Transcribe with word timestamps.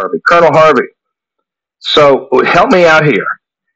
Harvey. 0.00 0.18
Colonel 0.26 0.52
Harvey. 0.52 0.88
So 1.78 2.28
help 2.46 2.70
me 2.70 2.84
out 2.86 3.04
here. 3.04 3.26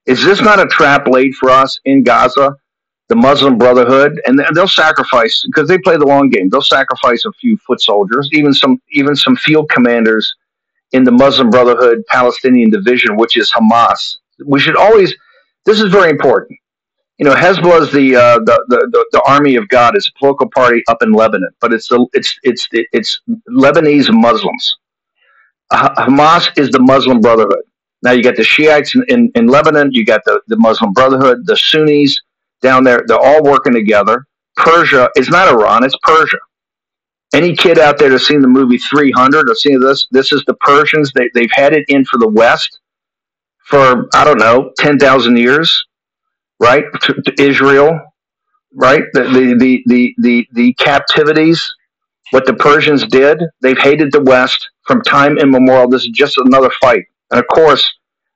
Is 0.07 0.23
this 0.25 0.41
not 0.41 0.61
a 0.61 0.67
trap 0.67 1.07
laid 1.09 1.35
for 1.35 1.51
us 1.51 1.79
in 1.85 2.03
Gaza? 2.03 2.57
The 3.09 3.17
Muslim 3.17 3.59
Brotherhood, 3.59 4.19
and 4.27 4.43
they'll 4.55 4.67
sacrifice 4.67 5.45
because 5.47 5.69
they 5.69 5.77
play 5.77 5.99
the 5.99 6.07
long 6.07 6.31
game. 6.31 6.49
They'll 6.49 6.63
sacrifice 6.63 7.27
a 7.27 7.33
few 7.33 7.59
foot 7.59 7.81
soldiers, 7.81 8.31
even 8.33 8.55
some, 8.55 8.81
even 8.93 9.15
some 9.15 9.37
field 9.37 9.69
commanders 9.69 10.35
in 10.93 11.05
the 11.05 11.13
Muslim 11.13 11.51
Brotherhood 11.51 12.03
Palestinian 12.09 12.71
division, 12.71 13.17
which 13.17 13.37
is 13.37 13.53
Hamas. 13.53 14.17
We 14.47 14.59
should 14.59 14.77
always. 14.77 15.15
This 15.67 15.81
is 15.81 15.91
very 15.93 16.11
important 16.11 16.59
you 17.19 17.25
know, 17.25 17.35
Hezbollah 17.35 17.83
is 17.83 17.93
the, 17.93 18.17
uh, 18.17 18.39
the, 18.41 18.65
the, 18.69 18.89
the, 18.91 19.07
the 19.13 19.23
army 19.27 19.55
of 19.55 19.69
God. 19.69 19.97
It's 19.97 20.09
a 20.09 20.13
political 20.19 20.51
party 20.51 20.83
up 20.89 21.03
in 21.03 21.13
Lebanon, 21.13 21.51
but 21.61 21.73
it's 21.73 21.89
the, 21.89 22.05
it's 22.13 22.39
it's 22.43 22.69
it's 22.73 23.21
Lebanese 23.49 24.13
Muslims. 24.13 24.77
Hamas 25.73 26.57
is 26.59 26.71
the 26.71 26.81
Muslim 26.81 27.21
Brotherhood. 27.21 27.63
Now 28.03 28.13
you 28.13 28.23
got 28.23 28.37
the 28.37 28.45
Shiites 28.45 28.95
in, 28.95 29.05
in, 29.09 29.33
in, 29.35 29.47
Lebanon, 29.47 29.91
you 29.93 30.05
got 30.05 30.21
the, 30.25 30.41
the 30.49 30.57
Muslim 30.59 30.93
Brotherhood, 30.93 31.47
the 31.47 31.57
Sunnis 31.57 32.21
down 32.61 32.85
there. 32.85 33.03
They're 33.07 33.19
all 33.19 33.43
working 33.43 33.73
together. 33.73 34.27
Persia 34.57 35.11
is 35.17 35.31
not 35.31 35.49
Iran; 35.49 35.85
it's 35.85 35.97
Persia. 36.03 36.39
Any 37.35 37.57
kid 37.57 37.79
out 37.79 37.99
there 37.99 38.11
that's 38.11 38.27
seen 38.29 38.41
the 38.41 38.49
movie 38.49 38.79
300 38.79 39.51
or 39.51 39.55
seen 39.57 39.81
this, 39.81 40.07
this 40.13 40.33
is 40.33 40.45
the 40.47 40.55
Persians. 40.55 41.11
They, 41.15 41.31
they've 41.35 41.51
had 41.53 41.73
it 41.73 41.85
in 41.89 42.05
for 42.05 42.19
the 42.19 42.29
West 42.29 42.79
for 43.65 44.09
I 44.15 44.25
don't 44.25 44.39
know 44.39 44.71
10,000 44.79 45.37
years 45.37 45.85
right? 46.61 46.85
To, 47.03 47.15
to 47.15 47.43
Israel, 47.43 48.01
right? 48.75 49.03
The, 49.13 49.23
the, 49.25 49.55
the, 49.59 49.83
the, 49.87 50.15
the, 50.19 50.49
the 50.53 50.73
captivities, 50.75 51.63
what 52.31 52.47
the 52.47 52.55
Persians 52.55 53.07
did, 53.07 53.43
they've 53.61 53.79
hated 53.79 54.13
the 54.13 54.23
West 54.23 54.71
from 54.87 55.03
time 55.03 55.39
immemorial. 55.39 55.89
This 55.89 56.03
is 56.03 56.11
just 56.11 56.39
another 56.39 56.71
fight. 56.81 57.05
And 57.31 57.41
of 57.41 57.47
course, 57.49 57.85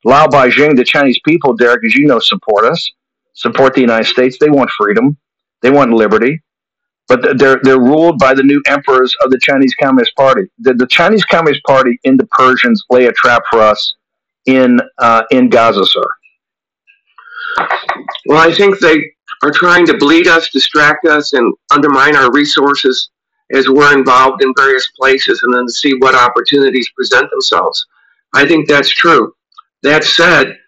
Lao 0.05 0.27
Baixing, 0.27 0.77
the 0.77 0.85
Chinese 0.85 1.19
people, 1.25 1.55
Derek, 1.55 1.85
as 1.85 1.95
you 1.95 2.07
know, 2.07 2.19
support 2.19 2.65
us, 2.65 2.93
support 3.35 3.75
the 3.75 3.81
United 3.81 4.07
States. 4.07 4.39
They 4.39 4.51
want 4.51 4.71
freedom, 4.71 5.17
they 5.63 5.71
want 5.71 5.93
liberty, 5.93 6.41
but 7.09 7.39
they're 7.39 7.61
they're 7.63 7.81
ruled 7.81 8.19
by 8.19 8.35
the 8.35 8.43
new 8.43 8.63
emperors 8.67 9.15
of 9.23 9.31
the 9.31 9.39
Chinese 9.39 9.75
Communist 9.81 10.15
Party. 10.17 10.43
The, 10.61 10.75
the 10.75 10.87
Chinese 10.87 11.25
Communist 11.25 11.63
Party 11.65 11.99
in 12.05 12.17
the 12.17 12.27
Persians 12.27 12.85
lay 12.91 13.07
a 13.07 13.13
trap 13.13 13.43
for 13.51 13.61
us 13.61 13.95
in 14.47 14.81
uh, 14.99 15.25
in 15.31 15.49
Gaza, 15.49 15.85
sir. 15.85 16.07
Well, 18.27 18.39
I 18.39 18.53
think 18.53 18.79
they 18.79 19.03
are 19.43 19.51
trying 19.51 19.87
to 19.87 19.97
bleed 19.97 20.27
us, 20.27 20.51
distract 20.51 21.07
us, 21.07 21.33
and 21.33 21.55
undermine 21.73 22.15
our 22.17 22.31
resources 22.33 23.11
as 23.53 23.69
we're 23.69 23.97
involved 23.97 24.43
in 24.43 24.53
various 24.57 24.89
places 24.99 25.43
and 25.43 25.55
then 25.55 25.69
see 25.69 25.95
what 25.99 26.15
opportunities 26.15 26.91
present 26.91 27.31
themselves. 27.31 27.87
I 28.35 28.47
think 28.47 28.69
that's 28.69 28.91
true. 28.91 29.35
That 29.83 30.05
said, 30.05 30.59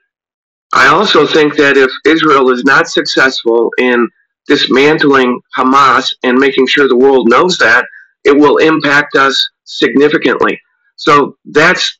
I 0.72 0.86
also 0.86 1.26
think 1.26 1.56
that 1.56 1.76
if 1.76 1.90
Israel 2.06 2.50
is 2.50 2.64
not 2.64 2.88
successful 2.88 3.70
in 3.78 4.08
dismantling 4.46 5.40
Hamas 5.56 6.14
and 6.22 6.38
making 6.38 6.66
sure 6.66 6.88
the 6.88 6.96
world 6.96 7.28
knows 7.28 7.58
that, 7.58 7.84
it 8.24 8.36
will 8.36 8.58
impact 8.58 9.16
us 9.16 9.50
significantly. 9.64 10.60
So 10.96 11.36
that's 11.44 11.98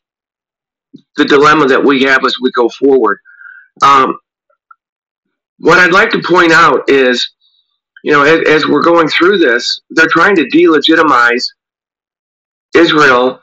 the 1.17 1.25
dilemma 1.25 1.67
that 1.67 1.83
we 1.83 2.03
have 2.03 2.25
as 2.25 2.35
we 2.41 2.51
go 2.51 2.69
forward. 2.69 3.19
Um, 3.81 4.17
what 5.59 5.79
I'd 5.79 5.91
like 5.91 6.09
to 6.11 6.21
point 6.21 6.51
out 6.51 6.89
is, 6.89 7.31
you 8.03 8.11
know, 8.11 8.23
as, 8.23 8.47
as 8.47 8.67
we're 8.67 8.83
going 8.83 9.07
through 9.07 9.37
this, 9.37 9.81
they're 9.91 10.07
trying 10.07 10.35
to 10.35 10.45
delegitimize 10.45 11.45
Israel 12.75 13.41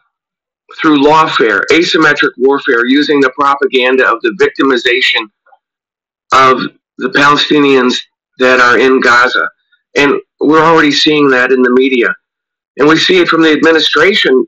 through 0.81 1.03
lawfare, 1.03 1.63
asymmetric 1.71 2.31
warfare, 2.37 2.87
using 2.87 3.21
the 3.21 3.33
propaganda 3.39 4.07
of 4.07 4.21
the 4.23 4.37
victimization 4.41 5.25
of 6.33 6.61
the 6.99 7.09
Palestinians 7.11 7.95
that 8.39 8.61
are 8.61 8.79
in 8.79 9.01
Gaza. 9.01 9.49
And 9.97 10.15
we're 10.41 10.63
already 10.63 10.93
seeing 10.93 11.31
that 11.31 11.53
in 11.53 11.63
the 11.63 11.71
media. 11.71 12.15
And 12.77 12.89
we 12.89 12.97
see 12.97 13.19
it 13.19 13.29
from 13.29 13.43
the 13.43 13.53
administration. 13.53 14.45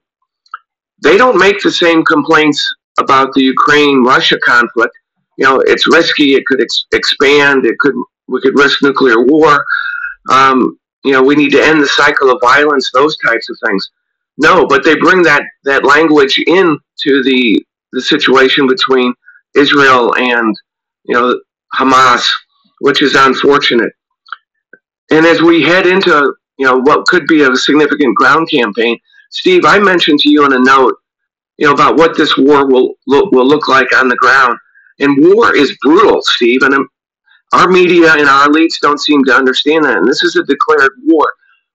They 1.02 1.16
don't 1.16 1.38
make 1.38 1.60
the 1.62 1.70
same 1.70 2.04
complaints 2.04 2.62
about 2.98 3.32
the 3.32 3.42
Ukraine 3.42 4.04
Russia 4.04 4.38
conflict 4.44 4.94
you 5.40 5.46
know, 5.46 5.58
it's 5.60 5.86
risky. 5.88 6.34
It 6.34 6.44
could 6.44 6.60
ex- 6.60 6.84
expand. 6.92 7.64
It 7.64 7.78
could 7.78 7.94
we 8.28 8.42
could 8.42 8.58
risk 8.58 8.82
nuclear 8.82 9.24
war. 9.24 9.64
Um, 10.28 10.78
you 11.04 11.12
know, 11.12 11.22
we 11.22 11.34
need 11.34 11.50
to 11.52 11.64
end 11.64 11.80
the 11.80 11.88
cycle 11.88 12.30
of 12.30 12.40
violence. 12.42 12.90
Those 12.92 13.16
types 13.18 13.48
of 13.48 13.56
things. 13.66 13.90
No, 14.38 14.66
but 14.66 14.84
they 14.84 14.96
bring 14.96 15.22
that 15.22 15.42
that 15.64 15.84
language 15.84 16.38
in 16.46 16.78
to 17.02 17.22
the 17.22 17.64
the 17.92 18.02
situation 18.02 18.66
between 18.66 19.14
Israel 19.54 20.14
and 20.16 20.54
you 21.04 21.14
know 21.14 21.40
Hamas, 21.74 22.30
which 22.80 23.02
is 23.02 23.14
unfortunate. 23.14 23.92
And 25.10 25.26
as 25.26 25.42
we 25.42 25.62
head 25.62 25.86
into 25.86 26.34
you 26.58 26.66
know 26.66 26.76
what 26.76 27.06
could 27.06 27.26
be 27.26 27.42
a 27.42 27.56
significant 27.56 28.14
ground 28.16 28.48
campaign, 28.50 28.98
Steve, 29.30 29.64
I 29.64 29.78
mentioned 29.78 30.18
to 30.20 30.30
you 30.30 30.44
in 30.44 30.52
a 30.52 30.58
note, 30.58 30.94
you 31.56 31.66
know, 31.66 31.72
about 31.72 31.96
what 31.96 32.16
this 32.16 32.36
war 32.36 32.66
will 32.66 32.94
look, 33.06 33.30
will 33.32 33.46
look 33.46 33.68
like 33.68 33.94
on 33.96 34.08
the 34.08 34.16
ground. 34.16 34.58
And 34.98 35.16
war 35.18 35.54
is 35.54 35.76
brutal, 35.80 36.20
Steve. 36.22 36.62
And 36.62 36.74
our 37.52 37.68
media 37.68 38.12
and 38.12 38.28
our 38.28 38.48
elites 38.48 38.80
don't 38.80 39.00
seem 39.00 39.24
to 39.24 39.34
understand 39.34 39.84
that. 39.84 39.98
And 39.98 40.08
this 40.08 40.22
is 40.22 40.36
a 40.36 40.44
declared 40.44 40.92
war. 41.04 41.32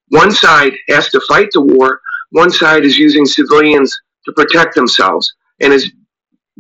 One 0.10 0.32
side 0.32 0.74
has 0.90 1.10
to 1.10 1.22
fight 1.28 1.50
the 1.54 1.62
war, 1.62 2.00
one 2.32 2.50
side 2.50 2.86
is 2.86 2.98
using 2.98 3.26
civilians 3.26 3.96
to 4.26 4.34
protect 4.34 4.76
themselves 4.76 5.34
and 5.62 5.72
has 5.72 5.90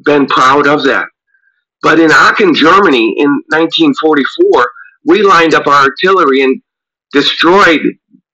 been 0.04 0.26
proud 0.28 0.68
of 0.68 0.84
that. 0.84 1.08
But 1.82 2.00
in 2.00 2.12
Aachen, 2.12 2.54
Germany 2.54 3.16
in 3.18 3.30
1944, 3.50 4.72
we 5.06 5.22
lined 5.22 5.54
up 5.54 5.68
our 5.68 5.84
artillery 5.84 6.42
and 6.42 6.62
destroyed 7.12 7.82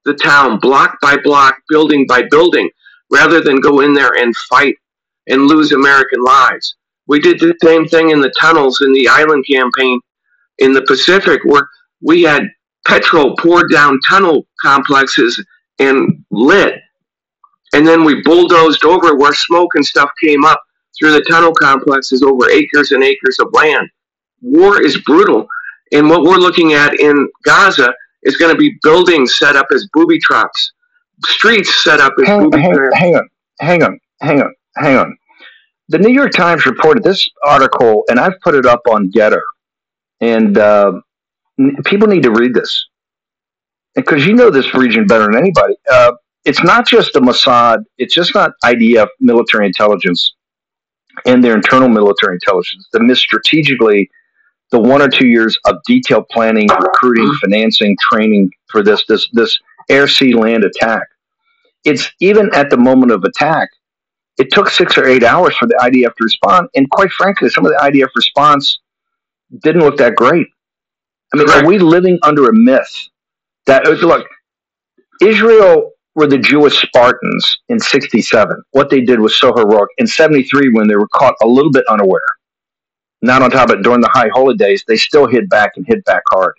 the 0.06 0.14
town 0.14 0.60
block 0.60 0.98
by 1.02 1.18
block, 1.18 1.56
building 1.70 2.06
by 2.08 2.24
building, 2.30 2.70
rather 3.12 3.42
than 3.42 3.60
go 3.60 3.82
in 3.82 3.94
there 3.94 4.16
and 4.18 4.36
fight 4.50 4.76
and 5.28 5.48
lose 5.48 5.72
American 5.72 6.24
lives. 6.24 6.76
We 7.08 7.20
did 7.20 7.40
the 7.40 7.56
same 7.62 7.88
thing 7.88 8.12
in 8.12 8.22
the 8.22 8.34
tunnels 8.40 8.82
in 8.82 8.94
the 8.94 9.08
island 9.08 9.46
campaign 9.50 10.00
in 10.62 10.74
the 10.74 10.82
Pacific, 10.84 11.42
where 11.44 11.68
we 12.02 12.24
had 12.24 12.44
petrol 12.86 13.36
poured 13.38 13.72
down 13.72 14.00
tunnel 14.08 14.48
complexes 14.62 15.44
and 15.80 16.24
lit. 16.32 16.76
And 17.74 17.88
then 17.88 18.04
we 18.04 18.22
bulldozed 18.24 18.86
over 18.86 19.16
where 19.16 19.34
smoke 19.34 19.76
and 19.76 19.86
stuff 19.86 20.10
came 20.24 20.44
up 20.44 20.62
through 20.98 21.12
the 21.12 21.26
tunnel 21.30 21.54
complexes 21.54 22.22
over 22.22 22.50
acres 22.50 22.92
and 22.92 23.04
acres 23.04 23.38
of 23.40 23.48
land. 23.54 23.90
War 24.42 24.82
is 24.82 25.02
brutal. 25.02 25.48
And 25.92 26.10
what 26.10 26.24
we're 26.24 26.38
looking 26.38 26.74
at 26.74 27.00
in 27.00 27.30
Gaza 27.44 27.94
is 28.24 28.38
going 28.38 28.52
to 28.52 28.58
be 28.58 28.78
buildings 28.84 29.38
set 29.38 29.56
up 29.56 29.68
as 29.74 29.88
booby 29.94 30.20
traps, 30.20 30.74
streets 31.26 31.84
set 31.84 32.00
up 32.00 32.14
as 32.22 32.28
hang, 32.28 32.44
booby 32.44 32.62
hang, 32.62 32.74
traps. 32.74 32.98
Hang 32.98 33.16
on, 33.16 33.30
hang 33.60 33.84
on, 33.84 34.00
hang 34.22 34.42
on, 34.42 34.56
hang 34.78 34.98
on 34.98 35.18
the 35.92 36.00
New 36.00 36.12
York 36.12 36.32
Times 36.32 36.66
reported 36.66 37.04
this 37.04 37.28
article, 37.44 38.04
and 38.08 38.18
I've 38.18 38.40
put 38.40 38.56
it 38.56 38.66
up 38.66 38.82
on 38.90 39.12
Gettr, 39.12 39.42
and 40.22 40.58
uh, 40.58 40.94
people 41.86 42.08
need 42.08 42.24
to 42.24 42.32
read 42.32 42.54
this 42.54 42.88
because 43.96 44.26
you 44.26 44.34
know 44.34 44.50
this 44.50 44.74
region 44.74 45.06
better 45.06 45.26
than 45.26 45.36
anybody. 45.36 45.76
Uh, 45.92 46.14
it's 46.46 46.64
not 46.64 46.88
just 46.88 47.14
the 47.14 47.20
Mossad; 47.20 47.84
it's 47.98 48.14
just 48.14 48.34
not 48.34 48.52
IDF 48.64 49.08
military 49.20 49.68
intelligence 49.68 50.34
and 51.26 51.44
their 51.44 51.56
internal 51.56 51.90
military 51.90 52.36
intelligence 52.36 52.88
that 52.94 53.02
missed 53.02 53.22
strategically 53.22 54.10
the 54.72 54.80
one 54.80 55.02
or 55.02 55.10
two 55.10 55.28
years 55.28 55.58
of 55.66 55.76
detailed 55.86 56.28
planning, 56.30 56.68
recruiting, 56.80 57.30
financing, 57.42 57.98
training 58.12 58.50
for 58.72 58.82
this 58.84 59.04
this 59.08 59.30
this 59.34 59.60
air, 59.90 60.08
sea, 60.08 60.34
land 60.34 60.64
attack. 60.64 61.04
It's 61.84 62.10
even 62.20 62.54
at 62.54 62.70
the 62.70 62.78
moment 62.78 63.12
of 63.12 63.24
attack 63.24 63.70
it 64.38 64.52
took 64.52 64.70
six 64.70 64.98
or 64.98 65.06
eight 65.06 65.24
hours 65.24 65.56
for 65.58 65.68
the 65.68 65.76
IDF 65.82 66.16
to 66.16 66.24
respond. 66.24 66.68
And 66.76 66.90
quite 66.90 67.12
frankly, 67.12 67.50
some 67.50 67.66
of 67.66 67.72
the 67.72 67.78
IDF 67.78 68.10
response 68.16 68.80
didn't 69.60 69.82
look 69.82 69.98
that 69.98 70.16
great. 70.16 70.48
I 71.34 71.38
mean, 71.38 71.48
Correct. 71.48 71.64
are 71.64 71.68
we 71.68 71.80
living 71.80 72.20
under 72.24 72.50
a 72.50 72.54
myth 72.54 73.08
that, 73.66 73.88
uh, 73.88 73.92
look, 73.92 74.28
Israel 75.22 75.92
were 76.16 76.28
the 76.28 76.38
Jewish 76.38 76.82
Spartans 76.82 77.60
in 77.70 77.80
67. 77.80 78.62
What 78.72 78.90
they 78.90 79.02
did 79.02 79.20
was 79.20 79.38
so 79.38 79.54
heroic. 79.54 79.90
In 79.98 80.08
73, 80.08 80.72
when 80.74 80.88
they 80.88 80.96
were 80.96 81.08
caught 81.14 81.36
a 81.42 81.48
little 81.48 81.72
bit 81.72 81.86
unaware, 81.88 82.22
not 83.22 83.42
on 83.42 83.52
top 83.52 83.70
of 83.70 83.80
it 83.80 83.84
during 83.84 84.02
the 84.02 84.10
high 84.12 84.30
holidays, 84.34 84.84
they 84.88 84.98
still 84.98 85.28
hit 85.28 85.50
back 85.50 85.74
and 85.76 85.86
hit 85.88 86.04
back 86.06 86.24
hard. 86.30 86.56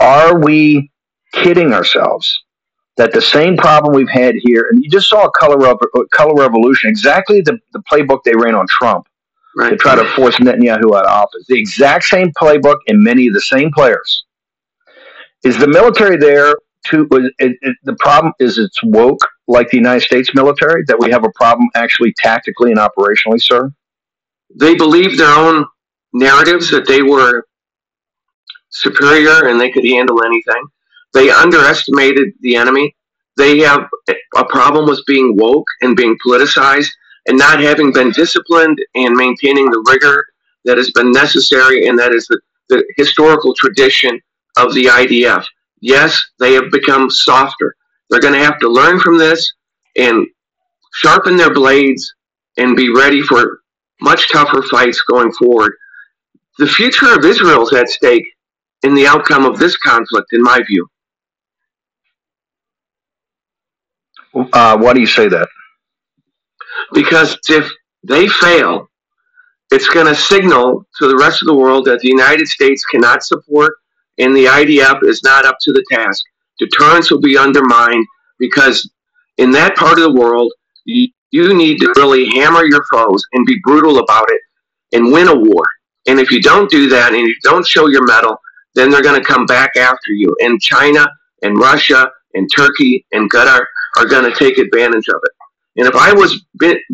Are 0.00 0.38
we 0.38 0.90
kidding 1.32 1.74
ourselves 1.74 2.42
that 2.96 3.12
the 3.12 3.20
same 3.20 3.56
problem 3.56 3.94
we've 3.94 4.08
had 4.08 4.34
here, 4.38 4.68
and 4.70 4.82
you 4.82 4.90
just 4.90 5.08
saw 5.08 5.24
a 5.24 5.30
color 5.32 5.66
of 5.68 5.78
color 6.10 6.34
revolution, 6.34 6.90
exactly 6.90 7.40
the, 7.40 7.58
the 7.72 7.82
playbook 7.90 8.22
they 8.24 8.34
ran 8.34 8.54
on 8.54 8.66
Trump 8.68 9.08
right. 9.56 9.70
to 9.70 9.76
try 9.76 9.94
to 9.94 10.04
force 10.14 10.36
Netanyahu 10.36 10.96
out 10.96 11.06
of 11.06 11.10
office. 11.10 11.46
The 11.48 11.58
exact 11.58 12.04
same 12.04 12.32
playbook 12.32 12.76
and 12.86 13.02
many 13.02 13.26
of 13.28 13.34
the 13.34 13.40
same 13.40 13.70
players. 13.72 14.24
Is 15.42 15.58
the 15.58 15.68
military 15.68 16.16
there 16.16 16.54
to? 16.88 17.08
It, 17.38 17.56
it, 17.62 17.76
the 17.84 17.96
problem 17.98 18.32
is 18.38 18.58
it's 18.58 18.82
woke 18.82 19.20
like 19.48 19.70
the 19.70 19.78
United 19.78 20.02
States 20.02 20.34
military 20.34 20.84
that 20.86 20.98
we 20.98 21.10
have 21.10 21.24
a 21.24 21.30
problem 21.34 21.68
actually 21.74 22.14
tactically 22.18 22.70
and 22.72 22.78
operationally, 22.78 23.40
sir. 23.40 23.72
They 24.58 24.74
believe 24.74 25.16
their 25.16 25.34
own 25.34 25.64
narratives 26.12 26.70
that 26.70 26.86
they 26.86 27.02
were 27.02 27.44
superior 28.68 29.48
and 29.48 29.60
they 29.60 29.70
could 29.70 29.84
handle 29.84 30.22
anything. 30.24 30.62
They 31.12 31.30
underestimated 31.30 32.28
the 32.40 32.56
enemy. 32.56 32.94
They 33.36 33.60
have 33.60 33.88
a 34.36 34.44
problem 34.44 34.86
with 34.86 35.00
being 35.06 35.36
woke 35.36 35.66
and 35.80 35.96
being 35.96 36.16
politicized 36.24 36.90
and 37.30 37.38
not 37.38 37.60
having 37.60 37.92
been 37.92 38.10
disciplined 38.10 38.76
and 38.96 39.14
maintaining 39.14 39.70
the 39.70 39.84
rigor 39.86 40.26
that 40.64 40.76
has 40.76 40.90
been 40.90 41.12
necessary 41.12 41.86
and 41.86 41.96
that 41.96 42.10
is 42.10 42.26
the, 42.26 42.40
the 42.68 42.84
historical 42.96 43.54
tradition 43.54 44.20
of 44.56 44.74
the 44.74 44.86
IDF. 44.86 45.44
Yes, 45.80 46.20
they 46.40 46.54
have 46.54 46.72
become 46.72 47.08
softer. 47.08 47.76
They're 48.10 48.20
going 48.20 48.34
to 48.34 48.44
have 48.44 48.58
to 48.58 48.68
learn 48.68 48.98
from 48.98 49.16
this 49.16 49.48
and 49.96 50.26
sharpen 50.94 51.36
their 51.36 51.54
blades 51.54 52.12
and 52.56 52.74
be 52.74 52.92
ready 52.92 53.22
for 53.22 53.60
much 54.00 54.28
tougher 54.32 54.62
fights 54.68 55.00
going 55.02 55.30
forward. 55.34 55.74
The 56.58 56.66
future 56.66 57.14
of 57.14 57.24
Israel 57.24 57.62
is 57.62 57.72
at 57.72 57.88
stake 57.88 58.26
in 58.82 58.92
the 58.92 59.06
outcome 59.06 59.44
of 59.44 59.56
this 59.60 59.76
conflict, 59.76 60.26
in 60.32 60.42
my 60.42 60.60
view. 60.66 60.84
Uh, 64.52 64.76
why 64.78 64.94
do 64.94 65.00
you 65.00 65.06
say 65.06 65.28
that? 65.28 65.48
Because 66.92 67.38
if 67.48 67.70
they 68.02 68.26
fail, 68.28 68.88
it's 69.70 69.88
going 69.88 70.06
to 70.06 70.14
signal 70.14 70.84
to 70.98 71.08
the 71.08 71.16
rest 71.16 71.42
of 71.42 71.46
the 71.46 71.54
world 71.54 71.84
that 71.84 72.00
the 72.00 72.08
United 72.08 72.48
States 72.48 72.84
cannot 72.84 73.22
support 73.22 73.74
and 74.18 74.34
the 74.34 74.46
IDF 74.46 75.04
is 75.04 75.22
not 75.22 75.44
up 75.44 75.56
to 75.62 75.72
the 75.72 75.84
task. 75.90 76.24
Deterrence 76.58 77.10
will 77.10 77.20
be 77.20 77.38
undermined 77.38 78.04
because 78.38 78.90
in 79.38 79.50
that 79.52 79.76
part 79.76 79.98
of 79.98 80.04
the 80.04 80.20
world, 80.20 80.52
you, 80.84 81.08
need 81.32 81.78
to 81.78 81.92
really 81.96 82.28
hammer 82.30 82.64
your 82.64 82.84
foes 82.92 83.24
and 83.32 83.46
be 83.46 83.58
brutal 83.62 83.98
about 83.98 84.26
it 84.30 84.40
and 84.92 85.12
win 85.12 85.28
a 85.28 85.34
war. 85.34 85.64
And 86.08 86.18
if 86.18 86.30
you 86.30 86.42
don't 86.42 86.70
do 86.70 86.88
that 86.88 87.14
and 87.14 87.26
you 87.26 87.34
don't 87.42 87.66
show 87.66 87.86
your 87.86 88.04
mettle, 88.04 88.36
then 88.74 88.90
they're 88.90 89.02
going 89.02 89.20
to 89.20 89.26
come 89.26 89.46
back 89.46 89.76
after 89.76 90.10
you. 90.10 90.34
And 90.40 90.60
China 90.60 91.06
and 91.42 91.58
Russia 91.58 92.10
and 92.34 92.48
Turkey 92.54 93.06
and 93.12 93.30
Qatar 93.30 93.64
are 93.96 94.06
going 94.06 94.30
to 94.30 94.36
take 94.36 94.58
advantage 94.58 95.08
of 95.08 95.20
it. 95.22 95.39
And 95.76 95.86
if 95.86 95.94
I 95.94 96.12
was 96.12 96.44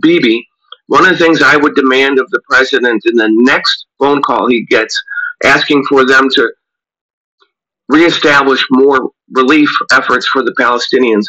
Bibi, 0.00 0.46
one 0.88 1.04
of 1.04 1.18
the 1.18 1.24
things 1.24 1.42
I 1.42 1.56
would 1.56 1.74
demand 1.74 2.18
of 2.18 2.28
the 2.30 2.40
president 2.48 3.02
in 3.06 3.16
the 3.16 3.28
next 3.30 3.86
phone 3.98 4.22
call 4.22 4.48
he 4.48 4.64
gets, 4.66 4.96
asking 5.44 5.84
for 5.88 6.06
them 6.06 6.28
to 6.32 6.52
reestablish 7.88 8.64
more 8.70 9.10
relief 9.32 9.70
efforts 9.92 10.26
for 10.26 10.42
the 10.42 10.54
Palestinians. 10.58 11.24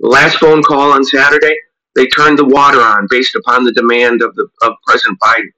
The 0.00 0.08
last 0.08 0.38
phone 0.38 0.62
call 0.62 0.92
on 0.92 1.04
Saturday, 1.04 1.56
they 1.94 2.06
turned 2.08 2.38
the 2.38 2.44
water 2.44 2.80
on 2.80 3.06
based 3.10 3.34
upon 3.34 3.64
the 3.64 3.72
demand 3.72 4.22
of, 4.22 4.34
the, 4.34 4.48
of 4.62 4.74
President 4.86 5.18
Biden. 5.20 5.50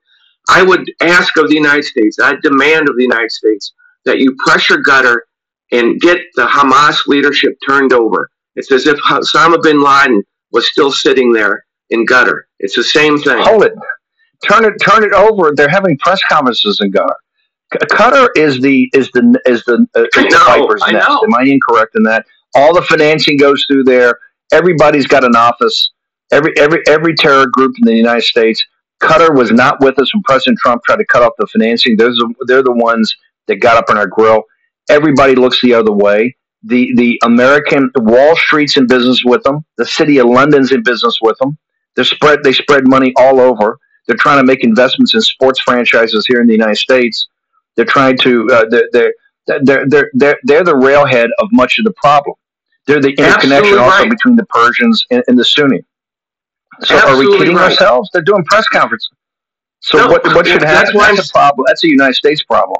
I 0.49 0.63
would 0.63 0.91
ask 1.01 1.37
of 1.37 1.49
the 1.49 1.55
United 1.55 1.85
States, 1.85 2.19
I 2.21 2.35
demand 2.43 2.89
of 2.89 2.97
the 2.97 3.03
United 3.03 3.31
States 3.31 3.73
that 4.05 4.19
you 4.19 4.35
pressure 4.45 4.79
Qatar 4.79 5.19
and 5.71 6.01
get 6.01 6.19
the 6.35 6.47
Hamas 6.47 7.07
leadership 7.07 7.57
turned 7.67 7.93
over. 7.93 8.29
It's 8.57 8.73
as 8.73 8.87
if 8.87 8.99
Osama 8.99 9.63
bin 9.63 9.83
Laden 9.83 10.23
was 10.53 10.69
still 10.69 10.93
sitting 10.93 11.33
there 11.33 11.65
in 11.91 12.07
Qatar. 12.07 12.43
It's 12.59 12.77
the 12.77 12.85
same 12.85 13.19
thing. 13.19 13.39
Hold 13.39 13.65
it. 13.65 13.75
Turn 14.49 14.65
it 14.65 14.75
turn 14.81 15.05
it 15.05 15.13
over. 15.13 15.53
They're 15.55 15.69
having 15.69 15.99
press 15.99 16.21
conferences 16.29 16.81
in 16.81 16.93
Qatar. 16.93 17.15
Qatar 17.75 18.29
is 18.37 18.61
the 18.61 18.91
is 18.93 19.11
the 19.13 19.41
is 19.47 19.65
the, 19.65 19.87
uh, 19.95 20.05
I 20.15 20.23
know, 20.29 20.45
Viper's 20.67 20.83
I 20.85 20.93
nest. 20.93 21.09
Am 21.09 21.35
I 21.35 21.45
incorrect 21.45 21.93
in 21.95 22.03
that? 22.05 22.27
All 22.55 22.75
the 22.75 22.83
financing 22.83 23.39
goes 23.39 23.65
through 23.67 23.85
there. 23.85 24.19
Everybody's 24.53 25.07
got 25.07 25.25
an 25.25 25.37
office. 25.37 25.91
Every 26.31 26.53
every 26.59 26.83
every 26.87 27.15
terror 27.15 27.47
group 27.47 27.75
in 27.79 27.87
the 27.87 27.95
United 27.95 28.25
States. 28.25 28.65
Qatar 29.03 29.35
was 29.37 29.51
not 29.51 29.81
with 29.81 29.99
us 29.99 30.15
when 30.15 30.23
President 30.23 30.59
Trump 30.59 30.85
tried 30.85 30.97
to 30.97 31.07
cut 31.07 31.23
off 31.23 31.33
the 31.37 31.47
financing. 31.47 31.97
Those 31.97 32.21
are, 32.23 32.29
they're 32.47 32.63
the 32.63 32.71
ones 32.71 33.17
that 33.49 33.57
got 33.57 33.77
up 33.77 33.91
on 33.91 33.99
our 33.99 34.07
grill. 34.07 34.45
Everybody 34.89 35.35
looks 35.35 35.61
the 35.61 35.75
other 35.75 35.91
way. 35.91 36.37
The 36.65 36.93
the 36.97 37.21
American 37.25 37.91
Wall 37.97 38.37
Street's 38.37 38.77
in 38.77 38.87
business 38.87 39.23
with 39.25 39.43
them. 39.43 39.65
The 39.79 39.87
city 39.87 40.19
of 40.19 40.27
London's 40.27 40.73
in 40.73 40.83
business 40.83 41.19
with 41.21 41.37
them. 41.39 41.59
They 41.97 42.05
spread 42.05 42.41
they 42.45 42.53
spread 42.53 42.87
money 42.87 43.13
all 43.17 43.41
over. 43.41 43.79
They're 44.07 44.17
trying 44.17 44.39
to 44.39 44.45
make 44.45 44.65
investments 44.65 45.15
in 45.15 45.21
sports 45.21 45.61
franchises 45.61 46.27
here 46.27 46.41
in 46.41 46.47
the 46.47 46.53
United 46.53 46.77
States. 46.77 47.27
They're 47.77 47.85
trying 47.85 48.19
to 48.19 48.49
uh, 48.53 48.65
they're, 48.69 48.89
they're 48.93 49.15
they're 49.47 49.89
they're 49.89 50.11
they're 50.15 50.39
they're 50.45 50.65
the 50.65 50.77
railhead 50.77 51.31
of 51.39 51.49
much 51.53 51.79
of 51.79 51.85
the 51.85 51.93
problem. 51.93 52.37
They're 52.87 53.01
the 53.01 53.11
interconnection 53.11 53.79
also 53.79 54.09
between 54.09 54.37
the 54.37 54.47
Persians 54.47 55.05
and, 55.11 55.23
and 55.29 55.39
the 55.39 55.45
Sunni. 55.45 55.83
So 56.81 56.97
Absolutely 56.97 57.27
are 57.27 57.31
we 57.31 57.39
kidding 57.39 57.57
right. 57.57 57.71
ourselves? 57.71 58.11
They're 58.13 58.23
doing 58.23 58.45
press 58.45 58.67
conferences. 58.69 59.11
So 59.81 59.99
no, 59.99 60.09
what 60.09 60.25
what 60.27 60.47
should 60.47 60.63
happen? 60.63 60.97
That's, 60.97 61.17
that's 61.17 61.31
a 61.31 61.33
problem. 61.33 61.65
That's 61.69 61.85
a 61.85 61.89
United 61.89 62.15
States 62.15 62.43
problem. 62.43 62.79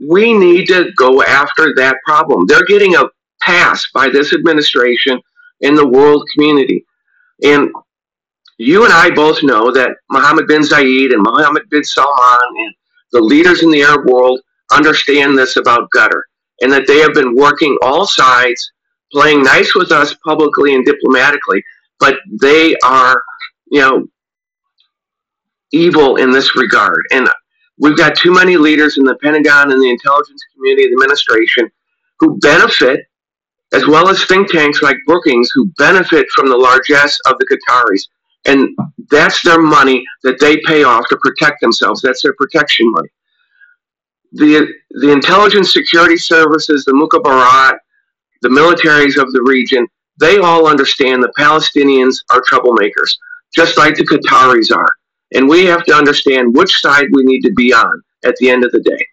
We 0.00 0.32
need 0.32 0.66
to 0.66 0.90
go 0.96 1.22
after 1.22 1.74
that 1.76 1.96
problem. 2.06 2.46
They're 2.46 2.64
getting 2.66 2.96
a 2.96 3.04
pass 3.40 3.86
by 3.92 4.08
this 4.08 4.32
administration 4.32 5.20
and 5.62 5.76
the 5.76 5.86
world 5.86 6.28
community. 6.34 6.84
And 7.44 7.70
you 8.58 8.84
and 8.84 8.92
I 8.92 9.10
both 9.10 9.42
know 9.42 9.70
that 9.72 9.96
Mohammed 10.10 10.46
bin 10.46 10.62
Zayed 10.62 11.12
and 11.12 11.22
Mohammed 11.22 11.68
bin 11.70 11.84
Salman 11.84 12.38
and 12.56 12.74
the 13.12 13.20
leaders 13.20 13.62
in 13.62 13.70
the 13.70 13.82
Arab 13.82 14.08
world 14.08 14.40
understand 14.72 15.36
this 15.36 15.56
about 15.56 15.88
Qatar 15.94 16.22
and 16.60 16.72
that 16.72 16.86
they 16.86 16.98
have 16.98 17.14
been 17.14 17.34
working 17.36 17.76
all 17.82 18.06
sides, 18.06 18.72
playing 19.12 19.42
nice 19.42 19.74
with 19.74 19.92
us 19.92 20.14
publicly 20.24 20.74
and 20.74 20.84
diplomatically, 20.84 21.62
but 22.00 22.18
they 22.40 22.76
are, 22.84 23.20
you 23.70 23.80
know, 23.80 24.06
evil 25.72 26.16
in 26.16 26.30
this 26.30 26.56
regard. 26.56 27.00
And 27.12 27.28
we've 27.78 27.96
got 27.96 28.16
too 28.16 28.32
many 28.32 28.56
leaders 28.56 28.98
in 28.98 29.04
the 29.04 29.16
Pentagon 29.16 29.72
and 29.72 29.82
the 29.82 29.90
intelligence 29.90 30.42
community 30.54 30.88
the 30.88 30.92
administration 30.92 31.70
who 32.20 32.38
benefit, 32.38 33.00
as 33.72 33.86
well 33.86 34.08
as 34.08 34.24
think 34.24 34.50
tanks 34.50 34.82
like 34.82 34.96
Brookings, 35.06 35.50
who 35.54 35.70
benefit 35.78 36.26
from 36.34 36.48
the 36.48 36.56
largesse 36.56 37.18
of 37.26 37.36
the 37.38 37.46
Qataris 37.46 38.02
and 38.46 38.76
that's 39.10 39.42
their 39.42 39.60
money 39.60 40.04
that 40.22 40.40
they 40.40 40.58
pay 40.66 40.84
off 40.84 41.06
to 41.08 41.16
protect 41.18 41.60
themselves. 41.60 42.00
That's 42.00 42.22
their 42.22 42.34
protection 42.34 42.90
money. 42.90 43.08
The, 44.32 44.72
the 44.90 45.10
intelligence 45.10 45.72
security 45.72 46.16
services, 46.16 46.84
the 46.84 46.92
Mukhabarat, 46.92 47.76
the 48.42 48.48
militaries 48.48 49.20
of 49.20 49.32
the 49.32 49.42
region, 49.42 49.86
they 50.20 50.38
all 50.38 50.66
understand 50.66 51.22
the 51.22 51.32
Palestinians 51.38 52.16
are 52.30 52.42
troublemakers, 52.42 53.16
just 53.54 53.76
like 53.78 53.94
the 53.96 54.04
Qataris 54.04 54.74
are. 54.74 54.94
And 55.34 55.48
we 55.48 55.66
have 55.66 55.84
to 55.84 55.94
understand 55.94 56.56
which 56.56 56.80
side 56.80 57.06
we 57.12 57.22
need 57.24 57.42
to 57.42 57.52
be 57.52 57.72
on 57.72 58.02
at 58.24 58.36
the 58.36 58.50
end 58.50 58.64
of 58.64 58.72
the 58.72 58.80
day. 58.80 59.06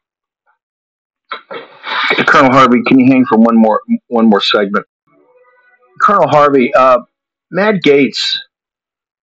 Colonel 2.25 2.51
Harvey, 2.51 2.81
can 2.87 2.99
you 2.99 3.11
hang 3.11 3.25
for 3.25 3.37
one 3.37 3.57
more 3.57 3.81
one 4.07 4.29
more 4.29 4.41
segment? 4.41 4.85
Colonel 6.01 6.27
Harvey, 6.27 6.73
uh, 6.73 6.99
Matt 7.51 7.75
Gaetz 7.83 8.37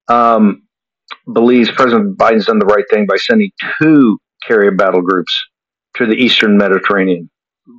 um, 0.08 0.62
believes 1.32 1.70
President 1.70 2.16
Biden's 2.16 2.46
done 2.46 2.58
the 2.58 2.66
right 2.66 2.84
thing 2.90 3.06
by 3.06 3.16
sending 3.16 3.50
two 3.80 4.18
carrier 4.46 4.72
battle 4.72 5.02
groups 5.02 5.38
to 5.96 6.06
the 6.06 6.14
eastern 6.14 6.56
Mediterranean. 6.56 7.30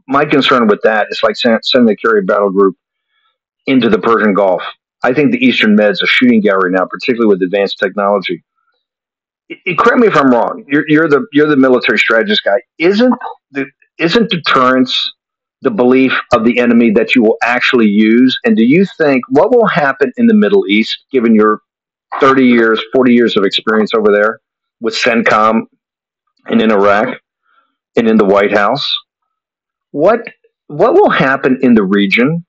My 0.08 0.26
concern 0.26 0.68
with 0.68 0.82
that 0.84 1.08
is 1.10 1.22
like 1.24 1.36
sending 1.36 1.86
the 1.86 1.96
carrier 1.96 2.24
battle 2.24 2.52
group 2.52 2.76
into 3.68 3.90
the 3.90 4.00
Persian 4.00 4.34
Gulf. 4.34 4.64
I 5.04 5.14
think 5.14 5.32
the 5.32 5.46
Eastern 5.46 5.76
Med's 5.76 6.02
a 6.02 6.08
shooting 6.08 6.40
gallery 6.40 6.72
now, 6.72 6.86
particularly 6.86 7.28
with 7.28 7.42
advanced 7.42 7.78
technology. 7.78 8.44
Correct 9.78 10.00
me 10.00 10.08
if 10.08 10.16
I'm 10.16 10.30
wrong. 10.30 10.64
You're, 10.68 10.86
you're, 10.88 11.08
the 11.08 11.26
you're 11.32 11.48
the 11.48 11.58
military 11.58 11.98
strategist 11.98 12.44
guy. 12.44 12.62
Isn't 12.78 13.14
the, 13.52 13.66
isn't 13.98 14.30
deterrence 14.30 15.12
the 15.62 15.72
belief 15.72 16.14
of 16.34 16.44
the 16.44 16.60
enemy 16.60 16.92
that 16.92 17.16
you 17.16 17.24
will 17.24 17.38
actually 17.42 17.88
use? 17.88 18.38
And 18.46 18.56
do 18.56 18.64
you 18.64 18.86
think 18.98 19.24
what 19.30 19.52
will 19.52 19.68
happen 19.68 20.12
in 20.18 20.28
the 20.28 20.34
Middle 20.34 20.66
East, 20.68 21.06
given 21.12 21.36
your 21.36 21.62
30 22.20 22.46
years, 22.46 22.84
40 22.94 23.14
years 23.14 23.38
of 23.38 23.44
experience 23.44 23.94
over 23.94 24.12
there 24.12 24.40
with 24.80 24.96
CENTCOM 24.96 25.64
and 26.48 26.62
in 26.62 26.72
Iraq 26.72 27.20
and 27.96 28.08
in 28.08 28.18
the 28.18 28.26
White 28.26 28.52
House. 28.52 28.92
What 29.92 30.22
what 30.68 30.94
will 30.94 31.10
happen 31.10 31.60
in 31.62 31.76
the 31.76 31.84
region 31.84 32.46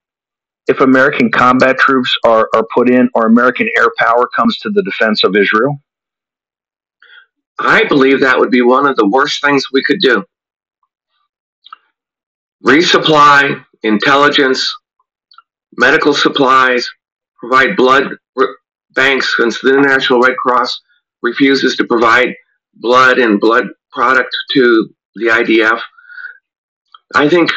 if 0.66 0.80
American 0.80 1.30
combat 1.30 1.78
troops 1.78 2.16
are, 2.24 2.48
are 2.54 2.64
put 2.72 2.88
in 2.88 3.10
or 3.14 3.26
American 3.26 3.68
air 3.76 3.88
power 3.98 4.26
comes 4.34 4.56
to 4.58 4.70
the 4.70 4.82
defense 4.82 5.22
of 5.24 5.36
Israel? 5.36 5.78
I 7.58 7.84
believe 7.84 8.20
that 8.20 8.38
would 8.38 8.50
be 8.50 8.62
one 8.62 8.86
of 8.86 8.96
the 8.96 9.06
worst 9.06 9.42
things 9.42 9.64
we 9.72 9.82
could 9.84 10.00
do. 10.00 10.24
Resupply, 12.64 13.64
intelligence, 13.82 14.74
medical 15.76 16.14
supplies, 16.14 16.88
provide 17.38 17.76
blood 17.76 18.04
banks, 18.94 19.36
since 19.36 19.60
the 19.60 19.70
International 19.70 20.20
Red 20.20 20.36
Cross 20.36 20.80
refuses 21.22 21.76
to 21.76 21.84
provide 21.84 22.34
blood 22.74 23.18
and 23.18 23.40
blood 23.40 23.66
product 23.92 24.34
to 24.52 24.88
the 25.16 25.26
IDF, 25.26 25.80
I 27.14 27.28
think 27.28 27.50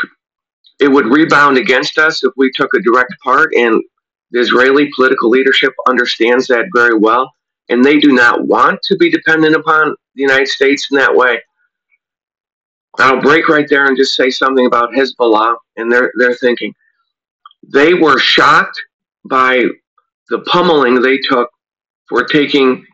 it 0.80 0.88
would 0.88 1.06
rebound 1.06 1.58
against 1.58 1.98
us 1.98 2.24
if 2.24 2.32
we 2.38 2.52
took 2.54 2.74
a 2.74 2.82
direct 2.82 3.14
part. 3.24 3.54
And 3.56 3.82
the 4.32 4.40
Israeli 4.40 4.90
political 4.96 5.30
leadership 5.30 5.74
understands 5.88 6.48
that 6.48 6.66
very 6.76 6.98
well. 6.98 7.32
And 7.70 7.84
they 7.84 8.00
do 8.00 8.14
not 8.14 8.46
want 8.48 8.82
to 8.84 8.96
be 8.98 9.10
dependent 9.10 9.56
upon 9.56 9.96
the 10.16 10.22
United 10.22 10.48
States 10.48 10.88
in 10.92 10.98
that 10.98 11.16
way. 11.16 11.40
I'll 13.00 13.22
break 13.22 13.48
right 13.48 13.68
there 13.70 13.86
and 13.86 13.98
just 13.98 14.16
say 14.16 14.30
something 14.30 14.66
about 14.66 14.92
Hezbollah 14.92 15.56
and 15.76 15.92
their, 15.92 16.12
their 16.18 16.34
thinking. 16.36 16.74
They 17.72 17.94
were 17.94 18.18
shocked 18.18 18.82
by 19.26 19.66
the 20.30 20.40
pummeling 20.40 21.02
they 21.02 21.18
took 21.18 21.50
for 22.10 22.24
taking 22.24 22.86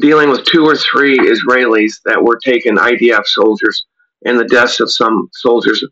dealing 0.00 0.30
with 0.30 0.44
two 0.44 0.64
or 0.64 0.76
three 0.76 1.18
Israelis 1.18 1.94
that 2.04 2.22
were 2.22 2.38
taken 2.38 2.76
IDF 2.76 3.26
soldiers 3.26 3.84
and 4.24 4.38
the 4.38 4.44
deaths 4.44 4.80
of 4.80 4.92
some 4.92 5.28
soldiers 5.32 5.84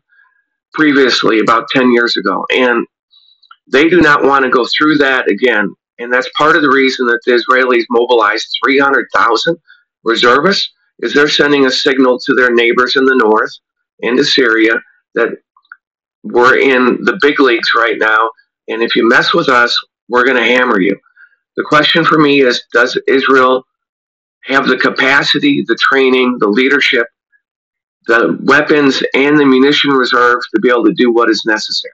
previously 0.73 1.39
about 1.39 1.67
10 1.69 1.91
years 1.91 2.15
ago. 2.17 2.45
And 2.53 2.85
they 3.71 3.89
do 3.89 4.01
not 4.01 4.23
want 4.23 4.43
to 4.43 4.49
go 4.49 4.65
through 4.65 4.97
that 4.99 5.29
again. 5.29 5.73
And 5.99 6.11
that's 6.11 6.29
part 6.37 6.55
of 6.55 6.61
the 6.61 6.69
reason 6.69 7.07
that 7.07 7.21
the 7.25 7.31
Israelis 7.31 7.85
mobilized 7.89 8.47
300,000 8.65 9.57
reservists 10.03 10.71
is 10.99 11.13
they're 11.13 11.29
sending 11.29 11.65
a 11.65 11.71
signal 11.71 12.19
to 12.19 12.33
their 12.33 12.53
neighbors 12.53 12.95
in 12.95 13.05
the 13.05 13.15
north 13.15 13.51
and 14.01 14.17
to 14.17 14.23
Syria 14.23 14.73
that 15.13 15.29
we're 16.23 16.57
in 16.59 17.03
the 17.03 17.17
big 17.21 17.39
leagues 17.39 17.69
right 17.77 17.97
now. 17.97 18.29
And 18.67 18.81
if 18.81 18.95
you 18.95 19.07
mess 19.07 19.33
with 19.33 19.49
us, 19.49 19.77
we're 20.09 20.25
going 20.25 20.37
to 20.37 20.43
hammer 20.43 20.79
you. 20.79 20.97
The 21.55 21.63
question 21.63 22.03
for 22.03 22.17
me 22.17 22.41
is 22.41 22.63
Does 22.73 22.99
Israel 23.07 23.63
have 24.43 24.67
the 24.67 24.77
capacity, 24.77 25.63
the 25.67 25.77
training, 25.79 26.37
the 26.39 26.47
leadership, 26.47 27.07
the 28.07 28.37
weapons, 28.43 29.01
and 29.13 29.37
the 29.37 29.45
munition 29.45 29.91
reserves 29.91 30.45
to 30.53 30.61
be 30.61 30.69
able 30.69 30.85
to 30.85 30.93
do 30.93 31.11
what 31.11 31.29
is 31.29 31.43
necessary? 31.45 31.93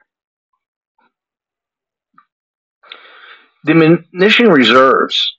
The 3.64 3.74
munition 3.74 4.48
reserves, 4.48 5.34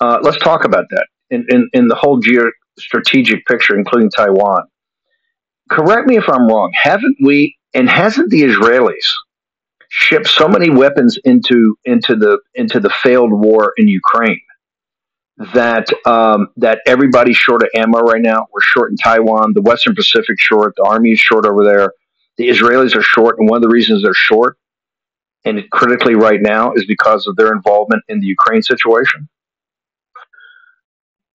uh, 0.00 0.18
let's 0.22 0.38
talk 0.38 0.64
about 0.64 0.86
that 0.90 1.06
in, 1.30 1.46
in, 1.48 1.68
in 1.72 1.88
the 1.88 1.94
whole 1.94 2.20
geostrategic 2.20 3.44
picture, 3.46 3.76
including 3.76 4.10
Taiwan. 4.10 4.64
Correct 5.70 6.08
me 6.08 6.16
if 6.16 6.28
I'm 6.28 6.48
wrong. 6.48 6.72
Haven't 6.74 7.16
we, 7.22 7.56
and 7.74 7.88
hasn't 7.88 8.30
the 8.30 8.42
Israelis 8.42 9.04
shipped 9.90 10.28
so 10.28 10.48
many 10.48 10.70
weapons 10.70 11.18
into 11.24 11.76
into 11.84 12.14
the 12.14 12.38
into 12.54 12.78
the 12.80 12.90
failed 12.90 13.32
war 13.32 13.72
in 13.76 13.88
Ukraine 13.88 14.40
that 15.54 15.88
um, 16.04 16.48
that 16.56 16.80
everybody's 16.86 17.36
short 17.36 17.62
of 17.62 17.68
ammo 17.74 18.00
right 18.00 18.20
now. 18.20 18.46
We're 18.52 18.60
short 18.60 18.90
in 18.90 18.96
Taiwan, 18.96 19.52
the 19.54 19.62
Western 19.62 19.94
Pacific 19.94 20.38
short, 20.38 20.74
the 20.76 20.84
Army 20.84 21.12
is 21.12 21.20
short 21.20 21.46
over 21.46 21.64
there, 21.64 21.92
the 22.36 22.48
Israelis 22.48 22.96
are 22.96 23.02
short, 23.02 23.38
and 23.38 23.48
one 23.48 23.56
of 23.58 23.62
the 23.62 23.68
reasons 23.68 24.02
they're 24.02 24.14
short 24.14 24.56
and 25.44 25.62
critically 25.70 26.14
right 26.14 26.40
now 26.42 26.72
is 26.74 26.84
because 26.86 27.26
of 27.26 27.36
their 27.36 27.52
involvement 27.52 28.02
in 28.08 28.20
the 28.20 28.26
Ukraine 28.26 28.62
situation. 28.62 29.28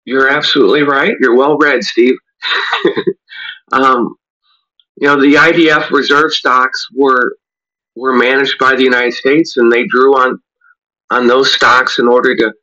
You're 0.05 0.29
absolutely 0.29 0.83
right. 0.83 1.15
You're 1.19 1.35
well 1.35 1.57
read, 1.57 1.83
Steve. 1.83 2.15
um, 3.71 4.15
you 4.97 5.07
know, 5.07 5.19
the 5.19 5.35
IDF 5.35 5.91
reserve 5.91 6.33
stocks 6.33 6.87
were 6.93 7.35
were 7.95 8.13
managed 8.13 8.57
by 8.59 8.75
the 8.75 8.83
United 8.83 9.13
States, 9.13 9.57
and 9.57 9.71
they 9.71 9.85
drew 9.85 10.15
on 10.15 10.39
on 11.09 11.27
those 11.27 11.53
stocks 11.53 11.99
in 11.99 12.07
order 12.07 12.35
to 12.35 12.53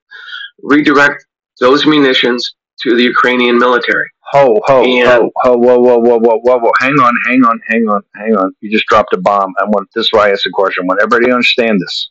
redirect 0.62 1.24
those 1.60 1.86
munitions 1.86 2.54
to 2.82 2.96
the 2.96 3.02
Ukrainian 3.02 3.58
military. 3.58 4.08
Ho, 4.32 4.60
ho, 4.64 4.84
and, 4.84 5.08
ho, 5.08 5.30
ho, 5.36 5.56
whoa, 5.56 5.78
whoa, 5.78 5.98
whoa, 5.98 6.18
whoa, 6.18 6.38
whoa, 6.38 6.58
whoa. 6.58 6.72
Hang 6.78 6.92
on, 6.92 7.14
hang 7.26 7.42
on, 7.44 7.60
hang 7.66 7.88
on, 7.88 8.02
hang 8.14 8.36
on. 8.36 8.54
You 8.60 8.70
just 8.70 8.86
dropped 8.86 9.12
a 9.12 9.18
bomb. 9.18 9.52
I 9.60 9.64
want 9.64 9.88
this 9.94 10.06
is 10.06 10.12
why 10.12 10.28
I 10.28 10.32
asked 10.32 10.44
the 10.44 10.50
question. 10.50 10.84
I 10.84 10.86
want 10.86 11.00
everybody 11.02 11.26
to 11.26 11.32
understand 11.32 11.80
this. 11.80 12.10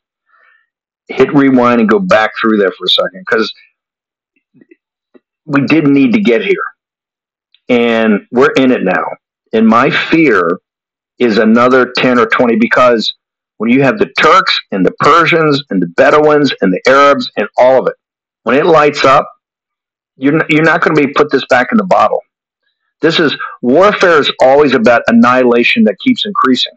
Hit 1.07 1.33
rewind 1.33 1.79
and 1.79 1.89
go 1.89 1.99
back 1.99 2.31
through 2.39 2.57
there 2.57 2.71
for 2.71 2.85
a 2.85 2.89
second 2.89 3.23
because 3.27 3.53
we 5.45 5.61
didn't 5.61 5.93
need 5.93 6.13
to 6.13 6.21
get 6.21 6.43
here. 6.43 6.55
And 7.69 8.27
we're 8.31 8.51
in 8.51 8.71
it 8.71 8.83
now. 8.83 9.05
And 9.53 9.67
my 9.67 9.89
fear 9.89 10.59
is 11.19 11.38
another 11.38 11.91
10 11.97 12.19
or 12.19 12.25
20 12.25 12.57
because 12.57 13.13
when 13.57 13.69
you 13.69 13.81
have 13.81 13.97
the 13.97 14.11
Turks 14.19 14.59
and 14.71 14.85
the 14.85 14.93
Persians 14.99 15.63
and 15.69 15.81
the 15.81 15.88
Bedouins 15.88 16.53
and 16.61 16.71
the 16.73 16.81
Arabs 16.88 17.31
and 17.38 17.47
all 17.57 17.79
of 17.79 17.88
it, 17.88 17.95
when 18.43 18.55
it 18.55 18.65
lights 18.65 19.03
up, 19.05 19.29
you're 20.19 20.41
you're 20.49 20.63
not 20.63 20.81
going 20.81 20.95
to 20.95 21.07
be 21.07 21.13
put 21.13 21.31
this 21.31 21.45
back 21.49 21.69
in 21.71 21.77
the 21.77 21.85
bottle. 21.85 22.21
This 23.01 23.19
is 23.19 23.35
warfare 23.61 24.19
is 24.19 24.31
always 24.41 24.73
about 24.73 25.01
annihilation 25.07 25.85
that 25.85 25.97
keeps 25.99 26.25
increasing. 26.25 26.73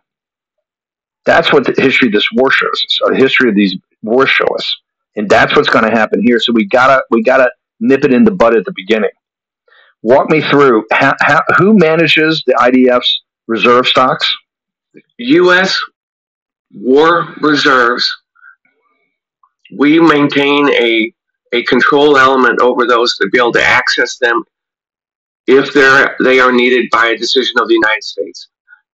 That's 1.25 1.53
what 1.53 1.65
the 1.65 1.81
history 1.81 2.09
of 2.09 2.13
this 2.13 2.29
war 2.33 2.51
shows 2.51 2.71
us, 2.71 2.99
or 3.03 3.11
the 3.11 3.17
history 3.19 3.49
of 3.49 3.55
these 3.55 3.77
wars 4.03 4.31
show 4.31 4.47
us, 4.55 4.77
and 5.17 5.29
that's 5.29 5.55
what's 5.57 5.69
going 5.69 5.85
to 5.85 5.91
happen 5.91 6.23
here. 6.23 6.41
So 6.41 6.53
we 6.53 6.65
gotta 6.65 7.03
we 7.11 7.23
gotta 7.23 7.51
nip 7.81 8.05
it 8.05 8.13
in 8.13 8.25
the 8.25 8.31
bud 8.31 8.57
at 8.57 8.65
the 8.65 8.73
beginning. 8.75 9.11
Walk 10.03 10.31
me 10.31 10.41
through 10.41 10.85
how, 10.91 11.15
how, 11.21 11.43
who 11.59 11.79
manages 11.79 12.43
the 12.47 12.55
IDF's 12.55 13.23
reserve 13.47 13.87
stocks? 13.87 14.33
U.S. 15.19 15.79
war 16.75 17.29
reserves. 17.41 18.11
We 19.77 20.01
maintain 20.01 20.69
a, 20.71 21.15
a 21.53 21.63
control 21.65 22.17
element 22.17 22.61
over 22.61 22.87
those 22.87 23.17
to 23.17 23.29
be 23.31 23.39
able 23.39 23.53
to 23.53 23.65
access 23.65 24.19
them 24.19 24.43
if 25.47 25.73
they're, 25.73 26.17
they 26.21 26.41
are 26.41 26.53
needed 26.53 26.87
by 26.91 27.07
a 27.07 27.17
decision 27.17 27.55
of 27.61 27.69
the 27.69 27.75
United 27.75 28.03
States. 28.03 28.49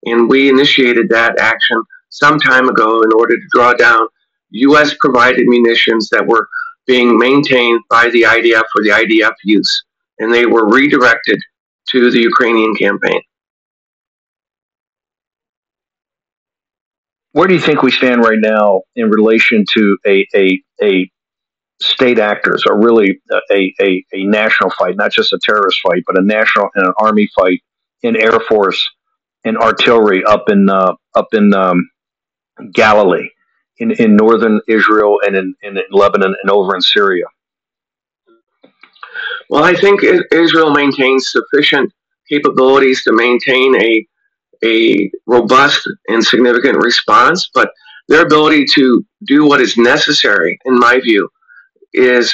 And 0.04 0.28
we 0.28 0.48
initiated 0.48 1.08
that 1.10 1.38
action 1.38 1.82
some 2.08 2.38
time 2.38 2.68
ago 2.68 3.02
in 3.02 3.12
order 3.12 3.36
to 3.36 3.46
draw 3.52 3.74
down 3.74 4.06
U.S. 4.50 4.94
provided 4.98 5.46
munitions 5.46 6.08
that 6.10 6.26
were 6.26 6.48
being 6.86 7.18
maintained 7.18 7.80
by 7.90 8.08
the 8.10 8.22
IDF 8.22 8.62
for 8.72 8.82
the 8.82 8.90
IDF 8.90 9.34
use. 9.44 9.84
And 10.18 10.32
they 10.32 10.46
were 10.46 10.68
redirected 10.68 11.38
to 11.90 12.10
the 12.10 12.20
Ukrainian 12.20 12.74
campaign. 12.74 13.20
where 17.38 17.46
do 17.46 17.54
you 17.54 17.60
think 17.60 17.82
we 17.82 17.92
stand 17.92 18.20
right 18.20 18.40
now 18.40 18.82
in 18.96 19.08
relation 19.10 19.64
to 19.72 19.96
a 20.04 20.26
a, 20.34 20.60
a 20.82 21.08
state 21.80 22.18
actors 22.18 22.64
are 22.68 22.78
really 22.78 23.20
a, 23.50 23.74
a, 23.80 24.04
a 24.12 24.24
national 24.24 24.70
fight, 24.70 24.96
not 24.96 25.12
just 25.12 25.32
a 25.32 25.38
terrorist 25.42 25.80
fight, 25.80 26.02
but 26.06 26.18
a 26.18 26.22
national 26.22 26.68
and 26.74 26.86
an 26.86 26.92
army 26.98 27.28
fight 27.34 27.62
in 28.02 28.16
air 28.16 28.38
force 28.48 28.84
and 29.44 29.56
artillery 29.58 30.24
up 30.24 30.48
in 30.48 30.68
uh, 30.68 30.92
up 31.14 31.28
in 31.32 31.54
um, 31.54 31.88
Galilee, 32.72 33.28
in, 33.78 33.92
in 33.92 34.16
northern 34.16 34.60
Israel 34.68 35.20
and 35.24 35.36
in, 35.36 35.54
in 35.62 35.78
Lebanon 35.90 36.34
and 36.42 36.50
over 36.50 36.74
in 36.74 36.80
Syria? 36.80 37.24
Well, 39.50 39.64
I 39.64 39.74
think 39.74 40.02
Israel 40.32 40.72
maintains 40.72 41.30
sufficient 41.30 41.92
capabilities 42.28 43.02
to 43.04 43.12
maintain 43.12 43.80
a 43.80 44.06
a 44.64 45.10
robust 45.26 45.88
and 46.08 46.22
significant 46.24 46.78
response, 46.78 47.48
but 47.54 47.70
their 48.08 48.24
ability 48.24 48.64
to 48.74 49.04
do 49.24 49.46
what 49.46 49.60
is 49.60 49.76
necessary, 49.76 50.58
in 50.64 50.76
my 50.78 50.98
view, 50.98 51.28
is 51.92 52.32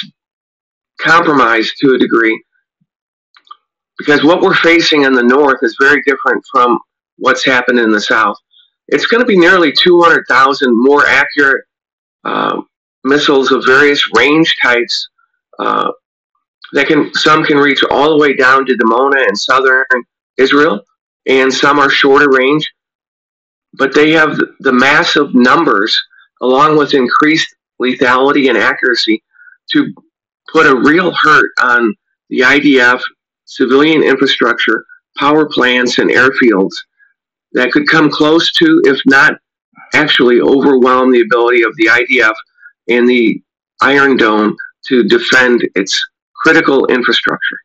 compromised 0.99 1.73
to 1.79 1.93
a 1.95 1.97
degree 1.97 2.41
because 3.97 4.23
what 4.23 4.41
we're 4.41 4.55
facing 4.55 5.03
in 5.03 5.13
the 5.13 5.23
north 5.23 5.59
is 5.61 5.77
very 5.79 6.01
different 6.05 6.43
from 6.51 6.77
what's 7.17 7.45
happened 7.45 7.79
in 7.79 7.91
the 7.91 8.01
south. 8.01 8.37
It's 8.87 9.07
going 9.07 9.21
to 9.21 9.27
be 9.27 9.37
nearly 9.37 9.71
200,000 9.71 10.69
more 10.75 11.05
accurate 11.05 11.65
uh, 12.23 12.61
missiles 13.03 13.51
of 13.51 13.63
various 13.65 14.03
range 14.15 14.55
types 14.61 15.09
uh, 15.59 15.91
that 16.73 16.87
can 16.87 17.13
some 17.13 17.43
can 17.43 17.57
reach 17.57 17.83
all 17.89 18.09
the 18.09 18.17
way 18.17 18.35
down 18.35 18.65
to 18.65 18.77
Dimona 18.77 19.27
in 19.27 19.35
southern 19.35 19.85
Israel 20.37 20.81
and 21.27 21.53
some 21.53 21.79
are 21.79 21.89
shorter 21.89 22.29
range, 22.29 22.71
but 23.73 23.93
they 23.93 24.11
have 24.11 24.37
the 24.59 24.73
massive 24.73 25.33
numbers 25.33 25.95
along 26.41 26.77
with 26.77 26.93
increased 26.93 27.55
lethality 27.81 28.49
and 28.49 28.57
accuracy 28.57 29.23
to 29.71 29.93
put 30.51 30.65
a 30.65 30.75
real 30.75 31.11
hurt 31.13 31.51
on 31.61 31.93
the 32.29 32.39
IDF 32.39 33.01
civilian 33.45 34.03
infrastructure, 34.03 34.85
power 35.17 35.47
plants, 35.47 35.99
and 35.99 36.09
airfields 36.09 36.73
that 37.53 37.71
could 37.71 37.87
come 37.87 38.09
close 38.09 38.51
to, 38.53 38.81
if 38.85 38.99
not 39.05 39.33
actually 39.93 40.41
overwhelm 40.41 41.11
the 41.11 41.21
ability 41.21 41.63
of 41.63 41.75
the 41.77 41.85
IDF 41.85 42.33
and 42.89 43.07
the 43.07 43.41
Iron 43.81 44.17
Dome 44.17 44.55
to 44.87 45.03
defend 45.03 45.67
its 45.75 45.99
critical 46.35 46.85
infrastructure 46.87 47.57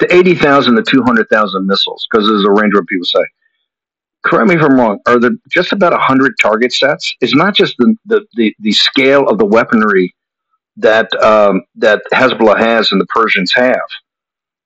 the 0.00 0.14
80,000 0.14 0.76
to 0.76 0.82
200,000 0.82 1.66
missiles, 1.66 2.06
because 2.10 2.26
there's 2.26 2.44
a 2.44 2.50
range 2.50 2.74
of 2.74 2.86
people 2.86 3.04
say. 3.04 3.24
Correct 4.24 4.48
me 4.48 4.56
if 4.56 4.62
I'm 4.62 4.78
wrong. 4.78 4.98
Are 5.06 5.20
there 5.20 5.32
just 5.50 5.72
about 5.72 5.92
100 5.92 6.34
target 6.40 6.72
sets? 6.72 7.14
It's 7.20 7.34
not 7.34 7.54
just 7.54 7.76
the, 7.78 7.94
the, 8.06 8.26
the, 8.34 8.54
the 8.60 8.72
scale 8.72 9.28
of 9.28 9.38
the 9.38 9.44
weaponry 9.44 10.12
that 10.76 11.12
um, 11.22 11.62
that 11.76 12.02
Hezbollah 12.12 12.58
has 12.58 12.92
and 12.92 13.00
the 13.00 13.06
Persians 13.06 13.52
have. 13.54 13.88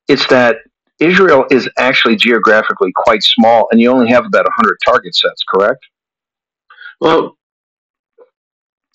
It's 0.09 0.27
that 0.29 0.57
Israel 0.99 1.47
is 1.51 1.69
actually 1.79 2.17
geographically 2.17 2.93
quite 2.97 3.23
small, 3.23 3.69
and 3.71 3.81
you 3.81 3.91
only 3.91 4.11
have 4.11 4.27
about 4.27 4.45
100 4.45 4.79
target 4.85 5.15
sets, 5.15 5.45
correct? 5.49 5.85
Well, 7.01 7.37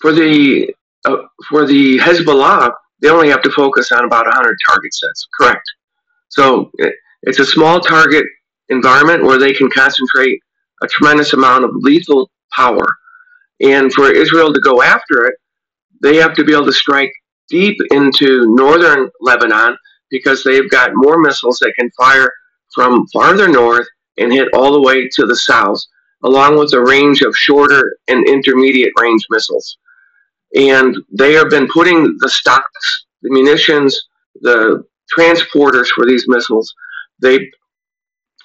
for 0.02 0.12
the 0.12 0.74
uh, 1.06 1.18
for 1.50 1.66
the 1.66 1.98
Hezbollah, 2.00 2.72
they 3.02 3.10
only 3.10 3.30
have 3.30 3.42
to 3.44 3.52
focus 3.52 3.92
on 3.92 4.06
about 4.06 4.26
100 4.26 4.58
target 4.66 4.94
sets. 4.94 5.28
Correct. 5.40 5.64
So 6.30 6.72
it, 6.76 6.96
it's 7.24 7.40
a 7.40 7.46
small 7.46 7.80
target 7.80 8.26
environment 8.70 9.24
where 9.24 9.40
they 9.40 9.54
can 9.54 9.70
concentrate 9.70 10.42
a 10.86 10.88
tremendous 10.88 11.34
amount 11.34 11.64
of 11.64 11.72
lethal 11.74 12.30
power. 12.54 12.86
And 13.62 13.92
for 13.94 14.12
Israel 14.12 14.54
to 14.54 14.60
go 14.60 14.82
after 14.82 15.26
it, 15.26 15.36
they 16.02 16.18
have 16.18 16.36
to 16.36 16.44
be 16.44 16.54
able 16.54 16.66
to 16.66 16.74
strike 16.74 17.12
deep 17.50 17.78
into 17.92 18.46
northern 18.56 19.10
Lebanon 19.22 19.78
because 20.10 20.44
they've 20.44 20.70
got 20.70 20.92
more 20.94 21.18
missiles 21.20 21.58
that 21.60 21.74
can 21.78 21.90
fire 21.92 22.32
from 22.74 23.08
farther 23.08 23.48
north 23.48 23.88
and 24.18 24.32
hit 24.32 24.48
all 24.54 24.74
the 24.74 24.82
way 24.82 25.08
to 25.14 25.26
the 25.26 25.36
south, 25.36 25.80
along 26.24 26.58
with 26.58 26.74
a 26.74 26.82
range 26.82 27.22
of 27.22 27.36
shorter 27.36 27.98
and 28.08 28.28
intermediate 28.28 28.94
range 29.00 29.26
missiles. 29.30 29.78
And 30.56 30.96
they 31.12 31.34
have 31.34 31.50
been 31.50 31.68
putting 31.68 32.18
the 32.20 32.30
stocks, 32.30 33.06
the 33.22 33.30
munitions, 33.30 34.08
the 34.42 34.86
transporters 35.18 35.88
for 35.88 36.06
these 36.06 36.26
missiles, 36.28 36.74
they 37.20 37.50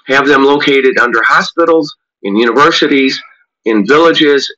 have 0.07 0.27
them 0.27 0.45
located 0.45 0.99
under 0.99 1.23
hospitals, 1.23 1.97
in 2.23 2.37
universities, 2.37 3.21
in 3.65 3.87
villages. 3.87 4.53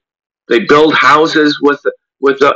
They 0.49 0.61
build 0.61 0.95
houses 0.95 1.59
with 1.63 1.81
with 2.21 2.39
the 2.39 2.55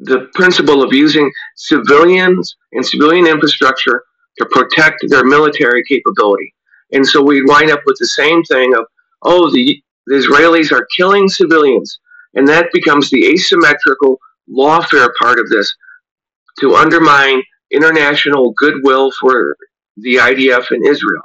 the 0.00 0.28
principle 0.34 0.82
of 0.82 0.92
using 0.92 1.30
civilians 1.56 2.56
and 2.72 2.84
civilian 2.84 3.26
infrastructure 3.26 4.04
to 4.38 4.46
protect 4.46 5.04
their 5.08 5.24
military 5.24 5.82
capability. 5.88 6.52
And 6.92 7.06
so 7.06 7.22
we 7.22 7.42
wind 7.44 7.70
up 7.70 7.80
with 7.86 7.96
the 7.98 8.06
same 8.06 8.42
thing 8.44 8.74
of, 8.74 8.84
oh, 9.22 9.50
the, 9.50 9.82
the 10.06 10.16
Israelis 10.16 10.72
are 10.72 10.86
killing 10.96 11.28
civilians. 11.28 11.98
And 12.34 12.46
that 12.48 12.68
becomes 12.72 13.10
the 13.10 13.26
asymmetrical 13.26 14.18
lawfare 14.50 15.08
part 15.18 15.38
of 15.38 15.48
this 15.48 15.74
to 16.60 16.74
undermine 16.74 17.42
international 17.72 18.52
goodwill 18.56 19.10
for 19.20 19.56
the 19.96 20.16
IDF 20.16 20.70
in 20.72 20.84
Israel. 20.86 21.22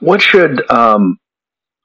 What 0.00 0.22
should 0.22 0.68
um, 0.70 1.18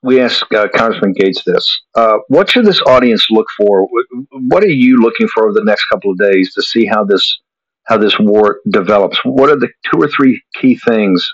we 0.03 0.19
ask 0.19 0.45
uh, 0.53 0.67
Congressman 0.75 1.13
Gaetz 1.15 1.43
this? 1.43 1.81
Uh, 1.95 2.17
what 2.27 2.49
should 2.49 2.65
this 2.65 2.81
audience 2.81 3.27
look 3.31 3.47
for? 3.57 3.87
What 4.31 4.63
are 4.63 4.67
you 4.67 5.01
looking 5.01 5.27
for 5.27 5.45
over 5.45 5.53
the 5.53 5.63
next 5.63 5.85
couple 5.85 6.11
of 6.11 6.17
days 6.17 6.53
to 6.53 6.61
see 6.61 6.85
how 6.85 7.03
this 7.03 7.39
how 7.85 7.97
this 7.97 8.17
war 8.19 8.59
develops? 8.69 9.19
What 9.25 9.49
are 9.49 9.59
the 9.59 9.69
two 9.91 10.01
or 10.01 10.07
three 10.07 10.41
key 10.55 10.79
things 10.85 11.27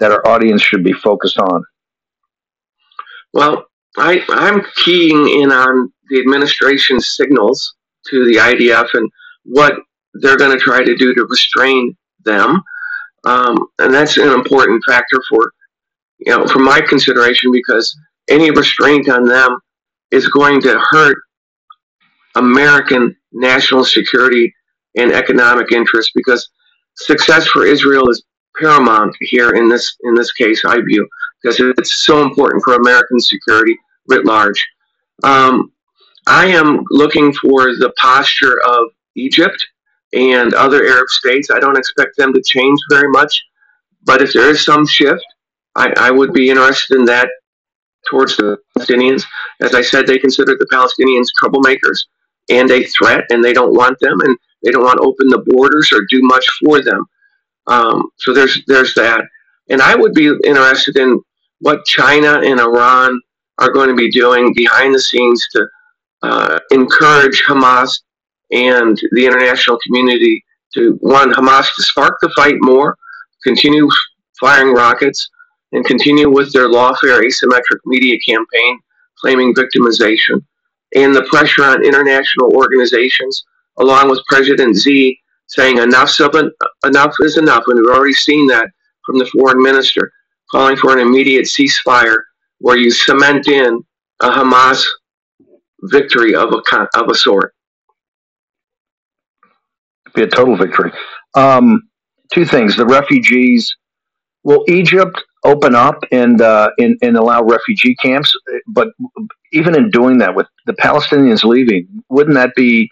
that 0.00 0.10
our 0.10 0.26
audience 0.26 0.62
should 0.62 0.82
be 0.82 0.92
focused 0.92 1.38
on? 1.38 1.62
Well, 3.32 3.66
I, 3.96 4.24
I'm 4.28 4.62
keying 4.76 5.40
in 5.42 5.52
on 5.52 5.92
the 6.08 6.20
administration's 6.20 7.14
signals 7.14 7.74
to 8.08 8.24
the 8.24 8.36
IDF 8.36 8.88
and 8.94 9.10
what 9.44 9.74
they're 10.14 10.36
going 10.36 10.56
to 10.56 10.62
try 10.62 10.82
to 10.82 10.96
do 10.96 11.14
to 11.14 11.26
restrain 11.26 11.96
them. 12.24 12.62
Um, 13.24 13.66
and 13.78 13.92
that's 13.92 14.16
an 14.16 14.28
important 14.28 14.82
factor 14.86 15.20
for, 15.28 15.50
you 16.24 16.36
know, 16.36 16.46
for 16.46 16.58
my 16.58 16.80
consideration 16.80 17.52
because 17.52 17.96
any 18.28 18.50
restraint 18.50 19.08
on 19.08 19.24
them 19.24 19.58
is 20.10 20.28
going 20.28 20.60
to 20.62 20.78
hurt 20.90 21.18
American 22.36 23.14
national 23.32 23.84
security 23.84 24.52
and 24.96 25.12
economic 25.12 25.72
interests 25.72 26.12
because 26.14 26.48
success 26.96 27.46
for 27.48 27.66
Israel 27.66 28.08
is 28.08 28.22
paramount 28.58 29.14
here 29.20 29.50
in 29.50 29.68
this 29.68 29.96
in 30.04 30.14
this 30.14 30.32
case 30.32 30.64
I 30.64 30.80
view 30.80 31.06
because 31.42 31.60
it's 31.78 32.04
so 32.04 32.22
important 32.22 32.62
for 32.62 32.74
American 32.74 33.20
security 33.20 33.76
writ 34.08 34.24
large. 34.24 34.64
Um, 35.22 35.72
I 36.26 36.46
am 36.46 36.84
looking 36.90 37.32
for 37.34 37.74
the 37.74 37.92
posture 37.98 38.60
of 38.66 38.88
Egypt 39.16 39.64
and 40.12 40.54
other 40.54 40.86
Arab 40.86 41.08
states. 41.08 41.50
I 41.50 41.58
don't 41.58 41.76
expect 41.76 42.16
them 42.16 42.32
to 42.32 42.42
change 42.46 42.78
very 42.88 43.10
much, 43.10 43.42
but 44.04 44.22
if 44.22 44.32
there 44.32 44.48
is 44.48 44.64
some 44.64 44.86
shift, 44.86 45.24
I, 45.76 45.92
I 45.96 46.10
would 46.10 46.32
be 46.32 46.50
interested 46.50 46.98
in 46.98 47.04
that 47.06 47.28
towards 48.08 48.36
the 48.36 48.58
Palestinians. 48.76 49.24
As 49.60 49.74
I 49.74 49.82
said, 49.82 50.06
they 50.06 50.18
consider 50.18 50.56
the 50.58 50.68
Palestinians 50.72 51.28
troublemakers 51.40 52.04
and 52.50 52.70
a 52.70 52.84
threat, 52.84 53.24
and 53.30 53.42
they 53.42 53.52
don't 53.52 53.74
want 53.74 53.98
them, 54.00 54.20
and 54.20 54.36
they 54.62 54.70
don't 54.70 54.84
want 54.84 54.98
to 54.98 55.06
open 55.06 55.28
the 55.28 55.44
borders 55.46 55.90
or 55.92 56.06
do 56.10 56.20
much 56.22 56.46
for 56.62 56.82
them. 56.82 57.04
Um, 57.66 58.10
so 58.16 58.32
there's 58.34 58.62
there's 58.66 58.94
that, 58.94 59.22
and 59.70 59.80
I 59.80 59.94
would 59.94 60.12
be 60.12 60.26
interested 60.44 60.96
in 60.96 61.20
what 61.60 61.84
China 61.86 62.40
and 62.40 62.60
Iran 62.60 63.18
are 63.58 63.72
going 63.72 63.88
to 63.88 63.94
be 63.94 64.10
doing 64.10 64.52
behind 64.54 64.94
the 64.94 65.00
scenes 65.00 65.46
to 65.52 65.66
uh, 66.22 66.58
encourage 66.70 67.42
Hamas 67.46 68.00
and 68.50 69.00
the 69.12 69.24
international 69.24 69.78
community 69.86 70.44
to 70.74 70.98
one 71.00 71.32
Hamas 71.32 71.74
to 71.74 71.82
spark 71.82 72.18
the 72.20 72.30
fight 72.36 72.56
more, 72.58 72.96
continue 73.44 73.88
firing 74.38 74.74
rockets, 74.74 75.30
and 75.74 75.84
continue 75.84 76.30
with 76.30 76.52
their 76.52 76.68
lawfare 76.68 77.20
asymmetric 77.20 77.80
media 77.84 78.18
campaign 78.26 78.78
claiming 79.18 79.54
victimization, 79.54 80.42
and 80.94 81.14
the 81.14 81.26
pressure 81.28 81.64
on 81.64 81.84
international 81.84 82.54
organizations, 82.54 83.44
along 83.78 84.08
with 84.08 84.20
President 84.28 84.76
Xi 84.76 85.18
saying 85.48 85.78
enough's 85.78 86.18
of 86.20 86.34
enough 86.84 87.14
is 87.20 87.36
enough, 87.36 87.64
and 87.66 87.78
we've 87.78 87.94
already 87.94 88.14
seen 88.14 88.46
that 88.46 88.68
from 89.04 89.18
the 89.18 89.26
foreign 89.26 89.62
minister, 89.62 90.10
calling 90.50 90.76
for 90.76 90.92
an 90.92 91.00
immediate 91.00 91.44
ceasefire 91.44 92.16
where 92.58 92.78
you 92.78 92.90
cement 92.90 93.48
in 93.48 93.84
a 94.22 94.28
Hamas 94.30 94.84
victory 95.82 96.34
of 96.34 96.52
a 96.52 96.88
of 96.96 97.08
a 97.08 97.14
sort. 97.14 97.54
Be 100.14 100.22
a 100.22 100.28
total 100.28 100.56
victory. 100.56 100.92
Um, 101.34 101.88
two 102.32 102.44
things: 102.44 102.76
the 102.76 102.86
refugees. 102.86 103.74
Will 104.46 104.62
Egypt 104.68 105.24
open 105.44 105.74
up 105.74 105.96
and, 106.12 106.40
uh, 106.42 106.70
and 106.78 106.98
and 107.02 107.16
allow 107.16 107.42
refugee 107.42 107.94
camps? 107.96 108.34
But 108.68 108.88
even 109.52 109.76
in 109.76 109.90
doing 109.90 110.18
that, 110.18 110.34
with 110.34 110.46
the 110.66 110.74
Palestinians 110.74 111.44
leaving, 111.44 111.88
wouldn't 112.10 112.34
that 112.36 112.54
be 112.56 112.90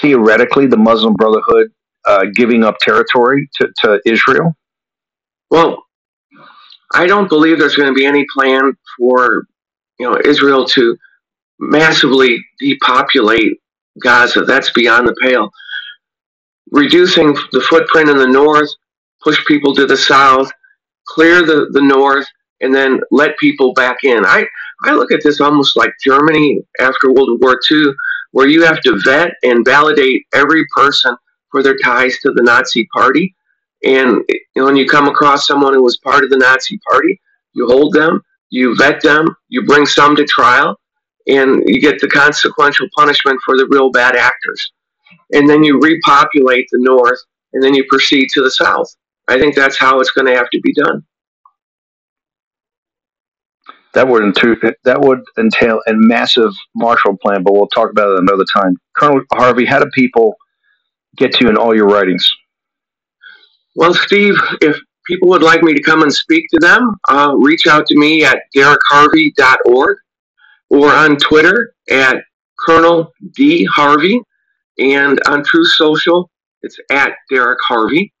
theoretically 0.00 0.66
the 0.66 0.76
Muslim 0.76 1.14
Brotherhood 1.14 1.68
uh, 2.06 2.26
giving 2.34 2.64
up 2.64 2.78
territory 2.80 3.48
to, 3.56 3.68
to 3.80 4.00
Israel? 4.06 4.54
Well, 5.50 5.84
I 6.94 7.06
don't 7.06 7.28
believe 7.28 7.58
there's 7.58 7.76
going 7.76 7.88
to 7.88 7.94
be 7.94 8.06
any 8.06 8.26
plan 8.34 8.72
for 8.98 9.44
you 9.98 10.10
know 10.10 10.18
Israel 10.24 10.66
to 10.66 10.96
massively 11.60 12.38
depopulate 12.60 13.60
Gaza. 14.02 14.42
That's 14.44 14.72
beyond 14.72 15.08
the 15.08 15.16
pale. 15.22 15.50
Reducing 16.72 17.34
the 17.52 17.60
footprint 17.68 18.10
in 18.10 18.18
the 18.18 18.26
north, 18.28 18.70
push 19.22 19.44
people 19.46 19.74
to 19.76 19.86
the 19.86 19.96
south, 19.96 20.50
clear 21.06 21.42
the, 21.44 21.68
the 21.72 21.82
north, 21.82 22.26
and 22.60 22.74
then 22.74 23.00
let 23.10 23.38
people 23.38 23.72
back 23.74 23.98
in. 24.04 24.24
I, 24.24 24.46
I 24.84 24.94
look 24.94 25.12
at 25.12 25.22
this 25.22 25.40
almost 25.40 25.76
like 25.76 25.92
Germany 26.02 26.62
after 26.80 27.12
World 27.12 27.40
War 27.40 27.60
II, 27.70 27.92
where 28.32 28.48
you 28.48 28.62
have 28.62 28.80
to 28.82 29.00
vet 29.04 29.32
and 29.42 29.64
validate 29.64 30.24
every 30.34 30.64
person 30.74 31.16
for 31.50 31.62
their 31.62 31.76
ties 31.76 32.18
to 32.20 32.32
the 32.32 32.42
Nazi 32.42 32.86
Party. 32.92 33.34
And 33.84 34.22
when 34.54 34.76
you 34.76 34.88
come 34.88 35.08
across 35.08 35.46
someone 35.46 35.74
who 35.74 35.82
was 35.82 35.98
part 35.98 36.24
of 36.24 36.30
the 36.30 36.38
Nazi 36.38 36.78
Party, 36.90 37.20
you 37.52 37.66
hold 37.66 37.92
them, 37.92 38.22
you 38.50 38.76
vet 38.76 39.02
them, 39.02 39.36
you 39.48 39.64
bring 39.64 39.86
some 39.86 40.16
to 40.16 40.24
trial, 40.24 40.78
and 41.26 41.62
you 41.66 41.80
get 41.80 42.00
the 42.00 42.08
consequential 42.08 42.88
punishment 42.96 43.38
for 43.44 43.56
the 43.56 43.66
real 43.70 43.90
bad 43.90 44.16
actors. 44.16 44.72
And 45.32 45.48
then 45.48 45.62
you 45.62 45.80
repopulate 45.80 46.66
the 46.70 46.80
north, 46.80 47.18
and 47.52 47.62
then 47.62 47.74
you 47.74 47.84
proceed 47.88 48.28
to 48.30 48.42
the 48.42 48.50
south. 48.50 48.94
I 49.28 49.38
think 49.38 49.54
that's 49.54 49.78
how 49.78 50.00
it's 50.00 50.10
going 50.10 50.26
to 50.26 50.34
have 50.36 50.50
to 50.50 50.60
be 50.60 50.72
done. 50.74 51.04
That 53.94 54.08
would 54.08 54.24
entail, 54.24 54.56
that 54.84 55.00
would 55.00 55.20
entail 55.38 55.80
a 55.86 55.92
massive 55.94 56.52
Marshall 56.74 57.16
Plan, 57.16 57.42
but 57.44 57.54
we'll 57.54 57.68
talk 57.68 57.90
about 57.90 58.10
it 58.10 58.18
another 58.18 58.44
time. 58.52 58.76
Colonel 58.96 59.22
Harvey, 59.32 59.64
how 59.64 59.78
do 59.78 59.88
people 59.94 60.34
get 61.16 61.32
to 61.34 61.44
you 61.44 61.50
in 61.50 61.56
all 61.56 61.74
your 61.74 61.86
writings? 61.86 62.28
Well, 63.76 63.94
Steve, 63.94 64.34
if 64.60 64.76
people 65.06 65.28
would 65.28 65.42
like 65.42 65.62
me 65.62 65.74
to 65.74 65.82
come 65.82 66.02
and 66.02 66.12
speak 66.12 66.44
to 66.50 66.60
them, 66.60 66.94
uh, 67.08 67.34
reach 67.36 67.66
out 67.66 67.86
to 67.86 67.98
me 67.98 68.24
at 68.24 68.38
derekharvey.org 68.56 69.96
or 70.70 70.92
on 70.92 71.16
Twitter 71.16 71.74
at 71.90 72.16
Colonel 72.66 73.12
D. 73.32 73.64
Harvey 73.64 74.20
and 74.78 75.20
on 75.28 75.44
Truth 75.44 75.72
Social, 75.72 76.30
it's 76.62 76.78
at 76.90 77.12
Derek 77.30 77.58
Harvey. 77.62 78.12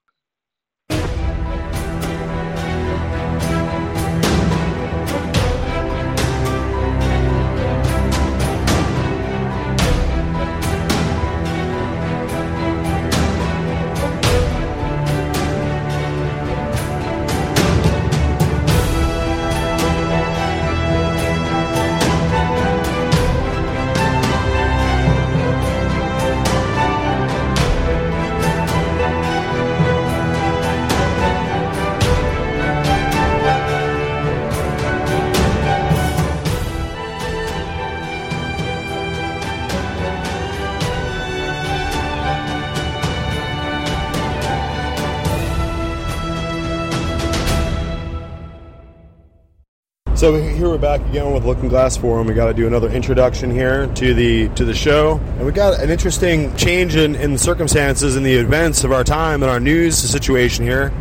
So 50.24 50.34
here 50.40 50.70
we're 50.70 50.78
back 50.78 51.02
again 51.02 51.34
with 51.34 51.44
Looking 51.44 51.68
Glass 51.68 51.98
Forum. 51.98 52.26
We 52.26 52.32
got 52.32 52.46
to 52.46 52.54
do 52.54 52.66
another 52.66 52.88
introduction 52.88 53.50
here 53.50 53.88
to 53.88 54.14
the 54.14 54.48
to 54.54 54.64
the 54.64 54.72
show, 54.72 55.18
and 55.18 55.44
we 55.44 55.52
got 55.52 55.78
an 55.78 55.90
interesting 55.90 56.56
change 56.56 56.96
in, 56.96 57.14
in 57.14 57.36
circumstances 57.36 58.16
and 58.16 58.24
the 58.24 58.32
events 58.32 58.84
of 58.84 58.92
our 58.92 59.04
time 59.04 59.42
and 59.42 59.52
our 59.52 59.60
news 59.60 59.98
situation 59.98 60.64
here, 60.64 60.94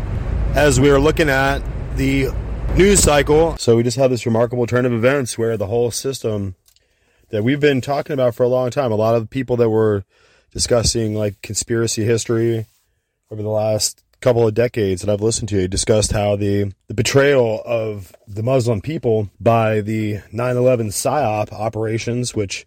as 0.56 0.78
we 0.78 0.90
are 0.90 1.00
looking 1.00 1.30
at 1.30 1.60
the 1.96 2.32
news 2.76 3.00
cycle. 3.00 3.56
So 3.60 3.78
we 3.78 3.84
just 3.84 3.96
have 3.96 4.12
this 4.12 4.26
remarkable 4.26 4.68
turn 4.68 4.86
of 4.86 4.92
events 4.92 5.38
where 5.38 5.56
the 5.56 5.68
whole 5.68 5.90
system 5.90 6.56
that 7.30 7.46
we've 7.46 7.62
been 7.62 7.80
talking 7.80 8.12
about 8.12 8.36
for 8.36 8.44
a 8.44 8.50
long 8.50 8.72
time, 8.72 8.92
a 8.92 8.96
lot 8.96 9.16
of 9.16 9.30
people 9.30 9.56
that 9.56 9.70
were 9.70 10.04
discussing 10.52 11.16
like 11.16 11.42
conspiracy 11.42 12.04
history 12.04 12.66
over 13.32 13.42
the 13.42 13.48
last 13.48 14.03
couple 14.24 14.48
of 14.48 14.54
decades 14.54 15.02
that 15.02 15.12
I've 15.12 15.22
listened 15.22 15.50
to 15.50 15.68
discussed 15.68 16.14
how 16.14 16.38
the, 16.38 16.72
the 16.88 16.94
betrayal 16.94 17.62
of 17.66 18.16
the 18.26 18.42
Muslim 18.42 18.80
people 18.80 19.30
by 19.38 19.82
the 19.82 20.20
9-11 20.32 20.88
PSYOP 20.88 21.52
operations, 21.52 22.34
which 22.34 22.66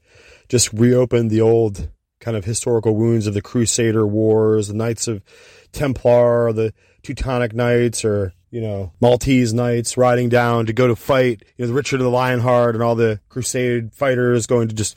just 0.51 0.71
reopened 0.75 1.31
the 1.31 1.40
old 1.40 1.88
kind 2.21 2.37
of 2.37 2.45
historical 2.45 2.95
wounds 2.95 3.27
of 3.27 3.33
the 3.33 3.40
Crusader 3.40 4.07
Wars, 4.07 4.69
the 4.69 4.75
Knights 4.75 5.09
of 5.09 5.25
Templar, 5.73 6.53
the 6.53 6.75
Teutonic 7.03 7.55
Knights, 7.55 8.05
or 8.05 8.35
you 8.51 8.61
know 8.61 8.92
Maltese 9.01 9.55
Knights 9.55 9.97
riding 9.97 10.29
down 10.29 10.66
to 10.66 10.75
go 10.75 10.87
to 10.87 10.95
fight. 10.95 11.42
You 11.57 11.66
know, 11.66 11.73
Richard 11.73 11.99
the 11.99 12.11
Lionheart 12.11 12.75
and 12.75 12.85
all 12.85 12.97
the 12.97 13.19
Crusade 13.31 13.95
fighters 13.95 14.47
going 14.47 14.69
to 14.69 14.75
just 14.75 14.95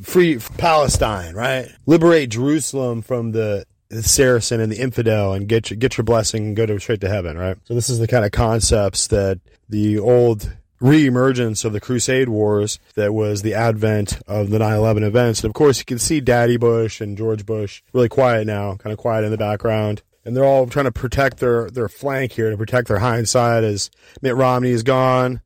free 0.00 0.38
Palestine, 0.56 1.34
right? 1.34 1.68
Liberate 1.84 2.30
Jerusalem 2.30 3.02
from 3.02 3.32
the 3.32 3.66
the 3.90 4.02
Saracen 4.02 4.60
and 4.60 4.70
the 4.70 4.80
infidel 4.80 5.32
and 5.32 5.48
get 5.48 5.70
your, 5.70 5.76
get 5.76 5.96
your 5.96 6.04
blessing 6.04 6.48
and 6.48 6.56
go 6.56 6.66
to 6.66 6.78
straight 6.78 7.00
to 7.00 7.08
heaven, 7.08 7.38
right? 7.38 7.56
So 7.64 7.74
this 7.74 7.88
is 7.88 7.98
the 7.98 8.08
kind 8.08 8.24
of 8.24 8.32
concepts 8.32 9.06
that 9.08 9.40
the 9.68 9.98
old 9.98 10.56
reemergence 10.80 11.64
of 11.64 11.72
the 11.72 11.80
Crusade 11.80 12.28
Wars 12.28 12.78
that 12.94 13.12
was 13.12 13.42
the 13.42 13.54
advent 13.54 14.20
of 14.26 14.50
the 14.50 14.58
9/11 14.58 15.02
events. 15.02 15.42
And 15.42 15.50
of 15.50 15.54
course, 15.54 15.78
you 15.78 15.84
can 15.84 15.98
see 15.98 16.20
Daddy 16.20 16.56
Bush 16.56 17.00
and 17.00 17.16
George 17.16 17.44
Bush 17.44 17.82
really 17.92 18.08
quiet 18.08 18.46
now, 18.46 18.76
kind 18.76 18.92
of 18.92 18.98
quiet 18.98 19.24
in 19.24 19.30
the 19.30 19.38
background. 19.38 20.02
And 20.24 20.36
they're 20.36 20.44
all 20.44 20.66
trying 20.66 20.84
to 20.84 20.92
protect 20.92 21.38
their, 21.38 21.70
their 21.70 21.88
flank 21.88 22.32
here, 22.32 22.50
to 22.50 22.56
protect 22.56 22.88
their 22.88 22.98
hindsight 22.98 23.64
as 23.64 23.90
Mitt 24.20 24.36
Romney 24.36 24.70
is 24.70 24.82
gone 24.82 25.40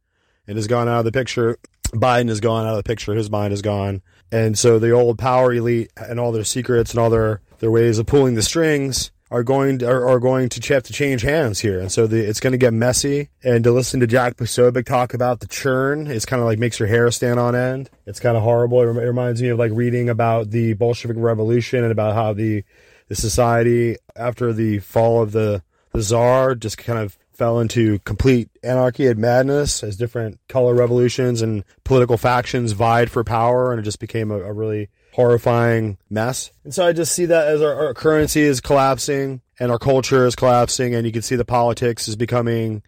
and 0.46 0.57
has 0.57 0.66
gone 0.66 0.88
out 0.88 0.98
of 1.00 1.05
the 1.05 1.12
picture. 1.12 1.57
Biden 1.94 2.28
has 2.28 2.40
gone 2.40 2.66
out 2.66 2.72
of 2.72 2.78
the 2.78 2.83
picture. 2.83 3.14
His 3.14 3.31
mind 3.31 3.52
is 3.52 3.62
gone. 3.62 4.02
And 4.33 4.59
so 4.59 4.78
the 4.78 4.90
old 4.90 5.18
power 5.18 5.52
elite 5.52 5.92
and 5.96 6.18
all 6.18 6.33
their 6.33 6.42
secrets 6.42 6.90
and 6.90 6.98
all 6.98 7.11
their 7.11 7.40
their 7.62 7.70
ways 7.70 8.01
of 8.01 8.07
pulling 8.07 8.35
the 8.35 8.42
strings 8.42 9.12
are 9.31 9.44
going 9.44 9.79
to, 9.79 9.88
are, 9.88 10.05
are 10.09 10.18
going 10.18 10.48
to 10.48 10.75
have 10.75 10.83
to 10.83 10.92
change 10.92 11.22
hands 11.22 11.61
here, 11.61 11.79
and 11.79 11.92
so 11.92 12.09
the, 12.09 12.18
it's 12.18 12.40
going 12.40 12.51
to 12.51 12.59
get 12.59 12.75
messy. 12.75 13.31
And 13.44 13.62
to 13.62 13.70
listen 13.70 14.01
to 14.01 14.07
Jack 14.09 14.37
Posobiec 14.37 14.85
talk 14.85 15.14
about 15.14 15.38
the 15.38 15.46
churn 15.46 16.09
is 16.09 16.27
kind 16.27 16.42
of 16.42 16.46
like 16.46 16.59
makes 16.59 16.81
your 16.81 16.88
hair 16.88 17.09
stand 17.12 17.38
on 17.38 17.55
end. 17.55 17.88
It's 18.05 18.18
kind 18.18 18.37
of 18.37 18.42
horrible. 18.42 18.83
It 18.83 18.87
reminds 18.87 19.40
me 19.40 19.48
of 19.48 19.61
like 19.61 19.70
reading 19.72 20.09
about 20.11 20.51
the 20.51 20.72
Bolshevik 20.72 21.16
Revolution 21.16 21.85
and 21.85 21.92
about 21.92 22.14
how 22.14 22.33
the 22.33 22.64
the 23.07 23.14
society 23.14 23.96
after 24.16 24.53
the 24.53 24.81
fall 24.81 25.22
of 25.22 25.31
the 25.31 25.62
the 25.92 26.03
czar 26.03 26.57
just 26.57 26.79
kind 26.79 26.98
of 26.98 27.16
fell 27.33 27.61
into 27.61 28.01
complete 28.01 28.51
anarchy 28.64 29.07
and 29.07 29.20
madness 29.20 29.85
as 29.85 29.96
different 29.96 30.40
color 30.48 30.75
revolutions 30.75 31.42
and 31.42 31.62
political 31.85 32.18
factions 32.18 32.72
vied 32.72 33.09
for 33.09 33.22
power, 33.22 33.70
and 33.70 33.79
it 33.79 33.85
just 33.85 34.01
became 34.01 34.33
a, 34.33 34.40
a 34.40 34.53
really 34.53 34.88
horrifying 35.12 35.98
mess. 36.11 36.51
And 36.64 36.75
so 36.75 36.87
I 36.87 36.92
just 36.92 37.14
see 37.14 37.27
that 37.27 37.48
as 37.48 37.62
our, 37.62 37.87
our, 37.87 37.94
currency 37.94 38.40
is 38.40 38.61
collapsing 38.61 39.40
and 39.61 39.70
our 39.70 39.79
culture 39.79 40.27
is 40.27 40.35
collapsing, 40.35 40.94
and 40.94 41.07
you 41.07 41.12
can 41.12 41.22
see 41.22 41.37
the 41.37 41.44
politics 41.44 42.09
is 42.09 42.16
becoming. 42.16 42.83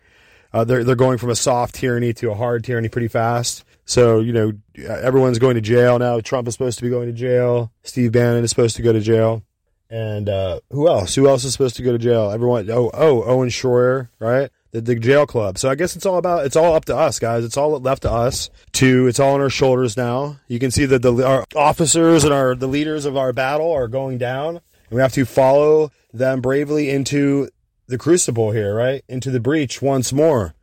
Uh, 0.52 0.64
they're 0.64 0.84
they're 0.84 0.94
going 0.94 1.18
from 1.18 1.30
a 1.30 1.36
soft 1.36 1.74
tyranny 1.74 2.12
to 2.14 2.30
a 2.30 2.34
hard 2.34 2.64
tyranny 2.64 2.88
pretty 2.88 3.08
fast. 3.08 3.64
So 3.84 4.20
you 4.20 4.32
know 4.32 4.52
everyone's 4.86 5.38
going 5.38 5.56
to 5.56 5.60
jail 5.60 5.98
now. 5.98 6.20
Trump 6.20 6.48
is 6.48 6.54
supposed 6.54 6.78
to 6.78 6.84
be 6.84 6.90
going 6.90 7.06
to 7.06 7.12
jail. 7.12 7.72
Steve 7.82 8.12
Bannon 8.12 8.44
is 8.44 8.50
supposed 8.50 8.76
to 8.76 8.82
go 8.82 8.92
to 8.92 9.00
jail. 9.00 9.42
And 9.90 10.28
uh, 10.28 10.60
who 10.70 10.88
else? 10.88 11.14
Who 11.14 11.28
else 11.28 11.44
is 11.44 11.52
supposed 11.52 11.76
to 11.76 11.82
go 11.82 11.92
to 11.92 11.98
jail? 11.98 12.30
Everyone. 12.30 12.68
Oh, 12.70 12.90
oh, 12.94 13.22
Owen 13.24 13.48
Schroyer, 13.50 14.08
right? 14.18 14.50
The, 14.74 14.80
the 14.80 14.94
jail 14.96 15.24
club. 15.24 15.56
So 15.56 15.70
I 15.70 15.76
guess 15.76 15.94
it's 15.94 16.04
all 16.04 16.18
about 16.18 16.44
it's 16.44 16.56
all 16.56 16.74
up 16.74 16.84
to 16.86 16.96
us, 16.96 17.18
guys. 17.18 17.44
It's 17.44 17.56
all 17.56 17.78
left 17.78 18.02
to 18.02 18.10
us. 18.10 18.50
To 18.72 19.06
it's 19.06 19.20
all 19.20 19.34
on 19.34 19.40
our 19.40 19.48
shoulders 19.50 19.96
now. 19.96 20.40
You 20.48 20.58
can 20.58 20.70
see 20.70 20.84
that 20.84 21.00
the 21.00 21.24
our 21.24 21.44
officers 21.54 22.24
and 22.24 22.34
our 22.34 22.54
the 22.54 22.66
leaders 22.66 23.06
of 23.06 23.16
our 23.16 23.32
battle 23.32 23.72
are 23.72 23.88
going 23.88 24.18
down, 24.18 24.56
and 24.56 24.90
we 24.90 25.00
have 25.00 25.12
to 25.12 25.24
follow 25.24 25.92
them 26.12 26.40
bravely 26.40 26.90
into 26.90 27.48
the 27.86 27.96
crucible 27.96 28.50
here, 28.50 28.74
right? 28.74 29.04
Into 29.08 29.30
the 29.30 29.40
breach 29.40 29.80
once 29.80 30.12
more, 30.12 30.54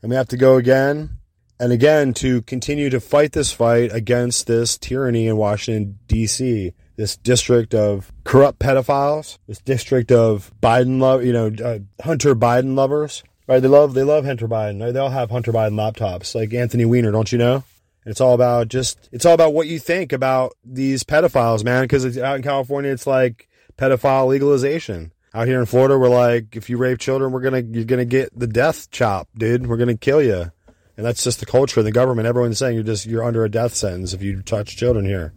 and 0.00 0.10
we 0.10 0.16
have 0.16 0.28
to 0.28 0.36
go 0.36 0.56
again 0.56 1.18
and 1.58 1.72
again 1.72 2.14
to 2.14 2.42
continue 2.42 2.88
to 2.90 3.00
fight 3.00 3.32
this 3.32 3.50
fight 3.50 3.92
against 3.92 4.46
this 4.46 4.78
tyranny 4.78 5.26
in 5.26 5.36
Washington 5.36 5.98
D.C 6.06 6.72
this 6.96 7.18
district 7.18 7.74
of 7.74 8.10
corrupt 8.24 8.58
pedophiles, 8.58 9.36
this 9.46 9.58
district 9.58 10.10
of 10.10 10.50
Biden 10.62 10.98
love, 10.98 11.22
you 11.22 11.32
know, 11.34 11.52
uh, 11.62 11.78
Hunter 12.02 12.34
Biden 12.34 12.74
lovers, 12.74 13.22
Right? 13.46 13.60
They 13.60 13.68
love 13.68 13.94
they 13.94 14.02
love 14.02 14.24
Hunter 14.24 14.48
Biden. 14.48 14.82
Right? 14.82 14.92
They 14.92 15.00
all 15.00 15.10
have 15.10 15.30
Hunter 15.30 15.52
Biden 15.52 15.74
laptops, 15.74 16.34
like 16.34 16.52
Anthony 16.52 16.84
Weiner, 16.84 17.12
don't 17.12 17.30
you 17.30 17.38
know? 17.38 17.54
And 17.54 18.12
it's 18.12 18.20
all 18.20 18.34
about 18.34 18.68
just 18.68 19.08
it's 19.12 19.24
all 19.24 19.34
about 19.34 19.54
what 19.54 19.66
you 19.66 19.78
think 19.78 20.12
about 20.12 20.54
these 20.64 21.04
pedophiles, 21.04 21.64
man. 21.64 21.84
Because 21.84 22.18
out 22.18 22.36
in 22.36 22.42
California, 22.42 22.90
it's 22.90 23.06
like 23.06 23.48
pedophile 23.76 24.28
legalization. 24.28 25.12
Out 25.34 25.48
here 25.48 25.60
in 25.60 25.66
Florida, 25.66 25.98
we're 25.98 26.08
like, 26.08 26.56
if 26.56 26.70
you 26.70 26.78
rape 26.78 26.98
children, 26.98 27.30
we're 27.30 27.42
gonna 27.42 27.60
you're 27.60 27.84
gonna 27.84 28.04
get 28.04 28.30
the 28.38 28.46
death 28.46 28.90
chop, 28.90 29.28
dude. 29.36 29.66
We're 29.66 29.76
gonna 29.76 29.96
kill 29.96 30.22
you. 30.22 30.50
And 30.96 31.04
that's 31.04 31.22
just 31.22 31.40
the 31.40 31.46
culture 31.46 31.80
of 31.80 31.84
the 31.84 31.92
government. 31.92 32.26
Everyone's 32.26 32.58
saying 32.58 32.74
you're 32.74 32.82
just 32.82 33.06
you're 33.06 33.22
under 33.22 33.44
a 33.44 33.50
death 33.50 33.74
sentence 33.74 34.12
if 34.12 34.22
you 34.22 34.40
touch 34.42 34.76
children 34.76 35.04
here. 35.04 35.34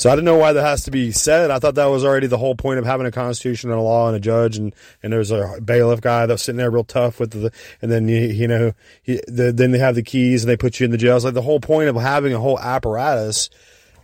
So 0.00 0.08
I 0.08 0.16
don't 0.16 0.24
know 0.24 0.38
why 0.38 0.54
that 0.54 0.62
has 0.62 0.84
to 0.84 0.90
be 0.90 1.12
said. 1.12 1.50
I 1.50 1.58
thought 1.58 1.74
that 1.74 1.84
was 1.84 2.06
already 2.06 2.26
the 2.26 2.38
whole 2.38 2.54
point 2.54 2.78
of 2.78 2.86
having 2.86 3.06
a 3.06 3.10
constitution 3.10 3.68
and 3.68 3.78
a 3.78 3.82
law 3.82 4.08
and 4.08 4.16
a 4.16 4.18
judge 4.18 4.56
and, 4.56 4.74
and 5.02 5.12
there's 5.12 5.30
a 5.30 5.60
bailiff 5.62 6.00
guy 6.00 6.24
that's 6.24 6.42
sitting 6.42 6.56
there 6.56 6.70
real 6.70 6.84
tough 6.84 7.20
with 7.20 7.32
the, 7.32 7.52
and 7.82 7.92
then 7.92 8.08
you, 8.08 8.18
you 8.18 8.48
know, 8.48 8.72
he, 9.02 9.20
the, 9.28 9.52
then 9.52 9.72
they 9.72 9.78
have 9.78 9.96
the 9.96 10.02
keys 10.02 10.42
and 10.42 10.50
they 10.50 10.56
put 10.56 10.80
you 10.80 10.86
in 10.86 10.90
the 10.90 10.96
jail. 10.96 11.16
It's 11.16 11.26
like 11.26 11.34
the 11.34 11.42
whole 11.42 11.60
point 11.60 11.90
of 11.90 11.96
having 11.96 12.32
a 12.32 12.38
whole 12.38 12.58
apparatus 12.58 13.50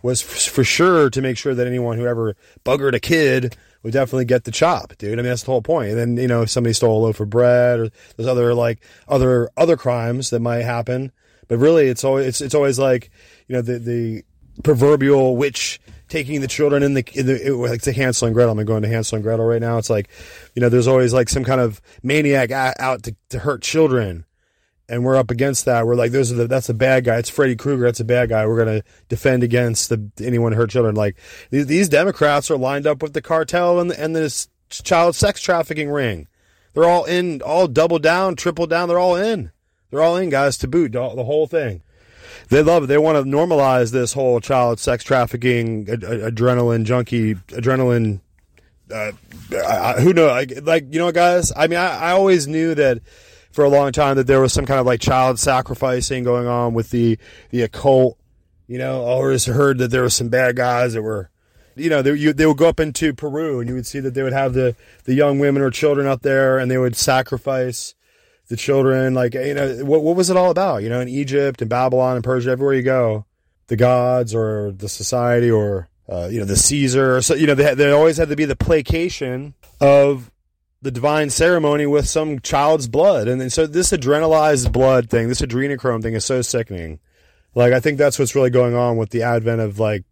was 0.03 0.21
f- 0.21 0.53
for 0.53 0.63
sure 0.63 1.09
to 1.09 1.19
make 1.19 1.35
sure 1.35 1.55
that 1.55 1.65
anyone 1.65 1.97
who 1.97 2.05
ever 2.05 2.35
buggered 2.63 2.93
a 2.93 2.99
kid 2.99 3.57
would 3.81 3.93
definitely 3.93 4.25
get 4.25 4.43
the 4.43 4.51
chop, 4.51 4.95
dude. 4.99 5.13
I 5.13 5.23
mean, 5.23 5.25
that's 5.25 5.45
the 5.45 5.51
whole 5.51 5.63
point. 5.63 5.89
And 5.89 5.97
then, 5.97 6.17
you 6.17 6.27
know, 6.27 6.43
if 6.43 6.51
somebody 6.51 6.73
stole 6.73 7.01
a 7.01 7.01
loaf 7.05 7.19
of 7.21 7.31
bread 7.31 7.79
or 7.79 7.89
there's 8.15 8.27
other 8.27 8.53
like 8.53 8.83
other, 9.07 9.49
other 9.57 9.75
crimes 9.75 10.29
that 10.29 10.41
might 10.41 10.61
happen. 10.61 11.11
But 11.47 11.57
really 11.57 11.87
it's 11.87 12.03
always, 12.03 12.27
it's, 12.27 12.41
it's 12.41 12.53
always 12.53 12.77
like, 12.77 13.09
you 13.47 13.55
know, 13.55 13.63
the, 13.63 13.79
the, 13.79 14.23
proverbial 14.63 15.35
witch 15.35 15.79
taking 16.07 16.41
the 16.41 16.47
children 16.47 16.83
in 16.83 16.93
the, 16.93 17.05
in 17.13 17.25
the 17.25 17.47
it, 17.47 17.53
like 17.53 17.81
the 17.81 17.93
Hansel 17.93 18.27
and 18.27 18.33
Gretel. 18.33 18.57
I'm 18.57 18.65
going 18.65 18.83
to 18.83 18.87
Hansel 18.87 19.17
and 19.17 19.23
Gretel 19.23 19.45
right 19.45 19.61
now. 19.61 19.77
It's 19.77 19.89
like, 19.89 20.09
you 20.55 20.61
know, 20.61 20.69
there's 20.69 20.87
always 20.87 21.13
like 21.13 21.29
some 21.29 21.43
kind 21.43 21.61
of 21.61 21.81
maniac 22.03 22.51
out 22.51 23.03
to, 23.03 23.15
to 23.29 23.39
hurt 23.39 23.61
children. 23.61 24.25
And 24.89 25.03
we're 25.03 25.17
up 25.17 25.31
against 25.31 25.65
that. 25.65 25.85
We're 25.85 25.95
like, 25.95 26.13
those 26.13 26.31
are 26.31 26.35
the, 26.35 26.47
that's 26.47 26.69
a 26.69 26.73
bad 26.73 27.03
guy. 27.03 27.17
It's 27.17 27.29
Freddy 27.29 27.57
Krueger. 27.57 27.83
That's 27.83 27.99
a 27.99 28.05
bad 28.05 28.29
guy. 28.29 28.45
We're 28.47 28.63
going 28.63 28.81
to 28.81 28.87
defend 29.09 29.43
against 29.43 29.89
the, 29.89 30.09
anyone 30.21 30.53
who 30.53 30.59
hurt 30.59 30.69
children. 30.69 30.95
Like 30.95 31.17
these, 31.49 31.65
these 31.67 31.89
Democrats 31.89 32.49
are 32.49 32.57
lined 32.57 32.87
up 32.87 33.01
with 33.03 33.11
the 33.11 33.21
cartel 33.21 33.81
and, 33.81 33.91
and 33.91 34.15
this 34.15 34.47
child 34.69 35.15
sex 35.15 35.41
trafficking 35.41 35.89
ring. 35.89 36.29
They're 36.73 36.85
all 36.85 37.03
in, 37.03 37.41
all 37.41 37.67
double 37.67 37.99
down, 37.99 38.35
triple 38.35 38.67
down. 38.67 38.87
They're 38.87 38.99
all 38.99 39.15
in. 39.15 39.51
They're 39.89 40.01
all 40.01 40.15
in, 40.15 40.29
guys, 40.29 40.57
to 40.59 40.67
boot 40.67 40.93
the 40.93 41.01
whole 41.01 41.47
thing 41.47 41.81
they 42.49 42.63
love 42.63 42.83
it. 42.83 42.87
They 42.87 42.97
want 42.97 43.17
to 43.17 43.23
normalize 43.29 43.91
this 43.91 44.13
whole 44.13 44.39
child 44.39 44.79
sex 44.79 45.03
trafficking, 45.03 45.87
ad- 45.89 46.01
adrenaline 46.01 46.85
junkie, 46.85 47.35
adrenaline. 47.35 48.21
Uh, 48.91 49.11
I, 49.53 49.93
who 49.99 50.13
knows? 50.13 50.31
Like, 50.31 50.53
like, 50.63 50.93
you 50.93 50.99
know, 50.99 51.11
guys. 51.11 51.51
I 51.55 51.67
mean, 51.67 51.79
I, 51.79 51.97
I 51.97 52.11
always 52.11 52.47
knew 52.47 52.73
that 52.75 53.01
for 53.51 53.65
a 53.65 53.69
long 53.69 53.91
time 53.91 54.15
that 54.17 54.27
there 54.27 54.39
was 54.39 54.53
some 54.53 54.65
kind 54.65 54.79
of 54.79 54.85
like 54.85 55.01
child 55.01 55.39
sacrificing 55.39 56.23
going 56.23 56.47
on 56.47 56.73
with 56.73 56.91
the 56.91 57.17
the 57.49 57.63
occult. 57.63 58.17
You 58.67 58.77
know, 58.77 59.03
I 59.03 59.09
always 59.09 59.45
heard 59.45 59.77
that 59.79 59.91
there 59.91 60.03
were 60.03 60.09
some 60.09 60.29
bad 60.29 60.57
guys 60.57 60.93
that 60.93 61.01
were, 61.01 61.29
you 61.75 61.89
know, 61.89 62.01
they, 62.01 62.13
you, 62.13 62.33
they 62.33 62.45
would 62.45 62.57
go 62.57 62.67
up 62.67 62.79
into 62.79 63.13
Peru 63.13 63.59
and 63.59 63.69
you 63.69 63.75
would 63.75 63.87
see 63.87 63.99
that 64.01 64.13
they 64.13 64.23
would 64.23 64.33
have 64.33 64.53
the 64.53 64.75
the 65.05 65.13
young 65.13 65.39
women 65.39 65.61
or 65.61 65.71
children 65.71 66.05
out 66.07 66.21
there 66.21 66.59
and 66.59 66.69
they 66.69 66.77
would 66.77 66.95
sacrifice 66.95 67.95
the 68.47 68.57
children, 68.57 69.13
like, 69.13 69.33
you 69.33 69.53
know, 69.53 69.85
what, 69.85 70.03
what 70.03 70.15
was 70.15 70.29
it 70.29 70.37
all 70.37 70.51
about? 70.51 70.83
You 70.83 70.89
know, 70.89 71.01
in 71.01 71.09
Egypt 71.09 71.61
and 71.61 71.69
Babylon 71.69 72.15
and 72.15 72.23
Persia, 72.23 72.51
everywhere 72.51 72.75
you 72.75 72.83
go, 72.83 73.25
the 73.67 73.75
gods 73.75 74.33
or 74.33 74.71
the 74.71 74.87
society 74.87 75.51
or, 75.51 75.89
uh, 76.07 76.29
you 76.31 76.39
know, 76.39 76.45
the 76.45 76.55
Caesar. 76.55 77.21
So, 77.21 77.35
you 77.35 77.47
know, 77.47 77.55
they, 77.55 77.75
they 77.75 77.91
always 77.91 78.17
had 78.17 78.29
to 78.29 78.35
be 78.35 78.45
the 78.45 78.55
placation 78.55 79.53
of 79.81 80.31
the 80.81 80.91
divine 80.91 81.29
ceremony 81.29 81.85
with 81.85 82.07
some 82.07 82.39
child's 82.39 82.87
blood. 82.87 83.27
And, 83.27 83.41
and 83.41 83.51
so 83.51 83.67
this 83.67 83.91
adrenalized 83.91 84.71
blood 84.71 85.09
thing, 85.09 85.27
this 85.27 85.41
adrenochrome 85.41 86.01
thing 86.01 86.13
is 86.13 86.23
so 86.23 86.41
sickening. 86.41 86.99
Like, 87.55 87.73
I 87.73 87.79
think 87.79 87.97
that's 87.97 88.19
what's 88.19 88.35
really 88.35 88.51
going 88.51 88.75
on 88.75 88.97
with 88.97 89.09
the 89.09 89.23
advent 89.23 89.59
of 89.59 89.79
like 89.79 90.03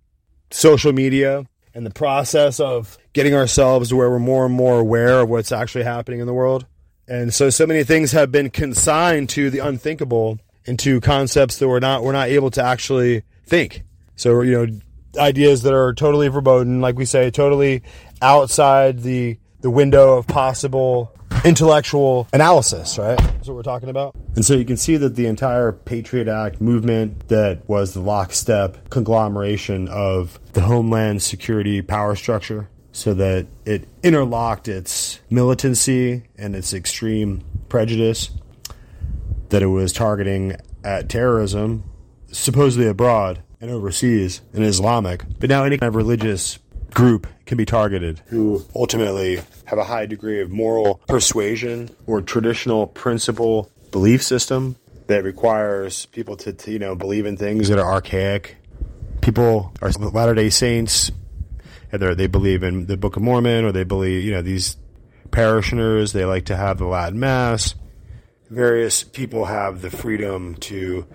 social 0.51 0.91
media 0.91 1.45
and 1.73 1.85
the 1.85 1.91
process 1.91 2.59
of 2.59 2.97
getting 3.13 3.33
ourselves 3.33 3.89
to 3.89 3.95
where 3.95 4.09
we're 4.09 4.19
more 4.19 4.45
and 4.45 4.53
more 4.53 4.79
aware 4.79 5.21
of 5.21 5.29
what's 5.29 5.51
actually 5.51 5.83
happening 5.83 6.19
in 6.19 6.27
the 6.27 6.33
world. 6.33 6.65
And 7.07 7.33
so, 7.33 7.49
so 7.49 7.67
many 7.67 7.83
things 7.83 8.11
have 8.13 8.31
been 8.31 8.49
consigned 8.49 9.29
to 9.29 9.49
the 9.49 9.59
unthinkable 9.59 10.39
into 10.65 10.99
concepts 10.99 11.57
that 11.57 11.67
we're 11.67 11.79
not 11.79 12.03
we're 12.03 12.11
not 12.11 12.27
able 12.29 12.51
to 12.51 12.63
actually 12.63 13.23
think. 13.45 13.83
So 14.15 14.41
you 14.41 14.51
know, 14.51 14.79
ideas 15.19 15.61
that 15.63 15.73
are 15.73 15.93
totally 15.93 16.27
verboten, 16.27 16.81
like 16.81 16.97
we 16.97 17.05
say, 17.05 17.29
totally 17.31 17.83
outside 18.21 19.03
the 19.03 19.37
the 19.61 19.69
window 19.69 20.17
of 20.17 20.27
possible 20.27 21.11
intellectual 21.43 22.27
analysis, 22.33 22.97
right? 22.97 23.17
That's 23.17 23.47
what 23.47 23.55
we're 23.55 23.63
talking 23.63 23.89
about. 23.89 24.15
And 24.35 24.43
so 24.43 24.55
you 24.55 24.65
can 24.65 24.77
see 24.77 24.97
that 24.97 25.15
the 25.15 25.27
entire 25.27 25.71
Patriot 25.71 26.27
Act 26.27 26.59
movement 26.59 27.27
that 27.29 27.67
was 27.67 27.93
the 27.93 27.99
lockstep 27.99 28.89
conglomeration 28.89 29.87
of 29.87 30.39
the 30.53 30.61
Homeland 30.61 31.21
Security 31.21 31.81
power 31.81 32.15
structure 32.15 32.69
so 32.95 33.13
that 33.13 33.45
it 33.65 33.85
interlocked 34.03 34.69
its 34.69 35.19
militancy 35.29 36.23
and 36.37 36.55
its 36.55 36.73
extreme 36.73 37.43
prejudice 37.67 38.29
that 39.49 39.61
it 39.61 39.67
was 39.67 39.91
targeting 39.91 40.55
at 40.81 41.09
terrorism, 41.09 41.83
supposedly 42.31 42.87
abroad 42.87 43.43
and 43.59 43.69
overseas 43.69 44.39
and 44.53 44.63
Islamic, 44.63 45.25
but 45.39 45.49
now 45.49 45.65
any 45.65 45.77
kind 45.77 45.89
of 45.89 45.95
religious 45.95 46.57
group 46.93 47.27
can 47.45 47.57
be 47.57 47.65
targeted 47.65 48.21
who 48.27 48.63
ultimately 48.73 49.41
have 49.65 49.77
a 49.77 49.83
high 49.83 50.05
degree 50.05 50.41
of 50.41 50.49
moral 50.49 51.01
persuasion 51.09 51.89
or 52.07 52.21
traditional 52.21 52.87
principle 52.87 53.69
belief 53.91 54.23
system 54.23 54.77
that 55.07 55.21
requires 55.25 56.05
people 56.07 56.37
to, 56.37 56.53
to 56.53 56.71
you 56.71 56.79
know 56.79 56.95
believe 56.95 57.25
in 57.25 57.35
things 57.35 57.67
that 57.67 57.77
are 57.77 57.91
archaic. 57.91 58.55
People 59.19 59.73
are 59.81 59.91
Latter 59.91 60.33
Day 60.33 60.49
Saints, 60.49 61.11
either 61.91 62.15
they 62.15 62.27
believe 62.27 62.63
in 62.63 62.85
the 62.87 62.97
Book 62.97 63.15
of 63.15 63.21
Mormon 63.21 63.65
or 63.65 63.71
they 63.71 63.83
believe 63.83 64.23
you 64.23 64.31
know 64.31 64.41
these 64.41 64.77
parishioners. 65.31 66.13
They 66.13 66.25
like 66.25 66.45
to 66.45 66.55
have 66.55 66.77
the 66.77 66.85
Latin 66.85 67.19
Mass. 67.19 67.75
Various 68.49 69.03
people 69.03 69.45
have 69.45 69.81
the 69.81 69.89
freedom 69.89 70.55
to 70.55 71.05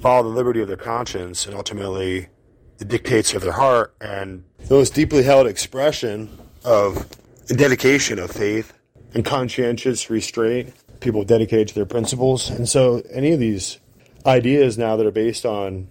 follow 0.00 0.24
the 0.24 0.28
liberty 0.28 0.60
of 0.60 0.68
their 0.68 0.76
conscience 0.76 1.46
and 1.46 1.54
ultimately 1.54 2.28
the 2.78 2.84
dictates 2.84 3.32
of 3.34 3.42
their 3.42 3.52
heart 3.52 3.94
and 4.00 4.44
those 4.58 4.90
deeply 4.90 5.22
held 5.22 5.46
expression 5.46 6.28
of 6.64 7.08
dedication 7.46 8.18
of 8.18 8.30
faith 8.30 8.72
and 9.14 9.24
conscientious 9.24 10.10
restraint 10.10 10.74
people 11.00 11.24
dedicated 11.24 11.68
to 11.68 11.74
their 11.74 11.86
principles 11.86 12.50
and 12.50 12.68
so 12.68 13.02
any 13.10 13.32
of 13.32 13.38
these 13.38 13.78
ideas 14.26 14.76
now 14.76 14.96
that 14.96 15.06
are 15.06 15.12
based 15.12 15.46
on 15.46 15.88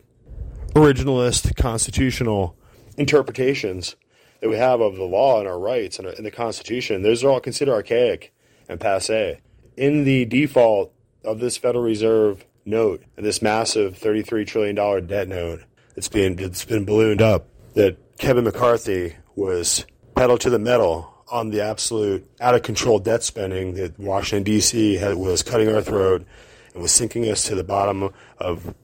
originalist 0.73 1.55
constitutional 1.55 2.57
interpretations 2.97 3.95
that 4.43 4.49
we 4.49 4.57
have 4.57 4.81
of 4.81 4.97
the 4.97 5.03
law 5.05 5.39
and 5.39 5.47
our 5.47 5.57
rights 5.57 6.01
uh, 6.01 6.13
and, 6.17 6.25
the 6.25 6.31
constitution 6.31 7.01
those 7.01 7.23
are 7.23 7.29
all 7.29 7.39
considered 7.39 7.71
archaic 7.71 8.33
and 8.67 8.77
passe 8.77 9.39
in 9.77 10.03
the 10.03 10.25
default 10.25 10.93
of 11.23 11.39
this 11.39 11.55
federal 11.55 11.81
reserve 11.81 12.45
note 12.65 13.01
and 13.15 13.25
this 13.25 13.41
massive 13.41 13.97
$33 13.97 14.45
trillion 14.45 15.07
debt 15.07 15.29
note 15.29 15.61
it's 15.95 16.09
been 16.09 16.37
it's 16.39 16.65
been 16.65 16.83
ballooned 16.83 17.21
up 17.21 17.47
that 17.75 17.97
Kevin 18.17 18.43
McCarthy 18.43 19.15
was 19.37 19.85
pedal 20.13 20.37
to 20.37 20.49
the 20.49 20.59
metal 20.59 21.23
on 21.31 21.49
the 21.49 21.61
absolute 21.61 22.29
out 22.41 22.53
of 22.53 22.63
control 22.63 22.99
debt 22.99 23.23
spending 23.23 23.75
that 23.75 23.97
Washington 23.97 24.43
D.C. 24.43 24.95
Had, 24.95 25.15
was 25.15 25.41
cutting 25.41 25.73
our 25.73 25.81
throat 25.81 26.27
and 26.73 26.81
was 26.81 26.91
sinking 26.91 27.29
us 27.29 27.45
to 27.45 27.55
the 27.55 27.63
bottom 27.63 28.09
of 28.37 28.75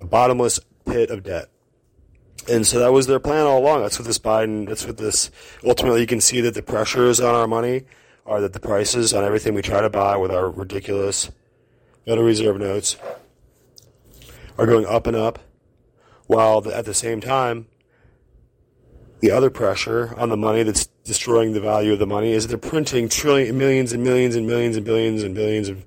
a 0.00 0.06
bottomless 0.06 0.60
pit 0.86 1.10
of 1.10 1.24
debt. 1.24 1.48
And 2.48 2.66
so 2.66 2.78
that 2.78 2.92
was 2.92 3.06
their 3.06 3.20
plan 3.20 3.46
all 3.46 3.58
along. 3.58 3.82
That's 3.82 3.98
what 3.98 4.06
this 4.06 4.18
Biden. 4.18 4.66
That's 4.68 4.86
what 4.86 4.96
this. 4.96 5.30
Ultimately, 5.64 6.00
you 6.00 6.06
can 6.06 6.20
see 6.20 6.40
that 6.40 6.54
the 6.54 6.62
pressures 6.62 7.20
on 7.20 7.34
our 7.34 7.46
money 7.46 7.84
are 8.26 8.40
that 8.40 8.52
the 8.52 8.60
prices 8.60 9.12
on 9.12 9.24
everything 9.24 9.54
we 9.54 9.62
try 9.62 9.80
to 9.80 9.90
buy 9.90 10.16
with 10.16 10.30
our 10.30 10.50
ridiculous 10.50 11.30
Federal 12.06 12.26
Reserve 12.26 12.58
notes 12.58 12.96
are 14.58 14.66
going 14.66 14.86
up 14.86 15.06
and 15.06 15.16
up 15.16 15.38
while 16.26 16.66
at 16.70 16.84
the 16.84 16.94
same 16.94 17.20
time, 17.20 17.66
the 19.20 19.30
other 19.30 19.50
pressure 19.50 20.14
on 20.16 20.28
the 20.28 20.36
money 20.36 20.62
that's 20.62 20.86
destroying 21.04 21.52
the 21.52 21.60
value 21.60 21.92
of 21.92 21.98
the 21.98 22.06
money 22.06 22.32
is 22.32 22.46
that 22.46 22.60
they're 22.60 22.70
printing 22.70 23.08
trillion, 23.08 23.58
millions 23.58 23.92
and 23.92 24.04
millions 24.04 24.36
and 24.36 24.46
millions 24.46 24.76
and 24.76 24.84
billions 24.84 25.24
and 25.24 25.34
billions 25.34 25.68
of, 25.68 25.84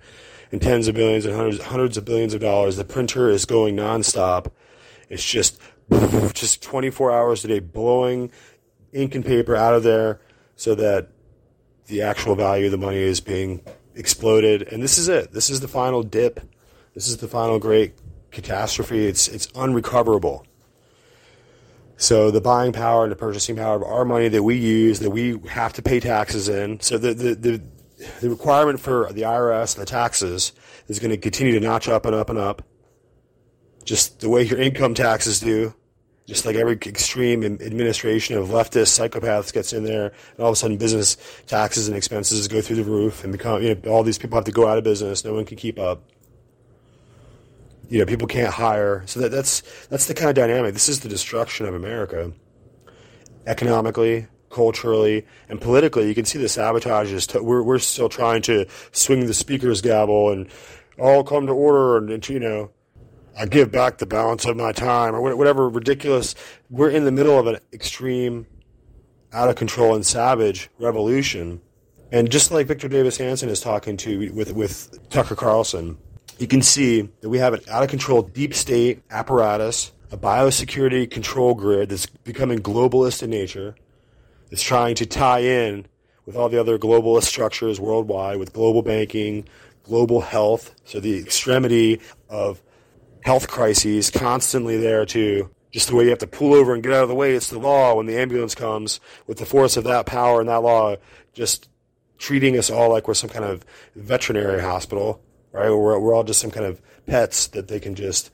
and 0.51 0.61
tens 0.61 0.87
of 0.89 0.95
billions 0.95 1.25
and 1.25 1.33
hundreds, 1.33 1.63
hundreds 1.63 1.97
of 1.97 2.03
billions 2.03 2.33
of 2.33 2.41
dollars. 2.41 2.75
The 2.75 2.83
printer 2.83 3.29
is 3.29 3.45
going 3.45 3.77
nonstop. 3.77 4.51
It's 5.09 5.25
just, 5.25 5.59
just 6.33 6.61
24 6.63 7.11
hours 7.11 7.45
a 7.45 7.47
day 7.47 7.59
blowing 7.59 8.31
ink 8.93 9.15
and 9.15 9.25
paper 9.25 9.55
out 9.55 9.73
of 9.73 9.83
there 9.83 10.21
so 10.55 10.75
that 10.75 11.09
the 11.87 12.01
actual 12.01 12.35
value 12.35 12.65
of 12.65 12.71
the 12.71 12.77
money 12.77 12.97
is 12.97 13.19
being 13.19 13.61
exploded. 13.95 14.63
And 14.63 14.81
this 14.81 14.97
is 14.97 15.07
it. 15.07 15.31
This 15.31 15.49
is 15.49 15.59
the 15.59 15.67
final 15.67 16.03
dip. 16.03 16.39
This 16.93 17.07
is 17.07 17.17
the 17.17 17.27
final 17.27 17.59
great 17.59 17.93
catastrophe. 18.31 19.07
It's 19.07 19.27
it's 19.27 19.47
unrecoverable. 19.55 20.45
So 21.97 22.31
the 22.31 22.41
buying 22.41 22.73
power 22.73 23.03
and 23.03 23.11
the 23.11 23.15
purchasing 23.15 23.55
power 23.55 23.75
of 23.75 23.83
our 23.83 24.05
money 24.05 24.27
that 24.27 24.43
we 24.43 24.55
use, 24.55 24.99
that 24.99 25.11
we 25.11 25.39
have 25.49 25.73
to 25.73 25.81
pay 25.81 25.99
taxes 25.99 26.49
in. 26.49 26.79
So 26.79 26.97
the 26.97 27.13
the 27.13 27.35
the, 27.35 27.61
the 28.21 28.29
requirement 28.29 28.79
for 28.79 29.11
the 29.11 29.23
IRS 29.23 29.75
and 29.75 29.81
the 29.81 29.89
taxes 29.89 30.53
is 30.87 30.99
going 30.99 31.11
to 31.11 31.17
continue 31.17 31.53
to 31.53 31.59
notch 31.59 31.87
up 31.87 32.05
and 32.05 32.15
up 32.15 32.29
and 32.29 32.39
up. 32.39 32.61
Just 33.85 34.19
the 34.21 34.29
way 34.29 34.43
your 34.43 34.59
income 34.59 34.93
taxes 34.93 35.39
do. 35.39 35.73
Just 36.25 36.45
like 36.45 36.55
every 36.55 36.75
extreme 36.75 37.43
administration 37.43 38.37
of 38.37 38.47
leftist 38.47 38.97
psychopaths 38.97 39.51
gets 39.51 39.73
in 39.73 39.83
there, 39.83 40.13
and 40.31 40.39
all 40.39 40.47
of 40.47 40.53
a 40.53 40.55
sudden 40.55 40.77
business 40.77 41.17
taxes 41.47 41.89
and 41.89 41.97
expenses 41.97 42.47
go 42.47 42.61
through 42.61 42.77
the 42.77 42.83
roof, 42.85 43.25
and 43.25 43.33
become 43.33 43.61
you 43.61 43.75
know, 43.75 43.91
all 43.91 44.03
these 44.03 44.17
people 44.17 44.37
have 44.37 44.45
to 44.45 44.51
go 44.53 44.65
out 44.65 44.77
of 44.77 44.85
business. 44.85 45.25
No 45.25 45.33
one 45.33 45.43
can 45.43 45.57
keep 45.57 45.77
up. 45.77 46.01
You 47.89 47.99
know 47.99 48.05
people 48.05 48.25
can't 48.27 48.53
hire. 48.53 49.03
So 49.05 49.19
that, 49.19 49.31
that's 49.31 49.61
that's 49.87 50.05
the 50.05 50.13
kind 50.13 50.29
of 50.29 50.35
dynamic. 50.35 50.73
This 50.73 50.87
is 50.87 51.01
the 51.01 51.09
destruction 51.09 51.65
of 51.65 51.75
america. 51.75 52.31
Economically 53.45 54.27
culturally 54.49 55.25
and 55.49 55.59
politically 55.59 56.07
you 56.07 56.13
can 56.15 56.25
see 56.25 56.37
the 56.37 56.47
sabotage 56.47 57.11
is 57.11 57.27
we're, 57.33 57.63
we're 57.63 57.79
still 57.79 58.07
trying 58.07 58.41
to 58.41 58.65
swing 58.91 59.25
the 59.25 59.33
speaker's 59.33 59.81
gavel 59.81 60.31
and 60.31 60.47
all 60.99 61.23
come 61.23 61.47
to 61.47 61.51
order 61.51 61.97
and 61.97 62.29
you 62.29 62.39
know 62.39 62.69
i 63.37 63.45
give 63.45 63.71
back 63.71 63.97
the 63.97 64.05
balance 64.05 64.45
of 64.45 64.55
my 64.55 64.71
time 64.71 65.15
or 65.15 65.35
whatever 65.35 65.69
ridiculous 65.69 66.35
we're 66.69 66.89
in 66.89 67.05
the 67.05 67.11
middle 67.11 67.37
of 67.39 67.47
an 67.47 67.57
extreme 67.71 68.45
out 69.31 69.49
of 69.49 69.55
control 69.55 69.95
and 69.95 70.05
savage 70.05 70.69
revolution 70.79 71.61
and 72.11 72.31
just 72.31 72.51
like 72.51 72.67
victor 72.67 72.87
davis 72.87 73.17
hanson 73.17 73.49
is 73.49 73.59
talking 73.59 73.97
to 73.97 74.31
with 74.33 74.53
with 74.53 75.09
tucker 75.09 75.35
carlson 75.35 75.97
you 76.39 76.47
can 76.47 76.61
see 76.61 77.09
that 77.21 77.29
we 77.29 77.37
have 77.37 77.53
an 77.53 77.61
out 77.69 77.83
of 77.83 77.89
control 77.89 78.21
deep 78.21 78.53
state 78.53 79.03
apparatus, 79.11 79.91
a 80.11 80.17
biosecurity 80.17 81.09
control 81.09 81.53
grid 81.53 81.89
that's 81.89 82.05
becoming 82.05 82.59
globalist 82.59 83.23
in 83.23 83.29
nature, 83.29 83.75
that's 84.49 84.61
trying 84.61 84.95
to 84.95 85.05
tie 85.05 85.39
in 85.39 85.85
with 86.25 86.35
all 86.35 86.49
the 86.49 86.59
other 86.59 86.77
globalist 86.77 87.23
structures 87.23 87.79
worldwide, 87.79 88.37
with 88.37 88.53
global 88.53 88.81
banking, 88.81 89.45
global 89.83 90.21
health. 90.21 90.73
So 90.85 90.99
the 90.99 91.17
extremity 91.19 92.01
of 92.29 92.61
health 93.23 93.47
crises 93.47 94.09
constantly 94.09 94.77
there 94.77 95.05
too. 95.05 95.49
Just 95.71 95.87
the 95.89 95.95
way 95.95 96.03
you 96.03 96.11
have 96.11 96.19
to 96.19 96.27
pull 96.27 96.53
over 96.53 96.73
and 96.73 96.83
get 96.83 96.93
out 96.93 97.03
of 97.03 97.09
the 97.09 97.15
way, 97.15 97.33
it's 97.33 97.49
the 97.49 97.57
law 97.57 97.95
when 97.95 98.05
the 98.05 98.17
ambulance 98.17 98.53
comes 98.53 98.99
with 99.25 99.39
the 99.39 99.45
force 99.45 99.75
of 99.75 99.83
that 99.85 100.05
power 100.05 100.39
and 100.39 100.49
that 100.49 100.57
law 100.57 100.95
just 101.33 101.67
treating 102.19 102.57
us 102.57 102.69
all 102.69 102.89
like 102.89 103.07
we're 103.07 103.15
some 103.15 103.29
kind 103.29 103.43
of 103.43 103.65
veterinary 103.95 104.61
hospital 104.61 105.19
right? 105.53 105.69
We're, 105.69 105.97
we're 105.97 106.13
all 106.13 106.23
just 106.23 106.41
some 106.41 106.51
kind 106.51 106.65
of 106.65 106.81
pets 107.05 107.47
that 107.47 107.69
they 107.69 107.79
can 107.79 107.95
just 107.95 108.31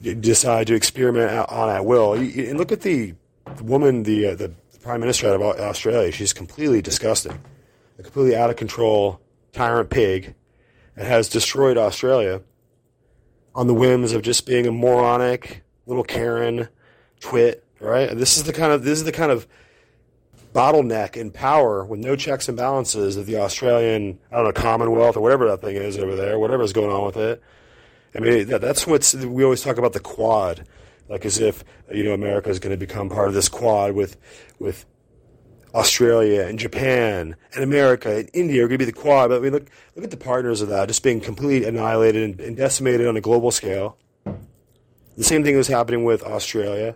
decide 0.00 0.68
to 0.68 0.74
experiment 0.74 1.30
on 1.50 1.68
at 1.68 1.84
will. 1.84 2.14
And 2.14 2.56
look 2.56 2.72
at 2.72 2.80
the 2.80 3.14
woman, 3.60 4.04
the 4.04 4.28
uh, 4.28 4.34
the 4.36 4.52
prime 4.82 5.00
minister 5.00 5.28
of 5.28 5.42
Australia. 5.42 6.10
She's 6.10 6.32
completely 6.32 6.80
disgusting, 6.80 7.38
a 7.98 8.02
completely 8.02 8.34
out 8.34 8.50
of 8.50 8.56
control 8.56 9.20
tyrant 9.52 9.90
pig, 9.90 10.34
that 10.96 11.06
has 11.06 11.28
destroyed 11.28 11.76
Australia 11.76 12.40
on 13.54 13.66
the 13.66 13.74
whims 13.74 14.12
of 14.12 14.22
just 14.22 14.46
being 14.46 14.66
a 14.66 14.72
moronic 14.72 15.62
little 15.86 16.04
Karen 16.04 16.68
twit. 17.20 17.64
Right? 17.80 18.16
This 18.16 18.36
is 18.36 18.44
the 18.44 18.52
kind 18.52 18.72
of 18.72 18.84
this 18.84 18.98
is 18.98 19.04
the 19.04 19.12
kind 19.12 19.32
of 19.32 19.46
bottleneck 20.54 21.16
in 21.16 21.30
power 21.30 21.84
with 21.84 22.00
no 22.00 22.14
checks 22.16 22.48
and 22.48 22.56
balances 22.56 23.16
of 23.16 23.26
the 23.26 23.36
Australian, 23.36 24.18
I 24.30 24.36
don't 24.36 24.44
know, 24.44 24.52
Commonwealth 24.52 25.16
or 25.16 25.20
whatever 25.20 25.48
that 25.48 25.60
thing 25.60 25.76
is 25.76 25.98
over 25.98 26.14
there, 26.14 26.38
whatever's 26.38 26.72
going 26.72 26.90
on 26.90 27.06
with 27.06 27.16
it. 27.16 27.42
I 28.14 28.20
mean, 28.20 28.46
that, 28.48 28.60
that's 28.60 28.86
what's, 28.86 29.14
we 29.14 29.42
always 29.44 29.62
talk 29.62 29.78
about 29.78 29.94
the 29.94 30.00
quad, 30.00 30.66
like 31.08 31.24
as 31.24 31.38
if, 31.38 31.64
you 31.90 32.04
know, 32.04 32.12
America 32.12 32.50
is 32.50 32.58
going 32.58 32.72
to 32.72 32.76
become 32.76 33.08
part 33.08 33.28
of 33.28 33.34
this 33.34 33.48
quad 33.48 33.92
with, 33.92 34.16
with 34.58 34.84
Australia 35.74 36.42
and 36.42 36.58
Japan 36.58 37.36
and 37.54 37.64
America 37.64 38.16
and 38.16 38.30
India 38.32 38.64
are 38.64 38.68
going 38.68 38.78
to 38.78 38.84
be 38.84 38.90
the 38.90 38.92
quad. 38.92 39.30
But 39.30 39.38
I 39.38 39.40
mean, 39.40 39.52
look, 39.52 39.70
look 39.96 40.04
at 40.04 40.10
the 40.10 40.16
partners 40.16 40.60
of 40.60 40.68
that 40.68 40.88
just 40.88 41.02
being 41.02 41.20
completely 41.20 41.68
annihilated 41.68 42.22
and, 42.22 42.40
and 42.40 42.56
decimated 42.56 43.06
on 43.06 43.16
a 43.16 43.20
global 43.20 43.50
scale. 43.50 43.96
The 45.16 45.24
same 45.24 45.44
thing 45.44 45.56
was 45.56 45.68
happening 45.68 46.04
with 46.04 46.22
Australia 46.22 46.94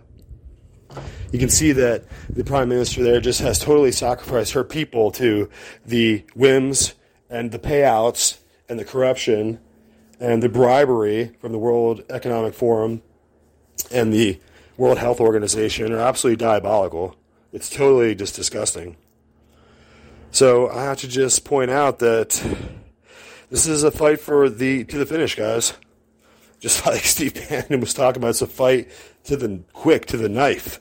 you 1.31 1.39
can 1.39 1.49
see 1.49 1.71
that 1.73 2.05
the 2.29 2.43
prime 2.43 2.69
minister 2.69 3.03
there 3.03 3.19
just 3.19 3.41
has 3.41 3.59
totally 3.59 3.91
sacrificed 3.91 4.53
her 4.53 4.63
people 4.63 5.11
to 5.11 5.49
the 5.85 6.23
whims 6.35 6.93
and 7.29 7.51
the 7.51 7.59
payouts 7.59 8.37
and 8.69 8.79
the 8.79 8.85
corruption 8.85 9.59
and 10.19 10.41
the 10.41 10.49
bribery 10.49 11.35
from 11.39 11.51
the 11.51 11.57
World 11.57 12.03
Economic 12.09 12.53
Forum 12.53 13.01
and 13.91 14.13
the 14.13 14.39
World 14.77 14.97
Health 14.97 15.19
Organization 15.19 15.91
are 15.91 15.99
absolutely 15.99 16.37
diabolical. 16.37 17.15
It's 17.57 17.71
totally 17.71 18.13
just 18.13 18.35
disgusting. 18.35 18.97
So 20.29 20.69
I 20.69 20.83
have 20.83 20.99
to 20.99 21.07
just 21.07 21.43
point 21.43 21.71
out 21.71 21.97
that 21.97 22.39
this 23.49 23.65
is 23.65 23.81
a 23.81 23.89
fight 23.89 24.19
for 24.19 24.47
the 24.47 24.83
to 24.83 24.99
the 24.99 25.07
finish, 25.07 25.33
guys. 25.33 25.73
Just 26.59 26.85
like 26.85 27.03
Steve 27.03 27.33
Bannon 27.33 27.79
was 27.79 27.95
talking 27.95 28.21
about, 28.21 28.29
it's 28.29 28.43
a 28.43 28.45
fight 28.45 28.91
to 29.23 29.35
the 29.35 29.61
quick, 29.73 30.05
to 30.05 30.17
the 30.17 30.29
knife. 30.29 30.79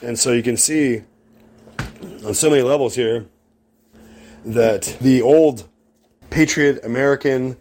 And 0.00 0.18
so 0.18 0.32
you 0.32 0.42
can 0.42 0.56
see 0.56 1.02
on 2.24 2.32
so 2.32 2.48
many 2.48 2.62
levels 2.62 2.94
here 2.94 3.26
that 4.46 4.96
the 4.98 5.20
old 5.20 5.68
patriot 6.30 6.82
American 6.86 7.58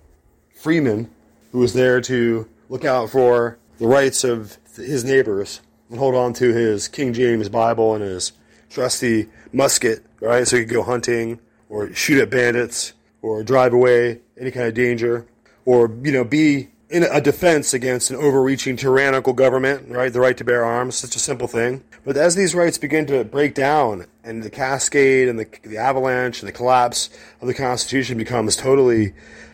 freeman 0.56 1.12
who 1.52 1.60
was 1.60 1.74
there 1.74 2.00
to 2.00 2.48
look 2.70 2.86
out 2.86 3.10
for 3.10 3.60
the 3.78 3.88
rights 3.88 4.24
of 4.24 4.58
his 4.78 5.04
neighbors 5.04 5.60
and 5.92 6.00
hold 6.00 6.16
on 6.16 6.34
to 6.34 6.54
his 6.54 6.88
King 6.88 7.14
James 7.14 7.50
Bible 7.50 7.94
and 7.94 8.04
his 8.04 8.32
trusty 8.70 9.28
musket, 9.52 10.04
right? 10.22 10.48
So 10.48 10.58
he 10.58 10.64
could 10.64 10.74
go 10.74 10.84
hunting 10.84 11.40
or 11.70 11.94
shoot 11.94 12.20
at 12.20 12.30
bandits 12.30 12.94
or 13.22 13.44
drive 13.44 13.74
away 13.74 14.22
any 14.40 14.52
kind 14.52 14.68
of 14.68 14.74
danger 14.74 15.28
or, 15.66 15.92
you 16.02 16.12
know, 16.12 16.24
be 16.24 16.70
in 16.90 17.04
a 17.04 17.22
defense 17.22 17.74
against 17.74 18.10
an 18.10 18.18
overreaching 18.18 18.76
tyrannical 18.76 19.34
government, 19.34 19.90
right? 19.90 20.12
The 20.12 20.20
right 20.20 20.36
to 20.38 20.44
bear 20.44 20.64
arms, 20.66 20.96
such 20.96 21.16
a 21.16 21.20
simple 21.20 21.48
thing. 21.48 21.84
But 22.04 22.18
as 22.18 22.36
these 22.36 22.56
rights 22.56 22.78
begin 22.78 23.06
to 23.08 23.24
break 23.24 23.54
down 23.54 24.06
and 24.24 24.44
the 24.44 24.50
cascade 24.50 25.28
and 25.28 25.40
the, 25.40 25.48
the 25.64 25.78
avalanche 25.78 26.42
and 26.42 26.48
the 26.48 26.54
collapse 26.54 27.10
of 27.42 27.48
the 27.48 27.54
Constitution 27.54 28.18
becomes 28.18 28.56
totally 28.56 29.14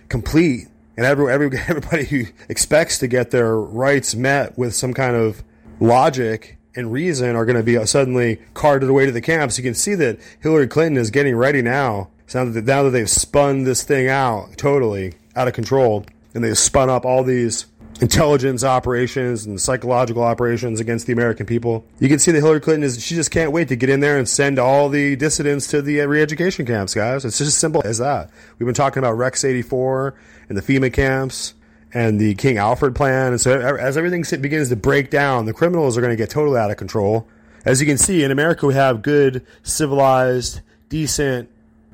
complete, 0.09 0.67
and 0.95 1.05
every, 1.05 1.31
every, 1.31 1.55
everybody 1.67 2.05
who 2.05 2.25
expects 2.47 2.99
to 2.99 3.07
get 3.07 3.31
their 3.31 3.55
rights 3.55 4.15
met 4.15 4.57
with 4.57 4.73
some 4.73 4.93
kind 4.93 5.15
of 5.15 5.43
logic 5.79 6.57
and 6.75 6.91
reason 6.91 7.35
are 7.35 7.45
going 7.45 7.57
to 7.57 7.63
be 7.63 7.77
uh, 7.77 7.85
suddenly 7.85 8.39
carted 8.53 8.89
away 8.89 9.05
to 9.05 9.11
the 9.11 9.21
camps. 9.21 9.57
You 9.57 9.63
can 9.63 9.73
see 9.73 9.95
that 9.95 10.19
Hillary 10.39 10.67
Clinton 10.67 10.97
is 10.97 11.09
getting 11.09 11.35
ready 11.35 11.61
now. 11.61 12.09
Now 12.33 12.45
that, 12.45 12.65
now 12.65 12.83
that 12.83 12.89
they've 12.91 13.09
spun 13.09 13.63
this 13.63 13.83
thing 13.83 14.07
out 14.07 14.57
totally 14.57 15.13
out 15.35 15.47
of 15.47 15.53
control, 15.53 16.05
and 16.33 16.43
they've 16.43 16.57
spun 16.57 16.89
up 16.89 17.05
all 17.05 17.23
these 17.23 17.65
intelligence 17.99 18.63
operations 18.63 19.45
and 19.45 19.59
psychological 19.59 20.23
operations 20.23 20.79
against 20.79 21.07
the 21.07 21.13
American 21.13 21.45
people. 21.45 21.85
You 21.99 22.09
can 22.09 22.19
see 22.19 22.31
that 22.31 22.39
Hillary 22.39 22.59
Clinton 22.59 22.83
is 22.83 23.03
she 23.03 23.15
just 23.15 23.31
can't 23.31 23.51
wait 23.51 23.69
to 23.69 23.75
get 23.75 23.89
in 23.89 24.01
there 24.01 24.17
and 24.17 24.29
send 24.29 24.59
all 24.59 24.89
the 24.89 25.15
dissidents 25.15 25.67
to 25.67 25.81
the 25.81 26.01
uh, 26.01 26.05
re-education 26.05 26.65
camps, 26.65 26.93
guys. 26.93 27.25
It's 27.25 27.37
just 27.39 27.47
as 27.47 27.57
simple 27.57 27.81
as 27.85 27.97
that. 27.97 28.29
We've 28.59 28.67
been 28.67 28.75
talking 28.75 28.99
about 28.99 29.13
Rex 29.13 29.43
84 29.43 30.13
and 30.49 30.57
the 30.57 30.61
FEMA 30.61 30.93
camps 30.93 31.53
and 31.97 32.19
the 32.19 32.35
King 32.35 32.59
Alfred 32.59 32.93
plan. 32.95 33.31
And 33.31 33.41
so 33.41 33.59
as 33.59 33.97
everything 33.97 34.23
begins 34.39 34.69
to 34.69 34.75
break 34.75 35.09
down, 35.09 35.45
the 35.45 35.53
criminals 35.53 35.97
are 35.97 36.01
going 36.01 36.11
to 36.11 36.15
get 36.15 36.29
totally 36.29 36.59
out 36.59 36.69
of 36.69 36.77
control. 36.77 37.27
As 37.65 37.81
you 37.81 37.87
can 37.87 37.97
see, 37.97 38.23
in 38.23 38.29
America, 38.29 38.67
we 38.67 38.75
have 38.75 39.01
good, 39.01 39.43
civilized, 39.63 40.61
decent, 40.89 41.49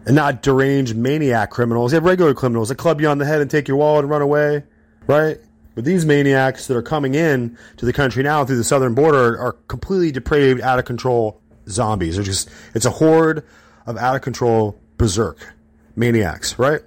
and 0.05 0.13
not 0.13 0.41
deranged 0.41 0.97
maniac 0.97 1.51
criminals. 1.51 1.93
You 1.93 1.95
have 1.95 2.03
regular 2.03 2.33
criminals 2.33 2.67
that 2.67 2.75
club 2.75 2.99
you 2.99 3.07
on 3.07 3.17
the 3.17 3.25
head 3.25 3.39
and 3.39 3.49
take 3.49 3.69
your 3.69 3.77
wallet 3.77 4.03
and 4.03 4.11
run 4.11 4.21
away, 4.21 4.63
right? 5.07 5.37
But 5.73 5.85
these 5.85 6.05
maniacs 6.05 6.67
that 6.67 6.75
are 6.75 6.81
coming 6.81 7.15
in 7.15 7.57
to 7.77 7.85
the 7.85 7.93
country 7.93 8.23
now 8.23 8.43
through 8.43 8.57
the 8.57 8.65
southern 8.65 8.95
border 8.95 9.39
are 9.39 9.53
completely 9.69 10.11
depraved, 10.11 10.59
out 10.59 10.79
of 10.79 10.85
control 10.85 11.39
zombies. 11.69 12.15
They're 12.15 12.25
just, 12.25 12.49
it's 12.75 12.85
a 12.85 12.91
horde 12.91 13.45
of 13.85 13.95
out 13.95 14.17
of 14.17 14.21
control 14.21 14.77
berserk 14.97 15.53
maniacs, 15.95 16.59
right? 16.59 16.81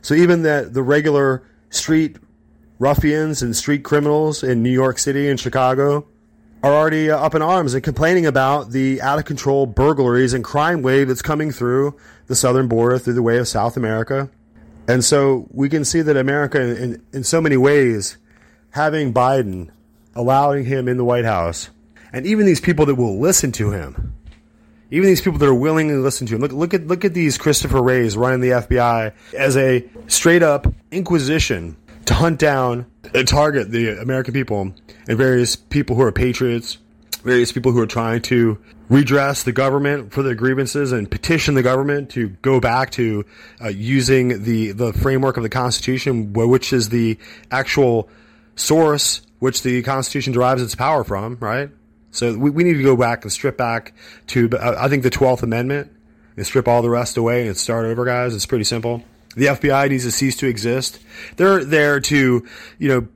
So 0.00 0.14
even 0.14 0.40
the, 0.40 0.70
the 0.72 0.82
regular 0.82 1.42
street 1.68 2.16
ruffians 2.80 3.42
and 3.42 3.54
street 3.54 3.84
criminals 3.84 4.42
in 4.42 4.62
New 4.62 4.72
York 4.72 4.98
City 4.98 5.28
and 5.28 5.38
Chicago 5.38 6.06
are 6.62 6.72
already 6.72 7.10
uh, 7.10 7.18
up 7.18 7.34
in 7.34 7.42
arms 7.42 7.74
and 7.74 7.84
complaining 7.84 8.26
about 8.26 8.70
the 8.70 9.00
out 9.02 9.18
of 9.18 9.26
control 9.26 9.66
burglaries 9.66 10.32
and 10.32 10.42
crime 10.42 10.82
wave 10.82 11.06
that's 11.06 11.22
coming 11.22 11.52
through 11.52 11.94
the 12.26 12.34
southern 12.34 12.68
border 12.68 12.98
through 12.98 13.12
the 13.12 13.22
way 13.22 13.38
of 13.38 13.46
South 13.46 13.76
America. 13.76 14.30
And 14.88 15.04
so 15.04 15.46
we 15.52 15.68
can 15.68 15.84
see 15.84 16.00
that 16.02 16.16
America, 16.16 16.60
in, 16.60 17.02
in 17.12 17.22
so 17.22 17.40
many 17.40 17.56
ways, 17.56 18.16
having 18.70 19.12
Biden, 19.12 19.70
allowing 20.14 20.64
him 20.64 20.88
in 20.88 20.96
the 20.96 21.04
White 21.04 21.24
House, 21.24 21.68
and 22.12 22.26
even 22.26 22.46
these 22.46 22.60
people 22.60 22.86
that 22.86 22.96
will 22.96 23.20
listen 23.20 23.52
to 23.52 23.70
him, 23.70 24.14
even 24.90 25.06
these 25.06 25.20
people 25.20 25.38
that 25.38 25.48
are 25.48 25.54
willing 25.54 25.88
to 25.88 25.96
listen 25.98 26.26
to 26.26 26.34
him. 26.34 26.40
Look, 26.40 26.52
look 26.52 26.74
at 26.74 26.86
look 26.86 27.04
at 27.04 27.14
these 27.14 27.38
Christopher 27.38 27.80
Wrays 27.80 28.16
running 28.16 28.40
the 28.40 28.48
FBI 28.48 29.12
as 29.36 29.56
a 29.56 29.88
straight 30.08 30.42
up 30.42 30.66
inquisition 30.90 31.76
to 32.06 32.14
hunt 32.14 32.38
down 32.38 32.86
and 33.14 33.26
target 33.26 33.70
the 33.70 34.00
American 34.00 34.34
people 34.34 34.74
and 35.08 35.18
various 35.18 35.56
people 35.56 35.96
who 35.96 36.02
are 36.02 36.12
patriots, 36.12 36.78
various 37.22 37.52
people 37.52 37.72
who 37.72 37.80
are 37.80 37.86
trying 37.86 38.22
to 38.22 38.58
redress 38.88 39.44
the 39.44 39.52
government 39.52 40.12
for 40.12 40.22
their 40.22 40.34
grievances 40.34 40.92
and 40.92 41.10
petition 41.10 41.54
the 41.54 41.62
government 41.62 42.10
to 42.10 42.28
go 42.42 42.60
back 42.60 42.90
to 42.90 43.24
uh, 43.62 43.68
using 43.68 44.42
the, 44.42 44.72
the 44.72 44.92
framework 44.92 45.36
of 45.36 45.42
the 45.42 45.48
Constitution, 45.48 46.32
which 46.32 46.72
is 46.72 46.88
the 46.88 47.16
actual 47.50 48.08
source 48.56 49.22
which 49.38 49.62
the 49.62 49.82
Constitution 49.82 50.32
derives 50.32 50.60
its 50.62 50.74
power 50.74 51.04
from, 51.04 51.38
right? 51.40 51.70
So 52.10 52.36
we, 52.36 52.50
we 52.50 52.64
need 52.64 52.74
to 52.74 52.82
go 52.82 52.96
back 52.96 53.24
and 53.24 53.32
strip 53.32 53.56
back 53.56 53.94
to, 54.28 54.50
uh, 54.52 54.76
I 54.78 54.88
think, 54.88 55.02
the 55.02 55.10
12th 55.10 55.42
Amendment 55.42 55.92
and 56.36 56.46
strip 56.46 56.68
all 56.68 56.82
the 56.82 56.90
rest 56.90 57.16
away 57.16 57.46
and 57.46 57.56
start 57.56 57.86
over, 57.86 58.04
guys. 58.04 58.34
It's 58.34 58.46
pretty 58.46 58.64
simple. 58.64 59.02
The 59.36 59.46
FBI 59.46 59.88
needs 59.88 60.04
to 60.04 60.10
cease 60.10 60.36
to 60.36 60.48
exist. 60.48 61.00
They're 61.36 61.64
there 61.64 62.00
to, 62.00 62.46
you 62.78 62.88
know, 62.88 63.08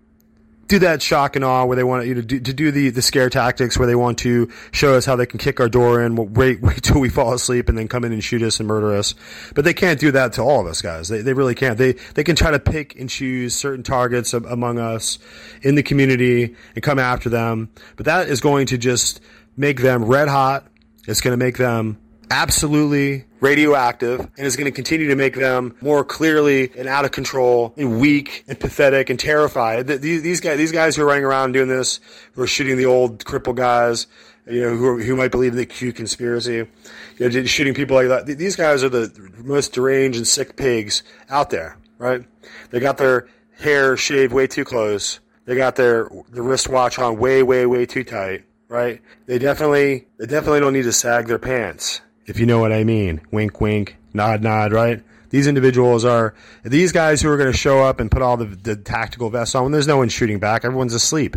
do 0.69 0.79
that 0.79 1.03
shock 1.03 1.37
and 1.37 1.45
awe 1.45 1.65
where 1.65 1.77
they 1.77 1.85
want 1.85 2.07
you 2.07 2.15
know, 2.15 2.21
do, 2.21 2.41
to 2.41 2.53
do 2.53 2.71
the, 2.71 2.91
the 2.91 3.03
scare 3.03 3.29
tactics 3.29 3.79
where 3.79 3.87
they 3.87 3.95
want 3.95 4.19
to 4.19 4.51
show 4.73 4.95
us 4.95 5.05
how 5.05 5.17
they 5.17 5.27
can 5.27 5.39
kick 5.39 5.61
our 5.61 5.69
door 5.69 6.03
in, 6.03 6.17
wait, 6.35 6.61
wait 6.63 6.83
till 6.83 7.01
we 7.01 7.09
fall 7.09 7.33
asleep 7.33 7.69
and 7.69 7.77
then 7.77 7.89
come 7.89 8.05
in 8.05 8.13
and 8.13 8.23
shoot 8.23 8.43
us 8.43 8.61
and 8.61 8.67
murder 8.67 8.95
us. 8.95 9.15
But 9.55 9.65
they 9.65 9.75
can't 9.75 10.01
do 10.01 10.11
that 10.13 10.33
to 10.35 10.43
all 10.43 10.61
of 10.61 10.67
us, 10.67 10.81
guys. 10.81 11.09
They, 11.09 11.21
they 11.21 11.33
really 11.33 11.55
can't. 11.55 11.79
They, 11.79 11.93
they 12.15 12.25
can 12.25 12.37
try 12.37 12.51
to 12.51 12.59
pick 12.59 12.99
and 12.99 13.09
choose 13.09 13.55
certain 13.55 13.83
targets 13.83 14.33
among 14.33 14.79
us 14.79 15.19
in 15.63 15.75
the 15.75 15.83
community 15.83 16.55
and 16.75 16.83
come 16.83 16.99
after 16.99 17.29
them. 17.29 17.71
But 17.97 18.07
that 18.07 18.29
is 18.29 18.41
going 18.41 18.67
to 18.67 18.79
just 18.79 19.21
make 19.57 19.81
them 19.81 20.05
red 20.05 20.29
hot. 20.29 20.67
It's 21.07 21.21
going 21.21 21.39
to 21.39 21.45
make 21.45 21.59
them 21.59 21.99
absolutely 22.31 23.27
radioactive 23.45 24.21
and 24.21 24.47
is 24.47 24.57
going 24.57 24.65
to 24.65 24.73
continue 24.73 25.09
to 25.09 25.17
make 25.17 25.35
them 25.35 25.77
more 25.83 26.03
clearly 26.03 26.73
and 26.79 26.89
out 26.89 27.05
of 27.05 27.13
control 27.13 27.75
and 27.77 28.01
weak 28.01 28.43
and 28.49 28.59
pathetic 28.59 29.11
and 29.11 29.21
terrified. 29.21 29.87
These 29.87 30.41
guys, 30.41 30.57
these 30.57 30.73
guys 30.73 30.97
who 30.97 31.03
are 31.03 31.07
running 31.07 31.25
around 31.25 31.53
doing 31.53 31.69
this, 31.69 32.01
who 32.33 32.43
are 32.43 32.47
shooting 32.47 32.79
the 32.79 32.87
old 32.87 33.23
cripple 33.27 33.55
guys, 33.55 34.07
you 34.47 34.63
know, 34.63 34.75
who, 34.75 34.99
who 34.99 35.15
might 35.15 35.31
believe 35.31 35.53
in 35.53 35.59
the 35.59 35.67
Q 35.67 35.93
conspiracy, 35.93 36.67
you 37.19 37.29
know, 37.29 37.45
shooting 37.45 37.75
people 37.75 37.95
like 37.95 38.09
that. 38.09 38.27
These 38.27 38.57
guys 38.57 38.83
are 38.83 38.89
the 38.89 39.13
most 39.45 39.75
deranged 39.75 40.17
and 40.17 40.27
sick 40.27 40.57
pigs 40.57 41.03
out 41.29 41.51
there, 41.51 41.77
right? 41.99 42.25
They 42.71 42.81
got 42.81 42.97
their 42.97 43.29
hair 43.59 43.97
shaved 43.99 44.33
way 44.33 44.47
too 44.47 44.65
close. 44.65 45.21
They 45.45 45.55
got 45.55 45.77
their 45.77 46.09
the 46.31 46.41
wristwatch 46.41 46.99
on 46.99 47.19
way, 47.19 47.43
way, 47.43 47.67
way 47.67 47.85
too 47.85 48.05
tight, 48.05 48.45
right? 48.69 49.03
They 49.27 49.39
definitely, 49.39 50.07
they 50.19 50.27
definitely 50.27 50.61
don't 50.61 50.73
need 50.73 50.85
to 50.85 50.93
sag 50.93 51.27
their 51.27 51.39
pants 51.39 52.01
if 52.27 52.39
you 52.39 52.47
know 52.47 52.59
what 52.59 52.73
I 52.73 52.85
mean. 52.85 53.21
Wink, 53.31 53.61
wink, 53.61 53.97
nod, 54.13 54.43
nod, 54.43 54.73
right? 54.73 55.03
These 55.31 55.47
individuals 55.47 56.05
are 56.05 56.35
these 56.63 56.93
guys 56.93 57.21
who 57.21 57.29
are 57.29 57.37
going 57.37 57.51
to 57.51 57.59
show 57.59 57.83
up 57.83 57.99
and 58.01 58.11
put 58.11 58.23
all 58.23 58.37
the, 58.37 58.45
the 58.45 58.77
tactical 58.77 59.31
vests 59.31 59.55
on 59.55 59.65
when 59.65 59.73
there's 59.73 59.89
no 59.89 59.97
one 59.97 60.09
shooting 60.09 60.39
back. 60.39 60.65
Everyone's 60.65 60.95
asleep. 60.95 61.37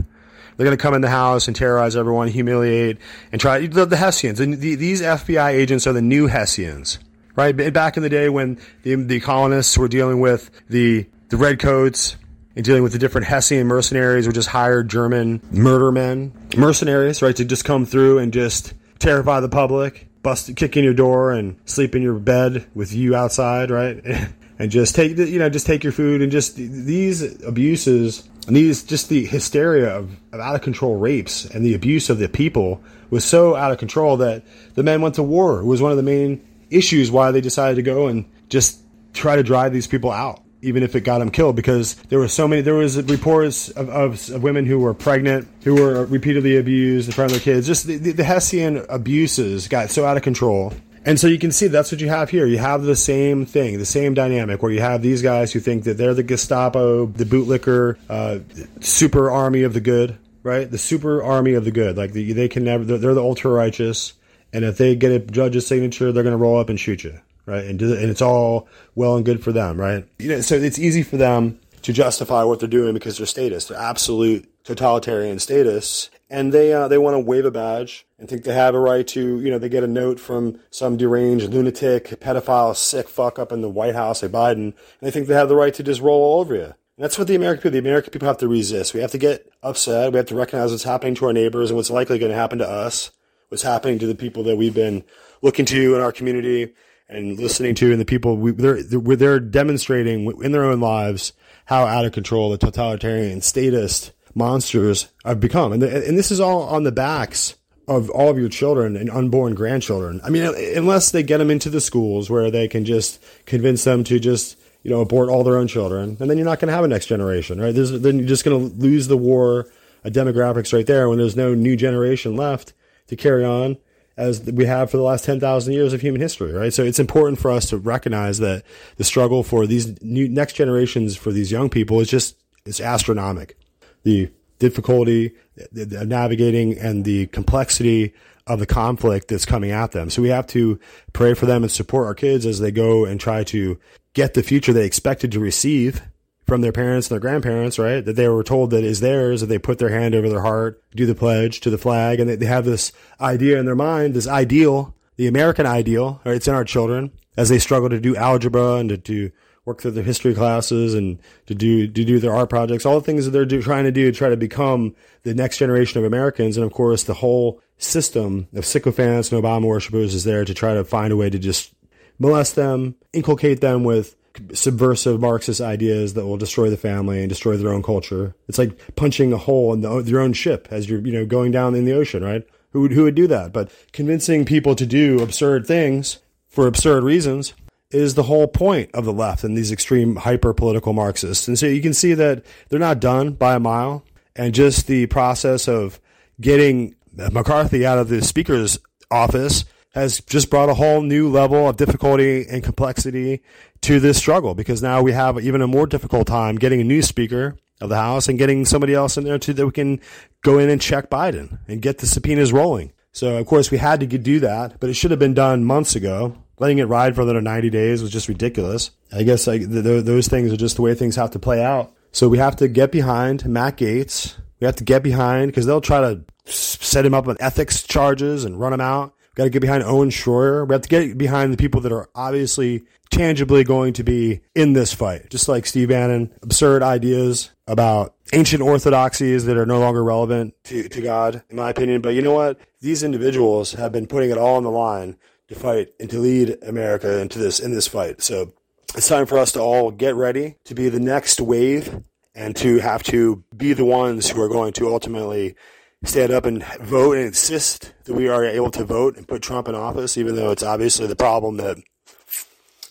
They're 0.55 0.65
going 0.65 0.77
to 0.77 0.81
come 0.81 0.93
in 0.93 1.01
the 1.01 1.09
house 1.09 1.47
and 1.47 1.55
terrorize 1.55 1.95
everyone, 1.95 2.27
humiliate, 2.27 2.97
and 3.31 3.39
try 3.39 3.65
the, 3.65 3.85
the 3.85 3.97
Hessians. 3.97 4.39
And 4.39 4.59
the, 4.59 4.75
these 4.75 5.01
FBI 5.01 5.49
agents 5.49 5.85
are 5.85 5.93
the 5.93 6.01
new 6.01 6.27
Hessians, 6.27 6.99
right? 7.35 7.51
Back 7.51 7.97
in 7.97 8.03
the 8.03 8.09
day 8.09 8.29
when 8.29 8.59
the, 8.83 8.95
the 8.95 9.19
colonists 9.19 9.77
were 9.77 9.87
dealing 9.87 10.19
with 10.19 10.49
the 10.69 11.05
the 11.29 11.37
redcoats 11.37 12.15
and 12.55 12.63
dealing 12.63 12.81
with 12.81 12.93
the 12.93 12.99
different 12.99 13.27
Hessian 13.27 13.67
mercenaries, 13.67 14.27
or 14.27 14.31
just 14.31 14.49
hired 14.49 14.89
German 14.89 15.41
murder 15.51 15.91
men, 15.91 16.33
mercenaries, 16.57 17.21
right, 17.21 17.35
to 17.35 17.45
just 17.45 17.65
come 17.65 17.85
through 17.85 18.17
and 18.17 18.33
just 18.33 18.73
terrify 18.97 19.39
the 19.39 19.49
public 19.49 20.06
bust, 20.27 20.53
kick 20.57 20.75
in 20.75 20.83
your 20.83 20.93
door 20.93 21.31
and 21.31 21.55
sleep 21.63 21.95
in 21.95 22.01
your 22.01 22.15
bed 22.15 22.67
with 22.75 22.91
you 22.93 23.15
outside, 23.15 23.71
right? 23.71 24.03
and 24.59 24.69
just 24.69 24.93
take, 24.93 25.17
you 25.17 25.39
know, 25.39 25.47
just 25.47 25.65
take 25.65 25.85
your 25.85 25.93
food 25.93 26.21
and 26.21 26.33
just 26.33 26.57
these 26.57 27.41
abuses 27.45 28.27
and 28.45 28.53
these, 28.53 28.83
just 28.83 29.07
the 29.07 29.25
hysteria 29.25 29.95
of, 29.95 30.11
of 30.33 30.41
out 30.41 30.53
of 30.53 30.61
control 30.61 30.97
rapes 30.97 31.45
and 31.45 31.63
the 31.63 31.73
abuse 31.73 32.09
of 32.09 32.19
the 32.19 32.27
people 32.27 32.83
was 33.09 33.23
so 33.23 33.55
out 33.55 33.71
of 33.71 33.77
control 33.77 34.17
that 34.17 34.43
the 34.73 34.83
men 34.83 35.01
went 35.01 35.15
to 35.15 35.23
war. 35.23 35.61
It 35.61 35.65
was 35.65 35.81
one 35.81 35.91
of 35.91 35.97
the 35.97 36.03
main 36.03 36.45
issues 36.69 37.09
why 37.09 37.31
they 37.31 37.39
decided 37.39 37.75
to 37.75 37.81
go 37.81 38.07
and 38.07 38.25
just 38.49 38.81
try 39.13 39.37
to 39.37 39.43
drive 39.43 39.71
these 39.71 39.87
people 39.87 40.11
out 40.11 40.41
even 40.67 40.83
if 40.83 40.95
it 40.95 41.01
got 41.01 41.19
them 41.19 41.31
killed 41.31 41.55
because 41.55 41.95
there 42.09 42.19
were 42.19 42.27
so 42.27 42.47
many 42.47 42.61
there 42.61 42.75
was 42.75 43.01
reports 43.03 43.69
of, 43.69 43.89
of, 43.89 44.29
of, 44.29 44.43
women 44.43 44.65
who 44.65 44.79
were 44.79 44.93
pregnant 44.93 45.47
who 45.63 45.75
were 45.75 46.05
repeatedly 46.05 46.57
abused 46.57 47.07
in 47.07 47.13
front 47.13 47.31
of 47.31 47.37
their 47.37 47.43
kids 47.43 47.65
just 47.65 47.87
the, 47.87 47.97
the, 47.97 48.11
the 48.11 48.23
hessian 48.23 48.85
abuses 48.89 49.67
got 49.67 49.89
so 49.89 50.05
out 50.05 50.17
of 50.17 50.23
control 50.23 50.73
And 51.07 51.17
so 51.17 51.27
you 51.27 51.39
can 51.39 51.53
see 51.53 51.67
that's 51.67 51.89
what 51.89 52.01
you 52.01 52.09
have 52.09 52.29
here. 52.29 52.45
You 52.45 52.57
have 52.57 52.83
the 52.83 52.93
same 52.93 53.45
thing, 53.45 53.77
the 53.77 53.85
same 53.85 54.13
dynamic, 54.13 54.61
where 54.61 54.73
you 54.73 54.81
have 54.81 55.01
these 55.01 55.21
guys 55.21 55.53
who 55.53 55.61
think 55.61 55.85
that 55.85 55.93
they're 55.93 56.13
the 56.13 56.21
Gestapo, 56.21 57.05
the 57.05 57.23
bootlicker, 57.23 57.95
uh, 58.09 58.39
super 58.81 59.31
army 59.31 59.63
of 59.63 59.73
the 59.73 59.79
good, 59.79 60.17
right? 60.43 60.69
The 60.69 60.77
super 60.77 61.23
army 61.23 61.53
of 61.53 61.63
the 61.63 61.71
good. 61.71 61.95
Like 61.95 62.11
the, 62.11 62.33
they 62.33 62.49
can 62.49 62.65
never, 62.65 62.83
they're, 62.83 62.97
they're 62.97 63.13
the 63.13 63.23
ultra 63.23 63.49
righteous, 63.49 64.15
and 64.51 64.65
if 64.65 64.77
they 64.77 64.97
get 64.97 65.13
a 65.13 65.19
judge's 65.19 65.65
signature, 65.65 66.11
they're 66.11 66.23
going 66.23 66.37
to 66.37 66.37
roll 66.37 66.59
up 66.59 66.67
and 66.67 66.77
shoot 66.77 67.05
you, 67.05 67.17
right? 67.47 67.65
And, 67.65 67.79
do, 67.79 67.93
and 67.93 68.11
it's 68.11 68.21
all 68.21 68.67
well 68.93 69.15
and 69.15 69.25
good 69.25 69.43
for 69.43 69.51
them, 69.51 69.79
right? 69.79 70.07
You 70.19 70.29
know, 70.29 70.41
so 70.41 70.55
it's 70.55 70.77
easy 70.77 71.01
for 71.01 71.17
them 71.17 71.59
to 71.81 71.93
justify 71.93 72.43
what 72.43 72.59
they're 72.59 72.69
doing 72.69 72.93
because 72.93 73.17
they're 73.17 73.25
status, 73.25 73.65
they're 73.65 73.79
absolute 73.79 74.47
totalitarian 74.63 75.39
status, 75.39 76.09
and 76.29 76.53
they 76.53 76.73
uh, 76.73 76.89
they 76.89 76.97
want 76.97 77.15
to 77.15 77.19
wave 77.19 77.45
a 77.45 77.51
badge 77.51 78.05
and 78.19 78.27
think 78.27 78.43
they 78.43 78.53
have 78.53 78.75
a 78.75 78.79
right 78.79 79.07
to, 79.07 79.39
you 79.39 79.49
know, 79.49 79.57
they 79.57 79.69
get 79.69 79.83
a 79.83 79.87
note 79.87 80.19
from 80.19 80.59
some 80.69 80.97
deranged 80.97 81.49
lunatic, 81.49 82.19
pedophile, 82.19 82.75
sick 82.75 83.07
fuck 83.07 83.39
up 83.39 83.51
in 83.51 83.61
the 83.61 83.69
White 83.69 83.95
House, 83.95 84.21
like 84.21 84.31
Biden, 84.31 84.55
and 84.55 84.73
they 85.01 85.11
think 85.11 85.27
they 85.27 85.33
have 85.33 85.49
the 85.49 85.55
right 85.55 85.73
to 85.73 85.83
just 85.83 86.01
roll 86.01 86.21
all 86.21 86.41
over 86.41 86.53
you. 86.53 86.73
And 86.97 87.03
that's 87.03 87.17
what 87.17 87.27
the 87.27 87.35
American 87.35 87.61
people, 87.61 87.71
the 87.71 87.79
American 87.79 88.11
people 88.11 88.27
have 88.27 88.39
to 88.39 88.47
resist. 88.47 88.93
We 88.93 88.99
have 88.99 89.11
to 89.11 89.17
get 89.17 89.49
upset. 89.63 90.11
We 90.11 90.17
have 90.17 90.25
to 90.27 90.35
recognize 90.35 90.71
what's 90.71 90.83
happening 90.83 91.15
to 91.15 91.27
our 91.27 91.33
neighbors 91.33 91.69
and 91.69 91.77
what's 91.77 91.91
likely 91.91 92.19
going 92.19 92.31
to 92.31 92.37
happen 92.37 92.57
to 92.57 92.67
us, 92.67 93.11
what's 93.47 93.63
happening 93.63 93.99
to 93.99 94.07
the 94.07 94.15
people 94.15 94.43
that 94.43 94.57
we've 94.57 94.73
been 94.73 95.05
looking 95.41 95.65
to 95.67 95.95
in 95.95 96.01
our 96.01 96.11
community 96.11 96.73
and 97.09 97.39
listening 97.39 97.75
to, 97.75 97.91
and 97.91 98.01
the 98.01 98.05
people 98.05 98.37
we, 98.37 98.51
they're, 98.51 98.83
they're 98.83 99.39
demonstrating 99.39 100.31
in 100.41 100.51
their 100.51 100.63
own 100.63 100.79
lives 100.79 101.33
how 101.65 101.85
out 101.85 102.05
of 102.05 102.11
control 102.11 102.49
the 102.49 102.57
totalitarian 102.57 103.41
statist 103.41 104.11
monsters 104.33 105.07
have 105.25 105.39
become. 105.39 105.73
And, 105.73 105.81
the, 105.81 106.07
and 106.07 106.17
this 106.17 106.31
is 106.31 106.39
all 106.39 106.63
on 106.63 106.83
the 106.83 106.91
backs 106.91 107.55
of 107.87 108.09
all 108.09 108.29
of 108.29 108.37
your 108.37 108.49
children 108.49 108.97
and 108.97 109.09
unborn 109.09 109.55
grandchildren. 109.55 110.19
I 110.23 110.29
mean, 110.29 110.43
unless 110.75 111.11
they 111.11 111.23
get 111.23 111.37
them 111.37 111.49
into 111.49 111.69
the 111.69 111.81
schools 111.81 112.29
where 112.29 112.51
they 112.51 112.67
can 112.67 112.83
just 112.83 113.23
convince 113.45 113.85
them 113.85 114.03
to 114.05 114.19
just, 114.19 114.57
you 114.83 114.91
know, 114.91 114.99
abort 114.99 115.29
all 115.29 115.43
their 115.43 115.57
own 115.57 115.67
children, 115.67 116.17
and 116.19 116.29
then 116.29 116.37
you're 116.37 116.45
not 116.45 116.59
going 116.59 116.67
to 116.67 116.73
have 116.73 116.83
a 116.83 116.87
next 116.87 117.05
generation, 117.05 117.59
right? 117.61 117.73
There's, 117.73 117.91
then 118.01 118.19
you're 118.19 118.27
just 118.27 118.43
going 118.43 118.69
to 118.69 118.75
lose 118.77 119.07
the 119.07 119.17
war 119.17 119.67
of 120.03 120.13
demographics 120.13 120.73
right 120.73 120.85
there 120.85 121.07
when 121.07 121.17
there's 121.17 121.35
no 121.35 121.53
new 121.53 121.75
generation 121.75 122.35
left 122.35 122.73
to 123.07 123.15
carry 123.15 123.45
on 123.45 123.77
as 124.17 124.41
we 124.41 124.65
have 124.65 124.89
for 124.89 124.97
the 124.97 125.03
last 125.03 125.23
10,000 125.25 125.73
years 125.73 125.93
of 125.93 126.01
human 126.01 126.19
history, 126.19 126.51
right? 126.51 126.73
So 126.73 126.83
it's 126.83 126.99
important 126.99 127.39
for 127.39 127.51
us 127.51 127.69
to 127.69 127.77
recognize 127.77 128.39
that 128.39 128.63
the 128.97 129.03
struggle 129.03 129.43
for 129.43 129.67
these 129.67 130.01
new 130.01 130.27
next 130.27 130.53
generations 130.53 131.15
for 131.15 131.31
these 131.31 131.51
young 131.51 131.69
people 131.69 131.99
is 131.99 132.09
just, 132.09 132.35
it's 132.65 132.81
astronomical. 132.81 133.55
The 134.03 134.31
difficulty 134.59 135.33
the 135.71 136.05
navigating 136.05 136.77
and 136.77 137.03
the 137.03 137.27
complexity 137.27 138.13
of 138.45 138.59
the 138.59 138.65
conflict 138.65 139.27
that's 139.27 139.45
coming 139.45 139.71
at 139.71 139.91
them. 139.91 140.09
So 140.09 140.21
we 140.21 140.29
have 140.29 140.47
to 140.47 140.79
pray 141.13 141.33
for 141.33 141.45
them 141.45 141.63
and 141.63 141.71
support 141.71 142.05
our 142.05 142.15
kids 142.15 142.45
as 142.45 142.59
they 142.59 142.71
go 142.71 143.05
and 143.05 143.19
try 143.19 143.43
to 143.45 143.79
get 144.13 144.33
the 144.33 144.43
future 144.43 144.73
they 144.73 144.85
expected 144.85 145.31
to 145.33 145.39
receive 145.39 146.01
from 146.47 146.61
their 146.61 146.71
parents 146.71 147.07
and 147.07 147.15
their 147.15 147.19
grandparents, 147.19 147.77
right? 147.77 148.03
That 148.03 148.15
they 148.15 148.29
were 148.29 148.43
told 148.43 148.71
that 148.71 148.83
is 148.83 149.01
theirs, 149.01 149.41
that 149.41 149.47
they 149.47 149.59
put 149.59 149.79
their 149.79 149.89
hand 149.89 150.15
over 150.15 150.29
their 150.29 150.41
heart, 150.41 150.81
do 150.95 151.05
the 151.05 151.13
pledge 151.13 151.59
to 151.61 151.69
the 151.69 151.77
flag, 151.77 152.19
and 152.19 152.29
they 152.29 152.45
have 152.45 152.65
this 152.65 152.93
idea 153.19 153.59
in 153.59 153.65
their 153.65 153.75
mind, 153.75 154.13
this 154.13 154.27
ideal, 154.27 154.95
the 155.17 155.27
American 155.27 155.65
ideal, 155.65 156.21
right? 156.23 156.35
It's 156.35 156.47
in 156.47 156.55
our 156.55 156.63
children 156.63 157.11
as 157.35 157.49
they 157.49 157.59
struggle 157.59 157.89
to 157.89 157.99
do 157.99 158.15
algebra 158.15 158.75
and 158.75 158.89
to 158.89 158.97
do 158.97 159.31
work 159.65 159.81
through 159.81 159.91
their 159.91 160.03
history 160.03 160.33
classes 160.33 160.93
and 160.93 161.19
to 161.45 161.53
do 161.53 161.87
to 161.87 162.05
do 162.05 162.19
their 162.19 162.33
art 162.33 162.49
projects, 162.49 162.85
all 162.85 162.97
the 162.97 163.05
things 163.05 163.25
that 163.25 163.31
they're 163.31 163.45
do, 163.45 163.61
trying 163.61 163.83
to 163.83 163.91
do 163.91 164.09
to 164.09 164.17
try 164.17 164.29
to 164.29 164.37
become 164.37 164.95
the 165.23 165.35
next 165.35 165.57
generation 165.57 165.99
of 165.99 166.05
Americans. 166.05 166.55
And 166.55 166.65
of 166.65 166.71
course, 166.71 167.03
the 167.03 167.15
whole 167.15 167.61
system 167.77 168.47
of 168.55 168.65
sycophants 168.65 169.31
and 169.31 169.43
Obama 169.43 169.65
worshippers 169.65 170.15
is 170.15 170.23
there 170.23 170.45
to 170.45 170.53
try 170.53 170.73
to 170.73 170.85
find 170.85 171.11
a 171.11 171.17
way 171.17 171.29
to 171.29 171.37
just 171.37 171.73
molest 172.17 172.55
them, 172.55 172.95
inculcate 173.11 173.59
them 173.59 173.83
with 173.83 174.15
subversive 174.53 175.19
Marxist 175.19 175.61
ideas 175.61 176.13
that 176.13 176.25
will 176.25 176.37
destroy 176.37 176.69
the 176.69 176.77
family 176.77 177.19
and 177.19 177.29
destroy 177.29 177.57
their 177.57 177.73
own 177.73 177.83
culture. 177.83 178.35
It's 178.47 178.57
like 178.57 178.95
punching 178.95 179.33
a 179.33 179.37
hole 179.37 179.73
in 179.73 179.81
the, 179.81 180.03
your 180.03 180.21
own 180.21 180.33
ship 180.33 180.67
as 180.71 180.89
you're, 180.89 180.99
you 181.01 181.13
know, 181.13 181.25
going 181.25 181.51
down 181.51 181.75
in 181.75 181.85
the 181.85 181.93
ocean, 181.93 182.23
right? 182.23 182.47
Who 182.71 182.81
would, 182.81 182.91
who 182.91 183.03
would 183.03 183.15
do 183.15 183.27
that? 183.27 183.53
But 183.53 183.71
convincing 183.93 184.45
people 184.45 184.75
to 184.75 184.85
do 184.85 185.19
absurd 185.21 185.65
things 185.65 186.19
for 186.47 186.67
absurd 186.67 187.03
reasons 187.03 187.53
is 187.91 188.15
the 188.15 188.23
whole 188.23 188.47
point 188.47 188.89
of 188.93 189.05
the 189.05 189.13
left 189.13 189.43
and 189.43 189.57
these 189.57 189.71
extreme 189.71 190.17
hyper 190.17 190.53
political 190.53 190.93
Marxists. 190.93 191.47
And 191.47 191.57
so 191.57 191.65
you 191.65 191.81
can 191.81 191.93
see 191.93 192.13
that 192.13 192.45
they're 192.69 192.79
not 192.79 192.99
done 192.99 193.31
by 193.31 193.55
a 193.55 193.59
mile. 193.59 194.03
And 194.35 194.53
just 194.53 194.85
the 194.85 195.07
process 195.07 195.67
of 195.67 195.99
getting 196.39 196.95
McCarthy 197.15 197.85
out 197.85 197.97
of 197.97 198.09
the 198.09 198.21
speaker's 198.21 198.77
office 199.09 199.65
has 199.93 200.19
just 200.21 200.49
brought 200.49 200.69
a 200.69 200.73
whole 200.73 201.01
new 201.01 201.29
level 201.29 201.67
of 201.67 201.77
difficulty 201.77 202.45
and 202.47 202.63
complexity 202.63 203.41
to 203.81 203.99
this 203.99 204.17
struggle 204.17 204.53
because 204.53 204.81
now 204.81 205.01
we 205.01 205.11
have 205.11 205.39
even 205.39 205.61
a 205.61 205.67
more 205.67 205.87
difficult 205.87 206.27
time 206.27 206.55
getting 206.55 206.81
a 206.81 206.83
new 206.83 207.01
speaker 207.01 207.57
of 207.81 207.89
the 207.89 207.95
House 207.95 208.27
and 208.27 208.37
getting 208.37 208.65
somebody 208.65 208.93
else 208.93 209.17
in 209.17 209.23
there 209.23 209.39
too 209.39 209.53
that 209.53 209.65
we 209.65 209.71
can 209.71 209.99
go 210.41 210.59
in 210.59 210.69
and 210.69 210.81
check 210.81 211.09
Biden 211.09 211.59
and 211.67 211.81
get 211.81 211.99
the 211.99 212.07
subpoenas 212.07 212.51
rolling. 212.51 212.91
So, 213.11 213.37
of 213.37 213.45
course, 213.47 213.71
we 213.71 213.77
had 213.77 213.99
to 214.01 214.05
do 214.05 214.39
that, 214.41 214.79
but 214.79 214.89
it 214.89 214.93
should 214.93 215.11
have 215.11 215.19
been 215.19 215.33
done 215.33 215.63
months 215.63 215.95
ago 215.95 216.37
letting 216.59 216.79
it 216.79 216.85
ride 216.85 217.15
for 217.15 217.21
another 217.21 217.41
90 217.41 217.69
days 217.69 218.01
was 218.01 218.11
just 218.11 218.27
ridiculous. 218.27 218.91
I 219.11 219.23
guess 219.23 219.45
those 219.45 220.27
things 220.27 220.51
are 220.51 220.57
just 220.57 220.75
the 220.75 220.81
way 220.81 220.95
things 220.95 221.15
have 221.15 221.31
to 221.31 221.39
play 221.39 221.63
out. 221.63 221.93
So 222.11 222.27
we 222.29 222.37
have 222.39 222.55
to 222.57 222.67
get 222.67 222.91
behind 222.91 223.45
Matt 223.45 223.77
Gaetz. 223.77 224.37
We 224.59 224.65
have 224.65 224.75
to 224.77 224.83
get 224.83 225.03
behind 225.03 225.51
because 225.51 225.65
they'll 225.65 225.81
try 225.81 226.01
to 226.01 226.23
set 226.45 227.05
him 227.05 227.13
up 227.13 227.27
on 227.27 227.37
ethics 227.39 227.83
charges 227.83 228.43
and 228.43 228.59
run 228.59 228.73
him 228.73 228.81
out. 228.81 229.13
Got 229.37 229.43
to 229.43 229.49
get 229.51 229.61
behind 229.61 229.83
Owen 229.83 230.09
Schroyer. 230.09 230.67
We 230.67 230.73
have 230.73 230.81
to 230.81 230.89
get 230.89 231.15
behind 231.15 231.53
the 231.53 231.57
people 231.57 231.79
that 231.81 231.91
are 231.91 232.09
obviously 232.15 232.85
tangibly 233.11 233.63
going 233.63 233.93
to 233.93 234.03
be 234.03 234.41
in 234.55 234.73
this 234.73 234.95
fight. 234.95 235.29
Just 235.29 235.47
like 235.47 235.67
Steve 235.67 235.89
Bannon, 235.89 236.33
absurd 236.41 236.81
ideas 236.81 237.51
about 237.67 238.15
ancient 238.33 238.63
orthodoxies 238.63 239.45
that 239.45 239.55
are 239.55 239.67
no 239.67 239.79
longer 239.79 240.03
relevant 240.03 240.55
to, 240.63 240.89
to 240.89 241.01
God, 241.01 241.43
in 241.51 241.55
my 241.55 241.69
opinion. 241.69 242.01
But 242.01 242.15
you 242.15 242.23
know 242.23 242.33
what? 242.33 242.59
These 242.81 243.03
individuals 243.03 243.73
have 243.73 243.91
been 243.91 244.07
putting 244.07 244.31
it 244.31 244.39
all 244.39 244.55
on 244.55 244.63
the 244.63 244.71
line 244.71 245.17
to 245.49 245.53
fight 245.53 245.89
and 245.99 246.09
to 246.09 246.17
lead 246.17 246.57
America 246.63 247.21
into 247.21 247.37
this 247.37 247.59
in 247.59 247.71
this 247.71 247.87
fight. 247.87 248.23
So 248.23 248.53
it's 248.95 249.07
time 249.07 249.27
for 249.27 249.37
us 249.37 249.51
to 249.51 249.59
all 249.59 249.91
get 249.91 250.15
ready 250.15 250.55
to 250.63 250.73
be 250.73 250.89
the 250.89 250.99
next 250.99 251.39
wave 251.39 252.01
and 252.33 252.55
to 252.55 252.79
have 252.79 253.03
to 253.03 253.43
be 253.55 253.73
the 253.73 253.85
ones 253.85 254.31
who 254.31 254.41
are 254.41 254.49
going 254.49 254.73
to 254.73 254.91
ultimately 254.91 255.55
stand 256.03 256.31
up 256.31 256.45
and 256.45 256.63
vote 256.81 257.17
and 257.17 257.27
insist 257.27 257.93
that 258.05 258.13
we 258.13 258.27
are 258.27 258.45
able 258.45 258.71
to 258.71 258.83
vote 258.83 259.17
and 259.17 259.27
put 259.27 259.41
Trump 259.41 259.67
in 259.67 259.75
office, 259.75 260.17
even 260.17 260.35
though 260.35 260.51
it's 260.51 260.63
obviously 260.63 261.07
the 261.07 261.15
problem 261.15 261.57
that 261.57 261.77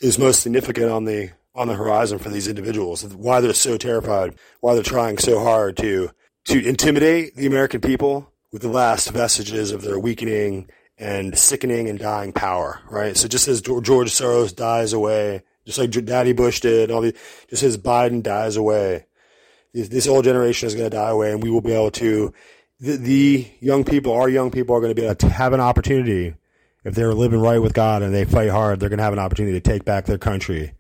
is 0.01 0.19
most 0.19 0.41
significant 0.41 0.91
on 0.91 1.05
the 1.05 1.31
on 1.55 1.69
the 1.69 1.75
horizon 1.75 2.19
for 2.19 2.29
these 2.29 2.49
individuals. 2.49 3.03
Why 3.15 3.41
they're 3.41 3.55
so 3.55 3.79
terrified, 3.79 4.35
why 4.61 4.75
they're 4.75 4.83
trying 4.83 5.19
so 5.19 5.41
hard 5.41 5.77
to 5.79 6.11
to 6.47 6.67
intimidate 6.67 7.37
the 7.37 7.47
American 7.47 7.81
people 7.81 8.33
with 8.53 8.63
the 8.63 8.69
last 8.69 9.11
vestiges 9.11 9.73
of 9.73 9.83
their 9.83 9.99
weakening 9.99 10.69
and 10.99 11.37
sickening 11.37 11.89
and 11.89 11.99
dying 11.99 12.33
power, 12.33 12.81
right? 12.89 13.17
So 13.17 13.29
just 13.29 13.49
as 13.49 13.61
George 13.61 14.11
Soros 14.11 14.55
dies 14.55 14.93
away, 14.93 15.43
just 15.65 15.79
like 15.79 15.91
Daddy 15.91 16.33
Bush 16.33 16.61
did, 16.61 16.91
all 16.91 17.03
the, 17.03 17.15
just 17.51 17.63
as 17.63 17.77
Biden 17.77 18.23
dies 18.23 18.57
away, 18.57 19.07
this 19.75 20.07
old 20.07 20.25
generation 20.25 20.69
is 20.69 20.75
going 20.75 20.89
to 20.89 20.97
die 20.97 21.11
away, 21.11 21.33
and 21.33 21.43
we 21.43 21.51
will 21.51 21.61
be 21.61 21.73
able 21.73 21.91
to. 21.93 22.33
The, 22.79 22.97
the 22.97 23.49
young 23.61 23.85
people, 23.85 24.13
our 24.13 24.29
young 24.29 24.51
people, 24.51 24.77
are 24.77 24.81
going 24.81 24.95
to 24.95 25.01
be 25.01 25.07
able 25.07 25.15
to 25.17 25.29
have 25.29 25.53
an 25.53 25.61
opportunity 25.61 26.35
if 26.85 26.95
they're 26.95 27.15
living 27.15 27.41
right 27.41 27.61
with 27.61 27.73
God 27.73 28.03
and 28.03 28.15
they 28.15 28.25
fight 28.25 28.51
hard. 28.51 28.81
They're 28.81 28.91
going 28.91 28.99
to 28.99 29.05
have 29.05 29.15
an 29.15 29.19
opportunity 29.19 29.59
to 29.59 29.61
take 29.61 29.85
back 29.85 30.05
their 30.05 30.19
country 30.19 30.73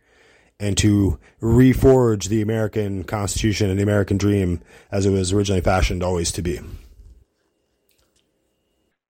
and 0.61 0.76
to 0.78 1.18
reforge 1.40 2.28
the 2.28 2.42
American 2.42 3.05
Constitution 3.05 3.70
and 3.70 3.78
the 3.78 3.82
American 3.82 4.16
dream 4.16 4.61
as 4.90 5.07
it 5.07 5.11
was 5.11 5.32
originally 5.32 5.61
fashioned 5.61 6.03
always 6.03 6.32
to 6.32 6.42
be. 6.42 6.61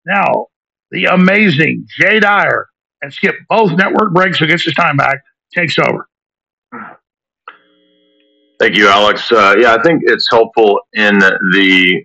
Now, 0.04 0.46
the 0.90 1.06
amazing 1.06 1.86
Jay 1.98 2.20
Dyer 2.20 2.66
and 3.00 3.12
skip 3.12 3.36
both 3.48 3.72
network 3.72 4.12
breaks 4.12 4.38
so 4.38 4.46
gets 4.46 4.64
his 4.64 4.74
time 4.74 4.96
back, 4.96 5.22
takes 5.54 5.78
over. 5.78 6.08
Thank 8.60 8.76
you, 8.76 8.88
Alex. 8.88 9.32
Uh, 9.32 9.54
yeah, 9.58 9.74
I 9.74 9.82
think 9.82 10.02
it's 10.04 10.28
helpful 10.30 10.80
in 10.92 11.18
the 11.18 12.04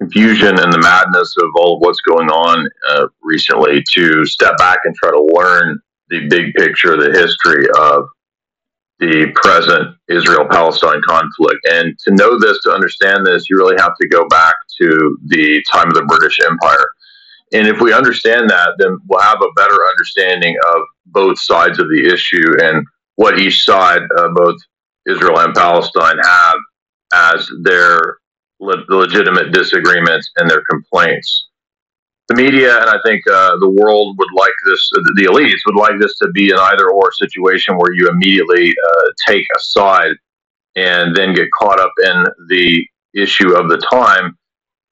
confusion 0.00 0.58
and 0.58 0.72
the 0.72 0.80
madness 0.80 1.34
of 1.38 1.48
all 1.56 1.76
of 1.76 1.80
what's 1.80 2.00
going 2.00 2.30
on 2.30 2.66
uh, 2.90 3.06
recently 3.22 3.82
to 3.92 4.24
step 4.24 4.56
back 4.58 4.78
and 4.84 4.94
try 4.96 5.10
to 5.10 5.30
learn 5.34 5.78
the 6.08 6.26
big 6.28 6.54
picture, 6.54 6.96
the 6.96 7.18
history 7.18 7.66
of 7.78 8.08
the 8.98 9.30
present 9.34 9.96
Israel 10.08 10.46
Palestine 10.50 11.00
conflict. 11.06 11.60
And 11.70 11.98
to 12.06 12.14
know 12.14 12.38
this, 12.38 12.60
to 12.62 12.70
understand 12.70 13.26
this, 13.26 13.48
you 13.48 13.56
really 13.56 13.76
have 13.78 13.92
to 14.00 14.08
go 14.08 14.26
back 14.28 14.54
to 14.80 15.18
the 15.26 15.62
time 15.72 15.88
of 15.88 15.94
the 15.94 16.04
British 16.04 16.38
Empire 16.40 16.86
and 17.52 17.66
if 17.66 17.80
we 17.80 17.92
understand 17.92 18.48
that, 18.50 18.74
then 18.78 18.98
we'll 19.08 19.20
have 19.22 19.42
a 19.42 19.52
better 19.56 19.78
understanding 19.90 20.56
of 20.74 20.82
both 21.06 21.38
sides 21.38 21.78
of 21.80 21.88
the 21.88 22.08
issue 22.12 22.56
and 22.62 22.86
what 23.16 23.38
each 23.38 23.64
side, 23.64 24.02
uh, 24.18 24.28
both 24.34 24.56
Israel 25.08 25.40
and 25.40 25.54
Palestine, 25.54 26.18
have 26.22 26.56
as 27.12 27.50
their 27.62 28.18
le- 28.60 28.84
legitimate 28.88 29.52
disagreements 29.52 30.30
and 30.36 30.48
their 30.48 30.62
complaints. 30.70 31.48
the 32.28 32.36
media 32.36 32.80
and 32.80 32.88
I 32.88 32.98
think 33.04 33.22
uh, 33.26 33.56
the 33.58 33.70
world 33.70 34.16
would 34.18 34.32
like 34.36 34.52
this, 34.66 34.88
the 35.16 35.24
elites 35.24 35.60
would 35.66 35.76
like 35.76 36.00
this 36.00 36.16
to 36.18 36.28
be 36.28 36.50
an 36.50 36.58
either 36.58 36.90
or 36.90 37.12
situation 37.12 37.76
where 37.76 37.92
you 37.92 38.08
immediately 38.08 38.70
uh, 38.70 39.06
take 39.26 39.44
a 39.56 39.60
side 39.60 40.14
and 40.76 41.16
then 41.16 41.34
get 41.34 41.48
caught 41.58 41.80
up 41.80 41.92
in 42.04 42.24
the 42.48 42.86
issue 43.14 43.56
of 43.56 43.68
the 43.68 43.78
time 43.90 44.36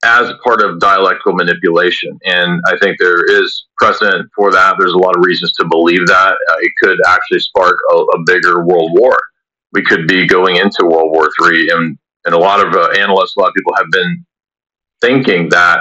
as 0.04 0.32
part 0.44 0.62
of 0.62 0.78
dialectical 0.78 1.32
manipulation. 1.32 2.18
And 2.24 2.60
I 2.66 2.78
think 2.78 2.98
there 2.98 3.24
is 3.42 3.66
precedent 3.76 4.30
for 4.34 4.52
that. 4.52 4.76
There's 4.78 4.92
a 4.92 4.98
lot 4.98 5.16
of 5.16 5.24
reasons 5.24 5.52
to 5.54 5.64
believe 5.66 6.06
that. 6.06 6.32
Uh, 6.32 6.56
it 6.60 6.72
could 6.80 6.98
actually 7.06 7.40
spark 7.40 7.76
a, 7.92 7.96
a, 7.96 8.22
bigger 8.24 8.64
world 8.64 8.92
war. 8.94 9.16
We 9.72 9.82
could 9.82 10.06
be 10.06 10.26
going 10.26 10.56
into 10.56 10.86
World 10.86 11.10
War 11.12 11.28
III. 11.42 11.68
And, 11.70 11.98
and 12.28 12.34
a 12.34 12.38
lot 12.38 12.60
of 12.60 12.74
uh, 12.74 12.90
analysts, 13.00 13.34
a 13.36 13.40
lot 13.40 13.48
of 13.48 13.54
people 13.54 13.74
have 13.74 13.90
been 13.90 14.22
thinking 15.00 15.48
that 15.48 15.78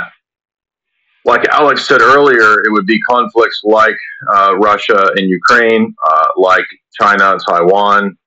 like 1.25 1.45
Alex 1.49 1.85
said 1.85 1.99
earlier, 1.99 2.63
it 2.63 2.71
would 2.71 2.85
be 2.85 3.01
conflicts 3.01 3.59
like 3.65 3.97
uh, 4.33 4.55
Russia 4.55 5.11
and 5.17 5.29
Ukraine, 5.29 5.93
uh, 6.09 6.27
like 6.37 6.63
China 6.97 7.31
and 7.31 7.41
Taiwan, 7.45 8.17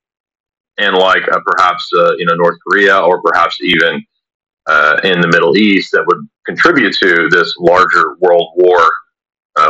and 0.77 0.95
like 0.95 1.27
uh, 1.33 1.41
perhaps 1.47 1.89
uh, 1.97 2.13
you 2.19 2.27
know 2.27 2.35
North 2.35 2.59
Korea, 2.69 3.01
or 3.01 3.23
perhaps 3.23 3.57
even 3.63 4.05
uh, 4.67 5.01
in 5.03 5.23
the 5.23 5.29
Middle 5.29 5.57
East 5.57 5.93
that 5.93 6.05
would 6.07 6.19
contribute 6.45 6.95
to 7.03 7.29
this 7.31 7.57
larger 7.59 8.17
world 8.21 8.51
war, 8.57 8.87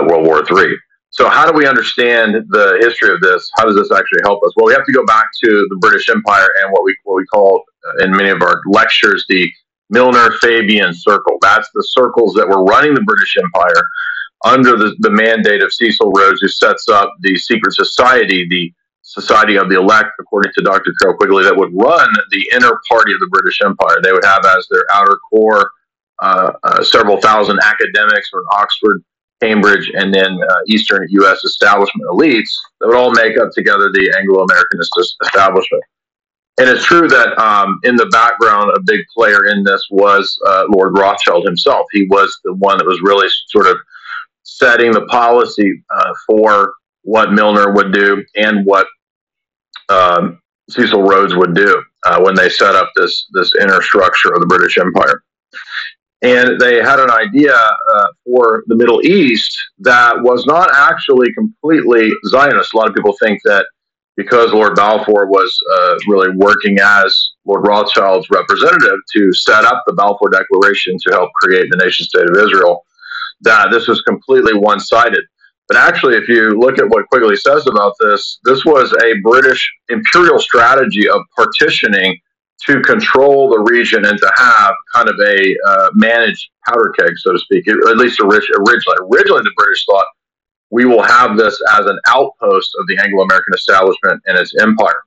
World 0.09 0.27
War 0.27 0.45
Three. 0.45 0.77
So, 1.11 1.29
how 1.29 1.51
do 1.51 1.57
we 1.57 1.67
understand 1.67 2.35
the 2.51 2.79
history 2.81 3.13
of 3.13 3.21
this? 3.21 3.51
How 3.57 3.65
does 3.67 3.77
this 3.77 3.91
actually 3.91 4.21
help 4.23 4.43
us? 4.45 4.53
Well, 4.57 4.67
we 4.67 4.73
have 4.73 4.87
to 4.87 4.93
go 4.93 5.05
back 5.07 5.27
to 5.45 5.67
the 5.69 5.77
British 5.81 6.09
Empire 6.09 6.49
and 6.63 6.73
what 6.73 6.85
we 6.85 6.97
what 7.05 7.17
we 7.17 7.27
call 7.27 7.65
in 8.01 8.13
many 8.13 8.31
of 8.31 8.43
our 8.43 8.61
lectures 8.67 9.25
the 9.29 9.51
Milner 9.91 10.31
Fabian 10.41 10.95
Circle. 10.95 11.39
That's 11.43 11.69
the 11.75 11.83
circles 11.83 12.35
that 12.35 12.49
were 12.49 12.65
running 12.65 12.95
the 12.95 13.03
British 13.03 13.37
Empire 13.37 13.85
under 14.45 14.77
the, 14.77 14.95
the 15.01 15.11
mandate 15.11 15.63
of 15.63 15.73
Cecil 15.73 16.13
Rhodes, 16.13 16.41
who 16.41 16.49
sets 16.49 16.89
up 16.89 17.13
the 17.21 17.37
secret 17.37 17.75
society, 17.75 18.47
the 18.49 18.73
Society 19.03 19.57
of 19.57 19.69
the 19.69 19.77
Elect, 19.77 20.11
according 20.21 20.53
to 20.57 20.63
Dr. 20.63 20.93
Carroll 21.01 21.17
Quigley, 21.17 21.43
that 21.43 21.57
would 21.57 21.73
run 21.75 22.13
the 22.31 22.49
inner 22.55 22.79
party 22.89 23.13
of 23.13 23.19
the 23.19 23.29
British 23.31 23.61
Empire. 23.61 23.97
They 24.03 24.13
would 24.13 24.25
have 24.25 24.45
as 24.47 24.67
their 24.71 24.85
outer 24.93 25.19
core 25.31 25.71
uh, 26.23 26.53
uh, 26.63 26.83
several 26.85 27.17
thousand 27.17 27.59
academics 27.65 28.29
from 28.29 28.45
Oxford, 28.53 29.03
Cambridge, 29.41 29.91
and 29.95 30.13
then 30.13 30.39
uh, 30.51 30.55
Eastern 30.67 31.07
U.S. 31.11 31.43
establishment 31.45 32.09
elites 32.11 32.51
that 32.81 32.89
would 32.89 32.97
all 32.97 33.13
make 33.13 33.39
up 33.39 33.51
together 33.53 33.91
the 33.93 34.15
Anglo 34.19 34.47
Americanist 34.47 34.91
establishment. 35.23 35.83
And 36.59 36.69
it's 36.69 36.85
true 36.85 37.09
that 37.09 37.39
um, 37.39 37.81
in 37.85 37.97
the 37.97 38.07
background, 38.07 38.71
a 38.77 38.81
big 38.81 39.01
player 39.17 39.47
in 39.47 39.65
this 39.65 39.83
was 39.91 40.39
uh, 40.47 40.65
Lord 40.69 40.99
Rothschild 40.99 41.47
himself. 41.47 41.87
He 41.91 42.07
was 42.11 42.39
the 42.45 42.55
one 42.55 42.77
that 42.77 42.87
was 42.87 43.01
really 43.03 43.29
sort 43.49 43.67
of 43.67 43.79
setting 44.43 44.93
the 44.93 45.07
policy 45.07 45.83
uh, 45.91 46.13
for 46.27 46.75
what 47.03 47.33
Milner 47.33 47.73
would 47.73 47.95
do 47.95 48.23
and 48.37 48.67
what 48.67 48.87
um, 49.89 50.41
Cecil 50.69 51.03
Rhodes 51.03 51.35
would 51.35 51.55
do 51.55 51.83
uh, 52.05 52.21
when 52.21 52.35
they 52.35 52.49
set 52.49 52.75
up 52.75 52.91
this 52.95 53.27
this 53.33 53.55
inner 53.61 53.81
structure 53.81 54.33
of 54.35 54.41
the 54.41 54.47
British 54.47 54.77
Empire. 54.77 55.23
And 56.23 56.61
they 56.61 56.77
had 56.77 57.01
an 57.01 57.11
idea 57.11 57.55
uh, 57.55 58.07
for 58.25 58.65
the 58.67 58.77
Middle 58.77 59.01
East 59.03 59.57
that 59.79 60.21
was 60.21 60.45
not 60.45 60.69
actually 60.75 61.33
completely 61.33 62.11
Zionist. 62.29 62.75
A 62.75 62.77
lot 62.77 62.89
of 62.89 62.95
people 62.95 63.15
think 63.23 63.41
that 63.45 63.67
because 64.17 64.53
Lord 64.53 64.75
Balfour 64.75 65.27
was 65.27 65.59
uh, 65.73 65.95
really 66.07 66.29
working 66.37 66.79
as 66.79 67.31
Lord 67.47 67.67
Rothschild's 67.67 68.29
representative 68.31 68.99
to 69.15 69.33
set 69.33 69.65
up 69.65 69.83
the 69.87 69.95
Balfour 69.95 70.29
Declaration 70.29 70.99
to 71.07 71.11
help 71.15 71.31
create 71.43 71.69
the 71.71 71.79
nation 71.79 72.05
state 72.05 72.29
of 72.29 72.37
Israel, 72.37 72.85
that 73.41 73.71
this 73.71 73.89
was 73.89 74.03
completely 74.03 74.53
one 74.53 74.79
sided. 74.79 75.25
But 75.69 75.79
actually, 75.79 76.17
if 76.17 76.29
you 76.29 76.51
look 76.59 76.79
at 76.79 76.89
what 76.89 77.09
Quigley 77.09 77.37
says 77.37 77.67
about 77.67 77.95
this, 78.01 78.41
this 78.45 78.65
was 78.65 78.93
a 78.93 79.21
British 79.23 79.73
imperial 79.89 80.39
strategy 80.39 81.09
of 81.09 81.23
partitioning 81.35 82.19
to 82.67 82.81
control 82.83 83.49
the 83.49 83.61
region 83.61 84.05
and 84.05 84.19
to 84.19 84.33
have 84.37 84.75
kind 84.95 85.09
of 85.09 85.15
a 85.27 85.57
uh, 85.67 85.91
managed 85.95 86.51
powder 86.67 86.93
keg, 86.99 87.13
so 87.17 87.33
to 87.33 87.39
speak, 87.39 87.67
at 87.69 87.97
least 87.97 88.21
originally. 88.21 88.59
Originally, 88.61 89.43
the 89.43 89.53
British 89.57 89.85
thought 89.87 90.07
we 90.71 90.85
will 90.85 91.03
have 91.03 91.37
this 91.37 91.61
as 91.79 91.87
an 91.87 91.99
outpost 92.07 92.71
of 92.79 92.87
the 92.87 92.99
Anglo 92.99 93.25
American 93.25 93.55
establishment 93.55 94.23
and 94.27 94.39
its 94.39 94.55
empire. 94.61 95.03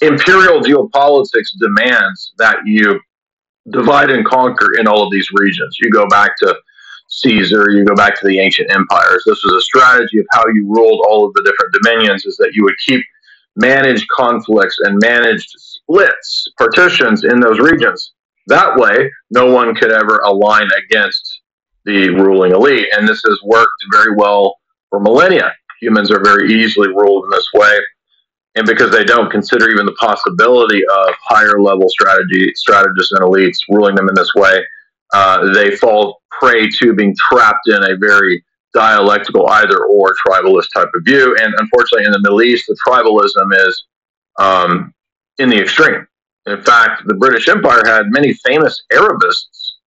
Imperial 0.00 0.60
geopolitics 0.60 1.56
demands 1.58 2.32
that 2.38 2.56
you 2.64 3.00
divide 3.70 4.10
and 4.10 4.26
conquer 4.26 4.74
in 4.78 4.86
all 4.86 5.04
of 5.04 5.12
these 5.12 5.28
regions. 5.32 5.78
You 5.80 5.90
go 5.90 6.06
back 6.08 6.32
to 6.38 6.54
Caesar, 7.08 7.70
you 7.70 7.84
go 7.84 7.94
back 7.94 8.18
to 8.20 8.26
the 8.26 8.40
ancient 8.40 8.70
empires. 8.70 9.22
This 9.26 9.42
was 9.44 9.54
a 9.54 9.60
strategy 9.60 10.18
of 10.18 10.26
how 10.32 10.44
you 10.48 10.66
ruled 10.68 11.04
all 11.08 11.26
of 11.26 11.32
the 11.34 11.42
different 11.42 11.74
dominions, 11.82 12.26
is 12.26 12.36
that 12.38 12.52
you 12.54 12.64
would 12.64 12.76
keep 12.84 13.02
managed 13.56 14.06
conflicts 14.08 14.76
and 14.80 15.00
managed 15.00 15.54
splits, 15.84 16.48
partitions 16.58 17.24
in 17.24 17.40
those 17.40 17.58
regions. 17.58 18.12
That 18.48 18.76
way, 18.76 19.10
no 19.30 19.52
one 19.52 19.74
could 19.74 19.92
ever 19.92 20.18
align 20.18 20.68
against 20.84 21.40
the 21.84 22.10
ruling 22.10 22.52
elite. 22.52 22.86
And 22.96 23.08
this 23.08 23.22
has 23.26 23.40
worked 23.44 23.72
very 23.92 24.14
well 24.16 24.58
for 24.90 25.00
millennia. 25.00 25.52
Humans 25.80 26.10
are 26.10 26.22
very 26.22 26.52
easily 26.52 26.88
ruled 26.88 27.24
in 27.24 27.30
this 27.30 27.48
way. 27.54 27.78
And 28.56 28.66
because 28.66 28.90
they 28.92 29.04
don't 29.04 29.30
consider 29.30 29.68
even 29.70 29.86
the 29.86 29.96
possibility 29.98 30.82
of 30.86 31.14
higher 31.22 31.60
level 31.60 31.88
strategy 31.88 32.52
strategists 32.54 33.12
and 33.12 33.22
elites 33.22 33.58
ruling 33.68 33.96
them 33.96 34.08
in 34.08 34.14
this 34.14 34.32
way, 34.34 34.64
uh, 35.12 35.52
they 35.52 35.76
fall 35.76 36.22
prey 36.40 36.68
to 36.68 36.94
being 36.94 37.14
trapped 37.30 37.68
in 37.68 37.82
a 37.82 37.96
very 37.96 38.44
dialectical 38.72 39.48
either 39.48 39.84
or 39.86 40.12
tribalist 40.26 40.68
type 40.74 40.88
of 40.94 41.04
view. 41.04 41.36
And 41.40 41.52
unfortunately, 41.58 42.06
in 42.06 42.12
the 42.12 42.20
Middle 42.20 42.42
East, 42.42 42.66
the 42.66 42.76
tribalism 42.86 43.68
is 43.68 43.84
um, 44.38 44.93
in 45.38 45.48
the 45.48 45.60
extreme. 45.60 46.06
In 46.46 46.62
fact, 46.62 47.02
the 47.06 47.14
British 47.14 47.48
Empire 47.48 47.82
had 47.84 48.06
many 48.10 48.34
famous 48.34 48.82
Arabists 48.92 49.78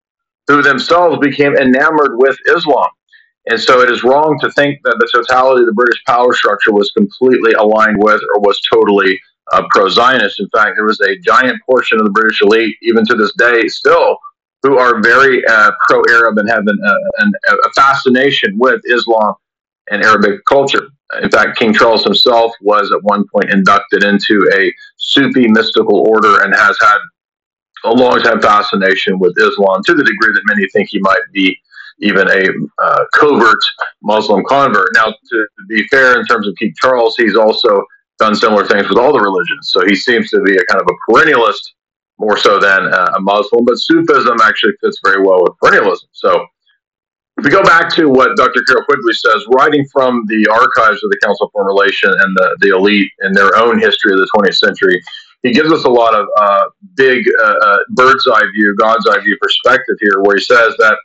who 0.48 0.62
themselves 0.62 1.18
became 1.18 1.56
enamored 1.56 2.12
with 2.14 2.36
Islam. 2.48 2.88
And 3.50 3.60
so 3.60 3.80
it 3.80 3.90
is 3.90 4.02
wrong 4.02 4.38
to 4.40 4.50
think 4.52 4.80
that 4.84 4.96
the 4.98 5.08
totality 5.12 5.62
of 5.62 5.66
the 5.66 5.72
British 5.72 6.02
power 6.06 6.34
structure 6.34 6.72
was 6.72 6.90
completely 6.90 7.52
aligned 7.52 7.96
with 7.98 8.20
or 8.34 8.40
was 8.40 8.60
totally 8.70 9.18
uh, 9.52 9.62
pro 9.70 9.88
Zionist. 9.88 10.40
In 10.40 10.48
fact, 10.50 10.72
there 10.76 10.84
was 10.84 11.00
a 11.00 11.16
giant 11.20 11.58
portion 11.64 11.98
of 11.98 12.04
the 12.04 12.10
British 12.10 12.42
elite, 12.42 12.76
even 12.82 13.06
to 13.06 13.14
this 13.14 13.32
day, 13.34 13.66
still, 13.68 14.18
who 14.62 14.76
are 14.76 15.00
very 15.00 15.42
uh, 15.46 15.70
pro 15.88 16.02
Arab 16.10 16.36
and 16.38 16.48
have 16.50 16.66
an, 16.66 16.78
uh, 16.84 17.24
an, 17.24 17.32
a 17.64 17.72
fascination 17.72 18.58
with 18.58 18.82
Islam 18.86 19.34
and 19.90 20.02
Arabic 20.02 20.44
culture. 20.44 20.88
In 21.22 21.30
fact, 21.30 21.58
King 21.58 21.72
Charles 21.72 22.04
himself 22.04 22.52
was 22.60 22.92
at 22.92 23.02
one 23.02 23.26
point 23.28 23.50
inducted 23.50 24.04
into 24.04 24.48
a 24.54 24.72
Sufi 24.96 25.48
mystical 25.48 26.06
order 26.06 26.42
and 26.42 26.54
has 26.54 26.76
had 26.80 26.98
a 27.84 27.92
long 27.92 28.20
time 28.20 28.40
fascination 28.40 29.18
with 29.18 29.36
Islam 29.38 29.82
to 29.84 29.94
the 29.94 30.04
degree 30.04 30.32
that 30.34 30.42
many 30.44 30.68
think 30.68 30.88
he 30.90 30.98
might 30.98 31.22
be 31.32 31.58
even 32.00 32.28
a 32.28 32.48
uh, 32.82 33.04
covert 33.14 33.58
Muslim 34.02 34.44
convert. 34.48 34.88
Now, 34.94 35.06
to 35.06 35.46
be 35.68 35.86
fair, 35.88 36.20
in 36.20 36.26
terms 36.26 36.46
of 36.46 36.54
King 36.56 36.74
Charles, 36.80 37.16
he's 37.16 37.36
also 37.36 37.82
done 38.18 38.34
similar 38.34 38.66
things 38.66 38.88
with 38.88 38.98
all 38.98 39.12
the 39.12 39.20
religions. 39.20 39.70
So 39.70 39.84
he 39.86 39.94
seems 39.94 40.30
to 40.30 40.40
be 40.42 40.56
a 40.56 40.64
kind 40.66 40.80
of 40.80 40.88
a 40.88 41.12
perennialist 41.12 41.60
more 42.18 42.36
so 42.36 42.58
than 42.58 42.86
a 42.92 43.20
Muslim. 43.20 43.64
But 43.64 43.78
Sufism 43.78 44.40
actually 44.42 44.74
fits 44.80 45.00
very 45.04 45.22
well 45.22 45.42
with 45.42 45.52
perennialism. 45.62 46.06
So 46.12 46.46
if 47.38 47.44
we 47.44 47.50
go 47.50 47.62
back 47.62 47.88
to 47.94 48.08
what 48.08 48.36
Dr. 48.36 48.62
Carroll 48.66 48.84
Quigley 48.84 49.12
says, 49.12 49.44
writing 49.54 49.86
from 49.92 50.24
the 50.26 50.48
archives 50.50 51.02
of 51.04 51.10
the 51.10 51.18
Council 51.22 51.46
of 51.46 51.52
Foreign 51.52 51.68
Relations 51.68 52.16
and 52.18 52.36
the, 52.36 52.56
the 52.60 52.76
elite 52.76 53.10
in 53.22 53.32
their 53.32 53.56
own 53.56 53.78
history 53.78 54.12
of 54.12 54.18
the 54.18 54.28
20th 54.34 54.56
century, 54.56 55.00
he 55.44 55.52
gives 55.52 55.70
us 55.70 55.84
a 55.84 55.88
lot 55.88 56.14
of 56.14 56.26
uh, 56.36 56.64
big 56.94 57.24
uh, 57.40 57.44
uh, 57.44 57.78
bird's 57.90 58.26
eye 58.26 58.42
view, 58.52 58.74
God's 58.74 59.06
eye 59.06 59.20
view 59.20 59.38
perspective 59.40 59.94
here, 60.00 60.20
where 60.22 60.36
he 60.36 60.42
says 60.42 60.74
that 60.78 60.98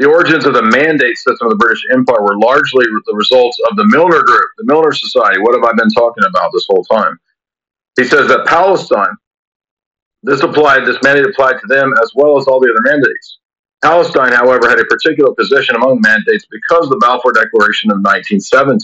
the 0.00 0.08
origins 0.08 0.46
of 0.46 0.54
the 0.54 0.62
mandate 0.62 1.16
system 1.16 1.46
of 1.46 1.50
the 1.50 1.62
British 1.62 1.84
Empire 1.92 2.20
were 2.20 2.36
largely 2.36 2.84
the 2.84 3.14
results 3.14 3.56
of 3.70 3.76
the 3.76 3.86
Milner 3.86 4.22
Group, 4.24 4.46
the 4.58 4.64
Milner 4.64 4.92
Society. 4.92 5.38
What 5.40 5.54
have 5.54 5.62
I 5.62 5.72
been 5.76 5.90
talking 5.90 6.24
about 6.26 6.50
this 6.52 6.66
whole 6.68 6.82
time? 6.82 7.20
He 7.96 8.02
says 8.02 8.26
that 8.26 8.46
Palestine, 8.46 9.14
this 10.24 10.42
applied, 10.42 10.86
this 10.86 10.98
mandate 11.04 11.26
applied 11.26 11.60
to 11.60 11.66
them 11.68 11.94
as 12.02 12.10
well 12.16 12.36
as 12.36 12.48
all 12.48 12.58
the 12.58 12.68
other 12.68 12.82
mandates. 12.82 13.38
Palestine, 13.84 14.32
however, 14.32 14.66
had 14.68 14.80
a 14.80 14.84
particular 14.86 15.34
position 15.34 15.76
among 15.76 16.00
mandates 16.00 16.46
because 16.50 16.86
of 16.86 16.90
the 16.90 16.96
Balfour 16.96 17.32
Declaration 17.32 17.90
of 17.90 17.98
1917, 18.00 18.80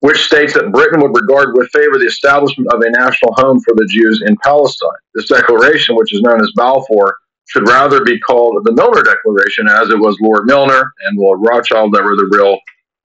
which 0.00 0.24
states 0.26 0.54
that 0.54 0.72
Britain 0.72 1.00
would 1.00 1.14
regard 1.14 1.56
with 1.56 1.70
favor 1.70 1.96
the 1.96 2.06
establishment 2.06 2.68
of 2.72 2.80
a 2.80 2.90
national 2.90 3.32
home 3.34 3.60
for 3.60 3.74
the 3.76 3.86
Jews 3.86 4.20
in 4.26 4.36
Palestine. 4.42 4.98
This 5.14 5.28
declaration, 5.28 5.94
which 5.94 6.12
is 6.12 6.22
known 6.22 6.40
as 6.40 6.50
Balfour, 6.56 7.16
should 7.46 7.68
rather 7.68 8.02
be 8.02 8.18
called 8.18 8.64
the 8.64 8.72
Milner 8.72 9.02
Declaration, 9.02 9.68
as 9.68 9.90
it 9.90 9.98
was 9.98 10.18
Lord 10.20 10.46
Milner 10.46 10.92
and 11.06 11.16
Lord 11.16 11.38
Rothschild 11.40 11.94
that 11.94 12.02
were 12.02 12.16
the 12.16 12.28
real 12.32 12.58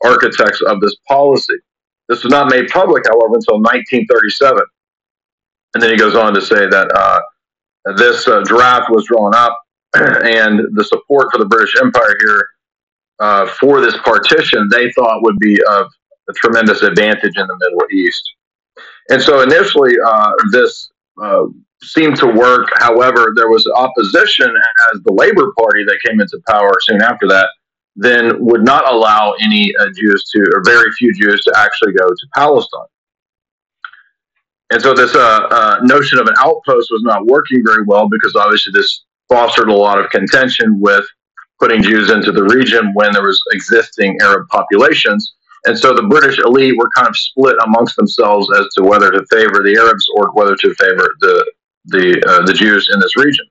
architects 0.04 0.62
of 0.64 0.82
this 0.82 0.96
policy. 1.08 1.56
This 2.10 2.24
was 2.24 2.32
not 2.32 2.50
made 2.50 2.68
public, 2.70 3.04
however, 3.08 3.36
until 3.36 3.62
1937. 3.62 4.58
And 5.76 5.84
then 5.84 5.92
he 5.92 5.98
goes 5.98 6.16
on 6.16 6.34
to 6.34 6.42
say 6.42 6.68
that 6.68 6.92
uh, 6.94 7.22
this 7.96 8.28
uh, 8.28 8.42
draft 8.42 8.90
was 8.90 9.06
drawn 9.06 9.36
up 9.36 9.58
and 10.24 10.60
the 10.76 10.84
support 10.84 11.28
for 11.32 11.38
the 11.38 11.46
British 11.46 11.76
Empire 11.82 12.16
here 12.20 12.48
uh, 13.20 13.48
for 13.60 13.82
this 13.82 13.96
partition, 14.04 14.68
they 14.72 14.92
thought 14.92 15.24
would 15.24 15.38
be 15.40 15.62
of 15.70 15.88
a 16.30 16.34
tremendous 16.34 16.82
advantage 16.82 17.38
in 17.38 17.48
the 17.48 17.58
Middle 17.60 17.88
East. 17.92 18.24
And 19.10 19.22
so 19.22 19.42
initially, 19.42 19.94
uh, 20.06 20.32
this 20.52 20.90
uh, 21.22 21.46
seemed 21.84 22.18
to 22.18 22.28
work. 22.28 22.70
However, 22.78 23.34
there 23.36 23.50
was 23.50 23.70
opposition 23.76 24.54
as 24.94 25.02
the 25.04 25.14
Labor 25.14 25.52
Party 25.60 25.84
that 25.86 26.00
came 26.06 26.20
into 26.20 26.40
power 26.48 26.74
soon 26.82 27.02
after 27.02 27.28
that 27.28 27.50
then 27.96 28.44
would 28.44 28.64
not 28.64 28.92
allow 28.92 29.36
any 29.42 29.74
uh, 29.80 29.86
Jews 29.96 30.24
to, 30.34 30.40
or 30.54 30.64
very 30.66 30.92
few 30.94 31.14
Jews, 31.14 31.42
to 31.44 31.54
actually 31.56 31.94
go 31.94 32.08
to 32.08 32.28
Palestine. 32.36 32.88
And 34.72 34.82
so 34.82 34.94
this 34.94 35.14
uh, 35.14 35.20
uh, 35.52 35.80
notion 35.84 36.18
of 36.18 36.28
an 36.28 36.34
outpost 36.40 36.90
was 36.92 37.04
not 37.04 37.26
working 37.28 37.62
very 37.64 37.84
well 37.86 38.10
because 38.10 38.36
obviously 38.36 38.72
this 38.74 39.06
fostered 39.30 39.70
a 39.70 39.74
lot 39.74 40.00
of 40.00 40.10
contention 40.10 40.80
with 40.80 41.06
putting 41.60 41.82
Jews 41.82 42.10
into 42.10 42.32
the 42.32 42.44
region 42.44 42.92
when 42.94 43.14
there 43.14 43.24
was 43.24 43.42
existing 43.52 44.18
Arab 44.22 44.48
populations. 44.50 45.34
And 45.66 45.80
so 45.80 45.94
the 45.94 46.04
British 46.04 46.40
elite 46.40 46.78
were 46.78 46.90
kind 46.96 47.08
of 47.08 47.16
split 47.16 47.56
amongst 47.66 47.96
themselves 47.96 48.50
as 48.60 48.68
to 48.76 48.84
whether 48.84 49.12
to 49.12 49.26
favor 49.32 49.64
the 49.64 49.78
Arabs 49.80 50.06
or 50.16 50.32
whether 50.34 50.56
to 50.56 50.74
favor 50.76 51.08
the 51.22 51.52
the 51.86 52.24
uh, 52.28 52.46
the 52.46 52.54
Jews 52.54 52.90
in 52.94 53.00
this 53.00 53.16
region. 53.16 53.46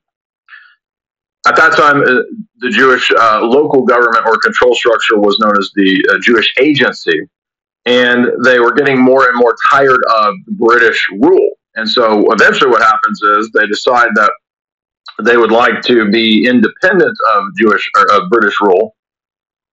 At 1.46 1.56
that 1.56 1.74
time, 1.74 2.02
uh, 2.02 2.22
the 2.58 2.70
Jewish 2.70 3.10
uh, 3.10 3.40
local 3.42 3.82
government 3.82 4.24
or 4.26 4.36
control 4.38 4.74
structure 4.74 5.18
was 5.18 5.38
known 5.40 5.56
as 5.58 5.70
the 5.74 6.04
uh, 6.10 6.18
Jewish 6.22 6.52
Agency, 6.60 7.18
and 7.84 8.26
they 8.44 8.60
were 8.60 8.72
getting 8.72 9.00
more 9.00 9.28
and 9.28 9.36
more 9.36 9.56
tired 9.70 10.00
of 10.14 10.34
British 10.58 11.04
rule. 11.18 11.50
And 11.74 11.88
so 11.88 12.30
eventually, 12.30 12.70
what 12.70 12.82
happens 12.82 13.20
is 13.22 13.50
they 13.50 13.66
decide 13.66 14.08
that 14.14 14.30
they 15.22 15.36
would 15.36 15.52
like 15.52 15.82
to 15.82 16.10
be 16.10 16.46
independent 16.46 17.16
of 17.34 17.44
Jewish 17.56 17.90
or 17.96 18.12
of 18.12 18.30
British 18.30 18.60
rule. 18.60 18.96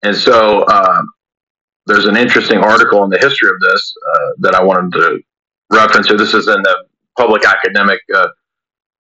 And 0.04 0.16
so 0.16 0.64
uh, 0.64 1.02
there's 1.86 2.06
an 2.06 2.16
interesting 2.16 2.60
article 2.60 3.04
in 3.04 3.10
the 3.10 3.18
history 3.18 3.50
of 3.50 3.60
this 3.60 3.94
uh, 4.14 4.30
that 4.40 4.56
I 4.56 4.64
wanted 4.64 4.94
to 4.94 5.20
reference 5.72 6.08
here. 6.08 6.18
This 6.18 6.34
is 6.34 6.48
in 6.48 6.62
the 6.62 6.86
public 7.18 7.46
academic 7.46 8.00
uh, 8.16 8.28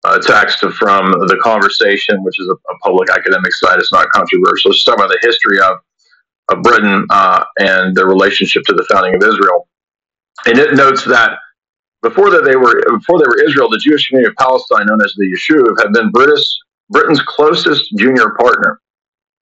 uh 0.05 0.17
text 0.19 0.59
from 0.59 1.11
the 1.11 1.37
conversation, 1.43 2.23
which 2.23 2.39
is 2.39 2.47
a, 2.47 2.53
a, 2.53 2.77
public 2.83 3.09
academic 3.09 3.53
site. 3.53 3.79
It's 3.79 3.91
not 3.91 4.09
controversial. 4.09 4.71
It's 4.71 4.83
talking 4.83 5.03
about 5.03 5.11
the 5.11 5.27
history 5.27 5.59
of 5.59 5.77
of 6.49 6.63
Britain 6.63 7.05
uh, 7.09 7.43
and 7.59 7.95
their 7.95 8.07
relationship 8.07 8.63
to 8.63 8.73
the 8.73 8.85
founding 8.91 9.15
of 9.15 9.23
Israel. 9.23 9.67
And 10.45 10.57
it 10.57 10.73
notes 10.73 11.03
that 11.05 11.37
before 12.01 12.29
that 12.29 12.45
they 12.45 12.55
were 12.55 12.81
before 12.97 13.19
they 13.19 13.27
were 13.27 13.43
Israel, 13.43 13.69
the 13.69 13.77
Jewish 13.77 14.07
community 14.07 14.29
of 14.29 14.35
Palestine, 14.37 14.85
known 14.85 15.03
as 15.03 15.13
the 15.17 15.25
Yishuv, 15.25 15.81
had 15.81 15.93
been 15.93 16.11
British 16.11 16.45
Britain's 16.89 17.21
closest 17.21 17.95
junior 17.97 18.31
partner. 18.39 18.79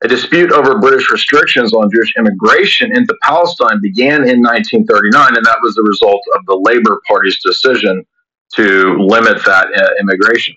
A 0.04 0.08
dispute 0.08 0.52
over 0.52 0.78
British 0.78 1.10
restrictions 1.12 1.74
on 1.74 1.90
Jewish 1.92 2.14
immigration 2.18 2.96
into 2.96 3.16
Palestine 3.24 3.82
began 3.82 4.28
in 4.28 4.44
1939, 4.44 5.36
and 5.36 5.46
that 5.46 5.58
was 5.64 5.74
the 5.74 5.82
result 5.82 6.22
of 6.36 6.46
the 6.46 6.56
Labour 6.56 7.02
Party's 7.08 7.42
decision 7.42 8.06
to 8.56 8.96
limit 9.00 9.44
that 9.46 9.68
uh, 9.76 9.90
immigration. 10.00 10.56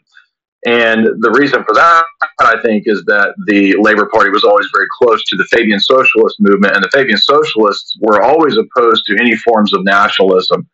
And 0.66 1.06
the 1.22 1.30
reason 1.30 1.64
for 1.64 1.74
that, 1.74 2.04
I 2.40 2.60
think, 2.60 2.84
is 2.86 3.02
that 3.06 3.34
the 3.46 3.76
Labor 3.80 4.10
Party 4.12 4.28
was 4.28 4.44
always 4.44 4.68
very 4.74 4.86
close 5.00 5.24
to 5.24 5.36
the 5.36 5.44
Fabian 5.44 5.80
Socialist 5.80 6.36
movement, 6.38 6.74
and 6.74 6.84
the 6.84 6.90
Fabian 6.92 7.16
Socialists 7.16 7.96
were 8.00 8.22
always 8.22 8.58
opposed 8.58 9.06
to 9.06 9.16
any 9.18 9.34
forms 9.36 9.72
of 9.72 9.84
nationalism. 9.84 10.68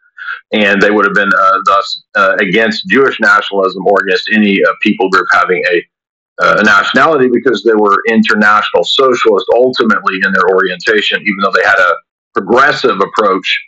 And 0.52 0.80
they 0.80 0.90
would 0.90 1.04
have 1.04 1.14
been 1.14 1.32
uh, 1.32 1.58
thus 1.64 2.02
uh, 2.14 2.36
against 2.38 2.88
Jewish 2.88 3.18
nationalism 3.20 3.84
or 3.86 3.96
against 4.06 4.30
any 4.32 4.62
uh, 4.62 4.72
people 4.80 5.08
group 5.10 5.26
having 5.32 5.62
a, 5.70 5.82
uh, 6.38 6.62
nationality 6.64 7.28
because 7.32 7.64
they 7.64 7.74
were 7.74 7.96
international 8.08 8.84
socialists 8.84 9.48
ultimately 9.54 10.16
in 10.22 10.32
their 10.32 10.48
orientation, 10.50 11.20
even 11.22 11.38
though 11.42 11.52
they 11.52 11.66
had 11.66 11.78
a 11.78 11.94
progressive 12.34 13.00
approach 13.00 13.58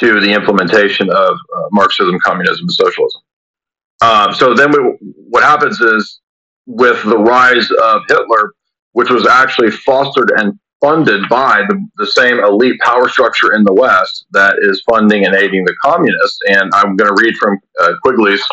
to 0.00 0.20
the 0.20 0.32
implementation 0.32 1.08
of 1.08 1.36
uh, 1.56 1.62
Marxism, 1.70 2.18
communism, 2.20 2.64
and 2.64 2.72
socialism. 2.72 3.22
Um, 4.02 4.34
so 4.34 4.54
then 4.54 4.72
we, 4.72 4.78
what 5.30 5.42
happens 5.42 5.80
is 5.80 6.20
with 6.66 7.02
the 7.04 7.16
rise 7.16 7.70
of 7.70 8.02
Hitler, 8.08 8.52
which 8.92 9.10
was 9.10 9.26
actually 9.26 9.70
fostered 9.70 10.32
and 10.36 10.58
funded 10.80 11.28
by 11.28 11.62
the, 11.68 11.86
the 11.96 12.06
same 12.06 12.38
elite 12.38 12.78
power 12.80 13.08
structure 13.08 13.54
in 13.54 13.64
the 13.64 13.72
West 13.72 14.26
that 14.32 14.56
is 14.60 14.82
funding 14.88 15.24
and 15.24 15.34
aiding 15.34 15.64
the 15.64 15.74
communists. 15.82 16.38
And 16.48 16.70
I'm 16.74 16.96
going 16.96 17.14
to 17.14 17.22
read 17.22 17.36
from 17.36 17.58
uh, 17.80 17.92
Quigley's 18.04 18.44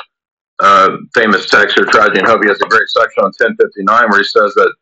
uh, 0.60 0.98
famous 1.14 1.50
text 1.50 1.76
here, 1.76 1.86
Tragedy 1.86 2.20
and 2.20 2.28
Hope. 2.28 2.44
He 2.44 2.50
has 2.50 2.62
a 2.62 2.68
great 2.68 2.88
section 2.88 3.24
on 3.24 3.34
1059 3.38 4.10
where 4.10 4.20
he 4.20 4.24
says 4.24 4.54
that 4.56 4.74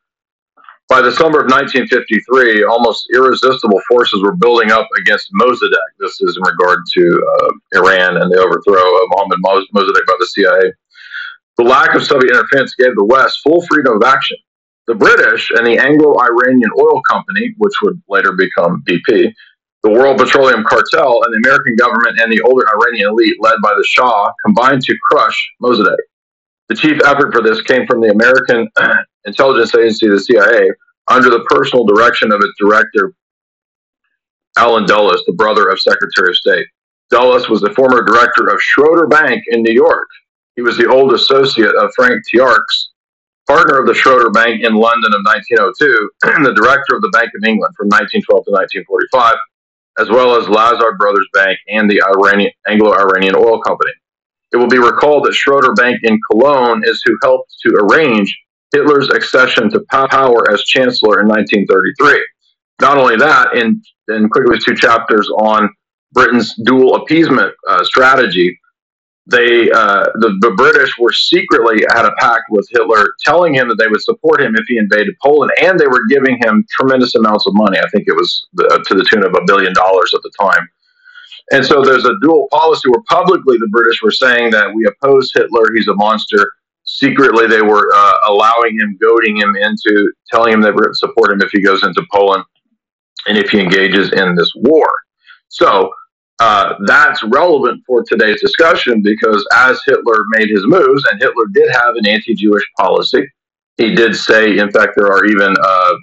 by 0.92 1.02
the 1.02 1.12
summer 1.12 1.40
of 1.40 1.48
1953, 1.48 2.66
almost 2.66 3.08
irresistible 3.16 3.80
forces 3.88 4.22
were 4.22 4.36
building 4.36 4.72
up 4.72 4.88
against 5.00 5.32
Mossadegh. 5.40 5.92
This 6.00 6.20
is 6.20 6.36
in 6.36 6.44
regard 6.44 6.80
to 6.94 7.04
uh, 7.40 7.80
Iran 7.80 8.18
and 8.22 8.30
the 8.30 8.38
overthrow 8.38 8.76
of 8.76 9.08
Mohammad 9.16 9.40
Mossadegh 9.74 10.06
by 10.06 10.16
the 10.20 10.28
CIA. 10.28 10.74
The 11.58 11.64
lack 11.64 11.96
of 11.96 12.04
Soviet 12.04 12.32
interference 12.32 12.76
gave 12.76 12.94
the 12.96 13.06
West 13.06 13.40
full 13.42 13.66
freedom 13.68 13.96
of 13.96 14.04
action. 14.04 14.38
The 14.88 14.96
British 14.96 15.52
and 15.52 15.66
the 15.66 15.78
Anglo 15.78 16.16
Iranian 16.20 16.72
Oil 16.80 17.02
Company, 17.10 17.54
which 17.58 17.74
would 17.84 18.02
later 18.10 18.34
become 18.34 18.84
BP, 18.88 19.32
the 19.84 19.90
World 19.90 20.18
Petroleum 20.18 20.64
Cartel, 20.64 21.22
and 21.24 21.34
the 21.34 21.48
American 21.48 21.76
government 21.76 22.20
and 22.20 22.32
the 22.32 22.42
older 22.42 22.66
Iranian 22.76 23.10
elite 23.10 23.38
led 23.40 23.56
by 23.64 23.74
the 23.76 23.86
Shah 23.88 24.32
combined 24.46 24.84
to 24.84 24.96
crush 25.10 25.52
Mossadegh. 25.62 25.96
The 26.70 26.76
chief 26.76 27.02
effort 27.06 27.34
for 27.34 27.42
this 27.42 27.62
came 27.62 27.86
from 27.86 28.02
the 28.02 28.10
American 28.10 28.68
intelligence 29.26 29.76
agency, 29.76 30.08
the 30.08 30.20
CIA, 30.20 30.72
under 31.10 31.30
the 31.30 31.44
personal 31.50 31.86
direction 31.86 32.32
of 32.32 32.40
its 32.42 32.54
director, 32.60 33.14
Allen 34.58 34.86
Dulles, 34.86 35.24
the 35.26 35.34
brother 35.34 35.70
of 35.70 35.80
Secretary 35.80 36.30
of 36.30 36.36
State. 36.36 36.68
Dulles 37.10 37.50
was 37.50 37.62
the 37.62 37.74
former 37.74 38.04
director 38.04 38.48
of 38.48 38.62
Schroeder 38.62 39.08
Bank 39.08 39.44
in 39.48 39.64
New 39.64 39.74
York. 39.74 40.08
He 40.56 40.62
was 40.62 40.78
the 40.78 40.88
old 40.88 41.14
associate 41.14 41.76
of 41.76 41.92
Frank 41.96 42.22
Tiarks, 42.34 42.91
partner 43.48 43.80
of 43.80 43.88
the 43.88 43.94
Schroeder 43.94 44.30
Bank 44.30 44.64
in 44.64 44.76
London 44.76 45.14
of 45.14 45.22
1902, 45.26 46.10
and 46.24 46.46
the 46.46 46.54
director 46.54 46.96
of 46.96 47.02
the 47.02 47.10
Bank 47.10 47.30
of 47.36 47.48
England 47.48 47.74
from 47.76 47.88
1912 47.88 48.46
to 48.46 48.52
1945, 48.52 49.36
as 50.00 50.10
well 50.10 50.36
as 50.36 50.48
Lazard 50.48 50.98
Brothers 50.98 51.28
Bank 51.34 51.60
and 51.68 51.90
the 51.90 52.02
Iranian, 52.02 52.52
Anglo-Iranian 52.68 53.36
Oil 53.36 53.62
Company. 53.62 53.92
It 54.52 54.58
will 54.58 54.68
be 54.68 54.80
recalled 54.80 55.26
that 55.26 55.34
Schroeder 55.34 55.74
Bank 55.74 56.02
in 56.04 56.20
Cologne 56.30 56.84
is 56.86 57.02
who 57.06 57.18
helped 57.22 57.54
to 57.66 57.74
arrange 57.82 58.38
Hitler's 58.74 59.10
accession 59.10 59.70
to 59.72 59.82
power 59.90 60.52
as 60.52 60.64
chancellor 60.64 61.22
in 61.22 61.28
1933. 61.28 62.26
Not 62.82 62.98
only 62.98 63.18
that, 63.18 63.56
in, 63.56 63.82
in 64.08 64.30
Quigley's 64.30 64.66
two 64.66 64.76
chapters 64.76 65.30
on 65.38 65.70
Britain's 66.14 66.56
dual 66.66 66.96
appeasement 66.96 67.54
uh, 67.68 67.84
strategy, 67.84 68.58
they 69.28 69.70
uh, 69.72 70.06
the, 70.16 70.36
the, 70.42 70.54
British 70.58 70.98
were 70.98 71.14
secretly 71.14 71.84
had 71.94 72.06
a 72.06 72.12
pact 72.18 72.44
with 72.50 72.68
Hitler, 72.72 73.06
telling 73.24 73.54
him 73.54 73.68
that 73.70 73.76
they 73.76 73.88
would 73.88 74.02
support 74.02 74.42
him 74.42 74.56
if 74.56 74.66
he 74.68 74.78
invaded 74.78 75.16
Poland, 75.22 75.52
and 75.62 75.80
they 75.80 75.88
were 75.88 76.06
giving 76.10 76.38
him 76.42 76.66
tremendous 76.72 77.14
amounts 77.16 77.46
of 77.46 77.54
money. 77.56 77.78
I 77.78 77.88
think 77.90 78.08
it 78.08 78.16
was 78.16 78.48
the, 78.54 78.84
to 78.88 78.96
the 78.96 79.04
tune 79.04 79.24
of 79.24 79.36
a 79.36 79.46
billion 79.46 79.74
dollars 79.74 80.12
at 80.16 80.22
the 80.24 80.32
time. 80.40 80.68
And 81.52 81.66
so 81.66 81.84
there's 81.84 82.06
a 82.06 82.18
dual 82.22 82.48
policy 82.50 82.90
where 82.90 83.04
publicly 83.10 83.58
the 83.58 83.70
British 83.72 84.02
were 84.02 84.12
saying 84.12 84.52
that 84.52 84.74
we 84.74 84.86
oppose 84.86 85.32
Hitler, 85.34 85.74
he's 85.76 85.88
a 85.88 85.96
monster, 85.96 86.54
secretly 86.84 87.48
they 87.48 87.62
were 87.62 87.92
uh, 87.94 88.14
allowing 88.28 88.80
him, 88.80 88.98
goading 89.02 89.38
him 89.38 89.56
into 89.56 90.12
telling 90.32 90.54
him 90.54 90.62
they 90.62 90.72
would 90.72 90.96
support 90.96 91.32
him 91.32 91.42
if 91.42 91.52
he 91.52 91.62
goes 91.62 91.84
into 91.84 92.06
Poland 92.12 92.44
and 93.28 93.38
if 93.38 93.50
he 93.50 93.60
engages 93.60 94.12
in 94.14 94.36
this 94.36 94.52
war. 94.56 94.88
So 95.50 95.92
uh, 96.42 96.76
that's 96.86 97.24
relevant 97.24 97.84
for 97.86 98.04
today's 98.04 98.42
discussion 98.42 99.02
because 99.02 99.46
as 99.56 99.82
Hitler 99.86 100.24
made 100.30 100.50
his 100.50 100.64
moves, 100.66 101.04
and 101.12 101.22
Hitler 101.22 101.46
did 101.54 101.70
have 101.72 101.96
an 101.96 102.08
anti 102.08 102.34
Jewish 102.36 102.64
policy, 102.78 103.28
he 103.78 103.94
did 103.94 104.16
say, 104.16 104.58
in 104.58 104.72
fact, 104.72 104.94
there 104.96 105.12
are 105.12 105.26
even 105.26 105.56
uh, 105.62 105.94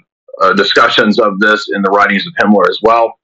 uh, 0.41 0.53
discussions 0.53 1.19
of 1.19 1.39
this 1.39 1.69
in 1.73 1.81
the 1.81 1.89
writings 1.89 2.25
of 2.25 2.33
Himmler 2.41 2.69
as 2.69 2.79
well, 2.81 3.19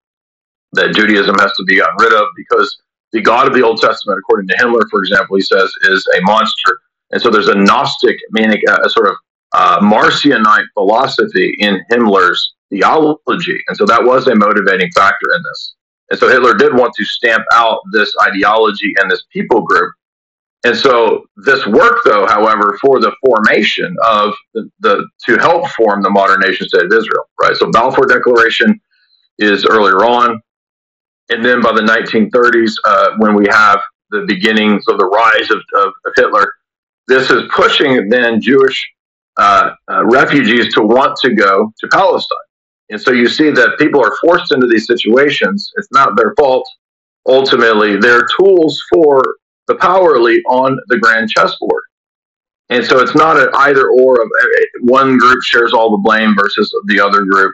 that 0.73 0.93
Judaism 0.93 1.35
has 1.39 1.51
to 1.53 1.63
be 1.63 1.77
gotten 1.77 1.95
rid 1.99 2.13
of 2.13 2.27
because 2.35 2.75
the 3.11 3.21
God 3.21 3.47
of 3.47 3.53
the 3.53 3.63
Old 3.63 3.79
Testament, 3.79 4.19
according 4.19 4.47
to 4.49 4.55
Himmler, 4.55 4.83
for 4.91 4.99
example, 4.99 5.37
he 5.37 5.41
says, 5.43 5.73
is 5.83 6.05
a 6.17 6.21
monster 6.21 6.79
and 7.11 7.21
so 7.21 7.29
there's 7.29 7.47
a 7.47 7.55
Gnostic, 7.55 8.17
manic, 8.31 8.61
uh, 8.69 8.79
a 8.83 8.89
sort 8.89 9.07
of 9.07 9.15
uh, 9.53 9.79
Marcionite 9.79 10.65
philosophy 10.73 11.55
in 11.59 11.81
Himmler's 11.91 12.53
theology. 12.69 13.57
And 13.67 13.77
so 13.77 13.85
that 13.85 14.03
was 14.03 14.27
a 14.27 14.35
motivating 14.35 14.91
factor 14.91 15.27
in 15.35 15.41
this. 15.43 15.74
And 16.09 16.19
so 16.19 16.29
Hitler 16.29 16.53
did 16.53 16.73
want 16.73 16.93
to 16.95 17.05
stamp 17.05 17.43
out 17.53 17.79
this 17.91 18.13
ideology 18.21 18.93
and 18.99 19.09
this 19.09 19.23
people 19.31 19.61
group. 19.61 19.91
And 20.63 20.75
so 20.75 21.25
this 21.37 21.65
work, 21.67 21.99
though, 22.05 22.25
however, 22.27 22.77
for 22.81 22.99
the 22.99 23.15
formation 23.23 23.95
of 24.03 24.33
the, 24.53 24.69
the 24.79 25.07
to 25.27 25.37
help 25.37 25.67
form 25.69 26.01
the 26.01 26.09
modern 26.09 26.39
nation 26.39 26.67
state 26.67 26.85
of 26.85 26.91
Israel, 26.91 27.29
right? 27.41 27.55
So 27.55 27.69
Balfour 27.71 28.07
Declaration 28.07 28.79
is 29.37 29.65
earlier 29.65 30.03
on, 30.05 30.41
and 31.29 31.43
then 31.43 31.61
by 31.61 31.71
the 31.71 31.81
1930s, 31.81 32.73
uh, 32.85 33.11
when 33.17 33.35
we 33.35 33.45
have 33.49 33.79
the 34.11 34.25
beginnings 34.27 34.83
of 34.87 34.97
the 34.97 35.05
rise 35.05 35.49
of, 35.51 35.57
of, 35.75 35.93
of 36.05 36.13
Hitler, 36.15 36.51
this 37.07 37.29
is 37.29 37.43
pushing 37.53 38.09
then 38.09 38.41
Jewish 38.41 38.83
uh, 39.37 39.71
uh, 39.91 40.05
refugees 40.05 40.73
to 40.73 40.81
want 40.81 41.17
to 41.17 41.33
go 41.35 41.71
to 41.79 41.87
Palestine. 41.89 42.37
And 42.89 43.01
so 43.01 43.11
you 43.11 43.27
see 43.27 43.49
that 43.51 43.77
people 43.79 44.03
are 44.03 44.15
forced 44.21 44.51
into 44.51 44.67
these 44.67 44.85
situations. 44.85 45.71
It's 45.75 45.91
not 45.91 46.15
their 46.15 46.35
fault. 46.37 46.67
Ultimately, 47.27 47.97
they're 47.97 48.27
tools 48.39 48.83
for 48.91 49.23
the 49.67 49.75
power 49.75 50.15
elite 50.15 50.43
on 50.47 50.77
the 50.87 50.99
grand 50.99 51.29
chessboard. 51.29 51.83
And 52.69 52.85
so 52.85 52.99
it's 52.99 53.15
not 53.15 53.37
an 53.37 53.49
either 53.55 53.89
or 53.89 54.21
of 54.21 54.27
eh, 54.27 54.45
eh, 54.59 54.65
one 54.81 55.17
group 55.17 55.41
shares 55.43 55.73
all 55.73 55.89
the 55.91 56.01
blame 56.03 56.35
versus 56.35 56.71
the 56.85 56.99
other 56.99 57.23
group. 57.23 57.53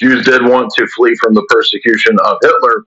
Jews 0.00 0.24
did 0.24 0.42
want 0.44 0.72
to 0.76 0.86
flee 0.88 1.14
from 1.16 1.34
the 1.34 1.44
persecution 1.48 2.16
of 2.24 2.38
Hitler. 2.42 2.84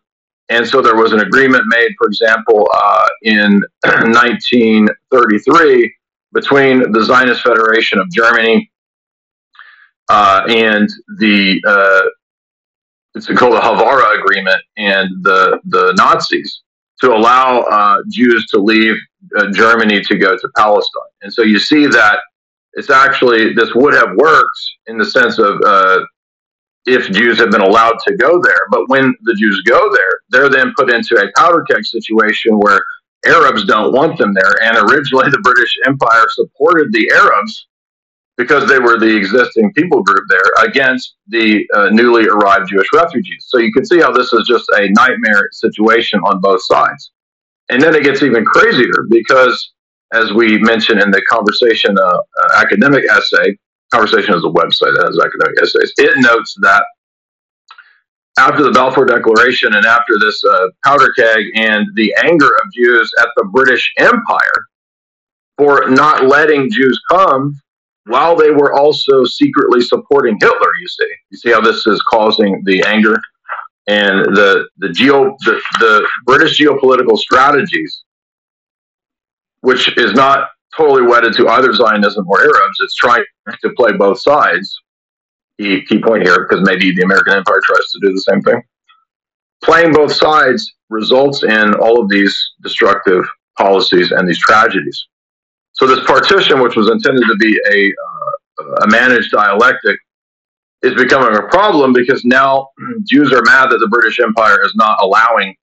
And 0.50 0.68
so 0.68 0.82
there 0.82 0.96
was 0.96 1.12
an 1.12 1.22
agreement 1.22 1.64
made, 1.68 1.92
for 1.98 2.08
example, 2.08 2.70
uh, 2.74 3.08
in 3.24 3.64
1933 3.84 5.96
between 6.34 6.92
the 6.92 7.04
Zionist 7.04 7.42
Federation 7.42 8.00
of 8.00 8.12
Germany 8.12 8.70
uh, 10.10 10.44
and 10.48 10.90
the 11.18 11.62
uh, 11.68 12.10
it's 13.16 13.28
called 13.28 13.54
the 13.54 13.60
Haavara 13.60 14.20
Agreement 14.20 14.62
and 14.78 15.10
the 15.24 15.60
the 15.66 15.94
Nazis 15.98 16.62
to 17.02 17.14
allow 17.14 17.62
uh, 17.62 17.98
Jews 18.10 18.46
to 18.48 18.60
leave 18.60 18.96
uh, 19.38 19.52
Germany 19.52 20.02
to 20.02 20.18
go 20.18 20.38
to 20.38 20.50
Palestine. 20.56 21.12
And 21.22 21.34
so 21.34 21.42
you 21.42 21.60
see 21.60 21.88
that 21.88 22.20
it's 22.74 22.90
actually 22.90 23.54
this 23.54 23.74
would 23.74 23.94
have 23.94 24.16
worked 24.16 24.60
in 24.88 24.98
the 24.98 25.06
sense 25.06 25.40
of 25.40 25.60
uh, 25.66 26.00
if 26.86 27.10
Jews 27.12 27.40
have 27.40 27.52
been 27.52 27.62
allowed 27.62 27.98
to 28.08 28.16
go 28.18 28.42
there. 28.42 28.56
But 28.70 28.90
when 28.90 29.16
the 29.24 29.34
Jews 29.34 29.62
go 29.66 29.92
there, 29.92 30.20
they're 30.30 30.50
then 30.50 30.74
put 30.78 30.92
into 30.92 31.16
a 31.16 31.32
powder 31.40 31.64
keg 31.70 31.86
situation 31.86 32.60
where 32.60 32.82
Arabs 33.26 33.66
don't 33.66 33.92
want 33.92 34.18
them 34.18 34.34
there. 34.34 34.62
And 34.62 34.78
originally, 34.90 35.32
the 35.32 35.40
British 35.42 35.76
Empire 35.86 36.26
supported 36.30 36.92
the 36.92 37.12
Arabs 37.16 37.68
because 38.38 38.68
they 38.68 38.80
were 38.80 39.00
the 39.00 39.16
existing 39.16 39.72
people 39.74 40.04
group 40.04 40.24
there 40.30 40.66
against 40.68 41.16
the 41.28 41.66
uh, 41.74 41.90
newly 41.92 42.28
arrived 42.28 42.70
Jewish 42.70 42.88
refugees. 42.94 43.46
So 43.48 43.60
you 43.60 43.72
can 43.72 43.86
see 43.86 44.00
how 44.00 44.12
this 44.12 44.34
is 44.34 44.46
just 44.48 44.70
a 44.76 44.90
nightmare 44.92 45.50
situation 45.54 46.20
on 46.20 46.42
both 46.42 46.64
sides. 46.66 47.12
And 47.70 47.82
then 47.82 47.96
it 47.96 48.04
gets 48.04 48.22
even 48.22 48.46
crazier 48.46 49.06
because, 49.10 49.74
as 50.14 50.32
we 50.34 50.60
mentioned 50.60 51.02
in 51.02 51.12
the 51.12 51.22
conversation 51.30 51.98
uh, 51.98 52.04
uh, 52.04 52.22
academic 52.58 53.06
essay, 53.10 53.58
conversation 53.92 54.36
is 54.36 54.44
a 54.44 54.48
website 54.48 54.94
that 54.96 55.06
has 55.06 55.18
academic 55.18 55.62
essays. 55.62 55.94
It 55.98 56.14
notes 56.18 56.56
that 56.62 56.84
after 58.38 58.64
the 58.64 58.72
Balfour 58.72 59.06
Declaration 59.06 59.74
and 59.76 59.86
after 59.86 60.14
this 60.20 60.44
uh, 60.44 60.68
powder 60.84 61.14
keg 61.18 61.46
and 61.56 61.88
the 61.96 62.14
anger 62.24 62.48
of 62.48 62.74
Jews 62.74 63.10
at 63.20 63.30
the 63.38 63.46
British 63.46 63.94
Empire 63.98 64.68
for 65.58 65.90
not 65.90 66.26
letting 66.26 66.70
Jews 66.70 67.00
come 67.10 67.58
while 68.06 68.36
they 68.36 68.52
were 68.52 68.74
also 68.74 69.24
secretly 69.26 69.82
supporting 69.82 70.38
Hitler. 70.40 70.72
You 70.82 70.88
see, 70.88 71.14
you 71.32 71.38
see 71.38 71.52
how 71.52 71.62
this 71.62 71.86
is 71.88 72.02
causing 72.10 72.62
the 72.66 72.84
anger 72.84 73.18
and 73.88 74.36
the 74.36 74.68
the 74.78 74.90
geo 74.90 75.36
the, 75.46 75.62
the 75.80 76.08
British 76.26 76.60
geopolitical 76.60 77.18
strategies, 77.18 78.04
which 79.62 79.96
is 79.98 80.14
not 80.14 80.50
totally 80.76 81.04
wedded 81.04 81.34
to 81.34 81.48
either 81.50 81.74
Zionism 81.74 82.26
or 82.28 82.42
Arabs. 82.42 82.78
It's 82.82 82.96
trying 82.96 83.24
to 83.62 83.70
play 83.78 83.94
both 83.94 84.20
sides. 84.20 84.76
Key, 85.60 85.86
key 85.86 86.02
point 86.02 86.24
here, 86.24 86.46
because 86.48 86.66
maybe 86.68 86.94
the 86.94 87.04
American 87.04 87.34
Empire 87.34 87.62
tries 87.64 87.90
to 87.92 88.00
do 88.02 88.12
the 88.12 88.22
same 88.22 88.42
thing. 88.42 88.62
Playing 89.64 89.94
both 89.94 90.12
sides 90.12 90.74
results 90.90 91.44
in 91.44 91.74
all 91.76 92.02
of 92.02 92.10
these 92.10 92.38
destructive 92.62 93.24
policies 93.58 94.12
and 94.12 94.28
these 94.28 94.40
tragedies. 94.40 95.08
So 95.76 95.86
this 95.88 96.04
partition, 96.06 96.62
which 96.62 96.76
was 96.76 96.90
intended 96.90 97.24
to 97.28 97.36
be 97.38 97.60
a, 97.70 97.94
uh, 98.62 98.76
a 98.84 98.88
managed 98.88 99.32
dialectic, 99.32 100.00
is 100.82 100.94
becoming 100.96 101.36
a 101.36 101.48
problem 101.50 101.94
because 101.94 102.24
now 102.24 102.70
Jews 103.04 103.34
are 103.34 103.42
mad 103.44 103.72
that 103.72 103.80
the 103.80 103.88
British 103.88 104.20
Empire 104.20 104.64
is 104.64 104.74
not 104.76 104.98
allowing 105.02 105.56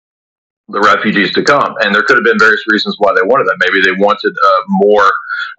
the 0.69 0.81
refugees 0.81 1.33
to 1.35 1.43
come. 1.43 1.75
And 1.81 1.95
there 1.95 2.03
could 2.03 2.17
have 2.17 2.25
been 2.25 2.39
various 2.39 2.63
reasons 2.69 2.97
why 2.99 3.13
they 3.15 3.23
wanted 3.23 3.47
that. 3.47 3.57
Maybe 3.61 3.83
they 3.83 3.93
wanted 4.03 4.33
uh, 4.33 4.63
more 4.69 5.11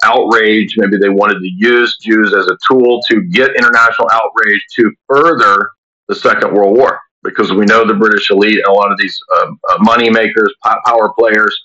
outrage. 0.04 0.76
Maybe 0.78 0.98
they 0.98 1.10
wanted 1.10 1.40
to 1.40 1.50
use 1.50 1.98
Jews 1.98 2.34
as 2.34 2.48
a 2.48 2.58
tool 2.68 3.02
to 3.10 3.22
get 3.22 3.56
international 3.56 4.10
outrage 4.12 4.62
to 4.78 4.92
further 5.08 5.72
the 6.08 6.16
Second 6.16 6.54
World 6.54 6.78
War. 6.78 7.00
Because 7.24 7.52
we 7.52 7.66
know 7.66 7.86
the 7.86 7.94
British 7.94 8.32
elite 8.32 8.58
and 8.58 8.66
a 8.66 8.72
lot 8.72 8.92
of 8.92 8.98
these 8.98 9.20
uh, 9.36 9.52
uh, 9.70 9.78
money 9.80 10.10
makers, 10.10 10.52
power 10.86 11.14
players, 11.18 11.56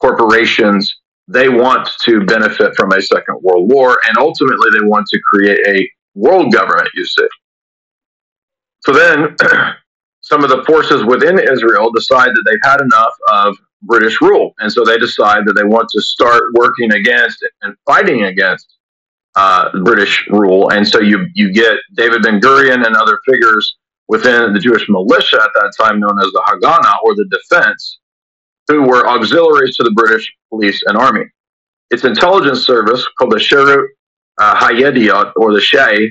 corporations 0.00 1.01
they 1.28 1.48
want 1.48 1.88
to 2.04 2.24
benefit 2.24 2.74
from 2.76 2.92
a 2.92 3.00
second 3.00 3.40
world 3.42 3.70
war, 3.70 3.98
and 4.08 4.18
ultimately 4.18 4.70
they 4.72 4.86
want 4.86 5.06
to 5.08 5.20
create 5.20 5.60
a 5.66 5.88
world 6.14 6.52
government, 6.52 6.88
you 6.94 7.04
see. 7.06 7.28
So 8.80 8.92
then 8.92 9.36
some 10.20 10.44
of 10.44 10.50
the 10.50 10.64
forces 10.64 11.04
within 11.04 11.38
Israel 11.38 11.90
decide 11.92 12.28
that 12.28 12.42
they've 12.46 12.70
had 12.70 12.80
enough 12.80 13.14
of 13.32 13.56
British 13.82 14.20
rule. 14.20 14.54
And 14.58 14.72
so 14.72 14.84
they 14.84 14.98
decide 14.98 15.44
that 15.46 15.54
they 15.54 15.64
want 15.64 15.88
to 15.90 16.00
start 16.00 16.42
working 16.54 16.92
against 16.92 17.44
and 17.62 17.74
fighting 17.86 18.24
against 18.24 18.76
uh, 19.34 19.70
British 19.84 20.26
rule. 20.28 20.70
And 20.70 20.86
so 20.86 21.00
you, 21.00 21.26
you 21.34 21.52
get 21.52 21.78
David 21.94 22.22
Ben 22.22 22.40
Gurion 22.40 22.86
and 22.86 22.96
other 22.96 23.18
figures 23.28 23.76
within 24.08 24.52
the 24.52 24.60
Jewish 24.60 24.88
militia 24.88 25.40
at 25.42 25.50
that 25.54 25.72
time 25.78 25.98
known 25.98 26.18
as 26.20 26.30
the 26.32 26.42
Haganah 26.46 27.02
or 27.02 27.14
the 27.14 27.26
defense 27.30 27.98
who 28.68 28.82
were 28.82 29.06
auxiliaries 29.08 29.76
to 29.76 29.82
the 29.82 29.90
British 29.90 30.32
police 30.52 30.82
and 30.86 30.98
army. 30.98 31.24
Its 31.90 32.04
intelligence 32.04 32.64
service, 32.66 33.06
called 33.18 33.32
the 33.32 33.36
Sherut 33.36 33.86
uh, 34.38 35.32
or 35.36 35.52
the 35.52 35.60
Shai, 35.60 36.08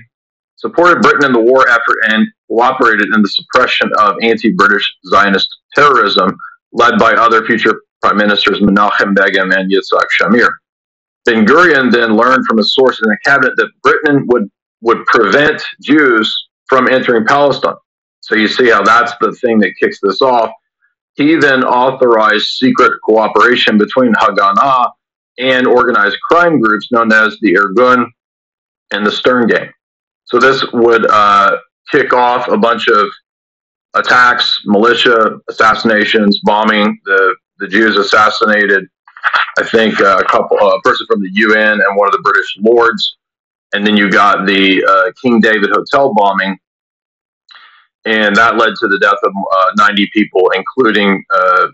supported 0.55 1.01
Britain 1.01 1.25
in 1.25 1.33
the 1.33 1.39
war 1.39 1.67
effort 1.69 1.97
and 2.09 2.27
cooperated 2.47 3.07
in 3.13 3.21
the 3.21 3.29
suppression 3.29 3.89
of 3.99 4.15
anti-British 4.21 4.91
Zionist 5.09 5.47
terrorism 5.75 6.35
led 6.71 6.97
by 6.97 7.13
other 7.13 7.45
future 7.45 7.81
prime 8.01 8.17
ministers 8.17 8.59
Menachem 8.59 9.15
Begin 9.15 9.51
and 9.53 9.71
Yitzhak 9.71 10.05
Shamir. 10.19 10.49
Ben 11.25 11.45
Gurion 11.45 11.91
then 11.91 12.15
learned 12.15 12.45
from 12.47 12.59
a 12.59 12.63
source 12.63 12.99
in 13.01 13.09
the 13.09 13.17
cabinet 13.23 13.53
that 13.57 13.69
Britain 13.83 14.25
would, 14.27 14.49
would 14.81 15.05
prevent 15.05 15.61
Jews 15.81 16.35
from 16.67 16.87
entering 16.87 17.25
Palestine. 17.25 17.75
So 18.21 18.35
you 18.35 18.47
see 18.47 18.69
how 18.69 18.81
that's 18.83 19.13
the 19.21 19.31
thing 19.33 19.59
that 19.59 19.73
kicks 19.79 19.99
this 20.01 20.21
off. 20.21 20.51
He 21.16 21.36
then 21.36 21.64
authorized 21.64 22.47
secret 22.47 22.93
cooperation 23.03 23.78
between 23.78 24.14
Haganah 24.14 24.91
and 25.38 25.68
organized 25.68 26.18
crime 26.30 26.59
groups 26.59 26.91
known 26.91 27.12
as 27.12 27.38
the 27.41 27.53
Irgun 27.55 28.05
and 28.91 29.05
the 29.05 29.12
Stern 29.12 29.47
Gang. 29.47 29.72
So 30.26 30.39
this 30.39 30.64
would 30.72 31.05
uh, 31.09 31.57
kick 31.91 32.14
off 32.14 32.47
a 32.47 32.57
bunch 32.57 32.88
of 32.88 33.07
attacks, 33.93 34.62
militia 34.66 35.39
assassinations, 35.49 36.39
bombing. 36.43 36.97
The 37.05 37.36
the 37.59 37.68
Jews 37.68 37.95
assassinated, 37.95 38.88
I 39.59 39.64
think, 39.64 40.01
uh, 40.01 40.18
a 40.20 40.24
couple, 40.26 40.57
a 40.57 40.82
person 40.82 41.05
from 41.07 41.22
the 41.22 41.30
UN 41.32 41.74
and 41.74 41.95
one 41.95 42.07
of 42.07 42.12
the 42.12 42.22
British 42.24 42.57
lords, 42.59 43.18
and 43.74 43.86
then 43.86 43.95
you 43.95 44.09
got 44.09 44.47
the 44.47 44.84
uh, 44.84 45.12
King 45.22 45.39
David 45.39 45.70
Hotel 45.72 46.12
bombing 46.14 46.57
and 48.05 48.35
that 48.35 48.57
led 48.57 48.73
to 48.79 48.87
the 48.87 48.99
death 48.99 49.19
of 49.23 49.31
uh, 49.31 49.87
90 49.87 50.09
people, 50.13 50.51
including 50.55 51.23
uh, 51.33 51.67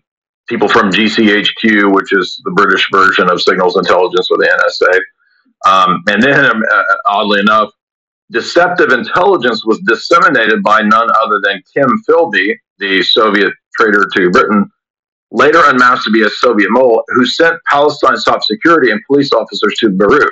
people 0.47 0.67
from 0.67 0.91
GCHQ, 0.91 1.93
which 1.93 2.13
is 2.13 2.41
the 2.43 2.51
British 2.51 2.87
version 2.91 3.29
of 3.29 3.41
Signals 3.41 3.77
Intelligence 3.77 4.27
or 4.29 4.37
the 4.37 4.47
NSA. 4.47 4.99
Um, 5.69 6.03
and 6.07 6.21
then, 6.21 6.45
um, 6.45 6.61
uh, 6.71 6.83
oddly 7.05 7.39
enough, 7.39 7.71
deceptive 8.31 8.91
intelligence 8.91 9.65
was 9.65 9.79
disseminated 9.85 10.63
by 10.63 10.81
none 10.81 11.09
other 11.23 11.39
than 11.43 11.61
Kim 11.73 11.89
Philby, 12.07 12.55
the 12.79 13.01
Soviet 13.03 13.53
traitor 13.75 14.05
to 14.15 14.29
Britain, 14.29 14.69
later 15.31 15.61
unmasked 15.65 16.05
to 16.05 16.11
be 16.11 16.23
a 16.23 16.29
Soviet 16.29 16.67
mole, 16.71 17.03
who 17.09 17.25
sent 17.25 17.55
Palestine 17.69 18.17
top 18.17 18.43
security 18.43 18.91
and 18.91 19.01
police 19.07 19.31
officers 19.31 19.75
to 19.79 19.89
Beirut. 19.89 20.31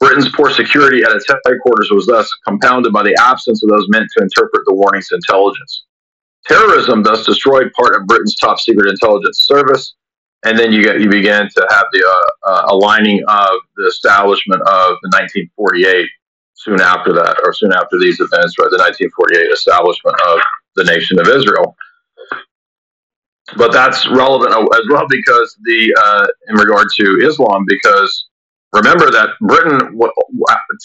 Britain's 0.00 0.30
poor 0.34 0.50
security 0.50 1.02
at 1.02 1.12
its 1.12 1.26
headquarters 1.28 1.90
was 1.90 2.06
thus 2.06 2.28
compounded 2.46 2.92
by 2.92 3.02
the 3.02 3.14
absence 3.20 3.62
of 3.62 3.68
those 3.68 3.86
meant 3.90 4.08
to 4.16 4.22
interpret 4.22 4.62
the 4.66 4.74
warning's 4.74 5.10
intelligence. 5.12 5.84
Terrorism 6.46 7.02
thus 7.02 7.26
destroyed 7.26 7.70
part 7.74 7.94
of 7.94 8.06
Britain's 8.06 8.34
top 8.34 8.58
secret 8.58 8.88
intelligence 8.88 9.44
service, 9.44 9.94
and 10.46 10.58
then 10.58 10.72
you 10.72 10.82
get 10.82 11.00
you 11.00 11.10
began 11.10 11.48
to 11.54 11.66
have 11.70 11.84
the 11.92 12.02
uh, 12.02 12.50
uh, 12.50 12.66
aligning 12.70 13.22
of 13.28 13.50
the 13.76 13.86
establishment 13.86 14.62
of 14.62 14.96
the 15.02 15.10
1948 15.12 16.08
soon 16.54 16.80
after 16.80 17.12
that, 17.12 17.38
or 17.44 17.52
soon 17.52 17.72
after 17.72 17.98
these 17.98 18.20
events, 18.20 18.58
right? 18.58 18.70
The 18.70 18.80
1948 18.80 19.52
establishment 19.52 20.16
of 20.26 20.40
the 20.76 20.84
nation 20.84 21.18
of 21.18 21.28
Israel. 21.28 21.76
But 23.56 23.72
that's 23.72 24.08
relevant 24.08 24.52
as 24.54 24.82
well 24.88 25.06
because 25.10 25.58
the 25.64 25.94
uh, 26.00 26.26
in 26.48 26.56
regard 26.56 26.88
to 26.96 27.18
Islam, 27.22 27.64
because 27.66 28.29
remember 28.72 29.10
that 29.10 29.30
Britain 29.40 29.78
w- 29.78 30.12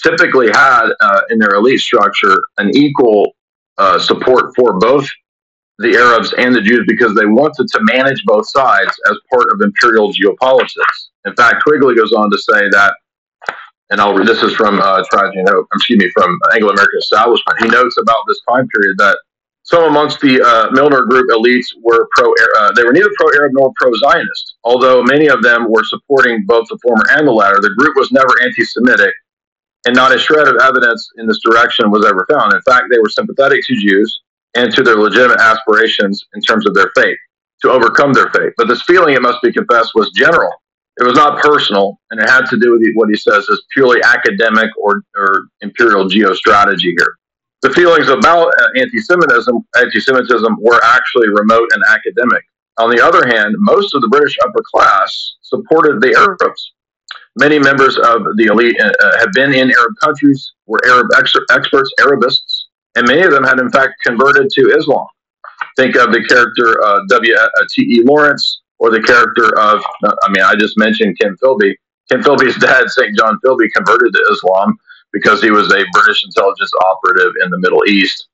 typically 0.04 0.48
had 0.48 0.90
uh, 1.00 1.22
in 1.30 1.40
their 1.40 1.56
elite 1.56 1.80
structure 1.80 2.42
an 2.58 2.72
equal 2.76 3.36
uh, 3.78 4.00
support 4.00 4.54
for 4.56 4.74
both 4.80 5.08
the 5.80 5.96
Arabs 5.96 6.34
and 6.38 6.56
the 6.56 6.62
Jews 6.62 6.86
because 6.88 7.14
they 7.16 7.26
wanted 7.26 7.68
to 7.68 7.80
manage 7.82 8.24
both 8.26 8.48
sides 8.50 8.92
as 9.10 9.18
part 9.32 9.46
of 9.52 9.62
imperial 9.62 10.14
geopolitics. 10.14 11.10
In 11.26 11.36
fact, 11.36 11.64
Quigley 11.64 11.96
goes 11.96 12.14
on 12.14 12.32
to 12.32 12.38
say 12.38 12.70
that 12.70 12.94
and 13.90 14.02
I'll 14.02 14.16
this 14.24 14.42
is 14.42 14.56
from 14.56 14.80
uh, 14.80 15.04
Trajan, 15.12 15.46
excuse 15.74 16.00
me, 16.00 16.10
from 16.12 16.38
Anglo 16.54 16.72
American 16.72 17.00
Establishment. 17.00 17.60
He 17.62 17.68
notes 17.68 17.98
about 17.98 18.24
this 18.28 18.40
time 18.50 18.68
period 18.70 18.98
that 18.98 19.18
some 19.66 19.84
amongst 19.84 20.20
the 20.22 20.40
uh, 20.40 20.70
Milner 20.72 21.06
Group 21.06 21.28
elites 21.32 21.66
were 21.82 22.08
pro. 22.16 22.32
Uh, 22.60 22.72
they 22.74 22.84
were 22.84 22.94
neither 22.94 23.10
pro-Arab 23.18 23.52
nor 23.54 23.74
pro-Zionist. 23.76 24.56
Although 24.64 25.02
many 25.02 25.28
of 25.28 25.42
them 25.42 25.66
were 25.68 25.84
supporting 25.84 26.46
both 26.46 26.68
the 26.70 26.78
former 26.84 27.04
and 27.10 27.28
the 27.28 27.32
latter, 27.32 27.60
the 27.60 27.74
group 27.76 27.96
was 27.96 28.12
never 28.12 28.30
anti-Semitic, 28.44 29.14
and 29.88 29.96
not 29.96 30.14
a 30.14 30.20
shred 30.20 30.48
of 30.48 30.58
evidence 30.62 31.10
in 31.18 31.26
this 31.26 31.40
direction 31.44 31.90
was 31.90 32.06
ever 32.06 32.28
found. 32.32 32.54
In 32.54 32.62
fact, 32.62 32.86
they 32.92 33.00
were 33.00 33.10
sympathetic 33.10 33.62
to 33.66 33.76
Jews 33.76 34.22
and 34.54 34.72
to 34.72 34.84
their 34.84 34.98
legitimate 34.98 35.42
aspirations 35.42 36.24
in 36.36 36.42
terms 36.42 36.68
of 36.68 36.76
their 36.76 36.92
faith 36.96 37.18
to 37.64 37.72
overcome 37.72 38.14
their 38.14 38.30
faith. 38.30 38.54
But 38.58 38.68
this 38.68 38.84
feeling, 38.84 39.16
it 39.16 39.22
must 39.24 39.42
be 39.42 39.52
confessed, 39.52 39.94
was 39.96 40.12
general. 40.12 40.52
It 41.00 41.04
was 41.04 41.16
not 41.16 41.42
personal, 41.42 42.00
and 42.12 42.22
it 42.22 42.30
had 42.30 42.46
to 42.52 42.60
do 42.60 42.72
with 42.72 42.84
what 42.94 43.10
he 43.10 43.16
says 43.16 43.50
is 43.50 43.66
purely 43.74 44.00
academic 44.04 44.70
or, 44.80 45.02
or 45.18 45.48
imperial 45.62 46.08
geostrategy 46.08 46.94
here 46.96 47.16
the 47.66 47.74
feelings 47.74 48.10
about 48.10 48.48
uh, 48.48 48.68
anti-Semitism, 48.80 49.56
anti-Semitism 49.78 50.58
were 50.62 50.80
actually 50.84 51.30
remote 51.30 51.68
and 51.74 51.84
academic. 51.90 52.44
On 52.78 52.92
the 52.92 53.04
other 53.04 53.26
hand, 53.26 53.56
most 53.58 53.96
of 53.96 54.02
the 54.02 54.08
British 54.08 54.38
upper 54.46 54.62
class 54.72 55.36
supported 55.42 56.00
the 56.00 56.14
Arabs. 56.16 56.74
Many 57.40 57.58
members 57.58 57.98
of 57.98 58.22
the 58.38 58.46
elite 58.52 58.80
uh, 58.80 58.92
uh 59.04 59.20
have 59.20 59.32
been 59.34 59.54
in 59.54 59.72
Arab 59.72 59.94
countries, 60.04 60.54
were 60.68 60.80
Arab 60.86 61.08
ex- 61.18 61.34
experts, 61.52 61.92
Arabists, 62.00 62.68
and 62.96 63.08
many 63.08 63.24
of 63.24 63.32
them 63.32 63.44
had 63.44 63.60
in 63.60 63.72
fact 63.72 63.94
converted 64.06 64.50
to 64.52 64.76
Islam. 64.78 65.08
Think 65.76 65.96
of 65.96 66.12
the 66.12 66.24
character 66.24 66.82
uh, 66.86 67.00
W. 67.10 67.34
Uh, 67.36 67.48
T. 67.74 68.04
Lawrence, 68.06 68.62
or 68.78 68.92
the 68.92 69.02
character 69.02 69.58
of, 69.58 69.82
I 70.04 70.30
mean, 70.30 70.44
I 70.44 70.56
just 70.56 70.78
mentioned 70.78 71.18
Kim 71.20 71.36
Philby. 71.42 71.74
Kim 72.12 72.22
Philby's 72.22 72.58
dad, 72.68 72.90
St. 72.90 73.18
John 73.18 73.40
Philby, 73.44 73.68
converted 73.74 74.14
to 74.14 74.22
Islam 74.32 74.78
because 75.16 75.42
he 75.42 75.50
was 75.50 75.72
a 75.72 75.86
British 75.94 76.26
intelligence 76.26 76.72
operative 76.86 77.32
in 77.42 77.50
the 77.50 77.58
Middle 77.60 77.82
East 77.88 78.28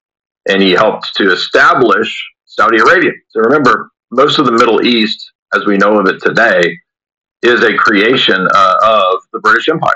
and 0.49 0.61
he 0.61 0.71
helped 0.71 1.13
to 1.15 1.31
establish 1.31 2.11
Saudi 2.45 2.79
Arabia. 2.79 3.11
So 3.29 3.39
remember, 3.41 3.91
most 4.09 4.39
of 4.39 4.47
the 4.47 4.51
Middle 4.51 4.85
East, 4.85 5.31
as 5.53 5.65
we 5.65 5.77
know 5.77 5.99
of 5.99 6.07
it 6.07 6.21
today, 6.23 6.75
is 7.43 7.63
a 7.63 7.75
creation 7.75 8.47
uh, 8.53 8.75
of 8.83 9.21
the 9.31 9.39
British 9.39 9.69
Empire, 9.69 9.93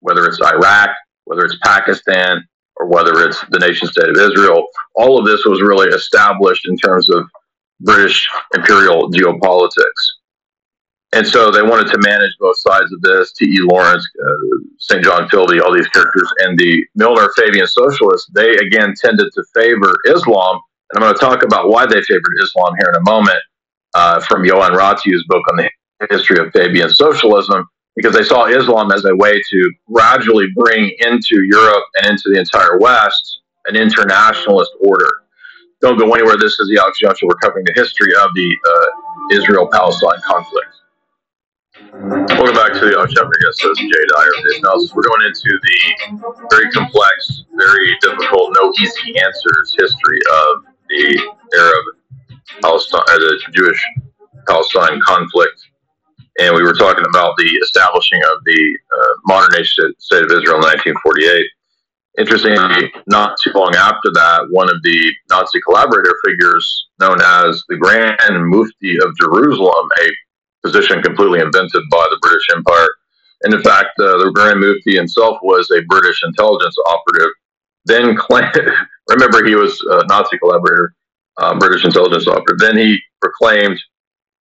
whether 0.00 0.26
it's 0.26 0.40
Iraq, 0.40 0.90
whether 1.24 1.44
it's 1.44 1.56
Pakistan, 1.64 2.46
or 2.76 2.86
whether 2.86 3.24
it's 3.24 3.44
the 3.50 3.58
nation 3.58 3.88
state 3.88 4.08
of 4.08 4.16
Israel. 4.16 4.68
All 4.94 5.18
of 5.18 5.26
this 5.26 5.44
was 5.44 5.60
really 5.60 5.88
established 5.88 6.68
in 6.68 6.76
terms 6.76 7.10
of 7.10 7.28
British 7.80 8.28
imperial 8.54 9.10
geopolitics. 9.10 10.02
And 11.12 11.26
so 11.26 11.50
they 11.50 11.62
wanted 11.62 11.90
to 11.92 11.98
manage 11.98 12.32
both 12.38 12.58
sides 12.58 12.92
of 12.92 13.00
this. 13.00 13.32
T.E. 13.32 13.60
Lawrence, 13.62 14.06
uh, 14.20 14.57
St. 14.78 15.04
John 15.04 15.28
Philby, 15.28 15.60
all 15.60 15.74
these 15.74 15.88
characters, 15.88 16.32
and 16.38 16.58
the 16.58 16.84
Milner 16.94 17.28
Fabian 17.36 17.66
socialists, 17.66 18.30
they 18.34 18.56
again 18.56 18.94
tended 19.00 19.28
to 19.34 19.44
favor 19.54 19.92
Islam. 20.06 20.60
And 20.90 21.02
I'm 21.02 21.08
going 21.08 21.14
to 21.14 21.20
talk 21.20 21.42
about 21.42 21.68
why 21.68 21.86
they 21.86 22.00
favored 22.02 22.34
Islam 22.42 22.74
here 22.78 22.88
in 22.88 22.96
a 22.96 23.10
moment 23.10 23.38
uh, 23.94 24.20
from 24.20 24.44
Johan 24.44 24.72
Ratziu's 24.72 25.24
book 25.28 25.42
on 25.50 25.56
the 25.56 25.70
history 26.10 26.38
of 26.38 26.52
Fabian 26.52 26.90
socialism, 26.90 27.64
because 27.96 28.14
they 28.14 28.22
saw 28.22 28.46
Islam 28.46 28.92
as 28.92 29.04
a 29.04 29.14
way 29.16 29.42
to 29.50 29.72
gradually 29.92 30.46
bring 30.54 30.94
into 31.00 31.44
Europe 31.44 31.84
and 31.96 32.12
into 32.12 32.30
the 32.30 32.38
entire 32.38 32.78
West 32.78 33.40
an 33.66 33.76
internationalist 33.76 34.70
order. 34.80 35.08
Don't 35.80 35.98
go 35.98 36.12
anywhere. 36.14 36.36
This 36.36 36.58
is 36.58 36.68
the 36.68 36.78
Alex 36.80 37.00
We're 37.22 37.34
covering 37.34 37.64
the 37.64 37.72
history 37.74 38.12
of 38.14 38.30
the 38.34 38.56
uh, 38.66 39.36
Israel 39.36 39.68
Palestine 39.70 40.20
conflict. 40.26 40.68
Welcome 41.78 42.58
back 42.58 42.74
to 42.74 42.90
the 42.90 42.96
Ocean 42.98 43.22
guest 43.22 43.62
host 43.62 43.78
Jay 43.78 44.04
Dyer 44.10 44.42
this 44.42 44.58
analysis. 44.58 44.92
We're 44.94 45.06
going 45.06 45.30
into 45.30 45.46
the 45.62 46.48
very 46.50 46.70
complex, 46.72 47.44
very 47.54 47.94
difficult, 48.02 48.50
no 48.58 48.72
easy 48.82 49.14
answers 49.14 49.76
history 49.78 50.18
of 50.18 50.64
the 50.90 51.22
Arab 51.54 51.84
Palestine, 52.62 53.06
uh, 53.06 53.18
the 53.18 53.38
Jewish 53.54 53.78
Palestine 54.48 54.98
conflict, 55.06 55.70
and 56.40 56.56
we 56.56 56.62
were 56.62 56.74
talking 56.74 57.04
about 57.08 57.34
the 57.38 57.46
establishing 57.62 58.22
of 58.24 58.42
the 58.44 58.78
uh, 58.98 59.14
modern 59.26 59.50
nation 59.56 59.94
state 59.98 60.24
of 60.24 60.32
Israel 60.32 60.58
in 60.58 60.66
1948. 60.98 61.46
Interestingly, 62.18 62.92
not 63.06 63.38
too 63.38 63.52
long 63.54 63.76
after 63.76 64.10
that, 64.14 64.48
one 64.50 64.68
of 64.68 64.82
the 64.82 65.12
Nazi 65.30 65.60
collaborator 65.60 66.14
figures, 66.26 66.88
known 66.98 67.22
as 67.22 67.62
the 67.68 67.76
Grand 67.76 68.18
Mufti 68.50 68.98
of 68.98 69.14
Jerusalem, 69.20 69.86
a 70.02 70.10
position 70.64 71.02
completely 71.02 71.40
invented 71.40 71.82
by 71.90 72.06
the 72.10 72.18
British 72.20 72.46
Empire. 72.54 72.88
And 73.42 73.54
in 73.54 73.62
fact, 73.62 73.90
uh, 74.00 74.18
the 74.18 74.32
Grand 74.34 74.60
Mufti 74.60 74.96
himself 74.96 75.38
was 75.42 75.70
a 75.70 75.82
British 75.88 76.22
intelligence 76.24 76.76
operative. 76.86 77.30
Then, 77.84 78.16
claimed, 78.16 78.54
remember, 79.08 79.44
he 79.44 79.54
was 79.54 79.80
a 79.90 80.06
Nazi 80.06 80.38
collaborator, 80.38 80.94
uh, 81.38 81.58
British 81.58 81.84
intelligence 81.84 82.26
operative. 82.26 82.58
Then 82.58 82.76
he 82.76 82.98
proclaimed 83.20 83.78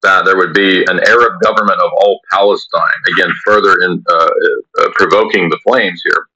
that 0.03 0.25
there 0.25 0.37
would 0.37 0.53
be 0.53 0.83
an 0.83 0.99
Arab 1.07 1.39
government 1.41 1.79
of 1.79 1.91
all 1.97 2.19
Palestine. 2.31 2.99
Again, 3.13 3.29
further 3.45 3.81
in 3.81 4.03
uh, 4.09 4.29
uh 4.79 4.89
provoking 4.93 5.49
the 5.49 5.59
flames 5.65 6.01
here. 6.03 6.27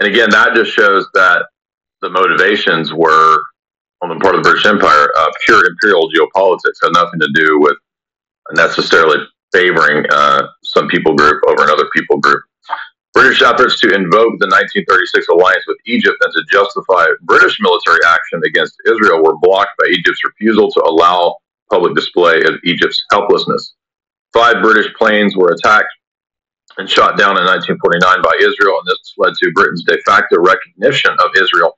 And 0.00 0.10
again, 0.10 0.30
that 0.30 0.54
just 0.54 0.72
shows 0.72 1.06
that 1.14 1.46
the 2.00 2.10
motivations 2.10 2.92
were 2.92 3.38
on 4.02 4.08
the 4.10 4.16
part 4.16 4.34
of 4.34 4.42
the 4.42 4.50
British 4.50 4.66
Empire 4.66 5.08
uh, 5.16 5.30
pure 5.46 5.62
imperial 5.64 6.10
geopolitics, 6.10 6.82
had 6.82 6.92
nothing 6.92 7.20
to 7.20 7.28
do 7.34 7.60
with 7.60 7.76
necessarily 8.52 9.18
favoring 9.52 10.04
uh, 10.10 10.46
some 10.62 10.88
people 10.88 11.14
group 11.14 11.42
over 11.46 11.64
another 11.64 11.88
people 11.94 12.18
group. 12.18 12.42
British 13.14 13.42
efforts 13.42 13.78
to 13.80 13.88
invoke 13.88 14.40
the 14.40 14.48
1936 14.48 15.28
alliance 15.28 15.64
with 15.66 15.76
Egypt 15.84 16.16
and 16.22 16.32
to 16.32 16.42
justify 16.50 17.04
British 17.22 17.58
military 17.60 17.98
action 18.08 18.40
against 18.46 18.74
Israel 18.86 19.22
were 19.22 19.36
blocked 19.36 19.72
by 19.78 19.86
Egypt's 19.88 20.24
refusal 20.24 20.70
to 20.70 20.80
allow 20.80 21.36
public 21.70 21.94
display 21.94 22.42
of 22.44 22.54
Egypt's 22.64 23.04
helplessness. 23.10 23.74
Five 24.32 24.62
British 24.62 24.92
planes 24.94 25.36
were 25.36 25.50
attacked 25.50 25.92
and 26.78 26.88
shot 26.88 27.18
down 27.18 27.36
in 27.36 27.44
1949 27.44 28.22
by 28.22 28.32
Israel, 28.40 28.78
and 28.78 28.86
this 28.86 29.12
led 29.18 29.34
to 29.34 29.52
Britain's 29.52 29.84
de 29.84 29.98
facto 30.06 30.40
recognition 30.40 31.10
of 31.20 31.30
Israel 31.36 31.76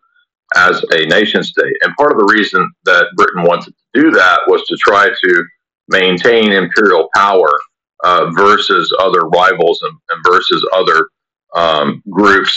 as 0.54 0.84
a 0.92 1.06
nation 1.06 1.42
state. 1.42 1.74
And 1.82 1.96
part 1.96 2.12
of 2.12 2.18
the 2.18 2.32
reason 2.32 2.70
that 2.84 3.06
Britain 3.16 3.42
wanted 3.42 3.74
to 3.74 4.02
do 4.02 4.10
that 4.12 4.40
was 4.46 4.62
to 4.68 4.76
try 4.76 5.08
to 5.08 5.44
maintain 5.88 6.52
imperial 6.52 7.08
power 7.14 7.50
uh, 8.02 8.30
versus 8.36 8.94
other 9.00 9.22
rivals 9.22 9.80
and, 9.82 9.96
and 10.10 10.24
versus 10.26 10.66
other 10.72 11.08
um, 11.54 12.02
groups. 12.10 12.54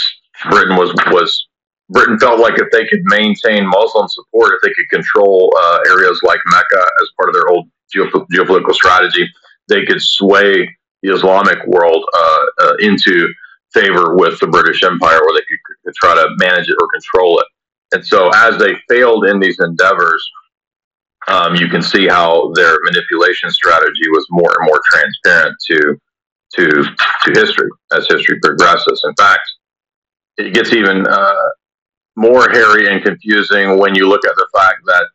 Britain 0.49 0.75
was 0.75 0.93
was 1.07 1.47
Britain 1.89 2.19
felt 2.19 2.39
like 2.39 2.59
if 2.59 2.69
they 2.71 2.85
could 2.85 3.01
maintain 3.05 3.67
Muslim 3.67 4.07
support, 4.07 4.53
if 4.53 4.59
they 4.61 4.73
could 4.73 4.89
control 4.89 5.53
uh, 5.57 5.79
areas 5.89 6.19
like 6.23 6.39
Mecca 6.47 6.83
as 7.01 7.09
part 7.17 7.29
of 7.29 7.33
their 7.33 7.47
old 7.47 7.69
geopolitical 7.95 8.73
strategy, 8.73 9.25
they 9.69 9.85
could 9.85 10.01
sway 10.01 10.69
the 11.01 11.13
Islamic 11.13 11.65
world 11.65 12.03
uh, 12.13 12.45
uh, 12.61 12.73
into 12.79 13.27
favor 13.73 14.15
with 14.15 14.39
the 14.39 14.47
British 14.47 14.83
Empire, 14.83 15.19
or 15.19 15.33
they 15.33 15.45
could, 15.47 15.59
could, 15.85 15.95
try 15.95 16.15
to 16.15 16.27
manage 16.37 16.67
it 16.67 16.75
or 16.81 16.87
control 16.89 17.39
it. 17.39 17.45
And 17.93 18.05
so, 18.05 18.29
as 18.35 18.57
they 18.57 18.75
failed 18.89 19.25
in 19.25 19.39
these 19.39 19.59
endeavors, 19.59 20.27
um, 21.27 21.55
you 21.55 21.67
can 21.67 21.81
see 21.81 22.07
how 22.07 22.51
their 22.55 22.77
manipulation 22.83 23.49
strategy 23.49 24.09
was 24.09 24.25
more 24.29 24.51
and 24.59 24.67
more 24.67 24.81
transparent 24.91 25.55
to 25.67 25.97
to 26.55 26.83
to 27.23 27.31
history 27.39 27.69
as 27.91 28.07
history 28.07 28.39
progresses. 28.41 29.01
In 29.03 29.13
fact, 29.15 29.41
it 30.37 30.53
gets 30.53 30.73
even 30.73 31.05
uh, 31.05 31.49
more 32.15 32.49
hairy 32.49 32.91
and 32.91 33.03
confusing 33.03 33.77
when 33.77 33.95
you 33.95 34.07
look 34.07 34.25
at 34.25 34.35
the 34.35 34.47
fact 34.55 34.79
that 34.85 35.07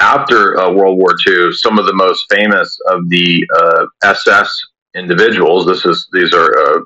after 0.00 0.58
uh, 0.58 0.70
World 0.72 0.98
War 0.98 1.14
II, 1.26 1.52
some 1.52 1.78
of 1.78 1.86
the 1.86 1.94
most 1.94 2.24
famous 2.30 2.78
of 2.88 3.08
the 3.08 3.44
uh, 3.58 3.86
SS 4.04 4.54
individuals. 4.94 5.66
This 5.66 5.84
is 5.84 6.08
these 6.12 6.34
are 6.34 6.58
uh, 6.58 6.80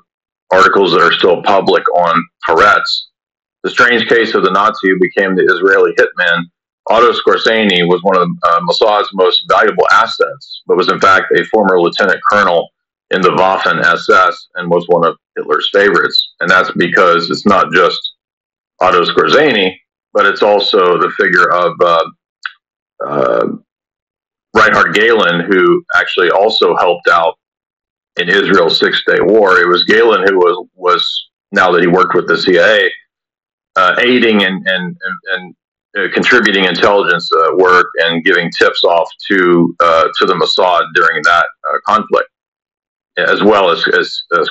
articles 0.51 0.91
that 0.91 1.01
are 1.01 1.13
still 1.13 1.41
public 1.43 1.83
on 1.95 2.23
Haaretz. 2.47 3.03
The 3.63 3.69
strange 3.69 4.07
case 4.07 4.35
of 4.35 4.43
the 4.43 4.51
Nazi 4.51 4.89
who 4.89 4.99
became 4.99 5.35
the 5.35 5.43
Israeli 5.43 5.93
hitman 5.97 6.43
Otto 6.89 7.13
Skorzeny 7.13 7.87
was 7.87 8.01
one 8.03 8.17
of 8.17 8.27
uh, 8.43 8.59
Mossad's 8.63 9.09
most 9.13 9.45
valuable 9.49 9.87
assets, 9.91 10.63
but 10.67 10.77
was 10.77 10.91
in 10.91 10.99
fact 10.99 11.31
a 11.37 11.45
former 11.45 11.79
lieutenant 11.79 12.19
colonel 12.29 12.69
in 13.11 13.21
the 13.21 13.29
Waffen 13.29 13.81
SS 13.83 14.47
and 14.55 14.69
was 14.69 14.85
one 14.87 15.05
of 15.05 15.15
Hitler's 15.35 15.69
favorites. 15.71 16.33
And 16.39 16.49
that's 16.49 16.71
because 16.71 17.29
it's 17.29 17.45
not 17.45 17.71
just 17.71 17.99
Otto 18.81 19.03
Skorzeny, 19.03 19.75
but 20.13 20.25
it's 20.25 20.43
also 20.43 20.97
the 20.97 21.11
figure 21.17 21.49
of 21.51 21.73
uh, 21.81 22.05
uh, 23.05 23.47
Reinhard 24.55 24.93
Gehlen, 24.93 25.45
who 25.49 25.83
actually 25.95 26.29
also 26.31 26.75
helped 26.75 27.07
out 27.07 27.35
in 28.17 28.29
Israel's 28.29 28.79
Six 28.79 29.01
Day 29.07 29.19
War. 29.21 29.59
It 29.59 29.67
was 29.67 29.85
Gehlen 29.85 30.25
who 30.27 30.37
was 30.37 30.67
was 30.75 31.29
now 31.51 31.71
that 31.71 31.81
he 31.81 31.87
worked 31.87 32.15
with 32.15 32.27
the 32.27 32.37
CIA, 32.37 32.91
uh, 33.75 33.95
aiding 33.99 34.43
and, 34.43 34.67
and 34.67 34.83
and 34.85 35.17
and 35.33 35.55
uh, 35.97 36.07
contributing 36.13 36.65
intelligence 36.65 37.29
uh, 37.31 37.55
work 37.55 37.87
and 37.99 38.23
giving 38.23 38.49
tips 38.51 38.83
off 38.83 39.09
to 39.29 39.75
uh, 39.79 40.07
to 40.19 40.25
the 40.25 40.33
Mossad 40.33 40.83
during 40.93 41.21
that 41.23 41.45
uh, 41.71 41.77
conflict, 41.85 42.29
as 43.17 43.43
well 43.43 43.69
as 43.69 43.85
as 43.99 44.21
uh, 44.33 44.43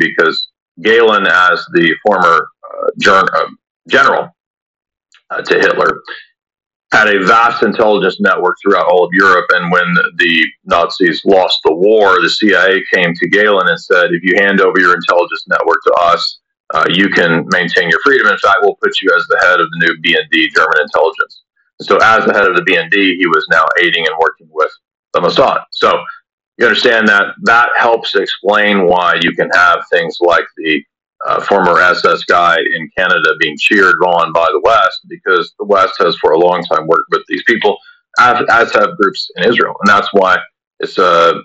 because 0.00 0.48
Gehlen, 0.80 1.26
as 1.26 1.66
the 1.72 1.94
former 2.06 2.48
uh, 2.64 2.86
general 2.98 4.28
to 5.44 5.58
Hitler 5.58 6.00
had 6.92 7.08
a 7.08 7.24
vast 7.24 7.62
intelligence 7.62 8.18
network 8.20 8.56
throughout 8.62 8.86
all 8.86 9.04
of 9.04 9.10
Europe. 9.12 9.44
And 9.50 9.70
when 9.70 9.94
the 10.16 10.46
Nazis 10.64 11.22
lost 11.24 11.58
the 11.64 11.74
war, 11.74 12.20
the 12.20 12.30
CIA 12.30 12.82
came 12.92 13.12
to 13.14 13.28
Gehlen 13.28 13.68
and 13.68 13.78
said, 13.78 14.12
if 14.12 14.22
you 14.22 14.34
hand 14.38 14.60
over 14.60 14.80
your 14.80 14.94
intelligence 14.94 15.44
network 15.46 15.78
to 15.84 15.92
us, 16.00 16.40
uh, 16.74 16.84
you 16.90 17.08
can 17.08 17.46
maintain 17.48 17.88
your 17.88 18.00
freedom. 18.04 18.26
In 18.26 18.38
fact, 18.38 18.58
we'll 18.62 18.76
put 18.82 19.00
you 19.00 19.10
as 19.16 19.26
the 19.26 19.38
head 19.40 19.60
of 19.60 19.66
the 19.70 19.78
new 19.78 19.94
BND, 20.02 20.48
German 20.54 20.80
intelligence. 20.82 21.42
So, 21.80 21.96
as 21.98 22.26
the 22.26 22.34
head 22.34 22.48
of 22.48 22.56
the 22.56 22.62
BND, 22.62 23.16
he 23.16 23.26
was 23.26 23.46
now 23.50 23.64
aiding 23.80 24.06
and 24.06 24.14
working 24.20 24.48
with 24.50 24.70
the 25.14 25.20
Mossad. 25.20 25.62
So, 25.72 25.98
you 26.58 26.66
understand 26.66 27.08
that 27.08 27.34
that 27.44 27.70
helps 27.76 28.14
explain 28.14 28.86
why 28.86 29.18
you 29.22 29.32
can 29.32 29.48
have 29.54 29.84
things 29.90 30.18
like 30.20 30.44
the 30.56 30.82
uh, 31.26 31.40
former 31.44 31.80
SS 31.80 32.24
guy 32.24 32.58
in 32.58 32.90
Canada 32.96 33.34
being 33.40 33.56
cheered 33.58 33.96
on 34.04 34.32
by 34.32 34.46
the 34.52 34.60
West 34.64 35.00
because 35.08 35.52
the 35.58 35.64
West 35.64 35.94
has 35.98 36.16
for 36.16 36.32
a 36.32 36.38
long 36.38 36.62
time 36.64 36.86
worked 36.86 37.08
with 37.10 37.22
these 37.28 37.42
people, 37.46 37.78
as, 38.18 38.44
as 38.50 38.72
have 38.74 38.96
groups 38.96 39.30
in 39.36 39.44
Israel, 39.44 39.74
and 39.80 39.88
that's 39.88 40.08
why 40.12 40.38
it's 40.80 40.98
a. 40.98 41.40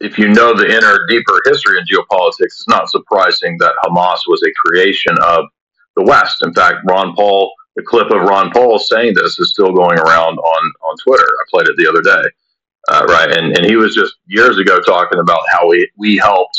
If 0.00 0.18
you 0.18 0.28
know 0.28 0.54
the 0.54 0.66
inner, 0.66 1.06
deeper 1.08 1.40
history 1.44 1.78
in 1.78 1.84
geopolitics, 1.84 2.40
it's 2.40 2.68
not 2.68 2.90
surprising 2.90 3.56
that 3.58 3.74
Hamas 3.84 4.20
was 4.26 4.42
a 4.42 4.52
creation 4.66 5.16
of 5.22 5.44
the 5.96 6.04
West. 6.04 6.42
In 6.42 6.54
fact, 6.54 6.78
Ron 6.88 7.14
Paul, 7.14 7.52
the 7.76 7.82
clip 7.82 8.10
of 8.10 8.22
Ron 8.22 8.50
Paul 8.50 8.78
saying 8.78 9.14
this 9.14 9.38
is 9.38 9.50
still 9.50 9.72
going 9.72 9.98
around 9.98 10.38
on 10.38 10.72
on 10.88 10.96
Twitter. 11.04 11.24
I 11.24 11.44
played 11.50 11.68
it 11.68 11.76
the 11.76 11.88
other 11.88 12.02
day, 12.02 12.28
uh, 12.88 13.04
right? 13.08 13.30
And 13.30 13.56
and 13.56 13.66
he 13.66 13.76
was 13.76 13.94
just 13.94 14.14
years 14.26 14.58
ago 14.58 14.80
talking 14.80 15.18
about 15.18 15.42
how 15.50 15.68
we 15.68 15.88
we 15.98 16.16
helped 16.16 16.58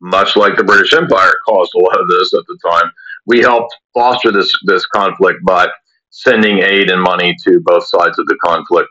much 0.00 0.36
like 0.36 0.56
the 0.56 0.64
British 0.64 0.94
Empire 0.94 1.32
caused 1.46 1.72
a 1.74 1.78
lot 1.78 2.00
of 2.00 2.08
this 2.08 2.32
at 2.34 2.44
the 2.46 2.58
time. 2.70 2.90
We 3.26 3.40
helped 3.40 3.76
foster 3.92 4.32
this 4.32 4.52
this 4.64 4.86
conflict 4.86 5.44
by 5.44 5.68
sending 6.10 6.58
aid 6.58 6.90
and 6.90 7.02
money 7.02 7.36
to 7.44 7.60
both 7.64 7.86
sides 7.86 8.18
of 8.18 8.26
the 8.26 8.38
conflict, 8.42 8.88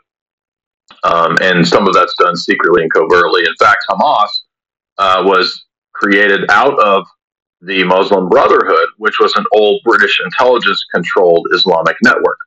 um, 1.04 1.36
and 1.40 1.66
some 1.66 1.86
of 1.86 1.94
that's 1.94 2.14
done 2.18 2.36
secretly 2.36 2.82
and 2.82 2.92
covertly. 2.92 3.42
In 3.42 3.54
fact, 3.58 3.84
Hamas 3.90 4.28
uh, 4.98 5.22
was 5.24 5.64
created 5.94 6.48
out 6.50 6.78
of 6.80 7.04
the 7.60 7.84
Muslim 7.84 8.28
Brotherhood, 8.28 8.88
which 8.98 9.18
was 9.18 9.34
an 9.34 9.44
old 9.52 9.80
British 9.84 10.20
intelligence 10.24 10.84
controlled 10.94 11.48
Islamic 11.52 11.96
network. 12.02 12.38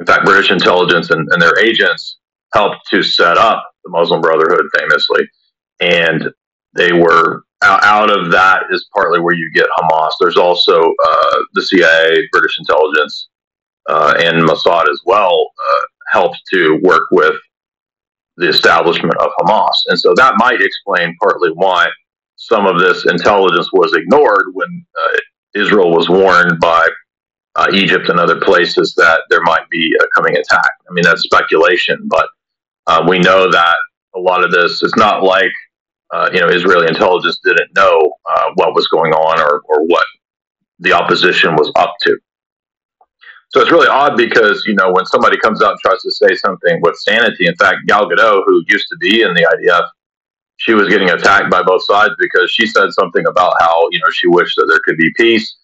In 0.00 0.06
fact, 0.06 0.24
British 0.24 0.50
intelligence 0.50 1.10
and, 1.10 1.28
and 1.30 1.40
their 1.40 1.58
agents 1.60 2.18
helped 2.52 2.88
to 2.90 3.02
set 3.02 3.38
up 3.38 3.64
the 3.84 3.90
Muslim 3.90 4.20
Brotherhood 4.20 4.64
famously. 4.76 5.24
And 5.80 6.30
they 6.74 6.92
were 6.92 7.44
out 7.62 8.10
of 8.10 8.32
that 8.32 8.64
is 8.70 8.88
partly 8.94 9.20
where 9.20 9.34
you 9.34 9.50
get 9.54 9.66
Hamas. 9.78 10.12
There's 10.20 10.36
also 10.36 10.80
uh, 10.80 11.36
the 11.54 11.62
CIA, 11.62 12.28
British 12.32 12.58
intelligence, 12.58 13.28
uh, 13.88 14.14
and 14.18 14.42
Mossad 14.42 14.88
as 14.88 15.00
well 15.04 15.50
uh, 15.58 15.82
helped 16.10 16.40
to 16.52 16.80
work 16.82 17.02
with 17.12 17.34
the 18.36 18.48
establishment 18.48 19.14
of 19.18 19.30
Hamas. 19.40 19.76
And 19.88 19.98
so 19.98 20.14
that 20.16 20.34
might 20.36 20.60
explain 20.60 21.16
partly 21.20 21.50
why 21.50 21.86
some 22.36 22.66
of 22.66 22.78
this 22.78 23.04
intelligence 23.06 23.68
was 23.72 23.94
ignored 23.94 24.46
when 24.52 24.84
uh, 24.96 25.18
Israel 25.54 25.90
was 25.90 26.08
warned 26.08 26.58
by 26.60 26.88
uh, 27.56 27.66
Egypt 27.72 28.08
and 28.08 28.18
other 28.18 28.40
places 28.40 28.94
that 28.96 29.20
there 29.28 29.42
might 29.42 29.68
be 29.70 29.94
a 30.00 30.06
coming 30.14 30.36
attack. 30.36 30.70
I 30.88 30.92
mean, 30.92 31.04
that's 31.04 31.22
speculation, 31.22 31.98
but 32.08 32.26
uh, 32.86 33.04
we 33.06 33.18
know 33.18 33.50
that 33.50 33.76
a 34.14 34.18
lot 34.18 34.42
of 34.42 34.50
this 34.50 34.82
is 34.82 34.94
not 34.96 35.22
like 35.22 35.52
uh, 36.12 36.28
you 36.32 36.40
know, 36.40 36.48
Israeli 36.48 36.86
intelligence 36.88 37.40
didn't 37.42 37.74
know 37.74 38.14
uh, 38.30 38.50
what 38.54 38.74
was 38.74 38.86
going 38.88 39.12
on 39.12 39.40
or, 39.40 39.62
or 39.64 39.86
what 39.86 40.04
the 40.78 40.92
opposition 40.92 41.54
was 41.54 41.72
up 41.76 41.94
to. 42.02 42.18
So 43.52 43.60
it's 43.60 43.70
really 43.70 43.88
odd 43.88 44.16
because, 44.16 44.64
you 44.66 44.74
know, 44.74 44.90
when 44.90 45.04
somebody 45.04 45.38
comes 45.38 45.62
out 45.62 45.72
and 45.72 45.80
tries 45.80 46.00
to 46.02 46.10
say 46.10 46.34
something 46.36 46.80
with 46.80 46.96
sanity, 46.96 47.46
in 47.46 47.54
fact, 47.56 47.78
Gal 47.86 48.08
Gadot, 48.08 48.44
who 48.46 48.64
used 48.66 48.86
to 48.88 48.96
be 48.98 49.22
in 49.22 49.34
the 49.34 49.42
IDF, 49.42 49.86
she 50.56 50.72
was 50.72 50.88
getting 50.88 51.10
attacked 51.10 51.50
by 51.50 51.62
both 51.62 51.84
sides 51.84 52.14
because 52.18 52.50
she 52.50 52.66
said 52.66 52.90
something 52.92 53.26
about 53.26 53.54
how, 53.60 53.88
you 53.90 53.98
know, 53.98 54.10
she 54.10 54.26
wished 54.28 54.56
that 54.56 54.66
there 54.68 54.80
could 54.84 54.96
be 54.96 55.12
peace 55.16 55.54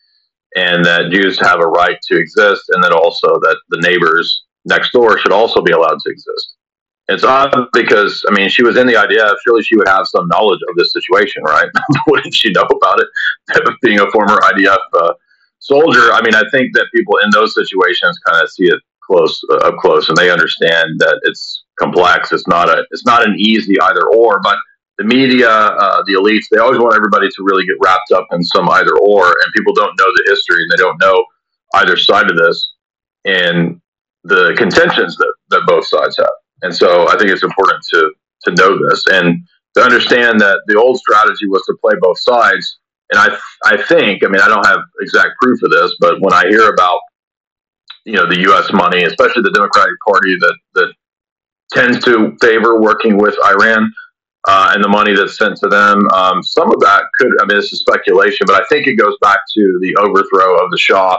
and 0.54 0.84
that 0.84 1.10
Jews 1.10 1.38
have 1.40 1.60
a 1.60 1.66
right 1.66 1.98
to 2.02 2.18
exist 2.18 2.64
and 2.70 2.82
that 2.82 2.92
also 2.92 3.28
that 3.40 3.58
the 3.70 3.80
neighbors 3.80 4.44
next 4.64 4.92
door 4.92 5.18
should 5.18 5.32
also 5.32 5.62
be 5.62 5.72
allowed 5.72 5.98
to 6.00 6.10
exist. 6.10 6.54
It's 7.08 7.24
odd 7.24 7.68
because 7.72 8.22
I 8.28 8.34
mean 8.34 8.50
she 8.50 8.62
was 8.62 8.76
in 8.76 8.86
the 8.86 8.92
IDF. 8.92 9.36
Surely 9.42 9.62
she 9.62 9.76
would 9.76 9.88
have 9.88 10.06
some 10.06 10.28
knowledge 10.28 10.60
of 10.68 10.76
this 10.76 10.92
situation, 10.92 11.42
right? 11.42 11.68
Wouldn't 12.06 12.34
she 12.34 12.50
know 12.50 12.62
about 12.62 13.00
it? 13.00 13.08
Being 13.82 14.00
a 14.00 14.10
former 14.10 14.36
IDF 14.40 14.76
uh, 14.92 15.12
soldier, 15.58 16.12
I 16.12 16.22
mean, 16.22 16.34
I 16.34 16.44
think 16.50 16.74
that 16.74 16.86
people 16.94 17.16
in 17.18 17.30
those 17.32 17.54
situations 17.54 18.18
kind 18.26 18.42
of 18.42 18.50
see 18.50 18.64
it 18.64 18.80
close 19.02 19.40
uh, 19.50 19.56
up 19.68 19.76
close, 19.78 20.08
and 20.08 20.16
they 20.16 20.30
understand 20.30 20.98
that 20.98 21.20
it's 21.24 21.64
complex. 21.78 22.32
It's 22.32 22.46
not 22.46 22.68
a 22.68 22.84
it's 22.90 23.06
not 23.06 23.26
an 23.26 23.34
easy 23.38 23.80
either 23.80 24.06
or. 24.08 24.40
But 24.42 24.56
the 24.98 25.04
media, 25.04 25.48
uh, 25.48 26.02
the 26.06 26.14
elites, 26.14 26.46
they 26.50 26.58
always 26.58 26.78
want 26.78 26.96
everybody 26.96 27.28
to 27.28 27.42
really 27.44 27.64
get 27.64 27.76
wrapped 27.80 28.10
up 28.12 28.26
in 28.32 28.42
some 28.42 28.68
either 28.68 28.96
or, 28.98 29.26
and 29.26 29.52
people 29.56 29.72
don't 29.72 29.96
know 29.96 30.06
the 30.16 30.24
history 30.26 30.60
and 30.62 30.70
they 30.72 30.82
don't 30.82 31.00
know 31.00 31.24
either 31.74 31.96
side 31.96 32.28
of 32.30 32.36
this 32.36 32.74
and 33.24 33.80
the 34.24 34.54
contentions 34.56 35.16
that, 35.16 35.32
that 35.50 35.62
both 35.66 35.86
sides 35.86 36.16
have. 36.16 36.26
And 36.62 36.74
so 36.74 37.08
I 37.08 37.16
think 37.16 37.30
it's 37.30 37.44
important 37.44 37.84
to 37.92 38.12
to 38.44 38.54
know 38.54 38.78
this 38.88 39.04
and 39.10 39.42
to 39.76 39.82
understand 39.82 40.40
that 40.40 40.62
the 40.66 40.76
old 40.76 40.98
strategy 40.98 41.46
was 41.46 41.62
to 41.66 41.76
play 41.80 41.94
both 42.00 42.18
sides. 42.20 42.78
And 43.10 43.18
I 43.18 43.36
I 43.64 43.82
think 43.82 44.24
I 44.24 44.28
mean 44.28 44.40
I 44.40 44.48
don't 44.48 44.66
have 44.66 44.80
exact 45.00 45.30
proof 45.40 45.62
of 45.62 45.70
this, 45.70 45.94
but 46.00 46.20
when 46.20 46.32
I 46.32 46.48
hear 46.48 46.68
about 46.68 47.00
you 48.04 48.14
know 48.14 48.28
the 48.28 48.40
U.S. 48.40 48.72
money, 48.72 49.04
especially 49.04 49.42
the 49.42 49.52
Democratic 49.52 49.94
Party 50.06 50.36
that 50.38 50.56
that 50.74 50.92
tends 51.72 52.04
to 52.04 52.36
favor 52.40 52.80
working 52.80 53.18
with 53.18 53.36
Iran. 53.44 53.92
Uh, 54.46 54.72
and 54.72 54.82
the 54.82 54.88
money 54.88 55.14
that's 55.14 55.36
sent 55.36 55.56
to 55.58 55.68
them, 55.68 56.08
um, 56.14 56.42
some 56.42 56.72
of 56.72 56.80
that 56.80 57.02
could, 57.18 57.28
I 57.42 57.44
mean, 57.44 57.58
this 57.58 57.70
is 57.70 57.80
speculation, 57.80 58.46
but 58.46 58.54
I 58.54 58.64
think 58.70 58.86
it 58.86 58.94
goes 58.94 59.14
back 59.20 59.40
to 59.52 59.78
the 59.82 59.94
overthrow 59.96 60.64
of 60.64 60.70
the 60.70 60.78
Shah 60.78 61.18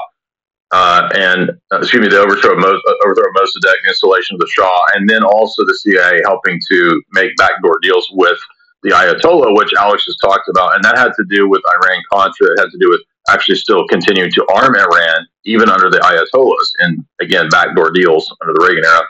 uh, 0.71 1.09
and 1.15 1.49
uh, 1.71 1.79
excuse 1.79 2.01
me, 2.01 2.07
the 2.07 2.19
overthrow 2.19 2.53
of, 2.53 2.59
Mo- 2.59 2.67
uh, 2.67 2.93
overthrow 3.05 3.25
of 3.25 3.35
Mossadegh, 3.35 3.87
installation 3.87 4.35
of 4.35 4.39
the 4.39 4.47
Shah, 4.47 4.79
and 4.93 5.09
then 5.09 5.23
also 5.23 5.65
the 5.65 5.73
CIA 5.81 6.21
helping 6.25 6.59
to 6.69 7.01
make 7.13 7.35
backdoor 7.37 7.79
deals 7.81 8.07
with 8.11 8.37
the 8.83 8.91
Ayatollah, 8.91 9.55
which 9.55 9.73
Alex 9.77 10.05
has 10.05 10.17
talked 10.17 10.47
about, 10.49 10.75
and 10.75 10.83
that 10.83 10.97
had 10.97 11.11
to 11.17 11.25
do 11.29 11.49
with 11.49 11.61
Iran 11.67 12.01
Contra. 12.11 12.47
It 12.51 12.59
had 12.59 12.71
to 12.71 12.77
do 12.79 12.89
with 12.89 13.01
actually 13.29 13.55
still 13.55 13.87
continuing 13.87 14.31
to 14.31 14.45
arm 14.53 14.75
Iran 14.75 15.27
even 15.45 15.69
under 15.69 15.89
the 15.89 15.99
Ayatollahs, 15.99 16.69
and 16.79 17.05
again, 17.21 17.49
backdoor 17.49 17.91
deals 17.91 18.33
under 18.41 18.53
the 18.53 18.65
Reagan 18.67 18.85
era. 18.85 19.03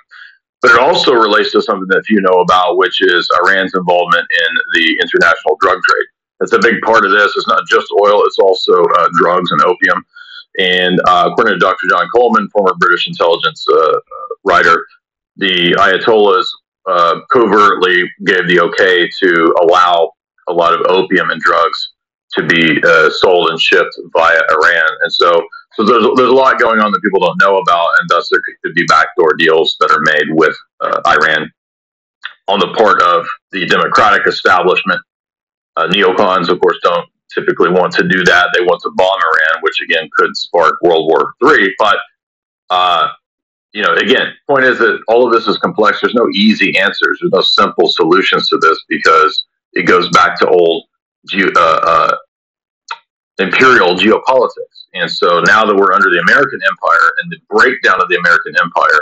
But 0.61 0.72
it 0.72 0.80
also 0.80 1.13
relates 1.13 1.51
to 1.53 1.61
something 1.61 1.88
that 1.89 2.03
you 2.09 2.20
know 2.22 2.41
about, 2.41 2.78
which 2.78 2.99
is 3.01 3.30
Iran's 3.43 3.74
involvement 3.74 4.28
in 4.30 4.55
the 4.74 4.97
international 5.01 5.57
drug 5.61 5.80
trade. 5.88 6.07
That's 6.39 6.53
a 6.53 6.59
big 6.59 6.82
part 6.82 7.05
of 7.05 7.11
this. 7.11 7.34
It's 7.36 7.47
not 7.47 7.63
just 7.70 7.88
oil; 8.01 8.24
it's 8.26 8.39
also 8.39 8.84
uh, 8.84 9.09
drugs 9.13 9.51
and 9.51 9.61
opium. 9.61 10.03
And 10.57 10.99
uh, 11.07 11.30
according 11.32 11.53
to 11.53 11.59
Dr. 11.59 11.88
John 11.89 12.07
Coleman, 12.13 12.49
former 12.49 12.74
British 12.80 13.07
intelligence 13.07 13.65
uh, 13.72 13.99
writer, 14.43 14.86
the 15.38 15.76
Ayatollahs 15.78 16.47
uh, 16.90 17.20
covertly 17.32 18.10
gave 18.26 18.48
the 18.48 18.60
okay 18.60 19.08
to 19.22 19.56
allow 19.62 20.12
a 20.48 20.54
lot 20.54 20.74
of 20.74 20.82
opium 20.90 21.30
and 21.30 21.40
drugs 21.40 21.92
to 22.34 22.46
be 22.46 22.82
uh, 22.84 23.10
sold 23.10 23.50
and 23.50 23.60
shipped 23.60 23.96
via 24.14 24.42
Iran. 24.52 24.90
And 25.02 25.12
so, 25.12 25.42
so 25.76 25.84
there's, 25.84 26.06
there's 26.16 26.30
a 26.30 26.34
lot 26.34 26.60
going 26.60 26.80
on 26.80 26.92
that 26.92 27.02
people 27.04 27.20
don't 27.20 27.40
know 27.40 27.58
about, 27.58 27.88
and 28.00 28.10
thus 28.10 28.30
there 28.30 28.42
could 28.64 28.74
be 28.74 28.86
backdoor 28.86 29.34
deals 29.38 29.76
that 29.80 29.92
are 29.92 30.02
made 30.02 30.36
with 30.36 30.56
uh, 30.82 31.02
Iran 31.08 31.52
on 32.48 32.60
the 32.60 32.74
part 32.74 33.02
of 33.02 33.26
the 33.52 33.66
democratic 33.68 34.28
establishment. 34.28 35.00
Uh, 35.78 35.88
neocons, 35.88 36.50
of 36.50 36.60
course, 36.60 36.78
don't 36.82 37.08
typically 37.34 37.70
want 37.70 37.94
to 37.94 38.08
do 38.08 38.24
that. 38.26 38.50
They 38.54 38.64
want 38.64 38.82
to 38.82 38.92
bomb 38.96 39.20
Iran, 39.20 39.62
which 39.62 39.80
again 39.84 40.10
could 40.16 40.36
spark 40.36 40.76
World 40.82 41.08
War 41.08 41.34
III. 41.44 41.74
But 41.78 41.98
uh, 42.70 43.08
you 43.74 43.84
know, 43.84 43.93
again, 43.93 44.34
point 44.47 44.65
is 44.65 44.80
that 44.80 44.99
all 45.07 45.26
of 45.26 45.32
this 45.32 45.47
is 45.47 45.57
complex. 45.57 46.01
There's 46.01 46.15
no 46.15 46.28
easy 46.34 46.78
answers. 46.78 47.20
There's 47.22 47.32
no 47.32 47.41
simple 47.41 47.88
solutions 47.88 48.47
to 48.49 48.57
this 48.57 48.78
because 48.88 49.45
it 49.74 49.84
goes 49.84 50.09
back 50.09 50.39
to 50.39 50.47
old 50.47 50.86
ge- 51.28 51.53
uh, 51.55 51.80
uh, 51.84 52.15
imperial 53.38 53.95
geopolitics. 53.95 54.88
And 54.93 55.09
so 55.09 55.41
now 55.41 55.65
that 55.65 55.76
we're 55.76 55.93
under 55.93 56.09
the 56.09 56.20
American 56.20 56.59
Empire 56.67 57.11
and 57.22 57.32
the 57.32 57.38
breakdown 57.49 58.01
of 58.01 58.09
the 58.09 58.17
American 58.17 58.53
Empire 58.59 59.01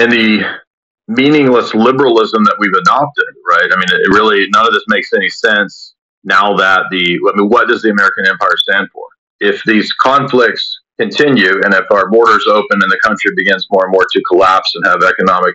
and 0.00 0.12
the 0.12 0.58
meaningless 1.06 1.74
liberalism 1.74 2.44
that 2.44 2.56
we've 2.58 2.72
adopted, 2.72 3.24
right? 3.48 3.70
I 3.72 3.76
mean, 3.76 3.88
it 3.90 4.08
really 4.08 4.46
none 4.50 4.66
of 4.66 4.72
this 4.72 4.84
makes 4.88 5.12
any 5.12 5.28
sense 5.28 5.94
now 6.24 6.56
that 6.56 6.82
the, 6.90 7.18
I 7.32 7.36
mean, 7.36 7.48
what 7.48 7.68
does 7.68 7.82
the 7.82 7.90
American 7.90 8.26
empire 8.26 8.56
stand 8.56 8.88
for? 8.92 9.04
If 9.40 9.62
these 9.64 9.92
conflicts 9.92 10.80
continue 10.98 11.62
and 11.64 11.72
if 11.74 11.84
our 11.90 12.10
borders 12.10 12.46
open 12.48 12.82
and 12.82 12.90
the 12.90 12.98
country 13.02 13.30
begins 13.36 13.66
more 13.70 13.84
and 13.84 13.92
more 13.92 14.06
to 14.10 14.22
collapse 14.28 14.74
and 14.74 14.84
have 14.86 15.02
economic 15.02 15.54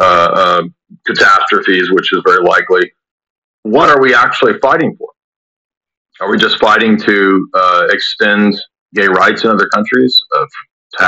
uh, 0.00 0.04
uh, 0.04 0.62
catastrophes, 1.06 1.90
which 1.92 2.12
is 2.12 2.22
very 2.24 2.42
likely, 2.42 2.90
what 3.62 3.90
are 3.90 4.00
we 4.00 4.14
actually 4.14 4.58
fighting 4.60 4.96
for? 4.96 5.08
Are 6.20 6.30
we 6.30 6.38
just 6.38 6.58
fighting 6.58 6.98
to 6.98 7.48
uh, 7.54 7.86
extend 7.90 8.54
gay 8.94 9.08
rights 9.08 9.44
in 9.44 9.50
other 9.50 9.68
countries 9.68 10.18
uh, 10.36 10.46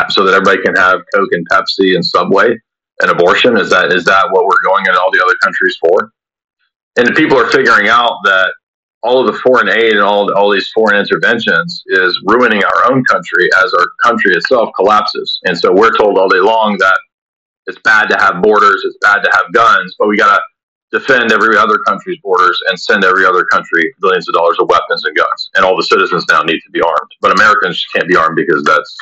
so 0.08 0.24
that 0.24 0.34
everybody 0.34 0.62
can 0.62 0.74
have 0.76 1.00
Coke 1.14 1.30
and 1.32 1.46
Pepsi 1.50 1.94
and 1.94 2.04
Subway 2.04 2.56
and 3.00 3.10
abortion? 3.10 3.56
Is 3.56 3.70
that 3.70 3.92
is 3.92 4.04
that 4.04 4.28
what 4.30 4.44
we're 4.44 4.62
going 4.64 4.86
in 4.86 4.92
all 4.92 5.10
the 5.12 5.22
other 5.22 5.36
countries 5.42 5.76
for? 5.80 6.10
And 6.96 7.14
people 7.14 7.38
are 7.38 7.50
figuring 7.50 7.88
out 7.88 8.18
that 8.24 8.52
all 9.05 9.20
of 9.20 9.32
the 9.32 9.38
foreign 9.40 9.68
aid 9.68 9.92
and 9.92 10.02
all 10.02 10.32
all 10.34 10.50
these 10.50 10.68
foreign 10.74 10.98
interventions 10.98 11.82
is 11.86 12.18
ruining 12.26 12.64
our 12.64 12.90
own 12.90 13.05
country 13.05 13.48
as 13.62 13.72
our 13.74 13.86
country 14.02 14.32
itself 14.34 14.70
collapses. 14.74 15.38
And 15.44 15.57
so 15.57 15.72
we're 15.72 15.96
told 15.96 16.18
all 16.18 16.28
day 16.28 16.40
long 16.40 16.76
that 16.78 16.98
it's 17.66 17.78
bad 17.84 18.09
to 18.09 18.16
have 18.16 18.42
borders, 18.42 18.82
it's 18.84 18.98
bad 19.00 19.20
to 19.22 19.30
have 19.32 19.52
guns, 19.52 19.94
but 19.98 20.09
we 20.09 20.16
got 20.16 20.36
to 20.36 20.42
defend 20.98 21.32
every 21.32 21.57
other 21.57 21.78
country's 21.86 22.18
borders 22.22 22.59
and 22.68 22.80
send 22.80 23.05
every 23.05 23.26
other 23.26 23.44
country 23.44 23.92
billions 24.00 24.28
of 24.28 24.34
dollars 24.34 24.57
of 24.61 24.68
weapons 24.68 25.05
and 25.05 25.16
guns. 25.16 25.50
And 25.55 25.64
all 25.64 25.76
the 25.76 25.82
citizens 25.82 26.24
now 26.30 26.42
need 26.42 26.61
to 26.61 26.70
be 26.72 26.80
armed. 26.80 27.11
But 27.20 27.32
Americans 27.32 27.84
can't 27.94 28.09
be 28.09 28.16
armed 28.16 28.36
because 28.36 28.62
that's 28.64 28.96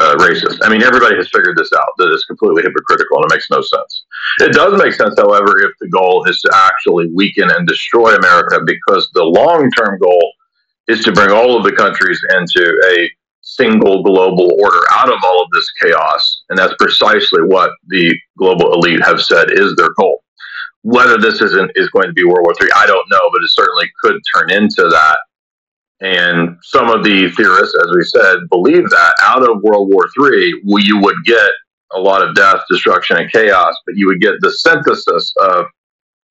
uh, 0.00 0.16
racist. 0.16 0.58
I 0.62 0.68
mean, 0.68 0.82
everybody 0.82 1.16
has 1.16 1.28
figured 1.28 1.56
this 1.56 1.72
out 1.72 1.88
that 1.98 2.12
it's 2.12 2.24
completely 2.24 2.62
hypocritical 2.62 3.18
and 3.18 3.30
it 3.30 3.34
makes 3.34 3.50
no 3.50 3.60
sense. 3.60 4.04
It 4.40 4.52
does 4.52 4.80
make 4.80 4.92
sense, 4.92 5.14
however, 5.18 5.58
if 5.62 5.72
the 5.80 5.88
goal 5.88 6.24
is 6.28 6.40
to 6.42 6.50
actually 6.54 7.10
weaken 7.14 7.50
and 7.50 7.66
destroy 7.66 8.14
America 8.14 8.60
because 8.64 9.10
the 9.14 9.24
long 9.24 9.70
term 9.72 9.98
goal 9.98 10.32
is 10.88 11.04
to 11.04 11.12
bring 11.12 11.30
all 11.30 11.56
of 11.56 11.64
the 11.64 11.72
countries 11.72 12.20
into 12.36 12.80
a 12.92 13.10
single 13.46 14.02
global 14.02 14.52
order 14.60 14.80
out 14.92 15.08
of 15.08 15.18
all 15.24 15.42
of 15.42 15.48
this 15.52 15.70
chaos. 15.80 16.42
And 16.50 16.58
that's 16.58 16.74
precisely 16.78 17.42
what 17.42 17.70
the 17.88 18.14
global 18.36 18.72
elite 18.74 19.04
have 19.04 19.20
said 19.20 19.50
is 19.50 19.74
their 19.76 19.90
goal. 19.98 20.22
Whether 20.82 21.18
this 21.18 21.40
isn't 21.40 21.72
is 21.74 21.88
going 21.90 22.06
to 22.06 22.12
be 22.12 22.24
World 22.24 22.42
War 22.44 22.54
III, 22.60 22.68
I 22.76 22.86
don't 22.86 23.08
know, 23.10 23.30
but 23.32 23.42
it 23.42 23.50
certainly 23.50 23.90
could 24.02 24.20
turn 24.34 24.50
into 24.50 24.88
that. 24.88 25.18
And 26.00 26.56
some 26.62 26.90
of 26.90 27.04
the 27.04 27.30
theorists, 27.30 27.74
as 27.82 27.90
we 27.94 28.04
said, 28.04 28.48
believe 28.50 28.88
that 28.90 29.14
out 29.22 29.48
of 29.48 29.62
World 29.62 29.88
War 29.90 30.06
III, 30.20 30.60
you 30.64 30.98
would 30.98 31.16
get 31.24 31.50
a 31.94 31.98
lot 31.98 32.22
of 32.22 32.34
death, 32.34 32.60
destruction, 32.70 33.16
and 33.16 33.30
chaos, 33.32 33.74
but 33.86 33.96
you 33.96 34.06
would 34.06 34.20
get 34.20 34.34
the 34.40 34.50
synthesis 34.50 35.32
of, 35.40 35.66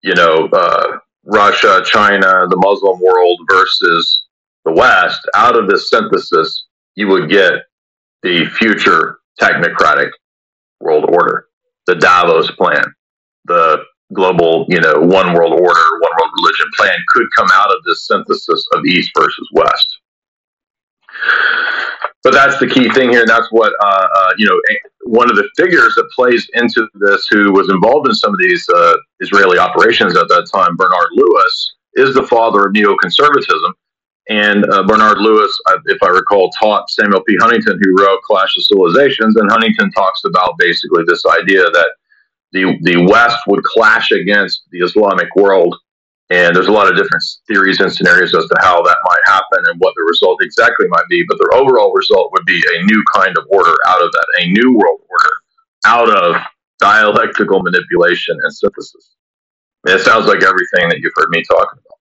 you 0.03 0.13
know, 0.13 0.47
uh, 0.53 0.97
Russia, 1.23 1.81
China, 1.83 2.45
the 2.47 2.57
Muslim 2.57 2.99
world 3.01 3.39
versus 3.49 4.25
the 4.65 4.71
West. 4.71 5.19
Out 5.33 5.57
of 5.57 5.67
this 5.67 5.89
synthesis, 5.89 6.65
you 6.95 7.07
would 7.07 7.29
get 7.29 7.53
the 8.21 8.45
future 8.45 9.17
technocratic 9.41 10.11
world 10.79 11.05
order, 11.09 11.47
the 11.87 11.95
Davos 11.95 12.51
plan, 12.51 12.83
the 13.45 13.83
global, 14.13 14.65
you 14.69 14.79
know, 14.79 14.99
one 14.99 15.33
world 15.33 15.53
order, 15.53 15.99
one 15.99 16.14
religion 16.41 16.67
plan 16.77 16.97
could 17.09 17.27
come 17.35 17.47
out 17.53 17.71
of 17.71 17.83
this 17.85 18.07
synthesis 18.07 18.67
of 18.73 18.85
East 18.85 19.11
versus 19.17 19.49
West. 19.53 19.97
But 22.23 22.33
that's 22.33 22.59
the 22.59 22.67
key 22.67 22.89
thing 22.89 23.11
here. 23.11 23.21
And 23.21 23.29
that's 23.29 23.47
what, 23.51 23.71
uh, 23.81 24.07
uh, 24.15 24.31
you 24.37 24.47
know, 24.47 24.59
one 25.05 25.29
of 25.29 25.35
the 25.35 25.47
figures 25.55 25.93
that 25.95 26.09
plays 26.15 26.49
into 26.53 26.87
this 26.95 27.27
who 27.29 27.51
was 27.51 27.69
involved 27.69 28.07
in 28.07 28.15
some 28.15 28.33
of 28.33 28.39
these 28.39 28.67
uh, 28.69 28.95
Israeli 29.19 29.59
operations 29.59 30.17
at 30.17 30.27
that 30.27 30.49
time, 30.51 30.75
Bernard 30.75 31.09
Lewis, 31.13 31.75
is 31.93 32.15
the 32.15 32.23
father 32.23 32.65
of 32.65 32.73
neoconservatism. 32.73 33.73
And 34.27 34.65
uh, 34.73 34.81
Bernard 34.87 35.19
Lewis, 35.19 35.55
if 35.85 36.01
I 36.01 36.07
recall, 36.07 36.49
taught 36.59 36.89
Samuel 36.89 37.21
P. 37.27 37.37
Huntington, 37.39 37.79
who 37.79 38.03
wrote 38.03 38.23
Clash 38.23 38.57
of 38.57 38.63
Civilizations. 38.63 39.35
And 39.35 39.51
Huntington 39.51 39.91
talks 39.91 40.23
about 40.25 40.57
basically 40.57 41.03
this 41.05 41.23
idea 41.27 41.61
that 41.61 41.93
the, 42.51 42.75
the 42.81 43.05
West 43.05 43.37
would 43.47 43.63
clash 43.63 44.09
against 44.09 44.63
the 44.71 44.79
Islamic 44.79 45.27
world. 45.35 45.75
And 46.31 46.55
there's 46.55 46.67
a 46.67 46.71
lot 46.71 46.89
of 46.89 46.97
different 46.97 47.23
theories 47.47 47.79
and 47.79 47.93
scenarios 47.93 48.33
as 48.33 48.45
to 48.45 48.57
how 48.59 48.81
that 48.81 48.97
might 49.03 49.19
happen 49.25 49.63
and 49.67 49.79
what 49.79 49.93
the 49.95 50.05
result 50.09 50.39
exactly 50.41 50.87
might 50.87 51.05
be. 51.07 51.23
But 51.27 51.37
the 51.37 51.51
overall 51.53 51.93
result 51.93 52.31
would 52.31 52.45
be 52.45 52.57
a 52.57 52.83
new 52.83 53.03
kind 53.13 53.37
of 53.37 53.45
order 53.49 53.75
out 53.87 54.01
of 54.01 54.11
that, 54.11 54.25
a 54.41 54.47
new 54.49 54.73
world 54.73 55.01
order 55.07 55.33
out 55.85 56.09
of 56.09 56.35
dialectical 56.79 57.61
manipulation 57.61 58.37
and 58.41 58.53
synthesis. 58.53 59.15
it 59.85 60.01
sounds 60.01 60.25
like 60.25 60.43
everything 60.43 60.89
that 60.89 60.97
you've 60.99 61.13
heard 61.15 61.29
me 61.29 61.43
talking 61.43 61.79
about. 61.79 61.99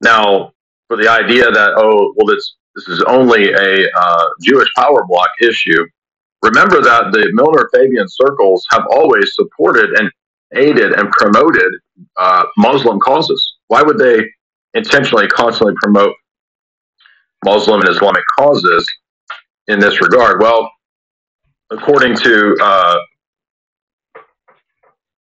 Now, 0.00 0.52
for 0.86 0.96
the 0.96 1.08
idea 1.08 1.50
that 1.50 1.74
oh 1.76 2.14
well 2.16 2.26
this 2.26 2.54
this 2.74 2.88
is 2.88 3.02
only 3.08 3.52
a 3.52 3.88
uh, 3.90 4.28
Jewish 4.42 4.68
power 4.76 5.04
block 5.06 5.30
issue. 5.42 5.84
Remember 6.42 6.80
that 6.80 7.10
the 7.10 7.28
Milner 7.32 7.68
Fabian 7.74 8.06
circles 8.08 8.64
have 8.70 8.84
always 8.92 9.34
supported 9.34 9.90
and 9.98 10.10
aided 10.54 10.92
and 10.92 11.10
promoted 11.10 11.72
uh, 12.16 12.44
Muslim 12.56 12.98
causes. 13.00 13.56
Why 13.68 13.82
would 13.82 13.98
they 13.98 14.24
intentionally 14.74 15.28
constantly 15.28 15.74
promote 15.82 16.14
Muslim 17.44 17.80
and 17.80 17.88
Islamic 17.88 18.24
causes 18.38 18.86
in 19.66 19.78
this 19.78 20.00
regard? 20.00 20.40
Well, 20.40 20.70
according 21.70 22.16
to 22.16 22.56
uh, 22.60 22.98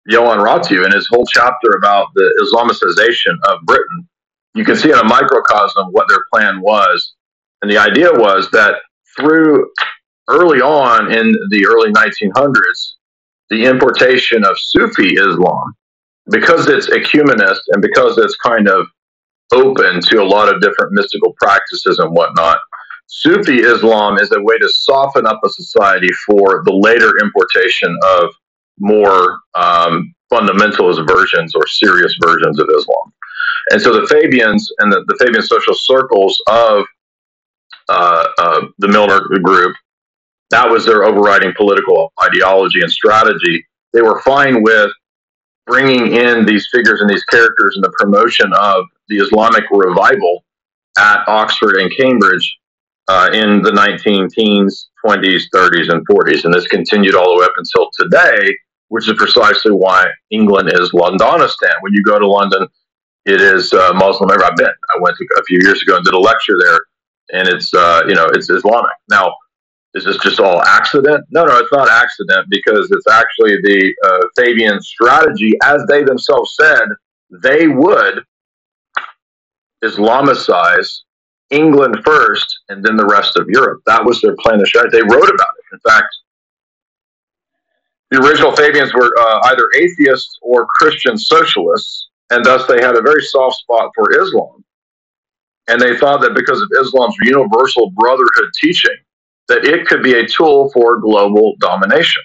Johan 0.06 0.38
Raju 0.38 0.84
in 0.86 0.92
his 0.92 1.08
whole 1.08 1.26
chapter 1.26 1.72
about 1.76 2.08
the 2.14 2.32
Islamicization 2.42 3.34
of 3.52 3.60
Britain, 3.66 4.08
you 4.54 4.64
can 4.64 4.76
see 4.76 4.90
in 4.90 4.98
a 4.98 5.04
microcosm 5.04 5.88
what 5.90 6.08
their 6.08 6.24
plan 6.32 6.60
was. 6.60 7.14
And 7.62 7.70
the 7.70 7.78
idea 7.78 8.10
was 8.12 8.50
that 8.52 8.76
through 9.16 9.70
early 10.28 10.60
on 10.60 11.12
in 11.12 11.32
the 11.50 11.66
early 11.66 11.92
1900s, 11.92 12.94
the 13.50 13.64
importation 13.64 14.44
of 14.44 14.58
Sufi 14.58 15.14
Islam, 15.14 15.74
because 16.30 16.68
it's 16.68 16.88
ecumenist 16.88 17.60
and 17.70 17.82
because 17.82 18.18
it's 18.18 18.36
kind 18.36 18.68
of 18.68 18.86
open 19.52 20.00
to 20.00 20.22
a 20.22 20.24
lot 20.24 20.52
of 20.52 20.60
different 20.60 20.92
mystical 20.92 21.34
practices 21.40 21.98
and 21.98 22.10
whatnot, 22.10 22.58
Sufi 23.06 23.58
Islam 23.58 24.18
is 24.18 24.32
a 24.32 24.42
way 24.42 24.58
to 24.58 24.68
soften 24.68 25.26
up 25.26 25.40
a 25.44 25.48
society 25.48 26.08
for 26.26 26.62
the 26.64 26.72
later 26.72 27.12
importation 27.22 27.96
of 28.04 28.30
more 28.78 29.38
um, 29.54 30.12
fundamentalist 30.32 31.06
versions 31.08 31.54
or 31.54 31.66
serious 31.68 32.16
versions 32.20 32.58
of 32.58 32.68
Islam. 32.76 33.12
And 33.70 33.80
so 33.80 33.92
the 33.92 34.06
Fabians 34.08 34.70
and 34.78 34.92
the, 34.92 35.04
the 35.06 35.16
Fabian 35.18 35.42
social 35.42 35.74
circles 35.74 36.40
of 36.48 36.84
uh, 37.88 38.26
uh, 38.38 38.60
the 38.78 38.88
Milner 38.88 39.20
group, 39.42 39.76
that 40.50 40.68
was 40.68 40.84
their 40.84 41.04
overriding 41.04 41.52
political 41.56 42.12
ideology 42.22 42.80
and 42.80 42.90
strategy. 42.90 43.64
They 43.92 44.02
were 44.02 44.20
fine 44.22 44.62
with 44.62 44.90
bringing 45.66 46.12
in 46.14 46.46
these 46.46 46.68
figures 46.72 47.00
and 47.00 47.10
these 47.10 47.24
characters 47.24 47.74
and 47.74 47.84
the 47.84 47.92
promotion 47.98 48.50
of 48.58 48.84
the 49.08 49.16
Islamic 49.16 49.64
revival 49.70 50.44
at 50.98 51.24
Oxford 51.28 51.76
and 51.76 51.94
Cambridge 51.96 52.58
uh, 53.08 53.30
in 53.32 53.62
the 53.62 53.72
19 53.72 54.28
teens, 54.30 54.88
20s, 55.04 55.42
30s, 55.54 55.92
and 55.92 56.06
40s. 56.08 56.44
And 56.44 56.54
this 56.54 56.66
continued 56.66 57.14
all 57.14 57.34
the 57.34 57.40
way 57.40 57.44
up 57.44 57.52
until 57.56 57.90
today, 57.98 58.54
which 58.88 59.08
is 59.08 59.16
precisely 59.16 59.72
why 59.72 60.06
England 60.30 60.70
is 60.72 60.92
Londonistan. 60.92 61.74
When 61.80 61.92
you 61.92 62.02
go 62.02 62.18
to 62.18 62.26
London, 62.26 62.66
it 63.26 63.40
is 63.40 63.72
uh, 63.72 63.92
Muslim. 63.94 64.30
I've 64.30 64.56
been. 64.56 64.66
I 64.66 65.00
went 65.00 65.16
to, 65.16 65.26
a 65.38 65.42
few 65.44 65.58
years 65.62 65.82
ago 65.82 65.96
and 65.96 66.04
did 66.04 66.14
a 66.14 66.18
lecture 66.18 66.54
there, 66.60 66.78
and 67.32 67.48
it's 67.48 67.74
uh, 67.74 68.02
you 68.06 68.14
know 68.14 68.26
it's 68.26 68.48
Islamic. 68.48 68.92
Now, 69.10 69.34
is 69.94 70.04
this 70.04 70.18
just 70.18 70.40
all 70.40 70.62
accident? 70.62 71.24
No, 71.30 71.44
no, 71.44 71.56
it's 71.58 71.72
not 71.72 71.88
accident 71.88 72.46
because 72.50 72.90
it's 72.90 73.08
actually 73.08 73.56
the 73.62 73.94
uh, 74.04 74.26
Fabian 74.36 74.80
strategy, 74.80 75.54
as 75.64 75.84
they 75.88 76.02
themselves 76.04 76.54
said, 76.54 76.84
they 77.30 77.66
would 77.66 78.22
Islamicize 79.82 81.00
England 81.50 82.02
first 82.04 82.60
and 82.68 82.84
then 82.84 82.96
the 82.96 83.06
rest 83.06 83.36
of 83.36 83.48
Europe. 83.48 83.80
That 83.86 84.04
was 84.04 84.20
their 84.20 84.36
plan 84.36 84.60
of 84.60 84.66
strategy. 84.66 84.98
They 84.98 85.02
wrote 85.02 85.30
about 85.30 85.54
it. 85.58 85.74
In 85.74 85.78
fact, 85.80 86.08
the 88.10 88.18
original 88.18 88.54
Fabians 88.54 88.94
were 88.94 89.10
uh, 89.18 89.40
either 89.44 89.68
atheists 89.76 90.38
or 90.42 90.66
Christian 90.66 91.16
socialists, 91.16 92.08
and 92.30 92.44
thus 92.44 92.66
they 92.66 92.80
had 92.80 92.96
a 92.96 93.02
very 93.02 93.22
soft 93.22 93.56
spot 93.56 93.90
for 93.94 94.10
Islam. 94.20 94.64
And 95.68 95.80
they 95.80 95.96
thought 95.96 96.20
that 96.20 96.34
because 96.34 96.60
of 96.62 96.68
Islam's 96.80 97.16
universal 97.22 97.90
brotherhood 97.90 98.50
teaching, 98.60 98.96
that 99.48 99.64
it 99.64 99.86
could 99.86 100.02
be 100.02 100.14
a 100.14 100.26
tool 100.26 100.70
for 100.72 100.98
global 100.98 101.54
domination. 101.60 102.22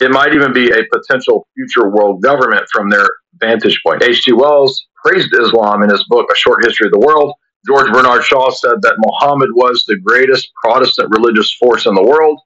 It 0.00 0.10
might 0.10 0.34
even 0.34 0.52
be 0.52 0.70
a 0.70 0.84
potential 0.92 1.46
future 1.54 1.88
world 1.88 2.22
government 2.22 2.66
from 2.70 2.90
their 2.90 3.08
vantage 3.40 3.80
point. 3.84 4.02
H.G. 4.02 4.32
Wells 4.32 4.86
praised 5.02 5.32
Islam 5.34 5.82
in 5.82 5.90
his 5.90 6.04
book, 6.08 6.28
A 6.30 6.36
Short 6.36 6.64
History 6.64 6.86
of 6.88 6.92
the 6.92 6.98
World. 6.98 7.32
George 7.66 7.90
Bernard 7.92 8.22
Shaw 8.22 8.50
said 8.50 8.82
that 8.82 8.96
Muhammad 8.98 9.48
was 9.54 9.84
the 9.86 9.98
greatest 9.98 10.52
Protestant 10.62 11.10
religious 11.10 11.52
force 11.54 11.86
in 11.86 11.94
the 11.94 12.02
world, 12.02 12.38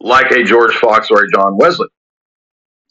like 0.00 0.30
a 0.30 0.44
George 0.44 0.74
Fox 0.76 1.10
or 1.10 1.24
a 1.24 1.30
John 1.30 1.56
Wesley. 1.56 1.88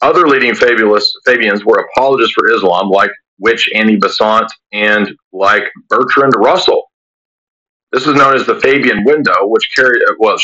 Other 0.02 0.26
leading 0.26 0.54
Fabians 0.54 1.64
were 1.64 1.86
apologists 1.94 2.32
for 2.32 2.50
Islam, 2.50 2.90
like 2.90 3.10
Witch 3.38 3.70
Annie 3.74 3.96
Besant 3.96 4.50
and 4.72 5.12
like 5.32 5.64
Bertrand 5.88 6.34
Russell. 6.36 6.89
This 7.92 8.06
is 8.06 8.14
known 8.14 8.34
as 8.34 8.46
the 8.46 8.60
Fabian 8.60 9.04
window, 9.04 9.34
which 9.46 9.68
carried 9.74 10.02
uh, 10.08 10.14
well 10.18 10.36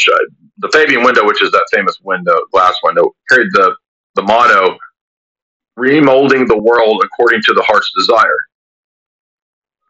the 0.59 0.71
Fabian 0.73 1.05
window, 1.05 1.25
which 1.27 1.43
is 1.43 1.53
that 1.53 1.67
famous 1.73 1.99
window, 2.03 2.37
glass 2.53 2.77
window, 2.83 3.15
carried 3.29 3.49
the 3.53 3.75
the 4.15 4.23
motto 4.23 4.77
"Remolding 5.79 6.49
the 6.49 6.59
world 6.59 7.03
according 7.05 7.43
to 7.43 7.53
the 7.53 7.63
heart's 7.63 7.91
desire." 7.97 8.39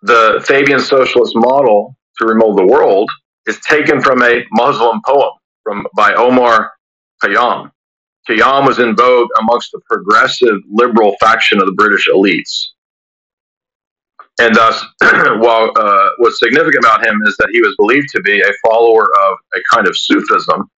the 0.02 0.42
Fabian 0.46 0.80
socialist 0.80 1.32
model 1.34 1.96
to 2.18 2.26
remold 2.26 2.58
the 2.58 2.66
world 2.66 3.10
is 3.46 3.58
taken 3.60 4.00
from 4.00 4.22
a 4.22 4.44
Muslim 4.52 5.00
poem 5.04 5.30
from 5.62 5.86
by 5.96 6.14
Omar 6.14 6.72
Khayyam. 7.22 7.70
Khayyam 8.28 8.66
was 8.66 8.78
in 8.78 8.96
vogue 8.96 9.28
amongst 9.40 9.72
the 9.72 9.80
progressive 9.88 10.56
liberal 10.70 11.16
faction 11.20 11.60
of 11.60 11.66
the 11.66 11.72
British 11.72 12.08
elites. 12.08 12.66
And 14.38 14.54
thus, 14.54 14.84
while 15.00 15.72
uh, 15.76 16.08
what's 16.18 16.38
significant 16.38 16.84
about 16.84 17.06
him 17.06 17.20
is 17.24 17.36
that 17.38 17.48
he 17.52 17.60
was 17.60 17.74
believed 17.78 18.08
to 18.10 18.20
be 18.20 18.40
a 18.40 18.52
follower 18.66 19.04
of 19.04 19.38
a 19.54 19.60
kind 19.74 19.86
of 19.86 19.96
Sufism, 19.96 20.70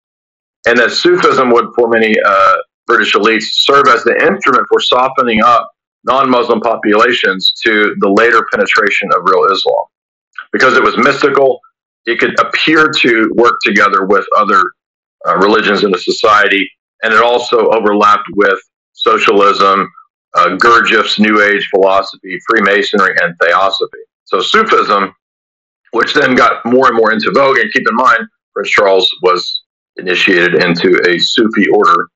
and 0.67 0.77
that 0.77 0.91
Sufism 0.91 1.49
would, 1.51 1.65
for 1.75 1.87
many 1.87 2.15
uh, 2.23 2.55
British 2.85 3.13
elites, 3.13 3.45
serve 3.51 3.87
as 3.87 4.03
the 4.03 4.15
instrument 4.21 4.67
for 4.69 4.79
softening 4.79 5.41
up 5.43 5.71
non 6.03 6.29
Muslim 6.29 6.61
populations 6.61 7.51
to 7.63 7.95
the 7.99 8.09
later 8.09 8.45
penetration 8.51 9.09
of 9.15 9.23
real 9.23 9.51
Islam. 9.51 9.85
Because 10.51 10.77
it 10.77 10.83
was 10.83 10.97
mystical, 10.97 11.59
it 12.05 12.19
could 12.19 12.39
appear 12.39 12.89
to 12.89 13.31
work 13.35 13.55
together 13.63 14.05
with 14.05 14.25
other 14.37 14.61
uh, 15.27 15.35
religions 15.37 15.83
in 15.83 15.91
the 15.91 15.99
society, 15.99 16.69
and 17.01 17.13
it 17.13 17.21
also 17.21 17.69
overlapped 17.69 18.27
with 18.35 18.59
socialism, 18.93 19.89
uh, 20.37 20.55
Gurdjieff's 20.57 21.19
New 21.19 21.41
Age 21.41 21.67
philosophy, 21.69 22.37
Freemasonry, 22.47 23.15
and 23.21 23.35
Theosophy. 23.41 23.99
So 24.25 24.39
Sufism, 24.39 25.13
which 25.91 26.13
then 26.13 26.35
got 26.35 26.65
more 26.65 26.87
and 26.87 26.95
more 26.95 27.11
into 27.11 27.31
vogue, 27.33 27.57
and 27.57 27.71
keep 27.73 27.87
in 27.87 27.95
mind, 27.95 28.19
Prince 28.53 28.69
Charles 28.69 29.09
was 29.23 29.63
initiated 29.97 30.63
into 30.63 30.99
a 31.07 31.17
Sufi 31.17 31.67
order. 31.69 32.07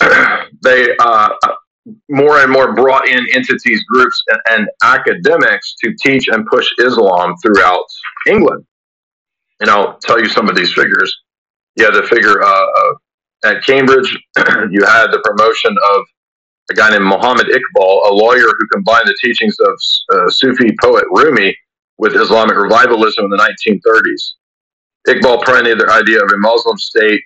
they 0.62 0.88
uh, 0.98 1.28
more 2.08 2.38
and 2.40 2.50
more 2.50 2.74
brought 2.74 3.08
in 3.08 3.26
entities, 3.34 3.82
groups, 3.84 4.22
and, 4.28 4.40
and, 4.50 4.68
academics 4.82 5.74
to 5.82 5.94
teach 6.02 6.28
and 6.28 6.46
push 6.46 6.68
Islam 6.78 7.34
throughout 7.42 7.84
England. 8.26 8.64
And 9.60 9.70
I'll 9.70 9.98
tell 9.98 10.20
you 10.20 10.28
some 10.28 10.48
of 10.48 10.56
these 10.56 10.72
figures. 10.72 11.16
Had 11.78 11.94
the 11.94 12.02
figure 12.02 12.42
uh, 12.42 12.46
uh 12.46 12.94
at 13.44 13.64
Cambridge, 13.64 14.16
you 14.70 14.84
had 14.84 15.08
the 15.08 15.22
promotion 15.24 15.74
of 15.94 16.04
a 16.70 16.74
guy 16.74 16.90
named 16.90 17.04
Muhammad 17.04 17.46
Iqbal, 17.46 18.10
a 18.10 18.12
lawyer 18.12 18.46
who 18.46 18.66
combined 18.72 19.06
the 19.06 19.16
teachings 19.20 19.56
of 19.60 19.74
uh, 20.12 20.28
Sufi 20.28 20.74
poet 20.82 21.04
Rumi 21.10 21.56
with 21.98 22.14
Islamic 22.14 22.56
revivalism 22.56 23.24
in 23.24 23.30
the 23.30 23.38
1930s. 23.38 24.34
Iqbal 25.08 25.44
pioneered 25.44 25.80
the 25.80 25.90
idea 25.90 26.22
of 26.22 26.30
a 26.30 26.36
Muslim 26.38 26.76
state 26.76 27.20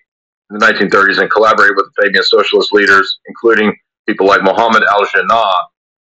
in 0.50 0.58
the 0.58 0.64
1930s 0.66 1.18
and 1.20 1.30
collaborated 1.30 1.76
with 1.76 1.86
Fabian 2.00 2.22
socialist 2.22 2.72
leaders, 2.72 3.18
including 3.26 3.76
people 4.06 4.26
like 4.26 4.42
Muhammad 4.42 4.84
al 4.84 5.04
Jinnah, 5.06 5.52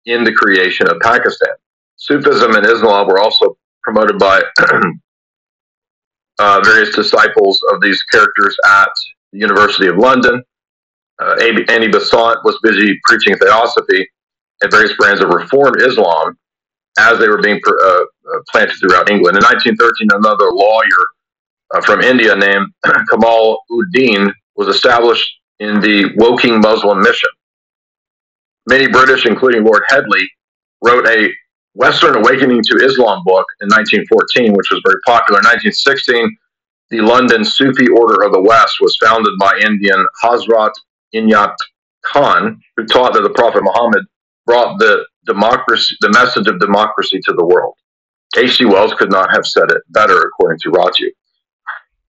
in 0.06 0.24
the 0.24 0.32
creation 0.32 0.88
of 0.90 0.98
Pakistan. 1.02 1.54
Sufism 1.98 2.56
and 2.56 2.66
Islam 2.66 3.08
were 3.08 3.20
also 3.20 3.58
promoted 3.84 4.18
by 4.18 4.42
uh, 6.40 6.62
various 6.64 6.96
disciples 6.96 7.62
of 7.74 7.82
these 7.82 8.02
characters 8.04 8.56
at 8.66 8.90
the 9.32 9.40
University 9.40 9.88
of 9.88 9.98
London. 9.98 10.44
Uh, 11.20 11.36
Annie 11.70 11.88
Besant 11.88 12.40
was 12.44 12.60
busy 12.62 13.00
preaching 13.06 13.36
theosophy 13.38 14.08
and 14.62 14.72
various 14.72 14.96
brands 14.98 15.22
of 15.22 15.30
Reform 15.30 15.74
Islam 15.80 16.38
as 17.00 17.20
they 17.20 17.28
were 17.28 17.42
being 17.42 17.60
uh, 17.68 17.74
uh, 17.74 18.04
planted 18.50 18.76
throughout 18.80 19.10
England. 19.10 19.38
In 19.38 19.44
1913, 19.44 20.10
another 20.14 20.52
lawyer 20.52 21.04
uh, 21.74 21.82
from 21.82 22.02
India 22.02 22.36
named 22.36 22.68
Kamal 23.10 23.60
Uddin 23.72 24.32
was 24.56 24.68
established 24.68 25.28
in 25.60 25.80
the 25.80 26.12
Woking 26.18 26.60
Muslim 26.60 27.02
mission. 27.02 27.30
Many 28.70 28.88
British, 28.88 29.26
including 29.26 29.64
Lord 29.64 29.84
Headley, 29.88 30.28
wrote 30.84 31.08
a 31.08 31.32
Western 31.74 32.16
Awakening 32.16 32.64
to 32.64 32.78
Islam 32.84 33.22
book 33.24 33.46
in 33.62 33.70
1914, 33.70 34.54
which 34.54 34.70
was 34.72 34.82
very 34.84 35.00
popular. 35.06 35.40
In 35.40 35.46
1916, 35.46 36.38
the 36.90 37.02
London 37.02 37.44
Sufi 37.44 37.88
Order 37.90 38.24
of 38.24 38.32
the 38.32 38.42
West 38.42 38.78
was 38.80 38.98
founded 38.98 39.34
by 39.40 39.60
Indian 39.64 40.06
Hazrat 40.24 40.72
Inayat 41.14 41.56
Khan, 42.06 42.62
who 42.76 42.86
taught 42.86 43.14
that 43.14 43.24
the 43.24 43.30
Prophet 43.32 43.64
Muhammad 43.64 44.06
brought 44.46 44.80
the 44.80 45.06
democracy, 45.26 45.96
the 46.02 46.12
message 46.12 46.48
of 46.48 46.60
democracy 46.60 47.20
to 47.26 47.34
the 47.34 47.46
world. 47.46 47.76
H.G. 48.38 48.66
Wells 48.66 48.94
could 48.94 49.12
not 49.12 49.32
have 49.34 49.46
said 49.46 49.70
it 49.70 49.82
better, 49.90 50.18
according 50.18 50.60
to 50.60 50.72
Raju. 50.72 51.10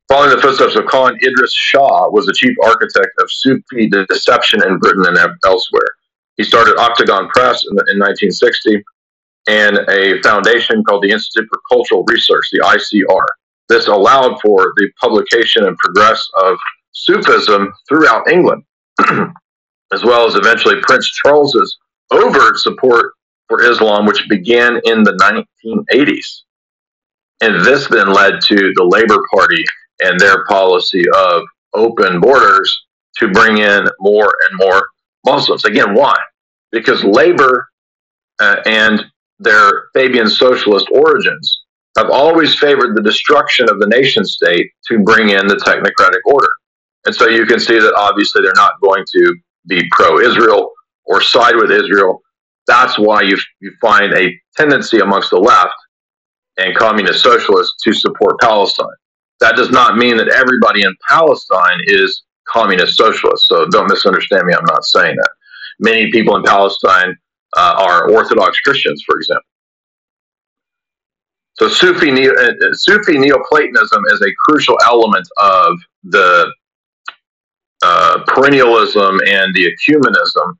Following 0.09 0.37
the 0.37 0.43
footsteps 0.43 0.77
of 0.77 0.87
Khan, 0.87 1.17
Idries 1.17 1.53
Shah 1.53 2.09
was 2.09 2.27
the 2.27 2.33
chief 2.33 2.57
architect 2.65 3.11
of 3.21 3.31
Sufi 3.31 3.89
deception 3.89 4.63
in 4.67 4.79
Britain 4.79 5.05
and 5.07 5.19
elsewhere. 5.45 5.89
He 6.37 6.45
started 6.45 6.79
Octagon 6.79 7.29
Press 7.29 7.65
in, 7.65 7.73
in 7.91 7.99
1960 7.99 8.83
and 9.49 9.79
a 9.89 10.21
foundation 10.23 10.85
called 10.85 11.03
the 11.03 11.11
Institute 11.11 11.49
for 11.51 11.61
Cultural 11.69 12.05
Research, 12.07 12.49
the 12.53 12.61
ICR. 12.61 13.27
This 13.69 13.87
allowed 13.87 14.41
for 14.41 14.73
the 14.77 14.91
publication 15.01 15.67
and 15.67 15.77
progress 15.77 16.27
of 16.43 16.57
Sufism 16.93 17.73
throughout 17.89 18.31
England, 18.31 18.65
as 19.93 20.05
well 20.05 20.27
as 20.27 20.35
eventually 20.35 20.81
Prince 20.83 21.09
Charles's 21.11 21.77
overt 22.11 22.57
support 22.59 23.13
for 23.49 23.63
Islam, 23.63 24.07
which 24.07 24.29
began 24.29 24.81
in 24.85 25.03
the 25.03 25.45
1980s. 25.63 26.43
And 27.41 27.65
this 27.65 27.87
then 27.89 28.13
led 28.13 28.41
to 28.47 28.73
the 28.75 28.85
Labour 28.85 29.23
Party 29.33 29.65
and 30.01 30.19
their 30.19 30.45
policy 30.47 31.05
of 31.15 31.43
open 31.75 32.21
borders 32.21 32.87
to 33.19 33.29
bring 33.29 33.59
in 33.59 33.87
more 34.01 34.33
and 34.49 34.59
more 34.59 34.89
Muslims. 35.25 35.65
Again, 35.65 35.95
why? 35.95 36.17
Because 36.73 37.05
Labour 37.05 37.69
uh, 38.41 38.57
and 38.67 39.05
their 39.39 39.85
Fabian 39.95 40.29
socialist 40.29 40.89
origins 40.93 41.65
have 41.99 42.11
always 42.11 42.55
favored 42.55 42.97
the 42.97 43.03
destruction 43.03 43.69
of 43.69 43.81
the 43.81 43.87
nation 43.89 44.25
state 44.25 44.71
to 44.87 45.01
bring 45.01 45.31
in 45.31 45.49
the 45.49 45.57
technocratic 45.57 46.21
order. 46.25 46.49
And 47.07 47.15
so 47.15 47.29
you 47.29 47.45
can 47.45 47.59
see 47.59 47.79
that 47.79 47.95
obviously 47.97 48.43
they're 48.43 48.53
not 48.55 48.81
going 48.81 49.05
to 49.13 49.37
be 49.67 49.83
pro 49.91 50.21
Israel 50.21 50.71
or 51.07 51.21
side 51.21 51.57
with 51.57 51.73
Israel. 51.73 52.23
That's 52.67 52.99
why 52.99 53.23
you, 53.23 53.37
you 53.61 53.73
find 53.81 54.13
a 54.15 54.33
tendency 54.57 55.01
amongst 55.01 55.31
the 55.31 55.39
left 55.39 55.75
and 56.59 56.77
communist 56.77 57.23
socialists 57.23 57.83
to 57.83 57.93
support 57.93 58.39
Palestine. 58.41 58.87
That 59.41 59.57
does 59.57 59.71
not 59.71 59.97
mean 59.97 60.17
that 60.19 60.29
everybody 60.29 60.83
in 60.83 60.95
Palestine 61.09 61.81
is 61.87 62.23
communist 62.47 62.97
socialist. 62.97 63.47
So 63.47 63.67
don't 63.69 63.89
misunderstand 63.89 64.47
me. 64.47 64.55
I'm 64.55 64.65
not 64.67 64.85
saying 64.85 65.17
that. 65.17 65.31
Many 65.81 66.11
people 66.11 66.37
in 66.37 66.43
Palestine 66.43 67.17
uh, 67.57 67.75
are 67.79 68.11
Orthodox 68.11 68.59
Christians, 68.61 69.03
for 69.07 69.17
example. 69.17 69.45
So 71.59 71.69
Sufi, 71.69 72.13
Neo, 72.13 72.33
uh, 72.35 72.53
Sufi 72.73 73.19
Neoplatonism 73.19 74.03
is 74.13 74.23
a 74.23 74.33
crucial 74.47 74.79
element 74.85 75.27
of 75.41 75.77
the 76.05 76.53
uh, 77.83 78.25
perennialism 78.29 79.19
and 79.27 79.55
the 79.55 79.67
ecumenism 79.67 80.55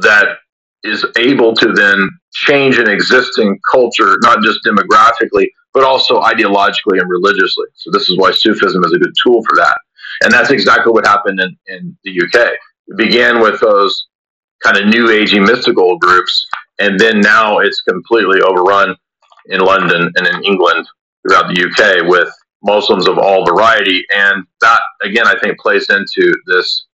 that 0.00 0.38
is 0.84 1.04
able 1.18 1.54
to 1.54 1.72
then 1.72 2.08
change 2.32 2.78
an 2.78 2.88
existing 2.88 3.58
culture, 3.70 4.16
not 4.22 4.42
just 4.42 4.60
demographically, 4.66 5.48
but 5.74 5.84
also 5.84 6.20
ideologically 6.20 7.00
and 7.00 7.08
religiously. 7.10 7.66
So 7.74 7.90
this 7.92 8.08
is 8.08 8.16
why 8.16 8.30
Sufism 8.30 8.84
is 8.84 8.92
a 8.92 8.98
good 8.98 9.12
tool 9.22 9.42
for 9.46 9.56
that. 9.56 9.76
And 10.22 10.32
that's 10.32 10.50
exactly 10.50 10.92
what 10.92 11.06
happened 11.06 11.40
in, 11.40 11.56
in 11.66 11.98
the 12.04 12.22
UK. 12.22 12.52
It 12.88 12.96
began 12.96 13.40
with 13.40 13.60
those 13.60 14.06
kind 14.62 14.78
of 14.78 14.86
new 14.86 15.08
agey 15.08 15.44
mystical 15.44 15.98
groups, 15.98 16.46
and 16.78 16.98
then 16.98 17.20
now 17.20 17.58
it's 17.58 17.82
completely 17.82 18.40
overrun 18.40 18.96
in 19.48 19.60
London 19.60 20.12
and 20.16 20.26
in 20.26 20.44
England 20.44 20.86
throughout 21.22 21.48
the 21.48 21.62
UK 21.64 22.08
with 22.08 22.28
Muslims 22.62 23.08
of 23.08 23.18
all 23.18 23.44
variety. 23.44 24.04
And 24.14 24.44
that, 24.60 24.80
again, 25.02 25.26
I 25.26 25.38
think 25.38 25.58
plays 25.58 25.88
into 25.90 26.32
this 26.46 26.86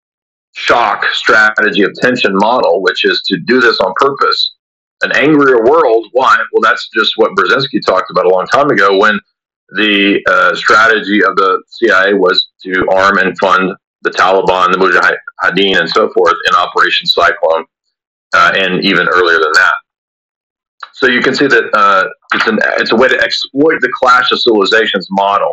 shock 0.52 1.04
strategy 1.12 1.82
of 1.82 1.92
tension 1.94 2.32
model, 2.34 2.82
which 2.82 3.04
is 3.04 3.22
to 3.26 3.36
do 3.38 3.60
this 3.60 3.80
on 3.80 3.92
purpose. 3.96 4.54
An 5.02 5.12
angrier 5.16 5.62
world, 5.64 6.06
why? 6.12 6.36
Well, 6.52 6.62
that's 6.62 6.88
just 6.94 7.12
what 7.16 7.32
Brzezinski 7.32 7.84
talked 7.84 8.10
about 8.10 8.26
a 8.26 8.30
long 8.30 8.46
time 8.46 8.70
ago 8.70 8.96
when 8.98 9.18
the 9.70 10.20
uh, 10.28 10.54
strategy 10.54 11.24
of 11.24 11.36
the 11.36 11.62
CIA 11.68 12.14
was 12.14 12.48
to 12.62 12.86
arm 12.92 13.18
and 13.18 13.36
fund 13.38 13.72
the 14.02 14.10
Taliban, 14.10 14.70
the 14.70 14.78
Mujahideen, 14.78 15.78
and 15.78 15.88
so 15.88 16.10
forth 16.12 16.34
in 16.46 16.54
Operation 16.54 17.06
Cyclone, 17.06 17.64
uh, 18.34 18.52
and 18.54 18.84
even 18.84 19.08
earlier 19.08 19.38
than 19.38 19.52
that. 19.54 19.74
So 20.94 21.08
you 21.08 21.20
can 21.20 21.34
see 21.34 21.48
that 21.48 21.64
uh, 21.74 22.04
it's, 22.34 22.46
an, 22.46 22.58
it's 22.78 22.92
a 22.92 22.96
way 22.96 23.08
to 23.08 23.20
exploit 23.20 23.80
the 23.80 23.92
clash 23.94 24.30
of 24.30 24.40
civilizations 24.40 25.08
model. 25.10 25.52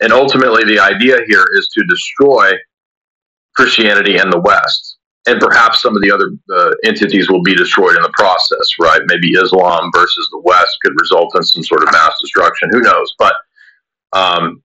And 0.00 0.12
ultimately, 0.12 0.64
the 0.64 0.80
idea 0.80 1.18
here 1.28 1.44
is 1.56 1.68
to 1.68 1.84
destroy 1.84 2.52
Christianity 3.54 4.16
and 4.16 4.32
the 4.32 4.40
West. 4.40 4.98
And 5.26 5.40
perhaps 5.40 5.80
some 5.80 5.94
of 5.94 6.02
the 6.02 6.10
other 6.10 6.32
uh, 6.52 6.72
entities 6.84 7.30
will 7.30 7.42
be 7.42 7.54
destroyed 7.54 7.94
in 7.94 8.02
the 8.02 8.12
process, 8.14 8.66
right? 8.80 9.00
Maybe 9.06 9.30
Islam 9.34 9.90
versus 9.94 10.28
the 10.32 10.40
West 10.40 10.76
could 10.84 10.94
result 11.00 11.36
in 11.36 11.44
some 11.44 11.62
sort 11.62 11.84
of 11.84 11.92
mass 11.92 12.14
destruction. 12.20 12.70
Who 12.72 12.80
knows? 12.80 13.14
But 13.20 13.34
um, 14.12 14.64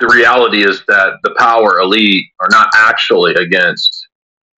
the 0.00 0.08
reality 0.08 0.64
is 0.64 0.82
that 0.88 1.18
the 1.22 1.36
power 1.38 1.78
elite 1.78 2.26
are 2.40 2.48
not 2.50 2.68
actually 2.74 3.34
against 3.34 4.08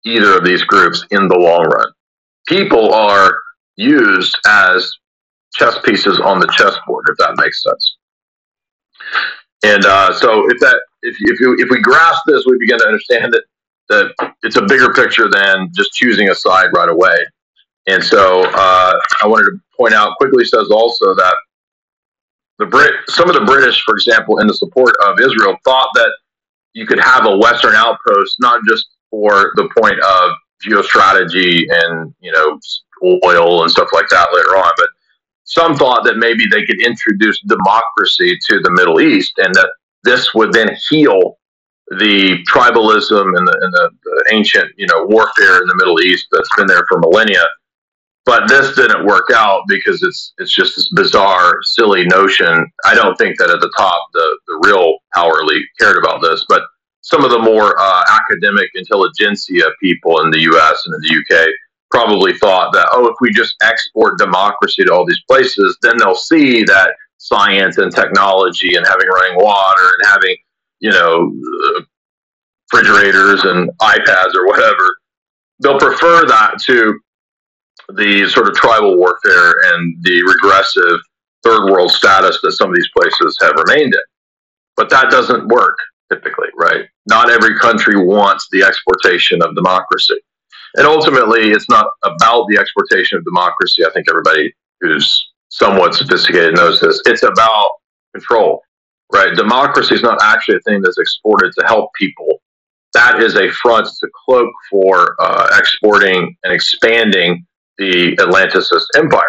either 0.06 0.38
of 0.38 0.46
these 0.46 0.62
groups 0.62 1.04
in 1.10 1.28
the 1.28 1.36
long 1.36 1.66
run. 1.66 1.88
People 2.48 2.94
are 2.94 3.36
used 3.76 4.36
as 4.47 4.90
chess 5.55 5.78
pieces 5.84 6.18
on 6.20 6.40
the 6.40 6.47
chessboard, 6.56 7.06
if 7.10 7.16
that 7.18 7.34
makes 7.36 7.62
sense. 7.62 7.97
And 9.64 9.84
uh, 9.84 10.12
so, 10.12 10.48
if 10.48 10.59
that 10.60 10.80
if 11.02 11.16
if, 11.20 11.40
you, 11.40 11.56
if 11.59 11.70
we 11.70 11.80
grasp 11.80 12.22
this, 12.26 12.44
we 12.47 12.56
begin 12.59 12.78
to 12.78 12.86
understand 12.86 13.32
that 13.32 13.42
that 13.88 14.32
it's 14.42 14.56
a 14.56 14.62
bigger 14.62 14.92
picture 14.92 15.28
than 15.28 15.68
just 15.74 15.92
choosing 15.92 16.30
a 16.30 16.34
side 16.34 16.68
right 16.74 16.88
away. 16.88 17.16
And 17.86 18.02
so, 18.02 18.44
uh, 18.44 18.92
I 19.22 19.26
wanted 19.26 19.44
to 19.44 19.60
point 19.76 19.94
out 19.94 20.16
quickly 20.18 20.44
says 20.44 20.68
also 20.70 21.14
that 21.14 21.34
the 22.59 22.66
Brit, 22.66 22.92
some 23.09 23.28
of 23.28 23.34
the 23.34 23.44
British, 23.44 23.82
for 23.82 23.94
example, 23.94 24.38
in 24.38 24.47
the 24.47 24.55
support 24.55 24.94
of 25.05 25.18
Israel, 25.18 25.56
thought 25.64 25.88
that 25.94 26.12
you 26.74 26.86
could 26.86 27.01
have 27.01 27.26
a 27.26 27.36
Western 27.36 27.74
outpost 27.74 28.36
not 28.38 28.60
just 28.68 28.86
for 29.10 29.52
the 29.56 29.68
point 29.76 29.98
of 30.01 30.30
geostrategy 30.64 31.64
and 31.70 32.14
you 32.20 32.30
know 32.32 32.59
oil 33.02 33.62
and 33.62 33.70
stuff 33.70 33.89
like 33.93 34.09
that 34.10 34.28
later 34.32 34.56
on, 34.56 34.70
but 34.77 34.89
some 35.51 35.74
thought 35.74 36.05
that 36.05 36.16
maybe 36.16 36.44
they 36.48 36.64
could 36.64 36.81
introduce 36.81 37.40
democracy 37.40 38.39
to 38.48 38.60
the 38.60 38.70
Middle 38.70 39.01
East 39.01 39.32
and 39.39 39.52
that 39.55 39.68
this 40.05 40.32
would 40.32 40.52
then 40.52 40.77
heal 40.89 41.39
the 41.98 42.39
tribalism 42.48 43.36
and 43.36 43.48
the, 43.48 43.59
and 43.60 43.72
the, 43.72 43.90
the 44.05 44.24
ancient, 44.32 44.70
you 44.77 44.86
know, 44.86 45.06
warfare 45.06 45.60
in 45.60 45.66
the 45.66 45.74
Middle 45.77 46.01
East 46.01 46.28
that's 46.31 46.55
been 46.56 46.68
there 46.68 46.85
for 46.89 47.01
millennia. 47.01 47.44
But 48.24 48.48
this 48.48 48.77
didn't 48.77 49.06
work 49.06 49.28
out 49.35 49.62
because 49.66 50.05
it's 50.05 50.35
it's 50.39 50.55
just 50.55 50.77
this 50.77 50.89
bizarre, 50.90 51.59
silly 51.62 52.05
notion. 52.05 52.70
I 52.85 52.94
don't 52.94 53.16
think 53.16 53.39
that 53.39 53.51
at 53.51 53.60
the 53.60 53.72
top 53.77 54.01
the, 54.12 54.39
the 54.47 54.68
real 54.68 54.98
power 55.14 55.40
elite 55.40 55.66
cared 55.81 55.97
about 55.97 56.22
this, 56.22 56.44
but 56.48 56.62
some 57.01 57.24
of 57.24 57.32
the 57.32 57.39
more 57.40 57.74
uh, 57.77 58.02
academic 58.09 58.70
intelligentsia 58.74 59.64
people 59.82 60.20
in 60.20 60.31
the 60.31 60.43
U.S. 60.43 60.82
and 60.86 60.94
in 60.94 61.01
the 61.01 61.14
U.K 61.14 61.52
probably 61.90 62.36
thought 62.38 62.72
that, 62.72 62.88
oh, 62.92 63.06
if 63.08 63.16
we 63.20 63.30
just 63.30 63.56
export 63.62 64.18
democracy 64.18 64.84
to 64.84 64.92
all 64.92 65.04
these 65.04 65.22
places, 65.28 65.76
then 65.82 65.96
they'll 65.98 66.14
see 66.14 66.62
that 66.64 66.94
science 67.18 67.78
and 67.78 67.94
technology 67.94 68.74
and 68.76 68.86
having 68.86 69.08
running 69.08 69.36
water 69.36 69.90
and 69.98 70.10
having, 70.10 70.36
you 70.78 70.90
know, 70.90 71.32
refrigerators 72.72 73.44
and 73.44 73.70
iPads 73.80 74.34
or 74.34 74.46
whatever, 74.46 74.96
they'll 75.60 75.78
prefer 75.78 76.24
that 76.26 76.54
to 76.64 76.98
the 77.94 78.28
sort 78.28 78.48
of 78.48 78.54
tribal 78.54 78.96
warfare 78.96 79.54
and 79.72 79.96
the 80.02 80.22
regressive 80.22 81.00
third 81.42 81.70
world 81.70 81.90
status 81.90 82.38
that 82.42 82.52
some 82.52 82.70
of 82.70 82.76
these 82.76 82.88
places 82.96 83.36
have 83.40 83.54
remained 83.56 83.94
in. 83.94 84.00
But 84.76 84.90
that 84.90 85.10
doesn't 85.10 85.48
work 85.48 85.76
typically, 86.10 86.48
right? 86.56 86.86
Not 87.06 87.30
every 87.30 87.58
country 87.58 87.96
wants 87.96 88.48
the 88.50 88.62
exportation 88.62 89.42
of 89.42 89.54
democracy. 89.54 90.18
And 90.76 90.86
ultimately, 90.86 91.51
it's 91.51 91.68
not 91.68 91.86
about 92.05 92.47
the 92.48 92.59
exportation 92.59 93.18
of 93.18 93.24
democracy. 93.24 93.84
I 93.84 93.90
think 93.90 94.06
everybody 94.09 94.52
who's 94.80 95.30
somewhat 95.48 95.94
sophisticated 95.94 96.55
knows 96.55 96.80
this. 96.80 97.02
It's 97.06 97.22
about 97.22 97.70
control, 98.14 98.62
right? 99.12 99.34
Democracy 99.34 99.94
is 99.94 100.02
not 100.02 100.18
actually 100.22 100.56
a 100.56 100.60
thing 100.60 100.80
that's 100.80 100.98
exported 100.98 101.52
to 101.59 101.66
help 101.66 101.90
people. 101.98 102.40
That 102.94 103.22
is 103.22 103.36
a 103.36 103.51
front, 103.51 103.86
it's 103.86 104.02
a 104.02 104.09
cloak 104.24 104.51
for 104.70 105.14
uh, 105.20 105.48
exporting 105.59 106.36
and 106.42 106.52
expanding 106.52 107.47
the 107.78 108.16
Atlanticist 108.16 108.84
empire. 108.97 109.22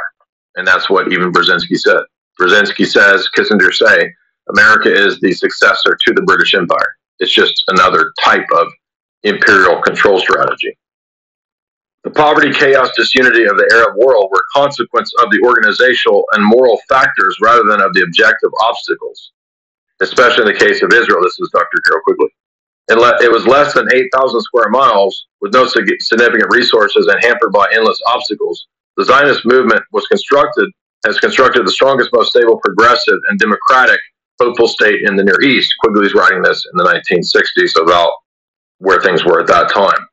And 0.55 0.67
that's 0.67 0.89
what 0.89 1.11
even 1.11 1.31
Brzezinski 1.31 1.77
said. 1.77 2.01
Brzezinski 2.39 2.85
says, 2.87 3.29
Kissinger 3.35 3.73
say, 3.73 4.11
America 4.49 4.93
is 4.93 5.19
the 5.19 5.31
successor 5.31 5.97
to 6.05 6.13
the 6.13 6.23
British 6.23 6.53
Empire. 6.53 6.95
It's 7.19 7.31
just 7.31 7.63
another 7.67 8.11
type 8.21 8.45
of 8.57 8.67
imperial 9.23 9.81
control 9.81 10.19
strategy. 10.19 10.75
The 12.03 12.11
poverty, 12.11 12.51
chaos, 12.51 12.89
disunity 12.97 13.43
of 13.45 13.57
the 13.57 13.69
Arab 13.73 13.95
world 13.97 14.29
were 14.31 14.41
a 14.41 14.59
consequence 14.59 15.11
of 15.23 15.29
the 15.31 15.41
organizational 15.45 16.23
and 16.33 16.43
moral 16.43 16.79
factors 16.89 17.37
rather 17.41 17.63
than 17.69 17.79
of 17.81 17.93
the 17.93 18.01
objective 18.01 18.49
obstacles, 18.65 19.31
especially 20.01 20.49
in 20.49 20.53
the 20.53 20.59
case 20.59 20.81
of 20.81 20.91
Israel. 20.93 21.21
This 21.21 21.39
is 21.39 21.49
Dr. 21.53 21.77
Carroll 21.85 22.01
Quigley. 22.03 22.29
It, 22.89 22.97
le- 22.97 23.23
it 23.23 23.31
was 23.31 23.45
less 23.45 23.73
than 23.73 23.87
8,000 23.93 24.41
square 24.41 24.69
miles 24.69 25.27
with 25.41 25.53
no 25.53 25.67
significant 25.67 26.51
resources 26.51 27.07
and 27.07 27.23
hampered 27.23 27.51
by 27.51 27.67
endless 27.73 27.99
obstacles. 28.07 28.67
The 28.97 29.05
Zionist 29.05 29.45
movement 29.45 29.81
was 29.91 30.05
constructed, 30.07 30.69
has 31.05 31.19
constructed 31.19 31.65
the 31.65 31.71
strongest, 31.71 32.09
most 32.13 32.31
stable, 32.31 32.59
progressive, 32.63 33.17
and 33.29 33.39
democratic 33.39 33.99
hopeful 34.41 34.67
state 34.67 35.01
in 35.07 35.15
the 35.15 35.23
Near 35.23 35.39
East. 35.41 35.73
Quigley's 35.79 36.15
writing 36.15 36.41
this 36.41 36.65
in 36.71 36.77
the 36.77 36.83
1960s 36.83 37.81
about 37.81 38.11
where 38.79 38.99
things 38.99 39.23
were 39.23 39.39
at 39.39 39.47
that 39.47 39.71
time. 39.71 40.07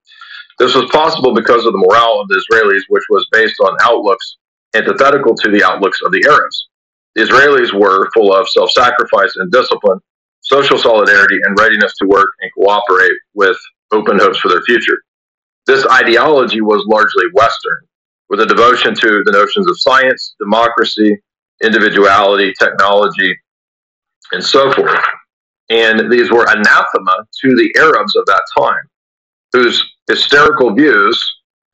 This 0.59 0.75
was 0.75 0.91
possible 0.91 1.35
because 1.35 1.65
of 1.65 1.73
the 1.73 1.79
morale 1.79 2.21
of 2.21 2.29
the 2.29 2.43
Israelis, 2.43 2.83
which 2.89 3.05
was 3.11 3.27
based 3.33 3.61
on 3.61 3.77
outlooks 3.83 4.39
antithetical 4.75 5.35
to 5.35 5.51
the 5.51 5.65
outlooks 5.65 5.99
of 6.05 6.13
the 6.13 6.27
Arabs. 6.29 6.69
The 7.15 7.23
Israelis 7.23 7.73
were 7.73 8.11
full 8.13 8.35
of 8.35 8.49
self 8.49 8.71
sacrifice 8.73 9.35
and 9.37 9.51
discipline, 9.51 9.99
social 10.41 10.79
solidarity, 10.79 11.39
and 11.45 11.59
readiness 11.59 11.95
to 12.01 12.09
work 12.09 12.29
and 12.41 12.51
cooperate 12.55 13.17
with 13.35 13.57
open 13.93 14.19
hopes 14.19 14.39
for 14.39 14.49
their 14.49 14.63
future. 14.63 14.99
This 15.67 15.87
ideology 15.87 16.61
was 16.61 16.85
largely 16.87 17.25
Western, 17.35 17.79
with 18.29 18.41
a 18.41 18.47
devotion 18.47 18.95
to 18.95 19.23
the 19.25 19.33
notions 19.33 19.69
of 19.69 19.81
science, 19.81 20.35
democracy, 20.39 21.19
individuality, 21.63 22.53
technology, 22.59 23.37
and 24.33 24.43
so 24.43 24.73
forth. 24.73 25.05
And 25.71 26.11
these 26.11 26.31
were 26.31 26.47
anathema 26.49 27.27
to 27.43 27.55
the 27.57 27.75
Arabs 27.79 28.17
of 28.17 28.25
that 28.27 28.43
time, 28.57 28.83
whose 29.53 29.85
hysterical 30.09 30.75
views 30.75 31.23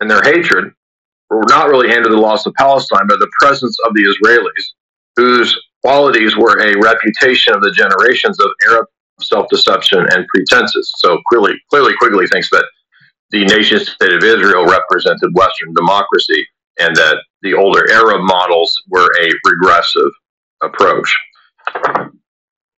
and 0.01 0.11
their 0.11 0.23
hatred 0.23 0.73
were 1.31 1.45
not 1.49 1.69
really 1.69 1.91
at 1.91 2.03
the 2.03 2.11
loss 2.11 2.47
of 2.47 2.55
Palestine, 2.55 3.07
but 3.09 3.19
the 3.19 3.31
presence 3.41 3.77
of 3.87 3.95
the 3.95 4.03
Israelis, 4.03 4.65
whose 5.17 5.59
qualities 5.83 6.37
were 6.37 6.59
a 6.61 6.79
reputation 6.81 7.55
of 7.55 7.63
the 7.63 7.71
generations 7.71 8.39
of 8.41 8.51
Arab 8.69 8.87
self-deception 9.21 10.07
and 10.11 10.27
pretenses. 10.29 10.93
So 10.99 11.21
clearly, 11.29 11.55
clearly, 11.71 11.95
Quigley 11.99 12.27
thinks 12.27 12.51
that 12.51 12.65
the 13.31 13.45
nation 13.47 13.79
state 13.81 14.13
of 14.13 14.23
Israel 14.23 14.67
represented 14.67 15.31
Western 15.35 15.73
democracy, 15.75 16.47
and 16.79 16.95
that 16.97 17.19
the 17.43 17.55
older 17.55 17.91
Arab 17.91 18.23
models 18.23 18.73
were 18.89 19.09
a 19.21 19.31
regressive 19.45 20.11
approach. 20.63 21.17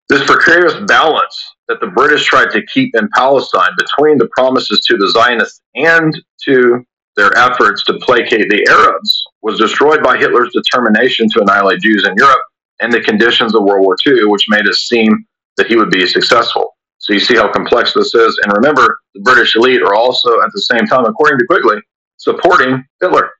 This 0.09 0.25
precarious 0.25 0.75
balance 0.87 1.55
that 1.69 1.81
the 1.81 1.89
British 1.89 2.25
tried 2.25 2.51
to 2.51 2.65
keep 2.67 2.95
in 2.95 3.09
Palestine 3.15 3.71
between 3.77 4.19
the 4.19 4.29
promises 4.37 4.81
to 4.83 4.97
the 4.97 5.11
Zionists 5.11 5.61
and 5.75 6.17
to 6.45 6.85
their 7.17 7.37
efforts 7.37 7.83
to 7.85 7.95
placate 7.95 8.49
the 8.49 8.67
Arabs 8.71 9.25
was 9.43 9.59
destroyed 9.59 10.03
by 10.03 10.17
Hitler's 10.17 10.53
determination 10.53 11.29
to 11.31 11.41
annihilate 11.41 11.81
Jews 11.81 12.07
in 12.07 12.15
Europe 12.17 12.43
and 12.81 12.93
the 12.93 13.01
conditions 13.01 13.55
of 13.55 13.65
World 13.65 13.85
War 13.85 13.97
II, 14.07 14.27
which 14.27 14.47
made 14.49 14.67
it 14.67 14.75
seem 14.75 15.27
that 15.57 15.67
he 15.67 15.77
would 15.77 15.91
be 15.91 16.07
successful. 16.07 16.77
So 16.99 17.13
you 17.13 17.21
see 17.21 17.37
how 17.37 17.51
complex 17.51 17.95
this 17.95 18.15
is. 18.15 18.39
And 18.43 18.53
remember, 18.55 18.99
the 19.15 19.23
British 19.23 19.57
elite 19.57 19.83
are 19.83 19.95
also 19.95 20.41
at 20.43 20.51
the 20.53 20.61
same 20.61 20.87
time, 20.87 21.05
according 21.05 21.39
to 21.39 21.47
Quigley, 21.47 21.81
supporting 22.19 22.85
Hitler. 23.01 23.31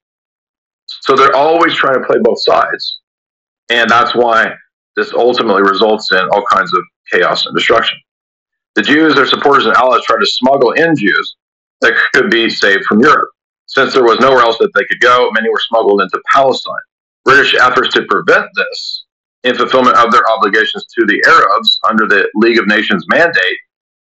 So 0.87 1.15
they're 1.15 1.37
always 1.37 1.75
trying 1.75 2.01
to 2.01 2.07
play 2.07 2.17
both 2.23 2.43
sides. 2.43 3.01
And 3.69 3.91
that's 3.91 4.15
why 4.15 4.55
this 4.97 5.13
ultimately 5.13 5.63
results 5.63 6.11
in 6.13 6.29
all 6.33 6.45
kinds 6.53 6.73
of 6.73 6.83
chaos 7.13 7.47
and 7.47 7.55
destruction. 7.55 7.99
The 8.75 8.83
Jews, 8.83 9.15
their 9.15 9.27
supporters, 9.27 9.67
and 9.67 9.77
allies 9.77 10.03
tried 10.05 10.21
to 10.21 10.27
smuggle 10.27 10.73
in 10.73 10.97
Jews 10.97 11.37
that 11.81 11.95
could 12.13 12.31
be 12.31 12.51
saved 12.51 12.85
from 12.85 13.01
Europe. 13.01 13.29
Since 13.67 13.93
there 13.93 14.05
was 14.05 14.21
nowhere 14.21 14.43
else 14.43 14.59
that 14.59 14.71
they 14.75 14.85
could 14.85 15.01
go, 15.01 15.31
many 15.33 15.49
were 15.49 15.61
smuggled 15.69 16.01
into 16.01 16.21
Palestine. 16.33 16.75
British 17.25 17.55
efforts 17.55 17.93
to 17.95 18.05
prevent 18.09 18.47
this 18.55 19.05
in 19.45 19.55
fulfillment 19.55 19.97
of 19.97 20.13
their 20.13 20.29
obligations 20.31 20.87
to 20.99 21.05
the 21.07 21.23
Arabs 21.27 21.79
under 21.89 22.07
the 22.07 22.29
League 22.35 22.59
of 22.59 22.67
Nations 22.67 23.05
mandate 23.09 23.59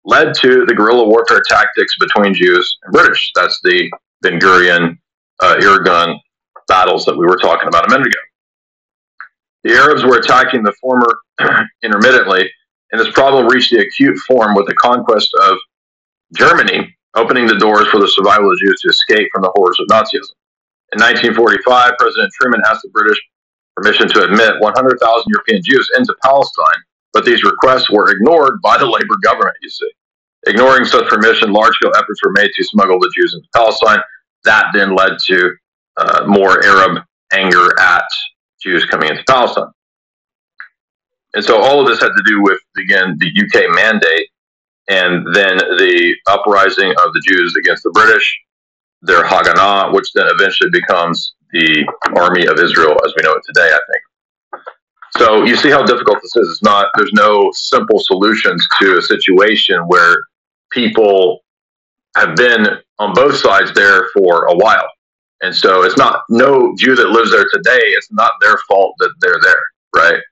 led 0.04 0.34
to 0.34 0.64
the 0.66 0.74
guerrilla 0.74 1.06
warfare 1.06 1.42
tactics 1.48 1.96
between 1.98 2.34
Jews 2.34 2.78
and 2.82 2.92
British. 2.92 3.30
That's 3.34 3.60
the 3.62 3.90
Ben 4.20 4.38
Gurion, 4.40 4.98
uh, 5.40 5.56
Irgun 5.60 6.16
battles 6.68 7.04
that 7.04 7.16
we 7.16 7.26
were 7.26 7.36
talking 7.36 7.68
about 7.68 7.86
a 7.86 7.90
minute 7.90 8.06
ago. 8.08 8.18
The 9.64 9.74
Arabs 9.74 10.04
were 10.04 10.18
attacking 10.18 10.62
the 10.62 10.74
former 10.80 11.06
intermittently 11.82 12.50
and 12.92 13.00
this 13.00 13.10
problem 13.12 13.48
reached 13.48 13.70
the 13.70 13.80
acute 13.80 14.18
form 14.28 14.54
with 14.54 14.66
the 14.66 14.74
conquest 14.74 15.30
of 15.40 15.56
Germany, 16.36 16.94
opening 17.16 17.46
the 17.46 17.58
doors 17.58 17.88
for 17.88 17.98
the 17.98 18.08
survival 18.08 18.52
of 18.52 18.58
Jews 18.58 18.80
to 18.82 18.88
escape 18.90 19.28
from 19.32 19.42
the 19.42 19.52
horrors 19.54 19.80
of 19.80 19.88
Nazism. 19.88 20.36
In 20.92 21.00
1945, 21.00 21.92
President 21.98 22.30
Truman 22.38 22.60
asked 22.68 22.82
the 22.82 22.90
British 22.90 23.18
permission 23.74 24.08
to 24.08 24.24
admit 24.24 24.60
100,000 24.60 25.24
European 25.26 25.62
Jews 25.64 25.88
into 25.96 26.14
Palestine, 26.22 26.80
but 27.14 27.24
these 27.24 27.42
requests 27.44 27.90
were 27.90 28.10
ignored 28.10 28.60
by 28.62 28.76
the 28.76 28.86
Labour 28.86 29.16
government, 29.22 29.56
you 29.62 29.70
see. 29.70 29.90
Ignoring 30.46 30.84
such 30.84 31.08
permission, 31.08 31.52
large 31.52 31.72
scale 31.74 31.92
efforts 31.96 32.20
were 32.22 32.32
made 32.32 32.50
to 32.54 32.64
smuggle 32.64 33.00
the 33.00 33.12
Jews 33.16 33.32
into 33.34 33.48
Palestine. 33.54 34.00
That 34.44 34.66
then 34.74 34.94
led 34.94 35.12
to 35.28 35.54
uh, 35.96 36.24
more 36.26 36.62
Arab 36.62 37.02
anger 37.32 37.68
at 37.80 38.04
Jews 38.62 38.84
coming 38.86 39.10
into 39.10 39.24
Palestine. 39.28 39.72
And 41.34 41.44
so 41.44 41.60
all 41.60 41.80
of 41.80 41.86
this 41.86 42.00
had 42.00 42.10
to 42.10 42.22
do 42.26 42.42
with, 42.42 42.58
again, 42.78 43.16
the 43.18 43.28
UK 43.28 43.74
mandate 43.74 44.28
and 44.88 45.26
then 45.34 45.56
the 45.56 46.14
uprising 46.26 46.90
of 46.90 47.12
the 47.14 47.22
Jews 47.26 47.54
against 47.56 47.82
the 47.82 47.90
British, 47.90 48.40
their 49.00 49.24
Haganah, 49.24 49.94
which 49.94 50.12
then 50.12 50.26
eventually 50.28 50.70
becomes 50.70 51.34
the 51.52 51.86
army 52.16 52.46
of 52.46 52.58
Israel 52.58 52.96
as 53.04 53.14
we 53.16 53.22
know 53.22 53.32
it 53.32 53.42
today. 53.46 53.68
I 53.68 53.78
think. 53.90 54.64
So 55.18 55.44
you 55.44 55.56
see 55.56 55.70
how 55.70 55.82
difficult 55.84 56.18
this 56.22 56.36
is. 56.36 56.50
It's 56.50 56.62
not. 56.62 56.88
There's 56.96 57.12
no 57.12 57.50
simple 57.54 57.98
solutions 57.98 58.66
to 58.80 58.98
a 58.98 59.02
situation 59.02 59.80
where 59.86 60.16
people 60.70 61.40
have 62.16 62.34
been 62.36 62.66
on 62.98 63.14
both 63.14 63.36
sides 63.36 63.72
there 63.74 64.08
for 64.14 64.46
a 64.46 64.54
while. 64.54 64.88
And 65.42 65.54
so 65.54 65.82
it's 65.82 65.96
not 65.96 66.22
no 66.30 66.74
Jew 66.76 66.94
that 66.94 67.10
lives 67.10 67.32
there 67.32 67.46
today, 67.52 67.80
it's 67.88 68.10
not 68.12 68.32
their 68.40 68.56
fault 68.68 68.94
that 68.98 69.12
they're 69.20 69.40
there, 69.42 69.62
right? 69.94 70.22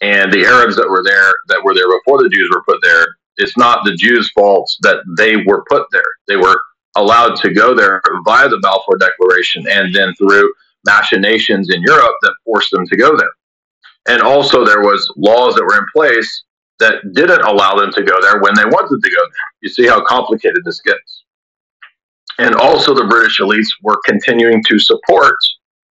And 0.00 0.32
the 0.32 0.44
Arabs 0.44 0.76
that 0.76 0.88
were 0.88 1.02
there 1.02 1.32
that 1.48 1.64
were 1.64 1.74
there 1.74 1.88
before 1.88 2.22
the 2.22 2.28
Jews 2.28 2.50
were 2.54 2.62
put 2.62 2.78
there, 2.82 3.06
it's 3.38 3.56
not 3.56 3.84
the 3.84 3.94
Jews' 3.94 4.30
fault 4.32 4.70
that 4.82 5.02
they 5.16 5.36
were 5.36 5.64
put 5.68 5.86
there. 5.90 6.02
They 6.28 6.36
were 6.36 6.60
allowed 6.96 7.36
to 7.36 7.52
go 7.52 7.74
there 7.74 8.02
via 8.24 8.48
the 8.48 8.58
Balfour 8.58 8.98
Declaration 8.98 9.66
and 9.68 9.94
then 9.94 10.12
through 10.14 10.52
machinations 10.86 11.70
in 11.74 11.82
Europe 11.82 12.14
that 12.22 12.34
forced 12.44 12.70
them 12.70 12.86
to 12.86 12.96
go 12.96 13.16
there. 13.16 13.30
And 14.08 14.22
also 14.22 14.64
there 14.64 14.80
was 14.80 15.10
laws 15.16 15.54
that 15.54 15.64
were 15.64 15.78
in 15.78 15.86
place 15.94 16.44
that 16.80 17.02
didn't 17.14 17.42
allow 17.42 17.74
them 17.74 17.90
to 17.92 18.02
go 18.02 18.20
there 18.20 18.40
when 18.40 18.54
they 18.54 18.64
wanted 18.64 19.02
to 19.02 19.10
go 19.10 19.22
there. 19.22 19.48
You 19.60 19.68
see 19.68 19.86
how 19.86 20.04
complicated 20.04 20.64
this 20.64 20.80
gets. 20.80 21.17
And 22.38 22.54
also, 22.54 22.94
the 22.94 23.04
British 23.04 23.40
elites 23.40 23.68
were 23.82 23.98
continuing 24.04 24.62
to 24.68 24.78
support 24.78 25.34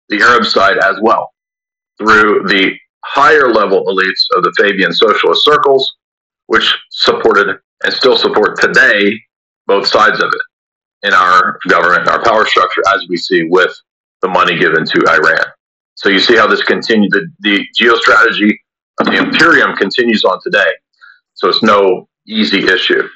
the 0.09 0.21
Arab 0.21 0.45
side 0.45 0.77
as 0.79 0.97
well 1.01 1.33
through 1.99 2.45
the 2.49 2.73
higher 3.05 3.53
level 3.53 3.85
elites 3.87 4.25
of 4.37 4.43
the 4.43 4.53
Fabian 4.59 4.93
socialist 4.93 5.45
circles, 5.45 5.91
which 6.47 6.75
supported 6.91 7.57
and 7.85 7.93
still 7.93 8.17
support 8.17 8.61
today 8.61 9.19
both 9.67 9.87
sides 9.87 10.23
of 10.23 10.29
it 10.29 11.09
in 11.09 11.15
our 11.15 11.59
government, 11.69 12.09
our 12.09 12.23
power 12.23 12.47
structure, 12.47 12.83
as 12.95 13.05
we 13.09 13.17
see 13.17 13.45
with 13.49 13.75
the 14.23 14.29
money 14.29 14.59
given 14.59 14.85
to 14.85 15.05
Iran. 15.09 15.45
So 15.97 16.09
you 16.09 16.19
see 16.19 16.37
how 16.37 16.47
this 16.47 16.63
continues, 16.63 17.11
the, 17.11 17.31
the 17.41 17.67
geostrategy 17.79 18.57
of 19.01 19.07
the 19.07 19.17
Imperium 19.17 19.77
continues 19.77 20.25
on 20.25 20.39
today. 20.43 20.71
So 21.35 21.49
it's 21.49 21.63
no 21.63 22.09
easy 22.27 22.67
issue. 22.67 23.07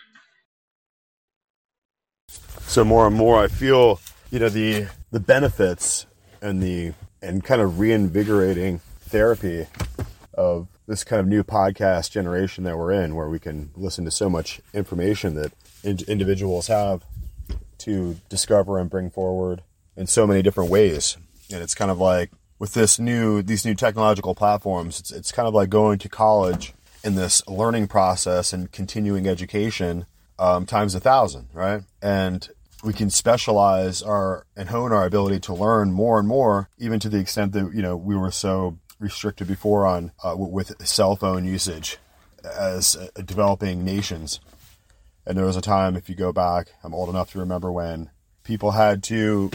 So 2.68 2.84
more 2.84 3.06
and 3.06 3.16
more, 3.16 3.42
I 3.42 3.48
feel 3.48 3.98
you 4.30 4.38
know 4.38 4.50
the 4.50 4.88
the 5.10 5.20
benefits 5.20 6.04
and 6.42 6.62
the 6.62 6.92
and 7.22 7.42
kind 7.42 7.62
of 7.62 7.80
reinvigorating 7.80 8.80
therapy 9.00 9.66
of 10.34 10.68
this 10.86 11.02
kind 11.02 11.18
of 11.18 11.26
new 11.26 11.42
podcast 11.42 12.10
generation 12.10 12.64
that 12.64 12.76
we're 12.76 12.92
in, 12.92 13.14
where 13.14 13.30
we 13.30 13.38
can 13.38 13.70
listen 13.74 14.04
to 14.04 14.10
so 14.10 14.28
much 14.28 14.60
information 14.74 15.34
that 15.34 15.52
in- 15.82 16.04
individuals 16.06 16.66
have 16.66 17.04
to 17.78 18.20
discover 18.28 18.78
and 18.78 18.90
bring 18.90 19.08
forward 19.08 19.62
in 19.96 20.06
so 20.06 20.26
many 20.26 20.42
different 20.42 20.70
ways. 20.70 21.16
And 21.50 21.62
it's 21.62 21.74
kind 21.74 21.90
of 21.90 21.98
like 21.98 22.30
with 22.58 22.74
this 22.74 22.98
new 22.98 23.40
these 23.40 23.64
new 23.64 23.74
technological 23.74 24.34
platforms, 24.34 25.00
it's 25.00 25.10
it's 25.10 25.32
kind 25.32 25.48
of 25.48 25.54
like 25.54 25.70
going 25.70 25.98
to 26.00 26.08
college 26.10 26.74
in 27.02 27.14
this 27.14 27.46
learning 27.48 27.88
process 27.88 28.52
and 28.52 28.70
continuing 28.70 29.26
education 29.26 30.04
um, 30.38 30.66
times 30.66 30.94
a 30.94 31.00
thousand, 31.00 31.48
right? 31.54 31.82
And 32.02 32.48
we 32.84 32.92
can 32.92 33.10
specialize 33.10 34.02
our 34.02 34.46
and 34.56 34.68
hone 34.68 34.92
our 34.92 35.04
ability 35.04 35.40
to 35.40 35.54
learn 35.54 35.92
more 35.92 36.18
and 36.18 36.28
more, 36.28 36.68
even 36.78 37.00
to 37.00 37.08
the 37.08 37.18
extent 37.18 37.52
that 37.52 37.72
you 37.74 37.82
know 37.82 37.96
we 37.96 38.16
were 38.16 38.30
so 38.30 38.78
restricted 38.98 39.46
before 39.46 39.86
on 39.86 40.12
uh, 40.24 40.34
with 40.36 40.74
cell 40.86 41.16
phone 41.16 41.44
usage 41.44 41.98
as 42.44 42.96
uh, 42.96 43.08
developing 43.22 43.84
nations. 43.84 44.40
And 45.26 45.36
there 45.36 45.44
was 45.44 45.56
a 45.56 45.62
time, 45.62 45.96
if 45.96 46.08
you 46.08 46.14
go 46.14 46.32
back, 46.32 46.68
I'm 46.82 46.94
old 46.94 47.10
enough 47.10 47.32
to 47.32 47.38
remember 47.38 47.70
when 47.70 48.10
people 48.44 48.70
had 48.70 49.02
to, 49.04 49.50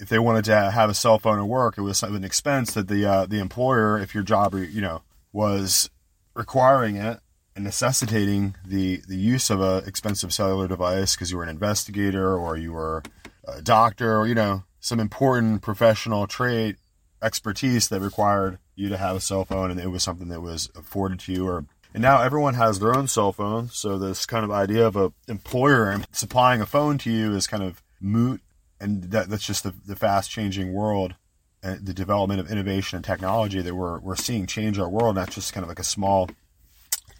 if 0.00 0.08
they 0.08 0.18
wanted 0.18 0.46
to 0.46 0.70
have 0.70 0.88
a 0.88 0.94
cell 0.94 1.18
phone 1.18 1.38
at 1.38 1.44
work, 1.44 1.76
it 1.76 1.82
was 1.82 2.02
an 2.02 2.24
expense 2.24 2.72
that 2.72 2.88
the 2.88 3.04
uh, 3.04 3.26
the 3.26 3.38
employer, 3.38 3.98
if 3.98 4.14
your 4.14 4.24
job, 4.24 4.54
you 4.54 4.80
know, 4.80 5.02
was 5.32 5.90
requiring 6.34 6.96
it, 6.96 7.20
necessitating 7.62 8.54
the 8.64 9.02
the 9.08 9.16
use 9.16 9.50
of 9.50 9.60
a 9.60 9.78
expensive 9.86 10.32
cellular 10.32 10.68
device 10.68 11.14
because 11.14 11.30
you 11.30 11.36
were 11.36 11.42
an 11.42 11.48
investigator 11.48 12.36
or 12.36 12.56
you 12.56 12.72
were 12.72 13.02
a 13.46 13.62
doctor 13.62 14.16
or 14.16 14.26
you 14.26 14.34
know 14.34 14.64
some 14.80 15.00
important 15.00 15.62
professional 15.62 16.26
trade 16.26 16.76
expertise 17.22 17.88
that 17.88 18.00
required 18.00 18.58
you 18.74 18.88
to 18.88 18.96
have 18.96 19.16
a 19.16 19.20
cell 19.20 19.44
phone 19.44 19.70
and 19.70 19.80
it 19.80 19.88
was 19.88 20.02
something 20.02 20.28
that 20.28 20.40
was 20.40 20.70
afforded 20.76 21.18
to 21.18 21.32
you 21.32 21.46
or 21.46 21.64
and 21.94 22.02
now 22.02 22.20
everyone 22.20 22.54
has 22.54 22.78
their 22.78 22.94
own 22.94 23.08
cell 23.08 23.32
phone. 23.32 23.70
So 23.70 23.98
this 23.98 24.26
kind 24.26 24.44
of 24.44 24.50
idea 24.50 24.86
of 24.86 24.94
a 24.94 25.12
employer 25.26 26.00
supplying 26.12 26.60
a 26.60 26.66
phone 26.66 26.98
to 26.98 27.10
you 27.10 27.34
is 27.34 27.46
kind 27.46 27.62
of 27.62 27.82
moot 28.00 28.42
and 28.80 29.04
that, 29.04 29.28
that's 29.28 29.46
just 29.46 29.64
the, 29.64 29.74
the 29.86 29.96
fast 29.96 30.30
changing 30.30 30.72
world 30.72 31.14
and 31.62 31.84
the 31.84 31.94
development 31.94 32.40
of 32.40 32.50
innovation 32.50 32.96
and 32.96 33.04
technology 33.04 33.60
that 33.60 33.74
we're, 33.74 33.98
we're 33.98 34.16
seeing 34.16 34.46
change 34.46 34.78
our 34.78 34.88
world 34.88 35.16
not 35.16 35.30
just 35.30 35.52
kind 35.52 35.64
of 35.64 35.68
like 35.68 35.80
a 35.80 35.84
small 35.84 36.28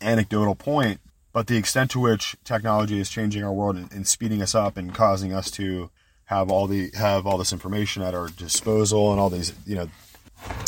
anecdotal 0.00 0.54
point, 0.54 1.00
but 1.32 1.46
the 1.46 1.56
extent 1.56 1.90
to 1.92 2.00
which 2.00 2.36
technology 2.44 3.00
is 3.00 3.10
changing 3.10 3.44
our 3.44 3.52
world 3.52 3.76
and, 3.76 3.92
and 3.92 4.06
speeding 4.06 4.42
us 4.42 4.54
up 4.54 4.76
and 4.76 4.94
causing 4.94 5.32
us 5.32 5.50
to 5.52 5.90
have 6.26 6.50
all 6.50 6.66
the 6.66 6.90
have 6.94 7.26
all 7.26 7.38
this 7.38 7.52
information 7.52 8.02
at 8.02 8.14
our 8.14 8.28
disposal 8.28 9.10
and 9.12 9.20
all 9.20 9.30
these 9.30 9.52
you 9.64 9.74
know 9.74 9.88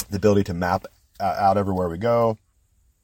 the 0.09 0.17
ability 0.17 0.45
to 0.45 0.55
map 0.55 0.87
uh, 1.21 1.37
out 1.39 1.59
everywhere 1.59 1.89
we 1.89 1.99
go. 1.99 2.39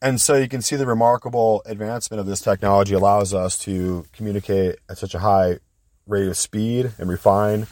And 0.02 0.20
so 0.20 0.34
you 0.34 0.48
can 0.48 0.62
see 0.62 0.76
the 0.76 0.86
remarkable 0.86 1.62
advancement 1.64 2.20
of 2.20 2.26
this 2.26 2.40
technology 2.40 2.94
allows 2.94 3.32
us 3.32 3.58
to 3.60 4.06
communicate 4.12 4.76
at 4.88 4.98
such 4.98 5.14
a 5.14 5.20
high 5.20 5.58
rate 6.06 6.28
of 6.28 6.36
speed 6.36 6.92
and 6.98 7.08
refine 7.08 7.66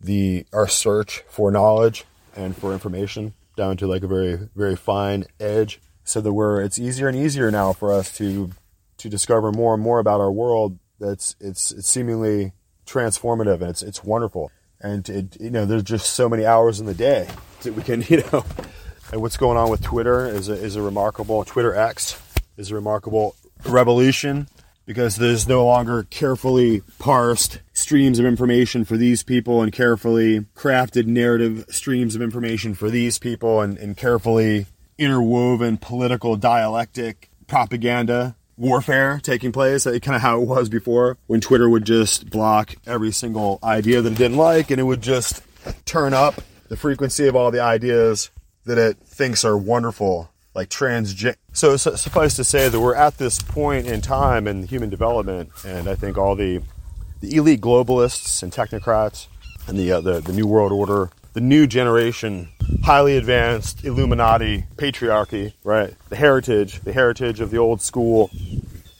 the 0.00 0.46
our 0.52 0.68
search 0.68 1.22
for 1.28 1.50
knowledge 1.50 2.04
and 2.36 2.56
for 2.56 2.72
information 2.72 3.34
down 3.56 3.76
to 3.76 3.86
like 3.86 4.02
a 4.02 4.06
very 4.06 4.48
very 4.54 4.76
fine 4.76 5.24
edge 5.38 5.80
so 6.10 6.20
that 6.20 6.32
we're 6.32 6.60
it's 6.60 6.78
easier 6.78 7.08
and 7.08 7.16
easier 7.16 7.50
now 7.50 7.72
for 7.72 7.92
us 7.92 8.16
to 8.16 8.50
to 8.98 9.08
discover 9.08 9.52
more 9.52 9.74
and 9.74 9.82
more 9.82 9.98
about 9.98 10.20
our 10.20 10.32
world 10.32 10.78
that's 10.98 11.36
it's 11.40 11.72
it's 11.72 11.88
seemingly 11.88 12.52
transformative 12.86 13.60
and 13.60 13.70
it's 13.70 13.82
it's 13.82 14.04
wonderful. 14.04 14.50
And 14.80 15.08
it 15.08 15.40
you 15.40 15.50
know 15.50 15.64
there's 15.64 15.82
just 15.82 16.12
so 16.12 16.28
many 16.28 16.44
hours 16.44 16.80
in 16.80 16.86
the 16.86 16.94
day 16.94 17.28
that 17.62 17.72
we 17.74 17.82
can 17.82 18.02
you 18.08 18.22
know. 18.32 18.44
And 19.12 19.20
what's 19.22 19.36
going 19.36 19.56
on 19.56 19.70
with 19.70 19.82
Twitter 19.82 20.26
is 20.26 20.48
a, 20.48 20.52
is 20.52 20.76
a 20.76 20.82
remarkable 20.82 21.44
Twitter 21.44 21.74
X 21.74 22.20
is 22.56 22.70
a 22.70 22.74
remarkable 22.74 23.34
revolution 23.64 24.48
because 24.86 25.16
there's 25.16 25.48
no 25.48 25.64
longer 25.64 26.04
carefully 26.04 26.82
parsed 26.98 27.60
streams 27.72 28.18
of 28.18 28.26
information 28.26 28.84
for 28.84 28.96
these 28.96 29.22
people 29.22 29.62
and 29.62 29.72
carefully 29.72 30.40
crafted 30.56 31.06
narrative 31.06 31.64
streams 31.70 32.14
of 32.14 32.22
information 32.22 32.74
for 32.74 32.90
these 32.90 33.18
people 33.18 33.60
and, 33.60 33.78
and 33.78 33.96
carefully 33.96 34.66
interwoven 35.00 35.78
political 35.78 36.36
dialectic 36.36 37.30
propaganda 37.48 38.36
warfare 38.56 39.18
taking 39.22 39.50
place, 39.50 39.84
kind 39.84 40.14
of 40.14 40.20
how 40.20 40.40
it 40.40 40.46
was 40.46 40.68
before 40.68 41.16
when 41.26 41.40
Twitter 41.40 41.68
would 41.68 41.84
just 41.84 42.28
block 42.28 42.74
every 42.86 43.10
single 43.10 43.58
idea 43.64 44.02
that 44.02 44.12
it 44.12 44.18
didn't 44.18 44.36
like 44.36 44.70
and 44.70 44.78
it 44.78 44.84
would 44.84 45.00
just 45.00 45.42
turn 45.86 46.12
up 46.12 46.34
the 46.68 46.76
frequency 46.76 47.26
of 47.26 47.34
all 47.34 47.50
the 47.50 47.60
ideas 47.60 48.30
that 48.66 48.76
it 48.76 48.98
thinks 48.98 49.44
are 49.44 49.56
wonderful, 49.56 50.30
like 50.54 50.68
transgen. 50.68 51.34
So 51.52 51.76
suffice 51.76 52.36
to 52.36 52.44
say 52.44 52.68
that 52.68 52.78
we're 52.78 52.94
at 52.94 53.16
this 53.16 53.40
point 53.40 53.86
in 53.86 54.02
time 54.02 54.46
in 54.46 54.66
human 54.66 54.90
development, 54.90 55.50
and 55.66 55.88
I 55.88 55.94
think 55.94 56.18
all 56.18 56.36
the 56.36 56.62
the 57.20 57.36
elite 57.36 57.60
globalists 57.60 58.42
and 58.42 58.52
technocrats 58.52 59.26
and 59.66 59.78
the 59.78 59.92
uh, 59.92 60.00
the, 60.00 60.20
the 60.20 60.32
new 60.32 60.46
world 60.46 60.72
order 60.72 61.10
the 61.40 61.46
new 61.46 61.66
generation, 61.66 62.50
highly 62.84 63.16
advanced 63.16 63.82
Illuminati 63.82 64.64
patriarchy, 64.76 65.54
right? 65.64 65.94
The 66.10 66.16
heritage, 66.16 66.80
the 66.80 66.92
heritage 66.92 67.40
of 67.40 67.50
the 67.50 67.56
old 67.56 67.80
school 67.80 68.30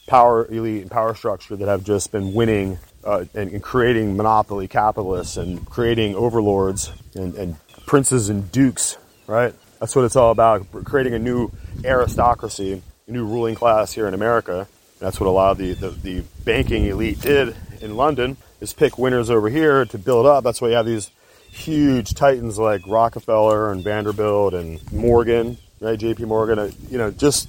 power 0.06 0.46
elite 0.46 0.80
and 0.80 0.90
power 0.90 1.14
structure 1.14 1.54
that 1.56 1.68
have 1.68 1.84
just 1.84 2.10
been 2.10 2.32
winning 2.32 2.78
uh, 3.04 3.26
and, 3.34 3.52
and, 3.52 3.62
creating 3.62 4.16
monopoly 4.16 4.68
capitalists 4.68 5.36
and 5.36 5.66
creating 5.68 6.14
overlords 6.14 6.92
and, 7.14 7.34
and 7.34 7.56
princes 7.86 8.30
and 8.30 8.50
dukes, 8.50 8.96
right? 9.26 9.54
That's 9.78 9.94
what 9.94 10.06
it's 10.06 10.16
all 10.16 10.30
about, 10.30 10.66
creating 10.84 11.12
a 11.12 11.18
new 11.18 11.50
aristocracy, 11.84 12.82
a 13.06 13.10
new 13.10 13.26
ruling 13.26 13.54
class 13.54 13.92
here 13.92 14.08
in 14.08 14.14
America. 14.14 14.66
That's 14.98 15.20
what 15.20 15.26
a 15.26 15.30
lot 15.30 15.52
of 15.52 15.58
the, 15.58 15.74
the, 15.74 15.90
the 15.90 16.24
banking 16.44 16.86
elite 16.86 17.20
did 17.20 17.54
in 17.82 17.96
London 17.96 18.38
is 18.62 18.72
pick 18.72 18.96
winners 18.96 19.28
over 19.28 19.50
here 19.50 19.84
to 19.84 19.98
build 19.98 20.24
up. 20.24 20.42
That's 20.42 20.60
why 20.62 20.68
you 20.68 20.74
have 20.74 20.86
these 20.86 21.10
huge 21.50 22.14
titans 22.14 22.58
like 22.58 22.82
Rockefeller 22.86 23.72
and 23.72 23.82
Vanderbilt 23.82 24.54
and 24.54 24.92
Morgan, 24.92 25.58
right? 25.80 25.98
J.P. 25.98 26.24
Morgan. 26.24 26.58
Uh, 26.58 26.70
you 26.88 26.98
know, 26.98 27.10
just 27.10 27.48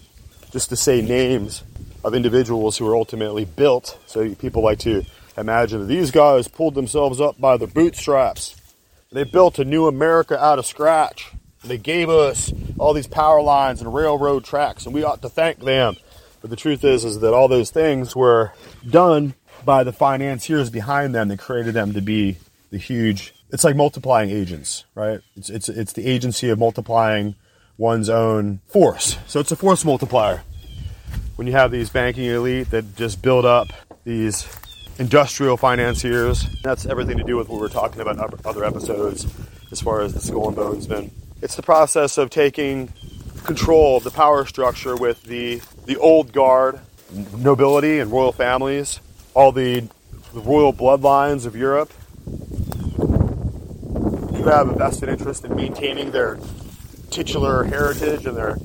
just 0.52 0.70
to 0.70 0.76
say 0.76 1.02
names 1.02 1.64
of 2.04 2.14
individuals 2.14 2.78
who 2.78 2.86
were 2.86 2.96
ultimately 2.96 3.46
built. 3.46 3.98
So 4.06 4.34
people 4.36 4.64
like 4.64 4.80
to 4.80 5.04
imagine 5.38 5.80
that 5.80 5.86
these 5.86 6.12
guys 6.12 6.48
pulled 6.48 6.76
themselves 6.76 7.22
up 7.22 7.40
by 7.40 7.58
their 7.58 7.68
bootstraps. 7.68 8.56
They 9.12 9.24
built 9.24 9.60
a 9.60 9.66
new 9.66 9.88
America 9.88 10.42
out 10.42 10.60
of 10.60 10.66
scratch. 10.66 11.32
They 11.64 11.78
gave 11.78 12.10
us 12.10 12.52
all 12.80 12.94
these 12.94 13.08
power 13.08 13.42
lines 13.42 13.82
and 13.82 13.94
railroad 13.94 14.44
tracks, 14.44 14.86
and 14.86 14.96
we 14.96 15.04
ought 15.04 15.22
to 15.22 15.30
thank 15.30 15.60
them. 15.60 15.96
But 16.42 16.50
the 16.50 16.56
truth 16.56 16.84
is, 16.84 17.06
is 17.06 17.20
that 17.20 17.34
all 17.34 17.48
those 17.48 17.70
things 17.70 18.16
were 18.16 18.54
done 18.90 19.36
by 19.64 19.84
the 19.84 19.94
financiers 19.94 20.70
behind 20.70 21.14
them 21.14 21.28
that 21.28 21.40
created 21.40 21.76
them 21.76 21.94
to 21.94 22.02
be 22.02 22.38
the 22.72 22.80
huge. 22.80 23.34
It's 23.52 23.66
like 23.66 23.76
multiplying 23.76 24.30
agents, 24.30 24.86
right? 24.96 25.20
It's 25.36 25.50
it's 25.50 25.68
it's 25.68 25.94
the 25.94 26.08
agency 26.08 26.50
of 26.50 26.58
multiplying 26.58 27.36
one's 27.78 28.10
own 28.10 28.62
force. 28.68 29.18
So 29.28 29.40
it's 29.40 29.52
a 29.52 29.56
force 29.58 29.84
multiplier. 29.84 30.44
When 31.36 31.48
you 31.48 31.54
have 31.54 31.72
these 31.72 31.90
banking 31.90 32.26
elite 32.26 32.70
that 32.70 32.96
just 32.96 33.22
build 33.22 33.46
up 33.46 33.68
these 34.06 34.48
industrial 35.00 35.58
financiers, 35.58 36.46
that's 36.64 36.86
everything 36.86 37.18
to 37.18 37.24
do 37.24 37.36
with 37.36 37.50
what 37.50 37.56
we 37.56 37.62
were 37.62 37.70
talking 37.70 38.00
about 38.00 38.16
in 38.16 38.40
other 38.46 38.64
episodes 38.64 39.28
as 39.72 39.82
far 39.82 40.02
as 40.02 40.14
the 40.14 40.22
skull 40.22 40.48
and 40.48 40.56
bones 40.56 40.88
men. 40.88 41.12
It's 41.42 41.56
the 41.56 41.64
process 41.64 42.18
of 42.18 42.30
taking 42.30 42.94
control 43.44 43.98
of 43.98 44.04
the 44.04 44.12
power 44.12 44.46
structure 44.46 44.96
with 44.96 45.24
the 45.24 45.62
the 45.88 45.98
old 45.98 46.32
guard, 46.32 46.80
nobility 47.36 48.00
and 48.00 48.12
royal 48.12 48.32
families, 48.32 49.02
all 49.34 49.52
the, 49.52 49.82
the 50.34 50.40
royal 50.40 50.72
bloodlines 50.72 51.46
of 51.46 51.56
Europe 51.56 51.92
who 54.42 54.50
have 54.50 54.70
a 54.70 54.74
vested 54.74 55.08
interest 55.08 55.46
in 55.46 55.56
maintaining 55.56 56.10
their 56.10 56.40
titular 57.12 57.64
heritage 57.64 58.26
and 58.26 58.36
their 58.36 58.58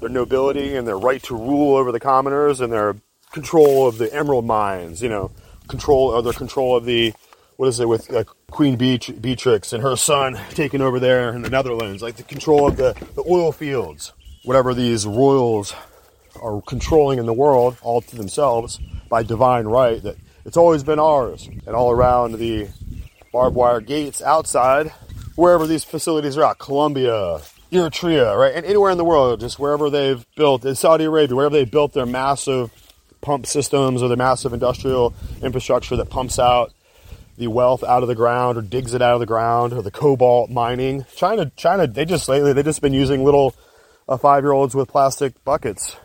their 0.00 0.08
nobility 0.08 0.74
and 0.74 0.88
their 0.88 0.98
right 0.98 1.22
to 1.22 1.36
rule 1.36 1.76
over 1.76 1.92
the 1.92 2.00
commoners 2.00 2.60
and 2.60 2.72
their 2.72 2.96
control 3.30 3.86
of 3.86 3.96
the 3.96 4.12
emerald 4.12 4.44
mines, 4.44 5.00
you 5.00 5.08
know, 5.08 5.30
control 5.68 6.08
or 6.08 6.20
their 6.20 6.32
control 6.32 6.76
of 6.76 6.84
the 6.84 7.14
what 7.56 7.68
is 7.68 7.78
it 7.78 7.88
with 7.88 8.12
uh, 8.12 8.24
Queen 8.50 8.74
Beach, 8.74 9.12
Beatrix 9.20 9.72
and 9.72 9.84
her 9.84 9.94
son 9.94 10.38
taking 10.50 10.80
over 10.80 10.98
there 10.98 11.32
in 11.32 11.42
the 11.42 11.50
Netherlands, 11.50 12.02
like 12.02 12.16
the 12.16 12.24
control 12.24 12.66
of 12.66 12.76
the, 12.76 12.94
the 13.14 13.22
oil 13.30 13.52
fields, 13.52 14.12
whatever 14.42 14.74
these 14.74 15.06
royals 15.06 15.74
are 16.42 16.60
controlling 16.62 17.20
in 17.20 17.26
the 17.26 17.32
world 17.32 17.76
all 17.82 18.00
to 18.00 18.16
themselves 18.16 18.80
by 19.08 19.22
divine 19.22 19.66
right 19.66 20.02
that 20.02 20.16
it's 20.44 20.56
always 20.56 20.82
been 20.82 20.98
ours. 20.98 21.48
And 21.66 21.76
all 21.76 21.92
around 21.92 22.32
the 22.38 22.68
barbed 23.32 23.54
wire 23.54 23.80
gates 23.80 24.20
outside 24.20 24.92
wherever 25.36 25.66
these 25.66 25.84
facilities 25.84 26.36
are 26.36 26.44
at 26.44 26.58
Colombia 26.58 27.40
Eritrea 27.72 28.36
right 28.38 28.54
and 28.54 28.64
anywhere 28.64 28.90
in 28.90 28.98
the 28.98 29.04
world 29.04 29.40
just 29.40 29.58
wherever 29.58 29.90
they've 29.90 30.24
built 30.36 30.64
in 30.64 30.74
Saudi 30.74 31.04
Arabia 31.04 31.34
wherever 31.34 31.54
they 31.54 31.64
built 31.64 31.92
their 31.92 32.06
massive 32.06 32.70
pump 33.20 33.46
systems 33.46 34.02
or 34.02 34.08
their 34.08 34.16
massive 34.16 34.52
industrial 34.52 35.14
infrastructure 35.42 35.96
that 35.96 36.10
pumps 36.10 36.38
out 36.38 36.72
the 37.36 37.48
wealth 37.48 37.82
out 37.82 38.02
of 38.02 38.08
the 38.08 38.14
ground 38.14 38.56
or 38.56 38.62
digs 38.62 38.94
it 38.94 39.02
out 39.02 39.14
of 39.14 39.20
the 39.20 39.26
ground 39.26 39.72
or 39.72 39.82
the 39.82 39.90
cobalt 39.90 40.50
mining 40.50 41.04
China 41.16 41.50
China 41.56 41.86
they 41.86 42.04
just 42.04 42.28
lately 42.28 42.52
they 42.52 42.62
just 42.62 42.80
been 42.80 42.92
using 42.92 43.24
little 43.24 43.54
uh, 44.08 44.16
five 44.16 44.44
year 44.44 44.52
olds 44.52 44.74
with 44.74 44.88
plastic 44.88 45.42
buckets 45.44 45.96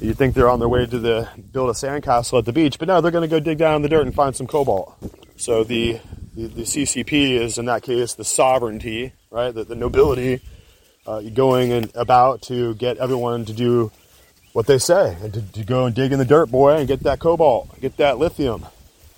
you 0.00 0.14
think 0.14 0.34
they're 0.34 0.48
on 0.48 0.58
their 0.58 0.68
way 0.68 0.86
to 0.86 0.98
the 0.98 1.28
build 1.52 1.68
a 1.70 1.72
sandcastle 1.72 2.38
at 2.38 2.44
the 2.46 2.52
beach, 2.52 2.78
but 2.78 2.88
no, 2.88 3.00
they're 3.00 3.10
going 3.10 3.28
to 3.28 3.28
go 3.28 3.40
dig 3.40 3.58
down 3.58 3.76
in 3.76 3.82
the 3.82 3.88
dirt 3.88 4.06
and 4.06 4.14
find 4.14 4.34
some 4.34 4.46
cobalt. 4.46 4.96
So 5.40 5.64
the, 5.64 5.98
the, 6.36 6.48
the 6.48 6.62
CCP 6.64 7.40
is 7.40 7.56
in 7.56 7.64
that 7.64 7.82
case 7.82 8.12
the 8.12 8.26
sovereignty, 8.26 9.14
right? 9.30 9.54
The, 9.54 9.64
the 9.64 9.74
nobility 9.74 10.42
uh, 11.06 11.22
going 11.22 11.72
and 11.72 11.90
about 11.94 12.42
to 12.42 12.74
get 12.74 12.98
everyone 12.98 13.46
to 13.46 13.54
do 13.54 13.90
what 14.52 14.66
they 14.66 14.76
say 14.76 15.16
and 15.22 15.32
to, 15.32 15.40
to 15.40 15.64
go 15.64 15.86
and 15.86 15.94
dig 15.94 16.12
in 16.12 16.18
the 16.18 16.26
dirt, 16.26 16.50
boy, 16.50 16.76
and 16.76 16.86
get 16.86 17.04
that 17.04 17.20
cobalt, 17.20 17.80
get 17.80 17.96
that 17.96 18.18
lithium, 18.18 18.66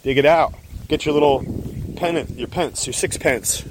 dig 0.04 0.16
it 0.16 0.24
out, 0.24 0.54
get 0.86 1.04
your 1.04 1.12
little 1.12 1.44
pennant, 1.96 2.38
your 2.38 2.46
pence, 2.46 2.86
your 2.86 2.94
sixpence. 2.94 3.64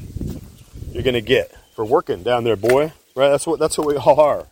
You're 0.92 1.04
to 1.04 1.22
get 1.22 1.56
for 1.74 1.86
working 1.86 2.22
down 2.22 2.44
there, 2.44 2.58
boy. 2.58 2.92
Right? 3.16 3.30
That's 3.30 3.48
what 3.48 3.62
that's 3.62 3.78
what 3.78 3.88
we 3.88 3.96
all 3.96 4.20
are. 4.20 4.48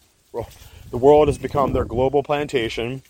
The 0.89 0.97
world 0.97 1.27
has 1.27 1.37
become 1.37 1.73
their 1.73 1.83
global 1.83 2.23
plantation, 2.23 3.01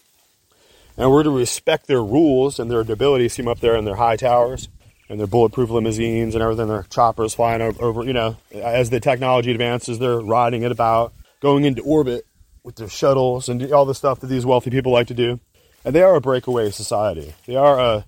and 0.97 1.11
we're 1.11 1.21
to 1.21 1.29
respect 1.29 1.85
their 1.85 2.03
rules 2.03 2.57
and 2.57 2.71
their 2.71 2.79
ability 2.79 3.29
see 3.29 3.43
them 3.43 3.49
up 3.49 3.59
there 3.59 3.75
in 3.75 3.85
their 3.85 3.97
high 3.97 4.15
towers 4.15 4.67
and 5.09 5.19
their 5.19 5.27
bulletproof 5.27 5.69
limousines 5.71 6.35
and 6.35 6.43
everything, 6.43 6.67
their 6.67 6.83
choppers 6.83 7.33
flying 7.33 7.61
over, 7.61 8.03
you 8.03 8.13
know, 8.13 8.37
as 8.53 8.91
the 8.91 8.99
technology 8.99 9.51
advances, 9.51 9.97
they're 9.97 10.21
riding 10.21 10.61
it 10.61 10.71
about, 10.71 11.13
going 11.41 11.65
into 11.65 11.81
orbit 11.81 12.25
with 12.63 12.75
their 12.75 12.89
shuttles 12.89 13.49
and 13.49 13.71
all 13.73 13.85
the 13.85 13.95
stuff 13.95 14.19
that 14.19 14.27
these 14.27 14.45
wealthy 14.45 14.69
people 14.69 14.91
like 14.91 15.07
to 15.07 15.13
do. 15.13 15.39
And 15.83 15.95
they 15.95 16.03
are 16.03 16.15
a 16.15 16.21
breakaway 16.21 16.69
society. 16.71 17.33
They 17.47 17.55
are 17.55 17.79
a, 17.79 18.05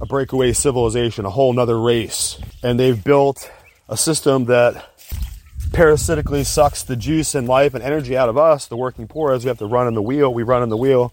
a 0.00 0.06
breakaway 0.06 0.52
civilization, 0.52 1.24
a 1.24 1.30
whole 1.30 1.52
nother 1.52 1.80
race. 1.80 2.38
And 2.62 2.78
they've 2.78 3.02
built 3.02 3.50
a 3.88 3.96
system 3.96 4.44
that 4.44 4.92
parasitically 5.72 6.44
sucks 6.44 6.84
the 6.84 6.94
juice 6.94 7.34
and 7.34 7.48
life 7.48 7.74
and 7.74 7.82
energy 7.82 8.16
out 8.16 8.28
of 8.28 8.36
us, 8.36 8.66
the 8.66 8.76
working 8.76 9.08
poor, 9.08 9.32
as 9.32 9.44
we 9.44 9.48
have 9.48 9.58
to 9.58 9.66
run 9.66 9.88
in 9.88 9.94
the 9.94 10.02
wheel. 10.02 10.32
We 10.32 10.42
run 10.42 10.62
in 10.62 10.68
the 10.68 10.76
wheel. 10.76 11.12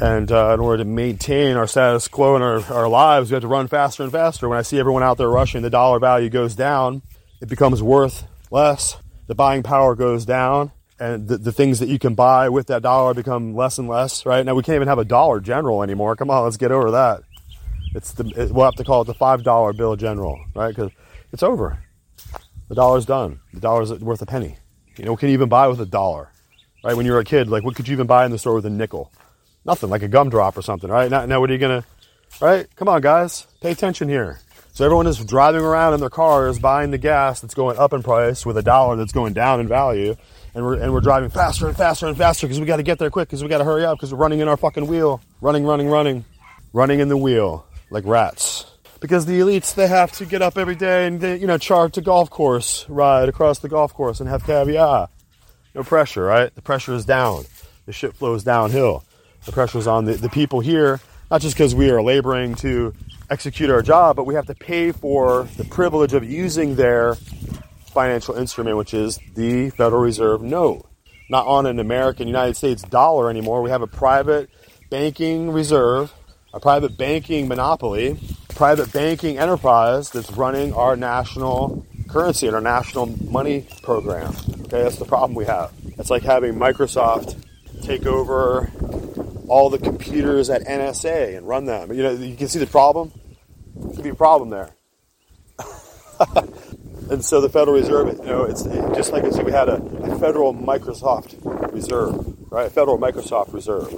And 0.00 0.30
uh, 0.32 0.54
in 0.54 0.60
order 0.60 0.82
to 0.82 0.84
maintain 0.84 1.56
our 1.56 1.66
status 1.66 2.08
quo 2.08 2.36
in 2.36 2.42
our, 2.42 2.60
our 2.72 2.88
lives, 2.88 3.30
we 3.30 3.34
have 3.34 3.42
to 3.42 3.48
run 3.48 3.68
faster 3.68 4.02
and 4.02 4.10
faster. 4.10 4.48
When 4.48 4.58
I 4.58 4.62
see 4.62 4.78
everyone 4.78 5.02
out 5.02 5.18
there 5.18 5.28
rushing, 5.28 5.62
the 5.62 5.70
dollar 5.70 5.98
value 5.98 6.28
goes 6.28 6.54
down. 6.56 7.02
It 7.40 7.48
becomes 7.48 7.82
worth 7.82 8.24
less. 8.50 8.96
The 9.26 9.34
buying 9.34 9.62
power 9.62 9.94
goes 9.94 10.24
down. 10.24 10.72
And 10.98 11.28
the, 11.28 11.38
the 11.38 11.52
things 11.52 11.80
that 11.80 11.88
you 11.88 11.98
can 11.98 12.14
buy 12.14 12.48
with 12.48 12.68
that 12.68 12.82
dollar 12.82 13.14
become 13.14 13.54
less 13.54 13.78
and 13.78 13.88
less, 13.88 14.24
right? 14.24 14.44
Now, 14.44 14.54
we 14.54 14.62
can't 14.62 14.76
even 14.76 14.88
have 14.88 14.98
a 14.98 15.04
dollar 15.04 15.40
general 15.40 15.82
anymore. 15.82 16.14
Come 16.16 16.30
on, 16.30 16.44
let's 16.44 16.56
get 16.56 16.70
over 16.70 16.92
that. 16.92 17.22
It's 17.94 18.12
the, 18.12 18.24
it, 18.36 18.52
we'll 18.52 18.64
have 18.64 18.74
to 18.76 18.84
call 18.84 19.02
it 19.02 19.06
the 19.06 19.14
$5 19.14 19.76
bill 19.76 19.96
general, 19.96 20.44
right? 20.54 20.68
Because 20.68 20.90
it's 21.32 21.42
over. 21.42 21.78
The 22.68 22.74
dollar's 22.74 23.06
done. 23.06 23.40
The 23.52 23.60
dollar's 23.60 23.92
worth 23.92 24.22
a 24.22 24.26
penny. 24.26 24.56
You 24.96 25.04
know, 25.04 25.12
what 25.12 25.20
can 25.20 25.28
you 25.28 25.34
even 25.34 25.48
buy 25.48 25.68
with 25.68 25.80
a 25.80 25.86
dollar? 25.86 26.30
Right? 26.82 26.96
When 26.96 27.06
you 27.06 27.12
were 27.12 27.18
a 27.18 27.24
kid, 27.24 27.48
like 27.48 27.64
what 27.64 27.74
could 27.74 27.88
you 27.88 27.92
even 27.94 28.06
buy 28.06 28.24
in 28.24 28.30
the 28.30 28.38
store 28.38 28.54
with 28.54 28.66
a 28.66 28.70
nickel? 28.70 29.12
Nothing, 29.64 29.90
like 29.90 30.02
a 30.02 30.08
gumdrop 30.08 30.56
or 30.56 30.62
something, 30.62 30.90
right? 30.90 31.10
Now, 31.10 31.26
now 31.26 31.40
what 31.40 31.50
are 31.50 31.52
you 31.52 31.58
gonna, 31.58 31.84
right? 32.40 32.66
Come 32.76 32.88
on, 32.88 33.00
guys, 33.00 33.46
pay 33.60 33.70
attention 33.70 34.08
here. 34.08 34.38
So 34.72 34.84
everyone 34.84 35.06
is 35.06 35.24
driving 35.24 35.62
around 35.62 35.94
in 35.94 36.00
their 36.00 36.10
cars 36.10 36.58
buying 36.58 36.90
the 36.90 36.98
gas 36.98 37.40
that's 37.40 37.54
going 37.54 37.78
up 37.78 37.92
in 37.92 38.02
price 38.02 38.44
with 38.44 38.56
a 38.56 38.62
dollar 38.62 38.96
that's 38.96 39.12
going 39.12 39.32
down 39.32 39.60
in 39.60 39.68
value. 39.68 40.16
And 40.54 40.64
we're, 40.64 40.74
and 40.80 40.92
we're 40.92 41.00
driving 41.00 41.30
faster 41.30 41.68
and 41.68 41.76
faster 41.76 42.06
and 42.06 42.16
faster 42.16 42.46
because 42.46 42.60
we 42.60 42.66
got 42.66 42.76
to 42.76 42.82
get 42.82 42.98
there 42.98 43.10
quick 43.10 43.28
because 43.28 43.42
we 43.42 43.48
got 43.48 43.58
to 43.58 43.64
hurry 43.64 43.84
up 43.84 43.98
because 43.98 44.12
we're 44.12 44.18
running 44.18 44.40
in 44.40 44.48
our 44.48 44.56
fucking 44.56 44.86
wheel. 44.86 45.20
Running, 45.40 45.64
running, 45.64 45.88
running. 45.88 46.24
Running 46.72 46.98
in 46.98 47.08
the 47.08 47.16
wheel 47.16 47.66
like 47.90 48.04
rats 48.04 48.66
because 49.04 49.26
the 49.26 49.38
elites 49.38 49.74
they 49.74 49.86
have 49.86 50.10
to 50.12 50.24
get 50.24 50.40
up 50.40 50.56
every 50.56 50.74
day 50.74 51.06
and 51.06 51.20
they, 51.20 51.36
you 51.36 51.46
know 51.46 51.58
chart 51.58 51.94
a 51.98 52.00
golf 52.00 52.30
course 52.30 52.86
ride 52.88 53.28
across 53.28 53.58
the 53.58 53.68
golf 53.68 53.92
course 53.92 54.18
and 54.18 54.30
have 54.30 54.42
caviar. 54.44 55.10
No 55.74 55.82
pressure, 55.82 56.24
right? 56.24 56.54
The 56.54 56.62
pressure 56.62 56.94
is 56.94 57.04
down. 57.04 57.44
The 57.84 57.92
shit 57.92 58.14
flows 58.14 58.44
downhill. 58.44 59.04
The 59.46 59.52
pressure 59.52 59.78
is 59.78 59.86
on 59.86 60.04
the, 60.04 60.14
the 60.14 60.28
people 60.28 60.60
here, 60.60 61.00
not 61.30 61.40
just 61.40 61.54
because 61.54 61.74
we 61.74 61.90
are 61.90 62.02
laboring 62.02 62.54
to 62.56 62.94
execute 63.30 63.70
our 63.70 63.82
job, 63.82 64.16
but 64.16 64.24
we 64.24 64.34
have 64.34 64.46
to 64.46 64.54
pay 64.54 64.92
for 64.92 65.48
the 65.56 65.64
privilege 65.64 66.14
of 66.14 66.24
using 66.24 66.76
their 66.76 67.14
financial 67.86 68.34
instrument, 68.34 68.76
which 68.76 68.94
is 68.94 69.18
the 69.34 69.70
Federal 69.70 70.02
Reserve 70.02 70.42
note. 70.42 70.88
Not 71.30 71.46
on 71.46 71.66
an 71.66 71.78
American 71.78 72.26
United 72.26 72.56
States 72.56 72.82
dollar 72.82 73.30
anymore. 73.30 73.62
We 73.62 73.70
have 73.70 73.82
a 73.82 73.86
private 73.86 74.50
banking 74.90 75.50
reserve, 75.50 76.12
a 76.52 76.60
private 76.60 76.98
banking 76.98 77.48
monopoly 77.48 78.18
private 78.54 78.92
banking 78.92 79.38
enterprise 79.38 80.10
that's 80.10 80.30
running 80.32 80.72
our 80.74 80.96
national 80.96 81.84
currency 82.08 82.46
and 82.46 82.54
our 82.54 82.62
national 82.62 83.06
money 83.28 83.66
program. 83.82 84.34
Okay, 84.62 84.82
that's 84.82 84.98
the 84.98 85.04
problem 85.04 85.34
we 85.34 85.44
have. 85.44 85.72
It's 85.98 86.10
like 86.10 86.22
having 86.22 86.54
Microsoft 86.54 87.42
take 87.82 88.06
over 88.06 88.70
all 89.48 89.70
the 89.70 89.78
computers 89.78 90.50
at 90.50 90.62
NSA 90.62 91.36
and 91.36 91.46
run 91.46 91.66
them. 91.66 91.92
You 91.92 92.02
know, 92.02 92.12
you 92.12 92.36
can 92.36 92.48
see 92.48 92.58
the 92.58 92.66
problem. 92.66 93.12
There 93.76 93.94
could 93.94 94.04
be 94.04 94.10
a 94.10 94.14
problem 94.14 94.50
there. 94.50 94.70
and 97.10 97.24
so 97.24 97.40
the 97.40 97.48
Federal 97.48 97.76
Reserve, 97.76 98.18
you 98.18 98.24
know, 98.24 98.44
it's 98.44 98.62
just 98.62 99.12
like 99.12 99.24
I 99.24 99.30
said, 99.30 99.44
we 99.44 99.52
had 99.52 99.68
a, 99.68 99.74
a 99.74 100.18
federal 100.18 100.54
Microsoft 100.54 101.36
Reserve, 101.72 102.50
right? 102.50 102.66
A 102.66 102.70
federal 102.70 102.98
Microsoft 102.98 103.52
Reserve, 103.52 103.92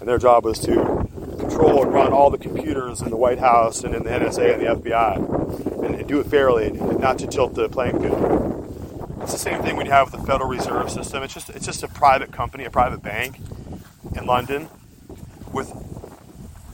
and 0.00 0.08
their 0.08 0.18
job 0.18 0.44
was 0.44 0.58
to 0.60 0.74
control 1.38 1.82
and 1.82 1.92
run 1.92 2.12
all 2.12 2.30
the 2.30 2.38
computers 2.38 3.00
in 3.00 3.10
the 3.10 3.16
White 3.16 3.38
House 3.38 3.84
and 3.84 3.94
in 3.94 4.02
the 4.04 4.10
NSA 4.10 4.54
and 4.54 4.62
the 4.62 4.90
FBI, 4.90 5.84
and, 5.84 5.94
and 5.96 6.08
do 6.08 6.20
it 6.20 6.26
fairly, 6.26 6.66
and 6.66 7.00
not 7.00 7.18
to 7.18 7.26
tilt 7.26 7.54
the 7.54 7.68
playing 7.68 8.00
field. 8.02 8.69
It's 9.22 9.32
the 9.32 9.38
same 9.38 9.62
thing 9.62 9.76
we 9.76 9.86
have 9.86 10.10
with 10.10 10.20
the 10.20 10.26
Federal 10.26 10.48
Reserve 10.48 10.90
System. 10.90 11.22
It's 11.22 11.34
just 11.34 11.50
it's 11.50 11.66
just 11.66 11.82
a 11.82 11.88
private 11.88 12.32
company, 12.32 12.64
a 12.64 12.70
private 12.70 13.02
bank 13.02 13.38
in 14.16 14.26
London 14.26 14.68
with 15.52 15.72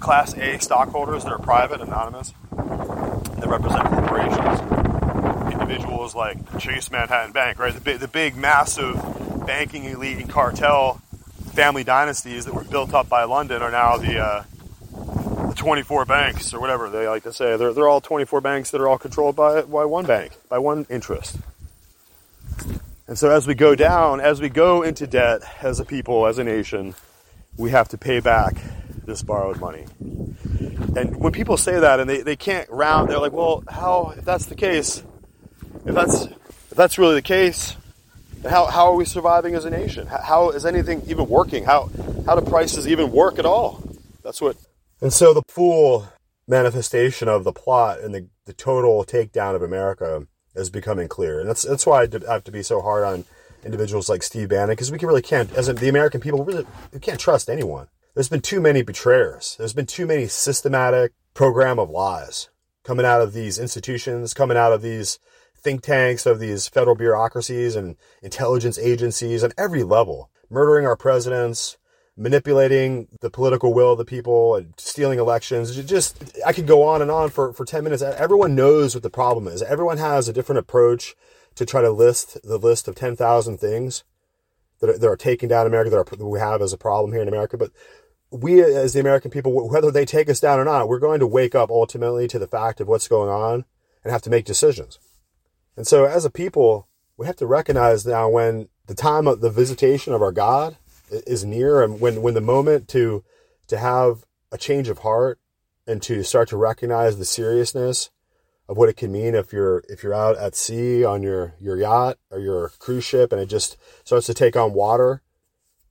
Class 0.01 0.35
A 0.35 0.59
stockholders 0.59 1.25
that 1.25 1.33
are 1.33 1.39
private, 1.39 1.81
anonymous, 1.81 2.33
that 2.57 3.47
represent 3.47 3.89
corporations, 3.89 5.53
individuals 5.53 6.15
like 6.15 6.59
Chase 6.59 6.91
Manhattan 6.91 7.33
Bank, 7.33 7.59
right? 7.59 7.75
The 7.75 7.81
big, 7.81 7.99
the 7.99 8.09
big 8.09 8.37
massive 8.37 8.95
banking 9.47 9.85
elite 9.85 10.19
and 10.19 10.29
cartel 10.29 10.95
family 11.53 11.85
dynasties 11.85 12.45
that 12.45 12.55
were 12.55 12.65
built 12.65 12.93
up 12.95 13.09
by 13.09 13.25
London 13.25 13.63
are 13.63 13.71
now 13.71 13.97
the 13.97 14.19
uh, 14.19 14.45
24 15.55 16.05
banks 16.05 16.53
or 16.53 16.61
whatever 16.61 16.91
they 16.91 17.09
like 17.09 17.23
to 17.23 17.33
say. 17.33 17.57
They're, 17.57 17.73
they're 17.73 17.89
all 17.89 18.01
24 18.01 18.41
banks 18.41 18.71
that 18.71 18.81
are 18.81 18.89
all 18.89 18.99
controlled 18.99 19.37
by, 19.37 19.63
by 19.63 19.85
one 19.85 20.05
bank, 20.05 20.33
by 20.49 20.59
one 20.59 20.87
interest. 20.91 21.39
And 23.07 23.19
so 23.19 23.31
as 23.31 23.47
we 23.47 23.55
go 23.55 23.75
down, 23.75 24.21
as 24.21 24.41
we 24.41 24.49
go 24.49 24.83
into 24.83 25.07
debt 25.07 25.43
as 25.63 25.79
a 25.79 25.85
people, 25.85 26.27
as 26.27 26.39
a 26.39 26.45
nation, 26.45 26.95
we 27.57 27.71
have 27.71 27.89
to 27.91 27.99
pay 27.99 28.21
back 28.21 28.57
this 29.05 29.23
borrowed 29.23 29.61
money. 29.61 29.87
And 30.01 31.17
when 31.17 31.33
people 31.33 31.57
say 31.57 31.79
that 31.79 32.01
and 32.01 32.11
they, 32.11 32.23
they 32.23 32.37
can't 32.37 32.69
round, 32.69 33.09
they're 33.09 33.19
like, 33.19 33.33
well, 33.33 33.63
how, 33.69 34.15
if 34.17 34.25
that's 34.25 34.47
the 34.47 34.55
case, 34.55 35.03
if 35.85 35.95
that's, 35.95 36.25
if 36.25 36.75
that's 36.75 36.99
really 36.99 37.15
the 37.15 37.23
case, 37.23 37.77
how, 38.49 38.67
how 38.67 38.87
are 38.87 38.95
we 38.95 39.05
surviving 39.05 39.55
as 39.55 39.65
a 39.65 39.71
nation? 39.71 40.07
How, 40.07 40.23
how 40.23 40.51
is 40.51 40.67
anything 40.67 41.03
even 41.07 41.29
working? 41.29 41.65
How, 41.65 41.91
how 42.27 42.39
do 42.39 42.49
prices 42.49 42.89
even 42.89 43.13
work 43.13 43.39
at 43.39 43.47
all? 43.47 43.83
That's 44.23 44.41
what. 44.41 44.57
And 45.01 45.13
so 45.13 45.33
the 45.33 45.43
full 45.49 46.09
manifestation 46.49 47.29
of 47.29 47.45
the 47.45 47.53
plot 47.53 48.01
and 48.01 48.15
the, 48.15 48.29
the 48.47 48.53
total 48.53 49.05
takedown 49.05 49.55
of 49.55 49.63
America 49.63 50.27
is 50.57 50.71
becoming 50.71 51.09
clear. 51.09 51.41
And 51.41 51.49
that's, 51.49 51.63
that's 51.63 51.87
why 51.87 52.03
I 52.03 52.09
have 52.33 52.45
to 52.45 52.53
be 52.53 52.63
so 52.63 52.81
hard 52.81 53.05
on 53.05 53.25
individuals 53.65 54.09
like 54.09 54.23
Steve 54.23 54.49
Bannon 54.49 54.71
because 54.71 54.91
we 54.91 54.99
really 54.99 55.23
can't, 55.23 55.53
as 55.55 55.67
the 55.67 55.89
American 55.89 56.21
people, 56.21 56.45
really, 56.45 56.67
we 56.93 57.01
can't 57.01 57.21
trust 57.21 57.49
anyone. 57.49 57.89
There's 58.15 58.29
been 58.29 58.41
too 58.41 58.61
many 58.61 58.83
betrayers. 58.83 59.57
There's 59.59 59.75
been 59.75 59.87
too 59.87 60.07
many 60.07 60.27
systematic 60.27 61.13
program 61.35 61.79
of 61.79 61.91
lies 61.91 62.49
coming 62.83 63.05
out 63.05 63.21
of 63.21 63.33
these 63.33 63.59
institutions, 63.59 64.33
coming 64.33 64.57
out 64.57 64.73
of 64.73 64.81
these 64.81 65.19
think 65.59 65.83
tanks, 65.83 66.25
of 66.25 66.39
these 66.39 66.69
federal 66.69 66.95
bureaucracies 66.95 67.75
and 67.75 67.97
intelligence 68.23 68.79
agencies 68.79 69.43
on 69.43 69.53
every 69.59 69.83
level, 69.83 70.31
murdering 70.49 70.87
our 70.87 70.97
presidents, 70.97 71.77
manipulating 72.17 73.09
the 73.21 73.31
political 73.31 73.75
will 73.75 73.93
of 73.93 73.99
the 73.99 74.05
people 74.05 74.55
and 74.57 74.73
stealing 74.79 75.19
elections. 75.19 75.77
Just, 75.85 76.41
I 76.47 76.53
could 76.53 76.67
go 76.67 76.83
on 76.83 77.03
and 77.03 77.11
on 77.11 77.31
for, 77.31 77.53
for 77.53 77.65
10 77.65 77.85
minutes. 77.85 78.03
Everyone 78.03 78.55
knows 78.55 78.95
what 78.95 79.03
the 79.03 79.11
problem 79.11 79.47
is. 79.47 79.63
Everyone 79.63 79.99
has 79.99 80.29
a 80.29 80.33
different 80.33 80.59
approach 80.59 81.15
to 81.57 81.67
try 81.67 81.83
to 81.83 81.91
list 81.91 82.39
the 82.43 82.59
list 82.59 82.89
of 82.89 82.95
10,000 82.95 83.59
things 83.59 84.05
that 84.81 84.91
are, 84.91 84.99
that 84.99 85.09
are 85.09 85.17
taking 85.17 85.49
down 85.49 85.67
America 85.67 85.91
that, 85.91 85.99
are, 85.99 86.17
that 86.17 86.27
we 86.27 86.39
have 86.39 86.63
as 86.63 86.73
a 86.73 86.79
problem 86.79 87.13
here 87.13 87.23
in 87.23 87.29
America. 87.29 87.57
But 87.59 87.71
we, 88.31 88.63
as 88.63 88.93
the 88.93 89.01
American 89.01 89.31
people, 89.31 89.69
whether 89.69 89.91
they 89.91 90.05
take 90.05 90.29
us 90.29 90.41
down 90.41 90.59
or 90.59 90.65
not, 90.65 90.89
we're 90.89 90.99
going 90.99 91.21
to 91.21 91.27
wake 91.27 91.55
up 91.55 91.71
ultimately 91.71 92.29
to 92.29 92.39
the 92.39 92.49
fact 92.49 92.81
of 92.81 92.89
what's 92.89 93.09
going 93.09 93.31
on 93.31 93.65
and 94.03 94.13
have 94.13 94.23
to 94.23 94.31
make 94.31 94.45
decisions. 94.45 94.99
And 95.77 95.87
so 95.87 96.05
as 96.05 96.25
a 96.25 96.31
people, 96.31 96.89
we 97.17 97.27
have 97.27 97.37
to 97.37 97.47
recognize 97.47 98.07
now 98.07 98.29
when 98.29 98.69
the 98.87 98.95
time 98.95 99.27
of 99.27 99.41
the 99.41 99.51
visitation 99.51 100.13
of 100.13 100.23
our 100.23 100.33
God 100.33 100.77
is 101.11 101.45
near 101.45 101.83
and 101.83 102.01
when, 102.01 102.23
when 102.23 102.35
the 102.35 102.41
moment 102.41 102.89
to, 102.89 103.25
to 103.69 103.79
have 103.79 104.25
a 104.53 104.59
change 104.59 104.89
of 104.89 104.99
heart 104.99 105.39
and 105.87 106.03
to 106.03 106.23
start 106.23 106.49
to 106.49 106.57
recognize 106.57 107.19
the 107.19 107.25
seriousness 107.25 108.11
of 108.69 108.77
what 108.77 108.89
it 108.89 108.97
can 108.97 109.13
mean 109.13 109.35
if 109.35 109.53
you're 109.53 109.85
if 109.89 110.03
you're 110.03 110.15
out 110.15 110.37
at 110.37 110.55
sea 110.55 111.05
on 111.05 111.23
your 111.23 111.55
your 111.61 111.77
yacht 111.77 112.19
or 112.31 112.39
your 112.39 112.71
cruise 112.79 113.05
ship 113.05 113.33
and 113.33 113.41
it 113.41 113.47
just 113.47 113.77
starts 114.05 114.27
to 114.27 114.35
take 114.35 114.57
on 114.57 114.73
water 114.73 115.23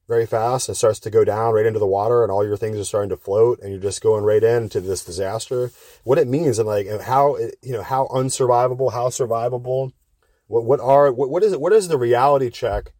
very 0.07 0.25
fast 0.25 0.67
and 0.67 0.77
starts 0.77 0.99
to 0.99 1.09
go 1.09 1.23
down 1.23 1.53
right 1.53 1.65
into 1.65 1.79
the 1.79 1.87
water 1.87 2.21
and 2.21 2.31
all 2.31 2.45
your 2.45 2.57
things 2.57 2.77
are 2.77 2.83
starting 2.83 3.09
to 3.09 3.17
float 3.17 3.59
and 3.61 3.71
you're 3.71 3.81
just 3.81 4.03
going 4.03 4.23
right 4.23 4.43
into 4.43 4.79
this 4.81 5.03
disaster 5.03 5.71
what 6.03 6.17
it 6.17 6.27
means 6.27 6.59
and 6.59 6.67
like 6.67 6.87
how 7.01 7.37
you 7.61 7.71
know 7.71 7.81
how 7.81 8.07
unsurvivable 8.07 8.91
how 8.91 9.07
survivable 9.07 9.91
what 10.47 10.65
what 10.65 10.79
are 10.79 11.11
what, 11.11 11.29
what 11.29 11.43
is 11.43 11.53
it 11.53 11.61
what 11.61 11.73
is 11.73 11.87
the 11.87 11.97
reality 11.97 12.49
check 12.49 12.91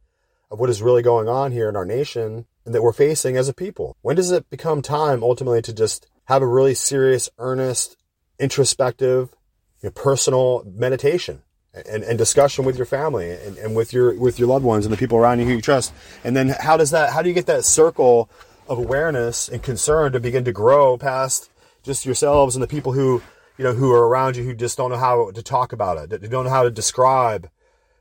of 0.56 0.60
what 0.62 0.70
is 0.70 0.82
really 0.82 1.02
going 1.02 1.28
on 1.28 1.52
here 1.52 1.68
in 1.68 1.76
our 1.76 1.84
nation 1.84 2.46
and 2.64 2.74
that 2.74 2.82
we're 2.82 2.94
facing 2.94 3.36
as 3.36 3.50
a 3.50 3.54
people 3.54 3.98
when 4.02 4.16
does 4.16 4.32
it 4.32 4.50
become 4.50 4.82
time 4.82 5.22
ultimately 5.22 5.62
to 5.62 5.74
just 5.74 6.08
have 6.26 6.42
a 6.42 6.48
really 6.48 6.74
serious 6.74 7.30
earnest 7.40 7.98
introspective 8.40 9.36
you 9.82 9.90
know, 9.90 9.92
personal 9.92 10.64
meditation 10.66 11.42
and, 11.74 12.04
and 12.04 12.18
discussion 12.18 12.64
with 12.64 12.78
your 12.78 12.86
family 12.86 13.32
and, 13.32 13.58
and 13.58 13.76
with 13.76 13.92
your 13.92 14.18
with 14.18 14.40
your 14.40 14.48
loved 14.48 14.64
ones 14.64 14.86
and 14.86 14.94
the 14.94 14.98
people 14.98 15.18
around 15.18 15.40
you 15.40 15.46
who 15.46 15.52
you 15.52 15.62
trust. 15.62 15.94
And 16.24 16.38
then 16.38 16.56
how 16.60 16.78
does 16.78 16.92
that 16.92 17.12
how 17.12 17.22
do 17.22 17.28
you 17.28 17.36
get 17.36 17.48
that 17.48 17.66
circle 17.66 18.30
of 18.70 18.78
awareness 18.78 19.50
and 19.50 19.62
concern 19.62 20.14
to 20.14 20.22
begin 20.22 20.46
to 20.46 20.54
grow 20.54 20.98
past 20.98 21.50
just 21.84 22.06
yourselves 22.06 22.56
and 22.56 22.64
the 22.64 22.68
people 22.68 22.94
who 22.94 23.22
you 23.58 23.66
know 23.66 23.74
who 23.74 23.92
are 23.92 24.08
around 24.08 24.38
you 24.38 24.44
who 24.44 24.56
just 24.56 24.78
don't 24.78 24.90
know 24.90 24.98
how 24.98 25.32
to 25.32 25.44
talk 25.44 25.74
about 25.74 25.98
it, 25.98 26.30
don't 26.32 26.46
know 26.46 26.50
how 26.50 26.64
to 26.64 26.72
describe 26.72 27.50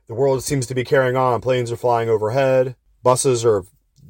the 0.07 0.13
world 0.13 0.43
seems 0.43 0.65
to 0.67 0.75
be 0.75 0.83
carrying 0.83 1.17
on. 1.17 1.41
Planes 1.41 1.71
are 1.71 1.77
flying 1.77 2.09
overhead, 2.09 2.75
buses 3.03 3.45
are 3.45 3.63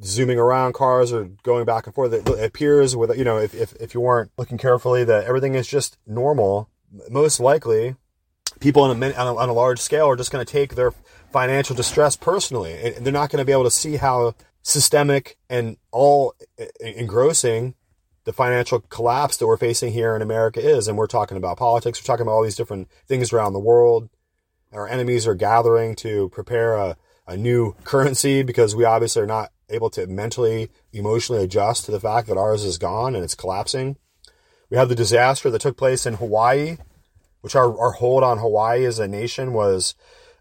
zooming 0.03 0.37
around, 0.37 0.73
cars 0.73 1.13
are 1.13 1.25
going 1.43 1.65
back 1.65 1.85
and 1.85 1.95
forth. 1.95 2.13
It 2.13 2.27
appears 2.27 2.95
with 2.95 3.17
you 3.17 3.23
know 3.23 3.37
if 3.37 3.53
if, 3.53 3.73
if 3.75 3.93
you 3.93 4.01
weren't 4.01 4.31
looking 4.37 4.57
carefully 4.57 5.03
that 5.03 5.25
everything 5.25 5.55
is 5.55 5.67
just 5.67 5.97
normal. 6.05 6.69
Most 7.09 7.39
likely, 7.39 7.95
people 8.59 8.83
on 8.83 9.01
a, 9.01 9.13
on 9.13 9.27
a, 9.27 9.35
on 9.35 9.49
a 9.49 9.53
large 9.53 9.79
scale 9.79 10.07
are 10.07 10.15
just 10.15 10.31
going 10.31 10.45
to 10.45 10.51
take 10.51 10.75
their 10.75 10.91
financial 11.31 11.75
distress 11.75 12.15
personally. 12.15 12.95
And 12.95 13.05
they're 13.05 13.11
not 13.11 13.29
going 13.29 13.41
to 13.41 13.45
be 13.45 13.51
able 13.51 13.65
to 13.65 13.71
see 13.71 13.97
how 13.97 14.35
systemic 14.61 15.37
and 15.49 15.77
all 15.91 16.33
engrossing 16.79 17.75
the 18.23 18.33
financial 18.33 18.79
collapse 18.79 19.37
that 19.37 19.45
we're 19.45 19.57
facing 19.57 19.91
here 19.91 20.15
in 20.15 20.21
America 20.21 20.59
is. 20.59 20.87
And 20.87 20.97
we're 20.97 21.07
talking 21.07 21.37
about 21.37 21.57
politics. 21.57 22.01
We're 22.01 22.07
talking 22.07 22.23
about 22.23 22.31
all 22.31 22.43
these 22.43 22.55
different 22.55 22.89
things 23.07 23.33
around 23.33 23.53
the 23.53 23.59
world. 23.59 24.09
Our 24.73 24.87
enemies 24.87 25.27
are 25.27 25.35
gathering 25.35 25.95
to 25.97 26.29
prepare 26.29 26.75
a, 26.75 26.97
a 27.27 27.37
new 27.37 27.75
currency 27.83 28.43
because 28.43 28.75
we 28.75 28.85
obviously 28.85 29.21
are 29.21 29.27
not 29.27 29.51
able 29.69 29.89
to 29.91 30.05
mentally, 30.07 30.69
emotionally 30.93 31.43
adjust 31.43 31.85
to 31.85 31.91
the 31.91 31.99
fact 31.99 32.27
that 32.27 32.37
ours 32.37 32.63
is 32.63 32.77
gone 32.77 33.15
and 33.15 33.23
it's 33.23 33.35
collapsing. 33.35 33.97
We 34.69 34.77
have 34.77 34.89
the 34.89 34.95
disaster 34.95 35.49
that 35.49 35.61
took 35.61 35.77
place 35.77 36.05
in 36.05 36.15
Hawaii 36.15 36.77
which 37.45 37.55
our, 37.55 37.79
our 37.79 37.91
hold 37.91 38.23
on 38.23 38.39
Hawaii 38.39 38.85
as 38.85 38.97
a 38.97 39.07
nation 39.07 39.53
was, 39.53 39.93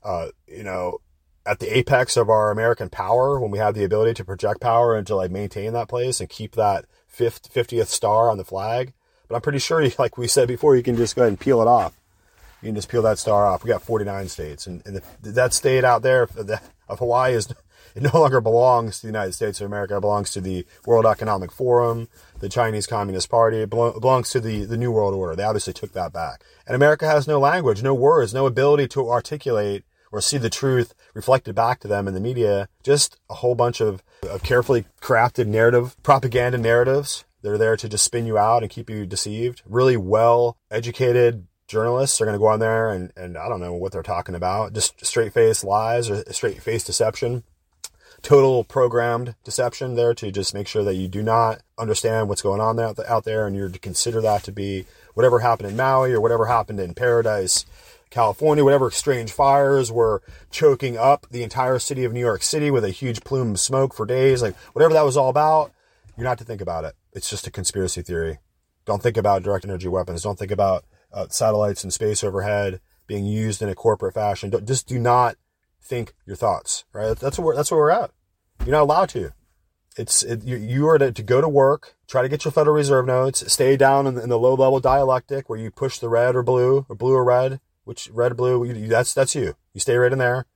uh, 0.04 0.28
you 0.48 0.62
know, 0.62 1.02
at 1.44 1.58
the 1.58 1.76
apex 1.76 2.16
of 2.16 2.30
our 2.30 2.50
American 2.50 2.88
power 2.88 3.38
when 3.38 3.50
we 3.50 3.58
had 3.58 3.74
the 3.74 3.84
ability 3.84 4.14
to 4.14 4.24
project 4.24 4.62
power 4.62 4.96
and 4.96 5.06
to 5.06 5.14
like 5.14 5.30
maintain 5.30 5.74
that 5.74 5.86
place 5.86 6.18
and 6.18 6.30
keep 6.30 6.52
that 6.52 6.86
fifth, 7.06 7.52
50th 7.52 7.88
star 7.88 8.30
on 8.30 8.38
the 8.38 8.44
flag. 8.44 8.94
But 9.28 9.34
I'm 9.34 9.42
pretty 9.42 9.58
sure, 9.58 9.86
like 9.98 10.16
we 10.16 10.26
said 10.26 10.48
before, 10.48 10.76
you 10.76 10.82
can 10.82 10.96
just 10.96 11.14
go 11.14 11.20
ahead 11.20 11.32
and 11.32 11.38
peel 11.38 11.60
it 11.60 11.68
off. 11.68 11.92
You 12.64 12.68
can 12.68 12.76
just 12.76 12.88
peel 12.88 13.02
that 13.02 13.18
star 13.18 13.46
off. 13.46 13.62
We 13.62 13.68
got 13.68 13.82
49 13.82 14.26
states, 14.28 14.66
and, 14.66 14.82
and 14.86 14.96
the, 14.96 15.32
that 15.32 15.52
state 15.52 15.84
out 15.84 16.00
there 16.00 16.22
of 16.88 16.98
Hawaii 16.98 17.34
is 17.34 17.52
it 17.94 18.02
no 18.02 18.18
longer 18.18 18.40
belongs 18.40 18.96
to 18.96 19.02
the 19.02 19.08
United 19.08 19.32
States 19.32 19.60
of 19.60 19.66
America. 19.66 19.98
It 19.98 20.00
belongs 20.00 20.30
to 20.30 20.40
the 20.40 20.66
World 20.86 21.04
Economic 21.04 21.52
Forum, 21.52 22.08
the 22.40 22.48
Chinese 22.48 22.86
Communist 22.86 23.28
Party. 23.28 23.58
It 23.58 23.68
belongs 23.70 24.30
to 24.30 24.40
the, 24.40 24.64
the 24.64 24.78
New 24.78 24.90
World 24.90 25.12
Order. 25.12 25.36
They 25.36 25.42
obviously 25.42 25.74
took 25.74 25.92
that 25.92 26.14
back. 26.14 26.42
And 26.66 26.74
America 26.74 27.06
has 27.06 27.28
no 27.28 27.38
language, 27.38 27.82
no 27.82 27.92
words, 27.92 28.32
no 28.32 28.46
ability 28.46 28.88
to 28.88 29.10
articulate 29.10 29.84
or 30.10 30.22
see 30.22 30.38
the 30.38 30.48
truth 30.48 30.94
reflected 31.12 31.54
back 31.54 31.80
to 31.80 31.88
them 31.88 32.08
in 32.08 32.14
the 32.14 32.20
media. 32.20 32.70
Just 32.82 33.18
a 33.28 33.34
whole 33.34 33.54
bunch 33.54 33.82
of, 33.82 34.02
of 34.22 34.42
carefully 34.42 34.86
crafted 35.02 35.48
narrative, 35.48 36.02
propaganda 36.02 36.56
narratives. 36.56 37.26
They're 37.42 37.58
there 37.58 37.76
to 37.76 37.90
just 37.90 38.04
spin 38.04 38.24
you 38.24 38.38
out 38.38 38.62
and 38.62 38.72
keep 38.72 38.88
you 38.88 39.04
deceived. 39.04 39.60
Really 39.66 39.98
well 39.98 40.56
educated 40.70 41.46
journalists 41.74 42.20
are 42.20 42.24
going 42.24 42.34
to 42.34 42.38
go 42.38 42.46
on 42.46 42.60
there 42.60 42.90
and, 42.90 43.12
and 43.16 43.36
I 43.36 43.48
don't 43.48 43.60
know 43.60 43.74
what 43.74 43.92
they're 43.92 44.02
talking 44.02 44.34
about. 44.34 44.72
Just 44.72 45.04
straight 45.04 45.34
face 45.34 45.62
lies 45.62 46.08
or 46.08 46.24
straight 46.32 46.62
face 46.62 46.84
deception 46.84 47.42
total 48.24 48.64
programmed 48.64 49.34
deception 49.44 49.94
there 49.94 50.14
to 50.14 50.32
just 50.32 50.54
make 50.54 50.66
sure 50.66 50.82
that 50.82 50.94
you 50.94 51.06
do 51.06 51.22
not 51.22 51.60
understand 51.78 52.28
what's 52.28 52.42
going 52.42 52.60
on 52.60 52.80
out, 52.80 53.24
there 53.24 53.46
and 53.46 53.54
you're 53.54 53.68
to 53.68 53.78
consider 53.78 54.20
that 54.22 54.42
to 54.42 54.50
be 54.50 54.86
whatever 55.12 55.40
happened 55.40 55.68
in 55.68 55.76
Maui 55.76 56.12
or 56.12 56.20
whatever 56.20 56.46
happened 56.46 56.80
in 56.80 56.94
Paradise, 56.94 57.66
California, 58.10 58.64
whatever 58.64 58.90
strange 58.90 59.30
fires 59.30 59.92
were 59.92 60.22
choking 60.50 60.96
up 60.96 61.26
the 61.30 61.42
entire 61.42 61.78
city 61.78 62.04
of 62.04 62.12
New 62.12 62.20
York 62.20 62.42
City 62.42 62.70
with 62.70 62.84
a 62.84 62.90
huge 62.90 63.20
plume 63.20 63.52
of 63.52 63.60
smoke 63.60 63.94
for 63.94 64.06
days, 64.06 64.40
like 64.40 64.56
whatever 64.72 64.94
that 64.94 65.04
was 65.04 65.16
all 65.16 65.28
about, 65.28 65.72
you're 66.16 66.24
not 66.24 66.38
to 66.38 66.44
think 66.44 66.62
about 66.62 66.84
it. 66.84 66.94
It's 67.12 67.28
just 67.28 67.46
a 67.46 67.50
conspiracy 67.50 68.02
theory. 68.02 68.38
Don't 68.86 69.02
think 69.02 69.16
about 69.16 69.42
direct 69.42 69.64
energy 69.64 69.88
weapons. 69.88 70.22
Don't 70.22 70.38
think 70.38 70.50
about 70.50 70.84
uh, 71.14 71.26
satellites 71.30 71.84
in 71.84 71.90
space 71.90 72.22
overhead 72.22 72.80
being 73.06 73.24
used 73.24 73.62
in 73.62 73.68
a 73.68 73.74
corporate 73.74 74.14
fashion. 74.14 74.50
Don't, 74.50 74.66
just 74.66 74.86
do 74.86 74.98
not 74.98 75.36
think 75.80 76.14
your 76.26 76.36
thoughts, 76.36 76.84
right? 76.92 77.16
That's 77.16 77.38
where, 77.38 77.54
that's 77.54 77.70
where 77.70 77.80
we're 77.80 77.90
at. 77.90 78.10
You're 78.60 78.72
not 78.72 78.82
allowed 78.82 79.10
to. 79.10 79.32
It's, 79.96 80.22
it, 80.22 80.42
you, 80.42 80.56
you 80.56 80.88
are 80.88 80.98
to, 80.98 81.12
to 81.12 81.22
go 81.22 81.40
to 81.40 81.48
work, 81.48 81.96
try 82.08 82.22
to 82.22 82.28
get 82.28 82.44
your 82.44 82.52
Federal 82.52 82.74
Reserve 82.74 83.06
notes, 83.06 83.52
stay 83.52 83.76
down 83.76 84.06
in 84.06 84.14
the, 84.14 84.22
in 84.22 84.28
the 84.28 84.38
low 84.38 84.54
level 84.54 84.80
dialectic 84.80 85.48
where 85.48 85.58
you 85.58 85.70
push 85.70 85.98
the 85.98 86.08
red 86.08 86.34
or 86.34 86.42
blue 86.42 86.84
or 86.88 86.96
blue 86.96 87.14
or 87.14 87.24
red, 87.24 87.60
which 87.84 88.10
red 88.10 88.36
blue, 88.36 88.64
you, 88.64 88.88
that's, 88.88 89.14
that's 89.14 89.34
you. 89.34 89.54
You 89.72 89.80
stay 89.80 89.96
right 89.96 90.12
in 90.12 90.18
there. 90.18 90.46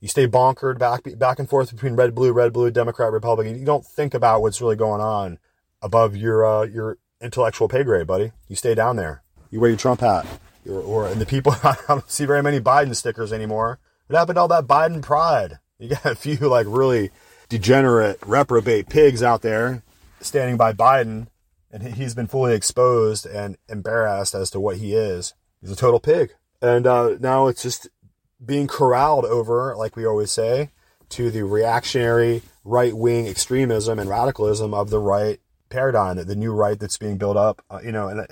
You 0.00 0.08
stay 0.08 0.26
bonkered 0.26 0.78
back, 0.78 1.04
back 1.18 1.38
and 1.38 1.48
forth 1.48 1.72
between 1.72 1.94
red, 1.94 2.14
blue, 2.14 2.32
red, 2.32 2.52
blue, 2.52 2.70
Democrat, 2.70 3.12
Republican. 3.12 3.58
You 3.58 3.64
don't 3.64 3.86
think 3.86 4.12
about 4.12 4.42
what's 4.42 4.60
really 4.60 4.76
going 4.76 5.00
on 5.00 5.38
above 5.80 6.14
your, 6.14 6.44
uh, 6.44 6.64
your 6.64 6.98
intellectual 7.20 7.68
pay 7.68 7.82
grade, 7.82 8.06
buddy. 8.06 8.32
You 8.46 8.56
stay 8.56 8.74
down 8.74 8.96
there. 8.96 9.22
You 9.50 9.60
wear 9.60 9.70
your 9.70 9.78
Trump 9.78 10.00
hat. 10.00 10.26
Or, 10.68 10.80
or 10.80 11.08
and 11.08 11.20
the 11.20 11.26
people, 11.26 11.54
I 11.62 11.76
don't 11.88 12.10
see 12.10 12.24
very 12.24 12.42
many 12.42 12.60
Biden 12.60 12.94
stickers 12.94 13.32
anymore. 13.32 13.78
What 14.06 14.18
happened 14.18 14.36
to 14.36 14.40
all 14.40 14.48
that 14.48 14.66
Biden 14.66 15.02
pride? 15.02 15.58
You 15.78 15.90
got 15.90 16.06
a 16.06 16.14
few 16.14 16.36
like 16.36 16.66
really 16.68 17.10
degenerate, 17.48 18.18
reprobate 18.24 18.88
pigs 18.88 19.22
out 19.22 19.42
there 19.42 19.82
standing 20.20 20.56
by 20.56 20.72
Biden, 20.72 21.28
and 21.70 21.82
he's 21.94 22.14
been 22.14 22.26
fully 22.26 22.54
exposed 22.54 23.26
and 23.26 23.56
embarrassed 23.68 24.34
as 24.34 24.50
to 24.50 24.60
what 24.60 24.78
he 24.78 24.94
is. 24.94 25.34
He's 25.60 25.70
a 25.70 25.76
total 25.76 26.00
pig. 26.00 26.32
And 26.62 26.86
uh, 26.86 27.16
now 27.20 27.48
it's 27.48 27.62
just 27.62 27.88
being 28.44 28.66
corralled 28.66 29.24
over, 29.24 29.74
like 29.76 29.96
we 29.96 30.06
always 30.06 30.32
say, 30.32 30.70
to 31.10 31.30
the 31.30 31.42
reactionary 31.44 32.42
right 32.64 32.96
wing 32.96 33.26
extremism 33.26 33.98
and 33.98 34.10
radicalism 34.10 34.74
of 34.74 34.90
the 34.90 34.98
right 34.98 35.40
paradigm, 35.68 36.16
the 36.16 36.36
new 36.36 36.52
right 36.52 36.78
that's 36.78 36.98
being 36.98 37.18
built 37.18 37.36
up. 37.36 37.62
Uh, 37.70 37.80
you 37.84 37.92
know, 37.92 38.08
and 38.08 38.26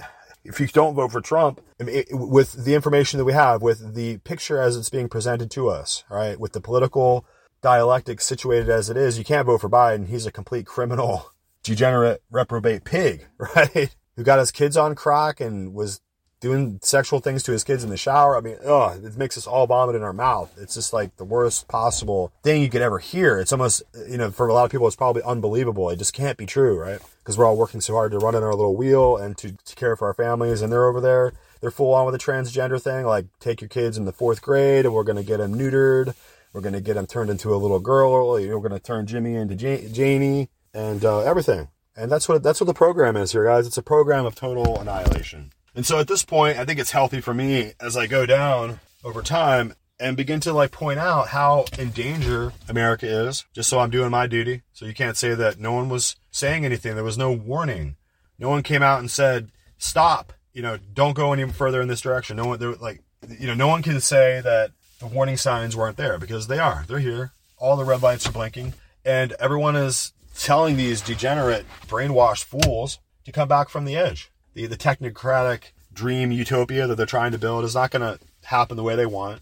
if 0.44 0.60
you 0.60 0.66
don't 0.66 0.94
vote 0.94 1.12
for 1.12 1.20
Trump, 1.20 1.60
I 1.80 1.84
mean, 1.84 1.96
it, 1.96 2.08
with 2.10 2.64
the 2.64 2.74
information 2.74 3.18
that 3.18 3.24
we 3.24 3.32
have, 3.32 3.62
with 3.62 3.94
the 3.94 4.18
picture 4.18 4.60
as 4.60 4.76
it's 4.76 4.90
being 4.90 5.08
presented 5.08 5.50
to 5.52 5.68
us, 5.68 6.04
right, 6.10 6.38
with 6.38 6.52
the 6.52 6.60
political 6.60 7.24
dialectic 7.62 8.20
situated 8.20 8.68
as 8.68 8.90
it 8.90 8.96
is, 8.96 9.18
you 9.18 9.24
can't 9.24 9.46
vote 9.46 9.62
for 9.62 9.70
Biden. 9.70 10.08
He's 10.08 10.26
a 10.26 10.32
complete 10.32 10.66
criminal, 10.66 11.30
degenerate, 11.62 12.22
reprobate 12.30 12.84
pig, 12.84 13.26
right? 13.38 13.94
Who 14.16 14.22
got 14.22 14.38
his 14.38 14.52
kids 14.52 14.76
on 14.76 14.94
crack 14.94 15.40
and 15.40 15.74
was 15.74 16.00
doing 16.40 16.78
sexual 16.82 17.20
things 17.20 17.42
to 17.44 17.52
his 17.52 17.64
kids 17.64 17.84
in 17.84 17.90
the 17.90 17.96
shower. 17.96 18.36
I 18.36 18.40
mean, 18.40 18.56
oh, 18.64 18.98
it 19.02 19.16
makes 19.16 19.38
us 19.38 19.46
all 19.46 19.66
vomit 19.66 19.96
in 19.96 20.02
our 20.02 20.12
mouth. 20.12 20.52
It's 20.58 20.74
just 20.74 20.92
like 20.92 21.16
the 21.16 21.24
worst 21.24 21.68
possible 21.68 22.32
thing 22.42 22.62
you 22.62 22.68
could 22.68 22.82
ever 22.82 22.98
hear. 22.98 23.38
It's 23.38 23.52
almost, 23.52 23.82
you 24.08 24.18
know, 24.18 24.30
for 24.30 24.46
a 24.46 24.52
lot 24.52 24.64
of 24.64 24.70
people, 24.70 24.86
it's 24.86 24.96
probably 24.96 25.22
unbelievable. 25.22 25.88
It 25.90 25.96
just 25.96 26.12
can't 26.12 26.36
be 26.36 26.46
true, 26.46 26.78
right? 26.78 27.00
Because 27.18 27.38
we're 27.38 27.46
all 27.46 27.56
working 27.56 27.80
so 27.80 27.94
hard 27.94 28.12
to 28.12 28.18
run 28.18 28.34
in 28.34 28.42
our 28.42 28.54
little 28.54 28.76
wheel 28.76 29.16
and 29.16 29.36
to, 29.38 29.52
to 29.52 29.74
care 29.74 29.96
for 29.96 30.06
our 30.08 30.14
families. 30.14 30.60
And 30.60 30.70
they're 30.70 30.86
over 30.86 31.00
there, 31.00 31.32
they're 31.60 31.70
full 31.70 31.94
on 31.94 32.04
with 32.04 32.12
the 32.12 32.18
transgender 32.18 32.80
thing. 32.80 33.06
Like, 33.06 33.26
take 33.40 33.60
your 33.62 33.68
kids 33.68 33.96
in 33.96 34.04
the 34.04 34.12
fourth 34.12 34.42
grade 34.42 34.84
and 34.84 34.94
we're 34.94 35.04
going 35.04 35.16
to 35.16 35.24
get 35.24 35.38
them 35.38 35.54
neutered. 35.54 36.14
We're 36.52 36.60
going 36.60 36.74
to 36.74 36.80
get 36.80 36.94
them 36.94 37.06
turned 37.06 37.30
into 37.30 37.54
a 37.54 37.56
little 37.56 37.80
girl. 37.80 38.32
We're 38.32 38.58
going 38.58 38.70
to 38.70 38.78
turn 38.78 39.06
Jimmy 39.06 39.34
into 39.34 39.56
Janie 39.56 40.50
and 40.74 41.04
uh, 41.04 41.20
everything. 41.20 41.68
And 41.96 42.10
that's 42.12 42.28
what 42.28 42.42
that's 42.42 42.60
what 42.60 42.66
the 42.66 42.74
program 42.74 43.16
is 43.16 43.32
here, 43.32 43.44
guys. 43.44 43.66
It's 43.66 43.78
a 43.78 43.82
program 43.82 44.26
of 44.26 44.34
total 44.34 44.80
annihilation. 44.80 45.50
And 45.74 45.84
so 45.84 45.98
at 45.98 46.08
this 46.08 46.24
point, 46.24 46.58
I 46.58 46.64
think 46.64 46.78
it's 46.78 46.92
healthy 46.92 47.20
for 47.20 47.34
me 47.34 47.72
as 47.80 47.96
I 47.96 48.06
go 48.06 48.26
down 48.26 48.80
over 49.02 49.22
time 49.22 49.74
and 49.98 50.16
begin 50.16 50.40
to 50.40 50.52
like 50.52 50.70
point 50.70 50.98
out 50.98 51.28
how 51.28 51.64
in 51.78 51.90
danger 51.90 52.52
America 52.68 53.06
is, 53.06 53.44
just 53.52 53.68
so 53.68 53.78
I'm 53.78 53.90
doing 53.90 54.10
my 54.10 54.26
duty. 54.26 54.62
So 54.72 54.86
you 54.86 54.94
can't 54.94 55.16
say 55.16 55.34
that 55.34 55.58
no 55.58 55.72
one 55.72 55.88
was 55.88 56.16
saying 56.30 56.64
anything. 56.64 56.94
There 56.94 57.04
was 57.04 57.18
no 57.18 57.32
warning. 57.32 57.96
No 58.38 58.48
one 58.48 58.62
came 58.62 58.82
out 58.82 59.00
and 59.00 59.10
said, 59.10 59.50
stop, 59.78 60.32
you 60.52 60.62
know, 60.62 60.78
don't 60.92 61.14
go 61.14 61.32
any 61.32 61.48
further 61.50 61.80
in 61.80 61.88
this 61.88 62.00
direction. 62.00 62.36
No 62.36 62.46
one, 62.46 62.58
there, 62.58 62.74
like, 62.74 63.02
you 63.38 63.46
know, 63.46 63.54
no 63.54 63.68
one 63.68 63.82
can 63.82 64.00
say 64.00 64.40
that 64.40 64.72
the 65.00 65.06
warning 65.06 65.36
signs 65.36 65.76
weren't 65.76 65.96
there 65.96 66.18
because 66.18 66.46
they 66.46 66.58
are. 66.58 66.84
They're 66.86 66.98
here. 66.98 67.32
All 67.58 67.76
the 67.76 67.84
red 67.84 68.02
lights 68.02 68.26
are 68.26 68.32
blinking. 68.32 68.74
And 69.04 69.32
everyone 69.38 69.76
is 69.76 70.12
telling 70.36 70.76
these 70.76 71.00
degenerate, 71.00 71.66
brainwashed 71.86 72.44
fools 72.44 72.98
to 73.24 73.32
come 73.32 73.48
back 73.48 73.68
from 73.68 73.84
the 73.84 73.96
edge 73.96 74.30
the, 74.54 74.66
the 74.66 74.76
technetronic 74.76 75.72
dream 75.92 76.32
utopia 76.32 76.86
that 76.86 76.96
they're 76.96 77.06
trying 77.06 77.32
to 77.32 77.38
build 77.38 77.64
is 77.64 77.74
not 77.74 77.90
going 77.90 78.02
to 78.02 78.24
happen 78.44 78.76
the 78.76 78.82
way 78.82 78.96
they 78.96 79.06
want. 79.06 79.40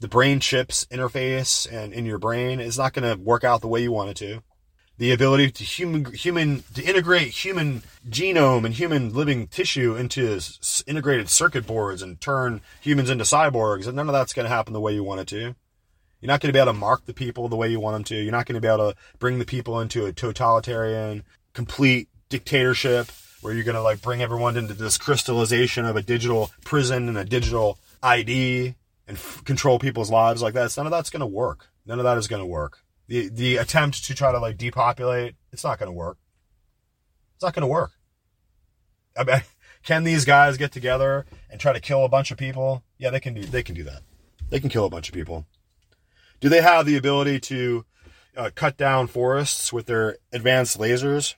The 0.00 0.08
brain 0.08 0.38
chips 0.38 0.86
interface 0.90 1.70
and 1.70 1.92
in 1.92 2.06
your 2.06 2.18
brain 2.18 2.60
is 2.60 2.78
not 2.78 2.92
going 2.92 3.08
to 3.08 3.20
work 3.20 3.42
out 3.42 3.60
the 3.60 3.68
way 3.68 3.82
you 3.82 3.90
want 3.90 4.10
it 4.10 4.16
to. 4.18 4.42
The 4.98 5.12
ability 5.12 5.52
to 5.52 5.64
human 5.64 6.12
human 6.12 6.64
to 6.74 6.82
integrate 6.82 7.28
human 7.28 7.82
genome 8.08 8.64
and 8.64 8.74
human 8.74 9.14
living 9.14 9.46
tissue 9.46 9.94
into 9.94 10.40
integrated 10.88 11.28
circuit 11.28 11.68
boards 11.68 12.02
and 12.02 12.20
turn 12.20 12.62
humans 12.80 13.08
into 13.08 13.22
cyborgs, 13.22 13.86
and 13.86 13.94
none 13.94 14.08
of 14.08 14.12
that's 14.12 14.32
going 14.32 14.44
to 14.44 14.54
happen 14.54 14.72
the 14.72 14.80
way 14.80 14.92
you 14.92 15.04
want 15.04 15.20
it 15.20 15.28
to. 15.28 15.54
You're 16.20 16.26
not 16.26 16.40
going 16.40 16.48
to 16.48 16.52
be 16.52 16.58
able 16.58 16.72
to 16.72 16.78
mark 16.78 17.06
the 17.06 17.14
people 17.14 17.48
the 17.48 17.54
way 17.54 17.68
you 17.68 17.78
want 17.78 17.94
them 17.94 18.04
to. 18.04 18.16
You're 18.16 18.32
not 18.32 18.46
going 18.46 18.54
to 18.54 18.60
be 18.60 18.66
able 18.66 18.90
to 18.90 18.96
bring 19.20 19.38
the 19.38 19.44
people 19.44 19.80
into 19.80 20.04
a 20.04 20.12
totalitarian, 20.12 21.22
complete 21.52 22.08
dictatorship 22.28 23.12
where 23.40 23.54
you're 23.54 23.64
going 23.64 23.74
to 23.74 23.82
like 23.82 24.02
bring 24.02 24.22
everyone 24.22 24.56
into 24.56 24.74
this 24.74 24.98
crystallization 24.98 25.84
of 25.84 25.96
a 25.96 26.02
digital 26.02 26.50
prison 26.64 27.08
and 27.08 27.18
a 27.18 27.24
digital 27.24 27.78
ID 28.02 28.74
and 29.06 29.16
f- 29.16 29.42
control 29.44 29.78
people's 29.78 30.10
lives 30.10 30.42
like 30.42 30.54
that. 30.54 30.74
None 30.76 30.86
of 30.86 30.90
that's 30.90 31.10
going 31.10 31.20
to 31.20 31.26
work. 31.26 31.70
None 31.86 31.98
of 31.98 32.04
that 32.04 32.18
is 32.18 32.28
going 32.28 32.42
to 32.42 32.46
work. 32.46 32.80
The 33.06 33.28
the 33.28 33.56
attempt 33.56 34.04
to 34.04 34.14
try 34.14 34.32
to 34.32 34.38
like 34.38 34.58
depopulate, 34.58 35.34
it's 35.52 35.64
not 35.64 35.78
going 35.78 35.88
to 35.88 35.96
work. 35.96 36.18
It's 37.36 37.42
not 37.42 37.54
going 37.54 37.62
to 37.62 37.68
work. 37.68 37.92
I 39.16 39.24
mean, 39.24 39.42
can 39.82 40.04
these 40.04 40.24
guys 40.24 40.58
get 40.58 40.72
together 40.72 41.24
and 41.50 41.60
try 41.60 41.72
to 41.72 41.80
kill 41.80 42.04
a 42.04 42.08
bunch 42.08 42.30
of 42.30 42.38
people? 42.38 42.82
Yeah, 42.98 43.10
they 43.10 43.20
can 43.20 43.34
do. 43.34 43.44
They 43.44 43.62
can 43.62 43.74
do 43.74 43.84
that. 43.84 44.02
They 44.50 44.60
can 44.60 44.68
kill 44.68 44.84
a 44.84 44.90
bunch 44.90 45.08
of 45.08 45.14
people. 45.14 45.46
Do 46.40 46.48
they 46.48 46.60
have 46.62 46.86
the 46.86 46.96
ability 46.96 47.40
to 47.40 47.84
uh, 48.36 48.50
cut 48.54 48.76
down 48.76 49.06
forests 49.06 49.72
with 49.72 49.86
their 49.86 50.18
advanced 50.32 50.78
lasers? 50.78 51.34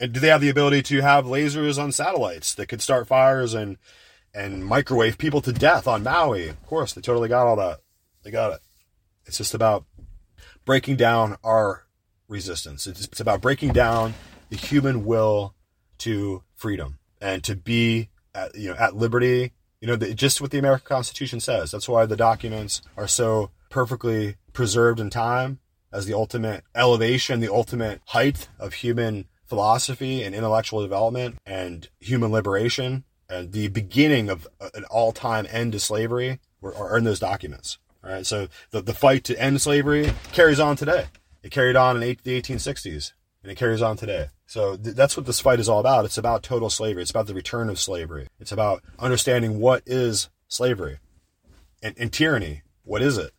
And 0.00 0.12
do 0.12 0.20
they 0.20 0.28
have 0.28 0.40
the 0.40 0.48
ability 0.48 0.82
to 0.82 1.00
have 1.02 1.24
lasers 1.24 1.82
on 1.82 1.92
satellites 1.92 2.54
that 2.54 2.66
could 2.66 2.82
start 2.82 3.06
fires 3.06 3.54
and 3.54 3.78
and 4.34 4.66
microwave 4.66 5.16
people 5.16 5.40
to 5.42 5.52
death 5.52 5.86
on 5.86 6.02
Maui? 6.02 6.48
Of 6.48 6.66
course, 6.66 6.92
they 6.92 7.00
totally 7.00 7.28
got 7.28 7.46
all 7.46 7.56
that. 7.56 7.80
They 8.24 8.30
got 8.30 8.52
it. 8.52 8.60
It's 9.26 9.38
just 9.38 9.54
about 9.54 9.84
breaking 10.64 10.96
down 10.96 11.36
our 11.44 11.84
resistance. 12.28 12.86
It's, 12.86 13.04
it's 13.04 13.20
about 13.20 13.40
breaking 13.40 13.72
down 13.72 14.14
the 14.50 14.56
human 14.56 15.04
will 15.04 15.54
to 15.98 16.42
freedom 16.56 16.98
and 17.20 17.44
to 17.44 17.54
be 17.54 18.10
at, 18.34 18.54
you 18.56 18.70
know 18.70 18.76
at 18.76 18.96
liberty. 18.96 19.52
You 19.80 19.88
know, 19.88 19.96
the, 19.96 20.14
just 20.14 20.40
what 20.40 20.50
the 20.50 20.58
American 20.58 20.86
Constitution 20.86 21.40
says. 21.40 21.70
That's 21.70 21.88
why 21.88 22.06
the 22.06 22.16
documents 22.16 22.80
are 22.96 23.06
so 23.06 23.50
perfectly 23.68 24.36
preserved 24.52 24.98
in 24.98 25.10
time 25.10 25.58
as 25.92 26.06
the 26.06 26.14
ultimate 26.14 26.64
elevation, 26.74 27.40
the 27.40 27.52
ultimate 27.52 28.00
height 28.06 28.48
of 28.58 28.74
human 28.74 29.26
philosophy 29.46 30.22
and 30.22 30.34
intellectual 30.34 30.82
development 30.82 31.38
and 31.44 31.88
human 32.00 32.32
liberation 32.32 33.04
and 33.28 33.52
the 33.52 33.68
beginning 33.68 34.28
of 34.28 34.46
an 34.74 34.84
all-time 34.84 35.46
end 35.50 35.72
to 35.72 35.80
slavery 35.80 36.40
are 36.62 36.96
in 36.96 37.04
those 37.04 37.18
documents. 37.18 37.78
All 38.02 38.10
right, 38.10 38.26
so 38.26 38.48
the, 38.70 38.82
the 38.82 38.94
fight 38.94 39.24
to 39.24 39.40
end 39.40 39.60
slavery 39.60 40.12
carries 40.32 40.60
on 40.60 40.76
today. 40.76 41.06
It 41.42 41.50
carried 41.50 41.76
on 41.76 41.96
in 41.96 42.00
the 42.22 42.40
1860s, 42.40 43.12
and 43.42 43.50
it 43.50 43.56
carries 43.56 43.82
on 43.82 43.96
today. 43.96 44.28
So 44.46 44.76
th- 44.76 44.94
that's 44.94 45.16
what 45.16 45.26
this 45.26 45.40
fight 45.40 45.60
is 45.60 45.68
all 45.68 45.80
about. 45.80 46.04
It's 46.04 46.18
about 46.18 46.42
total 46.42 46.70
slavery. 46.70 47.02
It's 47.02 47.10
about 47.10 47.26
the 47.26 47.34
return 47.34 47.70
of 47.70 47.78
slavery. 47.78 48.28
It's 48.38 48.52
about 48.52 48.82
understanding 48.98 49.58
what 49.58 49.82
is 49.86 50.28
slavery 50.48 50.98
and, 51.82 51.94
and 51.98 52.12
tyranny. 52.12 52.62
What 52.82 53.02
is 53.02 53.16
it? 53.16 53.32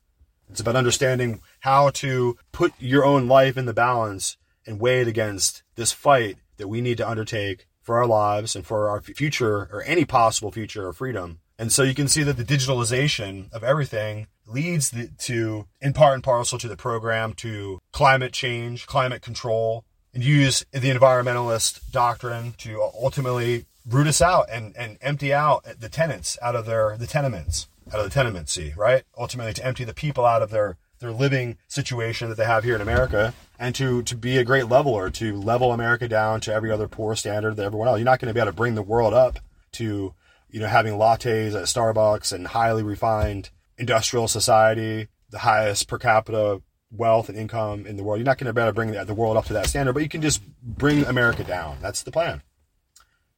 It's 0.49 0.59
about 0.59 0.75
understanding 0.75 1.41
how 1.61 1.89
to 1.91 2.37
put 2.51 2.73
your 2.79 3.05
own 3.05 3.27
life 3.27 3.57
in 3.57 3.65
the 3.65 3.73
balance 3.73 4.37
and 4.65 4.79
weigh 4.79 5.01
it 5.01 5.07
against 5.07 5.63
this 5.75 5.91
fight 5.91 6.37
that 6.57 6.67
we 6.67 6.81
need 6.81 6.97
to 6.97 7.09
undertake 7.09 7.67
for 7.81 7.97
our 7.97 8.07
lives 8.07 8.55
and 8.55 8.65
for 8.65 8.89
our 8.89 9.01
future 9.01 9.69
or 9.71 9.83
any 9.85 10.05
possible 10.05 10.51
future 10.51 10.87
of 10.87 10.97
freedom. 10.97 11.39
And 11.57 11.71
so 11.71 11.83
you 11.83 11.93
can 11.93 12.07
see 12.07 12.23
that 12.23 12.37
the 12.37 12.43
digitalization 12.43 13.51
of 13.53 13.63
everything 13.63 14.27
leads 14.47 14.89
the, 14.89 15.09
to, 15.19 15.67
in 15.81 15.93
part 15.93 16.15
and 16.15 16.23
parcel 16.23 16.57
to 16.59 16.67
the 16.67 16.75
program, 16.75 17.33
to 17.33 17.79
climate 17.91 18.33
change, 18.33 18.87
climate 18.87 19.21
control, 19.21 19.85
and 20.13 20.23
use 20.23 20.65
the 20.71 20.91
environmentalist 20.91 21.91
doctrine 21.91 22.53
to 22.57 22.81
ultimately 22.81 23.65
root 23.87 24.07
us 24.07 24.21
out 24.21 24.47
and, 24.51 24.75
and 24.75 24.97
empty 25.01 25.33
out 25.33 25.65
the 25.79 25.89
tenants 25.89 26.37
out 26.41 26.55
of 26.55 26.65
their, 26.65 26.97
the 26.97 27.07
tenements, 27.07 27.67
out 27.93 27.99
of 27.99 28.05
the 28.05 28.11
tenemency, 28.11 28.73
right? 28.75 29.03
Ultimately 29.17 29.53
to 29.53 29.65
empty 29.65 29.83
the 29.83 29.93
people 29.93 30.25
out 30.25 30.41
of 30.41 30.49
their 30.49 30.77
their 30.99 31.11
living 31.11 31.57
situation 31.67 32.29
that 32.29 32.35
they 32.35 32.45
have 32.45 32.63
here 32.63 32.75
in 32.75 32.81
America 32.81 33.33
and 33.59 33.75
to 33.75 34.03
to 34.03 34.15
be 34.15 34.37
a 34.37 34.43
great 34.43 34.67
leveler 34.67 35.09
to 35.09 35.35
level 35.35 35.71
America 35.71 36.07
down 36.07 36.41
to 36.41 36.53
every 36.53 36.71
other 36.71 36.87
poor 36.87 37.15
standard 37.15 37.55
that 37.55 37.65
everyone 37.65 37.87
else. 37.87 37.97
You're 37.97 38.05
not 38.05 38.19
going 38.19 38.29
to 38.29 38.33
be 38.33 38.39
able 38.39 38.51
to 38.51 38.55
bring 38.55 38.75
the 38.75 38.81
world 38.81 39.13
up 39.13 39.39
to 39.73 40.13
you 40.49 40.59
know 40.59 40.67
having 40.67 40.93
lattes 40.93 41.55
at 41.55 41.65
Starbucks 41.65 42.31
and 42.31 42.47
highly 42.47 42.83
refined 42.83 43.49
industrial 43.77 44.27
society, 44.27 45.07
the 45.29 45.39
highest 45.39 45.87
per 45.87 45.97
capita 45.97 46.61
wealth 46.91 47.29
and 47.29 47.37
income 47.37 47.85
in 47.85 47.97
the 47.97 48.03
world. 48.03 48.19
You're 48.19 48.25
not 48.25 48.37
going 48.37 48.47
to 48.47 48.53
be 48.53 48.61
able 48.61 48.69
to 48.69 48.75
bring 48.75 48.91
the, 48.91 49.03
the 49.03 49.13
world 49.13 49.37
up 49.37 49.45
to 49.45 49.53
that 49.53 49.67
standard, 49.67 49.93
but 49.93 50.03
you 50.03 50.09
can 50.09 50.21
just 50.21 50.41
bring 50.61 51.03
America 51.05 51.43
down. 51.43 51.77
That's 51.81 52.03
the 52.03 52.11
plan. 52.11 52.41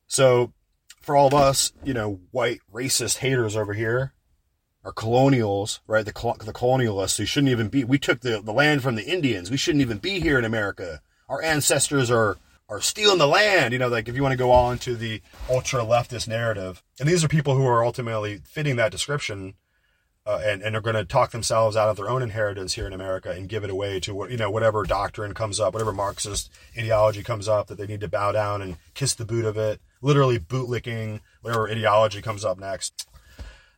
So 0.07 0.53
for 1.01 1.15
all 1.15 1.27
of 1.27 1.33
us, 1.33 1.71
you 1.83 1.93
know, 1.93 2.19
white 2.31 2.59
racist 2.71 3.17
haters 3.17 3.55
over 3.55 3.73
here, 3.73 4.13
are 4.83 4.93
colonials, 4.93 5.81
right? 5.87 6.05
The, 6.05 6.13
the 6.43 6.53
colonialists 6.53 7.17
who 7.17 7.25
shouldn't 7.25 7.51
even 7.51 7.67
be. 7.67 7.83
We 7.83 7.99
took 7.99 8.21
the, 8.21 8.41
the 8.41 8.53
land 8.53 8.83
from 8.83 8.95
the 8.95 9.05
Indians. 9.05 9.51
We 9.51 9.57
shouldn't 9.57 9.81
even 9.81 9.97
be 9.97 10.19
here 10.19 10.39
in 10.39 10.45
America. 10.45 11.01
Our 11.27 11.41
ancestors 11.41 12.09
are 12.09 12.37
are 12.69 12.81
stealing 12.81 13.17
the 13.17 13.27
land. 13.27 13.73
You 13.73 13.79
know, 13.79 13.87
like 13.87 14.07
if 14.07 14.15
you 14.15 14.23
want 14.23 14.33
to 14.33 14.37
go 14.37 14.51
all 14.51 14.71
into 14.71 14.95
the 14.95 15.21
ultra 15.49 15.81
leftist 15.81 16.27
narrative, 16.27 16.83
and 16.99 17.07
these 17.07 17.23
are 17.23 17.27
people 17.27 17.55
who 17.55 17.65
are 17.65 17.83
ultimately 17.83 18.41
fitting 18.45 18.75
that 18.77 18.91
description. 18.91 19.55
Uh, 20.25 20.41
and, 20.43 20.61
and 20.61 20.75
are 20.75 20.81
going 20.81 20.93
to 20.93 21.05
talk 21.05 21.31
themselves 21.31 21.77
out 21.77 21.87
of 21.87 21.95
their 21.95 22.09
own 22.09 22.21
inheritance 22.21 22.73
here 22.73 22.85
in 22.85 22.91
America 22.91 23.31
and 23.31 23.47
give 23.47 23.63
it 23.63 23.69
away 23.69 23.97
to 23.97 24.13
what 24.13 24.29
you 24.29 24.35
know 24.35 24.51
whatever 24.51 24.83
doctrine 24.83 25.33
comes 25.33 25.57
up, 25.57 25.71
whatever 25.73 25.93
Marxist 25.93 26.51
ideology 26.77 27.23
comes 27.23 27.47
up 27.47 27.67
that 27.67 27.77
they 27.77 27.87
need 27.87 28.01
to 28.01 28.09
bow 28.09 28.33
down 28.33 28.61
and 28.61 28.75
kiss 28.93 29.13
the 29.13 29.23
boot 29.23 29.45
of 29.45 29.55
it, 29.55 29.79
literally 30.01 30.37
bootlicking 30.37 31.21
whatever 31.39 31.69
ideology 31.69 32.21
comes 32.21 32.43
up 32.43 32.59
next 32.59 33.07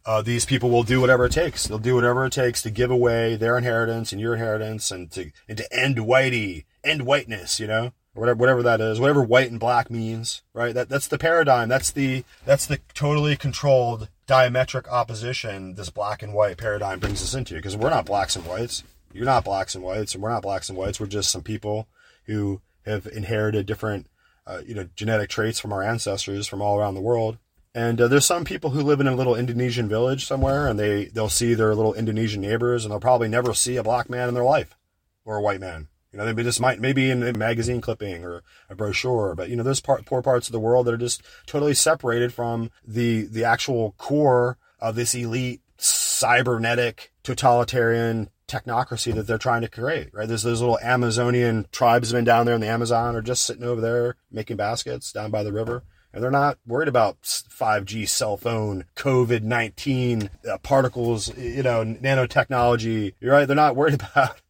uh, 0.05 0.21
these 0.21 0.45
people 0.45 0.69
will 0.69 0.83
do 0.83 1.01
whatever 1.01 1.25
it 1.25 1.31
takes. 1.31 1.67
They'll 1.67 1.77
do 1.77 1.95
whatever 1.95 2.25
it 2.25 2.33
takes 2.33 2.61
to 2.63 2.69
give 2.69 2.91
away 2.91 3.35
their 3.35 3.57
inheritance 3.57 4.11
and 4.11 4.21
your 4.21 4.33
inheritance 4.33 4.91
and 4.91 5.11
to 5.11 5.31
and 5.47 5.57
to 5.57 5.73
end 5.73 5.97
whitey, 5.97 6.65
end 6.83 7.05
whiteness, 7.05 7.59
you 7.59 7.67
know, 7.67 7.91
whatever 8.13 8.37
whatever 8.37 8.63
that 8.63 8.81
is, 8.81 8.99
whatever 8.99 9.21
white 9.21 9.51
and 9.51 9.59
black 9.59 9.89
means, 9.91 10.41
right? 10.53 10.73
That 10.73 10.89
that's 10.89 11.07
the 11.07 11.17
paradigm. 11.17 11.69
That's 11.69 11.91
the 11.91 12.23
that's 12.45 12.65
the 12.65 12.79
totally 12.93 13.35
controlled 13.35 14.09
diametric 14.27 14.87
opposition 14.87 15.75
this 15.75 15.89
black 15.89 16.21
and 16.21 16.33
white 16.33 16.57
paradigm 16.57 16.99
brings 16.99 17.21
us 17.21 17.33
into 17.33 17.55
because 17.55 17.75
we're 17.75 17.89
not 17.89 18.05
blacks 18.05 18.35
and 18.35 18.45
whites. 18.45 18.83
You're 19.11 19.25
not 19.25 19.43
blacks 19.43 19.75
and 19.75 19.83
whites, 19.83 20.13
and 20.13 20.23
we're 20.23 20.29
not 20.29 20.43
blacks 20.43 20.69
and 20.69 20.77
whites. 20.77 20.99
We're 20.99 21.07
just 21.07 21.31
some 21.31 21.41
people 21.41 21.87
who 22.25 22.61
have 22.85 23.07
inherited 23.07 23.65
different 23.65 24.07
uh, 24.49 24.61
you 24.65 24.73
know, 24.73 24.89
genetic 24.95 25.29
traits 25.29 25.59
from 25.59 25.71
our 25.71 25.83
ancestors 25.83 26.47
from 26.47 26.61
all 26.61 26.77
around 26.77 26.95
the 26.95 27.01
world. 27.01 27.37
And 27.79 28.01
uh, 28.01 28.09
there's 28.09 28.25
some 28.25 28.43
people 28.43 28.71
who 28.71 28.81
live 28.81 28.99
in 28.99 29.07
a 29.07 29.15
little 29.15 29.37
Indonesian 29.37 29.87
village 29.87 30.25
somewhere, 30.25 30.67
and 30.67 30.77
they 30.77 31.05
they'll 31.05 31.29
see 31.29 31.53
their 31.53 31.73
little 31.73 31.93
Indonesian 31.93 32.41
neighbors, 32.41 32.83
and 32.83 32.91
they'll 32.91 32.99
probably 32.99 33.29
never 33.29 33.53
see 33.53 33.77
a 33.77 33.83
black 33.83 34.09
man 34.09 34.27
in 34.27 34.33
their 34.33 34.43
life 34.43 34.75
or 35.23 35.37
a 35.37 35.41
white 35.41 35.61
man. 35.61 35.87
You 36.11 36.17
know, 36.17 36.33
they 36.33 36.43
just 36.43 36.59
might 36.59 36.81
maybe 36.81 37.09
in 37.09 37.23
a 37.23 37.31
magazine 37.31 37.79
clipping 37.79 38.25
or 38.25 38.43
a 38.69 38.75
brochure, 38.75 39.33
but 39.33 39.47
you 39.47 39.55
know, 39.55 39.63
there's 39.63 39.79
part, 39.79 40.05
poor 40.05 40.21
parts 40.21 40.49
of 40.49 40.51
the 40.51 40.59
world 40.59 40.87
that 40.87 40.93
are 40.93 40.97
just 40.97 41.21
totally 41.45 41.73
separated 41.73 42.33
from 42.33 42.69
the 42.85 43.27
the 43.27 43.45
actual 43.45 43.95
core 43.97 44.57
of 44.81 44.95
this 44.95 45.15
elite 45.15 45.61
cybernetic 45.77 47.13
totalitarian 47.23 48.29
technocracy 48.45 49.13
that 49.13 49.25
they're 49.25 49.37
trying 49.37 49.61
to 49.61 49.69
create, 49.69 50.13
right? 50.13 50.27
There's 50.27 50.43
those 50.43 50.59
little 50.59 50.79
Amazonian 50.79 51.65
tribesmen 51.71 52.25
down 52.25 52.45
there 52.45 52.55
in 52.55 52.61
the 52.61 52.67
Amazon 52.67 53.15
are 53.15 53.21
just 53.21 53.45
sitting 53.45 53.63
over 53.63 53.79
there 53.79 54.17
making 54.29 54.57
baskets 54.57 55.13
down 55.13 55.31
by 55.31 55.43
the 55.43 55.53
river. 55.53 55.85
And 56.11 56.23
they're 56.23 56.31
not 56.31 56.57
worried 56.65 56.87
about 56.87 57.21
5G 57.21 58.07
cell 58.07 58.35
phone, 58.35 58.85
COVID 58.95 59.43
19 59.43 60.29
uh, 60.49 60.57
particles, 60.59 61.35
you 61.37 61.63
know, 61.63 61.83
nanotechnology. 61.83 63.13
You're 63.19 63.33
right. 63.33 63.45
They're 63.45 63.55
not 63.55 63.75
worried 63.75 63.93
about, 64.01 64.41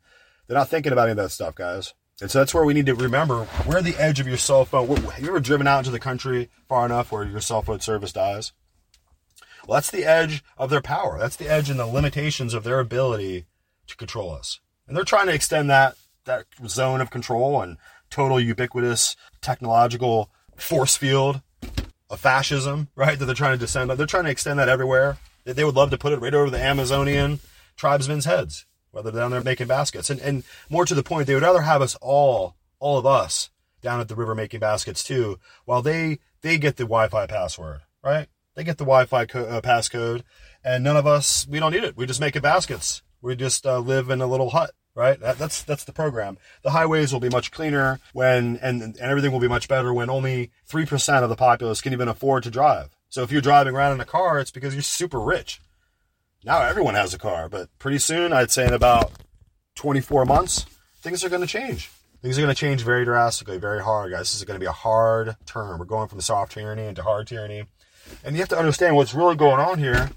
they're 0.48 0.58
not 0.58 0.70
thinking 0.70 0.94
about 0.94 1.10
any 1.10 1.12
of 1.12 1.18
that 1.18 1.32
stuff, 1.32 1.56
guys. 1.56 1.94
And 2.22 2.30
so 2.30 2.40
that's 2.40 2.54
where 2.54 2.66
we 2.66 2.74
need 2.74 2.86
to 2.88 2.96
remember 2.96 3.46
where 3.66 3.82
the 3.82 3.96
edge 3.96 4.20
of 4.20 4.28
your 4.28 4.38
cell 4.38 4.66
phone. 4.66 4.88
Have 4.88 5.20
you 5.20 5.30
ever 5.30 5.40
driven 5.40 5.68
out 5.68 5.80
into 5.80 5.92
the 5.92 6.00
country 6.00 6.50
far 6.68 6.86
enough 6.86 7.12
where 7.12 7.24
your 7.24 7.40
cell 7.40 7.62
phone 7.62 7.80
service 7.80 8.12
dies? 8.12 8.52
Well, 9.68 9.76
that's 9.76 9.92
the 9.92 10.06
edge 10.06 10.44
of 10.58 10.70
their 10.70 10.82
power. 10.82 11.18
That's 11.18 11.36
the 11.36 11.48
edge 11.48 11.70
and 11.70 11.80
the 11.80 11.86
limitations 11.86 12.54
of 12.54 12.64
their 12.64 12.80
ability 12.80 13.46
to 13.88 13.96
control 13.96 14.32
us. 14.32 14.60
And 14.88 14.98
they're 14.98 15.04
trying 15.04 15.28
to 15.28 15.34
extend 15.34 15.70
that 15.70 15.96
that 16.26 16.46
zone 16.68 17.02
of 17.02 17.10
control 17.10 17.62
and 17.62 17.78
total 18.10 18.40
ubiquitous 18.40 19.16
technological 19.42 20.30
force 20.58 20.98
field 20.98 21.42
of 22.10 22.20
fascism, 22.20 22.88
right? 22.96 23.18
That 23.18 23.26
they're 23.26 23.36
trying 23.36 23.54
to 23.54 23.60
descend. 23.60 23.90
They're 23.92 24.06
trying 24.06 24.26
to 24.26 24.32
extend 24.32 24.60
that 24.60 24.70
everywhere. 24.70 25.18
They 25.46 25.64
would 25.64 25.76
love 25.76 25.92
to 25.92 25.98
put 25.98 26.14
it 26.14 26.20
right 26.20 26.34
over 26.34 26.50
the 26.50 26.62
Amazonian 26.62 27.40
tribesmen's 27.76 28.26
heads, 28.26 28.66
whether 28.92 29.12
they're 29.12 29.22
down 29.22 29.32
there 29.32 29.42
making 29.42 29.68
baskets. 29.68 30.10
And, 30.10 30.20
and 30.20 30.44
more 30.70 30.86
to 30.86 30.96
the 30.96 31.04
point, 31.04 31.28
they 31.28 31.34
would 31.34 31.44
rather 31.44 31.62
have 31.62 31.82
us 31.82 31.96
all, 32.02 32.56
all 32.80 32.98
of 32.98 33.06
us, 33.06 33.50
down 33.82 34.00
at 34.00 34.08
the 34.08 34.16
river 34.16 34.36
making 34.36 34.60
baskets 34.60 35.04
too, 35.04 35.40
while 35.66 35.82
they 35.82 36.20
they 36.42 36.58
get 36.58 36.78
the 36.78 36.84
Wi-Fi 36.84 37.28
password, 37.28 37.82
right? 38.04 38.28
They 38.56 38.64
get 38.64 38.78
the 38.78 38.86
Wi-Fi 38.86 39.26
co- 39.26 39.46
uh, 39.46 39.62
passcode, 39.62 40.24
and 40.64 40.84
none 40.84 40.98
of 40.98 41.08
us 41.08 41.48
we 41.48 41.60
don't 41.60 41.72
need 41.72 41.84
it. 41.84 41.96
We 41.96 42.06
just 42.06 42.20
make 42.20 42.40
baskets. 42.42 43.02
We 43.22 43.36
just 43.36 43.66
uh, 43.66 43.80
live 43.80 44.10
in 44.10 44.22
a 44.22 44.28
little 44.28 44.50
hut, 44.50 44.72
right? 45.00 45.18
That, 45.22 45.38
that's 45.38 45.64
that's 45.64 45.86
the 45.86 45.94
program. 45.94 46.38
The 46.62 46.72
highways 46.72 47.14
will 47.14 47.22
be 47.22 47.30
much 47.30 47.52
cleaner 47.52 48.02
when, 48.12 48.60
and 48.62 48.82
and 48.82 48.98
everything 48.98 49.32
will 49.32 49.40
be 49.40 49.48
much 49.48 49.70
better 49.70 49.94
when 49.94 50.10
only 50.10 50.52
three 50.66 50.86
percent 50.86 51.24
of 51.24 51.30
the 51.30 51.38
populace 51.38 51.82
can 51.82 51.94
even 51.94 52.10
afford 52.10 52.44
to 52.44 52.52
drive. 52.52 52.90
So 53.08 53.24
if 53.24 53.32
you're 53.32 53.42
driving 53.42 53.76
around 53.76 53.94
in 53.94 54.02
a 54.02 54.06
car, 54.06 54.40
it's 54.40 54.52
because 54.52 54.76
you're 54.76 54.84
super 54.84 55.20
rich. 55.20 55.62
Now 56.44 56.62
everyone 56.62 56.96
has 56.96 57.14
a 57.14 57.18
car, 57.18 57.48
but 57.48 57.70
pretty 57.80 57.98
soon, 57.98 58.34
I'd 58.34 58.52
say 58.52 58.68
in 58.68 58.74
about 58.74 59.12
24 59.76 60.26
months, 60.26 60.66
things 61.02 61.24
are 61.24 61.30
going 61.30 61.42
to 61.42 61.48
change. 61.48 61.90
Things 62.22 62.38
are 62.38 62.42
going 62.42 62.54
to 62.54 62.60
change 62.60 62.84
very 62.84 63.06
drastically, 63.06 63.58
very 63.58 63.82
hard, 63.82 64.12
guys. 64.12 64.32
This 64.32 64.36
is 64.36 64.44
going 64.44 64.60
to 64.60 64.64
be 64.64 64.68
a 64.68 64.74
hard 64.74 65.38
term. 65.46 65.80
We're 65.80 65.86
going 65.86 66.10
from 66.10 66.20
soft 66.20 66.52
tyranny 66.52 66.86
into 66.86 67.02
hard 67.02 67.28
tyranny. 67.28 67.64
And 68.24 68.36
you 68.36 68.42
have 68.42 68.50
to 68.50 68.60
understand 68.60 68.98
what's 68.98 69.14
really 69.14 69.38
going 69.38 69.62
on 69.62 69.80
here 69.80 70.10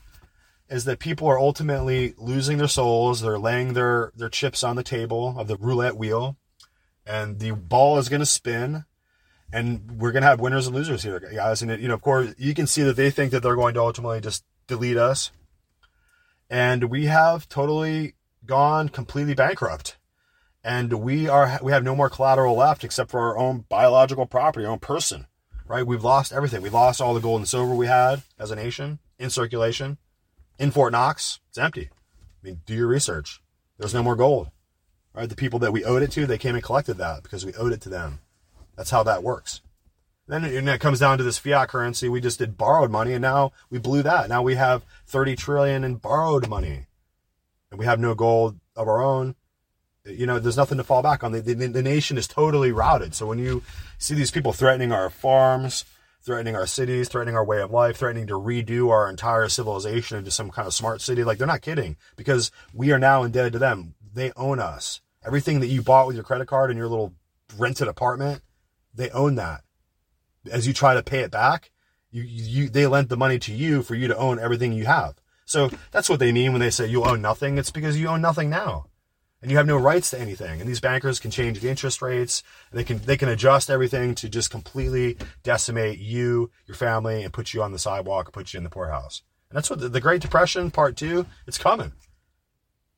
is 0.73 0.87
that 0.87 0.99
people 0.99 1.29
are 1.29 1.39
ultimately 1.39 2.15
losing 2.17 2.57
their 2.57 2.67
souls. 2.67 3.21
They're 3.21 3.39
laying 3.39 3.75
their, 3.75 4.11
their 4.17 4.31
chips 4.31 4.65
on 4.65 4.75
the 4.75 4.83
table 4.83 5.35
of 5.39 5.47
the 5.47 5.57
roulette 5.57 5.99
wheel, 5.99 6.37
and 7.07 7.39
the 7.39 7.51
ball 7.51 7.99
is 7.99 8.09
going 8.09 8.21
to 8.21 8.27
spin, 8.27 8.87
and 9.53 10.01
we're 10.01 10.13
going 10.13 10.23
to 10.23 10.29
have 10.29 10.41
winners 10.41 10.67
and 10.67 10.75
losers 10.75 11.03
here, 11.03 11.21
guys. 11.21 11.61
And, 11.61 11.71
it, 11.71 11.81
you 11.81 11.89
know, 11.89 11.95
of 11.95 12.01
course, 12.01 12.35
you 12.39 12.55
can 12.55 12.67
see 12.67 12.83
that 12.85 12.97
they 12.97 13.11
think 13.11 13.33
that 13.33 13.43
they're 13.43 13.55
going 13.55 13.75
to 13.75 13.83
ultimately 13.83 14.23
just 14.23 14.45
delete 14.67 14.97
us. 14.97 15.31
And 16.49 16.85
we 16.85 17.05
have 17.05 17.49
totally 17.51 18.15
gone 18.47 18.89
completely 18.89 19.35
bankrupt. 19.35 19.99
And 20.65 20.93
we 20.95 21.29
are 21.29 21.59
we 21.63 21.73
have 21.73 21.83
no 21.83 21.97
more 21.97 22.09
collateral 22.09 22.57
left 22.57 22.85
except 22.85 23.11
for 23.11 23.21
our 23.21 23.37
own 23.37 23.65
biological 23.69 24.27
property, 24.27 24.65
our 24.65 24.73
own 24.73 24.79
person. 24.79 25.27
Right? 25.67 25.87
We've 25.87 26.05
lost 26.05 26.33
everything. 26.33 26.63
We 26.63 26.71
lost 26.71 27.01
all 27.01 27.15
the 27.15 27.21
gold 27.21 27.41
and 27.41 27.49
silver 27.49 27.75
we 27.75 27.89
had 27.89 28.23
as 28.39 28.51
a 28.51 28.57
nation 28.57 29.01
in 29.19 29.29
circulation 29.29 29.99
in 30.63 30.71
Fort 30.71 30.93
Knox, 30.93 31.41
it's 31.49 31.59
empty. 31.59 31.91
I 31.91 32.47
mean, 32.47 32.61
do 32.67 32.75
your 32.75 32.87
research. 32.87 33.43
There's 33.79 33.93
no 33.93 34.03
more 34.03 34.15
gold. 34.15 34.49
Right? 35.13 35.29
The 35.29 35.35
people 35.35 35.59
that 35.59 35.73
we 35.73 35.85
owed 35.85 36.03
it 36.03 36.13
to, 36.13 36.25
they 36.25 36.39
came 36.39 36.55
and 36.55 36.63
collected 36.63 36.95
that 36.99 37.25
because 37.25 37.45
we 37.45 37.53
owed 37.55 37.73
it 37.73 37.81
to 37.83 37.89
them. 37.89 38.21
That's 38.77 38.91
how 38.91 39.03
that 39.03 39.25
works. 39.25 39.61
Then 40.29 40.45
it 40.45 40.81
comes 40.81 41.01
down 41.01 41.19
to 41.19 41.25
this 41.25 41.37
fiat 41.37 41.69
currency. 41.69 42.09
We 42.09 42.21
just 42.21 42.39
did 42.39 42.57
borrowed 42.57 42.93
money, 42.93 43.13
and 43.13 43.21
now 43.21 43.53
we 43.71 43.79
blew 43.79 44.03
that. 44.05 44.29
Now 44.29 44.41
we 44.41 44.55
have 44.55 44.85
30 45.07 45.35
trillion 45.35 45.83
in 45.83 45.97
borrowed 45.97 46.49
money, 46.49 46.87
and 47.71 47.79
we 47.79 47.85
have 47.85 47.99
no 47.99 48.15
gold 48.15 48.59
of 48.77 48.87
our 48.87 49.03
own. 49.03 49.35
You 50.05 50.27
know, 50.27 50.39
there's 50.39 50.57
nothing 50.57 50.79
to 50.79 50.85
fall 50.85 51.03
back 51.03 51.25
on. 51.25 51.33
The, 51.33 51.41
the, 51.41 51.55
the 51.55 51.83
nation 51.83 52.17
is 52.17 52.29
totally 52.29 52.71
routed. 52.71 53.15
So 53.15 53.27
when 53.27 53.41
you 53.41 53.63
see 53.99 54.15
these 54.15 54.31
people 54.31 54.53
threatening 54.53 54.93
our 54.93 55.11
farms, 55.11 55.85
threatening 56.23 56.55
our 56.55 56.67
cities, 56.67 57.09
threatening 57.09 57.37
our 57.37 57.45
way 57.45 57.61
of 57.61 57.71
life, 57.71 57.97
threatening 57.97 58.27
to 58.29 58.35
redo 58.35 58.91
our 58.91 59.09
entire 59.09 59.49
civilization 59.49 60.19
into 60.19 60.31
some 60.31 60.51
kind 60.51 60.67
of 60.67 60.75
smart 60.75 61.01
city. 61.01 61.25
Like 61.25 61.39
they're 61.39 61.47
not 61.47 61.63
kidding 61.63 61.97
because 62.17 62.51
we 62.73 62.93
are 62.93 62.99
now 62.99 63.23
indebted 63.23 63.53
to 63.55 63.59
them. 63.59 63.95
They 64.15 64.33
own 64.37 64.61
us. 64.61 65.01
Everything 65.25 65.61
that 65.61 65.69
you 65.69 65.83
bought 65.83 66.07
with 66.07 66.17
your 66.17 66.25
credit 66.25 66.47
card 66.47 66.71
in 66.71 66.77
your 66.77 66.89
little 66.89 67.15
rented 67.57 67.89
apartment, 67.89 68.43
they 68.95 69.11
own 69.11 69.35
that. 69.37 69.63
As 70.51 70.67
you 70.67 70.73
try 70.73 70.95
to 70.95 71.03
pay 71.03 71.21
it 71.21 71.31
back, 71.31 71.71
you, 72.11 72.23
you, 72.23 72.69
they 72.69 72.87
lent 72.87 73.09
the 73.09 73.17
money 73.17 73.39
to 73.41 73.53
you 73.53 73.83
for 73.83 73.95
you 73.95 74.09
to 74.09 74.17
own 74.17 74.39
everything 74.39 74.73
you 74.73 74.87
have. 74.87 75.15
So 75.45 75.71
that's 75.91 76.09
what 76.09 76.19
they 76.19 76.33
mean 76.33 76.53
when 76.53 76.61
they 76.61 76.71
say 76.71 76.87
you 76.87 77.05
own 77.05 77.23
nothing. 77.23 77.59
It's 77.59 77.71
because 77.71 77.99
you 77.99 78.09
own 78.09 78.21
nothing 78.21 78.51
now 78.51 78.87
and 79.43 79.51
you 79.51 79.57
have 79.57 79.67
no 79.67 79.77
rights 79.77 80.11
to 80.11 80.21
anything. 80.21 80.61
And 80.61 80.69
these 80.69 80.81
bankers 80.81 81.19
can 81.19 81.33
change 81.33 81.61
the 81.61 81.69
interest 81.69 82.01
rates. 82.01 82.43
they 82.71 82.85
can 82.85 82.99
they 82.99 83.17
can 83.17 83.29
adjust 83.29 83.69
everything 83.69 84.15
to 84.17 84.29
just 84.29 84.51
completely 84.51 85.19
decimate 85.43 85.99
you, 85.99 86.51
your 86.67 86.77
family, 86.77 87.25
and 87.25 87.33
put 87.33 87.53
you 87.53 87.63
on 87.63 87.73
the 87.73 87.79
sidewalk, 87.79 88.33
put 88.33 88.55
you 88.55 88.59
in 88.59 88.65
the 88.65 88.71
poorhouse. 88.71 89.23
And 89.51 89.57
that's 89.57 89.69
what 89.69 89.81
the, 89.81 89.89
the 89.89 90.01
Great 90.01 90.23
Depression 90.23 90.71
Part 90.71 90.97
Two. 90.97 91.27
It's 91.47 91.59
coming. 91.59 91.93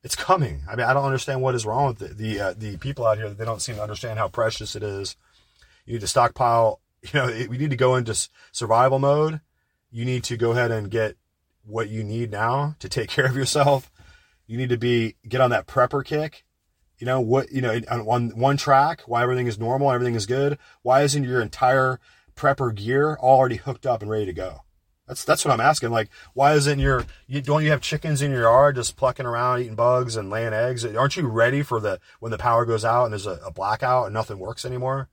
It's 0.03 0.15
coming. 0.15 0.61
I 0.69 0.75
mean, 0.75 0.85
I 0.85 0.93
don't 0.93 1.05
understand 1.05 1.41
what 1.41 1.55
is 1.55 1.65
wrong 1.65 1.87
with 1.87 1.97
the 1.97 2.13
the, 2.13 2.39
uh, 2.39 2.53
the 2.55 2.77
people 2.77 3.05
out 3.05 3.17
here 3.17 3.27
that 3.27 3.39
they 3.39 3.45
don't 3.45 3.61
seem 3.61 3.75
to 3.75 3.81
understand 3.81 4.19
how 4.19 4.27
precious 4.27 4.75
it 4.75 4.83
is. 4.83 5.15
You 5.85 5.93
need 5.93 6.01
to 6.01 6.07
stockpile. 6.07 6.79
You 7.13 7.19
know, 7.19 7.27
we 7.51 7.59
need 7.59 7.69
to 7.69 7.75
go 7.75 7.97
into 7.97 8.17
survival 8.51 8.97
mode. 8.97 9.39
You 9.91 10.05
need 10.05 10.23
to 10.23 10.37
go 10.37 10.53
ahead 10.53 10.71
and 10.71 10.89
get 10.89 11.17
what 11.63 11.87
you 11.87 12.03
need 12.03 12.31
now 12.31 12.75
to 12.79 12.89
take 12.89 13.09
care 13.09 13.27
of 13.27 13.35
yourself 13.35 13.91
you 14.47 14.57
need 14.57 14.69
to 14.69 14.77
be 14.77 15.15
get 15.27 15.41
on 15.41 15.49
that 15.51 15.67
prepper 15.67 16.03
kick. 16.03 16.45
You 16.97 17.05
know 17.05 17.19
what? 17.19 17.51
You 17.51 17.61
know 17.61 17.79
on 17.89 18.37
one 18.37 18.57
track, 18.57 19.01
why 19.05 19.23
everything 19.23 19.47
is 19.47 19.59
normal, 19.59 19.91
everything 19.91 20.15
is 20.15 20.25
good. 20.25 20.57
Why 20.81 21.01
isn't 21.01 21.23
your 21.23 21.41
entire 21.41 21.99
prepper 22.35 22.73
gear 22.73 23.17
already 23.19 23.57
hooked 23.57 23.85
up 23.85 24.01
and 24.01 24.09
ready 24.09 24.25
to 24.25 24.33
go? 24.33 24.61
That's 25.07 25.23
that's 25.23 25.45
what 25.45 25.53
I'm 25.53 25.61
asking. 25.61 25.91
Like, 25.91 26.09
why 26.33 26.53
isn't 26.53 26.79
your 26.79 27.05
you, 27.27 27.41
don't 27.41 27.63
you 27.63 27.69
have 27.71 27.81
chickens 27.81 28.21
in 28.21 28.31
your 28.31 28.41
yard 28.41 28.75
just 28.75 28.95
plucking 28.95 29.25
around, 29.25 29.61
eating 29.61 29.75
bugs 29.75 30.15
and 30.15 30.29
laying 30.29 30.53
eggs? 30.53 30.83
Aren't 30.85 31.15
you 31.15 31.27
ready 31.27 31.61
for 31.61 31.79
the 31.79 31.99
when 32.19 32.31
the 32.31 32.37
power 32.37 32.65
goes 32.65 32.83
out 32.83 33.05
and 33.05 33.13
there's 33.13 33.27
a, 33.27 33.39
a 33.45 33.51
blackout 33.51 34.05
and 34.05 34.13
nothing 34.13 34.39
works 34.39 34.65
anymore? 34.65 35.09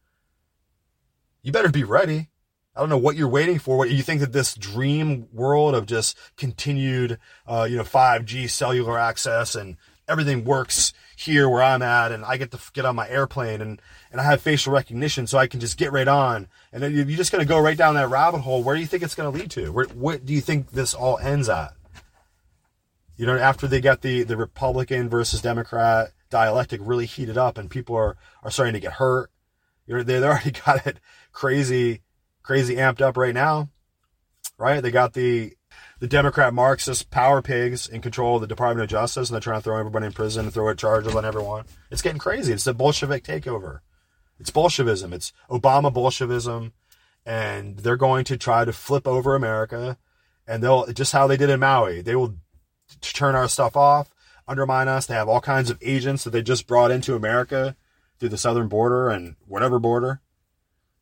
You 1.42 1.52
better 1.52 1.68
be 1.68 1.84
ready. 1.84 2.28
I 2.74 2.80
don't 2.80 2.88
know 2.88 2.98
what 2.98 3.16
you're 3.16 3.28
waiting 3.28 3.58
for. 3.58 3.76
What 3.76 3.90
you 3.90 4.02
think 4.02 4.20
that 4.20 4.32
this 4.32 4.54
dream 4.54 5.28
world 5.32 5.74
of 5.74 5.86
just 5.86 6.16
continued, 6.36 7.18
uh, 7.46 7.66
you 7.68 7.76
know, 7.76 7.82
5G 7.82 8.48
cellular 8.48 8.98
access 8.98 9.54
and 9.54 9.76
everything 10.08 10.44
works 10.44 10.92
here 11.16 11.48
where 11.48 11.62
I'm 11.62 11.82
at, 11.82 12.12
and 12.12 12.24
I 12.24 12.36
get 12.36 12.50
to 12.52 12.58
get 12.72 12.84
on 12.84 12.96
my 12.96 13.08
airplane 13.08 13.60
and 13.60 13.80
and 14.10 14.20
I 14.20 14.24
have 14.24 14.40
facial 14.42 14.72
recognition, 14.72 15.26
so 15.26 15.38
I 15.38 15.46
can 15.46 15.60
just 15.60 15.78
get 15.78 15.92
right 15.92 16.08
on. 16.08 16.48
And 16.72 16.82
then 16.82 16.94
you're 16.94 17.04
just 17.04 17.32
going 17.32 17.44
to 17.44 17.48
go 17.48 17.58
right 17.58 17.76
down 17.76 17.94
that 17.94 18.10
rabbit 18.10 18.40
hole. 18.40 18.62
Where 18.62 18.74
do 18.74 18.80
you 18.80 18.86
think 18.86 19.02
it's 19.02 19.14
going 19.14 19.32
to 19.32 19.38
lead 19.38 19.50
to? 19.52 19.70
Where, 19.70 19.86
what 19.86 20.24
do 20.24 20.32
you 20.32 20.40
think 20.40 20.70
this 20.70 20.92
all 20.94 21.18
ends 21.18 21.48
at? 21.48 21.72
You 23.16 23.26
know, 23.26 23.36
after 23.36 23.66
they 23.66 23.80
got 23.80 24.02
the 24.02 24.22
the 24.22 24.36
Republican 24.36 25.08
versus 25.08 25.42
Democrat 25.42 26.12
dialectic 26.30 26.80
really 26.82 27.06
heated 27.06 27.36
up, 27.36 27.58
and 27.58 27.70
people 27.70 27.96
are 27.96 28.16
are 28.42 28.50
starting 28.50 28.74
to 28.74 28.80
get 28.80 28.94
hurt. 28.94 29.30
You 29.86 29.96
know, 29.96 30.02
they 30.02 30.22
already 30.22 30.50
got 30.66 30.86
it 30.86 30.98
crazy 31.32 32.00
crazy 32.43 32.77
amped 32.77 33.01
up 33.01 33.16
right 33.16 33.35
now, 33.35 33.69
right? 34.59 34.82
They 34.82 34.90
got 34.90 35.12
the 35.12 35.55
the 36.01 36.09
Democrat 36.09 36.52
Marxist 36.52 37.10
power 37.10 37.40
pigs 37.40 37.89
in 37.89 38.01
control 38.01 38.35
of 38.35 38.40
the 38.40 38.48
Department 38.48 38.82
of 38.82 38.90
Justice, 38.90 39.28
and 39.28 39.35
they're 39.35 39.40
trying 39.40 39.60
to 39.60 39.62
throw 39.62 39.78
everybody 39.78 40.06
in 40.06 40.12
prison 40.12 40.44
and 40.44 40.52
throw 40.52 40.73
charges 40.74 41.14
on 41.14 41.24
everyone. 41.24 41.64
It's 41.90 42.02
getting 42.02 42.19
crazy. 42.19 42.52
It's 42.52 42.66
a 42.66 42.74
Bolshevik 42.74 43.23
takeover. 43.23 43.81
It's 44.40 44.51
Bolshevism. 44.51 45.12
It's 45.12 45.32
Obama 45.48 45.93
Bolshevism, 45.93 46.73
and 47.24 47.78
they're 47.78 47.97
going 47.97 48.24
to 48.24 48.36
try 48.36 48.64
to 48.64 48.73
flip 48.73 49.06
over 49.06 49.36
America, 49.36 49.97
and 50.47 50.62
they'll 50.62 50.86
just 50.86 51.12
how 51.12 51.28
they 51.28 51.36
did 51.36 51.51
in 51.51 51.60
Maui. 51.60 52.01
They 52.01 52.16
will 52.16 52.36
turn 53.01 53.36
our 53.36 53.48
stuff 53.48 53.77
off, 53.77 54.12
undermine 54.48 54.89
us. 54.89 55.06
They 55.06 55.14
have 55.14 55.28
all 55.28 55.40
kinds 55.40 55.70
of 55.70 55.78
agents 55.81 56.24
that 56.24 56.31
they 56.31 56.43
just 56.43 56.66
brought 56.66 56.90
into 56.90 57.14
America 57.14 57.77
through 58.19 58.31
the 58.31 58.39
southern 58.39 58.66
border 58.66 59.09
and 59.09 59.36
whatever 59.47 59.78
border 59.78 60.20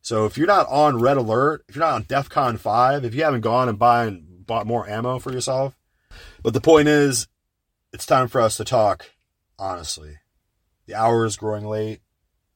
So 0.01 0.25
if 0.25 0.37
you're 0.37 0.47
not 0.47 0.67
on 0.67 0.99
red 0.99 1.17
alert, 1.17 1.63
if 1.67 1.75
you're 1.75 1.85
not 1.85 1.95
on 1.95 2.03
DEFCON 2.05 2.57
5, 2.57 3.05
if 3.05 3.13
you 3.13 3.23
haven't 3.23 3.41
gone 3.41 3.69
and 3.69 3.77
buying, 3.77 4.43
bought 4.45 4.67
more 4.67 4.89
ammo 4.89 5.19
for 5.19 5.31
yourself, 5.31 5.77
but 6.41 6.53
the 6.53 6.61
point 6.61 6.87
is, 6.87 7.27
it's 7.93 8.05
time 8.05 8.27
for 8.27 8.41
us 8.41 8.57
to 8.57 8.63
talk 8.63 9.11
honestly. 9.61 10.17
The 10.87 10.95
hour 10.95 11.23
is 11.23 11.37
growing 11.37 11.65
late. 11.65 12.01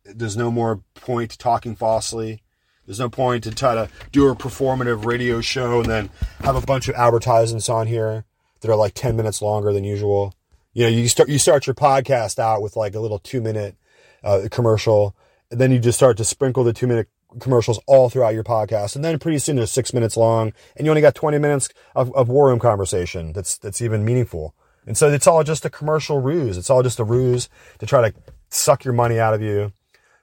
There's 0.04 0.36
no 0.36 0.52
more 0.52 0.82
point 0.96 1.32
to 1.32 1.38
talking 1.38 1.76
falsely. 1.76 2.42
There's 2.86 3.00
no 3.00 3.10
point 3.10 3.44
to 3.46 3.52
try 3.52 3.76
to 3.76 3.90
do 4.12 4.28
a 4.28 4.36
performative 4.36 5.06
radio 5.06 5.40
show 5.42 5.80
and 5.80 5.90
then 5.90 6.10
have 6.42 6.56
a 6.56 6.66
bunch 6.66 6.88
of 6.88 6.96
advertisements 6.96 7.70
on 7.70 7.88
here 7.88 8.26
that 8.60 8.70
are 8.70 8.76
like 8.76 8.94
10 8.94 9.16
minutes 9.16 9.42
longer 9.42 9.72
than 9.72 9.84
usual. 9.84 10.34
You 10.74 10.84
know, 10.84 10.90
you 10.90 11.08
start 11.08 11.30
you 11.30 11.40
start 11.40 11.68
your 11.68 11.74
podcast 11.74 12.38
out 12.38 12.62
with 12.62 12.76
like 12.76 12.96
a 12.96 13.00
little 13.00 13.20
2 13.20 13.42
minute 13.42 13.76
uh, 14.24 14.48
commercial 14.52 15.16
and 15.50 15.60
then 15.60 15.72
you 15.72 15.80
just 15.80 15.98
start 15.98 16.18
to 16.18 16.26
sprinkle 16.26 16.64
the 16.64 16.74
2 16.74 16.88
minute 16.88 17.08
commercials 17.40 17.80
all 17.88 18.10
throughout 18.10 18.34
your 18.34 18.44
podcast 18.44 18.96
and 18.96 19.04
then 19.04 19.20
pretty 19.20 19.40
soon 19.40 19.56
they're 19.56 19.66
6 19.66 19.94
minutes 19.94 20.16
long 20.16 20.54
and 20.76 20.86
you 20.86 20.92
only 20.92 21.02
got 21.02 21.16
20 21.16 21.38
minutes 21.38 21.70
of, 21.96 22.14
of 22.16 22.30
war 22.30 22.48
room 22.48 22.60
conversation 22.60 23.34
that's 23.34 23.58
that's 23.58 23.82
even 23.82 24.06
meaningful. 24.06 24.56
And 24.86 24.98
so 24.98 25.10
it's 25.10 25.28
all 25.28 25.44
just 25.44 25.66
a 25.66 25.70
commercial 25.70 26.22
ruse. 26.22 26.58
It's 26.58 26.70
all 26.70 26.84
just 26.84 27.00
a 27.00 27.04
ruse 27.04 27.50
to 27.80 27.86
try 27.86 28.10
to 28.10 28.16
suck 28.50 28.86
your 28.86 28.94
money 28.94 29.20
out 29.20 29.34
of 29.34 29.42
you, 29.42 29.74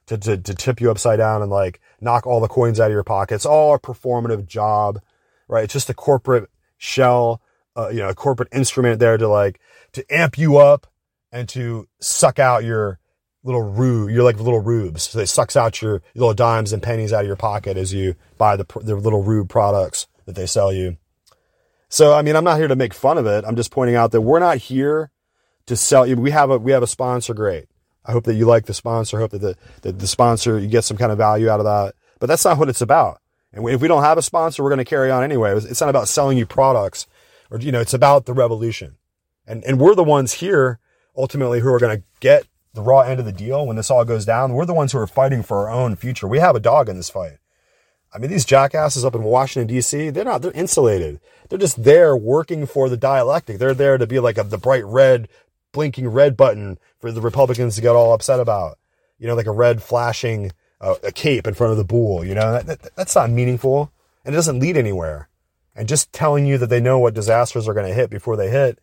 to, 0.06 0.16
to, 0.18 0.36
to 0.38 0.54
tip 0.54 0.80
you 0.80 0.90
upside 0.90 1.18
down 1.18 1.42
and 1.42 1.50
like 1.50 1.80
knock 2.00 2.26
all 2.26 2.40
the 2.40 2.48
coins 2.48 2.78
out 2.78 2.86
of 2.86 2.92
your 2.92 3.02
pocket. 3.02 3.34
It's 3.34 3.46
all 3.46 3.74
a 3.74 3.80
performative 3.80 4.46
job, 4.46 5.00
right? 5.48 5.64
It's 5.64 5.72
just 5.72 5.90
a 5.90 5.94
corporate 5.94 6.48
shell, 6.78 7.42
uh, 7.76 7.88
you 7.88 7.98
know, 7.98 8.08
a 8.08 8.14
corporate 8.14 8.48
instrument 8.52 9.00
there 9.00 9.16
to 9.16 9.28
like, 9.28 9.60
to 9.92 10.04
amp 10.14 10.38
you 10.38 10.58
up 10.58 10.86
and 11.32 11.48
to 11.50 11.88
suck 12.00 12.38
out 12.38 12.64
your 12.64 12.98
little 13.44 13.62
rube, 13.62 14.10
you're 14.10 14.22
like 14.22 14.38
little 14.38 14.60
rubes. 14.60 15.02
So 15.02 15.18
it 15.18 15.26
sucks 15.26 15.56
out 15.56 15.82
your 15.82 16.02
little 16.14 16.34
dimes 16.34 16.72
and 16.72 16.82
pennies 16.82 17.12
out 17.12 17.22
of 17.22 17.26
your 17.26 17.36
pocket 17.36 17.76
as 17.76 17.92
you 17.92 18.14
buy 18.38 18.56
the, 18.56 18.66
the 18.80 18.94
little 18.94 19.22
rube 19.22 19.48
products 19.48 20.06
that 20.26 20.34
they 20.34 20.46
sell 20.46 20.72
you. 20.72 20.96
So, 21.88 22.14
I 22.14 22.22
mean, 22.22 22.36
I'm 22.36 22.44
not 22.44 22.58
here 22.58 22.68
to 22.68 22.76
make 22.76 22.94
fun 22.94 23.18
of 23.18 23.26
it. 23.26 23.44
I'm 23.46 23.56
just 23.56 23.70
pointing 23.70 23.96
out 23.96 24.12
that 24.12 24.22
we're 24.22 24.38
not 24.38 24.58
here 24.58 25.10
to 25.66 25.76
sell 25.76 26.06
you. 26.06 26.16
We 26.16 26.30
have 26.30 26.50
a, 26.50 26.58
we 26.58 26.72
have 26.72 26.82
a 26.82 26.86
sponsor. 26.86 27.34
Great. 27.34 27.66
I 28.04 28.12
hope 28.12 28.24
that 28.24 28.34
you 28.34 28.46
like 28.46 28.66
the 28.66 28.74
sponsor. 28.74 29.18
I 29.18 29.20
hope 29.20 29.32
that 29.32 29.40
the, 29.40 29.56
that 29.82 29.98
the 29.98 30.06
sponsor, 30.06 30.58
you 30.58 30.68
get 30.68 30.84
some 30.84 30.96
kind 30.96 31.12
of 31.12 31.18
value 31.18 31.50
out 31.50 31.60
of 31.60 31.66
that. 31.66 31.94
But 32.18 32.26
that's 32.26 32.44
not 32.44 32.58
what 32.58 32.68
it's 32.68 32.80
about. 32.80 33.20
And 33.52 33.68
if 33.68 33.82
we 33.82 33.88
don't 33.88 34.02
have 34.02 34.16
a 34.16 34.22
sponsor, 34.22 34.62
we're 34.62 34.70
going 34.70 34.78
to 34.78 34.84
carry 34.84 35.10
on 35.10 35.22
anyway. 35.22 35.54
It's 35.54 35.80
not 35.80 35.90
about 35.90 36.08
selling 36.08 36.38
you 36.38 36.46
products 36.46 37.06
or, 37.50 37.60
you 37.60 37.70
know, 37.70 37.80
it's 37.80 37.94
about 37.94 38.24
the 38.24 38.32
revolution. 38.32 38.96
And, 39.46 39.62
and 39.64 39.78
we're 39.78 39.94
the 39.94 40.04
ones 40.04 40.34
here 40.34 40.78
ultimately 41.16 41.60
who 41.60 41.72
are 41.72 41.78
going 41.78 41.98
to 41.98 42.04
get 42.20 42.46
the 42.74 42.82
raw 42.82 43.00
end 43.00 43.20
of 43.20 43.26
the 43.26 43.32
deal 43.32 43.66
when 43.66 43.76
this 43.76 43.90
all 43.90 44.04
goes 44.04 44.24
down. 44.24 44.52
We're 44.52 44.66
the 44.66 44.74
ones 44.74 44.92
who 44.92 44.98
are 44.98 45.06
fighting 45.06 45.42
for 45.42 45.68
our 45.68 45.70
own 45.70 45.96
future. 45.96 46.26
We 46.26 46.38
have 46.38 46.56
a 46.56 46.60
dog 46.60 46.88
in 46.88 46.96
this 46.96 47.10
fight. 47.10 47.38
I 48.14 48.18
mean, 48.18 48.30
these 48.30 48.44
jackasses 48.44 49.04
up 49.04 49.14
in 49.14 49.22
Washington, 49.22 49.74
D.C., 49.74 50.10
they're 50.10 50.24
not, 50.24 50.42
they're 50.42 50.52
insulated. 50.52 51.18
They're 51.48 51.58
just 51.58 51.82
there 51.82 52.14
working 52.16 52.66
for 52.66 52.88
the 52.88 52.96
dialectic. 52.96 53.58
They're 53.58 53.74
there 53.74 53.96
to 53.96 54.06
be 54.06 54.20
like 54.20 54.36
a, 54.36 54.44
the 54.44 54.58
bright 54.58 54.84
red, 54.84 55.28
blinking 55.72 56.08
red 56.08 56.36
button 56.36 56.78
for 56.98 57.10
the 57.10 57.22
Republicans 57.22 57.74
to 57.76 57.80
get 57.80 57.96
all 57.96 58.12
upset 58.12 58.40
about. 58.40 58.78
You 59.18 59.28
know, 59.28 59.34
like 59.34 59.46
a 59.46 59.52
red 59.52 59.82
flashing 59.82 60.52
uh, 60.80 60.96
a 61.02 61.12
cape 61.12 61.46
in 61.46 61.54
front 61.54 61.70
of 61.70 61.78
the 61.78 61.84
bull. 61.84 62.24
You 62.24 62.34
know, 62.34 62.52
that, 62.52 62.66
that, 62.66 62.96
that's 62.96 63.14
not 63.14 63.30
meaningful 63.30 63.90
and 64.24 64.34
it 64.34 64.36
doesn't 64.36 64.60
lead 64.60 64.76
anywhere. 64.76 65.28
And 65.74 65.88
just 65.88 66.12
telling 66.12 66.46
you 66.46 66.58
that 66.58 66.68
they 66.68 66.80
know 66.80 66.98
what 66.98 67.14
disasters 67.14 67.66
are 67.66 67.74
going 67.74 67.86
to 67.86 67.94
hit 67.94 68.10
before 68.10 68.36
they 68.36 68.50
hit 68.50 68.78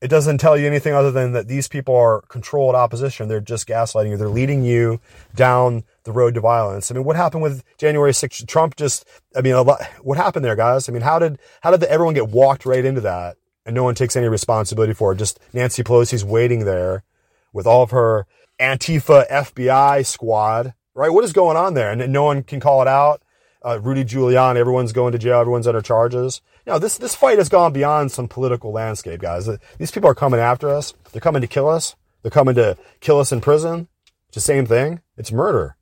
it 0.00 0.08
doesn't 0.08 0.38
tell 0.38 0.56
you 0.56 0.66
anything 0.66 0.94
other 0.94 1.10
than 1.10 1.32
that 1.32 1.46
these 1.46 1.68
people 1.68 1.94
are 1.94 2.22
controlled 2.22 2.74
opposition. 2.74 3.28
They're 3.28 3.40
just 3.40 3.68
gaslighting 3.68 4.10
you. 4.10 4.16
They're 4.16 4.28
leading 4.28 4.64
you 4.64 5.00
down 5.34 5.84
the 6.04 6.12
road 6.12 6.34
to 6.34 6.40
violence. 6.40 6.90
I 6.90 6.94
mean, 6.94 7.04
what 7.04 7.16
happened 7.16 7.42
with 7.42 7.62
January 7.76 8.12
6th? 8.12 8.46
Trump 8.48 8.76
just, 8.76 9.06
I 9.36 9.42
mean, 9.42 9.54
lot, 9.54 9.84
what 10.00 10.16
happened 10.16 10.44
there, 10.44 10.56
guys? 10.56 10.88
I 10.88 10.92
mean, 10.92 11.02
how 11.02 11.18
did, 11.18 11.38
how 11.60 11.70
did 11.70 11.80
the, 11.80 11.90
everyone 11.90 12.14
get 12.14 12.28
walked 12.28 12.64
right 12.64 12.84
into 12.84 13.02
that 13.02 13.36
and 13.66 13.74
no 13.74 13.84
one 13.84 13.94
takes 13.94 14.16
any 14.16 14.28
responsibility 14.28 14.94
for 14.94 15.12
it? 15.12 15.16
Just 15.16 15.38
Nancy 15.52 15.82
Pelosi's 15.82 16.24
waiting 16.24 16.64
there 16.64 17.04
with 17.52 17.66
all 17.66 17.82
of 17.82 17.90
her 17.90 18.26
Antifa 18.58 19.28
FBI 19.28 20.06
squad, 20.06 20.72
right? 20.94 21.10
What 21.10 21.24
is 21.24 21.34
going 21.34 21.58
on 21.58 21.74
there? 21.74 21.90
And 21.90 22.10
no 22.10 22.24
one 22.24 22.42
can 22.42 22.60
call 22.60 22.80
it 22.80 22.88
out. 22.88 23.22
Uh, 23.62 23.78
Rudy 23.78 24.04
Giuliani, 24.06 24.56
everyone's 24.56 24.92
going 24.92 25.12
to 25.12 25.18
jail. 25.18 25.40
Everyone's 25.40 25.66
under 25.66 25.82
charges. 25.82 26.40
Know, 26.70 26.78
this, 26.78 26.98
this 26.98 27.16
fight 27.16 27.38
has 27.38 27.48
gone 27.48 27.72
beyond 27.72 28.12
some 28.12 28.28
political 28.28 28.70
landscape, 28.70 29.20
guys. 29.20 29.48
Uh, 29.48 29.56
these 29.78 29.90
people 29.90 30.08
are 30.08 30.14
coming 30.14 30.38
after 30.38 30.68
us. 30.68 30.94
They're 31.10 31.20
coming 31.20 31.42
to 31.42 31.48
kill 31.48 31.68
us. 31.68 31.96
They're 32.22 32.30
coming 32.30 32.54
to 32.54 32.76
kill 33.00 33.18
us 33.18 33.32
in 33.32 33.40
prison. 33.40 33.88
It's 34.28 34.36
the 34.36 34.40
same 34.40 34.66
thing. 34.66 35.00
It's 35.16 35.32
murder. 35.32 35.74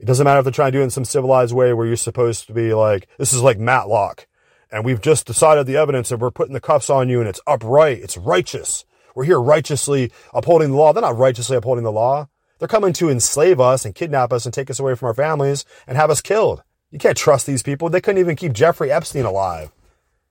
It 0.00 0.06
doesn't 0.06 0.24
matter 0.24 0.40
if 0.40 0.44
they're 0.44 0.50
trying 0.50 0.72
to 0.72 0.78
do 0.78 0.80
it 0.80 0.84
in 0.84 0.90
some 0.90 1.04
civilized 1.04 1.54
way 1.54 1.72
where 1.72 1.86
you're 1.86 1.94
supposed 1.94 2.48
to 2.48 2.52
be 2.52 2.74
like, 2.74 3.06
this 3.18 3.32
is 3.32 3.40
like 3.40 3.60
Matlock. 3.60 4.26
And 4.68 4.84
we've 4.84 5.00
just 5.00 5.28
decided 5.28 5.68
the 5.68 5.76
evidence 5.76 6.10
and 6.10 6.20
we're 6.20 6.32
putting 6.32 6.54
the 6.54 6.60
cuffs 6.60 6.90
on 6.90 7.08
you 7.08 7.20
and 7.20 7.28
it's 7.28 7.40
upright. 7.46 7.98
It's 7.98 8.16
righteous. 8.16 8.84
We're 9.14 9.26
here 9.26 9.40
righteously 9.40 10.10
upholding 10.34 10.72
the 10.72 10.76
law. 10.76 10.92
They're 10.92 11.02
not 11.02 11.16
righteously 11.16 11.56
upholding 11.56 11.84
the 11.84 11.92
law. 11.92 12.26
They're 12.58 12.66
coming 12.66 12.92
to 12.94 13.08
enslave 13.08 13.60
us 13.60 13.84
and 13.84 13.94
kidnap 13.94 14.32
us 14.32 14.44
and 14.44 14.52
take 14.52 14.70
us 14.70 14.80
away 14.80 14.96
from 14.96 15.06
our 15.06 15.14
families 15.14 15.64
and 15.86 15.96
have 15.96 16.10
us 16.10 16.20
killed. 16.20 16.64
You 16.90 16.98
can't 16.98 17.16
trust 17.16 17.46
these 17.46 17.62
people. 17.62 17.88
They 17.88 18.00
couldn't 18.00 18.18
even 18.18 18.34
keep 18.34 18.54
Jeffrey 18.54 18.90
Epstein 18.90 19.24
alive. 19.24 19.70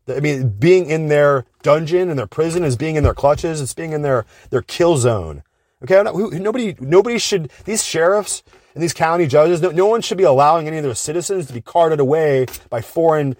I 0.08 0.20
mean, 0.20 0.50
being 0.50 0.90
in 0.90 1.08
their 1.08 1.46
dungeon 1.62 2.10
and 2.10 2.18
their 2.18 2.28
prison 2.28 2.64
is 2.64 2.76
being 2.76 2.96
in 2.96 3.04
their 3.04 3.14
clutches. 3.14 3.62
It's 3.62 3.74
being 3.74 3.94
in 3.94 4.02
their, 4.02 4.26
their 4.50 4.62
kill 4.62 4.98
zone. 4.98 5.44
Okay. 5.84 6.02
Nobody, 6.04 6.76
nobody 6.80 7.18
should, 7.18 7.52
these 7.66 7.84
sheriffs 7.84 8.44
and 8.74 8.84
these 8.84 8.94
county 8.94 9.28
judges, 9.28 9.62
no, 9.62 9.70
no 9.70 9.88
one 9.88 10.02
should 10.02 10.18
be 10.18 10.24
allowing 10.24 10.68
any 10.68 10.78
of 10.78 10.84
their 10.84 10.96
citizens 10.96 11.48
to 11.48 11.54
be 11.54 11.62
carted 11.62 12.00
away 12.00 12.46
by 12.70 12.82
foreign 12.82 13.36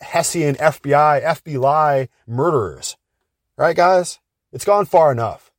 Hessian 0.00 0.56
FBI, 0.56 1.22
FBI 1.22 2.08
murderers. 2.26 2.96
Right, 3.56 3.76
guys? 3.76 4.18
It's 4.52 4.64
gone 4.64 4.86
far 4.86 5.12
enough. 5.12 5.52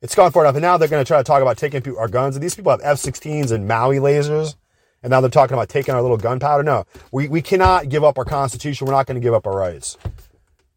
It's 0.00 0.14
gone 0.14 0.32
far 0.32 0.44
enough. 0.44 0.56
And 0.56 0.62
now 0.62 0.76
they're 0.76 0.88
going 0.88 1.04
to 1.04 1.08
try 1.08 1.18
to 1.18 1.24
talk 1.24 1.42
about 1.42 1.58
taking 1.58 1.96
our 1.96 2.08
guns. 2.08 2.36
And 2.36 2.42
these 2.42 2.54
people 2.54 2.72
have 2.72 2.80
F-16s 2.82 3.52
and 3.52 3.68
Maui 3.68 3.98
lasers. 3.98 4.56
And 5.02 5.10
now 5.10 5.20
they're 5.20 5.30
talking 5.30 5.54
about 5.54 5.68
taking 5.68 5.94
our 5.94 6.02
little 6.02 6.16
gunpowder. 6.16 6.62
No, 6.62 6.84
we, 7.10 7.28
we 7.28 7.42
cannot 7.42 7.88
give 7.88 8.04
up 8.04 8.18
our 8.18 8.24
constitution. 8.24 8.86
We're 8.86 8.92
not 8.92 9.06
going 9.06 9.20
to 9.20 9.24
give 9.24 9.34
up 9.34 9.46
our 9.46 9.56
rights. 9.56 9.98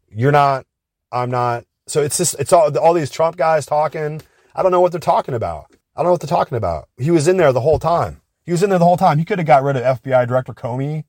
You're 0.09 0.31
not. 0.31 0.65
I'm 1.11 1.29
not. 1.29 1.65
So 1.87 2.01
it's 2.01 2.17
just, 2.17 2.35
it's 2.39 2.51
all, 2.51 2.75
all 2.77 2.93
these 2.93 3.11
Trump 3.11 3.37
guys 3.37 3.65
talking. 3.65 4.21
I 4.55 4.63
don't 4.63 4.71
know 4.71 4.81
what 4.81 4.91
they're 4.91 4.99
talking 4.99 5.35
about. 5.35 5.67
I 5.95 5.99
don't 5.99 6.05
know 6.05 6.11
what 6.11 6.21
they're 6.21 6.27
talking 6.27 6.57
about. 6.57 6.89
He 6.97 7.11
was 7.11 7.27
in 7.27 7.37
there 7.37 7.53
the 7.53 7.61
whole 7.61 7.79
time. 7.79 8.21
He 8.43 8.51
was 8.51 8.63
in 8.63 8.69
there 8.69 8.79
the 8.79 8.85
whole 8.85 8.97
time. 8.97 9.17
He 9.17 9.25
could 9.25 9.39
have 9.39 9.47
got 9.47 9.63
rid 9.63 9.75
of 9.75 10.01
FBI 10.01 10.27
Director 10.27 10.53
Comey. 10.53 11.03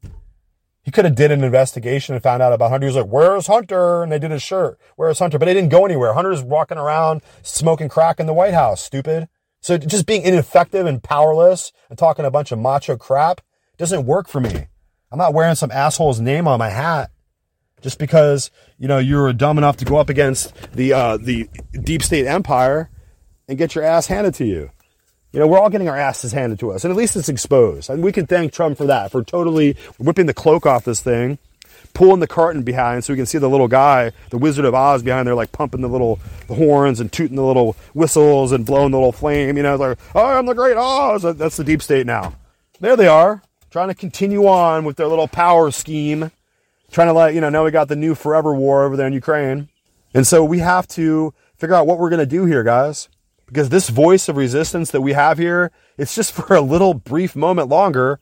He 0.83 0.93
could 0.93 1.05
have 1.05 1.17
did 1.17 1.33
an 1.33 1.43
investigation 1.43 2.15
and 2.15 2.23
found 2.23 2.43
out 2.43 2.53
about 2.53 2.71
Hunter. 2.71 2.87
He 2.87 2.95
was 2.95 3.03
like, 3.03 3.13
"Where's 3.13 3.49
Hunter?" 3.49 4.05
And 4.05 4.13
they 4.13 4.21
did 4.21 4.31
his 4.31 4.43
shirt. 4.43 4.79
Where's 4.95 5.19
Hunter? 5.19 5.37
But 5.37 5.47
they 5.47 5.55
didn't 5.55 5.71
go 5.71 5.85
anywhere. 5.85 6.13
Hunter's 6.15 6.43
walking 6.43 6.79
around 6.79 7.23
smoking 7.43 7.89
crack 7.89 8.21
in 8.21 8.27
the 8.27 8.33
White 8.33 8.55
House. 8.55 8.81
Stupid. 8.83 9.29
So 9.67 9.77
just 9.77 10.07
being 10.07 10.23
ineffective 10.23 10.87
and 10.87 11.03
powerless 11.03 11.73
and 11.91 11.99
talking 11.99 12.25
a 12.25 12.31
bunch 12.31 12.53
of 12.53 12.59
macho 12.61 12.97
crap 12.97 13.41
doesn't 13.79 14.07
work 14.07 14.29
for 14.29 14.39
me. 14.39 14.69
I'm 15.11 15.19
not 15.19 15.35
wearing 15.35 15.57
some 15.57 15.73
asshole's 15.73 16.21
name 16.21 16.47
on 16.47 16.61
my 16.61 16.69
hat 16.69 17.11
just 17.83 17.99
because 17.99 18.53
you 18.79 18.87
know 18.87 18.99
you 18.99 19.17
were 19.17 19.33
dumb 19.33 19.59
enough 19.59 19.77
to 19.79 19.85
go 19.85 19.97
up 19.97 20.09
against 20.09 20.55
the 20.71 20.93
uh, 20.93 21.17
the 21.17 21.49
deep 21.83 22.05
state 22.05 22.29
empire 22.29 22.91
and 23.49 23.59
get 23.59 23.75
your 23.75 23.83
ass 23.83 24.07
handed 24.07 24.35
to 24.35 24.45
you. 24.45 24.71
You 25.33 25.41
know, 25.41 25.49
we're 25.49 25.59
all 25.59 25.69
getting 25.69 25.89
our 25.89 25.99
asses 25.99 26.31
handed 26.31 26.61
to 26.61 26.71
us, 26.71 26.85
and 26.85 26.93
at 26.93 26.97
least 26.97 27.17
it's 27.17 27.29
exposed. 27.29 27.91
And 27.91 28.05
we 28.05 28.13
can 28.13 28.29
thank 28.29 28.53
Trump 28.53 28.79
for 28.79 28.87
that, 28.87 29.11
for 29.11 29.25
totally 29.25 29.77
whipping 29.99 30.27
the 30.27 30.33
cloak 30.33 30.65
off 30.65 30.85
this 30.85 31.01
thing 31.01 31.41
pulling 31.97 32.21
the 32.21 32.27
curtain 32.27 32.63
behind 32.63 33.03
so 33.03 33.11
we 33.15 33.17
can 33.17 33.25
see 33.25 33.39
the 33.39 33.49
little 33.49 33.69
guy, 33.69 34.13
the 34.29 34.37
Wizard 34.37 34.67
of 34.67 34.75
Oz 34.75 35.03
behind 35.03 35.27
there, 35.27 35.35
like 35.35 35.51
pumping 35.51 35.81
the 35.81 35.89
little 35.89 36.21
the 36.47 36.55
horns 36.55 37.01
and 37.01 37.11
tooting 37.11 37.37
the 37.37 37.43
little 37.43 37.75
whistles 37.95 38.53
and 38.53 38.67
blowing 38.67 38.91
the 38.91 38.99
little 38.99 39.13
flame. 39.13 39.57
You 39.57 39.63
know, 39.63 39.77
like, 39.77 39.99
oh, 40.15 40.27
I'm 40.27 40.45
the 40.45 40.53
great 40.53 40.77
Oz. 40.77 41.23
That's 41.23 41.57
the 41.57 41.65
deep 41.65 41.81
state 41.81 42.05
now. 42.05 42.35
There 42.81 42.97
they 42.97 43.09
are, 43.09 43.43
trying 43.71 43.89
to 43.89 43.95
continue 43.95 44.47
on 44.47 44.85
with 44.85 44.99
their 44.99 45.07
little 45.07 45.27
power 45.27 45.71
scheme, 45.71 46.31
trying 46.91 47.07
to 47.07 47.15
let, 47.15 47.33
you 47.33 47.41
know, 47.41 47.49
now 47.49 47.65
we 47.65 47.71
got 47.71 47.89
the 47.89 47.97
new 47.97 48.15
forever 48.15 48.55
war 48.55 48.85
over 48.85 48.95
there 48.95 49.07
in 49.07 49.15
Ukraine. 49.15 49.71
And 50.13 50.27
so 50.27 50.45
we 50.45 50.59
have 50.59 50.87
to 50.89 51.33
figure 51.57 51.75
out 51.75 51.87
what 51.87 51.99
we're 51.99 52.11
going 52.11 52.21
to 52.21 52.27
do 52.27 52.45
here, 52.45 52.63
guys. 52.63 53.09
Because 53.47 53.71
this 53.71 53.89
voice 53.89 54.29
of 54.29 54.37
resistance 54.37 54.91
that 54.91 55.01
we 55.01 55.15
have 55.15 55.39
here, 55.39 55.73
it's 55.97 56.15
just 56.15 56.33
for 56.35 56.55
a 56.55 56.61
little 56.61 56.93
brief 56.93 57.35
moment 57.35 57.71
longer 57.71 58.21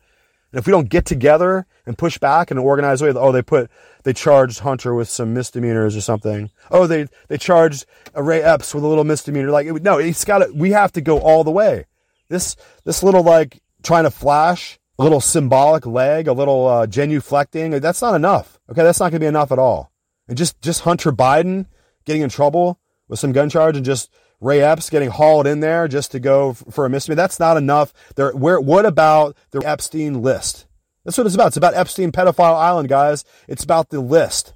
and 0.55 0.61
if 0.61 0.69
we 0.69 0.71
don't 0.71 0.89
get 0.89 1.05
together 1.05 1.67
and 1.85 1.99
push 1.99 2.17
back 2.17 2.53
in 2.53 2.59
an 2.59 2.63
organized 2.63 3.03
way, 3.03 3.11
oh, 3.11 3.33
they 3.33 3.43
put, 3.43 3.69
they 4.05 4.13
charged 4.13 4.61
Hunter 4.61 4.95
with 4.95 5.09
some 5.09 5.35
misdemeanors 5.35 5.97
or 5.97 6.01
something. 6.01 6.49
Oh, 6.71 6.87
they, 6.87 7.09
they 7.27 7.39
charged 7.39 7.87
Ray 8.15 8.41
Epps 8.41 8.73
with 8.73 8.85
a 8.85 8.87
little 8.87 9.03
misdemeanor. 9.03 9.51
Like, 9.51 9.67
no, 9.83 9.99
it's 9.99 10.25
got 10.25 10.39
to, 10.39 10.53
we 10.55 10.71
have 10.71 10.93
to 10.93 11.01
go 11.01 11.19
all 11.19 11.43
the 11.43 11.51
way. 11.51 11.87
This, 12.29 12.55
this 12.85 13.03
little 13.03 13.25
like 13.25 13.63
trying 13.83 14.05
to 14.05 14.13
flash, 14.13 14.79
a 14.97 15.03
little 15.03 15.21
symbolic 15.21 15.87
leg, 15.87 16.29
a 16.29 16.33
little, 16.33 16.69
uh, 16.69 16.87
genuflecting, 16.87 17.81
that's 17.81 18.01
not 18.01 18.15
enough. 18.15 18.61
Okay. 18.71 18.85
That's 18.85 19.01
not 19.01 19.07
going 19.07 19.19
to 19.19 19.25
be 19.25 19.27
enough 19.27 19.51
at 19.51 19.59
all. 19.59 19.91
And 20.29 20.39
just, 20.39 20.63
just 20.63 20.83
Hunter 20.83 21.11
Biden 21.11 21.67
getting 22.05 22.23
in 22.23 22.31
trouble 22.31 22.79
with 23.09 23.19
some 23.19 23.33
gun 23.33 23.51
charge 23.51 23.77
and 23.77 23.85
just 23.85 24.09
Ray 24.41 24.61
Epps 24.61 24.91
getting 24.91 25.11
hauled 25.11 25.47
in 25.47 25.61
there 25.61 25.89
just 25.89 26.13
to 26.13 26.21
go 26.21 26.53
for 26.53 26.85
a 26.85 26.91
misdemeanor. 26.91 27.23
That's 27.23 27.41
not 27.41 27.57
enough. 27.57 27.93
There, 28.17 28.33
where, 28.33 28.61
what 28.61 28.87
about 28.87 29.37
the 29.51 29.67
Epstein 29.67 30.23
list? 30.23 30.67
That's 31.05 31.19
what 31.19 31.27
it's 31.27 31.35
about. 31.35 31.49
It's 31.49 31.57
about 31.57 31.75
Epstein 31.75 32.13
Pedophile 32.13 32.55
Island, 32.55 32.89
guys. 32.89 33.25
It's 33.49 33.65
about 33.65 33.91
the 33.91 34.01
list. 34.01 34.55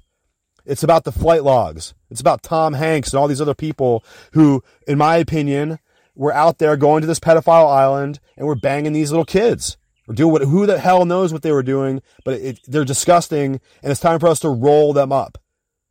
It's 0.65 0.83
about 0.83 1.03
the 1.03 1.11
flight 1.11 1.43
logs. 1.43 1.93
It's 2.09 2.21
about 2.21 2.43
Tom 2.43 2.73
Hanks 2.73 3.11
and 3.11 3.19
all 3.19 3.27
these 3.27 3.41
other 3.41 3.55
people 3.55 4.03
who, 4.33 4.63
in 4.87 4.97
my 4.97 5.17
opinion, 5.17 5.79
were 6.15 6.33
out 6.33 6.57
there 6.57 6.75
going 6.75 7.01
to 7.01 7.07
this 7.07 7.19
pedophile 7.19 7.71
island 7.71 8.19
and 8.35 8.45
were 8.45 8.55
banging 8.55 8.93
these 8.93 9.11
little 9.11 9.25
kids 9.25 9.77
or 10.07 10.13
do 10.13 10.27
what, 10.27 10.41
who 10.41 10.65
the 10.65 10.79
hell 10.79 11.05
knows 11.05 11.31
what 11.31 11.43
they 11.43 11.51
were 11.51 11.63
doing, 11.63 12.01
but 12.25 12.33
it, 12.35 12.59
they're 12.67 12.83
disgusting 12.83 13.61
and 13.81 13.91
it's 13.91 14.01
time 14.01 14.19
for 14.19 14.27
us 14.27 14.39
to 14.41 14.49
roll 14.49 14.91
them 14.91 15.11
up. 15.11 15.37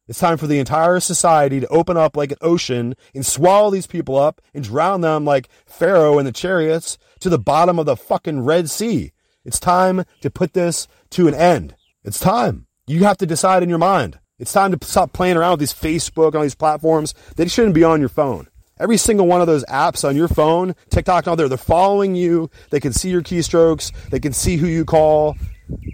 It's 0.09 0.19
time 0.19 0.39
for 0.39 0.47
the 0.47 0.59
entire 0.59 1.01
society 1.01 1.61
to 1.61 1.69
open 1.69 1.99
up 1.99 2.17
like 2.17 2.33
an 2.33 2.39
ocean 2.41 2.97
and 3.15 3.27
swallow 3.27 3.71
these 3.71 3.87
people 3.87 4.17
up 4.17 4.41
and 4.55 4.65
drown 4.65 5.03
them 5.03 5.27
like 5.27 5.51
Pharaoh 5.67 6.19
and 6.19 6.27
the 6.27 6.33
chariots 6.33 6.97
to 7.21 7.29
the 7.29 7.39
bottom 7.39 7.79
of 7.79 7.85
the 7.85 7.97
fucking 7.97 8.41
Red 8.41 8.71
Sea. 8.71 9.13
It's 9.45 9.61
time 9.61 10.05
to 10.23 10.31
put 10.31 10.55
this 10.55 10.89
to 11.11 11.29
an 11.29 11.35
end. 11.35 11.77
It's 12.05 12.19
time. 12.19 12.67
You 12.87 13.05
have 13.05 13.19
to 13.19 13.27
decide 13.27 13.63
in 13.63 13.69
your 13.69 13.79
mind. 13.79 14.19
It's 14.39 14.53
time 14.53 14.75
to 14.75 14.87
stop 14.87 15.13
playing 15.13 15.37
around 15.37 15.53
with 15.53 15.61
these 15.61 15.75
Facebook 15.75 16.29
and 16.29 16.37
all 16.37 16.43
these 16.43 16.55
platforms. 16.55 17.13
They 17.37 17.47
shouldn't 17.47 17.75
be 17.75 17.85
on 17.85 18.01
your 18.01 18.09
phone. 18.09 18.49
Every 18.81 18.97
single 18.97 19.27
one 19.27 19.43
of 19.43 19.47
those 19.47 19.65
apps 19.67 20.09
on 20.09 20.17
your 20.17 20.29
phone, 20.29 20.75
TikTok 20.89 21.25
and 21.25 21.29
all 21.29 21.37
there, 21.37 21.49
they're 21.49 21.59
following 21.59 22.15
you. 22.15 22.49
They 22.71 22.81
can 22.81 22.93
see 22.93 23.11
your 23.11 23.23
keystrokes. 23.23 23.93
They 24.09 24.21
can 24.21 24.33
see 24.33 24.57
who 24.57 24.69
you 24.69 24.85
call. 24.85 25.37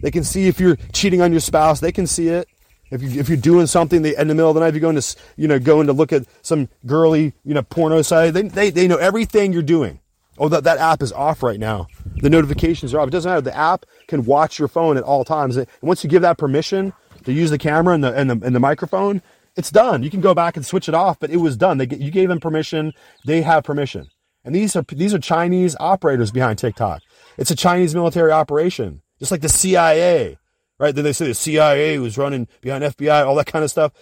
They 0.02 0.10
can 0.10 0.22
see 0.22 0.46
if 0.46 0.60
you're 0.60 0.76
cheating 0.92 1.20
on 1.20 1.32
your 1.32 1.40
spouse. 1.40 1.80
They 1.80 1.92
can 1.92 2.06
see 2.06 2.28
it. 2.28 2.46
If, 2.94 3.02
you, 3.02 3.20
if 3.20 3.28
you're 3.28 3.36
doing 3.36 3.66
something 3.66 4.02
they, 4.02 4.16
in 4.16 4.28
the 4.28 4.34
middle 4.34 4.50
of 4.50 4.54
the 4.54 4.60
night, 4.60 4.68
if 4.68 4.74
you're 4.74 4.80
going 4.80 5.00
to, 5.00 5.16
you 5.36 5.48
know, 5.48 5.58
going 5.58 5.88
to 5.88 5.92
look 5.92 6.12
at 6.12 6.24
some 6.42 6.68
girly, 6.86 7.34
you 7.44 7.52
know, 7.52 7.62
porno 7.62 8.02
site, 8.02 8.34
they, 8.34 8.42
they, 8.42 8.70
they 8.70 8.86
know 8.86 8.96
everything 8.96 9.52
you're 9.52 9.62
doing. 9.62 10.00
Oh, 10.38 10.48
that, 10.48 10.64
that 10.64 10.78
app 10.78 11.02
is 11.02 11.12
off 11.12 11.42
right 11.42 11.58
now. 11.58 11.88
The 12.16 12.30
notifications 12.30 12.94
are 12.94 13.00
off. 13.00 13.08
It 13.08 13.10
doesn't 13.10 13.28
matter. 13.28 13.40
The 13.40 13.56
app 13.56 13.84
can 14.06 14.24
watch 14.24 14.58
your 14.58 14.68
phone 14.68 14.96
at 14.96 15.02
all 15.02 15.24
times. 15.24 15.56
And 15.56 15.66
once 15.80 16.02
you 16.04 16.10
give 16.10 16.22
that 16.22 16.38
permission 16.38 16.92
to 17.24 17.32
use 17.32 17.50
the 17.50 17.58
camera 17.58 17.94
and 17.94 18.04
the, 18.04 18.12
and 18.14 18.30
the, 18.30 18.46
and 18.46 18.54
the 18.54 18.60
microphone, 18.60 19.22
it's 19.56 19.70
done. 19.70 20.02
You 20.02 20.10
can 20.10 20.20
go 20.20 20.34
back 20.34 20.56
and 20.56 20.64
switch 20.64 20.88
it 20.88 20.94
off, 20.94 21.18
but 21.18 21.30
it 21.30 21.36
was 21.36 21.56
done. 21.56 21.78
They, 21.78 21.86
you 21.86 22.10
gave 22.10 22.28
them 22.28 22.40
permission. 22.40 22.92
They 23.26 23.42
have 23.42 23.64
permission. 23.64 24.08
And 24.44 24.54
these 24.54 24.76
are, 24.76 24.82
these 24.88 25.14
are 25.14 25.18
Chinese 25.18 25.76
operators 25.80 26.30
behind 26.30 26.58
TikTok. 26.58 27.02
It's 27.38 27.50
a 27.50 27.56
Chinese 27.56 27.94
military 27.94 28.30
operation, 28.30 29.02
just 29.18 29.30
like 29.30 29.40
the 29.40 29.48
CIA 29.48 30.38
right? 30.78 30.94
Then 30.94 31.04
they 31.04 31.12
say 31.12 31.26
the 31.26 31.34
CIA 31.34 31.98
was 31.98 32.18
running 32.18 32.48
behind 32.60 32.84
FBI, 32.84 33.26
all 33.26 33.34
that 33.36 33.46
kind 33.46 33.64
of 33.64 33.70
stuff. 33.70 33.92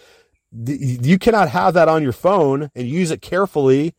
You 0.51 1.17
cannot 1.17 1.49
have 1.49 1.73
that 1.73 1.87
on 1.89 2.03
your 2.03 2.11
phone 2.11 2.69
and 2.75 2.87
use 2.87 3.11
it 3.11 3.21
carefully 3.21 3.95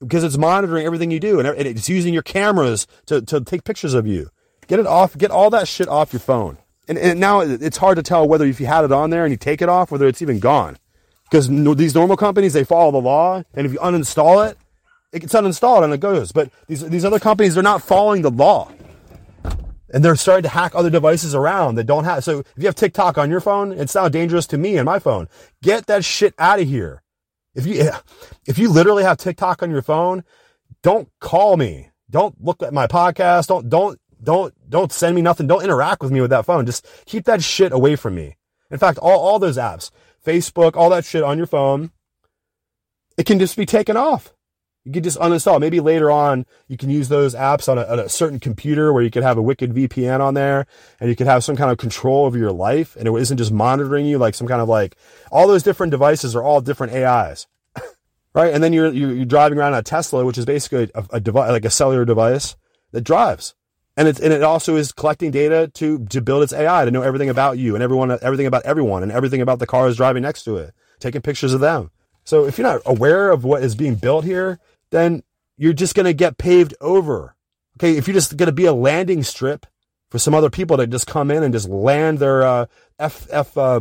because 0.00 0.24
it's 0.24 0.38
monitoring 0.38 0.86
everything 0.86 1.10
you 1.10 1.20
do 1.20 1.38
and 1.38 1.48
it's 1.48 1.88
using 1.88 2.14
your 2.14 2.22
cameras 2.22 2.86
to, 3.06 3.20
to 3.22 3.40
take 3.42 3.64
pictures 3.64 3.94
of 3.94 4.06
you. 4.06 4.30
Get 4.66 4.80
it 4.80 4.86
off, 4.86 5.16
get 5.16 5.30
all 5.30 5.50
that 5.50 5.68
shit 5.68 5.88
off 5.88 6.12
your 6.12 6.20
phone. 6.20 6.58
And, 6.88 6.98
and 6.98 7.20
now 7.20 7.40
it's 7.40 7.76
hard 7.76 7.96
to 7.96 8.02
tell 8.02 8.26
whether 8.26 8.46
if 8.46 8.58
you 8.58 8.66
had 8.66 8.84
it 8.84 8.92
on 8.92 9.10
there 9.10 9.24
and 9.24 9.30
you 9.30 9.36
take 9.36 9.62
it 9.62 9.68
off, 9.68 9.90
whether 9.90 10.06
it's 10.06 10.22
even 10.22 10.40
gone. 10.40 10.78
Because 11.30 11.48
these 11.48 11.94
normal 11.94 12.16
companies, 12.16 12.52
they 12.52 12.64
follow 12.64 12.90
the 12.90 13.00
law. 13.00 13.42
And 13.54 13.66
if 13.66 13.72
you 13.72 13.78
uninstall 13.78 14.50
it, 14.50 14.58
it 15.12 15.20
gets 15.20 15.32
uninstalled 15.32 15.84
and 15.84 15.92
it 15.92 16.00
goes. 16.00 16.32
But 16.32 16.50
these, 16.66 16.88
these 16.88 17.04
other 17.04 17.18
companies, 17.18 17.54
they're 17.54 17.62
not 17.62 17.82
following 17.82 18.22
the 18.22 18.30
law 18.30 18.70
and 19.92 20.04
they're 20.04 20.16
starting 20.16 20.44
to 20.44 20.48
hack 20.48 20.74
other 20.74 20.90
devices 20.90 21.34
around 21.34 21.74
that 21.74 21.84
don't 21.84 22.04
have. 22.04 22.24
So 22.24 22.40
if 22.40 22.46
you 22.56 22.66
have 22.66 22.74
TikTok 22.74 23.18
on 23.18 23.30
your 23.30 23.40
phone, 23.40 23.72
it's 23.72 23.94
now 23.94 24.08
dangerous 24.08 24.46
to 24.48 24.58
me 24.58 24.76
and 24.78 24.86
my 24.86 24.98
phone. 24.98 25.28
Get 25.62 25.86
that 25.86 26.04
shit 26.04 26.34
out 26.38 26.60
of 26.60 26.66
here. 26.66 27.02
If 27.54 27.66
you, 27.66 27.90
if 28.46 28.58
you 28.58 28.70
literally 28.70 29.04
have 29.04 29.18
TikTok 29.18 29.62
on 29.62 29.70
your 29.70 29.82
phone, 29.82 30.24
don't 30.82 31.08
call 31.20 31.56
me. 31.56 31.90
Don't 32.10 32.42
look 32.42 32.62
at 32.62 32.72
my 32.72 32.86
podcast. 32.86 33.46
Don't, 33.46 33.68
don't, 33.68 34.00
don't, 34.22 34.54
don't 34.68 34.92
send 34.92 35.14
me 35.14 35.22
nothing. 35.22 35.46
Don't 35.46 35.64
interact 35.64 36.02
with 36.02 36.12
me 36.12 36.20
with 36.20 36.30
that 36.30 36.46
phone. 36.46 36.66
Just 36.66 36.86
keep 37.06 37.24
that 37.24 37.42
shit 37.42 37.72
away 37.72 37.96
from 37.96 38.14
me. 38.14 38.36
In 38.70 38.78
fact, 38.78 38.98
all, 38.98 39.18
all 39.18 39.38
those 39.38 39.58
apps, 39.58 39.90
Facebook, 40.24 40.76
all 40.76 40.90
that 40.90 41.04
shit 41.04 41.22
on 41.22 41.36
your 41.36 41.46
phone, 41.46 41.90
it 43.18 43.26
can 43.26 43.38
just 43.38 43.56
be 43.56 43.66
taken 43.66 43.96
off. 43.96 44.32
You 44.84 44.92
could 44.92 45.04
just 45.04 45.18
uninstall. 45.18 45.60
Maybe 45.60 45.78
later 45.78 46.10
on, 46.10 46.44
you 46.66 46.76
can 46.76 46.90
use 46.90 47.08
those 47.08 47.34
apps 47.34 47.68
on 47.68 47.78
a, 47.78 47.84
on 47.84 48.00
a, 48.00 48.08
certain 48.08 48.40
computer 48.40 48.92
where 48.92 49.02
you 49.02 49.10
could 49.10 49.22
have 49.22 49.38
a 49.38 49.42
wicked 49.42 49.72
VPN 49.72 50.20
on 50.20 50.34
there 50.34 50.66
and 50.98 51.08
you 51.08 51.14
could 51.14 51.28
have 51.28 51.44
some 51.44 51.54
kind 51.54 51.70
of 51.70 51.78
control 51.78 52.24
over 52.24 52.36
your 52.36 52.50
life 52.50 52.96
and 52.96 53.06
it 53.06 53.14
isn't 53.14 53.36
just 53.36 53.52
monitoring 53.52 54.06
you 54.06 54.18
like 54.18 54.34
some 54.34 54.48
kind 54.48 54.60
of 54.60 54.68
like, 54.68 54.96
all 55.30 55.46
those 55.46 55.62
different 55.62 55.92
devices 55.92 56.34
are 56.34 56.42
all 56.42 56.60
different 56.60 56.92
AIs. 56.92 57.46
right? 58.34 58.52
And 58.52 58.62
then 58.62 58.72
you're, 58.72 58.92
you're, 58.92 59.24
driving 59.24 59.58
around 59.58 59.74
a 59.74 59.82
Tesla, 59.82 60.24
which 60.24 60.38
is 60.38 60.46
basically 60.46 60.90
a, 60.96 61.04
a 61.10 61.20
device, 61.20 61.50
like 61.50 61.64
a 61.64 61.70
cellular 61.70 62.04
device 62.04 62.56
that 62.90 63.02
drives. 63.02 63.54
And 63.96 64.08
it's, 64.08 64.18
and 64.18 64.32
it 64.32 64.42
also 64.42 64.74
is 64.74 64.90
collecting 64.90 65.30
data 65.30 65.70
to, 65.74 66.06
to 66.06 66.20
build 66.20 66.42
its 66.42 66.52
AI 66.52 66.84
to 66.84 66.90
know 66.90 67.02
everything 67.02 67.28
about 67.28 67.56
you 67.56 67.74
and 67.74 67.84
everyone, 67.84 68.10
everything 68.20 68.46
about 68.46 68.64
everyone 68.64 69.04
and 69.04 69.12
everything 69.12 69.42
about 69.42 69.60
the 69.60 69.66
cars 69.66 69.96
driving 69.96 70.22
next 70.22 70.42
to 70.44 70.56
it, 70.56 70.72
taking 70.98 71.20
pictures 71.20 71.54
of 71.54 71.60
them. 71.60 71.90
So 72.24 72.46
if 72.46 72.56
you're 72.56 72.66
not 72.66 72.82
aware 72.86 73.30
of 73.30 73.44
what 73.44 73.62
is 73.62 73.74
being 73.74 73.96
built 73.96 74.24
here, 74.24 74.60
then 74.92 75.24
you're 75.56 75.72
just 75.72 75.96
going 75.96 76.06
to 76.06 76.14
get 76.14 76.38
paved 76.38 76.74
over. 76.80 77.34
Okay. 77.76 77.96
If 77.96 78.06
you're 78.06 78.14
just 78.14 78.36
going 78.36 78.46
to 78.46 78.52
be 78.52 78.66
a 78.66 78.72
landing 78.72 79.24
strip 79.24 79.66
for 80.10 80.18
some 80.18 80.34
other 80.34 80.50
people 80.50 80.76
to 80.76 80.86
just 80.86 81.06
come 81.06 81.30
in 81.30 81.42
and 81.42 81.52
just 81.52 81.68
land 81.68 82.20
their, 82.20 82.42
uh, 82.44 82.66
F, 82.98 83.26
F, 83.30 83.56
uh, 83.58 83.80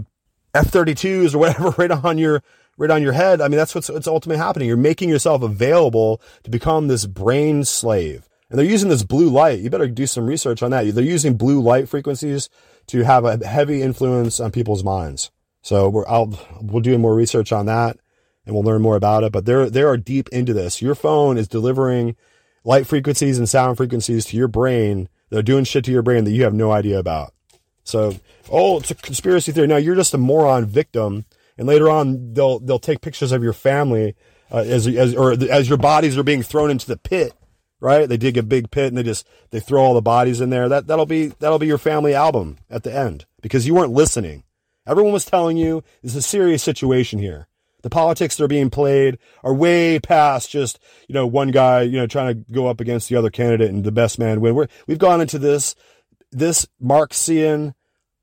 F-32s 0.54 1.36
or 1.36 1.38
whatever 1.38 1.70
right 1.78 1.92
on 1.92 2.18
your, 2.18 2.42
right 2.78 2.90
on 2.90 3.04
your 3.04 3.14
head. 3.14 3.42
I 3.42 3.48
mean, 3.48 3.58
that's 3.58 3.76
what's, 3.76 3.90
what's 3.90 4.08
ultimately 4.08 4.44
happening. 4.44 4.68
You're 4.68 4.78
making 4.78 5.10
yourself 5.10 5.44
available 5.44 6.22
to 6.44 6.50
become 6.50 6.88
this 6.88 7.06
brain 7.06 7.64
slave. 7.64 8.28
And 8.50 8.58
they're 8.58 8.66
using 8.66 8.90
this 8.90 9.04
blue 9.04 9.30
light. 9.30 9.60
You 9.60 9.70
better 9.70 9.88
do 9.88 10.08
some 10.08 10.26
research 10.26 10.62
on 10.64 10.72
that. 10.72 10.94
They're 10.94 11.04
using 11.04 11.38
blue 11.38 11.62
light 11.62 11.88
frequencies 11.88 12.50
to 12.88 13.04
have 13.04 13.24
a 13.24 13.46
heavy 13.46 13.82
influence 13.82 14.40
on 14.40 14.52
people's 14.52 14.84
minds. 14.84 15.32
So 15.62 15.88
we're, 15.88 16.08
I'll, 16.08 16.38
we'll 16.60 16.82
do 16.82 16.98
more 16.98 17.16
research 17.16 17.52
on 17.52 17.68
that 17.68 17.98
and 18.46 18.56
we'll 18.56 18.64
learn 18.64 18.82
more 18.82 18.96
about 18.96 19.24
it. 19.24 19.32
But 19.32 19.46
they're 19.46 19.70
they 19.70 19.84
are 19.84 19.98
deep 19.98 20.30
into 20.30 20.54
this. 20.54 20.82
Your 20.82 20.96
phone 20.96 21.38
is 21.38 21.48
delivering 21.48 22.16
light 22.64 22.88
frequencies 22.88 23.38
and 23.38 23.50
sound 23.50 23.78
frequencies 23.78 24.26
to 24.26 24.38
your 24.38 24.48
brain. 24.48 25.10
They're 25.30 25.42
doing 25.42 25.64
shit 25.64 25.86
to 25.86 25.92
your 25.92 26.02
brain 26.02 26.24
that 26.26 26.32
you 26.32 26.44
have 26.44 26.54
no 26.54 26.72
idea 26.72 27.00
about. 27.00 27.34
So, 27.84 28.16
oh, 28.50 28.80
it's 28.80 28.92
a 28.92 28.96
conspiracy 28.96 29.52
theory. 29.52 29.68
Now 29.68 29.78
you're 29.78 29.96
just 29.96 30.14
a 30.14 30.18
moron 30.18 30.66
victim, 30.66 31.26
and 31.58 31.68
later 31.68 31.90
on 31.90 32.34
they'll 32.34 32.60
they'll 32.60 32.80
take 32.80 33.02
pictures 33.02 33.32
of 33.32 33.44
your 33.44 33.54
family 33.54 34.16
uh, 34.52 34.58
as 34.58 34.88
as 34.88 35.16
or 35.16 35.32
as 35.32 35.70
your 35.70 35.78
bodies 35.78 36.18
are 36.18 36.24
being 36.24 36.44
thrown 36.44 36.70
into 36.70 36.88
the 36.88 36.98
pit. 36.98 37.34
Right? 37.80 38.08
They 38.08 38.18
dig 38.18 38.38
a 38.38 38.44
big 38.44 38.70
pit 38.70 38.90
and 38.90 38.98
they 38.98 39.02
just 39.02 39.28
they 39.50 39.60
throw 39.60 39.82
all 39.82 39.96
the 39.96 40.04
bodies 40.04 40.40
in 40.40 40.52
there. 40.52 40.70
That 40.70 40.86
that'll 40.86 41.08
be 41.08 41.28
that'll 41.40 41.58
be 41.58 41.66
your 41.66 41.80
family 41.80 42.14
album 42.14 42.60
at 42.70 42.84
the 42.84 42.96
end 42.96 43.26
because 43.42 43.66
you 43.66 43.74
weren't 43.74 43.92
listening. 43.92 44.44
Everyone 44.86 45.14
was 45.14 45.26
telling 45.26 45.58
you 45.58 45.84
this 46.04 46.12
is 46.12 46.18
a 46.18 46.22
serious 46.22 46.62
situation 46.62 47.18
here. 47.18 47.48
The 47.82 47.90
politics 47.90 48.36
that 48.36 48.44
are 48.44 48.48
being 48.48 48.70
played 48.70 49.18
are 49.44 49.54
way 49.54 50.00
past 50.00 50.50
just, 50.50 50.80
you 51.08 51.14
know, 51.14 51.26
one 51.26 51.52
guy, 51.52 51.82
you 51.82 51.98
know, 51.98 52.08
trying 52.08 52.34
to 52.34 52.52
go 52.52 52.68
up 52.68 52.80
against 52.80 53.10
the 53.10 53.16
other 53.16 53.30
candidate 53.30 53.70
and 53.70 53.84
the 53.84 53.92
best 53.92 54.20
man 54.20 54.42
win. 54.42 54.56
We're, 54.56 54.68
we've 54.88 55.00
gone 55.00 55.22
into 55.22 55.40
this, 55.40 55.76
this 56.32 56.68
Marxian, 56.80 57.74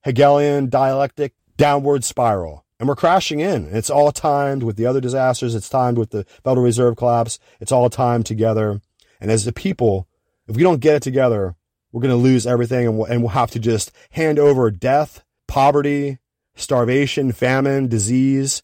Hegelian 0.04 0.68
dialectic 0.68 1.34
downward 1.56 2.04
spiral 2.04 2.64
and 2.78 2.88
we're 2.88 2.96
crashing 2.96 3.40
in. 3.40 3.66
It's 3.74 3.90
all 3.90 4.12
timed 4.12 4.62
with 4.62 4.76
the 4.76 4.86
other 4.86 5.00
disasters. 5.00 5.54
It's 5.54 5.68
timed 5.68 5.98
with 5.98 6.10
the 6.10 6.24
Federal 6.44 6.64
Reserve 6.64 6.96
collapse. 6.96 7.38
It's 7.60 7.72
all 7.72 7.90
timed 7.90 8.26
together. 8.26 8.80
And 9.20 9.30
as 9.30 9.46
a 9.46 9.52
people, 9.52 10.06
if 10.46 10.56
we 10.56 10.62
don't 10.62 10.80
get 10.80 10.96
it 10.96 11.02
together, 11.02 11.56
we're 11.90 12.02
going 12.02 12.14
to 12.14 12.16
lose 12.16 12.46
everything 12.46 12.86
and 12.86 12.98
we'll, 12.98 13.06
and 13.06 13.22
we'll 13.22 13.30
have 13.30 13.50
to 13.52 13.58
just 13.58 13.90
hand 14.10 14.38
over 14.38 14.70
death, 14.70 15.24
poverty, 15.48 16.18
starvation, 16.54 17.32
famine, 17.32 17.88
disease, 17.88 18.62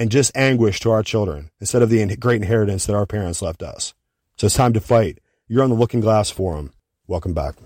and 0.00 0.10
just 0.10 0.34
anguish 0.34 0.80
to 0.80 0.90
our 0.90 1.02
children 1.02 1.50
instead 1.60 1.82
of 1.82 1.90
the 1.90 2.16
great 2.16 2.40
inheritance 2.40 2.86
that 2.86 2.96
our 2.96 3.04
parents 3.04 3.42
left 3.42 3.62
us. 3.62 3.92
So 4.38 4.46
it's 4.46 4.56
time 4.56 4.72
to 4.72 4.80
fight. 4.80 5.18
You're 5.46 5.62
on 5.62 5.68
the 5.68 5.76
Looking 5.76 6.00
Glass 6.00 6.30
Forum. 6.30 6.72
Welcome 7.06 7.34
back. 7.34 7.56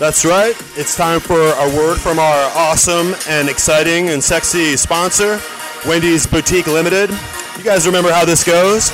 That's 0.00 0.24
right. 0.24 0.56
It's 0.78 0.96
time 0.96 1.20
for 1.20 1.38
a 1.38 1.76
word 1.76 1.98
from 1.98 2.18
our 2.18 2.50
awesome 2.56 3.14
and 3.28 3.50
exciting 3.50 4.08
and 4.08 4.24
sexy 4.24 4.74
sponsor, 4.74 5.38
Wendy's 5.86 6.26
Boutique 6.26 6.66
Limited. 6.66 7.10
You 7.58 7.64
guys 7.64 7.86
remember 7.86 8.10
how 8.10 8.24
this 8.24 8.42
goes? 8.42 8.90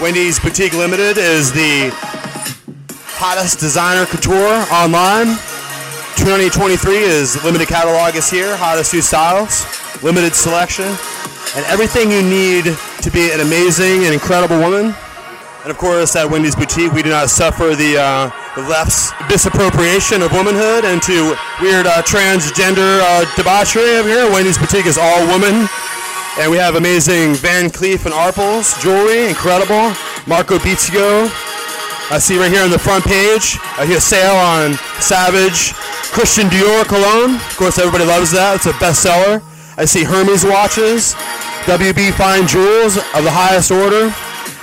Wendy's 0.00 0.40
Boutique 0.40 0.72
Limited 0.72 1.18
is 1.18 1.52
the 1.52 1.90
hottest 3.20 3.60
designer 3.60 4.06
couture 4.06 4.64
online. 4.72 5.36
2023 6.16 7.04
is 7.04 7.44
limited 7.44 7.68
catalog 7.68 8.14
is 8.14 8.30
here, 8.30 8.56
hottest 8.56 8.94
new 8.94 9.02
styles, 9.02 9.66
limited 10.02 10.34
selection, 10.34 10.86
and 11.54 11.66
everything 11.66 12.10
you 12.10 12.22
need 12.22 12.64
to 13.02 13.10
be 13.10 13.30
an 13.30 13.40
amazing 13.40 14.04
and 14.04 14.14
incredible 14.14 14.58
woman. 14.58 14.94
And 15.64 15.70
of 15.70 15.76
course, 15.76 16.16
at 16.16 16.30
Wendy's 16.30 16.56
Boutique, 16.56 16.92
we 16.92 17.02
do 17.02 17.10
not 17.10 17.28
suffer 17.28 17.74
the, 17.74 17.98
uh, 17.98 18.30
left's 18.56 19.12
disappropriation 19.28 20.22
of 20.22 20.32
womanhood 20.32 20.84
and 20.84 21.02
to 21.02 21.36
weird 21.60 21.86
uh, 21.86 22.02
transgender 22.02 23.00
uh, 23.04 23.24
debauchery 23.36 23.96
over 23.96 24.08
here. 24.08 24.30
Wendy's 24.32 24.58
Boutique 24.58 24.86
is 24.86 24.98
all 24.98 25.26
woman. 25.28 25.68
And 26.38 26.50
we 26.50 26.58
have 26.58 26.74
amazing 26.74 27.34
Van 27.34 27.70
Cleef 27.70 28.04
and 28.04 28.12
Arpels 28.12 28.80
jewelry, 28.82 29.28
incredible. 29.28 29.96
Marco 30.26 30.58
Bizio. 30.58 31.28
I 32.10 32.18
see 32.18 32.38
right 32.38 32.52
here 32.52 32.62
on 32.62 32.70
the 32.70 32.78
front 32.78 33.04
page, 33.04 33.58
I 33.78 33.86
hear 33.86 33.98
sale 34.00 34.36
on 34.36 34.74
Savage 35.00 35.74
Christian 36.14 36.46
Dior 36.48 36.84
cologne. 36.84 37.34
Of 37.36 37.56
course, 37.56 37.78
everybody 37.78 38.04
loves 38.04 38.30
that. 38.32 38.56
It's 38.56 38.66
a 38.66 38.72
bestseller. 38.78 39.42
I 39.76 39.84
see 39.84 40.04
Hermes 40.04 40.44
watches, 40.44 41.14
WB 41.66 42.14
Fine 42.14 42.46
Jewels 42.46 42.96
of 42.96 43.24
the 43.24 43.32
highest 43.32 43.70
order. 43.70 44.14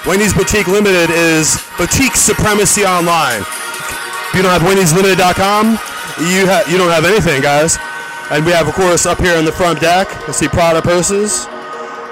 Wendy's 0.07 0.33
Boutique 0.33 0.67
Limited 0.67 1.09
is 1.09 1.59
boutique 1.77 2.15
supremacy 2.15 2.85
online. 2.85 3.43
If 4.33 4.41
you 4.41 4.49
don't 4.49 4.57
have 4.57 4.65
wendyslimited.com, 4.65 5.77
you 6.25 6.49
ha- 6.49 6.65
you 6.65 6.81
don't 6.81 6.89
have 6.89 7.05
anything, 7.05 7.37
guys. 7.45 7.77
And 8.33 8.41
we 8.41 8.49
have, 8.49 8.67
of 8.67 8.73
course, 8.73 9.05
up 9.05 9.21
here 9.21 9.37
in 9.37 9.45
the 9.45 9.51
front 9.53 9.77
deck, 9.77 10.09
you 10.25 10.33
see 10.33 10.47
Prada 10.49 10.81
purses, 10.81 11.45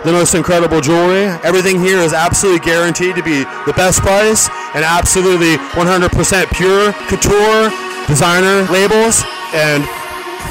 the 0.06 0.14
most 0.14 0.38
incredible 0.38 0.82
jewelry. 0.86 1.34
Everything 1.42 1.82
here 1.82 1.98
is 1.98 2.14
absolutely 2.14 2.62
guaranteed 2.62 3.18
to 3.18 3.26
be 3.26 3.42
the 3.66 3.74
best 3.74 4.06
price 4.06 4.54
and 4.78 4.86
absolutely 4.86 5.58
100% 5.74 6.14
pure 6.54 6.94
couture 7.10 7.74
designer 8.06 8.70
labels 8.70 9.26
and 9.58 9.82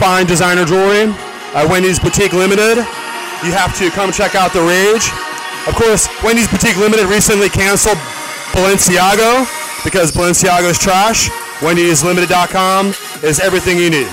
fine 0.02 0.26
designer 0.26 0.66
jewelry. 0.66 1.06
At 1.54 1.70
Wendy's 1.70 2.02
Boutique 2.02 2.34
Limited, 2.34 2.82
you 3.46 3.54
have 3.54 3.78
to 3.78 3.94
come 3.94 4.10
check 4.10 4.34
out 4.34 4.50
the 4.50 4.66
Rage. 4.66 5.06
Of 5.70 5.78
course, 5.78 6.10
Wendy's 6.26 6.50
Boutique 6.50 6.82
Limited 6.82 7.06
recently 7.06 7.46
canceled 7.48 8.02
Balenciaga 8.58 9.46
because 9.84 10.12
Balenciaga 10.12 10.70
is 10.70 10.78
trash. 10.78 11.28
Wendy'sLimited.com 11.60 12.88
is 13.22 13.40
everything 13.40 13.78
you 13.78 13.90
need. 13.90 14.08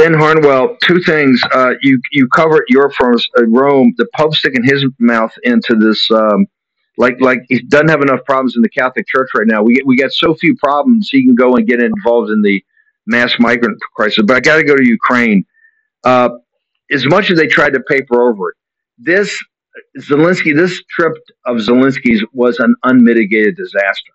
Ben 0.00 0.14
Harnwell, 0.14 0.78
two 0.82 0.98
things. 1.02 1.42
Uh, 1.52 1.72
you 1.82 2.00
you 2.10 2.26
covered 2.28 2.64
your 2.68 2.88
firm's 2.90 3.28
uh, 3.38 3.44
Rome. 3.48 3.92
The 3.98 4.06
Pope 4.16 4.34
sticking 4.34 4.64
his 4.64 4.82
mouth 4.98 5.30
into 5.42 5.74
this, 5.74 6.10
um, 6.10 6.46
like 6.96 7.20
like 7.20 7.40
he 7.50 7.60
doesn't 7.60 7.90
have 7.90 8.00
enough 8.00 8.24
problems 8.24 8.56
in 8.56 8.62
the 8.62 8.70
Catholic 8.70 9.06
Church 9.06 9.28
right 9.34 9.46
now. 9.46 9.62
We 9.62 9.74
get, 9.74 9.86
we 9.86 9.98
got 9.98 10.10
so 10.12 10.34
few 10.34 10.56
problems. 10.56 11.10
He 11.12 11.22
can 11.22 11.34
go 11.34 11.54
and 11.54 11.66
get 11.66 11.82
involved 11.82 12.30
in 12.30 12.40
the 12.40 12.64
mass 13.06 13.34
migrant 13.38 13.78
crisis. 13.94 14.24
But 14.26 14.38
I 14.38 14.40
got 14.40 14.56
to 14.56 14.64
go 14.64 14.74
to 14.74 14.88
Ukraine. 14.88 15.44
Uh, 16.02 16.30
as 16.90 17.04
much 17.04 17.30
as 17.30 17.36
they 17.36 17.46
tried 17.46 17.74
to 17.74 17.80
paper 17.80 18.22
over 18.26 18.52
it, 18.52 18.56
this 18.96 19.38
Zelensky, 19.98 20.56
this 20.56 20.82
trip 20.88 21.12
of 21.44 21.58
Zelensky's 21.58 22.24
was 22.32 22.58
an 22.58 22.74
unmitigated 22.84 23.54
disaster. 23.54 24.12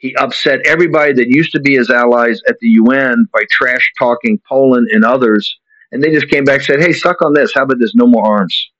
He 0.00 0.16
upset 0.16 0.60
everybody 0.66 1.12
that 1.12 1.28
used 1.28 1.52
to 1.52 1.60
be 1.60 1.76
his 1.76 1.90
allies 1.90 2.40
at 2.48 2.58
the 2.60 2.68
UN 2.68 3.26
by 3.34 3.44
trash 3.50 3.92
talking 3.98 4.40
Poland 4.48 4.88
and 4.92 5.04
others. 5.04 5.58
And 5.92 6.02
they 6.02 6.10
just 6.10 6.28
came 6.28 6.44
back 6.44 6.56
and 6.56 6.64
said, 6.64 6.80
hey, 6.80 6.92
suck 6.92 7.20
on 7.20 7.34
this. 7.34 7.52
How 7.54 7.64
about 7.64 7.78
this? 7.78 7.94
No 7.94 8.06
more 8.06 8.26
arms. 8.26 8.70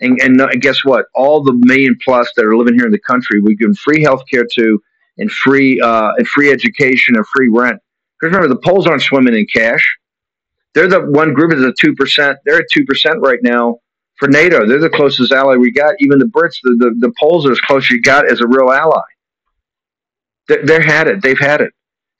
And, 0.00 0.20
and, 0.20 0.38
and 0.38 0.60
guess 0.60 0.84
what? 0.84 1.06
All 1.14 1.42
the 1.42 1.54
million 1.64 1.96
plus 2.04 2.30
that 2.36 2.44
are 2.44 2.54
living 2.54 2.74
here 2.74 2.84
in 2.84 2.92
the 2.92 3.00
country, 3.00 3.40
we 3.40 3.56
give 3.56 3.68
them 3.68 3.74
free 3.76 4.02
health 4.02 4.22
care 4.30 4.46
to, 4.56 4.82
and 5.16 5.32
free 5.32 5.80
uh, 5.80 6.12
and 6.16 6.28
free 6.28 6.52
education 6.52 7.16
and 7.16 7.26
free 7.34 7.48
rent. 7.48 7.80
Because 8.20 8.34
remember, 8.34 8.54
the 8.54 8.60
Poles 8.60 8.86
aren't 8.86 9.02
swimming 9.02 9.34
in 9.34 9.46
cash. 9.52 9.82
They're 10.74 10.88
the 10.88 11.00
one 11.00 11.32
group 11.32 11.52
at 11.52 11.74
two 11.80 11.94
percent. 11.94 12.38
They're 12.44 12.58
at 12.58 12.66
two 12.70 12.84
percent 12.84 13.20
right 13.20 13.40
now 13.42 13.78
for 14.16 14.28
NATO. 14.28 14.66
They're 14.66 14.78
the 14.78 14.90
closest 14.90 15.32
ally 15.32 15.56
we 15.56 15.72
got. 15.72 15.94
Even 15.98 16.18
the 16.18 16.26
Brits, 16.26 16.58
the, 16.62 16.76
the, 16.78 17.08
the 17.08 17.12
Poles 17.18 17.46
are 17.46 17.52
as 17.52 17.60
close 17.60 17.90
you 17.90 18.00
got 18.00 18.30
as 18.30 18.40
a 18.40 18.46
real 18.46 18.70
ally. 18.70 19.00
They're, 20.48 20.82
had 20.82 21.08
it. 21.08 21.22
They've 21.22 21.38
had 21.38 21.60
it. 21.60 21.72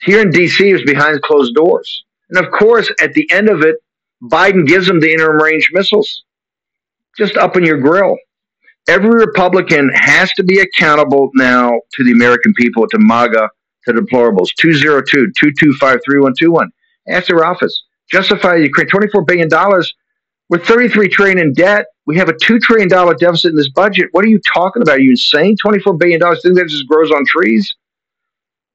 Here 0.03 0.21
in 0.21 0.31
D.C. 0.31 0.71
is 0.71 0.83
behind 0.85 1.23
closed 1.23 1.55
doors. 1.55 2.05
And 2.31 2.45
of 2.45 2.53
course, 2.53 2.93
at 3.01 3.15
the 3.15 3.31
end 3.33 3.49
of 3.49 3.63
it, 3.63 3.77
Biden 4.23 4.67
gives 4.67 4.87
them 4.87 5.01
the 5.01 5.11
interim 5.13 5.41
range 5.43 5.71
missiles. 5.73 6.25
Just 7.17 7.37
up 7.37 7.57
in 7.57 7.65
your 7.65 7.79
grill. 7.79 8.17
Every 8.89 9.11
Republican 9.11 9.91
has 9.95 10.33
to 10.35 10.43
be 10.43 10.61
accountable 10.61 11.31
now 11.35 11.81
to 11.93 12.05
the 12.05 12.13
American 12.13 12.55
people, 12.55 12.87
to 12.89 12.99
MAGA, 12.99 13.49
to 13.87 13.93
deplorables. 13.93 14.49
202 14.59 15.33
225 15.33 15.79
3121. 16.05 16.71
Ask 17.09 17.29
their 17.29 17.45
office. 17.45 17.85
Justify 18.11 18.57
Ukraine. 18.57 18.89
$24 18.89 19.27
billion. 19.27 19.49
We're 20.51 20.59
33 20.59 21.09
trillion 21.09 21.39
in 21.39 21.53
debt. 21.53 21.87
We 22.07 22.17
have 22.17 22.29
a 22.29 22.33
$2 22.33 22.61
trillion 22.61 22.89
deficit 22.89 23.51
in 23.51 23.57
this 23.57 23.69
budget. 23.71 24.09
What 24.13 24.25
are 24.25 24.29
you 24.29 24.41
talking 24.41 24.81
about? 24.81 24.97
Are 24.97 25.01
you 25.01 25.11
insane? 25.11 25.57
$24 25.65 25.99
billion. 25.99 26.21
Think 26.21 26.57
that 26.57 26.67
just 26.69 26.87
grows 26.87 27.11
on 27.11 27.25
trees? 27.27 27.75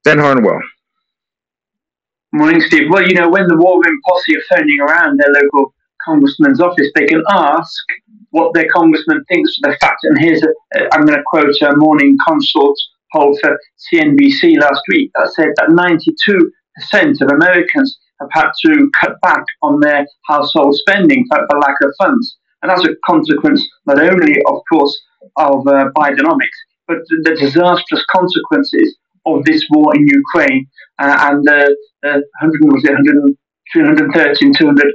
Ben 0.04 0.20
Harnwell. 0.20 0.60
Morning, 2.34 2.60
Steve. 2.62 2.90
Well, 2.90 3.08
you 3.08 3.14
know, 3.14 3.30
when 3.30 3.48
the 3.48 3.56
war 3.56 3.76
room 3.76 4.00
posse 4.06 4.36
are 4.36 4.58
phoning 4.58 4.80
around 4.82 5.18
their 5.18 5.34
local 5.42 5.74
congressman's 6.04 6.60
office, 6.60 6.90
they 6.96 7.06
can 7.06 7.24
ask 7.30 7.84
what 8.32 8.54
their 8.54 8.68
congressman 8.74 9.24
thinks 9.30 9.52
of 9.58 9.72
the 9.72 9.78
fact. 9.80 10.00
And 10.04 10.18
here's 10.20 10.44
a, 10.44 10.50
I'm 10.92 11.06
going 11.06 11.18
to 11.18 11.24
quote 11.28 11.56
a 11.62 11.78
morning 11.78 12.18
consult 12.28 12.76
poll 13.14 13.38
for 13.40 13.58
CNBC 13.94 14.60
last 14.60 14.82
week 14.90 15.12
that 15.16 15.32
said 15.34 15.50
that 15.58 15.70
92% 15.70 17.22
of 17.22 17.30
Americans 17.32 17.98
have 18.20 18.30
had 18.32 18.52
to 18.66 18.90
cut 19.00 19.22
back 19.22 19.46
on 19.62 19.80
their 19.80 20.06
household 20.28 20.76
spending 20.76 21.26
for, 21.30 21.46
for 21.50 21.60
lack 21.60 21.78
of 21.82 21.94
funds. 21.98 22.38
And 22.62 22.70
that's 22.70 22.86
a 22.86 22.96
consequence 23.06 23.64
not 23.86 24.00
only, 24.00 24.42
of 24.48 24.60
course, 24.72 25.00
of 25.38 25.68
uh, 25.68 25.90
Bidenomics, 25.96 26.60
but 26.88 26.98
the 27.08 27.36
disastrous 27.40 28.04
consequences 28.12 28.98
of 29.26 29.44
this 29.46 29.66
war 29.70 29.96
in 29.96 30.08
Ukraine 30.08 30.68
uh, 31.00 31.30
and 31.30 31.46
the 31.46 31.76
uh, 32.06 32.20
100 32.42 32.74
was 32.74 32.84
it 32.84 32.92
100, 32.92 33.38
213, 33.74 34.54
200 34.54 34.94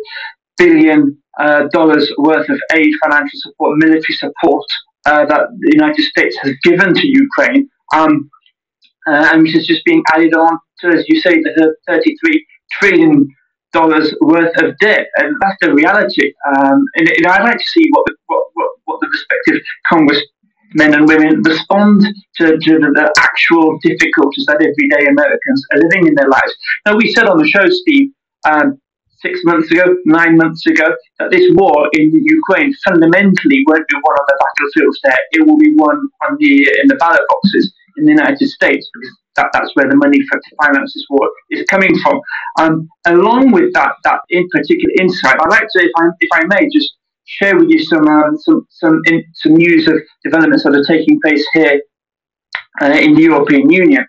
billion 0.56 1.16
uh, 1.38 1.68
dollars 1.72 2.12
worth 2.18 2.48
of 2.48 2.58
aid, 2.74 2.92
financial 3.02 3.38
support, 3.40 3.78
military 3.78 4.14
support 4.14 4.64
uh, 5.06 5.24
that 5.24 5.48
the 5.60 5.72
United 5.72 6.02
States 6.04 6.36
has 6.42 6.52
given 6.64 6.94
to 6.94 7.06
Ukraine, 7.06 7.68
um, 7.94 8.30
uh, 9.06 9.30
and 9.32 9.42
which 9.42 9.56
is 9.56 9.66
just 9.66 9.84
being 9.84 10.02
added 10.14 10.34
on 10.34 10.58
to, 10.80 10.88
as 10.88 11.04
you 11.08 11.20
say, 11.20 11.40
the 11.40 11.74
33 11.86 12.46
trillion 12.72 13.28
dollars 13.72 14.14
worth 14.20 14.54
of 14.62 14.76
debt, 14.78 15.06
and 15.16 15.34
that's 15.40 15.56
the 15.60 15.72
reality. 15.72 16.32
Um, 16.48 16.84
and, 16.96 17.08
and, 17.08 17.26
I'd 17.26 17.44
like 17.44 17.58
to 17.58 17.66
see 17.66 17.86
what 17.90 18.04
the, 18.06 18.14
what, 18.26 18.44
what, 18.54 18.70
what 18.84 19.00
the 19.00 19.08
respective 19.08 19.62
Congress 19.86 20.20
men 20.74 20.94
and 20.94 21.08
women 21.08 21.42
respond 21.42 22.02
to, 22.36 22.44
to 22.44 22.72
the, 22.78 22.90
the, 22.92 23.12
actual 23.18 23.78
difficulties 23.82 24.44
that 24.46 24.60
everyday 24.60 25.08
Americans 25.08 25.64
are 25.72 25.80
living 25.80 26.06
in 26.08 26.14
their 26.14 26.28
lives. 26.28 26.54
Now, 26.84 26.96
we 26.96 27.12
said 27.12 27.26
on 27.26 27.38
the 27.38 27.48
show, 27.48 27.64
Steve, 27.68 28.10
um, 28.44 28.80
six 29.20 29.40
months 29.44 29.70
ago, 29.70 29.96
nine 30.04 30.36
months 30.36 30.66
ago, 30.66 30.84
that 31.18 31.30
this 31.30 31.50
war 31.54 31.88
in 31.92 32.12
Ukraine 32.12 32.72
fundamentally 32.84 33.64
won't 33.66 33.86
be 33.88 33.96
won 33.96 34.14
on 34.14 34.26
the 34.28 34.38
battlefields 34.38 35.00
there. 35.02 35.18
It 35.32 35.46
will 35.46 35.58
be 35.58 35.74
won 35.76 35.96
on 36.28 36.36
the 36.38 36.68
in 36.82 36.88
the 36.88 36.96
ballot 36.96 37.22
boxes 37.28 37.72
in 37.96 38.04
the 38.04 38.12
United 38.12 38.48
States 38.48 38.88
because 38.92 39.10
that, 39.36 39.50
that's 39.52 39.70
where 39.74 39.88
the 39.88 39.96
money 39.96 40.18
for 40.28 40.38
to 40.38 40.56
finance 40.62 40.92
this 40.94 41.06
war 41.10 41.30
is 41.50 41.64
coming 41.70 41.96
from. 42.02 42.20
Um, 42.58 42.88
along 43.06 43.52
with 43.52 43.72
that, 43.74 43.92
that 44.04 44.20
in 44.30 44.48
particular 44.50 44.92
insight, 45.00 45.36
I'd 45.40 45.50
like 45.50 45.68
to, 45.70 45.78
if 45.82 45.92
I, 45.96 46.04
if 46.20 46.28
I 46.32 46.44
may, 46.46 46.68
just 46.68 46.97
share 47.28 47.56
with 47.56 47.68
you 47.68 47.78
some 47.84 48.06
um, 48.08 48.36
some 48.38 48.66
some, 48.70 49.02
in, 49.06 49.22
some 49.34 49.54
news 49.54 49.86
of 49.86 49.94
developments 50.24 50.64
that 50.64 50.74
are 50.74 50.84
taking 50.84 51.20
place 51.20 51.46
here 51.52 51.80
uh, 52.80 52.86
in 52.86 53.14
the 53.14 53.22
European 53.22 53.70
Union. 53.70 54.04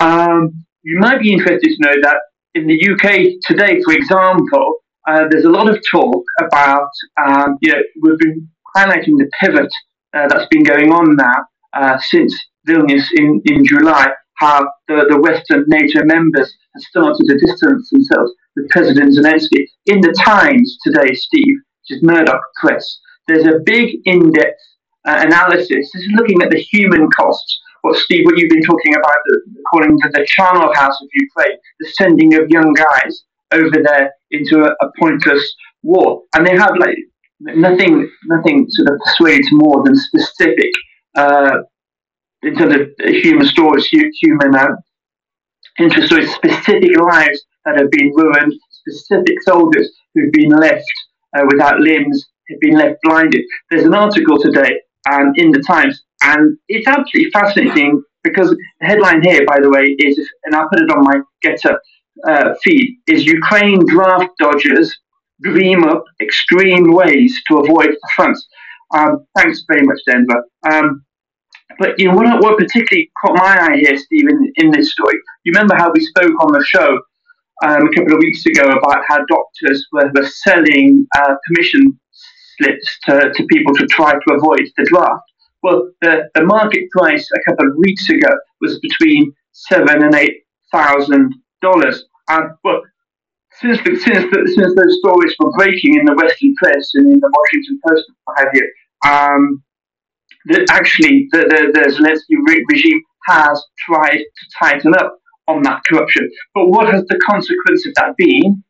Um, 0.00 0.64
you 0.82 0.98
might 0.98 1.20
be 1.20 1.32
interested 1.32 1.68
to 1.68 1.76
know 1.80 1.94
that 2.02 2.16
in 2.54 2.66
the 2.66 2.78
UK 2.92 3.40
today, 3.44 3.82
for 3.82 3.92
example, 3.92 4.76
uh, 5.08 5.24
there's 5.30 5.44
a 5.44 5.50
lot 5.50 5.68
of 5.68 5.78
talk 5.90 6.22
about 6.40 6.88
um, 7.26 7.58
you 7.60 7.72
know 7.72 7.82
we've 8.02 8.18
been 8.18 8.48
highlighting 8.76 9.18
the 9.18 9.28
pivot 9.40 9.72
uh, 10.14 10.28
that's 10.28 10.46
been 10.50 10.62
going 10.62 10.92
on 10.92 11.16
now 11.16 11.46
uh, 11.74 11.98
since 11.98 12.34
Vilnius 12.68 13.04
in, 13.16 13.42
in 13.46 13.64
July, 13.64 14.06
how 14.38 14.66
the, 14.88 15.06
the 15.08 15.20
Western 15.20 15.64
NATO 15.68 16.04
members 16.04 16.54
have 16.74 16.82
started 16.82 17.24
to 17.26 17.38
distance 17.38 17.90
themselves 17.90 18.32
with 18.56 18.68
President 18.70 19.14
Zelensky. 19.14 19.66
In 19.86 20.00
the 20.00 20.14
Times 20.24 20.78
today, 20.84 21.14
Steve, 21.14 21.56
which 21.84 21.98
is 21.98 22.02
Murdoch 22.02 22.40
Press, 22.60 23.00
there's 23.28 23.46
a 23.46 23.60
big 23.64 23.96
in-depth 24.04 24.60
uh, 25.06 25.22
analysis. 25.26 25.90
This 25.92 25.94
is 25.94 26.12
looking 26.16 26.42
at 26.42 26.50
the 26.50 26.60
human 26.60 27.08
costs. 27.10 27.60
What 27.82 27.96
Steve, 27.96 28.24
what 28.24 28.38
you've 28.38 28.50
been 28.50 28.62
talking 28.62 28.94
about, 28.94 29.16
calling 29.70 29.96
the, 29.96 30.10
the 30.14 30.26
charnel 30.26 30.72
house 30.74 30.98
of 31.02 31.08
Ukraine, 31.12 31.58
the 31.80 31.88
sending 31.90 32.34
of 32.34 32.48
young 32.48 32.72
guys 32.72 33.24
over 33.52 33.82
there 33.82 34.10
into 34.30 34.64
a, 34.64 34.70
a 34.80 34.90
pointless 34.98 35.54
war, 35.82 36.22
and 36.34 36.46
they 36.46 36.56
have 36.56 36.72
like 36.78 36.96
nothing, 37.40 38.10
nothing 38.24 38.66
sort 38.70 38.88
of 38.88 39.00
persuades 39.04 39.48
more 39.52 39.82
than 39.84 39.94
specific 39.96 40.70
uh, 41.16 41.58
in 42.42 42.56
terms 42.56 42.74
of 42.74 42.88
human 43.06 43.46
stories, 43.46 43.86
human 43.86 44.54
uh, 44.54 44.68
interest 45.78 46.06
stories, 46.06 46.34
specific 46.34 46.96
lives 46.98 47.44
that 47.66 47.76
have 47.76 47.90
been 47.90 48.10
ruined, 48.14 48.54
specific 48.70 49.42
soldiers 49.42 49.90
who've 50.14 50.32
been 50.32 50.50
left 50.50 50.84
uh, 51.34 51.42
without 51.48 51.80
limbs, 51.80 52.26
have 52.50 52.60
been 52.60 52.76
left 52.76 52.98
blinded. 53.02 53.42
There's 53.70 53.84
an 53.84 53.94
article 53.94 54.40
today 54.40 54.80
um, 55.10 55.32
in 55.36 55.50
the 55.50 55.60
Times, 55.60 56.02
and 56.22 56.56
it's 56.68 56.86
absolutely 56.86 57.30
fascinating 57.30 58.02
because 58.22 58.50
the 58.50 58.86
headline 58.86 59.22
here, 59.22 59.44
by 59.46 59.58
the 59.60 59.70
way, 59.70 59.94
is, 59.98 60.18
and 60.44 60.54
I'll 60.54 60.68
put 60.68 60.80
it 60.80 60.90
on 60.90 61.04
my 61.04 61.20
GETTR 61.44 61.76
uh, 62.28 62.54
feed, 62.62 62.98
is 63.06 63.24
Ukraine 63.24 63.84
draft 63.86 64.30
dodgers 64.38 64.96
dream 65.42 65.84
up 65.84 66.04
extreme 66.20 66.92
ways 66.92 67.40
to 67.48 67.58
avoid 67.58 67.88
the 67.88 68.10
fronts. 68.14 68.46
Um, 68.94 69.26
thanks 69.36 69.64
very 69.68 69.82
much, 69.82 69.98
Denver. 70.06 70.44
Um, 70.70 71.04
but 71.78 71.98
you 71.98 72.08
know 72.08 72.16
what, 72.16 72.42
what 72.42 72.58
particularly 72.58 73.10
caught 73.20 73.36
my 73.36 73.58
eye 73.60 73.76
here, 73.78 73.96
Stephen, 73.96 74.52
in 74.56 74.70
this 74.70 74.92
story. 74.92 75.16
You 75.44 75.52
remember 75.54 75.74
how 75.76 75.90
we 75.92 76.00
spoke 76.00 76.32
on 76.40 76.52
the 76.52 76.64
show 76.64 77.00
um, 77.66 77.82
a 77.88 77.92
couple 77.94 78.12
of 78.14 78.18
weeks 78.18 78.44
ago 78.46 78.64
about 78.78 79.00
how 79.08 79.18
doctors 79.36 79.86
were, 79.92 80.10
were 80.14 80.28
selling 80.44 81.06
uh, 81.18 81.34
permission 81.46 81.82
slips 82.56 82.88
to, 83.06 83.32
to 83.34 83.46
people 83.46 83.74
to 83.74 83.86
try 83.86 84.12
to 84.12 84.34
avoid 84.38 84.64
the 84.76 84.84
draft. 84.92 85.26
Well, 85.62 85.90
the, 86.02 86.28
the 86.34 86.44
market 86.44 86.84
price 86.90 87.26
a 87.34 87.50
couple 87.50 87.66
of 87.68 87.76
weeks 87.78 88.08
ago 88.10 88.32
was 88.60 88.78
between 88.80 89.32
seven 89.52 90.02
and 90.04 90.14
eight 90.14 90.36
thousand 90.72 91.34
dollars. 91.62 92.04
And 92.28 92.50
well, 92.64 92.82
since 93.60 93.78
the, 93.84 93.96
since 93.96 94.24
the, 94.30 94.52
since 94.54 94.74
those 94.74 94.98
stories 94.98 95.34
were 95.38 95.52
breaking 95.56 95.98
in 95.98 96.04
the 96.04 96.14
Western 96.14 96.54
press 96.56 96.90
and 96.94 97.12
in 97.12 97.18
the 97.18 97.32
Washington 97.38 97.80
Post, 97.86 98.04
what 98.24 98.38
have 98.38 98.52
you, 98.52 98.66
um, 99.08 99.62
that 100.46 100.66
actually 100.70 101.28
the, 101.32 101.38
the, 101.38 101.60
the 101.72 101.84
Zelensky 101.96 102.36
regime 102.70 103.00
has 103.26 103.64
tried 103.86 104.18
to 104.18 104.44
tighten 104.60 104.92
up 104.94 105.18
on 105.48 105.62
that 105.62 105.82
corruption. 105.88 106.30
But 106.54 106.68
what 106.68 106.92
has 106.92 107.04
the 107.06 107.18
consequence 107.24 107.86
of 107.86 107.94
that 107.96 108.16
been? 108.16 108.62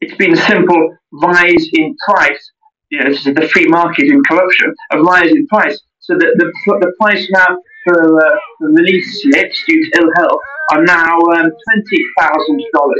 It's 0.00 0.16
been 0.16 0.32
a 0.32 0.36
simple 0.36 0.96
rise 1.12 1.68
in 1.72 1.96
price. 2.08 2.52
You 2.90 3.02
know, 3.02 3.10
this 3.10 3.26
is 3.26 3.34
the 3.34 3.48
free 3.48 3.66
market 3.66 4.06
in 4.06 4.22
corruption, 4.24 4.74
a 4.92 5.02
rise 5.02 5.30
in 5.30 5.46
price. 5.48 5.80
So 6.00 6.14
that 6.14 6.34
the, 6.36 6.52
the 6.78 6.92
price 7.00 7.26
now 7.30 7.58
for, 7.84 8.24
uh, 8.24 8.38
for 8.58 8.68
release 8.68 9.22
slips 9.22 9.64
due 9.66 9.90
to 9.90 10.00
ill 10.00 10.10
health 10.16 10.40
are 10.72 10.84
now 10.84 11.18
um, 11.18 11.50
$20,000. 12.20 12.92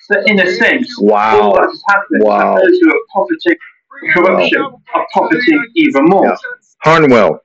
So 0.00 0.22
in 0.26 0.40
a 0.40 0.50
sense, 0.54 0.98
wow. 0.98 1.40
all 1.40 1.54
that 1.54 1.68
has 1.68 1.82
happened, 1.88 2.22
wow. 2.22 2.56
those 2.56 2.78
who 2.80 2.90
are 2.90 3.00
profiting 3.12 3.58
corruption 4.14 4.62
wow. 4.62 4.80
are 4.94 5.06
profiting 5.12 5.64
even 5.76 6.04
more. 6.06 6.26
Yeah. 6.26 6.36
Harnwell, 6.82 7.40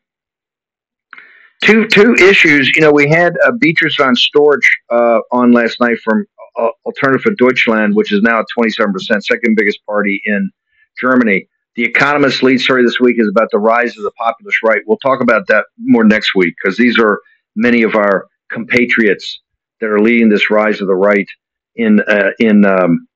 two 1.63 1.87
two 1.87 2.13
issues. 2.15 2.71
You 2.75 2.81
know, 2.81 2.91
we 2.91 3.07
had 3.09 3.35
uh, 3.45 3.51
Beatrice 3.51 3.95
von 3.95 4.15
Storch 4.15 4.65
uh, 4.91 5.19
on 5.31 5.51
last 5.51 5.79
night 5.79 5.97
from 6.03 6.25
uh, 6.57 6.69
Alternative 6.85 7.21
for 7.21 7.31
Deutschland, 7.31 7.95
which 7.95 8.11
is 8.11 8.21
now 8.21 8.39
at 8.39 8.45
27%, 8.57 9.23
second 9.23 9.55
biggest 9.55 9.79
party 9.85 10.21
in 10.25 10.51
Germany. 10.99 11.47
The 11.75 11.83
Economist 11.83 12.43
lead 12.43 12.59
story 12.59 12.83
this 12.83 12.99
week 12.99 13.15
is 13.19 13.27
about 13.27 13.49
the 13.51 13.57
rise 13.57 13.97
of 13.97 14.03
the 14.03 14.11
populist 14.11 14.57
right. 14.63 14.81
We'll 14.85 14.97
talk 14.97 15.21
about 15.21 15.47
that 15.47 15.65
more 15.79 16.03
next 16.03 16.35
week 16.35 16.53
because 16.61 16.77
these 16.77 16.99
are 16.99 17.19
many 17.55 17.81
of 17.81 17.95
our 17.95 18.27
compatriots 18.51 19.41
that 19.81 19.89
are 19.89 19.99
leading 19.99 20.29
this 20.29 20.51
rise 20.51 20.81
of 20.81 20.87
the 20.87 20.95
right 20.95 21.27
in 21.75 22.01
uh, 22.01 22.31
in 22.39 22.65
um, 22.65 23.07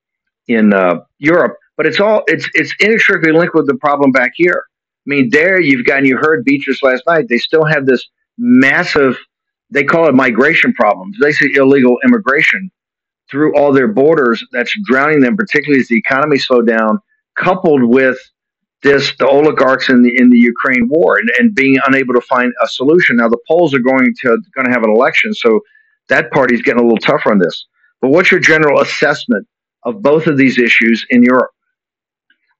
in 0.48 0.74
uh, 0.74 1.02
Europe. 1.20 1.58
But 1.76 1.86
it's 1.86 2.00
all 2.00 2.24
it's 2.28 2.50
it's 2.56 2.74
inextricably 2.80 3.38
linked 3.38 3.54
with 3.54 3.68
the 3.68 3.76
problem 3.76 4.12
back 4.12 4.32
here. 4.36 4.64
I 5.06 5.08
mean, 5.10 5.30
there 5.30 5.62
you've 5.62 5.86
got 5.86 6.00
and 6.00 6.08
you 6.08 6.18
heard 6.18 6.44
Beatrice 6.44 6.82
last 6.82 7.04
night. 7.08 7.28
They 7.30 7.38
still 7.38 7.64
have 7.64 7.86
this 7.86 8.08
massive, 8.38 9.18
they 9.70 9.84
call 9.84 10.08
it 10.08 10.16
migration 10.16 10.74
problems, 10.74 11.18
basically 11.20 11.56
illegal 11.56 11.98
immigration 12.06 12.72
through 13.30 13.56
all 13.56 13.74
their 13.74 13.88
borders 13.88 14.44
that's 14.52 14.74
drowning 14.86 15.20
them, 15.20 15.36
particularly 15.36 15.82
as 15.82 15.88
the 15.88 15.98
economy 15.98 16.38
slowed 16.38 16.68
down, 16.68 17.00
coupled 17.36 17.84
with 17.84 18.18
this 18.84 19.14
the 19.18 19.28
oligarchs 19.28 19.90
in 19.90 20.04
the 20.04 20.16
in 20.18 20.30
the 20.30 20.38
Ukraine 20.38 20.88
war 20.88 21.18
and, 21.18 21.30
and 21.40 21.56
being 21.56 21.80
unable 21.88 22.14
to 22.14 22.22
find 22.22 22.54
a 22.64 22.68
solution. 22.68 23.18
Now 23.18 23.28
the 23.28 23.40
Poles 23.48 23.74
are 23.74 23.80
going 23.80 24.14
to 24.22 24.38
going 24.56 24.66
to 24.66 24.72
have 24.72 24.84
an 24.84 24.92
election, 24.92 25.34
so 25.34 25.62
that 26.10 26.32
party's 26.32 26.62
getting 26.62 26.82
a 26.82 26.84
little 26.84 27.00
tougher 27.00 27.32
on 27.32 27.40
this. 27.40 27.66
But 28.02 28.10
what's 28.10 28.32
your 28.32 28.40
general 28.40 28.82
assessment 28.82 29.48
of 29.84 30.02
both 30.02 30.28
of 30.28 30.38
these 30.38 30.60
issues 30.60 31.06
in 31.10 31.24
Europe? 31.24 31.52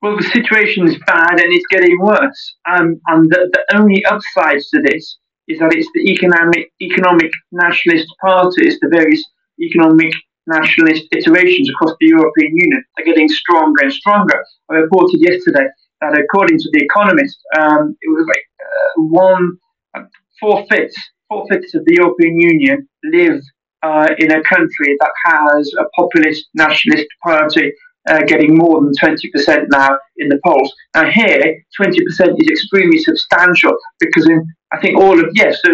Well, 0.02 0.18
the 0.18 0.24
situation 0.24 0.88
is 0.88 0.98
bad 1.08 1.32
and 1.32 1.54
it's 1.54 1.66
getting 1.72 2.00
worse. 2.00 2.56
Um, 2.70 3.00
and 3.08 3.30
the, 3.32 3.50
the 3.52 3.78
only 3.78 4.06
upsides 4.06 4.70
to 4.70 4.82
this 4.82 5.18
is 5.48 5.60
that 5.60 5.74
it's 5.74 5.90
the 5.94 6.12
economic 6.12 6.72
economic 6.82 7.32
nationalist 7.52 8.08
parties, 8.22 8.80
the 8.82 8.90
various 8.90 9.24
economic 9.62 10.14
nationalist 10.46 11.04
iterations 11.12 11.70
across 11.70 11.94
the 12.00 12.08
European 12.08 12.56
Union 12.56 12.84
are 12.98 13.06
getting 13.06 13.28
stronger 13.28 13.84
and 13.84 13.94
stronger. 13.94 14.44
I 14.70 14.76
reported 14.76 15.20
yesterday 15.20 15.68
that 16.02 16.18
according 16.18 16.60
to 16.60 16.70
The 16.72 16.84
Economist, 16.84 17.38
um, 17.60 17.96
it 18.02 18.10
was 18.10 18.26
like 18.28 18.46
uh, 18.62 19.02
one 19.10 19.58
uh, 19.96 20.04
four 20.40 20.66
fifths 20.70 20.98
four 21.30 21.46
fifths 21.50 21.74
of 21.76 21.84
the 21.86 21.96
European 21.96 22.40
Union 22.40 22.88
live 23.04 23.42
uh, 23.84 24.08
in 24.18 24.32
a 24.32 24.44
country 24.44 24.96
that 25.00 25.12
has 25.26 25.72
a 25.80 25.86
populist 25.96 26.48
nationalist 26.56 27.08
party 27.24 27.72
uh, 28.08 28.24
getting 28.26 28.56
more 28.56 28.82
than 28.82 28.94
20% 28.94 29.66
now 29.70 29.98
in 30.18 30.30
the 30.30 30.40
polls. 30.46 30.74
Now, 30.96 31.10
here, 31.10 31.64
20% 31.80 31.92
is 32.00 32.48
extremely 32.48 33.00
substantial 33.00 33.76
because 34.00 34.28
in, 34.28 34.46
I 34.72 34.80
think, 34.80 34.98
all 34.98 35.20
of, 35.20 35.30
yes, 35.34 35.60
so 35.64 35.74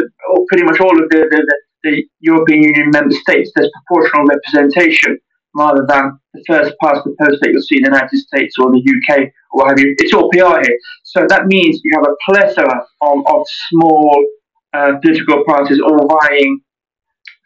pretty 0.49 0.63
much 0.63 0.79
all 0.79 1.01
of 1.01 1.09
the, 1.09 1.27
the, 1.29 1.55
the, 1.83 2.03
European 2.19 2.63
Union 2.63 2.89
member 2.91 3.13
states, 3.13 3.51
there's 3.55 3.69
proportional 3.85 4.25
representation 4.25 5.17
rather 5.55 5.85
than 5.87 6.17
the 6.33 6.43
first 6.47 6.73
past 6.81 7.03
the 7.03 7.15
post 7.19 7.39
that 7.41 7.51
you'll 7.51 7.61
see 7.61 7.77
in 7.77 7.83
the 7.83 7.89
United 7.89 8.17
States 8.17 8.55
or 8.57 8.71
the 8.71 8.79
UK 8.79 9.29
or 9.51 9.65
what 9.65 9.69
have 9.69 9.79
you. 9.79 9.93
It's 9.99 10.13
all 10.13 10.29
PR 10.31 10.61
here. 10.61 10.79
So 11.03 11.25
that 11.27 11.45
means 11.45 11.79
you 11.83 11.91
have 11.93 12.07
a 12.07 12.15
plethora 12.25 12.85
of, 13.01 13.23
of 13.27 13.45
small 13.69 14.25
uh, 14.73 14.93
political 15.01 15.43
parties 15.45 15.79
all 15.79 16.07
vying 16.07 16.61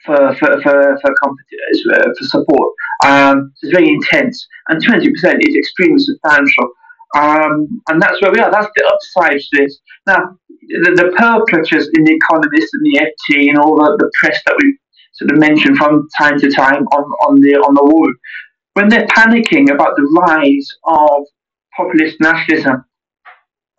for 0.08 0.34
for 0.36 0.62
for 0.62 0.98
for, 1.02 1.12
uh, 1.12 2.14
for 2.18 2.26
support. 2.26 2.74
Um, 3.06 3.54
it's 3.62 3.72
very 3.72 3.90
intense, 3.90 4.48
and 4.70 4.84
twenty 4.84 5.12
percent 5.12 5.44
is 5.46 5.56
extremely 5.56 6.00
substantial. 6.00 6.70
Um, 7.16 7.82
and 7.90 8.02
that's 8.02 8.22
where 8.22 8.32
we 8.32 8.40
are. 8.40 8.52
That's 8.52 8.72
the 8.76 8.86
upside 8.86 9.40
to 9.40 9.48
this. 9.54 9.80
Now, 10.08 10.38
the, 10.50 10.92
the 10.96 11.14
pearl 11.18 11.46
clutchers 11.46 11.86
in 11.96 12.04
the 12.04 12.14
Economist 12.14 12.74
and 12.74 12.84
the 12.84 13.00
FT 13.00 13.50
and 13.50 13.58
all 13.60 13.76
the, 13.78 13.96
the 13.98 14.12
press 14.20 14.42
that 14.46 14.56
we 14.62 14.78
sort 15.14 15.32
of 15.32 15.38
mention 15.38 15.76
from 15.76 16.08
time 16.18 16.38
to 16.40 16.52
time 16.52 16.84
on, 16.88 17.04
on 17.28 17.40
the 17.40 17.54
on 17.56 17.74
the 17.76 17.84
war, 17.84 18.08
when 18.74 18.90
they're 18.90 19.08
panicking 19.08 19.72
about 19.72 19.96
the 19.96 20.04
rise 20.28 20.68
of 20.86 21.24
populist 21.76 22.18
nationalism 22.20 22.84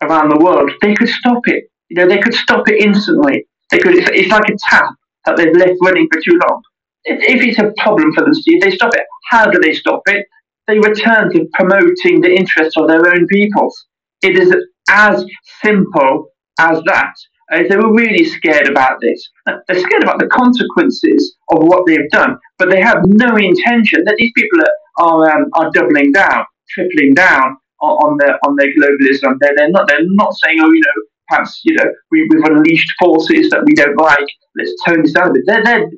around 0.01 0.29
the 0.29 0.43
world, 0.43 0.71
they 0.81 0.95
could 0.95 1.09
stop 1.09 1.41
it. 1.47 1.65
You 1.89 1.97
know, 1.97 2.07
they 2.07 2.19
could 2.19 2.33
stop 2.33 2.67
it 2.67 2.81
instantly. 2.83 3.45
They 3.71 3.79
could. 3.79 3.95
It's, 3.95 4.09
it's 4.11 4.31
like 4.31 4.49
a 4.49 4.57
tap 4.69 4.89
that 5.25 5.37
they've 5.37 5.55
left 5.55 5.73
running 5.83 6.07
for 6.11 6.21
too 6.21 6.39
long. 6.47 6.61
If 7.05 7.41
it's 7.41 7.59
a 7.59 7.73
problem 7.81 8.11
for 8.13 8.23
them, 8.23 8.33
Steve, 8.33 8.61
they 8.61 8.71
stop 8.71 8.93
it. 8.93 9.03
How 9.29 9.49
do 9.49 9.59
they 9.59 9.73
stop 9.73 10.01
it? 10.07 10.25
They 10.67 10.79
return 10.79 11.31
to 11.33 11.47
promoting 11.53 12.21
the 12.21 12.33
interests 12.35 12.77
of 12.77 12.87
their 12.87 13.07
own 13.07 13.27
peoples. 13.27 13.85
It 14.21 14.37
is 14.37 14.53
as 14.89 15.25
simple 15.63 16.29
as 16.59 16.81
that. 16.85 17.13
Uh, 17.51 17.63
they 17.67 17.77
were 17.77 17.93
really 17.93 18.23
scared 18.25 18.67
about 18.67 18.97
this. 19.01 19.27
They're 19.45 19.79
scared 19.79 20.03
about 20.03 20.19
the 20.19 20.27
consequences 20.27 21.35
of 21.51 21.63
what 21.63 21.87
they've 21.87 22.09
done, 22.11 22.37
but 22.59 22.69
they 22.69 22.79
have 22.79 22.99
no 23.07 23.35
intention 23.37 24.03
that 24.05 24.15
these 24.17 24.31
people 24.35 24.59
are 24.59 24.73
are, 24.99 25.31
um, 25.31 25.45
are 25.53 25.71
doubling 25.71 26.11
down, 26.11 26.45
tripling 26.69 27.13
down 27.13 27.57
on, 27.81 27.91
on 28.03 28.17
their 28.17 28.37
on 28.45 28.55
their 28.57 28.67
globalism. 28.75 29.37
They're, 29.39 29.55
they're 29.55 29.71
not 29.71 29.87
they're 29.87 29.99
not 30.01 30.33
saying, 30.35 30.59
oh, 30.61 30.71
you 30.71 30.81
know, 30.81 31.01
perhaps 31.29 31.61
you 31.63 31.75
know 31.75 31.85
we, 32.11 32.27
we've 32.29 32.43
unleashed 32.43 32.91
forces 32.99 33.49
that 33.51 33.63
we 33.65 33.73
don't 33.73 33.97
like. 33.97 34.27
Let's 34.55 34.73
tone 34.85 35.03
this 35.03 35.13
down 35.13 35.29
a 35.29 35.33
bit. 35.33 35.43
They're, 35.45 35.63
they're, 35.63 35.89
do 35.89 35.97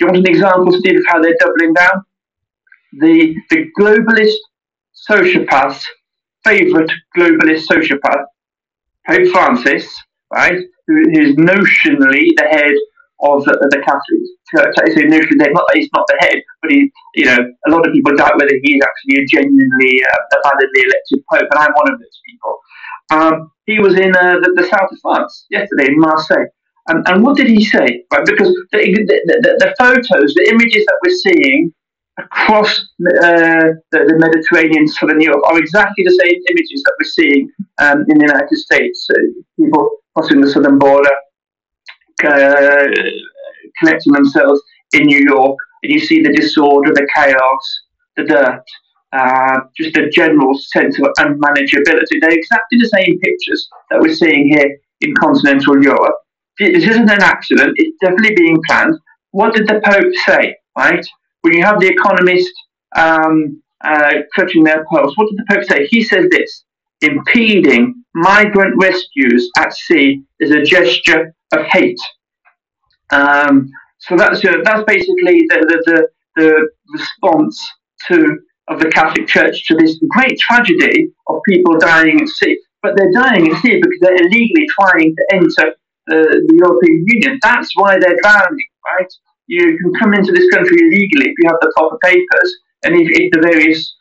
you 0.00 0.06
want 0.06 0.18
an 0.18 0.26
example, 0.28 0.72
Steve, 0.72 0.98
of 0.98 1.04
how 1.08 1.20
they're 1.20 1.36
doubling 1.40 1.74
down? 1.74 2.04
The 3.00 3.34
the 3.50 3.66
globalist 3.78 4.36
sociopath's 5.10 5.84
favourite 6.44 6.90
globalist 7.16 7.66
sociopath, 7.70 8.24
Pope 9.06 9.28
Francis, 9.32 9.86
right, 10.32 10.58
who 10.86 11.00
is 11.10 11.36
notionally 11.36 12.30
the 12.36 12.46
head 12.50 12.72
of 13.20 13.44
the, 13.44 13.52
the 13.70 13.82
Catholic 13.82 14.22
Church. 14.54 14.74
Say 14.94 15.04
notionally, 15.04 15.52
not 15.52 15.64
he's 15.74 15.90
not 15.94 16.06
the 16.08 16.16
head, 16.20 16.42
but 16.62 16.70
he, 16.70 16.90
you 17.14 17.26
know, 17.26 17.38
a 17.66 17.70
lot 17.70 17.86
of 17.86 17.92
people 17.92 18.16
doubt 18.16 18.38
whether 18.38 18.54
he 18.62 18.76
is 18.76 18.82
actually 18.82 19.22
a 19.22 19.26
genuinely 19.26 20.02
uh, 20.04 20.38
validly 20.44 20.82
elected 20.82 21.24
pope, 21.30 21.48
and 21.50 21.58
I'm 21.58 21.72
one 21.74 21.92
of 21.92 21.98
those 21.98 22.20
people. 22.26 22.58
Um, 23.10 23.50
he 23.68 23.78
was 23.78 23.98
in 23.98 24.16
uh, 24.16 24.40
the, 24.40 24.50
the, 24.56 24.66
south 24.66 24.90
of 24.90 24.98
France 25.02 25.46
yesterday 25.50 25.88
in 25.88 25.98
Marseille. 26.00 26.48
And, 26.88 27.06
and 27.06 27.22
what 27.22 27.36
did 27.36 27.48
he 27.48 27.62
say? 27.62 28.02
Right, 28.10 28.24
because 28.24 28.48
the, 28.72 28.80
the, 28.80 29.56
the, 29.60 29.74
photos, 29.78 30.32
the 30.34 30.48
images 30.48 30.86
that 30.86 30.98
we're 31.04 31.20
seeing 31.26 31.74
across 32.18 32.80
uh, 33.22 33.76
the, 33.92 34.14
Mediterranean, 34.16 34.88
southern 34.88 35.20
Europe, 35.20 35.42
are 35.44 35.58
exactly 35.58 36.02
the 36.02 36.18
same 36.18 36.40
images 36.50 36.82
that 36.82 36.94
we're 36.98 37.10
seeing 37.10 37.50
um, 37.76 38.06
in 38.08 38.16
the 38.16 38.24
United 38.24 38.56
States. 38.56 39.06
People 39.60 39.90
crossing 40.16 40.40
the 40.40 40.50
southern 40.50 40.78
border, 40.78 41.16
uh, 42.24 42.86
connecting 43.80 44.14
themselves 44.14 44.62
in 44.94 45.02
New 45.02 45.20
York, 45.28 45.58
and 45.82 45.92
you 45.92 46.00
see 46.00 46.22
the 46.22 46.32
disorder, 46.32 46.90
the 46.94 47.06
chaos, 47.14 47.80
the 48.16 48.24
dirt 48.24 48.64
uh, 49.12 49.60
just 49.76 49.96
a 49.96 50.08
general 50.10 50.58
sense 50.58 50.98
of 50.98 51.06
unmanageability. 51.18 52.20
They're 52.20 52.30
exactly 52.30 52.78
the 52.78 52.88
same 52.88 53.18
pictures 53.20 53.68
that 53.90 54.00
we're 54.00 54.14
seeing 54.14 54.48
here 54.48 54.78
in 55.00 55.14
continental 55.14 55.82
Europe. 55.82 56.16
This 56.58 56.84
isn't 56.84 57.10
an 57.10 57.22
accident, 57.22 57.74
it's 57.76 57.96
definitely 58.00 58.34
being 58.34 58.60
planned. 58.66 58.98
What 59.30 59.54
did 59.54 59.68
the 59.68 59.80
Pope 59.84 60.12
say, 60.26 60.56
right? 60.76 61.06
When 61.42 61.54
you 61.54 61.62
have 61.62 61.80
the 61.80 61.86
economist 61.86 62.52
um, 62.96 63.62
uh, 63.84 64.14
clutching 64.34 64.64
their 64.64 64.84
pearls, 64.90 65.16
what 65.16 65.28
did 65.30 65.38
the 65.38 65.54
Pope 65.54 65.64
say? 65.64 65.86
He 65.86 66.02
says 66.02 66.26
this 66.30 66.64
impeding 67.00 68.02
migrant 68.14 68.74
rescues 68.82 69.48
at 69.56 69.72
sea 69.72 70.22
is 70.40 70.50
a 70.50 70.62
gesture 70.62 71.32
of 71.52 71.64
hate. 71.66 72.00
Um, 73.12 73.70
so 73.98 74.16
that's, 74.16 74.44
uh, 74.44 74.56
that's 74.64 74.82
basically 74.84 75.46
the, 75.48 75.64
the, 75.68 75.82
the, 75.86 76.08
the 76.36 76.68
response 76.92 77.72
to 78.08 78.38
of 78.68 78.80
the 78.80 78.90
Catholic 78.90 79.26
Church 79.26 79.66
to 79.66 79.74
this 79.74 79.98
great 80.08 80.38
tragedy 80.38 81.08
of 81.28 81.40
people 81.46 81.78
dying 81.78 82.20
at 82.20 82.28
sea. 82.28 82.58
But 82.82 82.96
they're 82.96 83.12
dying 83.12 83.50
at 83.50 83.60
sea 83.62 83.80
because 83.80 83.98
they're 84.00 84.16
illegally 84.16 84.66
trying 84.78 85.14
to 85.16 85.24
enter 85.32 85.68
uh, 86.10 86.34
the 86.46 86.54
European 86.62 87.04
Union. 87.06 87.38
That's 87.42 87.70
why 87.74 87.98
they're 87.98 88.16
drowning, 88.22 88.68
right? 88.92 89.12
You 89.46 89.78
can 89.78 89.92
come 90.00 90.14
into 90.14 90.32
this 90.32 90.48
country 90.50 90.76
illegally 90.80 91.30
if 91.30 91.34
you 91.38 91.48
have 91.48 91.58
the 91.60 91.72
proper 91.76 91.98
papers, 92.02 92.56
and 92.84 92.94
if, 92.94 93.08
if 93.10 93.32
the 93.32 93.40
various 93.40 93.94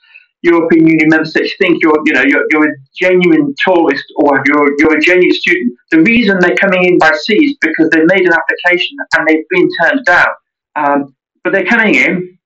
European 0.44 0.88
Union 0.88 1.10
member 1.10 1.26
states 1.26 1.54
think 1.58 1.82
you're, 1.82 1.98
you 2.06 2.14
know, 2.14 2.24
you're, 2.28 2.46
you're 2.52 2.70
a 2.70 2.76
genuine 2.96 3.56
tourist 3.66 4.06
or 4.18 4.44
you're, 4.46 4.72
you're 4.78 4.98
a 4.98 5.02
genuine 5.02 5.34
student. 5.34 5.74
The 5.92 6.02
reason 6.02 6.40
they're 6.40 6.56
coming 6.56 6.84
in 6.86 6.98
by 6.98 7.12
sea 7.14 7.38
is 7.38 7.58
because 7.62 7.90
they've 7.90 8.06
made 8.06 8.26
an 8.28 8.34
application 8.34 8.98
and 9.18 9.28
they've 9.28 9.50
been 9.50 9.70
turned 9.82 10.06
down. 10.06 10.28
Um, 10.76 11.16
but 11.44 11.54
they're 11.54 11.66
coming 11.66 11.96
in 11.96 12.37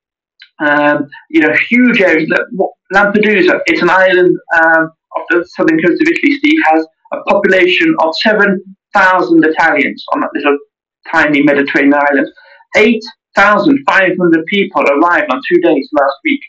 um, 0.59 1.07
you 1.29 1.41
know, 1.41 1.53
huge 1.69 2.01
areas. 2.01 2.29
Lampedusa, 2.93 3.59
it's 3.67 3.81
an 3.81 3.89
island 3.89 4.37
um, 4.61 4.91
off 5.15 5.25
the 5.29 5.45
southern 5.55 5.81
coast 5.81 6.01
of 6.01 6.07
Italy, 6.07 6.37
Steve, 6.37 6.59
has 6.71 6.85
a 7.13 7.21
population 7.29 7.95
of 7.99 8.15
7,000 8.17 9.45
Italians 9.45 10.03
on 10.13 10.21
that 10.21 10.29
little 10.33 10.57
tiny 11.11 11.41
Mediterranean 11.41 11.93
island. 11.93 12.27
8,500 12.75 14.45
people 14.45 14.81
arrived 14.81 15.31
on 15.31 15.41
two 15.49 15.59
days 15.61 15.89
last 15.93 16.15
week 16.23 16.41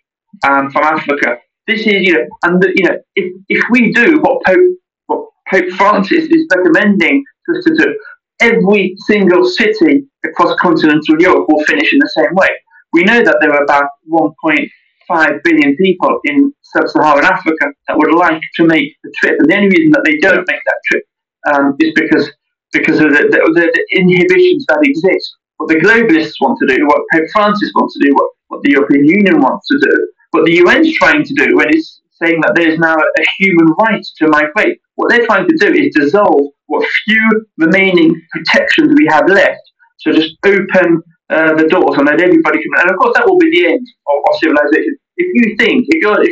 um, 0.45 0.71
from 0.71 0.85
Africa. 0.85 1.39
This 1.67 1.81
is, 1.81 2.03
you 2.03 2.15
know, 2.15 2.27
and 2.45 2.63
the, 2.63 2.73
you 2.75 2.89
know, 2.89 2.99
if, 3.15 3.33
if 3.49 3.65
we 3.71 3.93
do 3.93 4.21
what 4.21 4.45
Pope, 4.45 4.77
what 5.07 5.29
Pope 5.49 5.71
Francis 5.71 6.25
is 6.25 6.47
recommending 6.55 7.25
us 7.55 7.65
to 7.65 7.75
do, 7.77 7.99
every 8.41 8.95
single 9.07 9.45
city 9.45 10.05
across 10.25 10.59
continental 10.61 11.21
Europe 11.21 11.47
will 11.49 11.63
finish 11.65 11.93
in 11.93 11.99
the 12.01 12.11
same 12.15 12.35
way. 12.35 12.49
We 12.93 13.05
know 13.05 13.23
that 13.23 13.39
there 13.41 13.53
are 13.53 13.65
about 13.65 13.89
1.5 14.11 15.43
billion 15.45 15.77
people 15.77 16.21
in 16.25 16.53
sub-Saharan 16.63 17.25
Africa 17.25 17.67
that 17.89 17.97
would 17.97 18.15
like 18.15 18.41
to 18.57 18.65
make 18.65 18.97
the 19.03 19.13
trip, 19.17 19.37
and 19.39 19.49
the 19.49 19.57
only 19.57 19.69
reason 19.69 19.93
that 19.93 20.05
they 20.05 20.19
don't 20.19 20.47
make 20.49 20.61
that 20.65 20.81
trip 20.87 21.05
um, 21.53 21.77
is 21.81 21.93
because 21.95 22.31
because 22.73 22.99
of 23.01 23.13
the, 23.13 23.29
the, 23.29 23.39
the, 23.55 23.97
inhibitions 23.97 24.65
that 24.67 24.81
exist. 24.83 25.37
What 25.59 25.69
the 25.69 25.77
globalists 25.77 26.41
want 26.41 26.59
to 26.59 26.67
do, 26.67 26.87
what 26.87 27.03
Pope 27.13 27.29
Francis 27.33 27.71
wants 27.75 27.95
to 27.95 28.01
do, 28.01 28.15
what, 28.15 28.31
what 28.49 28.63
the 28.63 28.73
European 28.73 29.05
Union 29.05 29.41
wants 29.41 29.69
to 29.69 29.79
do, 29.79 30.09
what 30.31 30.47
the 30.47 30.55
UN 30.65 30.85
is 30.85 30.95
trying 30.95 31.23
to 31.23 31.35
do 31.35 31.55
when 31.55 31.69
it's 31.69 32.01
saying 32.21 32.41
that 32.41 32.55
there 32.55 32.69
is 32.69 32.79
now 32.79 32.97
a 32.97 33.25
human 33.39 33.67
right 33.79 34.05
to 34.17 34.29
migrate. 34.29 34.81
What 34.97 35.11
they're 35.11 35.27
trying 35.27 35.47
to 35.49 35.57
do 35.57 35.73
is 35.73 35.95
dissolve 35.95 36.53
what 36.67 36.89
few 37.05 37.47
remaining 37.59 38.21
protections 38.31 38.95
we 38.97 39.07
have 39.11 39.29
left. 39.29 39.61
So 39.99 40.13
just 40.13 40.35
open 40.45 41.03
uh, 41.33 41.55
the 41.55 41.67
doors 41.69 41.97
and 41.97 42.07
let 42.07 42.21
everybody 42.21 42.59
come 42.61 42.73
in. 42.77 42.81
And 42.83 42.91
of 42.91 42.97
course, 42.99 43.15
that 43.17 43.27
will 43.27 43.39
be 43.39 43.51
the 43.51 43.73
end 43.73 43.87
of, 44.07 44.17
of 44.29 44.39
civilization. 44.39 44.97
If 45.17 45.29
you 45.33 45.57
think, 45.57 45.87
if 45.89 46.03
you're 46.03 46.21
an 46.21 46.29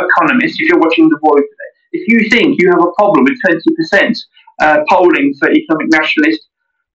economist, 0.00 0.60
if 0.60 0.68
you're 0.68 0.78
watching 0.78 1.08
the 1.08 1.18
voice 1.22 1.46
today, 1.46 1.70
if 1.92 2.02
you 2.08 2.30
think 2.30 2.60
you 2.60 2.70
have 2.70 2.82
a 2.82 2.92
problem 2.98 3.24
with 3.24 3.38
20% 3.46 4.16
uh, 4.60 4.78
polling 4.88 5.34
for 5.38 5.50
economic 5.50 5.88
nationalist 5.90 6.40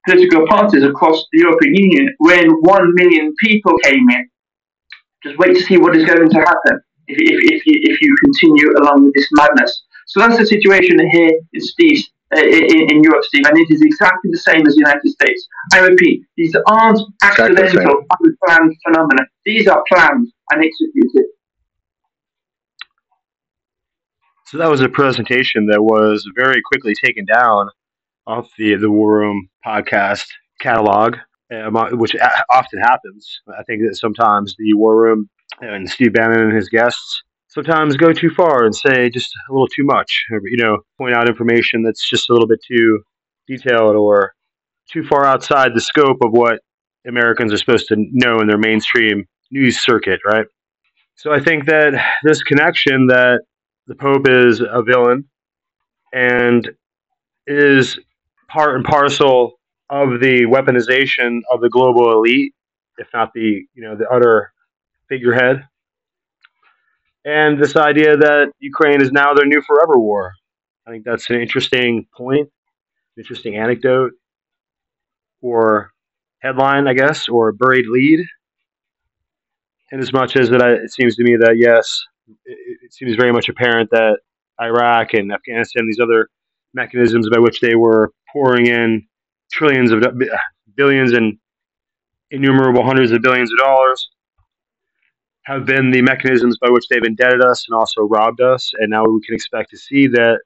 political 0.08 0.46
parties 0.48 0.84
across 0.84 1.26
the 1.32 1.40
European 1.40 1.76
Union 1.76 2.16
when 2.20 2.50
1 2.50 2.96
million 2.96 3.34
people 3.42 3.74
came 3.84 4.06
in, 4.10 4.30
just 5.24 5.38
wait 5.40 5.54
to 5.56 5.62
see 5.62 5.78
what 5.78 5.96
is 5.96 6.06
going 6.06 6.30
to 6.30 6.40
happen 6.40 6.80
if, 7.08 7.18
if, 7.20 7.52
if, 7.52 7.66
you, 7.66 7.80
if 7.84 8.02
you 8.02 8.16
continue 8.24 8.70
along 8.80 9.06
with 9.06 9.14
this 9.16 9.28
madness. 9.32 9.84
So 10.08 10.20
that's 10.20 10.38
the 10.38 10.46
situation 10.46 11.00
here 11.12 11.32
in 11.54 11.62
Steve's 11.62 12.12
Uh, 12.36 12.42
in, 12.42 12.90
in, 12.90 13.04
Europe, 13.04 13.24
Steve, 13.24 13.44
and 13.48 13.56
it 13.56 13.68
is 13.70 13.84
exactly 13.84 14.32
the 14.32 14.38
same 14.38 14.66
as 14.66 14.74
the 14.74 14.80
United 14.80 15.08
States. 15.08 15.48
I 15.74 15.80
repeat, 15.82 16.24
these 16.36 16.56
aren't 16.68 17.00
accidental, 17.22 18.02
unplanned 18.20 18.76
phenomena. 18.84 19.22
These 19.46 19.68
are 19.68 19.84
planned 19.88 20.28
and 20.50 20.64
executed. 20.64 21.26
So 24.48 24.58
that 24.58 24.70
was 24.70 24.82
a 24.82 24.90
presentation 24.90 25.68
that 25.68 25.84
was 25.84 26.28
very 26.36 26.62
quickly 26.66 26.94
taken 26.96 27.26
down 27.26 27.70
off 28.26 28.50
the 28.58 28.76
the 28.76 28.90
War 28.90 29.20
Room 29.20 29.50
podcast 29.66 30.26
catalog, 30.60 31.18
um, 31.54 31.76
uh, 31.76 31.90
which 31.92 32.16
uh, 32.16 32.30
often 32.50 32.80
happens. 32.80 33.42
I 33.56 33.62
think 33.64 33.84
that 33.88 33.98
sometimes 33.98 34.56
the 34.58 34.74
War 34.74 34.96
Room 34.96 35.30
and 35.62 35.88
Steve 35.88 36.14
Bannon 36.14 36.42
and 36.42 36.56
his 36.56 36.70
guests 36.70 37.24
sometimes 37.56 37.96
go 37.96 38.12
too 38.12 38.30
far 38.30 38.66
and 38.66 38.76
say 38.76 39.10
just 39.10 39.34
a 39.50 39.54
little 39.54 39.68
too 39.68 39.86
much, 39.86 40.26
or, 40.32 40.42
you 40.44 40.58
know, 40.58 40.80
point 40.98 41.16
out 41.16 41.30
information 41.30 41.82
that's 41.82 42.08
just 42.08 42.30
a 42.30 42.34
little 42.34 42.48
bit 42.48 42.60
too 42.68 43.02
detailed 43.48 43.96
or 43.96 44.34
too 44.92 45.04
far 45.04 45.26
outside 45.26 45.72
the 45.74 45.82
scope 45.82 46.18
of 46.22 46.32
what 46.32 46.60
Americans 47.08 47.54
are 47.54 47.58
supposed 47.58 47.88
to 47.88 47.96
know 48.12 48.40
in 48.40 48.48
their 48.48 48.58
mainstream 48.58 49.26
news 49.52 49.80
circuit, 49.80 50.20
right? 50.26 50.46
So 51.16 51.32
I 51.32 51.40
think 51.40 51.66
that 51.68 51.94
this 52.24 52.44
connection 52.44 53.08
that 53.08 53.40
the 53.88 53.96
Pope 53.96 54.28
is 54.28 54.60
a 54.60 54.84
villain 54.84 55.26
and 56.14 56.70
is 57.48 57.98
part 58.50 58.76
and 58.76 58.84
parcel 58.84 59.54
of 59.90 60.20
the 60.20 60.46
weaponization 60.46 61.40
of 61.52 61.62
the 61.62 61.70
global 61.70 62.12
elite, 62.12 62.54
if 62.98 63.08
not 63.14 63.32
the 63.34 63.62
you 63.74 63.84
know 63.84 63.96
the 63.96 64.08
utter 64.10 64.52
figurehead 65.08 65.68
and 67.26 67.60
this 67.60 67.76
idea 67.76 68.16
that 68.16 68.52
Ukraine 68.60 69.02
is 69.02 69.12
now 69.12 69.34
their 69.34 69.48
new 69.48 69.62
forever 69.62 70.00
war. 70.00 70.34
I 70.88 70.92
think 70.92 71.04
that's 71.04 71.30
an 71.32 71.42
interesting 71.42 72.06
point, 72.16 72.48
an 72.48 73.22
interesting 73.22 73.56
anecdote, 73.58 74.12
or 75.42 75.92
headline, 76.40 76.88
I 76.88 76.94
guess, 76.94 77.28
or 77.28 77.52
buried 77.52 77.88
lead. 77.88 78.24
In 79.92 80.00
as 80.00 80.14
much 80.14 80.36
as 80.36 80.50
that, 80.50 80.62
it 80.84 80.94
seems 80.94 81.16
to 81.16 81.24
me 81.24 81.36
that 81.38 81.56
yes, 81.58 82.04
it, 82.46 82.58
it 82.84 82.94
seems 82.94 83.16
very 83.16 83.34
much 83.34 83.50
apparent 83.50 83.90
that 83.92 84.20
Iraq 84.62 85.14
and 85.14 85.32
Afghanistan, 85.32 85.88
these 85.88 86.00
other 86.00 86.30
mechanisms 86.74 87.30
by 87.30 87.40
which 87.40 87.60
they 87.60 87.76
were 87.76 88.12
pouring 88.32 88.68
in 88.68 89.06
trillions 89.52 89.92
of 89.92 90.04
billions 90.76 91.14
and 91.14 91.38
innumerable 92.32 92.84
hundreds 92.84 93.12
of 93.12 93.22
billions 93.22 93.52
of 93.52 93.58
dollars 93.58 94.10
have 95.46 95.66
been 95.66 95.92
the 95.92 96.02
mechanisms 96.02 96.58
by 96.60 96.70
which 96.70 96.88
they've 96.90 97.04
indebted 97.04 97.42
us 97.42 97.66
and 97.68 97.78
also 97.78 98.02
robbed 98.02 98.42
us. 98.42 98.72
And 98.80 98.90
now 98.90 99.04
we 99.06 99.22
can 99.26 99.36
expect 99.36 99.70
to 99.72 99.78
see 99.78 100.08
that, 100.08 100.40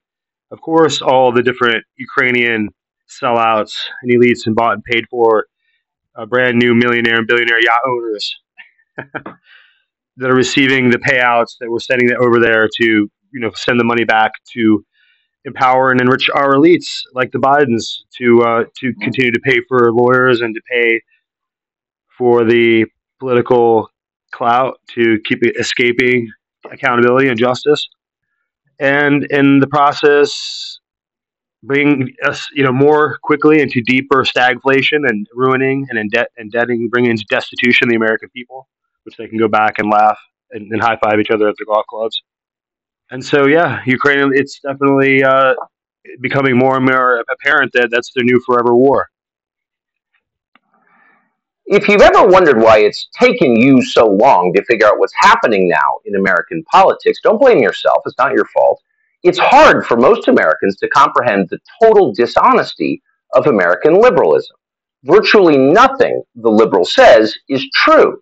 of 0.51 0.61
course, 0.61 1.01
all 1.01 1.31
the 1.31 1.43
different 1.43 1.83
Ukrainian 1.97 2.69
sellouts 3.09 3.73
and 4.01 4.11
elites 4.11 4.45
and 4.45 4.55
bought 4.55 4.73
and 4.73 4.83
paid 4.83 5.05
for 5.09 5.45
uh, 6.15 6.25
brand 6.25 6.57
new 6.57 6.75
millionaire 6.75 7.17
and 7.17 7.27
billionaire 7.27 7.61
yacht 7.63 7.79
owners 7.87 8.39
that 10.17 10.29
are 10.29 10.35
receiving 10.35 10.89
the 10.89 10.99
payouts 10.99 11.55
that 11.59 11.69
we're 11.71 11.79
sending 11.79 12.11
over 12.19 12.39
there 12.39 12.67
to, 12.81 12.85
you 12.85 13.39
know, 13.39 13.51
send 13.53 13.79
the 13.79 13.85
money 13.85 14.03
back 14.03 14.33
to 14.53 14.83
empower 15.45 15.91
and 15.91 16.01
enrich 16.01 16.29
our 16.35 16.55
elites 16.55 16.99
like 17.13 17.31
the 17.31 17.39
Bidens 17.39 17.99
to 18.17 18.41
uh, 18.41 18.63
to 18.77 18.93
continue 19.01 19.31
to 19.31 19.39
pay 19.39 19.61
for 19.69 19.93
lawyers 19.93 20.41
and 20.41 20.53
to 20.53 20.61
pay 20.69 21.01
for 22.17 22.43
the 22.43 22.85
political 23.19 23.89
clout 24.31 24.79
to 24.95 25.19
keep 25.25 25.39
escaping 25.57 26.29
accountability 26.71 27.29
and 27.29 27.37
justice, 27.37 27.87
and 28.79 29.25
in 29.31 29.59
the 29.59 29.67
process, 29.67 30.79
bring 31.63 32.13
us 32.23 32.47
you 32.53 32.63
know 32.63 32.71
more 32.71 33.17
quickly 33.23 33.61
into 33.61 33.81
deeper 33.81 34.23
stagflation 34.23 35.07
and 35.07 35.27
ruining 35.33 35.87
and 35.89 36.11
indebt 36.11 36.27
indebting, 36.37 36.89
bringing 36.89 37.11
into 37.11 37.25
destitution 37.29 37.89
the 37.89 37.95
American 37.95 38.29
people, 38.29 38.67
which 39.03 39.17
they 39.17 39.27
can 39.27 39.37
go 39.37 39.47
back 39.47 39.79
and 39.79 39.89
laugh 39.89 40.17
and, 40.51 40.71
and 40.71 40.81
high 40.81 40.97
five 41.03 41.19
each 41.19 41.29
other 41.29 41.47
at 41.47 41.55
their 41.57 41.65
golf 41.65 41.85
clubs. 41.87 42.21
And 43.11 43.23
so, 43.25 43.47
yeah, 43.47 43.81
Ukraine, 43.85 44.31
it's 44.33 44.59
definitely 44.59 45.23
uh, 45.23 45.55
becoming 46.21 46.57
more 46.57 46.75
and 46.75 46.85
more 46.85 47.23
apparent 47.31 47.71
that 47.73 47.89
that's 47.91 48.11
the 48.15 48.23
new 48.23 48.39
forever 48.45 48.75
war. 48.75 49.09
If 51.71 51.87
you've 51.87 52.01
ever 52.01 52.25
wondered 52.25 52.59
why 52.59 52.79
it's 52.79 53.09
taken 53.13 53.55
you 53.55 53.79
so 53.83 54.07
long 54.07 54.51
to 54.55 54.65
figure 54.65 54.87
out 54.87 54.97
what's 54.97 55.13
happening 55.15 55.67
now 55.67 55.99
in 56.03 56.15
American 56.15 56.63
politics, 56.63 57.19
don't 57.21 57.39
blame 57.39 57.59
yourself. 57.59 58.01
It's 58.07 58.17
not 58.17 58.33
your 58.33 58.45
fault. 58.45 58.81
It's 59.21 59.37
hard 59.37 59.85
for 59.85 59.95
most 59.95 60.27
Americans 60.27 60.77
to 60.77 60.89
comprehend 60.89 61.47
the 61.47 61.59
total 61.79 62.11
dishonesty 62.11 63.03
of 63.35 63.45
American 63.45 64.01
liberalism. 64.01 64.55
Virtually 65.03 65.57
nothing 65.57 66.23
the 66.33 66.49
liberal 66.49 66.85
says 66.85 67.37
is 67.47 67.69
true. 67.75 68.19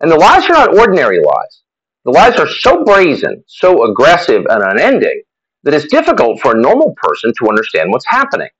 And 0.00 0.10
the 0.10 0.16
lies 0.16 0.44
are 0.50 0.52
not 0.52 0.76
ordinary 0.76 1.20
lies. 1.24 1.62
The 2.04 2.10
lies 2.10 2.36
are 2.36 2.48
so 2.48 2.84
brazen, 2.84 3.42
so 3.46 3.90
aggressive 3.90 4.44
and 4.50 4.62
unending 4.62 5.22
that 5.62 5.72
it's 5.72 5.90
difficult 5.90 6.38
for 6.42 6.54
a 6.54 6.60
normal 6.60 6.92
person 6.98 7.32
to 7.38 7.48
understand 7.48 7.92
what's 7.92 8.06
happening. 8.06 8.50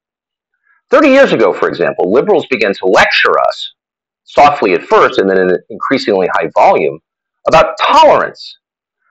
30 0.88 1.08
years 1.08 1.34
ago, 1.34 1.52
for 1.52 1.68
example, 1.68 2.10
liberals 2.10 2.46
began 2.46 2.72
to 2.72 2.86
lecture 2.86 3.38
us, 3.38 3.74
softly 4.32 4.74
at 4.74 4.82
first 4.82 5.18
and 5.18 5.28
then 5.28 5.38
in 5.38 5.50
an 5.50 5.58
increasingly 5.70 6.28
high 6.34 6.48
volume, 6.54 6.98
about 7.48 7.74
tolerance. 7.80 8.58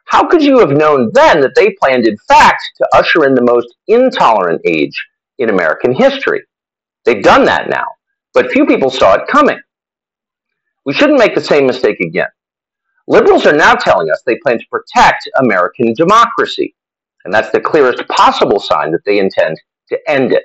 How 0.06 0.28
could 0.28 0.42
you 0.42 0.60
have 0.60 0.72
known 0.72 1.12
then 1.14 1.42
that 1.42 1.54
they 1.56 1.76
planned, 1.80 2.08
in 2.08 2.18
fact, 2.28 2.64
to 2.78 2.88
usher 2.96 3.26
in 3.26 3.36
the 3.36 3.44
most 3.44 3.68
intolerant 3.88 4.62
age 4.66 5.06
in 5.38 5.50
American 5.50 5.94
history? 5.94 6.42
They've 7.06 7.24
done 7.24 7.46
that 7.46 7.70
now, 7.70 7.86
but 8.34 8.52
few 8.52 8.66
people 8.66 8.90
saw 8.90 9.16
it 9.16 9.28
coming. 9.28 9.60
We 10.86 10.94
shouldn't 10.94 11.20
make 11.20 11.36
the 11.36 11.42
same 11.42 11.68
mistake 11.68 12.00
again. 12.00 12.30
Liberals 13.08 13.46
are 13.46 13.56
now 13.56 13.74
telling 13.74 14.10
us 14.10 14.22
they 14.26 14.38
plan 14.38 14.60
to 14.60 14.66
protect 14.72 15.30
American 15.40 15.94
democracy, 15.94 16.76
and 17.26 17.34
that's 17.34 17.52
the 17.52 17.60
clearest 17.60 18.08
possible 18.08 18.60
sign 18.60 18.92
that 18.92 19.04
they 19.06 19.20
intend 19.20 19.60
to 19.90 20.00
end 20.08 20.32
it. 20.32 20.44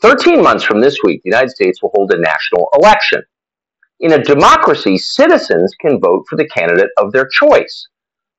13 0.00 0.42
months 0.42 0.64
from 0.64 0.80
this 0.80 0.98
week, 1.04 1.20
the 1.22 1.30
United 1.30 1.50
States 1.50 1.80
will 1.80 1.92
hold 1.94 2.12
a 2.12 2.18
national 2.18 2.68
election. 2.76 3.22
In 4.02 4.14
a 4.14 4.22
democracy, 4.22 4.98
citizens 4.98 5.72
can 5.80 6.00
vote 6.00 6.24
for 6.28 6.34
the 6.34 6.48
candidate 6.48 6.90
of 6.98 7.12
their 7.12 7.28
choice. 7.28 7.86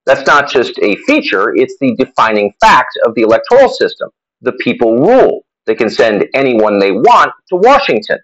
That's 0.05 0.27
not 0.27 0.49
just 0.49 0.77
a 0.79 0.97
feature, 1.07 1.55
it's 1.55 1.77
the 1.79 1.95
defining 1.95 2.53
fact 2.59 2.99
of 3.05 3.15
the 3.15 3.21
electoral 3.21 3.69
system. 3.69 4.09
The 4.41 4.51
people 4.59 4.97
rule. 4.97 5.45
They 5.65 5.75
can 5.75 5.89
send 5.89 6.25
anyone 6.33 6.79
they 6.79 6.91
want 6.91 7.31
to 7.47 7.55
Washington 7.55 8.19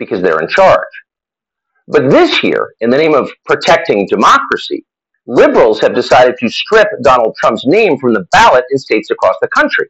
because 0.00 0.20
they're 0.22 0.40
in 0.40 0.48
charge. 0.48 0.80
But 1.86 2.10
this 2.10 2.42
year, 2.42 2.74
in 2.80 2.90
the 2.90 2.98
name 2.98 3.14
of 3.14 3.30
protecting 3.44 4.08
democracy, 4.08 4.84
liberals 5.28 5.78
have 5.80 5.94
decided 5.94 6.34
to 6.38 6.48
strip 6.48 6.88
Donald 7.04 7.36
Trump's 7.38 7.64
name 7.64 7.96
from 7.98 8.12
the 8.12 8.26
ballot 8.32 8.64
in 8.72 8.78
states 8.78 9.08
across 9.12 9.36
the 9.40 9.46
country. 9.46 9.86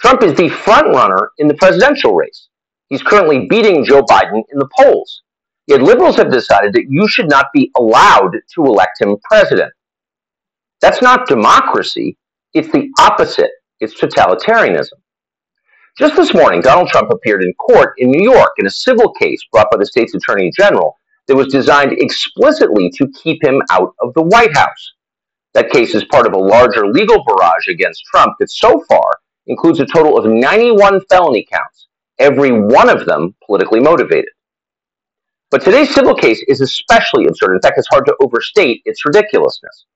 Trump 0.00 0.22
is 0.22 0.32
the 0.32 0.48
frontrunner 0.48 1.26
in 1.36 1.46
the 1.46 1.54
presidential 1.54 2.14
race. 2.14 2.48
He's 2.88 3.02
currently 3.02 3.46
beating 3.50 3.84
Joe 3.84 4.02
Biden 4.02 4.42
in 4.50 4.58
the 4.58 4.68
polls. 4.78 5.20
Yet 5.70 5.82
liberals 5.82 6.16
have 6.16 6.32
decided 6.32 6.72
that 6.72 6.86
you 6.88 7.06
should 7.06 7.30
not 7.30 7.46
be 7.54 7.70
allowed 7.76 8.32
to 8.54 8.64
elect 8.64 9.00
him 9.00 9.16
president. 9.22 9.72
That's 10.80 11.00
not 11.00 11.28
democracy. 11.28 12.16
It's 12.54 12.72
the 12.72 12.88
opposite. 12.98 13.52
It's 13.78 13.94
totalitarianism. 13.94 14.98
Just 15.96 16.16
this 16.16 16.34
morning, 16.34 16.60
Donald 16.60 16.88
Trump 16.88 17.12
appeared 17.12 17.44
in 17.44 17.54
court 17.54 17.92
in 17.98 18.10
New 18.10 18.20
York 18.20 18.50
in 18.58 18.66
a 18.66 18.70
civil 18.70 19.12
case 19.12 19.40
brought 19.52 19.70
by 19.70 19.76
the 19.76 19.86
state's 19.86 20.12
attorney 20.12 20.50
general 20.58 20.96
that 21.28 21.36
was 21.36 21.52
designed 21.52 21.92
explicitly 21.92 22.90
to 22.96 23.06
keep 23.22 23.40
him 23.44 23.62
out 23.70 23.94
of 24.00 24.12
the 24.14 24.22
White 24.22 24.56
House. 24.56 24.94
That 25.54 25.70
case 25.70 25.94
is 25.94 26.02
part 26.06 26.26
of 26.26 26.32
a 26.32 26.36
larger 26.36 26.88
legal 26.88 27.22
barrage 27.24 27.68
against 27.68 28.02
Trump 28.06 28.34
that 28.40 28.50
so 28.50 28.82
far 28.88 29.08
includes 29.46 29.78
a 29.78 29.86
total 29.86 30.18
of 30.18 30.24
91 30.26 31.02
felony 31.08 31.46
counts, 31.48 31.86
every 32.18 32.50
one 32.50 32.90
of 32.90 33.06
them 33.06 33.36
politically 33.46 33.78
motivated. 33.78 34.30
But 35.50 35.62
today's 35.62 35.92
civil 35.92 36.14
case 36.14 36.42
is 36.46 36.60
especially 36.60 37.26
absurd. 37.26 37.54
In 37.54 37.60
fact, 37.60 37.78
it's 37.78 37.88
hard 37.90 38.06
to 38.06 38.16
overstate 38.20 38.82
its 38.84 39.04
ridiculousness. 39.04 39.86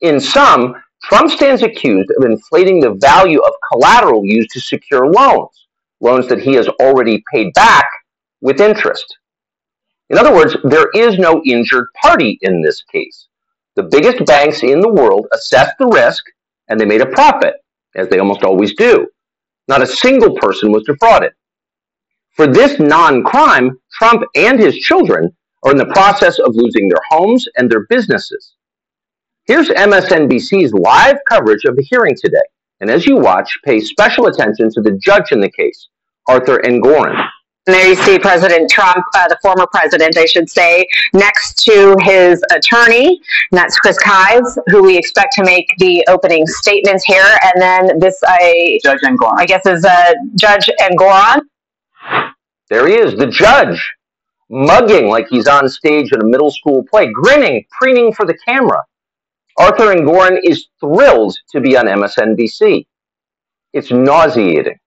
In 0.00 0.20
sum, 0.20 0.74
Trump 1.02 1.30
stands 1.30 1.62
accused 1.62 2.10
of 2.16 2.24
inflating 2.24 2.78
the 2.78 2.94
value 3.00 3.40
of 3.40 3.52
collateral 3.72 4.24
used 4.24 4.50
to 4.50 4.60
secure 4.60 5.08
loans, 5.08 5.66
loans 6.00 6.28
that 6.28 6.40
he 6.40 6.54
has 6.54 6.68
already 6.68 7.22
paid 7.32 7.52
back 7.54 7.86
with 8.40 8.60
interest. 8.60 9.18
In 10.10 10.18
other 10.18 10.32
words, 10.32 10.56
there 10.64 10.88
is 10.94 11.18
no 11.18 11.42
injured 11.44 11.86
party 12.00 12.38
in 12.42 12.62
this 12.62 12.82
case. 12.82 13.26
The 13.74 13.84
biggest 13.84 14.24
banks 14.24 14.62
in 14.62 14.80
the 14.80 14.92
world 14.92 15.26
assessed 15.32 15.78
the 15.78 15.86
risk 15.86 16.22
and 16.68 16.78
they 16.78 16.84
made 16.84 17.00
a 17.00 17.06
profit, 17.06 17.54
as 17.96 18.08
they 18.08 18.18
almost 18.18 18.44
always 18.44 18.74
do. 18.74 19.08
Not 19.66 19.82
a 19.82 19.86
single 19.86 20.36
person 20.36 20.70
was 20.70 20.84
defrauded. 20.84 21.32
For 22.34 22.46
this 22.46 22.80
non 22.80 23.22
crime, 23.24 23.78
Trump 23.92 24.22
and 24.34 24.58
his 24.58 24.76
children 24.76 25.36
are 25.64 25.72
in 25.72 25.76
the 25.76 25.86
process 25.86 26.38
of 26.38 26.54
losing 26.54 26.88
their 26.88 27.02
homes 27.10 27.46
and 27.56 27.70
their 27.70 27.86
businesses. 27.88 28.54
Here's 29.44 29.68
MSNBC's 29.68 30.72
live 30.72 31.16
coverage 31.28 31.64
of 31.64 31.76
the 31.76 31.82
hearing 31.82 32.16
today. 32.16 32.42
And 32.80 32.90
as 32.90 33.06
you 33.06 33.16
watch, 33.16 33.50
pay 33.64 33.80
special 33.80 34.26
attention 34.26 34.70
to 34.72 34.80
the 34.80 34.98
judge 35.02 35.30
in 35.30 35.40
the 35.40 35.50
case, 35.50 35.88
Arthur 36.28 36.58
Engoron. 36.64 37.28
There 37.66 37.88
you 37.88 37.94
see 37.94 38.18
President 38.18 38.68
Trump, 38.68 39.04
uh, 39.14 39.28
the 39.28 39.38
former 39.40 39.66
president, 39.70 40.18
I 40.18 40.24
should 40.24 40.50
say, 40.50 40.84
next 41.12 41.62
to 41.64 41.96
his 42.00 42.42
attorney, 42.50 43.06
and 43.06 43.58
that's 43.58 43.78
Chris 43.78 43.96
Kise, 44.02 44.58
who 44.66 44.82
we 44.82 44.98
expect 44.98 45.34
to 45.34 45.44
make 45.44 45.68
the 45.78 46.04
opening 46.08 46.44
statements 46.46 47.04
here. 47.04 47.24
And 47.42 47.62
then 47.62 47.98
this, 48.00 48.18
I, 48.26 48.80
Judge 48.82 48.98
Engoron. 49.04 49.38
I 49.38 49.46
guess, 49.46 49.64
is 49.64 49.84
uh, 49.84 50.12
Judge 50.34 50.68
Engoron. 50.80 51.42
There 52.70 52.86
he 52.86 52.94
is, 52.94 53.14
the 53.14 53.26
judge, 53.26 53.94
mugging 54.50 55.08
like 55.08 55.26
he's 55.28 55.46
on 55.46 55.68
stage 55.68 56.12
at 56.12 56.22
a 56.22 56.26
middle 56.26 56.50
school 56.50 56.84
play, 56.90 57.10
grinning, 57.12 57.64
preening 57.80 58.12
for 58.12 58.26
the 58.26 58.36
camera. 58.46 58.82
Arthur 59.58 59.94
Engoron 59.94 60.38
is 60.42 60.68
thrilled 60.80 61.36
to 61.50 61.60
be 61.60 61.76
on 61.76 61.86
MSNBC. 61.86 62.86
It's 63.72 63.90
nauseating. 63.90 64.78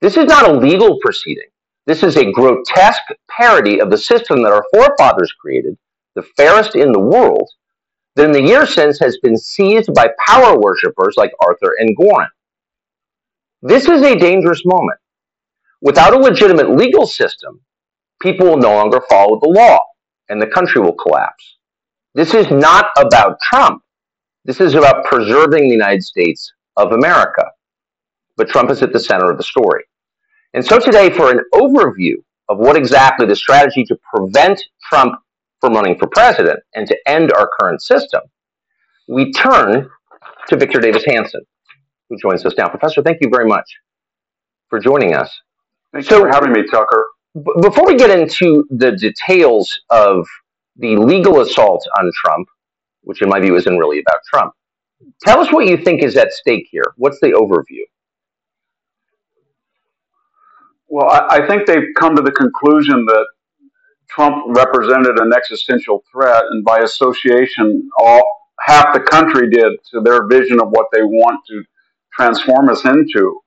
This 0.00 0.16
is 0.16 0.26
not 0.26 0.48
a 0.48 0.52
legal 0.52 0.98
proceeding. 1.00 1.48
This 1.86 2.02
is 2.02 2.16
a 2.16 2.30
grotesque 2.30 3.02
parody 3.30 3.80
of 3.80 3.90
the 3.90 3.98
system 3.98 4.42
that 4.42 4.52
our 4.52 4.64
forefathers 4.72 5.32
created, 5.32 5.76
the 6.14 6.22
fairest 6.36 6.76
in 6.76 6.92
the 6.92 7.00
world, 7.00 7.48
that 8.14 8.26
in 8.26 8.32
the 8.32 8.42
years 8.42 8.74
since 8.74 8.98
has 9.00 9.18
been 9.22 9.36
seized 9.36 9.92
by 9.94 10.08
power 10.26 10.58
worshippers 10.58 11.14
like 11.16 11.32
Arthur 11.46 11.76
Engoron. 11.80 12.28
This 13.62 13.88
is 13.88 14.02
a 14.02 14.16
dangerous 14.16 14.62
moment. 14.64 14.98
Without 15.82 16.14
a 16.14 16.18
legitimate 16.18 16.70
legal 16.70 17.06
system, 17.06 17.60
people 18.20 18.46
will 18.46 18.56
no 18.56 18.72
longer 18.72 19.02
follow 19.10 19.38
the 19.40 19.48
law 19.48 19.78
and 20.28 20.40
the 20.40 20.46
country 20.46 20.80
will 20.80 20.94
collapse. 20.94 21.58
This 22.14 22.34
is 22.34 22.50
not 22.50 22.86
about 22.96 23.40
Trump. 23.42 23.82
This 24.44 24.60
is 24.60 24.74
about 24.74 25.04
preserving 25.04 25.64
the 25.64 25.74
United 25.74 26.04
States 26.04 26.52
of 26.76 26.92
America. 26.92 27.46
But 28.36 28.48
Trump 28.48 28.70
is 28.70 28.80
at 28.82 28.92
the 28.92 29.00
center 29.00 29.30
of 29.30 29.38
the 29.38 29.42
story. 29.42 29.82
And 30.54 30.64
so 30.64 30.78
today, 30.78 31.10
for 31.10 31.30
an 31.30 31.40
overview 31.52 32.14
of 32.48 32.58
what 32.58 32.76
exactly 32.76 33.26
the 33.26 33.36
strategy 33.36 33.84
to 33.84 33.98
prevent 34.14 34.62
Trump 34.88 35.14
from 35.60 35.74
running 35.74 35.98
for 35.98 36.06
president 36.08 36.60
and 36.74 36.86
to 36.86 36.96
end 37.06 37.32
our 37.32 37.50
current 37.58 37.82
system, 37.82 38.20
we 39.08 39.32
turn 39.32 39.88
to 40.48 40.56
Victor 40.56 40.78
Davis 40.78 41.04
Hanson, 41.06 41.42
who 42.08 42.16
joins 42.18 42.44
us 42.44 42.54
now. 42.56 42.68
Professor, 42.68 43.02
thank 43.02 43.18
you 43.20 43.28
very 43.30 43.48
much 43.48 43.68
for 44.68 44.78
joining 44.78 45.14
us. 45.14 45.30
Thanks 45.92 46.08
so, 46.08 46.20
for 46.20 46.28
having 46.28 46.52
me, 46.52 46.62
Tucker. 46.70 47.06
B- 47.34 47.52
before 47.60 47.86
we 47.86 47.96
get 47.96 48.10
into 48.10 48.64
the 48.70 48.92
details 48.92 49.72
of 49.90 50.26
the 50.76 50.96
legal 50.96 51.40
assault 51.40 51.86
on 51.98 52.10
Trump, 52.24 52.48
which 53.02 53.22
in 53.22 53.28
my 53.28 53.40
view 53.40 53.56
isn't 53.56 53.78
really 53.78 54.00
about 54.00 54.20
Trump. 54.32 54.54
Tell 55.22 55.40
us 55.40 55.52
what 55.52 55.66
you 55.66 55.76
think 55.76 56.02
is 56.02 56.16
at 56.16 56.32
stake 56.32 56.68
here. 56.70 56.94
What's 56.96 57.20
the 57.20 57.28
overview? 57.28 57.82
Well, 60.88 61.10
I, 61.10 61.38
I 61.38 61.46
think 61.46 61.66
they've 61.66 61.88
come 61.98 62.16
to 62.16 62.22
the 62.22 62.32
conclusion 62.32 63.04
that 63.06 63.26
Trump 64.08 64.44
represented 64.48 65.18
an 65.18 65.32
existential 65.34 66.04
threat, 66.12 66.44
and 66.50 66.64
by 66.64 66.80
association, 66.80 67.88
all 67.98 68.22
half 68.60 68.92
the 68.92 69.00
country 69.00 69.48
did 69.48 69.72
to 69.90 70.00
their 70.00 70.26
vision 70.26 70.60
of 70.60 70.68
what 70.68 70.86
they 70.92 71.02
want 71.02 71.40
to 71.48 71.62
transform 72.12 72.68
us 72.68 72.84
into. 72.84 73.40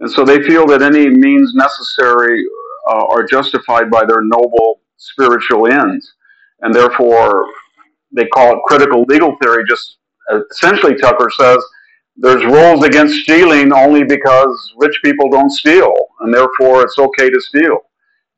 And 0.00 0.10
so 0.10 0.24
they 0.24 0.42
feel 0.42 0.66
that 0.66 0.82
any 0.82 1.08
means 1.08 1.54
necessary 1.54 2.44
uh, 2.88 3.06
are 3.06 3.24
justified 3.26 3.90
by 3.90 4.04
their 4.04 4.22
noble 4.22 4.80
spiritual 4.96 5.66
ends. 5.66 6.14
And 6.60 6.74
therefore, 6.74 7.44
they 8.12 8.26
call 8.26 8.52
it 8.54 8.62
critical 8.66 9.04
legal 9.08 9.36
theory. 9.42 9.64
Just 9.68 9.98
uh, 10.32 10.40
essentially, 10.50 10.96
Tucker 10.96 11.30
says 11.38 11.64
there's 12.16 12.44
rules 12.44 12.84
against 12.84 13.14
stealing 13.22 13.72
only 13.72 14.04
because 14.04 14.72
rich 14.78 14.98
people 15.04 15.30
don't 15.30 15.50
steal, 15.50 15.94
and 16.20 16.32
therefore 16.34 16.82
it's 16.82 16.98
okay 16.98 17.30
to 17.30 17.40
steal. 17.40 17.78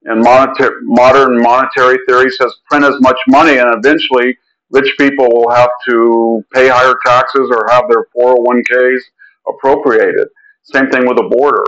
And 0.05 0.23
monetary, 0.23 0.77
modern 0.83 1.41
monetary 1.43 1.99
theory 2.09 2.31
says 2.31 2.55
print 2.69 2.85
as 2.85 3.01
much 3.01 3.19
money, 3.29 3.59
and 3.59 3.69
eventually 3.75 4.37
rich 4.71 4.93
people 4.99 5.29
will 5.31 5.51
have 5.51 5.71
to 5.89 6.45
pay 6.55 6.69
higher 6.69 6.95
taxes 7.05 7.51
or 7.51 7.67
have 7.71 7.85
their 7.89 8.07
401ks 8.17 9.01
appropriated. 9.49 10.29
Same 10.63 10.91
thing 10.91 11.07
with 11.07 11.17
the 11.17 11.29
border. 11.31 11.65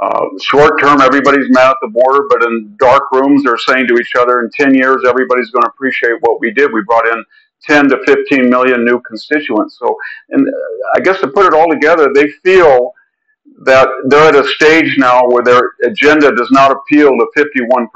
Uh, 0.00 0.26
short 0.42 0.80
term, 0.80 1.00
everybody's 1.00 1.48
mad 1.50 1.70
at 1.70 1.76
the 1.80 1.88
border, 1.88 2.26
but 2.28 2.42
in 2.44 2.74
dark 2.78 3.04
rooms, 3.12 3.44
they're 3.44 3.56
saying 3.56 3.86
to 3.86 3.94
each 3.94 4.12
other, 4.18 4.40
in 4.40 4.50
10 4.50 4.74
years, 4.74 5.04
everybody's 5.08 5.50
going 5.50 5.62
to 5.62 5.68
appreciate 5.68 6.14
what 6.20 6.40
we 6.40 6.50
did. 6.52 6.72
We 6.72 6.82
brought 6.82 7.06
in 7.06 7.24
10 7.62 7.88
to 7.90 7.98
15 8.04 8.50
million 8.50 8.84
new 8.84 9.00
constituents. 9.02 9.78
So, 9.78 9.96
and 10.30 10.48
I 10.96 11.00
guess 11.00 11.20
to 11.20 11.28
put 11.28 11.46
it 11.46 11.54
all 11.54 11.70
together, 11.70 12.12
they 12.12 12.28
feel 12.44 12.92
that 13.62 13.88
they're 14.08 14.28
at 14.28 14.34
a 14.34 14.48
stage 14.48 14.96
now 14.98 15.28
where 15.28 15.44
their 15.44 15.70
agenda 15.84 16.34
does 16.34 16.50
not 16.50 16.72
appeal 16.72 17.10
to 17.10 17.26
51% 17.36 17.86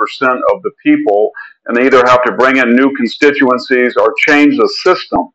of 0.52 0.62
the 0.62 0.70
people, 0.82 1.32
and 1.66 1.76
they 1.76 1.86
either 1.86 2.04
have 2.06 2.22
to 2.24 2.32
bring 2.32 2.58
in 2.58 2.76
new 2.76 2.94
constituencies 2.96 3.94
or 3.96 4.14
change 4.18 4.56
the 4.56 4.68
system, 4.68 5.30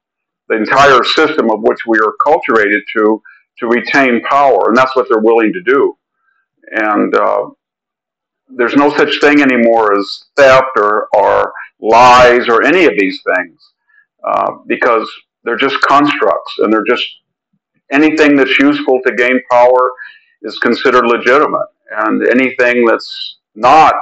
the 0.47 0.55
entire 0.55 1.03
system 1.03 1.51
of 1.51 1.59
which 1.61 1.79
we 1.85 1.97
are 1.99 2.13
culturated 2.25 2.81
to, 2.95 3.21
to 3.59 3.67
retain 3.67 4.21
power. 4.23 4.67
And 4.67 4.77
that's 4.77 4.95
what 4.95 5.07
they're 5.09 5.19
willing 5.19 5.53
to 5.53 5.61
do. 5.61 5.97
And 6.71 7.15
uh, 7.15 7.49
there's 8.49 8.75
no 8.75 8.95
such 8.95 9.19
thing 9.21 9.41
anymore 9.41 9.97
as 9.97 10.25
theft 10.35 10.71
or, 10.77 11.07
or 11.13 11.53
lies 11.79 12.47
or 12.47 12.63
any 12.63 12.85
of 12.85 12.93
these 12.97 13.19
things 13.35 13.71
uh, 14.23 14.51
because 14.67 15.09
they're 15.43 15.57
just 15.57 15.79
constructs 15.81 16.55
and 16.59 16.71
they're 16.71 16.85
just 16.87 17.05
anything 17.91 18.35
that's 18.35 18.57
useful 18.59 18.99
to 19.05 19.15
gain 19.15 19.39
power 19.51 19.91
is 20.41 20.57
considered 20.59 21.05
legitimate, 21.05 21.67
and 22.05 22.27
anything 22.27 22.85
that's 22.85 23.37
not 23.55 23.93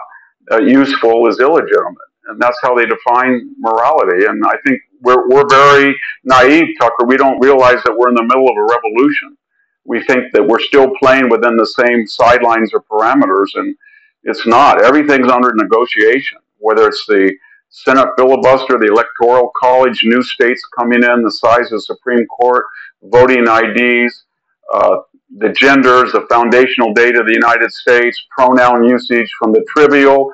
uh, 0.52 0.60
useful 0.60 1.28
is 1.28 1.40
illegitimate. 1.40 1.96
And 2.28 2.42
that's 2.42 2.58
how 2.62 2.76
they 2.76 2.86
define 2.86 3.54
morality. 3.60 4.26
And 4.26 4.44
I 4.46 4.56
think 4.66 4.80
we're, 5.02 5.28
we're 5.30 5.48
very 5.50 5.96
naive, 6.24 6.66
Tucker. 6.80 7.06
We 7.06 7.18
don't 7.18 7.40
realize 7.40 7.82
that 7.84 7.96
we're 7.96 8.10
in 8.10 8.16
the 8.16 8.24
middle 8.24 8.48
of 8.48 8.56
a 8.58 8.74
revolution. 8.74 9.38
We 9.86 10.04
think 10.04 10.32
that 10.34 10.46
we're 10.46 10.60
still 10.60 10.92
playing 11.00 11.30
within 11.30 11.58
the 11.58 11.66
same 11.66 12.06
sidelines 12.08 12.72
or 12.74 12.82
parameters, 12.82 13.48
and 13.56 13.76
it's 14.24 14.46
not. 14.46 14.84
Everything's 14.84 15.32
under 15.32 15.54
negotiation, 15.54 16.40
whether 16.58 16.88
it's 16.88 17.06
the 17.08 17.36
Senate 17.70 18.10
filibuster, 18.18 18.78
the 18.78 18.92
Electoral 18.92 19.52
College, 19.60 20.02
new 20.04 20.22
states 20.22 20.62
coming 20.78 21.04
in, 21.04 21.24
the 21.24 21.32
size 21.32 21.72
of 21.72 21.72
the 21.72 21.82
Supreme 21.82 22.26
Court, 22.28 22.66
voting 23.04 23.48
IDs, 23.48 24.26
uh, 24.74 24.98
the 25.38 25.50
genders, 25.54 26.12
the 26.12 26.28
foundational 26.30 26.94
data 26.94 27.22
of 27.22 27.26
the 27.26 27.34
United 27.34 27.72
States, 27.72 28.22
pronoun 28.38 28.84
usage 28.84 29.32
from 29.40 29.54
the 29.54 29.66
trivial 29.70 30.32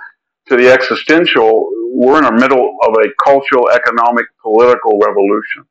to 0.47 0.55
the 0.55 0.71
existential, 0.71 1.69
we're 1.93 2.17
in 2.17 2.23
the 2.23 2.31
middle 2.31 2.77
of 2.83 2.93
a 2.93 3.07
cultural, 3.23 3.69
economic, 3.69 4.25
political 4.41 4.99
revolution. 4.99 5.65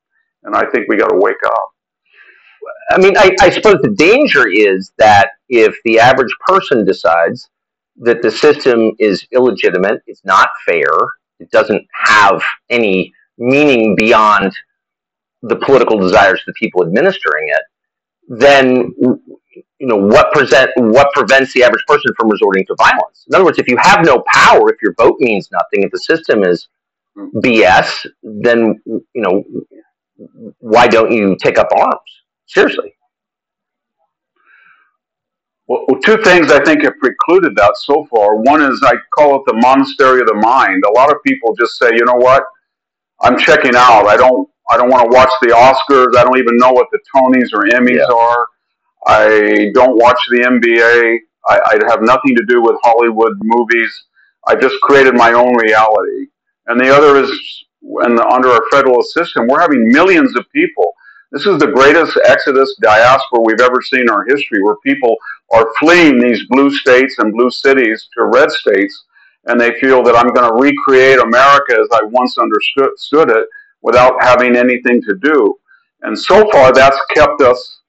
And 0.45 0.55
I 0.55 0.65
think 0.71 0.87
we 0.89 0.97
got 0.97 1.09
to 1.09 1.19
wake 1.19 1.43
up. 1.45 1.69
I 2.91 2.99
mean, 2.99 3.17
I, 3.17 3.35
I 3.41 3.51
suppose 3.51 3.77
the 3.83 3.95
danger 3.97 4.49
is 4.49 4.93
that 4.99 5.31
if 5.49 5.77
the 5.85 5.99
average 5.99 6.35
person 6.47 6.85
decides 6.85 7.49
that 7.99 8.23
the 8.23 8.31
system 8.31 8.93
is 8.99 9.27
illegitimate, 9.33 10.03
it's 10.07 10.25
not 10.25 10.51
fair, 10.67 10.89
it 11.41 11.51
doesn't 11.51 11.87
have 11.93 12.43
any 12.71 13.13
meaning 13.39 13.97
beyond 13.97 14.53
the 15.43 15.57
political 15.57 15.99
desires 15.99 16.41
of 16.41 16.47
the 16.47 16.53
people 16.55 16.83
administering 16.85 17.45
it, 17.49 17.63
then 18.29 18.93
you 19.79 19.87
know 19.87 19.97
what 19.97 20.33
present 20.33 20.71
what 20.77 21.13
prevents 21.13 21.53
the 21.53 21.63
average 21.63 21.85
person 21.87 22.13
from 22.17 22.31
resorting 22.31 22.65
to 22.67 22.75
violence. 22.77 23.25
In 23.29 23.35
other 23.35 23.45
words, 23.45 23.59
if 23.59 23.69
you 23.69 23.77
have 23.79 24.05
no 24.05 24.25
power, 24.33 24.71
if 24.71 24.81
your 24.83 24.95
vote 24.99 25.17
means 25.21 25.51
nothing, 25.53 25.85
if 25.85 25.91
the 25.91 25.99
system 25.99 26.43
is 26.43 26.69
BS, 27.37 28.07
then 28.23 28.81
you 28.87 29.03
know 29.15 29.45
why 30.59 30.87
don't 30.87 31.13
you 31.13 31.37
take 31.41 31.59
up 31.59 31.69
arms? 31.77 32.23
Seriously. 32.47 32.95
Well, 35.69 35.85
two 36.05 36.23
things 36.23 36.53
I 36.53 36.63
think 36.63 36.83
have 36.85 36.97
precluded 36.99 37.57
that 37.57 37.77
so 37.77 38.07
far. 38.09 38.37
One 38.37 38.63
is 38.63 38.81
I 38.85 38.95
call 39.17 39.37
it 39.37 39.43
the 39.47 39.55
monastery 39.55 40.21
of 40.21 40.29
the 40.29 40.35
mind. 40.35 40.85
A 40.87 40.93
lot 40.93 41.11
of 41.11 41.19
people 41.27 41.57
just 41.57 41.77
say, 41.77 41.91
you 41.93 42.05
know 42.05 42.15
what, 42.15 42.45
I'm 43.21 43.37
checking 43.37 43.75
out. 43.75 44.07
I 44.07 44.17
don't 44.17 44.49
I 44.71 44.77
don't 44.77 44.91
want 44.91 45.11
to 45.11 45.17
watch 45.17 45.31
the 45.43 45.49
Oscars. 45.49 46.17
I 46.17 46.25
don't 46.25 46.39
even 46.39 46.57
know 46.57 46.71
what 46.71 46.89
the 46.91 46.99
Tonys 47.15 47.53
or 47.53 47.65
Emmys 47.79 47.97
yeah. 47.97 48.15
are. 48.15 48.47
I 49.07 49.71
don't 49.75 49.97
watch 49.97 50.19
the 50.29 50.39
NBA. 50.39 51.19
I, 51.49 51.61
I 51.65 51.91
have 51.91 52.03
nothing 52.03 52.35
to 52.35 52.45
do 52.47 52.61
with 52.61 52.77
Hollywood 52.83 53.35
movies. 53.43 54.05
I 54.49 54.57
just 54.57 54.81
created 54.83 55.15
my 55.15 55.33
own 55.33 55.57
reality. 55.57 56.27
And 56.67 56.81
the 56.81 56.93
other 56.93 57.17
is, 57.17 57.31
and 58.03 58.19
under 58.19 58.49
our 58.49 58.63
federal 58.73 59.03
system, 59.03 59.47
we're 59.47 59.61
having 59.61 59.89
millions 59.89 60.37
of 60.37 60.51
people. 60.53 60.95
This 61.33 61.47
is 61.47 61.59
the 61.59 61.73
greatest 61.73 62.19
exodus 62.25 62.77
diaspora 62.81 63.41
we've 63.41 63.61
ever 63.61 63.83
seen 63.83 64.03
in 64.03 64.11
our 64.11 64.25
history, 64.25 64.63
where 64.63 64.77
people 64.77 65.17
are 65.53 65.73
fleeing 65.79 66.19
these 66.19 66.47
blue 66.49 66.71
states 66.71 67.17
and 67.19 67.33
blue 67.33 67.51
cities 67.51 68.09
to 68.15 68.27
red 68.27 68.51
states, 68.51 69.05
and 69.47 69.61
they 69.61 69.79
feel 69.81 70.03
that 70.03 70.17
I'm 70.17 70.33
going 70.33 70.49
to 70.49 70.61
recreate 70.61 71.19
America 71.19 71.73
as 71.73 71.89
I 71.93 72.05
once 72.05 72.39
understood 72.39 73.31
it 73.31 73.49
without 73.83 74.23
having 74.23 74.57
anything 74.57 75.03
to 75.03 75.15
do. 75.17 75.59
And 76.03 76.19
so 76.19 76.49
far, 76.51 76.73
that's 76.73 76.99
kept 77.15 77.41
us 77.43 77.81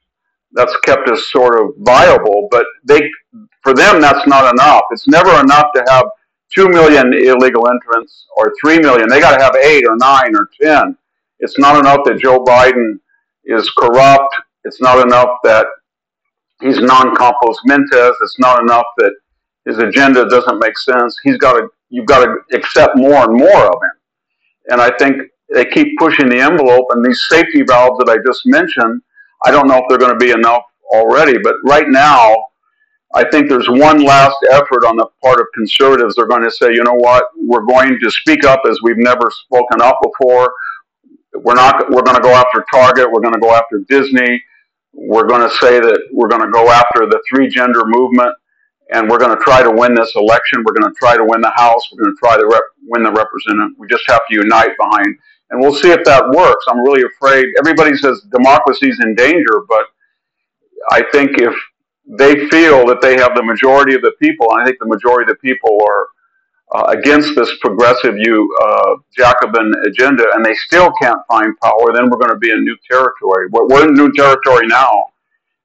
that's 0.53 0.75
kept 0.85 1.07
us 1.07 1.29
sort 1.31 1.61
of 1.61 1.73
viable. 1.79 2.47
But 2.49 2.65
they, 2.83 3.09
for 3.61 3.73
them, 3.73 4.01
that's 4.01 4.25
not 4.27 4.51
enough. 4.51 4.83
It's 4.91 5.07
never 5.07 5.39
enough 5.39 5.67
to 5.75 5.85
have 5.89 6.05
two 6.53 6.67
million 6.69 7.13
illegal 7.13 7.67
entrants 7.67 8.25
or 8.37 8.53
three 8.59 8.79
million. 8.79 9.07
They 9.07 9.19
got 9.19 9.37
to 9.37 9.43
have 9.43 9.55
eight 9.55 9.83
or 9.87 9.95
nine 9.97 10.35
or 10.35 10.49
ten. 10.59 10.97
It's 11.39 11.59
not 11.59 11.77
enough 11.77 11.99
that 12.05 12.19
Joe 12.19 12.43
Biden 12.43 12.99
is 13.47 13.69
corrupt. 13.71 14.35
It's 14.63 14.81
not 14.81 15.05
enough 15.05 15.29
that 15.43 15.65
he's 16.61 16.79
non-compos 16.79 17.59
mentis. 17.65 18.15
It's 18.21 18.39
not 18.39 18.61
enough 18.61 18.85
that 18.97 19.13
his 19.65 19.79
agenda 19.79 20.27
doesn't 20.29 20.59
make 20.59 20.77
sense. 20.77 21.17
He's 21.23 21.37
got 21.37 21.53
to. 21.53 21.67
You've 21.89 22.05
got 22.05 22.25
to 22.25 22.35
accept 22.53 22.97
more 22.97 23.23
and 23.23 23.33
more 23.33 23.65
of 23.65 23.81
him. 23.81 23.91
And 24.69 24.81
I 24.81 24.91
think 24.97 25.21
they 25.53 25.63
keep 25.63 25.97
pushing 25.97 26.27
the 26.27 26.41
envelope, 26.41 26.87
and 26.89 27.03
these 27.03 27.25
safety 27.29 27.63
valves 27.65 27.97
that 27.99 28.09
I 28.09 28.17
just 28.27 28.45
mentioned, 28.45 29.01
I 29.45 29.51
don't 29.51 29.67
know 29.69 29.77
if 29.77 29.83
they're 29.87 29.97
going 29.97 30.11
to 30.11 30.25
be 30.25 30.31
enough 30.31 30.63
already. 30.93 31.37
But 31.41 31.55
right 31.63 31.87
now, 31.87 32.35
I 33.15 33.23
think 33.29 33.47
there's 33.47 33.69
one 33.69 34.03
last 34.03 34.35
effort 34.51 34.83
on 34.85 34.97
the 34.97 35.07
part 35.23 35.39
of 35.39 35.47
conservatives. 35.53 36.15
They're 36.15 36.27
going 36.27 36.43
to 36.43 36.51
say, 36.51 36.73
you 36.73 36.83
know 36.83 36.95
what, 36.95 37.23
we're 37.37 37.65
going 37.65 37.97
to 38.01 38.11
speak 38.11 38.43
up 38.43 38.63
as 38.69 38.81
we've 38.81 38.97
never 38.97 39.31
spoken 39.31 39.81
up 39.81 39.97
before. 40.03 40.51
We're 41.43 41.55
not. 41.55 41.89
We're 41.89 42.03
going 42.03 42.17
to 42.17 42.23
go 42.23 42.33
after 42.33 42.65
Target. 42.73 43.11
We're 43.11 43.21
going 43.21 43.33
to 43.33 43.39
go 43.39 43.53
after 43.53 43.83
Disney. 43.87 44.41
We're 44.93 45.27
going 45.27 45.47
to 45.47 45.55
say 45.57 45.79
that 45.79 46.09
we're 46.11 46.29
going 46.29 46.41
to 46.41 46.51
go 46.51 46.69
after 46.69 47.05
the 47.05 47.21
three 47.29 47.47
gender 47.49 47.83
movement, 47.85 48.33
and 48.93 49.09
we're 49.09 49.19
going 49.19 49.37
to 49.37 49.43
try 49.43 49.61
to 49.61 49.71
win 49.71 49.93
this 49.93 50.13
election. 50.15 50.63
We're 50.65 50.73
going 50.73 50.91
to 50.91 50.97
try 50.97 51.17
to 51.17 51.23
win 51.23 51.41
the 51.41 51.53
House. 51.55 51.89
We're 51.91 52.03
going 52.03 52.15
to 52.15 52.19
try 52.19 52.37
to 52.37 52.45
rep- 52.45 52.73
win 52.87 53.03
the 53.03 53.11
representative. 53.11 53.77
We 53.77 53.87
just 53.87 54.03
have 54.07 54.21
to 54.29 54.35
unite 54.35 54.71
behind 54.79 55.15
and 55.49 55.61
we'll 55.61 55.73
see 55.73 55.91
if 55.91 56.03
that 56.03 56.29
works. 56.29 56.65
I'm 56.67 56.83
really 56.83 57.03
afraid. 57.03 57.45
Everybody 57.59 57.95
says 57.95 58.21
democracy's 58.31 58.99
in 59.01 59.15
danger, 59.15 59.61
but 59.67 59.85
I 60.91 61.03
think 61.11 61.37
if 61.39 61.55
they 62.05 62.47
feel 62.47 62.85
that 62.87 63.01
they 63.01 63.17
have 63.17 63.35
the 63.35 63.43
majority 63.43 63.95
of 63.95 64.01
the 64.01 64.13
people, 64.21 64.47
and 64.51 64.61
I 64.61 64.65
think 64.65 64.79
the 64.79 64.87
majority 64.87 65.31
of 65.31 65.37
the 65.37 65.49
people 65.49 65.77
are 65.87 66.07
uh, 66.75 66.83
against 66.87 67.35
this 67.35 67.51
progressive 67.61 68.15
you 68.17 68.55
uh, 68.61 68.95
Jacobin 69.17 69.71
agenda, 69.85 70.25
and 70.33 70.45
they 70.45 70.53
still 70.53 70.91
can't 71.01 71.19
find 71.27 71.57
power, 71.63 71.93
then 71.93 72.09
we're 72.09 72.17
going 72.17 72.31
to 72.31 72.37
be 72.37 72.51
in 72.51 72.63
new 72.63 72.77
territory. 72.89 73.47
We're, 73.51 73.67
we're 73.67 73.87
in 73.87 73.93
new 73.93 74.11
territory 74.11 74.67
now. 74.67 75.05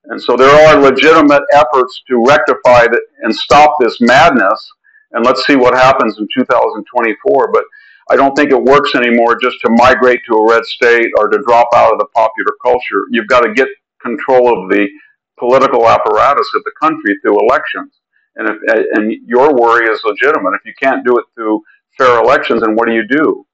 And 0.04 0.20
so 0.20 0.36
there 0.36 0.50
are 0.50 0.80
legitimate 0.80 1.42
efforts 1.52 2.02
to 2.08 2.24
rectify 2.26 2.86
and 3.22 3.34
stop 3.34 3.76
this 3.80 4.00
madness. 4.00 4.72
And 5.12 5.24
let's 5.24 5.46
see 5.46 5.56
what 5.56 5.74
happens 5.74 6.18
in 6.18 6.26
2024. 6.34 7.52
But 7.52 7.64
I 8.10 8.16
don't 8.16 8.34
think 8.34 8.50
it 8.50 8.62
works 8.62 8.94
anymore 8.94 9.38
just 9.40 9.60
to 9.60 9.70
migrate 9.70 10.20
to 10.28 10.36
a 10.36 10.48
red 10.48 10.64
state 10.64 11.10
or 11.18 11.28
to 11.28 11.38
drop 11.46 11.68
out 11.74 11.92
of 11.92 11.98
the 11.98 12.06
popular 12.14 12.52
culture. 12.62 13.02
You've 13.10 13.28
got 13.28 13.40
to 13.40 13.54
get 13.54 13.68
control 14.00 14.62
of 14.62 14.70
the 14.70 14.88
political 15.38 15.88
apparatus 15.88 16.48
of 16.54 16.64
the 16.64 16.72
country 16.80 17.16
through 17.22 17.40
elections. 17.40 18.01
And 18.36 18.48
if, 18.48 18.56
uh, 18.70 18.82
and 18.94 19.12
your 19.26 19.54
worry 19.54 19.86
is 19.86 20.00
legitimate. 20.04 20.54
If 20.54 20.64
you 20.64 20.74
can't 20.80 21.04
do 21.04 21.18
it 21.18 21.24
through 21.34 21.62
fair 21.98 22.18
elections, 22.22 22.62
then 22.62 22.74
what 22.74 22.86
do 22.88 22.94
you 22.94 23.06
do? 23.06 23.46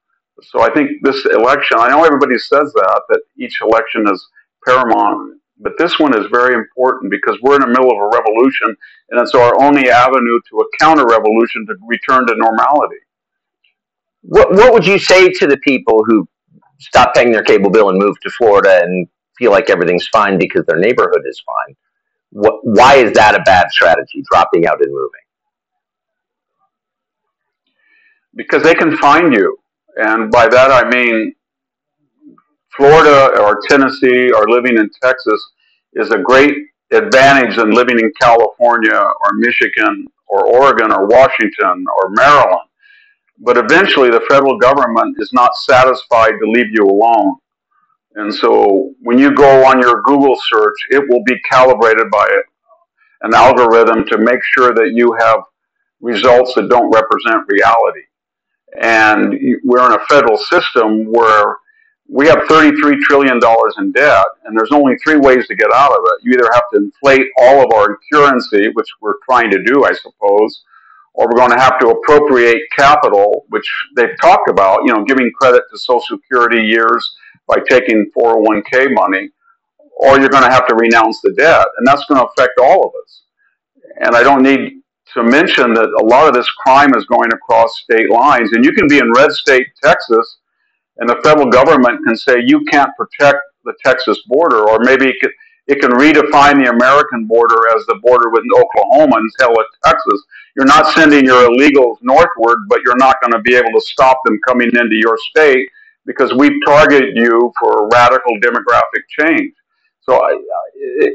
So 0.43 0.63
I 0.63 0.73
think 0.73 1.03
this 1.03 1.27
election, 1.27 1.79
I 1.81 1.89
know 1.89 2.05
everybody 2.05 2.39
says 2.39 2.73
that, 2.73 3.03
that 3.09 3.21
each 3.39 3.59
election 3.61 4.05
is 4.13 4.25
paramount, 4.65 5.41
but 5.59 5.73
this 5.79 5.99
one 5.99 6.17
is 6.17 6.27
very 6.31 6.55
important 6.55 7.11
because 7.11 7.37
we're 7.43 7.57
in 7.57 7.63
the 7.63 7.67
middle 7.67 7.91
of 7.91 7.99
a 7.99 8.17
revolution 8.17 8.77
and 9.11 9.21
it's 9.21 9.35
our 9.35 9.61
only 9.61 9.91
avenue 9.91 10.39
to 10.51 10.59
a 10.59 10.65
counter 10.79 11.07
revolution 11.07 11.67
to 11.67 11.75
return 11.87 12.27
to 12.29 12.37
normality. 12.37 13.01
What 14.23 14.53
What 14.53 14.73
would 14.73 14.87
you 14.87 14.99
say 14.99 15.29
to 15.29 15.47
the 15.47 15.57
people 15.59 16.05
who 16.05 16.29
stop 16.79 17.15
paying 17.15 17.33
their 17.33 17.43
cable 17.43 17.71
bill 17.71 17.91
and 17.91 17.99
move 17.99 18.19
to 18.21 18.31
Florida 18.31 18.81
and 18.83 19.09
feel 19.37 19.51
like 19.51 19.71
everything's 19.71 20.07
fine 20.09 20.39
because 20.39 20.65
their 20.67 20.79
neighborhood 20.79 21.23
is 21.27 21.43
fine? 21.45 21.75
Why 22.31 22.97
is 22.97 23.13
that 23.13 23.35
a 23.35 23.43
bad 23.45 23.71
strategy? 23.71 24.23
Dropping 24.31 24.67
out 24.67 24.81
and 24.81 24.93
moving? 24.93 25.11
Because 28.35 28.63
they 28.63 28.75
can 28.75 28.97
find 28.97 29.33
you, 29.33 29.59
and 29.97 30.31
by 30.31 30.49
that 30.49 30.71
I 30.71 30.89
mean 30.89 31.35
Florida 32.77 33.41
or 33.41 33.61
Tennessee 33.69 34.31
or 34.31 34.49
living 34.49 34.79
in 34.79 34.89
Texas 35.03 35.43
is 35.95 36.11
a 36.13 36.19
great 36.19 36.55
advantage 36.93 37.57
than 37.57 37.73
living 37.73 37.99
in 37.99 38.13
California 38.21 38.95
or 38.95 39.33
Michigan 39.35 40.07
or 40.29 40.47
Oregon 40.47 40.93
or 40.93 41.07
Washington 41.07 41.85
or 41.99 42.11
Maryland. 42.11 42.69
But 43.41 43.57
eventually, 43.57 44.11
the 44.11 44.25
federal 44.29 44.59
government 44.59 45.17
is 45.19 45.33
not 45.33 45.57
satisfied 45.57 46.33
to 46.41 46.51
leave 46.51 46.69
you 46.73 46.85
alone. 46.85 47.37
And 48.19 48.35
so, 48.35 48.95
when 49.01 49.17
you 49.17 49.33
go 49.33 49.65
on 49.65 49.81
your 49.81 50.03
Google 50.03 50.37
search, 50.51 50.75
it 50.91 51.05
will 51.09 51.23
be 51.23 51.39
calibrated 51.49 52.11
by 52.11 52.27
an 53.23 53.33
algorithm 53.33 54.07
to 54.07 54.19
make 54.19 54.41
sure 54.55 54.75
that 54.75 54.91
you 54.93 55.17
have 55.21 55.39
results 56.01 56.53
that 56.57 56.69
don't 56.69 56.91
represent 56.91 57.47
reality. 57.47 58.03
And 58.83 59.39
we're 59.65 59.87
in 59.87 60.01
a 60.01 60.05
federal 60.07 60.37
system 60.37 61.13
where 61.13 61.59
we 62.09 62.27
have 62.27 62.39
$33 62.51 62.99
trillion 63.03 63.39
in 63.79 63.93
debt, 63.93 64.25
and 64.45 64.59
there's 64.59 64.73
only 64.73 64.97
three 64.97 65.19
ways 65.19 65.47
to 65.47 65.55
get 65.55 65.73
out 65.73 65.93
of 65.93 66.01
it. 66.03 66.25
You 66.25 66.33
either 66.33 66.51
have 66.53 66.65
to 66.73 66.79
inflate 66.79 67.29
all 67.39 67.65
of 67.65 67.73
our 67.73 67.99
currency, 68.13 68.69
which 68.73 68.89
we're 69.01 69.19
trying 69.31 69.53
to 69.53 69.63
do, 69.63 69.85
I 69.85 69.93
suppose, 69.93 70.65
or 71.15 71.27
we're 71.27 71.39
going 71.39 71.53
to 71.53 71.61
have 71.61 71.79
to 71.79 71.91
appropriate 71.91 72.63
capital, 72.77 73.45
which 73.51 73.71
they've 73.95 74.17
talked 74.21 74.51
about, 74.51 74.81
you 74.85 74.93
know, 74.93 75.05
giving 75.05 75.31
credit 75.41 75.63
to 75.71 75.79
Social 75.79 76.19
Security 76.19 76.65
years 76.65 77.15
by 77.47 77.57
taking 77.68 78.10
401k 78.17 78.92
money, 78.92 79.31
or 80.00 80.18
you're 80.18 80.28
going 80.28 80.44
to 80.44 80.50
have 80.50 80.67
to 80.68 80.75
renounce 80.75 81.20
the 81.20 81.33
debt, 81.33 81.67
and 81.78 81.86
that's 81.86 82.05
going 82.07 82.20
to 82.20 82.26
affect 82.26 82.58
all 82.60 82.84
of 82.84 82.92
us. 83.02 83.23
And 84.00 84.15
I 84.15 84.23
don't 84.23 84.42
need 84.42 84.83
to 85.15 85.23
mention 85.23 85.75
that 85.75 85.89
a 85.89 86.05
lot 86.05 86.28
of 86.28 86.34
this 86.34 86.49
crime 86.50 86.94
is 86.94 87.05
going 87.07 87.33
across 87.33 87.81
state 87.81 88.10
lines, 88.10 88.52
and 88.52 88.65
you 88.65 88.73
can 88.73 88.86
be 88.86 88.99
in 88.99 89.12
red 89.12 89.33
state 89.33 89.67
Texas 89.83 90.39
and 90.99 91.08
the 91.08 91.20
federal 91.23 91.49
government 91.49 92.05
can 92.05 92.17
say 92.17 92.42
you 92.44 92.65
can't 92.67 92.91
protect 92.97 93.39
the 93.65 93.73
Texas 93.84 94.20
border, 94.26 94.68
or 94.68 94.81
maybe 94.81 95.07
it 95.07 95.81
can, 95.81 95.91
redefine 95.92 96.62
the 96.62 96.70
American 96.70 97.26
border 97.26 97.68
as 97.76 97.84
the 97.86 98.00
border 98.02 98.31
with 98.31 98.42
Oklahoma 98.55 99.17
and 99.17 99.31
tell 99.39 99.52
it 99.52 99.67
Texas. 99.84 100.23
You're 100.57 100.67
not 100.67 100.92
sending 100.94 101.25
your 101.25 101.49
illegals 101.49 101.99
northward, 102.02 102.60
but 102.68 102.81
you're 102.84 102.97
not 102.97 103.17
going 103.20 103.33
to 103.33 103.41
be 103.41 103.55
able 103.55 103.73
to 103.73 103.81
stop 103.81 104.18
them 104.25 104.39
coming 104.47 104.68
into 104.68 104.97
your 104.97 105.17
state 105.31 105.68
because 106.09 106.33
we've 106.33 106.59
targeted 106.67 107.15
you 107.15 107.53
for 107.61 107.87
radical 107.93 108.33
demographic 108.41 109.05
change. 109.20 109.53
So 110.01 110.19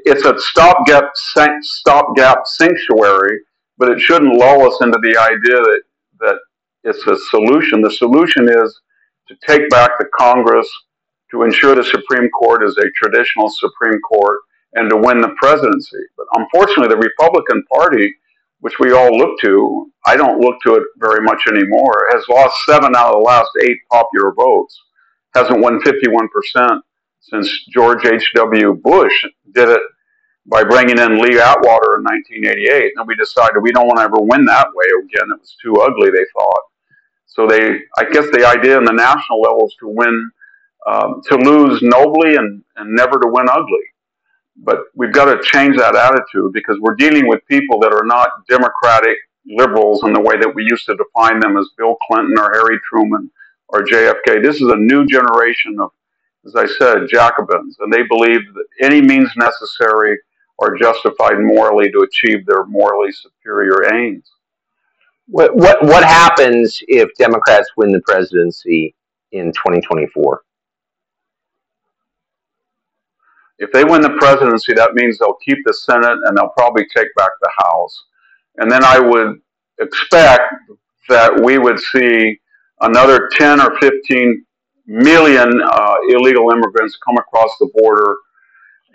it's 0.05 0.23
a 0.23 0.39
stopgap 0.39 1.05
stopgap 1.15 2.45
sanctuary, 2.45 3.39
but 3.79 3.89
it 3.89 3.99
shouldn't 3.99 4.35
lull 4.35 4.67
us 4.67 4.77
into 4.81 4.99
the 5.01 5.17
idea 5.17 5.57
that 5.57 5.81
that 6.19 6.35
it's 6.83 7.05
a 7.07 7.17
solution. 7.31 7.81
The 7.81 7.91
solution 7.91 8.47
is 8.47 8.81
to 9.27 9.35
take 9.47 9.67
back 9.69 9.91
the 9.97 10.05
Congress, 10.17 10.69
to 11.31 11.41
ensure 11.41 11.73
the 11.75 11.83
Supreme 11.83 12.29
Court 12.29 12.63
is 12.63 12.77
a 12.77 12.91
traditional 12.95 13.49
Supreme 13.49 13.99
Court, 14.01 14.37
and 14.73 14.91
to 14.91 14.97
win 14.97 15.21
the 15.21 15.33
presidency. 15.41 16.03
But 16.15 16.27
unfortunately, 16.35 16.89
the 16.89 16.97
Republican 16.97 17.63
Party, 17.73 18.13
which 18.63 18.79
we 18.79 18.93
all 18.93 19.11
look 19.17 19.37
to, 19.41 19.91
I 20.05 20.15
don't 20.15 20.39
look 20.39 20.55
to 20.65 20.75
it 20.75 20.83
very 20.97 21.21
much 21.21 21.41
anymore, 21.49 22.07
has 22.13 22.23
lost 22.29 22.65
seven 22.65 22.95
out 22.95 23.13
of 23.13 23.19
the 23.19 23.25
last 23.25 23.49
eight 23.61 23.77
popular 23.91 24.31
votes, 24.31 24.81
hasn't 25.35 25.59
won 25.59 25.81
51% 25.81 26.79
since 27.19 27.65
George 27.73 28.05
H.W. 28.05 28.75
Bush 28.75 29.25
did 29.53 29.67
it 29.67 29.81
by 30.45 30.63
bringing 30.63 30.97
in 30.97 31.21
Lee 31.21 31.41
Atwater 31.41 31.97
in 31.97 32.03
1988. 32.03 32.93
And 32.95 33.05
we 33.05 33.15
decided 33.15 33.61
we 33.61 33.73
don't 33.73 33.87
want 33.87 33.97
to 33.97 34.03
ever 34.03 34.21
win 34.21 34.45
that 34.45 34.67
way 34.73 34.85
again. 35.03 35.29
It 35.29 35.41
was 35.41 35.57
too 35.61 35.75
ugly, 35.81 36.11
they 36.11 36.25
thought. 36.33 36.61
So 37.25 37.45
they, 37.45 37.79
I 37.97 38.09
guess, 38.13 38.27
the 38.31 38.47
idea 38.47 38.77
in 38.77 38.85
the 38.85 38.93
national 38.93 39.41
level 39.41 39.67
is 39.67 39.75
to 39.81 39.89
win, 39.89 40.31
um, 40.87 41.21
to 41.27 41.35
lose 41.35 41.81
nobly 41.81 42.37
and, 42.37 42.63
and 42.77 42.95
never 42.95 43.19
to 43.19 43.27
win 43.27 43.49
ugly. 43.49 43.92
But 44.57 44.85
we've 44.95 45.11
got 45.13 45.25
to 45.25 45.41
change 45.43 45.77
that 45.77 45.95
attitude 45.95 46.53
because 46.53 46.77
we're 46.79 46.95
dealing 46.95 47.27
with 47.27 47.45
people 47.47 47.79
that 47.79 47.93
are 47.93 48.05
not 48.05 48.29
democratic 48.47 49.17
liberals 49.45 50.03
in 50.03 50.13
the 50.13 50.21
way 50.21 50.37
that 50.37 50.53
we 50.53 50.63
used 50.63 50.85
to 50.85 50.95
define 50.95 51.39
them 51.39 51.57
as 51.57 51.69
Bill 51.77 51.95
Clinton 52.07 52.37
or 52.37 52.51
Harry 52.53 52.79
Truman 52.87 53.31
or 53.69 53.83
JFK. 53.83 54.43
This 54.43 54.57
is 54.57 54.69
a 54.69 54.75
new 54.75 55.05
generation 55.05 55.77
of, 55.81 55.91
as 56.45 56.55
I 56.55 56.67
said, 56.67 57.07
Jacobins, 57.09 57.77
and 57.79 57.91
they 57.91 58.03
believe 58.03 58.41
that 58.53 58.65
any 58.81 59.01
means 59.01 59.29
necessary 59.35 60.17
are 60.59 60.77
justified 60.77 61.39
morally 61.39 61.91
to 61.91 61.99
achieve 61.99 62.45
their 62.45 62.65
morally 62.65 63.11
superior 63.11 63.93
aims. 63.93 64.29
What, 65.27 65.55
what 65.55 65.81
what 65.83 66.03
happens 66.03 66.79
if 66.87 67.09
Democrats 67.17 67.69
win 67.77 67.91
the 67.91 68.01
presidency 68.01 68.93
in 69.31 69.47
2024? 69.53 70.41
If 73.59 73.71
they 73.71 73.83
win 73.83 74.01
the 74.01 74.11
presidency, 74.11 74.73
that 74.73 74.93
means 74.93 75.17
they'll 75.17 75.37
keep 75.45 75.57
the 75.65 75.73
Senate 75.73 76.17
and 76.25 76.37
they'll 76.37 76.53
probably 76.57 76.85
take 76.95 77.07
back 77.15 77.29
the 77.41 77.51
House. 77.59 78.05
And 78.57 78.69
then 78.69 78.83
I 78.83 78.99
would 78.99 79.39
expect 79.79 80.41
that 81.09 81.41
we 81.43 81.57
would 81.57 81.79
see 81.79 82.39
another 82.81 83.29
10 83.33 83.61
or 83.61 83.77
15 83.79 84.45
million 84.85 85.61
uh, 85.63 85.95
illegal 86.09 86.51
immigrants 86.51 86.97
come 87.05 87.17
across 87.17 87.57
the 87.59 87.69
border 87.75 88.15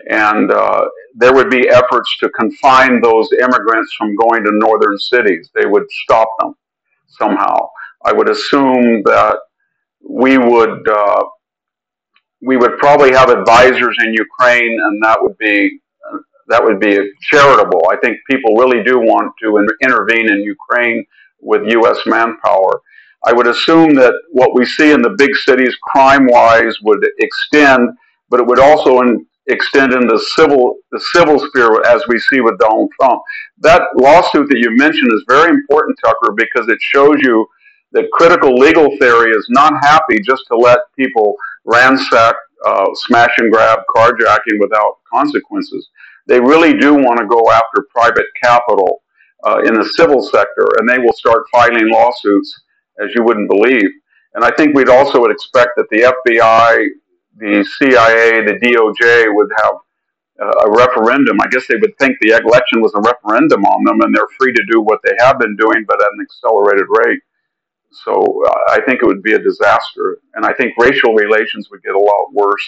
and 0.07 0.51
uh, 0.51 0.85
there 1.15 1.33
would 1.33 1.49
be 1.49 1.69
efforts 1.69 2.17
to 2.19 2.29
confine 2.29 3.01
those 3.01 3.29
immigrants 3.33 3.93
from 3.97 4.15
going 4.15 4.43
to 4.43 4.51
northern 4.53 4.97
cities. 4.97 5.49
They 5.53 5.65
would 5.65 5.85
stop 6.03 6.29
them 6.39 6.55
somehow. 7.07 7.69
I 8.05 8.13
would 8.13 8.29
assume 8.29 9.03
that 9.03 9.37
we 10.07 10.37
would 10.37 10.87
uh, 10.87 11.23
we 12.41 12.57
would 12.57 12.77
probably 12.77 13.11
have 13.11 13.29
advisors 13.29 13.97
in 14.05 14.13
Ukraine, 14.13 14.79
and 14.81 15.03
that 15.03 15.21
would 15.21 15.37
be 15.37 15.79
uh, 16.11 16.17
that 16.47 16.63
would 16.63 16.79
be 16.79 16.97
charitable. 17.21 17.81
I 17.91 17.97
think 17.97 18.17
people 18.29 18.55
really 18.55 18.83
do 18.83 18.99
want 18.99 19.33
to 19.43 19.57
in- 19.57 19.67
intervene 19.83 20.29
in 20.29 20.41
Ukraine 20.41 21.05
with 21.41 21.69
U.S. 21.71 21.99
manpower. 22.05 22.81
I 23.25 23.33
would 23.33 23.47
assume 23.47 23.93
that 23.95 24.13
what 24.31 24.55
we 24.55 24.65
see 24.65 24.91
in 24.91 25.01
the 25.01 25.15
big 25.17 25.35
cities, 25.35 25.75
crime-wise, 25.83 26.75
would 26.83 27.05
extend, 27.19 27.89
but 28.29 28.39
it 28.39 28.47
would 28.47 28.59
also 28.59 29.01
in, 29.01 29.25
extend 29.47 29.93
into 29.93 30.17
civil 30.17 30.75
the 30.91 30.99
civil 31.13 31.37
sphere 31.39 31.81
as 31.85 32.01
we 32.07 32.17
see 32.19 32.39
with 32.39 32.57
Donald 32.59 32.89
Trump. 32.99 33.21
That 33.59 33.81
lawsuit 33.95 34.47
that 34.49 34.59
you 34.59 34.69
mentioned 34.71 35.11
is 35.13 35.23
very 35.27 35.49
important, 35.49 35.97
Tucker, 36.03 36.33
because 36.35 36.69
it 36.69 36.79
shows 36.81 37.17
you 37.21 37.45
that 37.91 38.09
critical 38.13 38.53
legal 38.55 38.95
theory 38.97 39.31
is 39.31 39.45
not 39.49 39.73
happy 39.81 40.19
just 40.21 40.43
to 40.51 40.55
let 40.55 40.79
people 40.97 41.35
ransack, 41.65 42.35
uh, 42.65 42.85
smash 42.93 43.33
and 43.37 43.51
grab, 43.51 43.79
carjacking 43.95 44.59
without 44.59 44.97
consequences. 45.11 45.89
They 46.27 46.39
really 46.39 46.77
do 46.77 46.93
want 46.93 47.19
to 47.19 47.25
go 47.25 47.51
after 47.51 47.87
private 47.93 48.27
capital 48.41 49.01
uh, 49.45 49.59
in 49.65 49.73
the 49.73 49.85
civil 49.95 50.21
sector, 50.21 50.67
and 50.77 50.87
they 50.87 50.99
will 50.99 51.13
start 51.13 51.43
filing 51.51 51.89
lawsuits 51.91 52.61
as 53.03 53.13
you 53.15 53.23
wouldn't 53.23 53.49
believe. 53.49 53.89
And 54.35 54.43
I 54.43 54.51
think 54.51 54.75
we'd 54.75 54.89
also 54.89 55.25
expect 55.25 55.71
that 55.77 55.87
the 55.89 56.13
FBI 56.27 56.89
the 57.39 57.63
CIA, 57.77 58.43
the 58.43 58.59
DOJ 58.59 59.33
would 59.33 59.49
have 59.63 59.73
uh, 60.41 60.67
a 60.67 60.71
referendum. 60.71 61.39
I 61.41 61.47
guess 61.47 61.65
they 61.67 61.75
would 61.75 61.97
think 61.97 62.17
the 62.21 62.31
election 62.31 62.81
was 62.81 62.93
a 62.95 63.01
referendum 63.01 63.63
on 63.63 63.83
them, 63.85 64.01
and 64.01 64.15
they're 64.15 64.27
free 64.39 64.53
to 64.53 64.63
do 64.71 64.81
what 64.81 64.99
they 65.03 65.13
have 65.19 65.39
been 65.39 65.55
doing, 65.55 65.85
but 65.87 66.01
at 66.01 66.13
an 66.13 66.21
accelerated 66.21 66.85
rate. 67.05 67.19
So 67.91 68.43
uh, 68.45 68.71
I 68.71 68.81
think 68.85 69.01
it 69.01 69.07
would 69.07 69.23
be 69.23 69.33
a 69.33 69.39
disaster, 69.39 70.19
and 70.35 70.45
I 70.45 70.53
think 70.53 70.73
racial 70.77 71.13
relations 71.13 71.69
would 71.71 71.83
get 71.83 71.95
a 71.95 71.99
lot 71.99 72.33
worse 72.33 72.67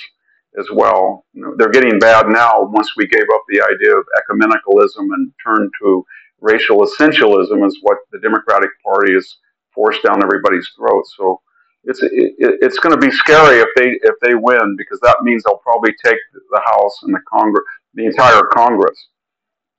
as 0.60 0.68
well. 0.74 1.26
You 1.34 1.44
know, 1.44 1.54
they're 1.58 1.72
getting 1.72 2.00
bad 2.00 2.28
now. 2.28 2.64
Once 2.64 2.96
we 2.98 3.08
gave 3.08 3.24
up 3.34 3.44
the 3.48 3.62
idea 3.62 3.96
of 3.96 4.06
ecumenicalism 4.20 5.14
and 5.14 5.32
turned 5.46 5.72
to 5.82 6.06
racial 6.40 6.80
essentialism, 6.80 7.66
is 7.66 7.78
what 7.84 7.98
the 8.12 8.20
Democratic 8.20 8.72
Party 8.84 9.14
has 9.14 9.38
forced 9.74 10.04
down 10.04 10.24
everybody's 10.24 10.70
throat. 10.76 11.04
So 11.18 11.42
it's 11.84 12.02
it, 12.04 12.12
it's 12.38 12.80
going 12.80 13.00
to 13.00 13.02
be 13.02 13.12
scary 13.12 13.60
if 13.60 13.70
they 13.76 14.00
if 14.08 14.16
they 14.22 14.36
win 14.36 14.76
because 14.78 15.00
that 15.02 15.18
means 15.24 15.44
they'll 15.44 15.58
probably 15.58 15.94
take 16.04 16.18
the 16.34 16.62
House 16.66 17.00
and 17.04 17.14
the 17.14 17.22
Congress, 17.32 17.64
the 17.94 18.06
entire 18.06 18.44
Congress, 18.54 18.98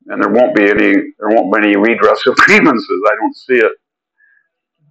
and 0.06 0.22
there 0.22 0.30
won't 0.30 0.54
be 0.54 0.64
any 0.64 0.94
there 1.18 1.28
won't 1.28 1.52
be 1.52 1.68
any 1.68 1.76
redress 1.76 2.26
of 2.26 2.36
grievances. 2.36 3.02
I 3.06 3.14
don't 3.16 3.36
see 3.36 3.56
it, 3.56 3.72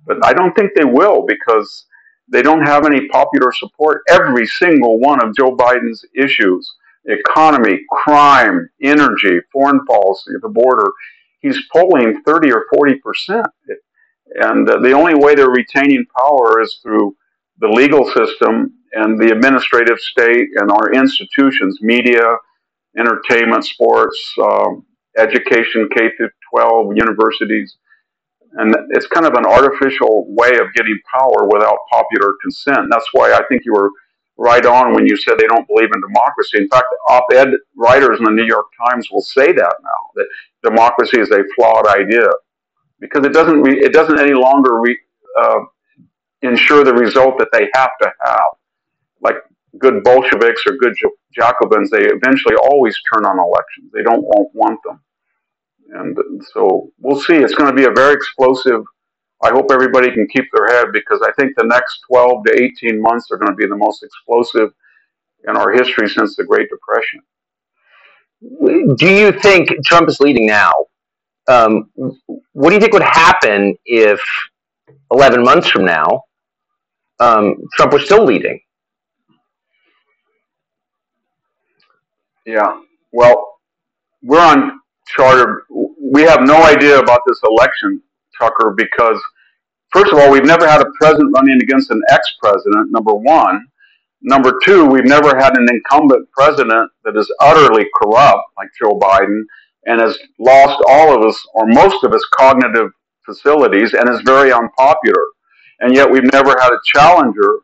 but 0.06 0.18
I 0.24 0.34
don't 0.34 0.54
think 0.54 0.72
they 0.76 0.86
will 0.86 1.26
because 1.26 1.86
they 2.30 2.42
don't 2.42 2.66
have 2.66 2.86
any 2.86 3.08
popular 3.10 3.52
support. 3.52 4.02
Every 4.10 4.46
single 4.46 5.00
one 5.00 5.24
of 5.24 5.36
Joe 5.36 5.56
Biden's 5.56 6.06
issues, 6.16 6.74
economy, 7.06 7.82
crime, 7.92 8.70
energy, 8.82 9.40
foreign 9.52 9.84
policy, 9.86 10.32
the 10.42 10.50
border, 10.50 10.90
he's 11.40 11.60
polling 11.72 12.22
thirty 12.26 12.52
or 12.52 12.66
forty 12.74 12.96
percent. 12.96 13.48
And 14.36 14.70
uh, 14.70 14.80
the 14.80 14.94
only 14.94 15.16
way 15.16 15.36
they're 15.36 15.50
retaining 15.50 16.06
power 16.18 16.62
is 16.62 16.80
through 16.82 17.16
the 17.60 17.68
legal 17.68 18.06
system 18.06 18.74
and 18.94 19.20
the 19.20 19.32
administrative 19.32 20.00
state 20.00 20.48
and 20.56 20.72
our 20.72 20.94
institutions, 20.94 21.80
media, 21.82 22.24
entertainment, 22.98 23.66
sports, 23.66 24.34
um, 24.42 24.86
education, 25.18 25.90
K 25.96 26.10
through 26.16 26.30
12, 26.54 26.96
universities. 26.96 27.78
And 28.54 28.76
it's 28.90 29.08
kind 29.08 29.26
of 29.26 29.34
an 29.34 29.46
artificial 29.46 30.26
way 30.30 30.52
of 30.60 30.74
getting 30.76 31.00
power 31.14 31.48
without 31.52 31.78
popular 31.90 32.34
consent. 32.42 32.88
That's 32.90 33.08
why 33.14 33.34
I 33.34 33.42
think 33.48 33.64
you 33.66 33.74
were 33.74 33.90
right 34.38 34.66
on 34.66 34.94
when 34.94 35.06
you 35.06 35.16
said 35.16 35.38
they 35.38 35.48
don't 35.48 35.68
believe 35.68 35.90
in 35.94 36.02
democracy. 36.02 36.58
In 36.58 36.68
fact, 36.68 36.86
op-ed 37.10 37.50
writers 37.76 38.18
in 38.20 38.26
the 38.26 38.32
New 38.32 38.46
York 38.46 38.66
Times 38.90 39.10
will 39.12 39.22
say 39.22 39.52
that 39.54 39.76
now 39.84 40.02
that 40.16 40.26
democracy 40.64 41.20
is 41.20 41.30
a 41.32 41.44
flawed 41.56 41.88
idea 41.88 42.28
because 43.00 43.26
it 43.26 43.34
doesn't 43.34 43.62
re- 43.62 43.80
it 43.80 43.94
doesn't 43.94 44.20
any 44.20 44.34
longer 44.34 44.80
re- 44.80 45.00
uh, 45.40 45.60
ensure 46.42 46.84
the 46.84 46.94
result 46.94 47.38
that 47.38 47.50
they 47.52 47.70
have 47.74 47.92
to 48.02 48.12
have. 48.26 48.52
Like 49.22 49.36
good 49.78 50.04
Bolsheviks 50.04 50.64
or 50.66 50.74
good 50.78 50.96
Jacobins, 51.34 51.90
they 51.90 52.04
eventually 52.04 52.56
always 52.56 52.98
turn 53.14 53.26
on 53.26 53.40
elections. 53.40 53.92
They 53.94 54.04
don't 54.04 54.24
want 54.24 54.80
them, 54.86 55.00
and 55.92 56.18
so 56.54 56.92
we'll 57.00 57.20
see. 57.20 57.36
It's 57.36 57.56
going 57.56 57.70
to 57.70 57.76
be 57.76 57.86
a 57.86 57.94
very 57.94 58.14
explosive 58.14 58.84
I 59.44 59.50
hope 59.50 59.72
everybody 59.72 60.12
can 60.12 60.28
keep 60.28 60.46
their 60.54 60.68
head 60.68 60.92
because 60.94 61.22
I 61.24 61.32
think 61.34 61.54
the 61.58 61.66
next 61.66 62.02
12 62.08 62.46
to 62.46 62.64
18 62.64 63.02
months 63.02 63.32
are 63.32 63.38
going 63.38 63.52
to 63.52 63.56
be 63.56 63.66
the 63.66 63.76
most 63.76 64.04
explosive 64.04 64.72
in 65.48 65.58
our 65.58 65.72
history 65.72 66.08
since 66.08 66.36
the 66.36 66.44
Great 66.44 66.70
Depression. 66.70 67.22
Do 68.98 69.08
you 69.08 69.32
think 69.32 69.70
Trump 69.86 70.10
is 70.10 70.20
leading 70.20 70.46
now? 70.46 70.72
Um, 71.48 71.90
what 72.54 72.70
do 72.70 72.76
you 72.76 72.80
think 72.80 72.94
would 72.94 73.02
happen 73.02 73.76
if 73.86 74.22
11 75.12 75.44
months 75.44 75.68
from 75.70 75.86
now 75.86 76.24
um, 77.20 77.56
Trump 77.74 77.94
was 77.94 78.06
still 78.06 78.24
leading? 78.24 78.60
Yeah, 82.46 82.80
well, 83.12 83.60
we're 84.22 84.40
on 84.40 84.81
charter. 85.08 85.66
We 86.02 86.24
have 86.24 86.42
no 86.42 86.64
idea 86.64 87.00
about 87.00 87.22
this 87.28 87.40
election 87.44 88.02
Tucker, 88.42 88.74
because 88.76 89.22
first 89.92 90.12
of 90.12 90.20
all, 90.20 90.32
we've 90.32 90.46
never 90.46 90.68
had 90.68 90.82
a 90.82 90.90
president 91.00 91.32
running 91.36 91.60
against 91.62 91.92
an 91.92 92.02
ex 92.10 92.36
president, 92.42 92.92
number 92.92 93.14
one. 93.14 93.68
Number 94.24 94.54
two, 94.64 94.86
we've 94.86 95.06
never 95.06 95.36
had 95.38 95.58
an 95.58 95.68
incumbent 95.70 96.30
president 96.32 96.92
that 97.04 97.18
is 97.18 97.32
utterly 97.40 97.86
corrupt, 97.96 98.42
like 98.58 98.70
Joe 98.80 99.00
Biden, 99.00 99.44
and 99.86 100.00
has 100.00 100.18
lost 100.40 100.84
all 100.88 101.16
of 101.16 101.26
his, 101.26 101.40
or 101.54 101.66
most 101.68 102.04
of 102.04 102.12
his 102.12 102.26
cognitive 102.38 102.92
facilities 103.26 103.94
and 103.94 104.10
is 104.10 104.22
very 104.22 104.52
unpopular. 104.52 105.24
And 105.80 105.96
yet 105.96 106.10
we've 106.10 106.32
never 106.32 106.56
had 106.60 106.72
a 106.72 106.80
challenger 106.86 107.60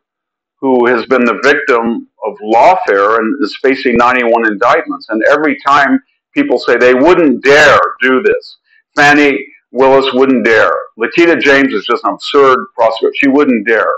who 0.60 0.88
has 0.88 1.06
been 1.06 1.24
the 1.24 1.40
victim 1.44 2.08
of 2.26 2.36
lawfare 2.44 3.20
and 3.20 3.44
is 3.44 3.56
facing 3.62 3.96
91 3.96 4.48
indictments. 4.52 5.08
And 5.10 5.22
every 5.32 5.58
time 5.66 6.00
people 6.38 6.60
say 6.60 6.78
they 6.78 6.94
wouldn't 6.94 7.44
dare 7.44 7.80
do 8.02 8.22
this, 8.22 8.58
Fani 8.96 9.40
Willis 9.72 10.14
wouldn't 10.14 10.46
dare. 10.46 10.72
Letitia 10.98 11.38
James 11.38 11.74
is 11.74 11.86
just 11.86 12.04
an 12.04 12.14
absurd 12.14 12.60
prosecutor. 12.76 13.14
She 13.16 13.28
wouldn't 13.28 13.68
dare. 13.68 13.94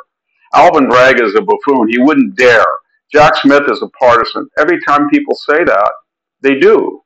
Alvin 0.53 0.87
Bragg 0.87 1.19
is 1.21 1.35
a 1.35 1.41
buffoon. 1.41 1.89
He 1.89 1.99
wouldn't 1.99 2.35
dare. 2.35 2.65
Jack 3.11 3.35
Smith 3.35 3.63
is 3.69 3.81
a 3.81 3.89
partisan. 3.89 4.47
Every 4.57 4.79
time 4.87 5.09
people 5.09 5.35
say 5.35 5.63
that, 5.63 5.91
they 6.41 6.59
do. 6.59 7.01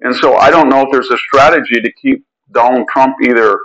And 0.00 0.14
so 0.14 0.36
I 0.36 0.50
don't 0.50 0.68
know 0.68 0.82
if 0.82 0.88
there's 0.90 1.10
a 1.10 1.16
strategy 1.16 1.80
to 1.80 1.92
keep 1.92 2.24
Donald 2.52 2.88
Trump 2.92 3.14
either 3.22 3.58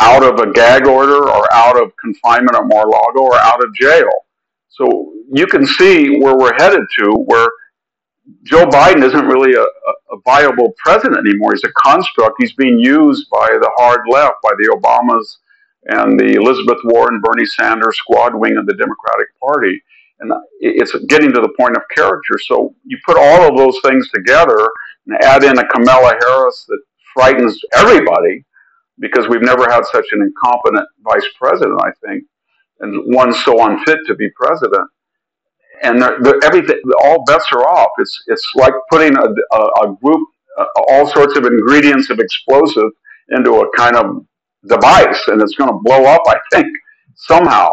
out 0.00 0.22
of 0.22 0.38
a 0.38 0.52
gag 0.52 0.86
order 0.86 1.28
or 1.28 1.52
out 1.52 1.80
of 1.80 1.92
confinement 2.00 2.56
at 2.56 2.66
Mar-a-Lago 2.66 3.20
or 3.20 3.38
out 3.38 3.62
of 3.62 3.74
jail. 3.74 4.08
So 4.68 5.12
you 5.32 5.46
can 5.46 5.66
see 5.66 6.18
where 6.20 6.36
we're 6.36 6.54
headed 6.54 6.84
to, 7.00 7.10
where 7.26 7.48
Joe 8.44 8.66
Biden 8.66 9.04
isn't 9.04 9.26
really 9.26 9.54
a, 9.54 9.62
a, 9.62 10.18
viable 10.24 10.74
president 10.84 11.26
anymore. 11.26 11.52
He's 11.52 11.64
a 11.64 11.72
construct. 11.72 12.36
He's 12.38 12.52
being 12.54 12.78
used 12.78 13.28
by 13.30 13.48
the 13.48 13.70
hard 13.78 14.00
left, 14.10 14.34
by 14.42 14.50
the 14.58 14.76
Obamas 14.76 15.24
and 15.86 16.18
the 16.18 16.34
Elizabeth 16.34 16.78
Warren, 16.84 17.20
Bernie 17.22 17.46
Sanders 17.46 17.96
squad 17.96 18.34
wing 18.34 18.56
of 18.56 18.66
the 18.66 18.74
Democratic 18.74 19.28
Party. 19.40 19.80
And 20.20 20.32
it's 20.60 20.94
getting 21.06 21.32
to 21.32 21.40
the 21.40 21.54
point 21.58 21.76
of 21.76 21.82
character. 21.94 22.38
So 22.44 22.74
you 22.84 22.98
put 23.06 23.16
all 23.16 23.48
of 23.48 23.56
those 23.56 23.80
things 23.82 24.10
together 24.10 24.68
and 25.06 25.24
add 25.24 25.44
in 25.44 25.58
a 25.58 25.66
Kamala 25.68 26.12
Harris 26.20 26.66
that 26.68 26.80
frightens 27.14 27.58
everybody 27.74 28.44
because 28.98 29.28
we've 29.28 29.42
never 29.42 29.64
had 29.70 29.86
such 29.86 30.04
an 30.12 30.20
incompetent 30.20 30.86
vice 31.02 31.26
president, 31.40 31.80
I 31.82 31.90
think, 32.06 32.24
and 32.80 33.14
one 33.14 33.32
so 33.32 33.64
unfit 33.66 34.00
to 34.06 34.14
be 34.14 34.28
president 34.36 34.86
and 35.82 36.00
they're, 36.00 36.18
they're, 36.20 36.40
everything, 36.44 36.80
all 37.02 37.24
bets 37.24 37.46
are 37.52 37.66
off. 37.68 37.90
It's 37.98 38.22
it's 38.26 38.46
like 38.54 38.72
putting 38.90 39.16
a, 39.16 39.56
a, 39.56 39.58
a 39.58 39.96
group, 40.02 40.26
uh, 40.58 40.66
all 40.88 41.06
sorts 41.08 41.36
of 41.36 41.44
ingredients 41.44 42.10
of 42.10 42.18
explosive 42.18 42.90
into 43.30 43.60
a 43.60 43.76
kind 43.76 43.96
of 43.96 44.24
device, 44.68 45.22
and 45.28 45.40
it's 45.40 45.54
going 45.54 45.70
to 45.70 45.78
blow 45.82 46.04
up. 46.04 46.22
I 46.26 46.36
think 46.52 46.66
somehow, 47.16 47.70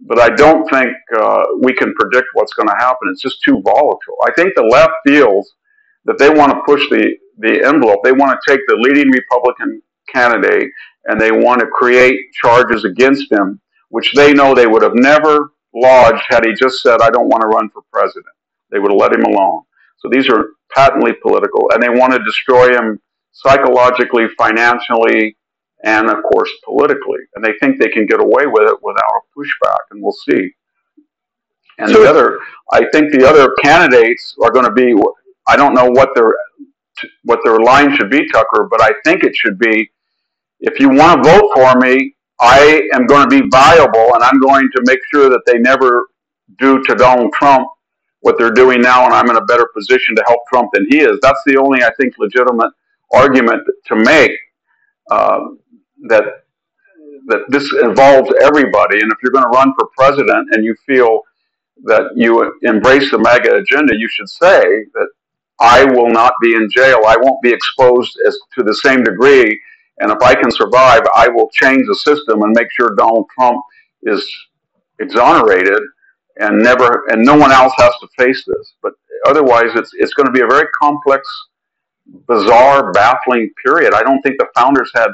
but 0.00 0.20
I 0.20 0.30
don't 0.30 0.68
think 0.70 0.90
uh, 1.18 1.44
we 1.60 1.72
can 1.72 1.94
predict 1.94 2.28
what's 2.34 2.52
going 2.54 2.68
to 2.68 2.76
happen. 2.78 3.08
It's 3.10 3.22
just 3.22 3.42
too 3.44 3.60
volatile. 3.64 4.16
I 4.24 4.32
think 4.36 4.54
the 4.54 4.62
left 4.64 4.92
feels 5.06 5.54
that 6.04 6.18
they 6.18 6.30
want 6.30 6.52
to 6.52 6.60
push 6.66 6.82
the 6.90 7.14
the 7.38 7.64
envelope. 7.66 8.00
They 8.02 8.12
want 8.12 8.38
to 8.38 8.50
take 8.50 8.60
the 8.66 8.76
leading 8.76 9.10
Republican 9.10 9.82
candidate 10.12 10.70
and 11.06 11.20
they 11.20 11.30
want 11.30 11.60
to 11.60 11.66
create 11.66 12.18
charges 12.32 12.84
against 12.84 13.30
him, 13.30 13.60
which 13.90 14.12
they 14.14 14.32
know 14.32 14.54
they 14.54 14.66
would 14.66 14.82
have 14.82 14.94
never 14.94 15.52
lodged 15.76 16.22
had 16.28 16.44
he 16.44 16.54
just 16.54 16.82
said, 16.82 17.00
I 17.00 17.10
don't 17.10 17.28
want 17.28 17.42
to 17.42 17.48
run 17.48 17.70
for 17.70 17.82
president. 17.92 18.26
They 18.70 18.78
would 18.78 18.90
have 18.90 19.00
let 19.00 19.12
him 19.12 19.24
alone. 19.24 19.62
So 19.98 20.08
these 20.10 20.28
are 20.28 20.50
patently 20.74 21.12
political, 21.22 21.70
and 21.72 21.82
they 21.82 21.88
want 21.88 22.12
to 22.12 22.18
destroy 22.24 22.72
him 22.72 23.00
psychologically, 23.32 24.26
financially, 24.36 25.36
and 25.84 26.08
of 26.08 26.18
course 26.32 26.50
politically. 26.64 27.20
And 27.34 27.44
they 27.44 27.52
think 27.60 27.78
they 27.78 27.88
can 27.88 28.06
get 28.06 28.20
away 28.20 28.46
with 28.46 28.68
it 28.68 28.78
without 28.82 29.02
a 29.02 29.38
pushback, 29.38 29.78
and 29.90 30.02
we'll 30.02 30.16
see. 30.28 30.50
And 31.78 31.90
so 31.90 32.02
the 32.02 32.08
other, 32.08 32.38
I 32.72 32.86
think 32.92 33.12
the 33.12 33.28
other 33.28 33.54
candidates 33.62 34.34
are 34.42 34.50
going 34.50 34.64
to 34.64 34.72
be. 34.72 34.94
I 35.46 35.56
don't 35.56 35.74
know 35.74 35.90
what 35.90 36.10
their 36.14 36.34
what 37.24 37.40
their 37.44 37.58
line 37.58 37.94
should 37.96 38.10
be, 38.10 38.26
Tucker, 38.28 38.66
but 38.70 38.80
I 38.82 38.92
think 39.04 39.22
it 39.22 39.36
should 39.36 39.58
be. 39.58 39.90
If 40.60 40.80
you 40.80 40.88
want 40.88 41.22
to 41.22 41.30
vote 41.30 41.50
for 41.54 41.78
me, 41.78 42.15
I 42.40 42.88
am 42.94 43.06
going 43.06 43.28
to 43.28 43.42
be 43.42 43.48
viable 43.48 44.14
and 44.14 44.22
I'm 44.22 44.40
going 44.40 44.68
to 44.76 44.82
make 44.84 45.00
sure 45.12 45.30
that 45.30 45.42
they 45.46 45.58
never 45.58 46.08
do 46.58 46.82
to 46.84 46.94
Donald 46.94 47.32
Trump 47.32 47.68
what 48.20 48.36
they're 48.38 48.52
doing 48.52 48.80
now 48.80 49.04
and 49.04 49.14
I'm 49.14 49.30
in 49.30 49.36
a 49.36 49.44
better 49.44 49.68
position 49.74 50.16
to 50.16 50.24
help 50.26 50.40
Trump 50.52 50.70
than 50.74 50.86
he 50.90 51.00
is. 51.00 51.18
That's 51.22 51.40
the 51.46 51.56
only, 51.58 51.82
I 51.82 51.90
think, 51.98 52.14
legitimate 52.18 52.72
argument 53.12 53.62
to 53.86 53.96
make 53.96 54.32
uh, 55.10 55.40
that 56.08 56.24
that 57.28 57.40
this 57.48 57.72
involves 57.82 58.30
everybody. 58.42 59.00
And 59.00 59.10
if 59.12 59.18
you're 59.22 59.32
going 59.32 59.44
to 59.44 59.50
run 59.50 59.72
for 59.78 59.88
president 59.96 60.48
and 60.52 60.64
you 60.64 60.76
feel 60.86 61.22
that 61.84 62.12
you 62.14 62.54
embrace 62.62 63.10
the 63.10 63.18
MAGA 63.18 63.54
agenda, 63.56 63.94
you 63.96 64.08
should 64.08 64.28
say 64.28 64.62
that 64.94 65.08
I 65.60 65.84
will 65.84 66.10
not 66.10 66.34
be 66.40 66.54
in 66.54 66.68
jail. 66.70 67.00
I 67.06 67.16
won't 67.18 67.42
be 67.42 67.52
exposed 67.52 68.16
as 68.26 68.38
to 68.56 68.62
the 68.62 68.74
same 68.74 69.02
degree 69.02 69.60
and 69.98 70.10
if 70.10 70.22
I 70.22 70.34
can 70.34 70.50
survive, 70.50 71.02
I 71.14 71.28
will 71.28 71.48
change 71.52 71.86
the 71.86 71.94
system 71.94 72.42
and 72.42 72.54
make 72.54 72.68
sure 72.70 72.94
Donald 72.96 73.26
Trump 73.34 73.62
is 74.02 74.24
exonerated 75.00 75.80
and 76.38 76.62
never 76.62 77.04
and 77.08 77.24
no 77.24 77.36
one 77.36 77.52
else 77.52 77.72
has 77.78 77.92
to 78.00 78.08
face 78.18 78.44
this. 78.46 78.74
But 78.82 78.92
otherwise, 79.26 79.70
it's 79.74 79.90
it's 79.94 80.14
going 80.14 80.26
to 80.26 80.32
be 80.32 80.42
a 80.42 80.46
very 80.46 80.68
complex, 80.80 81.26
bizarre, 82.28 82.92
baffling 82.92 83.50
period. 83.64 83.94
I 83.94 84.02
don't 84.02 84.20
think 84.22 84.38
the 84.38 84.48
founders 84.54 84.90
had. 84.94 85.08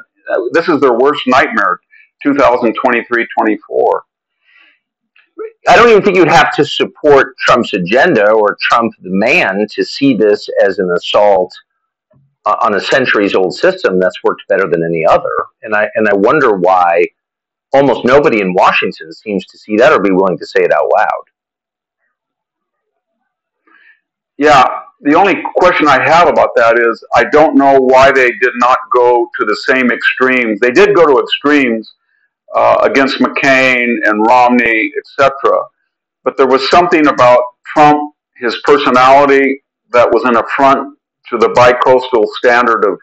This 0.53 0.69
is 0.69 0.81
their 0.81 0.95
worst 0.95 1.23
nightmare. 1.27 1.81
2023 2.23 3.27
24. 3.39 4.05
I 5.69 5.77
don't 5.77 5.89
even 5.89 6.03
think 6.03 6.17
you'd 6.17 6.29
have 6.29 6.55
to 6.55 6.65
support 6.65 7.37
Trump's 7.39 7.73
agenda 7.73 8.31
or 8.31 8.57
Trump 8.61 8.93
the 9.01 9.11
man 9.11 9.67
to 9.71 9.85
see 9.85 10.15
this 10.15 10.49
as 10.65 10.79
an 10.79 10.91
assault 10.97 11.53
uh, 12.45 12.57
on 12.61 12.75
a 12.75 12.81
centuries 12.81 13.35
old 13.35 13.55
system 13.55 13.99
that's 13.99 14.23
worked 14.25 14.43
better 14.49 14.69
than 14.69 14.83
any 14.85 15.05
other. 15.05 15.33
And 15.63 15.75
I 15.75 15.89
and 15.95 16.09
I 16.09 16.15
wonder 16.15 16.57
why 16.57 17.07
almost 17.73 18.05
nobody 18.05 18.41
in 18.41 18.55
Washington 18.55 19.13
seems 19.13 19.47
to 19.47 19.59
see 19.59 19.77
that 19.77 19.93
or 19.93 20.01
be 20.01 20.11
willing 20.11 20.39
to 20.39 20.47
say 20.47 20.61
it 20.63 20.73
out 20.73 20.91
loud. 20.95 21.25
Yeah, 24.37 24.65
the 25.03 25.15
only 25.15 25.43
question 25.57 25.89
I 25.89 26.03
have 26.03 26.29
about 26.29 26.51
that 26.57 26.79
is 26.79 27.05
I 27.15 27.25
don't 27.25 27.57
know 27.57 27.79
why 27.79 28.11
they 28.13 28.31
did 28.31 28.53
not 28.57 28.79
go 28.95 29.29
to 29.39 29.45
the 29.47 29.57
same 29.57 29.91
extremes. 29.91 30.61
They 30.61 30.71
did 30.71 30.95
go 30.95 31.07
to 31.07 31.23
extremes 31.23 31.93
uh, 32.55 32.79
against 32.83 33.19
McCain 33.19 33.97
and 34.05 34.27
Romney, 34.27 34.93
etc. 34.99 35.33
But 36.25 36.37
there 36.37 36.47
was 36.47 36.69
something 36.71 37.07
about 37.07 37.41
Trump, 37.67 38.15
his 38.37 38.57
personality, 38.65 39.63
that 39.93 40.11
was 40.11 40.25
an 40.25 40.37
affront 40.37 40.99
to 41.33 41.39
the 41.39 41.51
bicoastal 41.51 42.27
standard 42.39 42.85
of, 42.87 42.99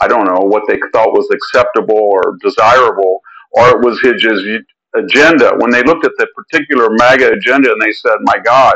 I 0.00 0.08
don't 0.08 0.26
know, 0.26 0.40
what 0.40 0.64
they 0.68 0.78
thought 0.92 1.12
was 1.12 1.28
acceptable 1.32 1.96
or 1.96 2.38
desirable, 2.42 3.20
or 3.52 3.68
it 3.70 3.80
was 3.80 4.00
his, 4.02 4.24
agenda. 4.96 5.52
When 5.58 5.70
they 5.70 5.82
looked 5.84 6.06
at 6.06 6.12
the 6.18 6.28
particular 6.36 6.88
MAGA 6.90 7.32
agenda 7.32 7.72
and 7.72 7.82
they 7.82 7.92
said, 7.92 8.16
my 8.22 8.38
God, 8.44 8.74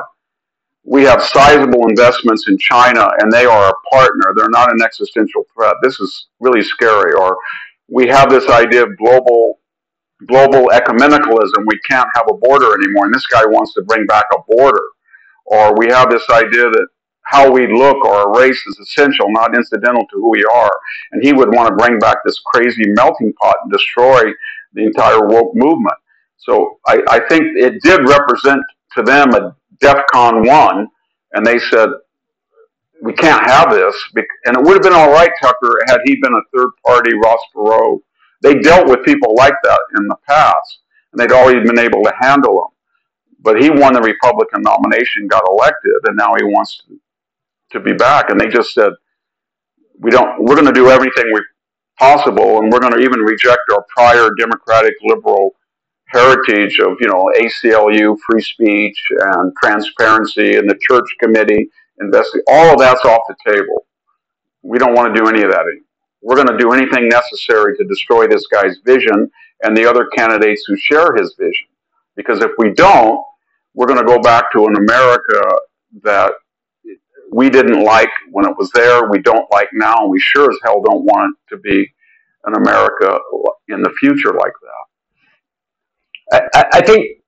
we 0.85 1.05
have 1.05 1.23
sizable 1.23 1.89
investments 1.89 2.49
in 2.49 2.59
China 2.59 3.09
and 3.21 3.33
they 3.33 3.47
are 3.47 3.71
a 3.71 3.95
partner. 3.95 4.35
They're 4.37 4.51
not 4.51 4.73
an 4.73 4.83
existential 4.83 5.45
threat. 5.55 5.75
This 5.83 6.01
is 6.01 6.29
really 6.41 6.63
scary. 6.63 7.15
Or 7.15 7.39
we 7.89 8.09
have 8.09 8.31
this 8.31 8.49
idea 8.51 8.85
of 8.85 8.97
global 8.99 9.61
global 10.29 10.71
ecumenicalism. 10.71 11.65
We 11.67 11.81
can't 11.91 12.09
have 12.17 12.27
a 12.31 12.35
border 12.35 12.75
anymore. 12.75 13.07
And 13.07 13.15
this 13.15 13.27
guy 13.27 13.45
wants 13.47 13.75
to 13.75 13.83
bring 13.83 14.07
back 14.07 14.27
a 14.35 14.39
border. 14.49 14.83
or 15.47 15.75
we 15.77 15.89
have 15.89 16.11
this 16.11 16.25
idea 16.31 16.65
that 16.71 16.89
how 17.27 17.51
we 17.51 17.67
look 17.67 18.05
or 18.05 18.15
our 18.15 18.39
race 18.39 18.63
is 18.67 18.79
essential, 18.79 19.27
not 19.31 19.57
incidental 19.57 20.07
to 20.07 20.17
who 20.17 20.31
we 20.31 20.45
are. 20.45 20.71
And 21.13 21.23
he 21.25 21.33
would 21.33 21.53
want 21.53 21.69
to 21.69 21.75
bring 21.75 21.99
back 21.99 22.19
this 22.25 22.41
crazy 22.47 22.85
melting 22.87 23.33
pot 23.35 23.57
and 23.65 23.73
destroy 23.73 24.23
the 24.75 24.85
entire 24.85 25.27
woke 25.27 25.55
movement. 25.55 25.97
So 26.37 26.79
I, 26.87 27.03
I 27.09 27.21
think 27.29 27.43
it 27.57 27.83
did 27.83 28.09
represent 28.09 28.61
to 28.97 29.03
them 29.03 29.35
a 29.35 29.57
DEFCON 29.83 30.47
1, 30.47 30.89
and 31.33 31.45
they 31.45 31.59
said, 31.59 31.89
we 33.03 33.13
can't 33.13 33.45
have 33.45 33.71
this. 33.71 33.95
And 34.45 34.57
it 34.57 34.63
would 34.63 34.75
have 34.75 34.83
been 34.83 34.93
all 34.93 35.11
right, 35.11 35.31
Tucker, 35.43 35.81
had 35.89 35.99
he 36.05 36.17
been 36.23 36.33
a 36.33 36.57
third 36.57 36.71
party 36.87 37.13
Ross 37.15 37.41
Perot. 37.55 37.99
They 38.43 38.55
dealt 38.61 38.89
with 38.89 39.05
people 39.05 39.35
like 39.35 39.55
that 39.65 39.81
in 39.99 40.07
the 40.07 40.17
past, 40.29 40.79
and 41.13 41.21
they'd 41.21 41.33
already 41.33 41.61
been 41.61 41.79
able 41.79 42.03
to 42.05 42.13
handle 42.21 42.55
them. 42.55 42.77
But 43.41 43.61
he 43.61 43.71
won 43.71 43.95
the 43.95 44.01
Republican 44.01 44.63
nomination, 44.63 45.27
got 45.27 45.43
elected, 45.49 45.93
and 46.05 46.17
now 46.17 46.35
he 46.37 46.45
wants 46.45 46.83
to 46.89 46.99
to 47.77 47.85
be 47.85 47.95
back. 47.95 48.31
And 48.31 48.41
they 48.41 48.49
just 48.49 48.75
said, 48.75 48.91
we 49.99 50.11
don't, 50.11 50.43
we're 50.43 50.57
going 50.57 50.67
to 50.67 50.73
do 50.73 50.91
everything 50.91 51.25
we 51.33 51.41
possible, 51.99 52.59
and 52.59 52.71
we're 52.71 52.81
going 52.81 52.93
to 52.93 53.01
even 53.01 53.21
reject 53.21 53.63
our 53.73 53.85
prior 53.97 54.29
democratic 54.39 54.95
liberal 55.03 55.55
heritage 56.09 56.79
of, 56.79 56.97
you 57.01 57.09
know, 57.09 57.31
ACLU, 57.39 58.17
free 58.29 58.43
speech, 58.43 58.99
and 59.19 59.53
transparency, 59.63 60.57
and 60.57 60.69
the 60.69 60.79
church 60.81 61.09
committee 61.21 61.69
investing. 62.01 62.43
All 62.49 62.73
of 62.73 62.79
that's 62.79 63.05
off 63.05 63.23
the 63.29 63.53
table. 63.53 63.87
We 64.63 64.79
don't 64.79 64.95
want 64.95 65.15
to 65.15 65.21
do 65.21 65.29
any 65.29 65.43
of 65.43 65.51
that 65.51 65.61
anymore. 65.61 65.83
We're 66.23 66.37
going 66.37 66.49
to 66.49 66.59
do 66.59 66.73
anything 66.73 67.09
necessary 67.09 67.77
to 67.77 67.85
destroy 67.85 68.27
this 68.27 68.47
guy's 68.49 68.79
vision 68.85 69.31
and 69.63 69.77
the 69.77 69.89
other 69.89 70.07
candidates 70.17 70.65
who 70.67 70.77
share 70.77 71.15
his 71.15 71.35
vision. 71.39 71.69
Because 72.17 72.41
if 72.41 72.51
we 72.59 72.73
don't, 72.73 73.23
we're 73.75 73.87
going 73.87 74.01
to 74.01 74.07
go 74.07 74.21
back 74.21 74.51
to 74.53 74.67
an 74.67 74.77
America 74.77 75.41
that 76.03 76.33
we 77.37 77.51
didn't 77.51 77.85
like 77.85 78.09
when 78.31 78.47
it 78.47 78.57
was 78.57 78.71
there. 78.71 79.11
We 79.11 79.21
don't 79.21 79.47
like 79.53 79.69
now. 79.75 79.95
And 79.99 80.11
we 80.11 80.19
sure 80.19 80.51
as 80.51 80.59
hell 80.65 80.81
don't 80.81 81.05
want 81.05 81.37
it 81.37 81.55
to 81.55 81.61
be 81.61 81.87
an 82.45 82.55
America 82.57 83.19
in 83.69 83.83
the 83.83 83.91
future 84.01 84.33
like 84.33 84.55
that. 84.63 86.49
I, 86.55 86.65
I 86.79 86.81
think 86.81 87.19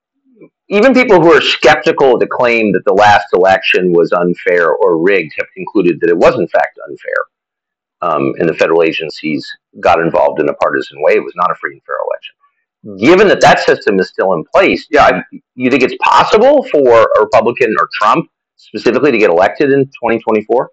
even 0.70 0.94
people 0.94 1.20
who 1.20 1.30
are 1.34 1.42
skeptical 1.42 2.14
of 2.14 2.20
the 2.20 2.26
claim 2.26 2.72
that 2.72 2.86
the 2.86 2.94
last 2.94 3.26
election 3.34 3.92
was 3.92 4.12
unfair 4.12 4.70
or 4.70 5.02
rigged 5.02 5.34
have 5.36 5.48
concluded 5.54 6.00
that 6.00 6.08
it 6.08 6.16
was 6.16 6.38
in 6.38 6.48
fact 6.48 6.78
unfair. 6.88 7.20
Um, 8.00 8.32
and 8.38 8.48
the 8.48 8.54
federal 8.54 8.82
agencies 8.84 9.46
got 9.80 10.00
involved 10.00 10.40
in 10.40 10.48
a 10.48 10.54
partisan 10.54 11.02
way. 11.02 11.14
It 11.14 11.24
was 11.24 11.34
not 11.36 11.50
a 11.50 11.54
free 11.56 11.72
and 11.72 11.82
fair 11.84 11.96
election. 12.06 12.98
Given 12.98 13.28
that 13.28 13.42
that 13.42 13.60
system 13.60 14.00
is 14.00 14.08
still 14.08 14.32
in 14.32 14.44
place, 14.54 14.86
yeah, 14.90 15.20
you 15.54 15.70
think 15.70 15.82
it's 15.82 15.96
possible 16.00 16.64
for 16.64 17.10
a 17.16 17.20
Republican 17.20 17.74
or 17.78 17.90
Trump 17.92 18.30
specifically 18.58 19.12
to 19.12 19.18
get 19.18 19.30
elected 19.30 19.72
in 19.72 19.86
2024? 19.86 20.70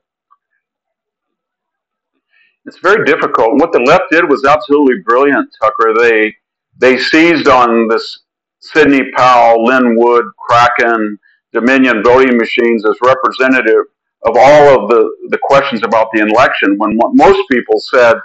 It's 2.66 2.80
very 2.80 3.06
difficult. 3.06 3.60
What 3.60 3.72
the 3.72 3.80
left 3.80 4.06
did 4.12 4.28
was 4.30 4.44
absolutely 4.44 4.96
brilliant, 5.06 5.50
Tucker. 5.62 5.94
They 5.98 6.34
they 6.78 6.98
seized 6.98 7.48
on 7.48 7.88
this 7.88 8.24
Sidney 8.60 9.12
Powell, 9.16 9.64
Lin 9.64 9.96
Wood, 9.96 10.26
Kraken, 10.50 11.18
Dominion 11.54 12.04
voting 12.04 12.38
machines 12.38 12.86
as 12.86 12.96
representative 13.02 13.86
of 14.26 14.36
all 14.36 14.84
of 14.84 14.90
the, 14.90 15.10
the 15.30 15.38
questions 15.44 15.84
about 15.84 16.08
the 16.12 16.22
election 16.22 16.76
when 16.78 16.98
most 17.14 17.40
people 17.50 17.80
said 17.80 18.16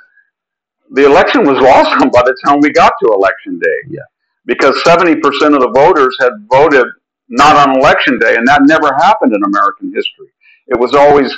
the 0.93 1.05
election 1.05 1.45
was 1.45 1.59
lost 1.63 1.99
by 2.13 2.23
the 2.23 2.37
time 2.45 2.59
we 2.61 2.73
got 2.73 2.93
to 3.03 3.13
election 3.13 3.59
day. 3.59 3.79
Yeah. 3.89 4.01
Because 4.47 4.83
70% 4.83 5.21
of 5.55 5.61
the 5.61 5.73
voters 5.75 6.17
had 6.21 6.33
voted 6.51 6.87
not 7.31 7.57
on 7.57 7.79
election 7.79 8.19
day, 8.19 8.35
and 8.37 8.47
that 8.47 8.63
never 8.65 8.95
happened 8.97 9.35
in 9.35 9.43
American 9.45 9.93
history. 9.95 10.29
It 10.67 10.79
was 10.79 10.95
always 10.95 11.33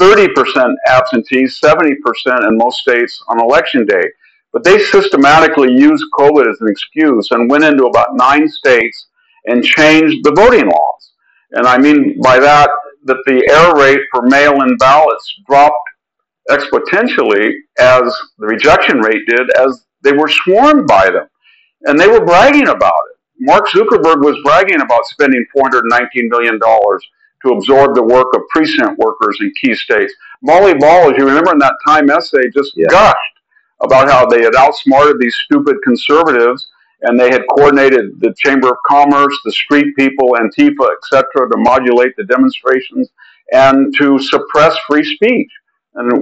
30% 0.00 0.74
absentees, 0.88 1.60
70% 1.62 1.94
in 2.48 2.56
most 2.56 2.78
states 2.78 3.22
on 3.28 3.40
election 3.40 3.84
day. 3.84 4.02
But 4.52 4.64
they 4.64 4.78
systematically 4.78 5.72
used 5.72 6.04
COVID 6.18 6.48
as 6.48 6.60
an 6.60 6.68
excuse 6.68 7.30
and 7.30 7.50
went 7.50 7.64
into 7.64 7.86
about 7.86 8.14
nine 8.14 8.48
states 8.48 9.08
and 9.46 9.64
changed 9.64 10.24
the 10.24 10.32
voting 10.32 10.66
laws. 10.66 11.12
And 11.52 11.66
I 11.66 11.78
mean 11.78 12.20
by 12.22 12.38
that 12.38 12.70
that 13.04 13.22
the 13.26 13.48
error 13.50 13.74
rate 13.76 14.00
for 14.12 14.22
mail 14.22 14.62
in 14.62 14.76
ballots 14.76 15.40
dropped 15.48 15.76
exponentially 16.50 17.52
as 17.78 18.02
the 18.38 18.46
rejection 18.46 18.98
rate 18.98 19.22
did 19.26 19.50
as 19.58 19.84
they 20.02 20.12
were 20.12 20.28
swarmed 20.28 20.86
by 20.86 21.10
them. 21.10 21.26
And 21.82 21.98
they 21.98 22.08
were 22.08 22.24
bragging 22.24 22.68
about 22.68 23.00
it. 23.10 23.11
Mark 23.40 23.68
Zuckerberg 23.68 24.24
was 24.24 24.38
bragging 24.44 24.80
about 24.80 25.04
spending 25.06 25.44
$419 25.56 26.28
million 26.28 26.58
to 26.60 27.52
absorb 27.52 27.94
the 27.94 28.02
work 28.02 28.28
of 28.34 28.42
precinct 28.50 28.98
workers 28.98 29.38
in 29.40 29.52
key 29.60 29.74
states. 29.74 30.14
Molly 30.42 30.74
Ball, 30.74 31.10
as 31.10 31.18
you 31.18 31.26
remember 31.26 31.52
in 31.52 31.58
that 31.58 31.74
Time 31.86 32.10
essay, 32.10 32.48
just 32.54 32.72
yeah. 32.76 32.86
gushed 32.88 33.16
about 33.82 34.08
how 34.08 34.26
they 34.26 34.42
had 34.42 34.54
outsmarted 34.54 35.18
these 35.18 35.36
stupid 35.44 35.76
conservatives 35.82 36.68
and 37.02 37.18
they 37.18 37.30
had 37.30 37.42
coordinated 37.56 38.20
the 38.20 38.32
Chamber 38.38 38.68
of 38.68 38.76
Commerce, 38.86 39.36
the 39.44 39.52
street 39.52 39.94
people, 39.96 40.36
Antifa, 40.38 40.88
etc., 40.96 41.48
to 41.50 41.56
modulate 41.56 42.14
the 42.16 42.24
demonstrations 42.24 43.10
and 43.52 43.92
to 43.98 44.18
suppress 44.20 44.76
free 44.88 45.04
speech. 45.04 45.50
And 45.94 46.12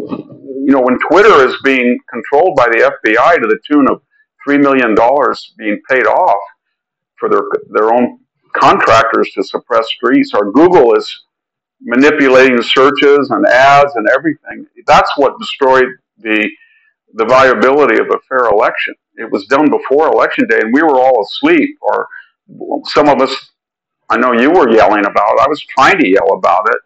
you 0.66 0.72
know, 0.72 0.80
when 0.80 0.98
Twitter 1.10 1.46
is 1.46 1.54
being 1.62 1.98
controlled 2.10 2.56
by 2.56 2.68
the 2.68 2.90
FBI 3.04 3.34
to 3.36 3.46
the 3.46 3.58
tune 3.70 3.86
of 3.90 4.02
three 4.42 4.58
million 4.58 4.94
dollars 4.94 5.52
being 5.58 5.80
paid 5.88 6.06
off, 6.06 6.40
for 7.20 7.28
their 7.28 7.42
their 7.70 7.94
own 7.94 8.18
contractors 8.54 9.30
to 9.34 9.44
suppress 9.44 9.86
streets, 9.88 10.32
or 10.34 10.50
Google 10.50 10.96
is 10.96 11.24
manipulating 11.80 12.60
searches 12.62 13.30
and 13.30 13.46
ads 13.46 13.94
and 13.96 14.08
everything. 14.08 14.66
That's 14.86 15.12
what 15.16 15.38
destroyed 15.38 15.86
the 16.18 16.50
the 17.14 17.24
viability 17.26 18.00
of 18.00 18.06
a 18.06 18.18
fair 18.28 18.46
election. 18.48 18.94
It 19.16 19.30
was 19.30 19.46
done 19.46 19.70
before 19.70 20.08
election 20.08 20.46
day, 20.48 20.60
and 20.60 20.72
we 20.72 20.82
were 20.82 21.00
all 21.00 21.22
asleep, 21.22 21.76
or 21.82 22.08
some 22.86 23.08
of 23.08 23.20
us. 23.20 23.34
I 24.08 24.16
know 24.16 24.32
you 24.32 24.50
were 24.50 24.72
yelling 24.72 25.06
about. 25.06 25.34
It. 25.34 25.40
I 25.40 25.48
was 25.48 25.60
trying 25.62 25.98
to 25.98 26.08
yell 26.08 26.32
about 26.34 26.68
it, 26.68 26.78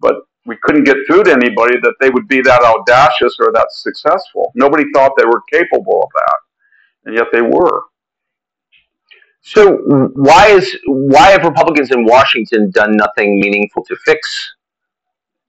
but 0.00 0.16
we 0.46 0.56
couldn't 0.62 0.84
get 0.84 0.96
through 1.06 1.24
to 1.24 1.32
anybody 1.32 1.76
that 1.82 1.94
they 2.00 2.10
would 2.10 2.28
be 2.28 2.40
that 2.42 2.62
audacious 2.62 3.36
or 3.40 3.50
that 3.52 3.68
successful. 3.70 4.52
Nobody 4.54 4.84
thought 4.94 5.12
they 5.16 5.24
were 5.24 5.42
capable 5.50 6.02
of 6.02 6.10
that, 6.14 6.36
and 7.06 7.16
yet 7.16 7.26
they 7.32 7.42
were. 7.42 7.80
So 9.46 9.76
why 10.14 10.48
is 10.48 10.76
why 10.86 11.30
have 11.30 11.44
Republicans 11.44 11.92
in 11.92 12.04
Washington 12.04 12.70
done 12.70 12.96
nothing 12.96 13.38
meaningful 13.38 13.84
to 13.84 13.96
fix 14.04 14.56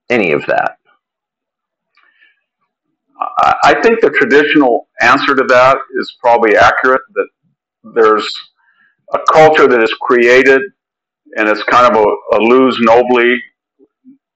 any 0.08 0.34
of 0.34 0.45
that? 0.45 0.77
I 3.64 3.74
think 3.82 4.01
the 4.01 4.11
traditional 4.11 4.88
answer 5.01 5.34
to 5.34 5.43
that 5.45 5.77
is 6.00 6.16
probably 6.22 6.56
accurate. 6.56 7.01
That 7.16 7.27
there's 7.95 8.32
a 9.16 9.19
culture 9.34 9.67
that 9.67 9.82
is 9.82 9.93
created, 10.00 10.61
and 11.35 11.50
it's 11.50 11.64
kind 11.64 11.92
of 11.92 12.00
a, 12.00 12.35
a 12.35 12.40
lose 12.40 12.77
nobly, 12.80 13.35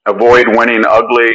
avoid 0.07 0.47
winning 0.57 0.83
ugly, 0.89 1.29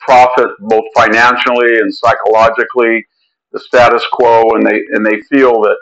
profit 0.00 0.48
both 0.58 0.84
financially 0.96 1.78
and 1.78 1.94
psychologically, 1.94 3.06
the 3.52 3.60
status 3.60 4.04
quo, 4.12 4.56
and 4.56 4.66
they 4.66 4.82
and 4.90 5.06
they 5.06 5.20
feel 5.30 5.60
that 5.62 5.76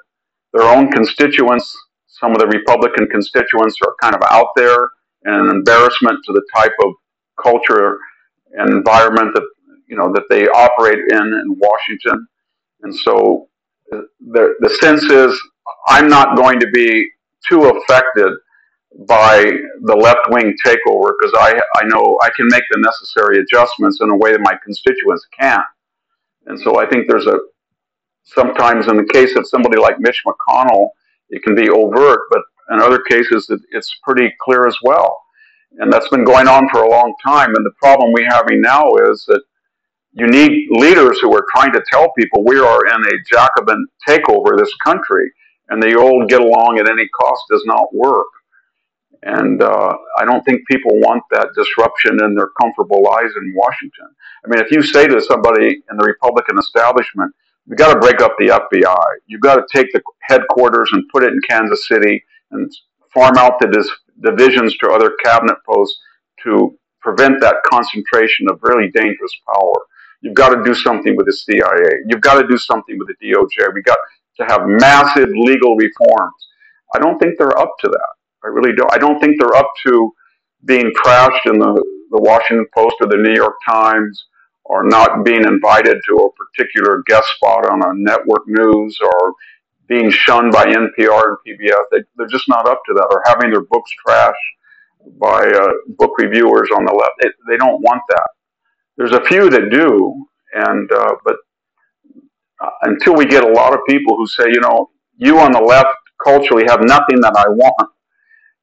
their 0.55 0.65
own 0.65 0.91
constituents, 0.91 1.77
some 2.07 2.33
of 2.33 2.39
the 2.39 2.47
Republican 2.49 3.09
constituents 3.09 3.77
are 3.87 3.95
kind 4.03 4.15
of 4.15 4.23
out 4.31 4.49
there 4.57 4.89
and 5.25 5.49
an 5.49 5.51
embarrassment 5.51 6.19
to 6.25 6.33
the 6.33 6.43
type 6.55 6.73
of 6.85 6.93
culture 7.43 7.99
and 8.53 8.71
environment 8.71 9.33
that 9.35 9.45
you 9.89 9.97
know 9.97 10.13
that 10.13 10.25
they 10.31 10.49
operate 10.49 10.99
in 11.11 11.19
in 11.19 11.57
Washington. 11.59 12.27
And 12.83 12.95
so 12.95 13.49
uh, 13.93 14.01
the 14.21 14.55
the 14.61 14.71
sense 14.71 15.05
is 15.05 15.39
I'm 15.89 16.09
not 16.09 16.37
going 16.37 16.61
to 16.61 16.69
be 16.73 17.09
too 17.49 17.65
affected 17.65 18.33
by 19.09 19.45
the 19.83 19.97
left 19.97 20.31
wing 20.31 20.55
takeover 20.65 21.13
because 21.19 21.35
I 21.39 21.61
I 21.77 21.85
know 21.87 22.19
I 22.23 22.31
can 22.37 22.49
make 22.49 22.65
the 22.71 22.81
necessary 22.81 23.41
adjustments 23.41 24.01
in 24.01 24.11
a 24.11 24.17
way 24.17 24.33
that 24.33 24.41
my 24.41 24.57
constituents 24.65 25.27
can't. 25.39 25.63
And 26.47 26.59
so 26.61 26.81
I 26.81 26.87
think 26.89 27.07
there's 27.09 27.27
a 27.27 27.39
sometimes 28.25 28.89
in 28.89 28.97
the 28.97 29.09
case 29.13 29.37
of 29.37 29.49
somebody 29.49 29.79
like 29.79 30.01
Mitch 30.01 30.23
McConnell, 30.27 30.89
it 31.31 31.43
can 31.43 31.55
be 31.55 31.69
overt, 31.69 32.21
but 32.31 32.43
in 32.71 32.81
other 32.81 33.01
cases, 33.09 33.49
it, 33.51 33.61
it's 33.71 33.99
pretty 34.03 34.31
clear 34.41 34.67
as 34.67 34.77
well. 34.83 35.23
And 35.79 35.93
that's 35.93 36.09
been 36.09 36.25
going 36.25 36.49
on 36.49 36.69
for 36.71 36.83
a 36.83 36.91
long 36.91 37.15
time. 37.25 37.55
And 37.55 37.65
the 37.65 37.73
problem 37.81 38.13
we're 38.13 38.29
having 38.31 38.61
now 38.61 38.95
is 39.11 39.25
that 39.29 39.43
you 40.13 40.27
need 40.27 40.69
leaders 40.71 41.21
who 41.21 41.35
are 41.35 41.45
trying 41.55 41.73
to 41.73 41.83
tell 41.91 42.13
people 42.13 42.45
we 42.45 42.59
are 42.59 42.87
in 42.87 43.05
a 43.05 43.23
Jacobin 43.31 43.87
takeover 44.09 44.57
this 44.57 44.75
country, 44.85 45.31
and 45.69 45.83
the 45.83 45.95
old 45.95 46.29
get 46.29 46.41
along 46.41 46.79
at 46.79 46.91
any 46.91 47.09
cost 47.09 47.43
does 47.51 47.63
not 47.67 47.95
work. 47.95 48.27
And 49.23 49.63
uh, 49.63 49.97
I 50.19 50.25
don't 50.25 50.45
think 50.45 50.67
people 50.67 50.93
want 50.95 51.23
that 51.33 51.49
disruption 51.55 52.23
in 52.25 52.35
their 52.35 52.51
comfortable 52.61 53.03
lives 53.03 53.35
in 53.37 53.53
Washington. 53.55 54.09
I 54.45 54.49
mean, 54.49 54.61
if 54.61 54.71
you 54.71 54.83
say 54.83 55.07
to 55.07 55.21
somebody 55.21 55.83
in 55.91 55.97
the 55.97 56.05
Republican 56.05 56.59
establishment, 56.59 57.35
we 57.69 57.77
got 57.77 57.93
to 57.93 58.01
break 58.01 58.21
up 58.21 58.35
the 58.39 58.49
FBI. 58.49 59.07
You've 59.27 59.43
got 59.43 59.57
to 59.57 59.67
take 59.73 59.93
the 59.93 60.03
headquarters 60.23 60.89
and 60.93 61.05
put 61.13 61.23
it 61.23 61.33
in 61.33 61.41
Kansas 61.49 61.87
City 61.87 62.25
and 62.51 62.71
farm 63.13 63.37
out 63.37 63.61
the 63.61 63.91
divisions 64.23 64.77
to 64.79 64.91
other 64.91 65.13
cabinet 65.23 65.57
posts 65.69 65.99
to 66.45 66.77
prevent 67.01 67.41
that 67.41 67.57
concentration 67.67 68.47
of 68.51 68.59
really 68.63 68.91
dangerous 68.91 69.33
power. 69.53 69.75
You've 70.23 70.35
got 70.35 70.55
to 70.55 70.65
do 70.65 70.75
something 70.75 71.15
with 71.15 71.27
the 71.27 71.33
CIA. 71.33 72.01
You've 72.07 72.23
got 72.23 72.41
to 72.41 72.49
do 72.49 72.57
something 72.57 72.99
with 72.99 73.09
the 73.09 73.27
DOJ. 73.27 73.75
We've 73.75 73.85
got 73.85 73.99
to 74.39 74.45
have 74.45 74.63
massive 74.65 75.29
legal 75.35 75.77
reforms. 75.77 76.35
I 76.95 76.99
don't 76.99 77.19
think 77.19 77.39
they're 77.39 77.59
up 77.59 77.75
to 77.81 77.89
that. 77.89 78.09
I 78.45 78.49
really 78.49 78.75
don't. 78.75 78.93
I 78.93 78.99
don't 78.99 79.21
think 79.21 79.37
they're 79.39 79.57
up 79.57 79.71
to 79.87 80.13
being 80.65 80.91
trashed 81.05 81.47
in 81.47 81.59
the, 81.59 81.75
the 82.11 82.21
Washington 82.21 82.67
Post 82.75 82.97
or 83.01 83.09
the 83.09 83.17
New 83.17 83.35
York 83.35 83.55
Times 83.69 84.25
or 84.69 84.85
not 84.85 85.25
being 85.25 85.45
invited 85.45 85.97
to 86.07 86.15
a 86.15 86.31
particular 86.33 87.03
guest 87.07 87.27
spot 87.37 87.69
on 87.71 87.83
a 87.83 87.95
network 87.95 88.43
news 88.47 88.99
or 89.03 89.35
being 89.89 90.11
shunned 90.11 90.53
by 90.53 90.67
NPR 90.67 91.23
and 91.25 91.39
PBS. 91.47 91.83
They, 91.91 91.99
they're 92.17 92.29
just 92.29 92.49
not 92.49 92.69
up 92.69 92.83
to 92.87 92.95
that 92.95 93.09
or 93.11 93.23
having 93.27 93.51
their 93.51 93.63
books 93.63 93.91
trashed 94.07 94.33
by 95.19 95.47
uh, 95.47 95.73
book 95.97 96.13
reviewers 96.19 96.69
on 96.77 96.85
the 96.85 96.93
left. 96.93 97.13
They, 97.23 97.31
they 97.49 97.57
don't 97.57 97.81
want 97.81 98.03
that. 98.11 98.29
There's 98.99 99.13
a 99.13 99.25
few 99.25 99.49
that 99.49 99.71
do, 99.71 100.27
and 100.53 100.91
uh, 100.93 101.15
but 101.25 101.37
uh, 102.61 102.71
until 102.83 103.15
we 103.15 103.25
get 103.25 103.45
a 103.45 103.53
lot 103.53 103.73
of 103.73 103.81
people 103.89 104.17
who 104.17 104.27
say, 104.27 104.45
you 104.49 104.61
know, 104.61 104.91
you 105.17 105.39
on 105.39 105.53
the 105.53 105.61
left 105.61 105.95
culturally 106.23 106.65
have 106.69 106.81
nothing 106.83 107.21
that 107.21 107.35
I 107.37 107.49
want, 107.49 107.91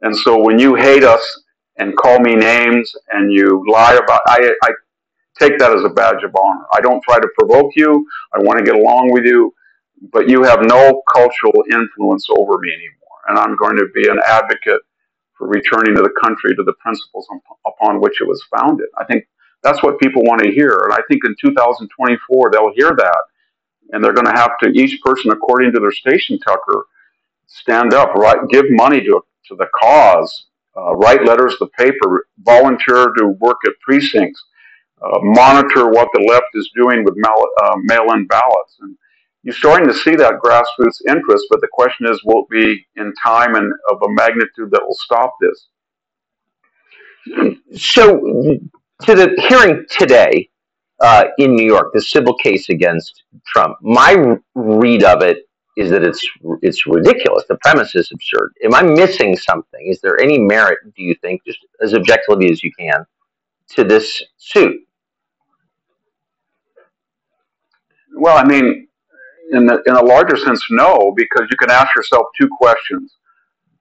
and 0.02 0.16
so 0.16 0.38
when 0.38 0.60
you 0.60 0.76
hate 0.76 1.04
us 1.04 1.44
and 1.78 1.96
call 1.98 2.20
me 2.20 2.36
names 2.36 2.94
and 3.12 3.32
you 3.32 3.64
lie 3.70 3.94
about, 3.96 4.22
I, 4.28 4.54
I 4.64 4.72
take 5.40 5.58
that 5.60 5.76
as 5.76 5.84
a 5.84 5.90
badge 5.90 6.24
of 6.24 6.36
honor. 6.36 6.66
I 6.74 6.82
don't 6.82 7.04
try 7.04 7.20
to 7.20 7.28
provoke 7.38 7.72
you. 7.76 8.08
I 8.34 8.40
want 8.40 8.60
to 8.60 8.66
get 8.66 8.76
along 8.76 9.12
with 9.12 9.26
you, 9.26 9.54
but 10.12 10.30
you 10.30 10.44
have 10.44 10.62
no 10.64 11.02
cultural 11.14 11.64
influence 11.72 12.28
over 12.30 12.58
me 12.60 12.72
anymore. 12.74 13.20
And 13.28 13.38
I'm 13.40 13.56
going 13.56 13.78
to 13.78 13.88
be 13.94 14.08
an 14.08 14.20
advocate 14.26 14.82
for 15.38 15.48
returning 15.48 15.96
to 15.96 16.02
the 16.02 16.14
country 16.24 16.56
to 16.56 16.64
the 16.64 16.74
principles 16.74 17.28
upon 17.68 18.00
which 18.00 18.22
it 18.22 18.28
was 18.28 18.44
founded. 18.56 18.88
I 18.98 19.06
think 19.06 19.26
that's 19.64 19.84
what 19.84 20.00
people 20.00 20.22
want 20.24 20.42
to 20.44 20.52
hear. 20.52 20.80
And 20.84 20.94
I 20.94 21.00
think 21.10 21.24
in 21.26 21.36
2024, 21.42 22.52
they'll 22.52 22.74
hear 22.74 22.96
that. 22.96 23.22
And 23.92 24.04
they're 24.04 24.14
going 24.14 24.28
to 24.28 24.40
have 24.40 24.58
to, 24.60 24.70
each 24.70 25.02
person 25.02 25.32
according 25.32 25.74
to 25.74 25.80
their 25.80 25.92
station, 25.92 26.40
Tucker, 26.40 26.86
stand 27.48 27.94
up, 27.94 28.14
right, 28.16 28.38
give 28.50 28.66
money 28.70 29.02
to, 29.02 29.22
to 29.48 29.56
the 29.56 29.68
cause, 29.80 30.48
uh, 30.78 30.96
write 30.96 31.24
letters 31.26 31.54
to 31.54 31.66
the 31.66 31.84
paper, 31.84 32.28
volunteer 32.40 33.08
to 33.18 33.28
work 33.40 33.58
at 33.66 33.74
precincts, 33.82 34.44
uh, 35.02 35.20
monitor 35.22 35.90
what 35.90 36.08
the 36.14 36.26
left 36.30 36.48
is 36.54 36.70
doing 36.76 37.04
with 37.04 37.16
mail, 37.18 37.46
uh, 37.64 37.76
mail-in 37.84 38.26
ballots. 38.28 38.78
And 38.80 38.96
you're 39.44 39.54
starting 39.54 39.88
to 39.88 39.94
see 39.94 40.16
that 40.16 40.40
grassroots 40.44 41.02
interest, 41.08 41.46
but 41.50 41.62
the 41.62 41.68
question 41.72 42.08
is, 42.08 42.22
will 42.24 42.44
it 42.44 42.50
be 42.50 42.86
in 42.96 43.14
time 43.24 43.56
and 43.56 43.72
of 43.92 44.02
a 44.04 44.10
magnitude 44.10 44.72
that 44.72 44.82
will 44.82 44.96
stop 44.96 45.34
this? 45.42 45.68
So, 47.76 48.20
to 49.04 49.16
the 49.16 49.36
hearing 49.50 49.86
today 49.90 50.50
uh, 51.02 51.26
in 51.38 51.56
New 51.56 51.66
York, 51.66 51.92
the 51.94 52.02
civil 52.02 52.36
case 52.36 52.70
against 52.70 53.24
Trump, 53.46 53.78
my 53.82 54.38
read 54.54 55.04
of 55.04 55.22
it 55.22 55.40
is 55.76 55.90
that 55.90 56.04
it's 56.04 56.26
it's 56.62 56.88
ridiculous. 56.88 57.44
The 57.50 57.58
premise 57.62 57.96
is 57.96 58.12
absurd. 58.12 58.54
Am 58.64 58.74
I 58.74 58.84
missing 58.84 59.36
something? 59.36 59.88
Is 59.88 60.00
there 60.02 60.20
any 60.20 60.40
merit, 60.40 60.80
do 60.96 61.04
you 61.04 61.16
think, 61.16 61.42
just 61.46 61.60
as 61.82 61.94
objectively 61.94 62.50
as 62.50 62.64
you 62.64 62.72
can, 62.78 63.06
to 63.72 63.84
this 63.84 64.24
suit? 64.38 64.85
Well, 68.18 68.38
I 68.38 68.44
mean, 68.44 68.88
in 69.52 69.66
the, 69.66 69.82
in 69.86 69.96
a 69.96 70.04
larger 70.04 70.38
sense, 70.38 70.64
no, 70.70 71.14
because 71.16 71.48
you 71.50 71.58
can 71.58 71.70
ask 71.70 71.96
yourself 71.96 72.26
two 72.40 72.48
questions. 72.48 73.16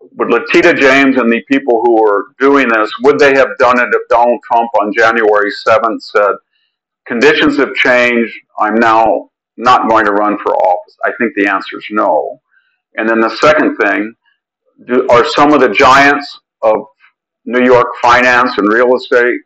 Would 0.00 0.30
Letitia 0.30 0.74
James 0.74 1.16
and 1.16 1.32
the 1.32 1.42
people 1.50 1.80
who 1.82 2.02
were 2.02 2.26
doing 2.38 2.68
this, 2.68 2.90
would 3.02 3.18
they 3.18 3.34
have 3.34 3.56
done 3.58 3.80
it 3.80 3.88
if 3.90 4.08
Donald 4.10 4.40
Trump 4.44 4.70
on 4.80 4.92
January 4.92 5.50
7th 5.66 6.02
said, 6.02 6.34
conditions 7.06 7.56
have 7.56 7.72
changed, 7.74 8.34
I'm 8.58 8.74
now 8.74 9.30
not 9.56 9.88
going 9.88 10.04
to 10.04 10.12
run 10.12 10.36
for 10.42 10.54
office? 10.54 10.96
I 11.04 11.10
think 11.18 11.32
the 11.34 11.48
answer 11.50 11.78
is 11.78 11.86
no. 11.90 12.40
And 12.96 13.08
then 13.08 13.20
the 13.20 13.34
second 13.36 13.76
thing, 13.76 14.14
do, 14.86 15.06
are 15.08 15.24
some 15.30 15.52
of 15.52 15.60
the 15.60 15.70
giants 15.70 16.38
of 16.62 16.74
New 17.46 17.64
York 17.64 17.88
finance 18.02 18.56
and 18.58 18.72
real 18.72 18.94
estate, 18.96 19.40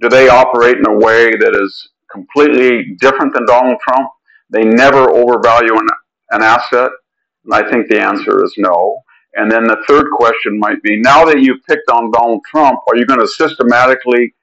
do 0.00 0.08
they 0.08 0.28
operate 0.28 0.78
in 0.78 0.86
a 0.86 0.98
way 0.98 1.30
that 1.30 1.58
is 1.62 1.90
completely 2.10 2.96
different 3.00 3.34
than 3.34 3.44
Donald 3.46 3.78
Trump? 3.86 4.08
They 4.50 4.64
never 4.64 5.10
overvalue 5.10 5.76
an, 5.76 5.86
an 6.30 6.42
asset. 6.42 6.90
And 7.44 7.54
I 7.54 7.68
think 7.70 7.88
the 7.88 8.00
answer 8.00 8.44
is 8.44 8.54
no. 8.58 9.00
And 9.34 9.50
then 9.50 9.64
the 9.64 9.82
third 9.88 10.06
question 10.12 10.58
might 10.58 10.82
be 10.82 11.00
now 11.00 11.24
that 11.24 11.40
you've 11.40 11.64
picked 11.68 11.88
on 11.90 12.10
Donald 12.10 12.42
Trump, 12.50 12.80
are 12.88 12.96
you 12.96 13.06
going 13.06 13.20
to 13.20 13.28
systematically 13.28 14.34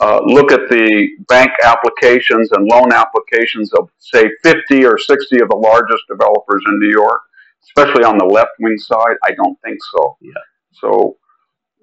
uh, 0.00 0.20
look 0.24 0.50
at 0.50 0.68
the 0.70 1.08
bank 1.28 1.50
applications 1.62 2.50
and 2.52 2.66
loan 2.66 2.92
applications 2.92 3.72
of, 3.74 3.90
say, 3.98 4.24
50 4.42 4.84
or 4.86 4.98
60 4.98 5.40
of 5.40 5.48
the 5.48 5.56
largest 5.56 6.02
developers 6.08 6.62
in 6.66 6.78
New 6.78 6.90
York, 6.90 7.20
especially 7.64 8.04
on 8.04 8.18
the 8.18 8.24
left 8.24 8.52
wing 8.60 8.78
side? 8.78 9.16
I 9.24 9.32
don't 9.32 9.60
think 9.62 9.78
so. 9.92 10.16
Yeah. 10.20 10.32
So, 10.72 11.16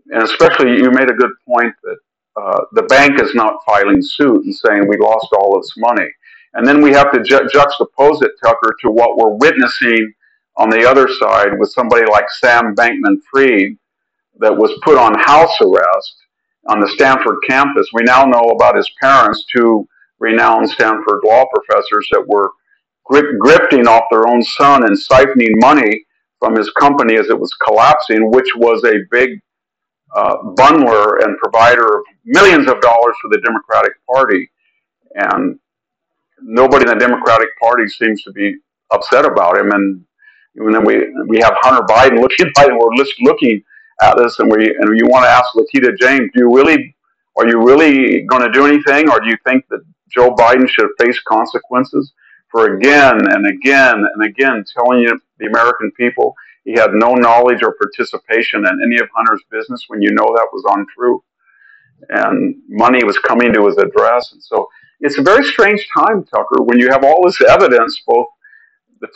and 0.09 0.23
especially 0.23 0.77
you 0.77 0.90
made 0.91 1.09
a 1.09 1.14
good 1.14 1.31
point 1.48 1.73
that 1.83 1.98
uh, 2.35 2.61
the 2.73 2.83
bank 2.83 3.22
is 3.22 3.35
not 3.35 3.53
filing 3.65 4.01
suit 4.01 4.45
and 4.45 4.56
saying 4.56 4.88
we 4.88 4.98
lost 4.98 5.27
all 5.38 5.59
this 5.59 5.73
money. 5.77 6.09
And 6.54 6.68
then 6.68 6.82
we 6.82 6.92
have 6.92 7.12
to 7.14 7.24
ju- 7.24 7.48
juxtapose 7.54 8.24
it, 8.24 8.32
Tucker, 8.44 8.76
to 8.82 8.92
what 8.92 9.18
we're 9.18 9.36
witnessing 9.38 10.14
on 10.58 10.70
the 10.70 10.88
other 10.90 11.08
side 11.08 11.58
with 11.58 11.72
somebody 11.72 12.06
like 12.12 12.30
Sam 12.30 12.76
Bankman 12.76 13.18
Fried 13.32 13.78
that 14.40 14.56
was 14.56 14.72
put 14.84 14.98
on 14.98 15.18
house 15.20 15.56
arrest 15.62 16.16
on 16.68 16.80
the 16.80 16.90
Stanford 16.90 17.38
campus. 17.50 17.88
We 17.94 18.04
now 18.04 18.26
know 18.26 18.52
about 18.56 18.76
his 18.76 18.90
parents, 19.02 19.46
two 19.56 19.88
renowned 20.20 20.70
Stanford 20.70 21.22
law 21.26 21.46
professors 21.54 22.08
that 22.12 22.26
were 22.28 22.52
gri- 23.06 23.38
grifting 23.44 23.88
off 23.88 24.04
their 24.12 24.28
own 24.28 24.44
son 24.44 24.86
and 24.86 24.98
siphoning 24.98 25.60
money 25.62 26.06
from 26.40 26.56
his 26.56 26.70
company 26.72 27.18
as 27.18 27.30
it 27.30 27.40
was 27.40 27.54
collapsing, 27.66 28.30
which 28.32 28.50
was 28.56 28.84
a 28.84 29.00
big 29.10 29.40
uh, 30.16 30.38
bundler 30.58 31.24
and 31.24 31.38
provider 31.38 31.86
of 32.00 32.04
millions 32.26 32.70
of 32.70 32.82
dollars 32.82 33.16
for 33.22 33.30
the 33.30 33.42
Democratic 33.44 33.94
Party. 34.14 34.50
And 35.16 35.60
nobody 36.42 36.90
in 36.90 36.98
the 36.98 37.00
Democratic 37.00 37.50
Party 37.60 37.88
seems 37.88 38.24
to 38.24 38.32
be 38.32 38.56
upset 38.92 39.26
about 39.26 39.58
him. 39.58 39.72
And, 39.72 40.03
and 40.56 40.76
then 40.76 40.86
we 40.86 40.98
we 41.28 41.40
have 41.40 41.53
Hunter 41.61 41.86
Biden 41.86 42.20
looking 42.20 42.48
at 42.48 42.53
Biden. 42.53 42.78
We're 42.80 43.03
just 43.03 43.20
looking 43.22 43.61
at 44.02 44.18
this, 44.18 44.40
and 44.40 44.52
we 44.52 44.76
and 44.80 44.98
you 44.98 45.08
want 45.08 45.26
to 45.26 45.30
ask 45.30 45.56
Letitia 45.56 45.95
James, 46.00 46.30
do 46.34 46.42
you 46.42 46.56
really 46.56 46.95
are 47.38 47.48
you 47.48 47.64
really 47.64 48.24
going 48.24 48.42
to 48.42 48.52
do 48.52 48.66
anything, 48.66 49.10
or 49.10 49.20
do 49.20 49.30
you 49.30 49.38
think 49.45 49.66
that 49.70 49.82
Joe 50.10 50.36
Biden 50.36 50.68
should 50.68 50.90
face 51.00 51.20
consequences 51.28 52.11
for 52.52 52.76
again 52.76 53.28
and 53.32 53.48
again 53.48 53.95
and 53.95 54.26
again 54.26 54.66
telling 54.76 55.00
you 55.00 55.18
the 55.40 55.45
American 55.48 55.92
people 55.92 56.36
he 56.64 56.74
had 56.74 56.92
no 56.94 57.14
knowledge 57.14 57.64
or 57.64 57.74
participation 57.74 58.66
in 58.66 58.80
any 58.86 59.00
of 59.02 59.10
Hunter's 59.16 59.44
business 59.50 59.86
when 59.88 60.02
you 60.02 60.11
know 60.11 60.28
that 60.36 60.48
was 60.53 60.64
untrue, 60.70 61.24
and 62.10 62.56
money 62.70 63.03
was 63.03 63.18
coming 63.20 63.53
to 63.53 63.66
his 63.66 63.78
address, 63.78 64.32
and 64.34 64.44
so 64.44 64.68
it's 65.02 65.18
a 65.18 65.24
very 65.24 65.44
strange 65.46 65.88
time, 65.94 66.24
Tucker, 66.24 66.62
when 66.62 66.80
you 66.80 66.90
have 66.90 67.04
all 67.04 67.26
this 67.26 67.42
evidence, 67.42 68.02
both 68.08 68.28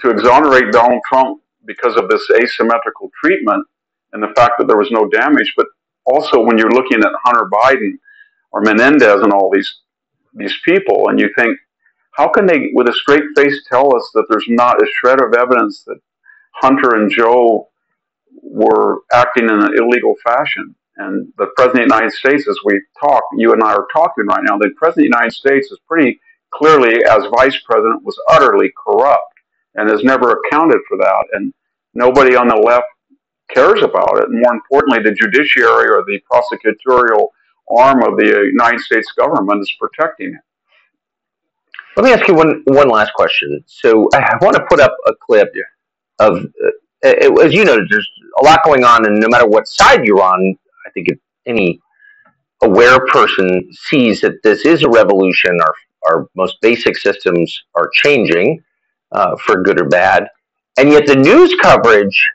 to 0.01 0.09
exonerate 0.09 0.71
Donald 0.71 1.01
Trump 1.07 1.41
because 1.65 1.95
of 1.95 2.09
this 2.09 2.27
asymmetrical 2.41 3.11
treatment 3.23 3.65
and 4.13 4.21
the 4.21 4.33
fact 4.35 4.53
that 4.57 4.67
there 4.67 4.77
was 4.77 4.91
no 4.91 5.07
damage, 5.07 5.53
but 5.55 5.67
also 6.05 6.41
when 6.41 6.57
you're 6.57 6.71
looking 6.71 6.99
at 6.99 7.11
Hunter 7.23 7.49
Biden 7.51 7.99
or 8.51 8.61
Menendez 8.61 9.21
and 9.21 9.31
all 9.31 9.49
these 9.51 9.81
these 10.37 10.57
people, 10.65 11.07
and 11.07 11.19
you 11.19 11.29
think, 11.37 11.57
how 12.11 12.27
can 12.27 12.45
they, 12.45 12.69
with 12.73 12.89
a 12.89 12.93
straight 12.93 13.23
face, 13.37 13.63
tell 13.69 13.95
us 13.95 14.09
that 14.13 14.25
there's 14.29 14.45
not 14.49 14.81
a 14.81 14.87
shred 14.99 15.21
of 15.21 15.33
evidence 15.33 15.83
that 15.85 15.97
Hunter 16.51 16.95
and 16.95 17.09
Joe 17.09 17.69
were 18.41 18.99
acting 19.13 19.45
in 19.45 19.61
an 19.61 19.77
illegal 19.77 20.15
fashion? 20.25 20.75
And 20.97 21.31
the 21.37 21.47
President 21.57 21.83
of 21.83 21.89
the 21.89 21.95
United 21.95 22.13
States, 22.13 22.47
as 22.47 22.57
we 22.63 22.79
talk, 22.99 23.23
you 23.37 23.51
and 23.53 23.61
I 23.63 23.73
are 23.73 23.87
talking 23.91 24.25
right 24.27 24.43
now, 24.43 24.57
the 24.57 24.71
President 24.77 25.07
of 25.07 25.11
the 25.11 25.17
United 25.17 25.33
States 25.33 25.71
is 25.71 25.79
pretty 25.87 26.19
clearly, 26.53 27.03
as 27.03 27.25
Vice 27.35 27.59
President, 27.65 28.03
was 28.03 28.17
utterly 28.29 28.71
corrupt 28.81 29.33
and 29.75 29.89
has 29.89 30.03
never 30.03 30.31
accounted 30.31 30.79
for 30.87 30.97
that. 30.97 31.25
And 31.33 31.53
nobody 31.93 32.35
on 32.35 32.47
the 32.47 32.55
left 32.55 32.85
cares 33.53 33.83
about 33.83 34.17
it. 34.19 34.29
And 34.29 34.41
more 34.41 34.53
importantly, 34.53 35.03
the 35.03 35.13
judiciary 35.13 35.89
or 35.89 36.03
the 36.05 36.21
prosecutorial 36.31 37.27
arm 37.77 38.03
of 38.03 38.17
the 38.17 38.49
United 38.51 38.79
States 38.79 39.11
government 39.17 39.61
is 39.61 39.73
protecting 39.79 40.29
it. 40.29 40.41
Let 41.97 42.05
me 42.05 42.13
ask 42.13 42.27
you 42.27 42.35
one 42.35 42.61
one 42.65 42.89
last 42.89 43.13
question. 43.13 43.63
So 43.67 44.09
I 44.13 44.37
want 44.41 44.55
to 44.57 44.65
put 44.69 44.81
up 44.81 44.95
a 45.07 45.13
clip 45.15 45.53
of, 46.19 46.45
uh, 47.05 47.09
as 47.41 47.53
you 47.53 47.63
know, 47.63 47.77
there's 47.89 48.09
a 48.41 48.43
lot 48.43 48.59
going 48.65 48.83
on, 48.83 49.05
and 49.05 49.19
no 49.19 49.27
matter 49.29 49.47
what 49.47 49.67
side 49.67 50.05
you're 50.05 50.21
on, 50.21 50.57
I 50.85 50.89
think 50.91 51.09
if 51.09 51.19
any 51.45 51.79
aware 52.63 52.99
person 53.07 53.69
sees 53.71 54.21
that 54.21 54.41
this 54.43 54.65
is 54.65 54.83
a 54.83 54.89
revolution, 54.89 55.59
our 55.61 55.73
our 56.07 56.29
most 56.35 56.57
basic 56.61 56.95
systems 56.97 57.63
are 57.73 57.89
changing 57.93 58.63
uh, 59.11 59.35
for 59.37 59.63
good 59.63 59.81
or 59.81 59.89
bad, 59.89 60.27
and 60.77 60.91
yet 60.91 61.07
the 61.07 61.15
news 61.15 61.55
coverage 61.61 62.29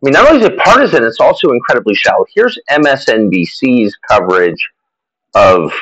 I 0.00 0.06
mean, 0.06 0.12
not 0.12 0.28
only 0.28 0.44
is 0.44 0.46
it 0.46 0.56
partisan, 0.58 1.02
it's 1.02 1.18
also 1.18 1.50
incredibly 1.50 1.94
shallow. 1.94 2.24
Here's 2.32 2.56
MSNBC's 2.70 3.96
coverage 4.08 4.70
of 5.34 5.72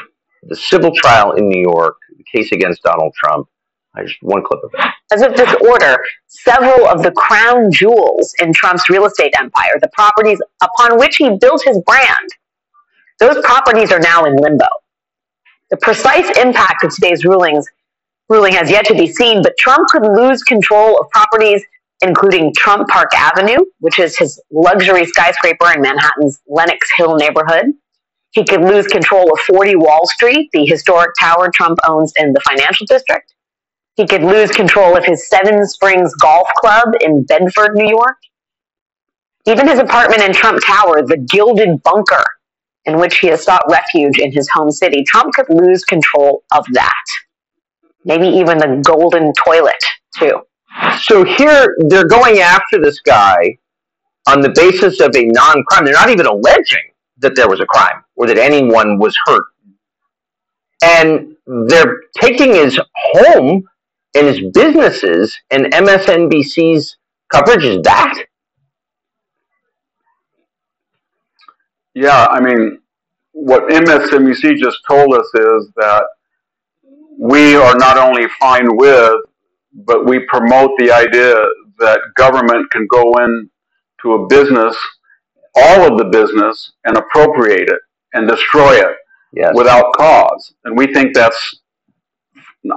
the 0.44 0.56
civil 0.56 0.94
trial 0.94 1.32
in 1.32 1.50
New 1.50 1.60
York, 1.60 1.98
the 2.16 2.24
case 2.24 2.50
against 2.50 2.82
Donald 2.82 3.12
Trump. 3.14 3.46
I 3.96 4.02
just 4.02 4.16
one 4.22 4.44
clip 4.44 4.60
of 4.62 4.70
it. 4.74 4.80
As 5.12 5.22
of 5.22 5.36
this 5.36 5.54
order, 5.68 5.96
several 6.26 6.86
of 6.86 7.02
the 7.02 7.12
crown 7.12 7.72
jewels 7.72 8.34
in 8.40 8.52
Trump's 8.52 8.88
real 8.88 9.06
estate 9.06 9.32
empire, 9.38 9.72
the 9.80 9.90
properties 9.92 10.40
upon 10.62 10.98
which 10.98 11.16
he 11.16 11.36
built 11.40 11.62
his 11.64 11.80
brand, 11.86 12.28
those 13.18 13.42
properties 13.44 13.90
are 13.92 14.00
now 14.00 14.24
in 14.24 14.36
limbo. 14.36 14.66
The 15.70 15.78
precise 15.78 16.36
impact 16.38 16.84
of 16.84 16.94
today's 16.94 17.24
rulings 17.24 17.66
ruling 18.28 18.52
has 18.52 18.70
yet 18.70 18.84
to 18.86 18.94
be 18.94 19.06
seen, 19.06 19.42
but 19.42 19.56
Trump 19.56 19.88
could 19.88 20.02
lose 20.02 20.42
control 20.42 20.98
of 20.98 21.08
properties 21.10 21.62
including 22.02 22.52
Trump 22.54 22.88
Park 22.88 23.10
Avenue, 23.14 23.64
which 23.80 23.98
is 23.98 24.16
his 24.16 24.40
luxury 24.50 25.06
skyscraper 25.06 25.72
in 25.72 25.80
Manhattan's 25.80 26.40
Lenox 26.46 26.88
Hill 26.96 27.16
neighborhood. 27.16 27.72
He 28.32 28.44
could 28.44 28.60
lose 28.60 28.86
control 28.86 29.32
of 29.32 29.38
40 29.40 29.76
Wall 29.76 30.06
Street, 30.06 30.50
the 30.52 30.66
historic 30.66 31.10
tower 31.18 31.50
Trump 31.54 31.78
owns 31.88 32.12
in 32.18 32.32
the 32.32 32.40
financial 32.40 32.86
district. 32.86 33.32
He 33.96 34.06
could 34.06 34.22
lose 34.22 34.50
control 34.50 34.96
of 34.96 35.04
his 35.04 35.28
Seven 35.28 35.66
Springs 35.66 36.14
Golf 36.16 36.48
Club 36.58 36.88
in 37.00 37.24
Bedford, 37.24 37.74
New 37.74 37.88
York. 37.88 38.16
Even 39.46 39.66
his 39.66 39.78
apartment 39.78 40.22
in 40.22 40.32
Trump 40.32 40.60
Tower, 40.66 41.02
the 41.02 41.16
Gilded 41.16 41.82
Bunker, 41.82 42.24
in 42.84 42.98
which 42.98 43.18
he 43.18 43.28
has 43.28 43.42
sought 43.42 43.62
refuge 43.70 44.18
in 44.18 44.30
his 44.32 44.48
home 44.50 44.70
city, 44.70 45.02
Trump 45.04 45.32
could 45.34 45.48
lose 45.48 45.82
control 45.84 46.44
of 46.52 46.66
that. 46.72 47.04
Maybe 48.04 48.26
even 48.28 48.58
the 48.58 48.82
Golden 48.84 49.32
Toilet, 49.32 49.82
too. 50.18 50.42
So 51.00 51.24
here 51.24 51.76
they're 51.88 52.06
going 52.06 52.38
after 52.40 52.80
this 52.80 53.00
guy 53.00 53.58
on 54.28 54.40
the 54.40 54.50
basis 54.50 55.00
of 55.00 55.16
a 55.16 55.24
non 55.24 55.64
crime. 55.64 55.86
They're 55.86 55.94
not 55.94 56.10
even 56.10 56.26
alleging 56.26 56.92
that 57.18 57.34
there 57.34 57.48
was 57.48 57.60
a 57.60 57.66
crime 57.66 58.04
or 58.14 58.26
that 58.26 58.36
anyone 58.36 58.98
was 58.98 59.16
hurt. 59.24 59.44
And 60.84 61.34
they're 61.46 62.00
taking 62.20 62.52
his 62.52 62.78
home 62.94 63.64
and 64.16 64.26
his 64.26 64.40
businesses, 64.52 65.36
and 65.50 65.66
MSNBC's 65.66 66.96
coverage 67.32 67.64
is 67.64 67.82
that. 67.82 68.24
Yeah, 71.94 72.26
I 72.30 72.40
mean, 72.40 72.80
what 73.32 73.68
MSNBC 73.68 74.58
just 74.58 74.78
told 74.88 75.14
us 75.14 75.26
is 75.34 75.70
that 75.76 76.04
we 77.18 77.54
are 77.56 77.74
not 77.76 77.96
only 77.98 78.26
fine 78.38 78.76
with, 78.76 79.14
but 79.72 80.06
we 80.06 80.20
promote 80.20 80.70
the 80.78 80.90
idea 80.92 81.34
that 81.78 82.00
government 82.16 82.70
can 82.70 82.86
go 82.90 83.12
in 83.24 83.50
to 84.02 84.14
a 84.14 84.26
business, 84.26 84.76
all 85.54 85.90
of 85.90 85.98
the 85.98 86.04
business, 86.04 86.72
and 86.84 86.96
appropriate 86.96 87.68
it 87.68 87.80
and 88.14 88.28
destroy 88.28 88.74
it 88.74 88.96
Yes. 89.32 89.52
without 89.54 89.92
cause. 89.94 90.54
And 90.64 90.76
we 90.78 90.92
think 90.92 91.14
that's 91.14 91.60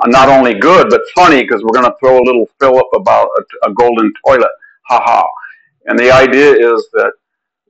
not 0.07 0.29
only 0.29 0.53
good, 0.55 0.89
but 0.89 1.01
funny 1.15 1.41
because 1.41 1.63
we're 1.63 1.79
going 1.79 1.85
to 1.85 1.95
throw 1.99 2.19
a 2.19 2.25
little 2.25 2.47
fillip 2.59 2.87
about 2.93 3.29
a, 3.37 3.69
a 3.69 3.73
golden 3.73 4.11
toilet. 4.25 4.51
Ha 4.87 5.01
ha. 5.03 5.27
And 5.85 5.97
the 5.97 6.11
idea 6.11 6.51
is 6.51 6.87
that 6.93 7.11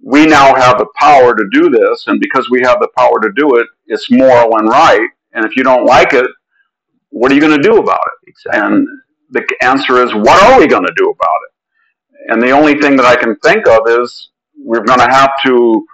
we 0.03 0.25
now 0.25 0.55
have 0.55 0.77
the 0.77 0.87
power 0.95 1.35
to 1.35 1.45
do 1.51 1.69
this, 1.69 2.05
and 2.07 2.19
because 2.19 2.49
we 2.49 2.61
have 2.61 2.79
the 2.79 2.89
power 2.97 3.19
to 3.21 3.31
do 3.35 3.57
it, 3.57 3.67
it's 3.87 4.09
moral 4.09 4.57
and 4.57 4.69
right. 4.69 5.09
And 5.33 5.45
if 5.45 5.55
you 5.55 5.63
don't 5.63 5.85
like 5.85 6.13
it, 6.13 6.27
what 7.09 7.31
are 7.31 7.35
you 7.35 7.41
going 7.41 7.61
to 7.61 7.69
do 7.69 7.77
about 7.77 7.99
it? 7.99 8.29
Exactly. 8.29 8.61
And 8.61 8.87
the 9.31 9.45
answer 9.61 10.01
is, 10.03 10.13
what 10.13 10.41
are 10.43 10.59
we 10.59 10.67
going 10.67 10.85
to 10.85 10.93
do 10.95 11.09
about 11.09 11.39
it? 11.45 12.31
And 12.31 12.41
the 12.41 12.51
only 12.51 12.79
thing 12.79 12.95
that 12.95 13.05
I 13.05 13.15
can 13.15 13.35
think 13.37 13.67
of 13.67 13.81
is 13.87 14.29
we're 14.57 14.83
going 14.83 14.99
to 14.99 15.09
have 15.09 15.31
to 15.45 15.85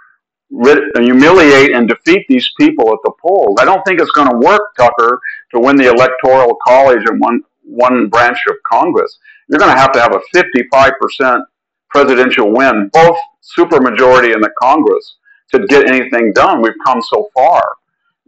humiliate 0.52 1.72
and 1.74 1.88
defeat 1.88 2.26
these 2.30 2.50
people 2.60 2.92
at 2.92 3.00
the 3.04 3.12
polls. 3.22 3.58
I 3.60 3.66
don't 3.66 3.84
think 3.84 4.00
it's 4.00 4.12
going 4.12 4.30
to 4.30 4.38
work, 4.38 4.62
Tucker, 4.78 5.20
to 5.54 5.60
win 5.60 5.76
the 5.76 5.90
electoral 5.90 6.56
college 6.66 7.04
in 7.10 7.20
one 7.20 7.42
one 7.64 8.10
branch 8.10 8.38
of 8.48 8.56
Congress. 8.72 9.18
You're 9.50 9.60
going 9.60 9.74
to 9.74 9.80
have 9.80 9.92
to 9.94 10.02
have 10.02 10.16
a 10.16 10.22
55 10.34 10.92
percent 11.00 11.44
presidential 11.90 12.52
win, 12.54 12.90
both 12.94 13.18
supermajority 13.58 14.34
in 14.34 14.42
the 14.42 14.52
Congress, 14.62 15.18
to 15.52 15.66
get 15.68 15.90
anything 15.90 16.32
done. 16.34 16.62
We've 16.62 16.74
come 16.86 17.02
so 17.02 17.30
far, 17.34 17.62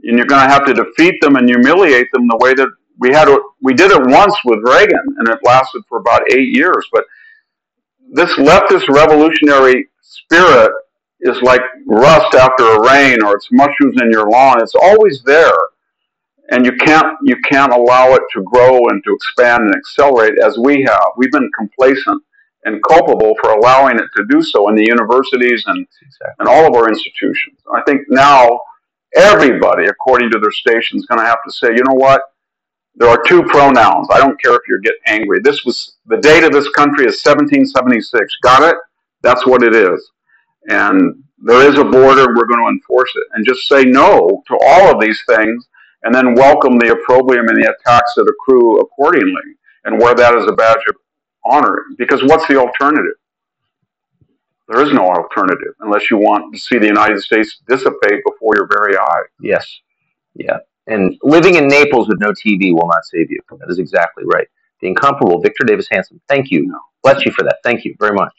and 0.04 0.18
you're 0.18 0.28
going 0.28 0.48
to 0.48 0.54
have 0.54 0.66
to 0.66 0.74
defeat 0.74 1.16
them 1.22 1.36
and 1.36 1.48
humiliate 1.48 2.08
them 2.14 2.28
the 2.28 2.38
way 2.38 2.54
that 2.54 2.70
we 3.00 3.10
had. 3.14 3.30
We 3.62 3.74
did 3.74 3.92
it 3.92 4.08
once 4.08 4.36
with 4.46 4.60
Reagan, 4.64 5.06
and 5.18 5.30
it 5.30 5.40
lasted 5.44 5.84
for 5.88 6.00
about 6.00 6.24
eight 6.32 6.50
years. 6.50 6.86
But 6.92 7.06
this 8.12 8.34
leftist 8.36 8.88
revolutionary 8.90 9.90
spirit 10.02 10.72
is 11.22 11.42
like 11.42 11.62
rust 11.88 12.36
after 12.36 12.64
a 12.64 12.82
rain, 12.82 13.24
or 13.24 13.36
it's 13.36 13.48
mushrooms 13.52 14.02
in 14.02 14.12
your 14.12 14.30
lawn. 14.30 14.62
It's 14.62 14.76
always 14.76 15.24
there, 15.24 15.58
and 16.50 16.66
you 16.66 16.74
can't 16.74 17.18
you 17.24 17.36
can't 17.50 17.74
allow 17.74 18.14
it 18.14 18.22
to 18.34 18.44
grow 18.44 18.88
and 18.90 19.04
to 19.04 19.14
expand 19.14 19.64
and 19.64 19.76
accelerate 19.76 20.40
as 20.40 20.58
we 20.58 20.84
have. 20.84 21.08
We've 21.18 21.32
been 21.32 21.50
complacent 21.58 22.22
and 22.66 22.84
culpable 22.84 23.34
for 23.42 23.52
allowing 23.52 23.98
it 23.98 24.08
to 24.16 24.26
do 24.30 24.42
so 24.42 24.70
in 24.70 24.76
the 24.76 24.86
universities 24.86 25.64
and 25.68 25.88
and 26.40 26.48
all 26.48 26.68
of 26.68 26.76
our 26.76 26.90
institutions. 26.90 27.60
I 27.74 27.82
think 27.84 28.02
now 28.10 28.60
everybody, 29.16 29.86
according 29.86 30.32
to 30.32 30.40
their 30.40 30.52
station, 30.52 30.98
is 30.98 31.06
going 31.06 31.20
to 31.20 31.26
have 31.26 31.40
to 31.46 31.52
say, 31.52 31.70
you 31.70 31.84
know 31.84 31.96
what? 31.96 32.22
There 32.96 33.10
are 33.10 33.22
two 33.28 33.44
pronouns. 33.44 34.08
I 34.12 34.18
don't 34.18 34.42
care 34.42 34.56
if 34.56 34.62
you 34.68 34.80
get 34.84 34.96
angry. 35.06 35.40
This 35.44 35.64
was 35.64 35.98
the 36.08 36.18
date 36.18 36.44
of 36.44 36.52
this 36.52 36.68
country 36.70 37.06
is 37.06 37.22
1776. 37.24 38.38
Got 38.42 38.64
it? 38.64 38.76
That's 39.22 39.46
what 39.46 39.62
it 39.62 39.76
is. 39.76 40.12
And 40.68 41.24
there 41.42 41.68
is 41.70 41.78
a 41.78 41.84
border, 41.84 42.26
and 42.26 42.36
we're 42.36 42.48
going 42.48 42.64
to 42.64 42.70
enforce 42.70 43.12
it. 43.16 43.28
And 43.34 43.46
just 43.46 43.68
say 43.68 43.84
no 43.84 44.44
to 44.48 44.60
all 44.66 44.94
of 44.94 45.02
these 45.02 45.22
things, 45.28 45.68
and 46.04 46.14
then 46.14 46.36
welcome 46.36 46.78
the 46.78 46.92
opprobrium 46.92 47.48
and 47.48 47.62
the 47.62 47.74
attacks 47.74 48.14
that 48.16 48.30
accrue 48.30 48.80
accordingly, 48.80 49.56
and 49.86 50.00
wear 50.00 50.16
that 50.16 50.38
as 50.38 50.46
a 50.48 50.52
badge 50.52 50.84
of 50.90 50.96
honor. 51.46 51.84
Because 51.98 52.24
what's 52.24 52.48
the 52.48 52.58
alternative? 52.58 53.16
There 54.68 54.82
is 54.84 54.92
no 54.92 55.08
alternative 55.08 55.74
unless 55.80 56.12
you 56.12 56.18
want 56.18 56.54
to 56.54 56.60
see 56.60 56.78
the 56.78 56.88
United 56.88 57.22
States 57.22 57.62
dissipate 57.68 58.22
before 58.26 58.56
your 58.56 58.68
very 58.68 58.98
eyes. 58.98 59.30
Yes. 59.40 59.66
Yeah. 60.36 60.58
And 60.88 61.18
living 61.24 61.56
in 61.56 61.68
Naples 61.68 62.10
with 62.10 62.20
no 62.20 62.32
TV 62.32 62.74
will 62.74 62.88
not 62.88 63.06
save 63.06 63.32
you. 63.32 63.40
That 63.50 63.70
is 63.70 63.80
exactly 63.80 64.24
right. 64.26 64.48
The 64.82 64.90
incomparable 64.90 65.42
Victor 65.42 65.64
Davis 65.64 65.88
Hanson. 65.90 66.20
Thank 66.28 66.52
you. 66.52 66.78
Bless 67.02 67.26
you 67.26 67.32
for 67.32 67.44
that. 67.44 67.60
Thank 67.64 67.86
you 67.86 67.96
very 67.98 68.14
much. 68.14 68.34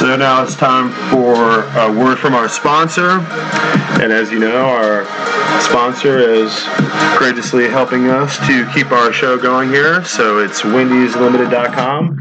So 0.00 0.16
now 0.16 0.42
it's 0.42 0.56
time 0.56 0.90
for 1.10 1.60
a 1.78 1.92
word 1.92 2.18
from 2.18 2.34
our 2.34 2.48
sponsor. 2.48 3.20
And 4.00 4.10
as 4.12 4.32
you 4.32 4.38
know, 4.38 4.64
our 4.64 5.04
sponsor 5.60 6.18
is 6.18 6.58
courageously 7.18 7.68
helping 7.68 8.08
us 8.08 8.38
to 8.46 8.66
keep 8.72 8.92
our 8.92 9.12
show 9.12 9.36
going 9.36 9.68
here. 9.68 10.02
So 10.04 10.38
it's 10.38 10.62
wendyslimited.com. 10.62 12.18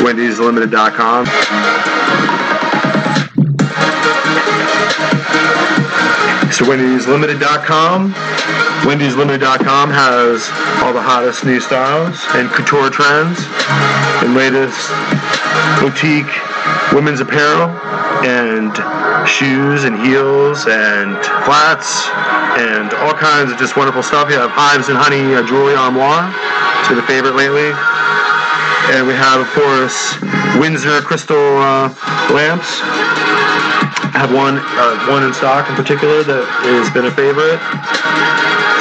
wendyslimited.com. 0.00 2.39
So 6.60 6.66
wendyslimited.com. 6.66 8.12
wendyslimited.com 8.84 9.90
has 9.96 10.44
all 10.84 10.92
the 10.92 11.00
hottest 11.00 11.42
new 11.42 11.58
styles 11.58 12.20
and 12.36 12.50
couture 12.50 12.90
trends 12.90 13.40
and 14.20 14.36
latest 14.36 14.76
boutique 15.80 16.28
women's 16.92 17.24
apparel 17.24 17.72
and 18.28 18.76
shoes 19.26 19.84
and 19.84 20.04
heels 20.04 20.68
and 20.68 21.16
flats 21.48 22.12
and 22.60 22.92
all 23.08 23.14
kinds 23.14 23.50
of 23.50 23.56
just 23.56 23.78
wonderful 23.78 24.02
stuff. 24.02 24.28
You 24.28 24.36
have 24.36 24.50
Hives 24.50 24.90
and 24.90 24.98
Honey 25.00 25.32
uh, 25.32 25.40
Jewelry 25.48 25.74
Armoire, 25.74 26.28
so 26.84 26.94
the 26.94 27.00
favorite 27.08 27.36
lately. 27.40 27.72
And 28.92 29.08
we 29.08 29.14
have, 29.14 29.40
of 29.40 29.48
course, 29.56 30.20
Windsor 30.60 31.00
crystal 31.00 31.56
uh, 31.56 31.88
lamps. 32.28 33.48
I 34.10 34.26
have 34.26 34.34
one 34.34 34.58
uh, 34.58 35.06
one 35.06 35.22
in 35.22 35.30
stock 35.30 35.70
in 35.70 35.76
particular 35.78 36.26
that 36.26 36.42
has 36.66 36.90
been 36.90 37.06
a 37.06 37.14
favorite. 37.14 37.62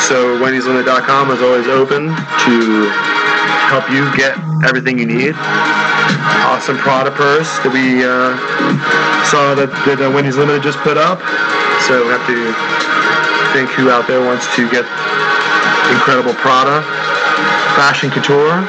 So 0.10 0.42
Wendy'sLimit.com 0.42 1.30
is 1.30 1.42
always 1.46 1.70
open 1.70 2.10
to 2.10 2.56
help 3.70 3.86
you 3.94 4.10
get 4.18 4.34
everything 4.66 4.98
you 4.98 5.06
need. 5.06 5.38
Awesome 6.50 6.82
Prada 6.82 7.14
purse 7.14 7.46
that 7.62 7.70
we 7.70 8.02
uh, 8.02 8.34
saw 9.30 9.54
that, 9.54 9.70
that 9.86 10.02
uh, 10.02 10.10
Wendy's 10.10 10.34
Limited 10.34 10.66
just 10.66 10.82
put 10.82 10.98
up. 10.98 11.22
So 11.86 12.02
we 12.02 12.10
have 12.10 12.26
to 12.26 12.50
think 13.54 13.70
who 13.78 13.94
out 13.94 14.10
there 14.10 14.26
wants 14.26 14.50
to 14.58 14.66
get 14.74 14.90
incredible 15.94 16.34
Prada 16.42 16.82
fashion 17.78 18.10
couture. 18.10 18.66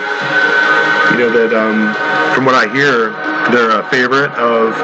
You 1.16 1.24
know 1.24 1.30
that 1.32 1.56
um, 1.56 1.96
from 2.36 2.44
what 2.44 2.54
I 2.54 2.68
hear 2.68 3.16
they're 3.50 3.80
a 3.80 3.88
favorite 3.90 4.30
of 4.32 4.74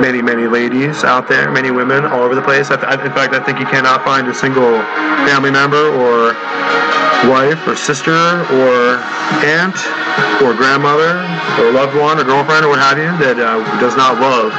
many, 0.00 0.22
many 0.22 0.46
ladies 0.46 1.04
out 1.04 1.28
there, 1.28 1.50
many 1.50 1.70
women 1.70 2.04
all 2.04 2.22
over 2.22 2.34
the 2.34 2.42
place. 2.42 2.70
in 2.70 2.78
fact, 2.78 3.34
I 3.34 3.40
think 3.44 3.58
you 3.58 3.66
cannot 3.66 4.04
find 4.04 4.28
a 4.28 4.34
single 4.34 4.78
family 5.26 5.50
member 5.50 5.90
or 5.96 6.34
wife 7.30 7.66
or 7.66 7.74
sister 7.74 8.44
or 8.60 9.00
aunt 9.42 9.76
or 10.42 10.54
grandmother 10.54 11.18
or 11.58 11.72
loved 11.72 11.96
one 11.96 12.18
or 12.20 12.24
girlfriend 12.24 12.64
or 12.64 12.68
what 12.68 12.78
have 12.78 12.98
you 12.98 13.10
that 13.24 13.40
uh, 13.40 13.58
does 13.80 13.96
not 13.96 14.20
love 14.20 14.52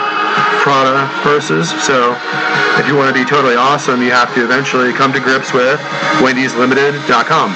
Prada 0.62 1.08
purses. 1.24 1.70
So 1.84 2.16
if 2.80 2.88
you 2.88 2.96
want 2.96 3.14
to 3.14 3.18
be 3.18 3.28
totally 3.28 3.56
awesome, 3.56 4.02
you 4.02 4.12
have 4.12 4.34
to 4.36 4.44
eventually 4.44 4.94
come 4.94 5.14
to 5.14 5.20
grips 5.20 5.54
with 5.54 5.80
Wendy'sLimited.com. 6.20 7.56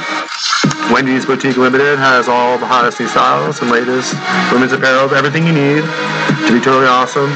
Wendy's 0.91 1.25
Boutique 1.25 1.57
Limited 1.57 1.97
has 1.99 2.27
all 2.27 2.57
the 2.57 2.65
hottest 2.65 2.99
new 2.99 3.07
styles 3.07 3.61
and 3.61 3.71
latest 3.71 4.13
women's 4.51 4.73
apparel, 4.73 5.13
everything 5.15 5.47
you 5.47 5.53
need 5.53 5.83
to 6.47 6.51
be 6.51 6.59
totally 6.59 6.87
awesome. 6.87 7.31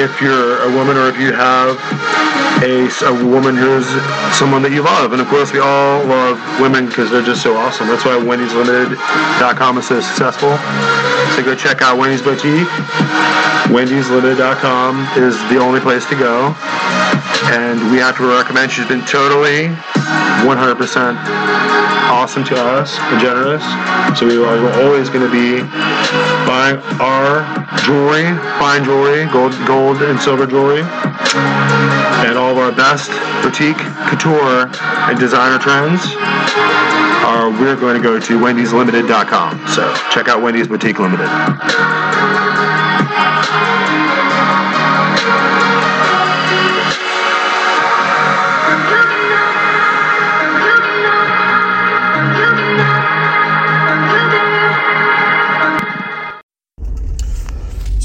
If 0.00 0.20
you're 0.20 0.62
a 0.62 0.72
woman 0.74 0.96
or 0.96 1.08
if 1.08 1.18
you 1.18 1.32
have 1.32 1.76
a, 2.62 2.88
a 3.06 3.24
woman 3.24 3.56
who's 3.56 3.86
someone 4.36 4.62
that 4.62 4.72
you 4.72 4.82
love. 4.82 5.12
And 5.12 5.20
of 5.20 5.28
course, 5.28 5.52
we 5.52 5.60
all 5.60 6.04
love 6.04 6.36
women 6.60 6.86
because 6.86 7.10
they're 7.10 7.24
just 7.24 7.42
so 7.42 7.56
awesome. 7.56 7.88
That's 7.88 8.04
why 8.04 8.16
Wendy'sLimited.com 8.20 9.78
is 9.78 9.88
so 9.88 10.00
successful. 10.00 10.56
So 11.36 11.44
go 11.44 11.54
check 11.54 11.80
out 11.82 11.98
Wendy's 11.98 12.22
Boutique. 12.22 12.68
Wendy'sLimited.com 13.70 15.22
is 15.22 15.38
the 15.48 15.58
only 15.58 15.78
place 15.78 16.04
to 16.06 16.16
go. 16.16 16.54
And 17.54 17.78
we 17.92 17.98
have 17.98 18.16
to 18.16 18.26
recommend 18.26 18.72
she's 18.72 18.88
been 18.88 19.04
totally 19.06 19.68
100% 20.42 21.14
awesome 22.10 22.42
to 22.42 22.56
us 22.58 22.98
and 22.98 23.20
generous. 23.20 23.62
So 24.18 24.26
we 24.26 24.42
are 24.42 24.82
always 24.82 25.08
going 25.08 25.22
to 25.22 25.30
be 25.30 25.62
buying 26.50 26.82
our 26.98 27.46
jewelry, 27.86 28.26
fine 28.58 28.82
jewelry, 28.82 29.30
gold, 29.30 29.54
gold 29.66 30.02
and 30.02 30.18
silver 30.18 30.46
jewelry, 30.46 30.82
and 32.26 32.36
all 32.36 32.50
of 32.50 32.58
our 32.58 32.72
best 32.72 33.10
boutique, 33.46 33.78
couture, 34.10 34.66
and 35.06 35.18
designer 35.18 35.62
trends. 35.62 36.02
Are 37.22 37.48
we're 37.50 37.76
going 37.76 37.96
to 37.96 38.02
go 38.02 38.18
to 38.18 38.38
Wendy'sLimited.com. 38.40 39.68
So 39.68 39.94
check 40.10 40.26
out 40.26 40.42
Wendy's 40.42 40.66
Boutique 40.66 40.98
Limited. 40.98 41.28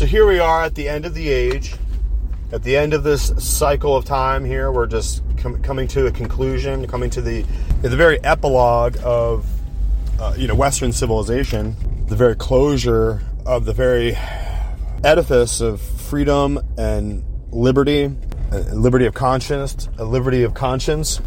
Here 0.05 0.27
we 0.27 0.39
are 0.39 0.63
at 0.63 0.75
the 0.75 0.87
end 0.87 1.05
of 1.05 1.13
the 1.13 1.29
age, 1.29 1.75
at 2.51 2.63
the 2.63 2.77
end 2.77 2.93
of 2.93 3.03
this 3.03 3.33
cycle 3.37 3.95
of 3.95 4.05
time 4.05 4.45
here. 4.45 4.71
We're 4.71 4.87
just 4.87 5.23
com- 5.37 5.61
coming 5.63 5.87
to 5.89 6.05
a 6.07 6.11
conclusion, 6.11 6.87
coming 6.87 7.09
to 7.11 7.21
the 7.21 7.43
the 7.81 7.95
very 7.95 8.23
epilogue 8.23 8.97
of 9.03 9.45
uh, 10.19 10.35
you 10.37 10.47
know 10.47 10.55
Western 10.55 10.91
civilization, 10.91 11.75
the 12.07 12.15
very 12.15 12.35
closure 12.35 13.21
of 13.45 13.65
the 13.65 13.73
very 13.73 14.15
edifice 15.03 15.59
of 15.61 15.81
freedom 15.81 16.59
and 16.77 17.23
liberty, 17.51 18.05
uh, 18.51 18.57
liberty 18.73 19.05
of 19.05 19.13
conscience, 19.13 19.89
a 19.97 20.05
liberty 20.05 20.43
of 20.43 20.53
conscience, 20.53 21.19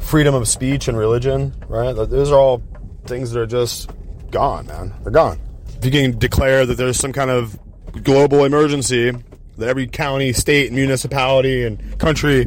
freedom 0.00 0.34
of 0.34 0.48
speech 0.48 0.88
and 0.88 0.96
religion. 0.96 1.54
Right? 1.68 1.92
Those 1.92 2.30
are 2.30 2.38
all 2.38 2.62
things 3.04 3.32
that 3.32 3.40
are 3.40 3.46
just 3.46 3.90
gone, 4.30 4.66
man. 4.66 4.94
They're 5.02 5.12
gone 5.12 5.38
if 5.78 5.84
you 5.84 5.90
can 5.90 6.18
declare 6.18 6.66
that 6.66 6.74
there's 6.76 6.98
some 6.98 7.12
kind 7.12 7.30
of 7.30 7.58
global 8.02 8.44
emergency 8.44 9.12
that 9.56 9.68
every 9.68 9.86
county, 9.86 10.32
state, 10.32 10.72
municipality, 10.72 11.64
and 11.64 11.98
country, 11.98 12.46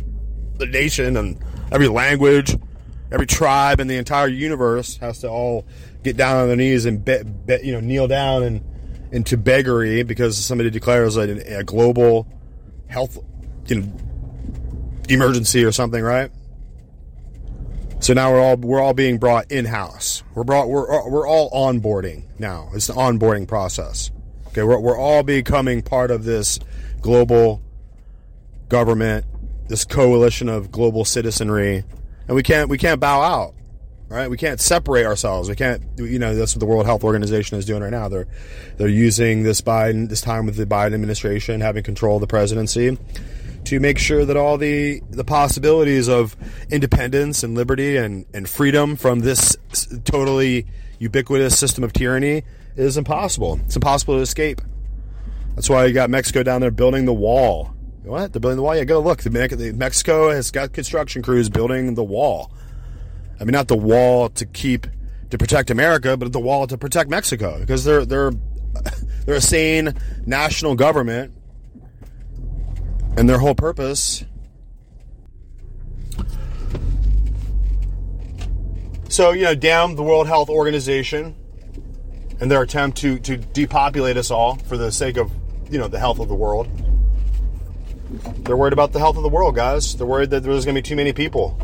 the 0.58 0.66
nation, 0.66 1.18
and 1.18 1.40
every 1.72 1.88
language, 1.88 2.56
every 3.12 3.26
tribe 3.26 3.80
in 3.80 3.88
the 3.88 3.98
entire 3.98 4.28
universe 4.28 4.98
has 4.98 5.20
to 5.20 5.30
all 5.30 5.66
get 6.04 6.18
down 6.18 6.38
on 6.38 6.48
their 6.48 6.58
knees 6.58 6.86
and 6.86 7.04
be, 7.04 7.22
be, 7.46 7.60
you 7.64 7.74
know 7.74 7.80
kneel 7.80 8.08
down 8.08 8.44
and 8.44 8.62
into 9.12 9.38
beggary 9.38 10.04
because 10.04 10.38
somebody 10.38 10.70
declares 10.70 11.18
a, 11.18 11.60
a 11.60 11.64
global 11.64 12.28
health 12.88 13.20
you 13.68 13.82
know 13.82 13.94
emergency 15.10 15.64
or 15.64 15.72
something, 15.72 16.02
right? 16.02 16.32
So 18.02 18.16
now 18.16 18.32
we're 18.32 18.42
all 18.42 18.58
we're 18.58 18.82
all 18.82 18.96
being 18.96 19.20
brought 19.20 19.52
in 19.52 19.66
house. 19.66 20.24
We're 20.34 20.44
brought 20.44 20.70
we're 20.70 21.08
we're 21.08 21.28
all 21.28 21.52
onboarding 21.52 22.24
now. 22.40 22.70
It's 22.74 22.88
the 22.88 22.94
onboarding 22.94 23.48
process. 23.48 24.10
Okay, 24.48 24.64
we're 24.64 24.80
we're 24.80 24.98
all 24.98 25.22
becoming 25.22 25.84
part 25.84 26.10
of 26.10 26.24
this 26.24 26.60
global 27.02 27.62
government, 28.70 29.28
this 29.68 29.86
coalition 29.86 30.50
of 30.50 30.72
global 30.72 31.06
citizenry, 31.06 31.84
and 32.28 32.36
we 32.36 32.42
can't 32.42 32.70
we 32.70 32.80
can't 32.80 33.00
bow 33.00 33.22
out. 33.22 33.54
Right? 34.10 34.30
We 34.30 34.36
can't 34.36 34.60
separate 34.60 35.06
ourselves. 35.06 35.48
We 35.48 35.56
can't 35.56 35.84
you 35.98 36.18
know 36.18 36.34
that's 36.34 36.56
what 36.56 36.60
the 36.60 36.66
World 36.66 36.88
Health 36.88 37.04
Organization 37.04 37.60
is 37.60 37.66
doing 37.66 37.84
right 37.84 37.92
now. 37.92 38.10
They're 38.10 38.28
they're 38.78 38.88
using 38.88 39.44
this 39.44 39.62
Biden 39.62 40.10
this 40.10 40.22
time 40.22 40.48
with 40.48 40.56
the 40.56 40.66
Biden 40.66 40.96
administration 40.96 41.62
having 41.62 41.84
control 41.84 42.16
of 42.16 42.22
the 42.22 42.28
presidency 42.28 42.98
to 43.66 43.80
make 43.80 43.98
sure 43.98 44.26
that 44.26 44.38
all 44.38 44.58
the 44.58 45.02
the 45.10 45.24
possibilities 45.24 46.08
of 46.08 46.36
independence 46.70 47.44
and 47.44 47.56
liberty 47.56 47.98
and, 47.98 48.26
and 48.34 48.50
freedom 48.50 48.96
from 48.96 49.20
this 49.20 49.56
totally 50.04 50.66
ubiquitous 51.00 51.58
system 51.58 51.84
of 51.84 51.94
tyranny 51.94 52.44
is 52.76 52.98
impossible. 52.98 53.60
It's 53.66 53.76
impossible 53.76 54.16
to 54.16 54.22
escape. 54.22 54.62
That's 55.56 55.70
why 55.70 55.86
you 55.86 55.94
got 55.94 56.10
Mexico 56.10 56.44
down 56.44 56.62
there 56.62 56.72
building 56.72 57.06
the 57.06 57.14
wall. 57.14 57.74
What? 58.04 58.34
They're 58.34 58.40
building 58.40 58.58
the 58.58 58.64
wall? 58.64 58.76
Yeah, 58.76 58.84
go 58.84 59.00
look. 59.00 59.24
Mexico 59.26 60.32
has 60.32 60.50
got 60.50 60.74
construction 60.74 61.22
crews 61.22 61.50
building 61.50 61.94
the 61.94 62.04
wall. 62.04 62.52
I 63.40 63.44
mean, 63.44 63.52
not 63.52 63.68
the 63.68 63.78
wall 63.78 64.30
to 64.30 64.46
keep 64.46 64.88
to 65.30 65.38
protect 65.38 65.70
America, 65.70 66.18
but 66.18 66.32
the 66.32 66.40
wall 66.40 66.68
to 66.68 66.78
protect 66.78 67.10
Mexico 67.10 67.60
because 67.60 67.84
they're 67.84 68.06
they're 68.06 68.32
they're 69.26 69.36
a 69.36 69.42
sane 69.42 69.94
national 70.26 70.76
government 70.76 71.34
and 73.18 73.28
their 73.30 73.38
whole 73.38 73.56
purpose. 73.56 74.24
So, 79.10 79.32
you 79.32 79.44
know, 79.44 79.56
damn 79.56 79.96
the 79.96 80.04
World 80.04 80.28
Health 80.28 80.50
Organization 80.50 81.36
and 82.40 82.50
their 82.50 82.62
attempt 82.62 82.98
to, 83.00 83.20
to 83.20 83.38
depopulate 83.38 84.18
us 84.18 84.32
all 84.32 84.56
for 84.56 84.78
the 84.78 84.92
sake 84.92 85.18
of, 85.18 85.32
you 85.70 85.78
know, 85.78 85.88
the 85.88 86.00
health 86.00 86.20
of 86.20 86.28
the 86.28 86.36
world. 86.36 86.70
They're 88.44 88.58
worried 88.58 88.74
about 88.74 88.94
the 88.94 89.00
health 89.00 89.18
of 89.18 89.24
the 89.24 89.30
world, 89.30 89.56
guys. 89.56 89.96
They're 89.96 90.08
worried 90.08 90.30
that 90.32 90.44
there's 90.44 90.66
going 90.66 90.76
to 90.76 90.82
be 90.82 90.88
too 90.88 90.96
many 90.96 91.14
people. 91.14 91.60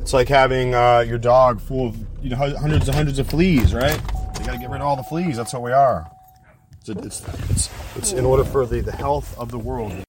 It's 0.00 0.12
like 0.12 0.28
having 0.28 0.74
uh, 0.74 1.00
your 1.00 1.18
dog 1.18 1.60
full 1.60 1.88
of, 1.88 1.96
you 2.22 2.30
know, 2.30 2.36
hundreds 2.36 2.88
and 2.88 2.94
hundreds 2.94 3.18
of 3.18 3.28
fleas, 3.28 3.74
right? 3.74 4.00
You 4.38 4.46
got 4.46 4.52
to 4.52 4.58
get 4.58 4.70
rid 4.70 4.80
of 4.80 4.86
all 4.86 4.96
the 4.96 5.02
fleas. 5.02 5.36
That's 5.36 5.52
what 5.52 5.62
we 5.62 5.72
are. 5.72 6.10
It's, 6.80 6.90
it's, 6.90 7.70
it's, 7.96 8.12
in 8.12 8.24
order 8.24 8.44
for 8.44 8.66
the, 8.66 8.82
the 8.82 8.92
health 8.92 9.36
of 9.38 9.50
the 9.50 9.58
world. 9.58 10.03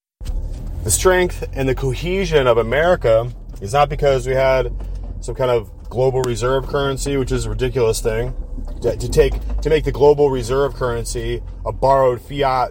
The 0.86 0.92
strength 0.92 1.50
and 1.54 1.68
the 1.68 1.74
cohesion 1.74 2.46
of 2.46 2.60
America 2.60 3.34
is 3.60 3.74
not 3.74 3.90
because 3.90 4.28
we 4.28 4.36
had 4.36 4.72
some 5.20 5.34
kind 5.34 5.50
of 5.50 5.72
global 5.90 6.22
reserve 6.22 6.68
currency, 6.68 7.18
which 7.18 7.32
is 7.32 7.48
a 7.48 7.50
ridiculous 7.50 8.02
thing. 8.02 8.36
To, 8.84 8.96
to 8.96 9.10
take 9.10 9.34
to 9.62 9.72
make 9.72 9.84
the 9.84 9.92
global 9.92 10.30
reserve 10.30 10.76
currency 10.76 11.42
a 11.66 11.72
borrowed 11.72 12.22
fiat 12.22 12.70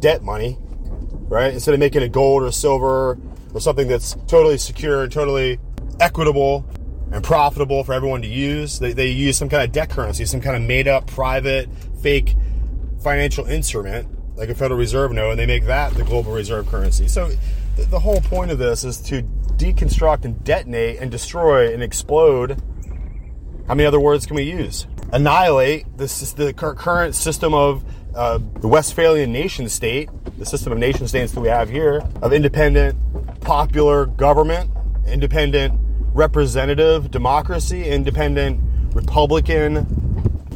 debt 0.00 0.24
money, 0.24 0.58
right? 1.28 1.54
Instead 1.54 1.74
of 1.74 1.78
making 1.78 2.02
it 2.02 2.10
gold 2.10 2.42
or 2.42 2.50
silver 2.50 3.16
or 3.54 3.60
something 3.60 3.86
that's 3.86 4.14
totally 4.26 4.58
secure 4.58 5.04
and 5.04 5.12
totally 5.12 5.60
equitable 6.00 6.68
and 7.12 7.22
profitable 7.22 7.84
for 7.84 7.92
everyone 7.92 8.22
to 8.22 8.28
use, 8.28 8.80
they, 8.80 8.92
they 8.92 9.06
use 9.06 9.36
some 9.36 9.48
kind 9.48 9.62
of 9.62 9.70
debt 9.70 9.90
currency, 9.90 10.24
some 10.24 10.40
kind 10.40 10.56
of 10.56 10.62
made 10.62 10.88
up 10.88 11.06
private 11.06 11.68
fake 12.02 12.34
financial 13.00 13.46
instrument 13.46 14.08
like 14.36 14.48
a 14.48 14.54
Federal 14.54 14.78
Reserve 14.78 15.12
note, 15.12 15.30
and 15.30 15.38
they 15.38 15.46
make 15.46 15.64
that 15.66 15.94
the 15.94 16.04
global 16.04 16.32
reserve 16.32 16.66
currency. 16.66 17.08
So 17.08 17.28
th- 17.76 17.88
the 17.88 18.00
whole 18.00 18.20
point 18.20 18.50
of 18.50 18.58
this 18.58 18.84
is 18.84 18.98
to 19.02 19.22
deconstruct 19.56 20.24
and 20.24 20.42
detonate 20.44 20.98
and 20.98 21.10
destroy 21.10 21.72
and 21.72 21.82
explode. 21.82 22.62
How 23.66 23.74
many 23.74 23.86
other 23.86 24.00
words 24.00 24.26
can 24.26 24.36
we 24.36 24.44
use? 24.44 24.86
Annihilate 25.12 25.96
this 25.96 26.22
is 26.22 26.34
the 26.34 26.52
current 26.52 27.14
system 27.14 27.54
of 27.54 27.84
uh, 28.14 28.38
the 28.60 28.68
Westphalian 28.68 29.32
nation 29.32 29.68
state, 29.68 30.08
the 30.38 30.46
system 30.46 30.72
of 30.72 30.78
nation 30.78 31.06
states 31.08 31.32
that 31.32 31.40
we 31.40 31.48
have 31.48 31.68
here, 31.68 32.02
of 32.22 32.32
independent 32.32 32.96
popular 33.40 34.06
government, 34.06 34.70
independent 35.06 35.78
representative 36.12 37.10
democracy, 37.10 37.84
independent 37.84 38.60
Republican 38.94 39.86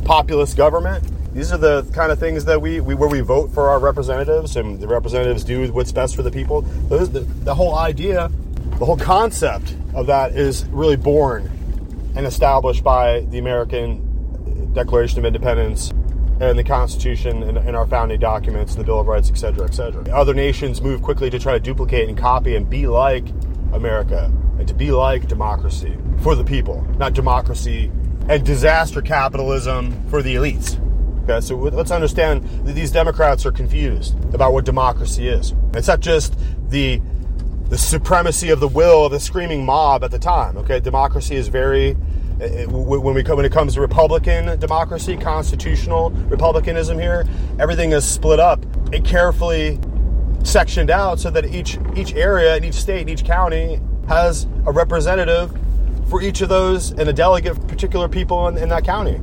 populist 0.05 0.57
government 0.57 1.05
these 1.33 1.53
are 1.53 1.59
the 1.59 1.83
kind 1.93 2.11
of 2.11 2.19
things 2.19 2.45
that 2.45 2.61
we, 2.61 2.81
we, 2.81 2.95
where 2.95 3.09
we 3.09 3.21
vote 3.21 3.53
for 3.53 3.69
our 3.69 3.79
representatives 3.79 4.57
and 4.57 4.81
the 4.81 4.89
representatives 4.89 5.45
do 5.45 5.73
what's 5.73 5.93
best 5.93 6.17
for 6.17 6.23
the 6.23 6.31
people 6.31 6.63
Those, 6.63 7.11
the, 7.11 7.21
the 7.21 7.55
whole 7.55 7.77
idea 7.77 8.31
the 8.79 8.87
whole 8.87 8.97
concept 8.97 9.77
of 9.95 10.07
that 10.07 10.33
is 10.33 10.65
really 10.67 10.97
born 10.97 11.51
and 12.17 12.27
established 12.27 12.83
by 12.83 13.21
the 13.31 13.39
american 13.39 14.73
declaration 14.73 15.19
of 15.19 15.25
independence 15.25 15.93
and 16.41 16.59
the 16.59 16.65
Constitution 16.65 17.43
and, 17.43 17.59
and 17.59 17.77
our 17.77 17.87
founding 17.87 18.19
documents 18.19 18.75
the 18.75 18.83
Bill 18.83 19.01
of 19.01 19.07
Rights, 19.07 19.31
etc., 19.31 19.67
etc. 19.67 20.11
Other 20.11 20.33
nations 20.33 20.81
move 20.81 21.03
quickly 21.03 21.29
to 21.29 21.39
try 21.39 21.53
to 21.53 21.61
duplicate 21.61 22.09
and 22.09 22.17
copy 22.17 22.57
and 22.57 22.69
be 22.69 22.87
like 22.87 23.29
America 23.73 24.33
and 24.59 24.67
to 24.67 24.75
be 24.75 24.91
like 24.91 25.29
democracy 25.29 25.97
for 26.23 26.35
the 26.35 26.45
people, 26.45 26.83
not 26.97 27.13
democracy 27.13 27.93
and 28.29 28.45
disaster 28.45 29.03
capitalism 29.03 30.09
for 30.09 30.23
the 30.23 30.35
elites. 30.35 30.79
Okay, 31.31 31.47
so 31.47 31.55
let's 31.55 31.93
understand 31.93 32.43
that 32.67 32.73
these 32.73 32.91
Democrats 32.91 33.47
are 33.47 33.53
confused 33.53 34.17
about 34.35 34.53
what 34.53 34.65
democracy 34.65 35.29
is. 35.29 35.55
It's 35.75 35.87
not 35.87 36.01
just 36.01 36.35
the 36.71 37.01
the 37.69 37.79
supremacy 37.79 38.51
of 38.51 38.59
the 38.59 38.67
will 38.67 39.05
of 39.05 39.13
the 39.13 39.21
screaming 39.21 39.65
mob 39.65 40.03
at 40.03 40.11
the 40.11 40.19
time. 40.19 40.57
Okay, 40.57 40.81
democracy 40.81 41.37
is 41.37 41.47
very 41.47 41.91
eh, 42.41 42.63
eh, 42.63 42.67
when 42.67 43.15
we 43.15 43.23
when 43.23 43.45
it 43.45 43.53
comes 43.53 43.75
to 43.75 43.81
Republican 43.81 44.59
democracy, 44.59 45.17
constitutional 45.17 46.11
republicanism 46.11 46.99
here, 46.99 47.25
everything 47.61 47.93
is 47.93 48.05
split 48.05 48.41
up 48.41 48.65
and 48.93 49.05
carefully 49.05 49.79
sectioned 50.43 50.91
out 50.91 51.21
so 51.21 51.31
that 51.31 51.47
each 51.47 51.79
each 51.95 52.13
area, 52.15 52.57
in 52.57 52.65
each 52.65 52.75
state, 52.75 53.03
and 53.03 53.11
each 53.11 53.25
county 53.25 53.81
has 54.09 54.49
a 54.67 54.73
representative 54.73 55.57
for 56.09 56.23
each 56.23 56.41
of 56.41 56.49
those 56.49 56.91
and 56.91 57.09
a 57.09 57.13
delegate 57.13 57.55
for 57.55 57.63
particular 57.69 58.09
people 58.09 58.49
in, 58.49 58.59
in 58.59 58.69
that 58.69 58.83
county. 58.83 59.21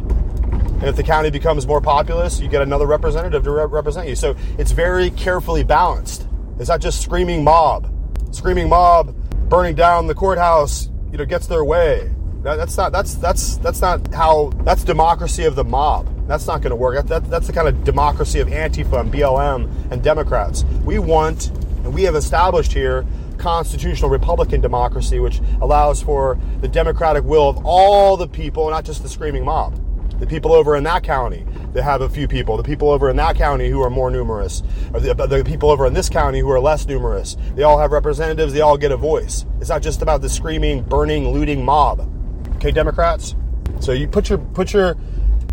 And 0.79 0.83
if 0.85 0.95
the 0.95 1.03
county 1.03 1.31
becomes 1.31 1.65
more 1.65 1.81
populous, 1.81 2.39
you 2.39 2.47
get 2.47 2.61
another 2.61 2.85
representative 2.85 3.43
to 3.43 3.51
re- 3.51 3.65
represent 3.65 4.07
you. 4.07 4.15
So 4.15 4.35
it's 4.59 4.71
very 4.71 5.09
carefully 5.11 5.63
balanced. 5.63 6.27
It's 6.59 6.69
not 6.69 6.81
just 6.81 7.01
screaming 7.01 7.43
mob. 7.43 7.91
Screaming 8.31 8.69
mob 8.69 9.15
burning 9.49 9.75
down 9.75 10.07
the 10.07 10.13
courthouse, 10.13 10.89
you 11.11 11.17
know, 11.17 11.25
gets 11.25 11.47
their 11.47 11.63
way. 11.63 12.11
That's 12.43 12.77
not 12.77 12.91
that's 12.91 13.15
that's 13.15 13.57
that's 13.57 13.81
not 13.81 14.13
how 14.13 14.51
that's 14.63 14.83
democracy 14.83 15.45
of 15.45 15.55
the 15.55 15.63
mob. 15.63 16.07
That's 16.27 16.45
not 16.45 16.61
going 16.61 16.69
to 16.71 16.75
work. 16.75 16.95
That, 16.95 17.07
that, 17.07 17.29
that's 17.29 17.47
the 17.47 17.53
kind 17.53 17.67
of 17.67 17.83
democracy 17.83 18.39
of 18.39 18.47
Antifa 18.49 19.01
and 19.01 19.11
BLM 19.11 19.91
and 19.91 20.03
Democrats. 20.03 20.63
We 20.83 20.99
want, 20.99 21.47
and 21.83 21.93
we 21.93 22.03
have 22.03 22.15
established 22.15 22.73
here, 22.73 23.05
constitutional 23.37 24.09
Republican 24.09 24.61
democracy, 24.61 25.19
which 25.19 25.39
allows 25.61 26.01
for 26.01 26.37
the 26.61 26.67
democratic 26.67 27.23
will 27.23 27.49
of 27.49 27.65
all 27.65 28.17
the 28.17 28.27
people, 28.27 28.69
not 28.69 28.83
just 28.83 29.03
the 29.03 29.09
screaming 29.09 29.45
mob. 29.45 29.79
The 30.19 30.27
people 30.27 30.53
over 30.53 30.75
in 30.75 30.83
that 30.83 31.03
county 31.03 31.45
that 31.73 31.83
have 31.83 32.01
a 32.01 32.09
few 32.09 32.27
people, 32.27 32.57
the 32.57 32.63
people 32.63 32.89
over 32.89 33.09
in 33.09 33.15
that 33.17 33.35
county 33.35 33.69
who 33.69 33.81
are 33.81 33.89
more 33.89 34.09
numerous, 34.09 34.63
or 34.93 34.99
the, 34.99 35.13
the 35.13 35.43
people 35.43 35.69
over 35.69 35.85
in 35.85 35.93
this 35.93 36.09
county 36.09 36.39
who 36.39 36.49
are 36.49 36.59
less 36.59 36.87
numerous. 36.87 37.37
They 37.55 37.63
all 37.63 37.77
have 37.77 37.91
representatives, 37.91 38.53
they 38.53 38.61
all 38.61 38.77
get 38.77 38.91
a 38.91 38.97
voice. 38.97 39.45
It's 39.59 39.69
not 39.69 39.81
just 39.81 40.01
about 40.01 40.21
the 40.21 40.29
screaming, 40.29 40.83
burning, 40.83 41.29
looting 41.29 41.63
mob. 41.63 42.09
Okay, 42.55 42.71
Democrats? 42.71 43.35
So 43.79 43.91
you 43.91 44.07
put 44.07 44.29
your 44.29 44.39
put 44.39 44.73
your 44.73 44.95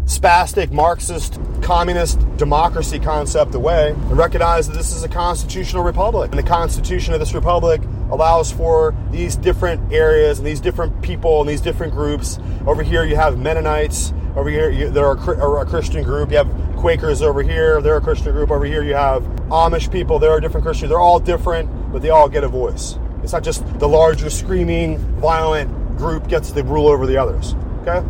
spastic 0.06 0.70
Marxist 0.70 1.38
communist 1.62 2.20
democracy 2.36 2.98
concept 2.98 3.54
away 3.54 3.90
and 3.90 4.18
recognize 4.18 4.68
that 4.68 4.74
this 4.74 4.94
is 4.94 5.02
a 5.02 5.08
constitutional 5.08 5.82
republic. 5.82 6.30
And 6.30 6.38
the 6.38 6.46
constitution 6.46 7.14
of 7.14 7.20
this 7.20 7.32
republic 7.32 7.80
allows 8.10 8.52
for 8.52 8.94
these 9.10 9.34
different 9.36 9.92
areas 9.92 10.38
and 10.38 10.46
these 10.46 10.60
different 10.60 11.00
people 11.02 11.40
and 11.40 11.48
these 11.48 11.62
different 11.62 11.94
groups. 11.94 12.38
Over 12.66 12.82
here, 12.82 13.04
you 13.04 13.16
have 13.16 13.38
Mennonites. 13.38 14.12
Over 14.36 14.50
here, 14.50 14.70
you, 14.70 14.90
they're 14.90 15.12
a, 15.12 15.60
a 15.60 15.66
Christian 15.66 16.02
group. 16.02 16.30
You 16.30 16.38
have 16.38 16.76
Quakers 16.76 17.22
over 17.22 17.42
here. 17.42 17.80
They're 17.80 17.96
a 17.96 18.00
Christian 18.00 18.32
group. 18.32 18.50
Over 18.50 18.64
here, 18.64 18.82
you 18.82 18.94
have 18.94 19.22
Amish 19.48 19.90
people. 19.90 20.18
They're 20.18 20.36
a 20.36 20.40
different 20.40 20.64
Christian. 20.64 20.88
They're 20.88 20.98
all 20.98 21.20
different, 21.20 21.92
but 21.92 22.02
they 22.02 22.10
all 22.10 22.28
get 22.28 22.42
a 22.42 22.48
voice. 22.48 22.98
It's 23.22 23.32
not 23.32 23.44
just 23.44 23.64
the 23.78 23.88
larger, 23.88 24.28
screaming, 24.28 24.98
violent 25.20 25.96
group 25.96 26.28
gets 26.28 26.50
the 26.50 26.64
rule 26.64 26.88
over 26.88 27.06
the 27.06 27.16
others. 27.16 27.54
Okay? 27.82 28.04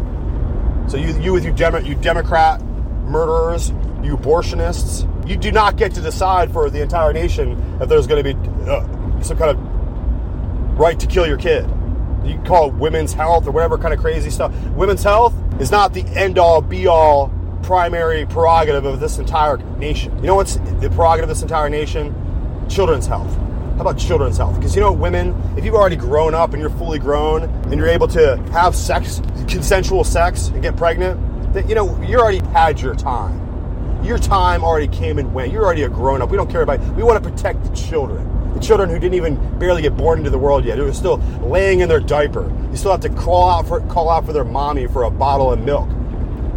So 0.88 0.96
you, 0.96 1.18
you 1.20 1.32
with 1.32 1.44
you, 1.44 1.52
Demo, 1.52 1.78
you 1.78 1.94
Democrat 1.94 2.62
murderers, 3.04 3.70
you 4.02 4.16
abortionists, 4.16 5.08
you 5.28 5.36
do 5.36 5.52
not 5.52 5.76
get 5.76 5.94
to 5.94 6.00
decide 6.00 6.52
for 6.52 6.68
the 6.70 6.82
entire 6.82 7.12
nation 7.12 7.78
if 7.80 7.88
there's 7.88 8.06
going 8.06 8.24
to 8.24 8.34
be 8.34 8.50
uh, 8.70 9.20
some 9.22 9.36
kind 9.36 9.50
of 9.50 10.78
right 10.78 10.98
to 10.98 11.06
kill 11.06 11.26
your 11.26 11.38
kid. 11.38 11.64
You 12.24 12.38
call 12.46 12.68
it 12.68 12.74
women's 12.74 13.12
health 13.12 13.46
or 13.46 13.50
whatever 13.50 13.78
kind 13.78 13.94
of 13.94 14.00
crazy 14.00 14.30
stuff. 14.30 14.54
Women's 14.70 15.02
health 15.02 15.34
is 15.60 15.70
not 15.70 15.92
the 15.92 16.02
end 16.16 16.38
all, 16.38 16.60
be 16.60 16.86
all, 16.86 17.32
primary 17.62 18.26
prerogative 18.26 18.84
of 18.84 19.00
this 19.00 19.18
entire 19.18 19.56
nation. 19.78 20.14
You 20.18 20.26
know 20.26 20.34
what's 20.34 20.56
the 20.56 20.90
prerogative 20.94 21.28
of 21.30 21.36
this 21.36 21.42
entire 21.42 21.68
nation? 21.68 22.14
Children's 22.68 23.06
health. 23.06 23.34
How 23.74 23.80
about 23.80 23.98
children's 23.98 24.36
health? 24.36 24.56
Because 24.56 24.76
you 24.76 24.80
know, 24.80 24.92
women, 24.92 25.34
if 25.56 25.64
you've 25.64 25.74
already 25.74 25.96
grown 25.96 26.34
up 26.34 26.52
and 26.52 26.60
you're 26.60 26.70
fully 26.70 26.98
grown 26.98 27.42
and 27.42 27.74
you're 27.74 27.88
able 27.88 28.06
to 28.08 28.36
have 28.52 28.76
sex, 28.76 29.20
consensual 29.48 30.04
sex, 30.04 30.48
and 30.48 30.62
get 30.62 30.76
pregnant, 30.76 31.52
then 31.52 31.68
you 31.68 31.74
know 31.74 32.00
you 32.02 32.18
already 32.18 32.44
had 32.48 32.80
your 32.80 32.94
time. 32.94 33.40
Your 34.04 34.18
time 34.18 34.62
already 34.62 34.88
came 34.88 35.18
and 35.18 35.32
went. 35.32 35.50
You're 35.50 35.64
already 35.64 35.82
a 35.82 35.88
grown 35.88 36.22
up. 36.22 36.30
We 36.30 36.36
don't 36.36 36.50
care 36.50 36.62
about. 36.62 36.80
It. 36.80 36.88
We 36.94 37.02
want 37.02 37.22
to 37.22 37.30
protect 37.30 37.64
the 37.64 37.74
children, 37.74 38.26
the 38.54 38.60
children 38.60 38.88
who 38.88 38.98
didn't 38.98 39.14
even 39.14 39.58
barely 39.58 39.82
get 39.82 39.96
born 39.96 40.18
into 40.18 40.30
the 40.30 40.38
world 40.38 40.64
yet, 40.64 40.78
who 40.78 40.86
are 40.86 40.92
still 40.92 41.18
laying 41.42 41.80
in 41.80 41.88
their 41.88 42.00
diaper. 42.00 42.50
You 42.70 42.76
still 42.76 42.92
have 42.92 43.00
to 43.00 43.10
crawl 43.10 43.50
out 43.50 43.66
for 43.66 43.80
call 43.88 44.08
out 44.08 44.24
for 44.24 44.32
their 44.32 44.44
mommy 44.44 44.86
for 44.86 45.02
a 45.02 45.10
bottle 45.10 45.52
of 45.52 45.60
milk. 45.60 45.88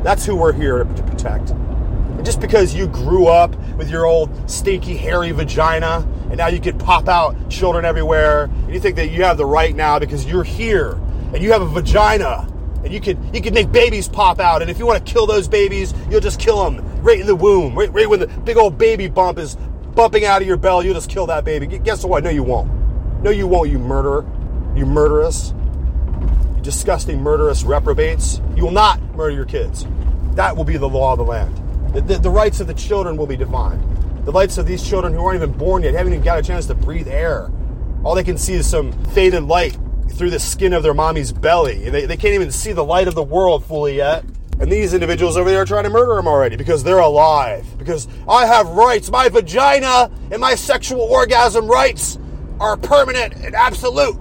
That's 0.03 0.25
who 0.25 0.35
we're 0.35 0.53
here 0.53 0.83
to 0.83 1.03
protect. 1.03 1.49
And 1.49 2.25
just 2.25 2.39
because 2.39 2.73
you 2.73 2.87
grew 2.87 3.27
up 3.27 3.55
with 3.77 3.89
your 3.89 4.05
old 4.05 4.49
stinky 4.49 4.95
hairy 4.95 5.31
vagina 5.31 6.07
and 6.29 6.37
now 6.37 6.47
you 6.47 6.59
can 6.59 6.77
pop 6.77 7.07
out 7.07 7.49
children 7.49 7.85
everywhere. 7.85 8.43
And 8.43 8.73
you 8.73 8.79
think 8.79 8.95
that 8.97 9.09
you 9.09 9.23
have 9.23 9.37
the 9.37 9.45
right 9.45 9.75
now 9.75 9.99
because 9.99 10.25
you're 10.25 10.43
here 10.43 10.93
and 11.33 11.41
you 11.41 11.51
have 11.51 11.61
a 11.61 11.67
vagina 11.67 12.47
and 12.83 12.93
you 12.93 13.01
can 13.01 13.33
you 13.33 13.41
can 13.41 13.53
make 13.53 13.71
babies 13.71 14.07
pop 14.07 14.39
out. 14.39 14.61
And 14.61 14.69
if 14.69 14.77
you 14.77 14.85
want 14.85 15.05
to 15.05 15.11
kill 15.11 15.25
those 15.25 15.47
babies, 15.47 15.93
you'll 16.09 16.21
just 16.21 16.39
kill 16.39 16.63
them 16.63 16.83
right 17.01 17.19
in 17.19 17.27
the 17.27 17.35
womb, 17.35 17.75
right, 17.75 17.91
right 17.91 18.09
when 18.09 18.19
the 18.19 18.27
big 18.27 18.57
old 18.57 18.77
baby 18.77 19.07
bump 19.07 19.39
is 19.39 19.57
bumping 19.97 20.25
out 20.25 20.41
of 20.41 20.47
your 20.47 20.57
belly. 20.57 20.85
You'll 20.85 20.93
just 20.93 21.09
kill 21.09 21.25
that 21.25 21.43
baby. 21.43 21.65
Guess 21.65 22.05
what? 22.05 22.23
No, 22.23 22.29
you 22.29 22.43
won't. 22.43 22.71
No, 23.23 23.31
you 23.31 23.47
won't. 23.47 23.69
You 23.69 23.79
murderer. 23.79 24.25
You 24.75 24.85
murderous. 24.85 25.53
You 26.55 26.61
disgusting 26.61 27.21
murderous 27.21 27.63
reprobates. 27.63 28.39
You 28.55 28.63
will 28.63 28.71
not 28.71 29.01
murder 29.15 29.35
your 29.35 29.45
kids. 29.45 29.87
That 30.35 30.55
will 30.55 30.63
be 30.63 30.77
the 30.77 30.87
law 30.87 31.13
of 31.13 31.17
the 31.17 31.25
land. 31.25 31.93
The, 31.93 32.01
the, 32.01 32.19
the 32.19 32.29
rights 32.29 32.59
of 32.59 32.67
the 32.67 32.75
children 32.75 33.17
will 33.17 33.25
be 33.25 33.35
defined. 33.35 33.83
The 34.23 34.31
rights 34.31 34.59
of 34.59 34.67
these 34.67 34.87
children 34.87 35.13
who 35.13 35.25
aren't 35.25 35.41
even 35.41 35.57
born 35.57 35.81
yet 35.81 35.95
haven't 35.95 36.13
even 36.13 36.23
got 36.23 36.37
a 36.37 36.43
chance 36.43 36.67
to 36.67 36.75
breathe 36.75 37.07
air. 37.07 37.49
All 38.03 38.13
they 38.13 38.23
can 38.23 38.37
see 38.37 38.53
is 38.53 38.69
some 38.69 38.91
faded 39.07 39.43
light 39.43 39.77
through 40.11 40.29
the 40.29 40.39
skin 40.39 40.73
of 40.73 40.83
their 40.83 40.93
mommy's 40.93 41.31
belly. 41.31 41.89
They, 41.89 42.05
they 42.05 42.17
can't 42.17 42.35
even 42.35 42.51
see 42.51 42.71
the 42.71 42.83
light 42.83 43.07
of 43.07 43.15
the 43.15 43.23
world 43.23 43.65
fully 43.65 43.95
yet. 43.95 44.23
And 44.59 44.71
these 44.71 44.93
individuals 44.93 45.37
over 45.37 45.49
there 45.49 45.61
are 45.61 45.65
trying 45.65 45.83
to 45.83 45.89
murder 45.89 46.15
them 46.15 46.27
already 46.27 46.55
because 46.55 46.83
they're 46.83 46.97
alive. 46.99 47.65
Because 47.77 48.07
I 48.27 48.45
have 48.45 48.67
rights. 48.69 49.11
My 49.11 49.29
vagina 49.29 50.09
and 50.31 50.41
my 50.41 50.55
sexual 50.55 51.01
orgasm 51.01 51.67
rights 51.67 52.17
are 52.59 52.75
permanent 52.75 53.33
and 53.35 53.53
absolute. 53.53 54.17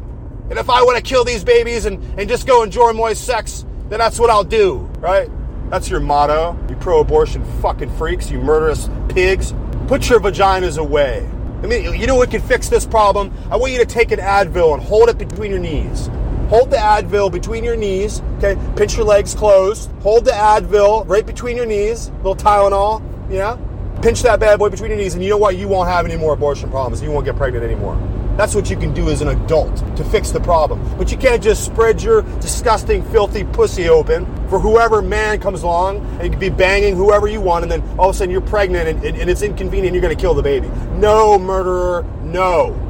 And 0.50 0.58
if 0.58 0.68
I 0.68 0.82
want 0.82 0.96
to 0.96 1.02
kill 1.02 1.24
these 1.24 1.42
babies 1.42 1.86
and, 1.86 2.02
and 2.20 2.28
just 2.28 2.46
go 2.46 2.62
enjoy 2.62 2.92
my 2.92 3.14
sex, 3.14 3.64
then 3.88 3.98
that's 3.98 4.18
what 4.20 4.30
I'll 4.30 4.44
do, 4.44 4.78
right? 4.98 5.30
That's 5.70 5.88
your 5.88 6.00
motto, 6.00 6.56
you 6.68 6.76
pro 6.76 7.00
abortion 7.00 7.44
fucking 7.60 7.90
freaks, 7.96 8.30
you 8.30 8.38
murderous 8.38 8.88
pigs. 9.08 9.54
Put 9.88 10.08
your 10.08 10.20
vaginas 10.20 10.78
away. 10.78 11.28
I 11.62 11.66
mean, 11.66 11.98
you 11.98 12.06
know 12.06 12.14
what 12.14 12.30
can 12.30 12.42
fix 12.42 12.68
this 12.68 12.86
problem? 12.86 13.32
I 13.50 13.56
want 13.56 13.72
you 13.72 13.78
to 13.78 13.86
take 13.86 14.12
an 14.12 14.20
Advil 14.20 14.74
and 14.74 14.82
hold 14.82 15.08
it 15.08 15.18
between 15.18 15.50
your 15.50 15.60
knees. 15.60 16.08
Hold 16.48 16.70
the 16.70 16.76
Advil 16.76 17.30
between 17.32 17.64
your 17.64 17.76
knees. 17.76 18.22
Okay, 18.38 18.56
pinch 18.76 18.96
your 18.96 19.04
legs 19.04 19.34
closed. 19.34 19.90
Hold 20.02 20.24
the 20.24 20.30
Advil 20.30 21.08
right 21.08 21.26
between 21.26 21.56
your 21.56 21.66
knees. 21.66 22.10
Little 22.18 22.36
Tylenol, 22.36 23.02
yeah. 23.28 23.58
Pinch 24.00 24.22
that 24.22 24.38
bad 24.38 24.58
boy 24.58 24.68
between 24.68 24.90
your 24.90 24.98
knees, 24.98 25.14
and 25.14 25.24
you 25.24 25.30
know 25.30 25.38
what? 25.38 25.56
You 25.56 25.66
won't 25.66 25.88
have 25.88 26.04
any 26.04 26.16
more 26.16 26.34
abortion 26.34 26.70
problems. 26.70 27.02
You 27.02 27.10
won't 27.10 27.24
get 27.24 27.36
pregnant 27.36 27.64
anymore. 27.64 27.98
That's 28.36 28.54
what 28.54 28.68
you 28.68 28.76
can 28.76 28.92
do 28.92 29.08
as 29.08 29.22
an 29.22 29.28
adult 29.28 29.76
to 29.96 30.04
fix 30.04 30.30
the 30.30 30.40
problem. 30.40 30.80
But 30.98 31.10
you 31.10 31.16
can't 31.16 31.42
just 31.42 31.64
spread 31.64 32.02
your 32.02 32.22
disgusting, 32.40 33.02
filthy 33.06 33.44
pussy 33.44 33.88
open 33.88 34.26
for 34.48 34.60
whoever 34.60 35.00
man 35.00 35.40
comes 35.40 35.62
along 35.62 36.04
and 36.20 36.24
you 36.24 36.30
can 36.30 36.38
be 36.38 36.50
banging 36.50 36.94
whoever 36.94 37.26
you 37.26 37.40
want, 37.40 37.64
and 37.64 37.72
then 37.72 37.82
all 37.98 38.10
of 38.10 38.14
a 38.14 38.18
sudden 38.18 38.30
you're 38.30 38.42
pregnant 38.42 38.88
and, 38.88 39.02
and, 39.04 39.16
and 39.16 39.30
it's 39.30 39.40
inconvenient, 39.40 39.96
you're 39.96 40.08
to 40.08 40.14
kill 40.14 40.34
the 40.34 40.42
baby. 40.42 40.68
No, 40.92 41.38
murderer, 41.38 42.04
no. 42.22 42.85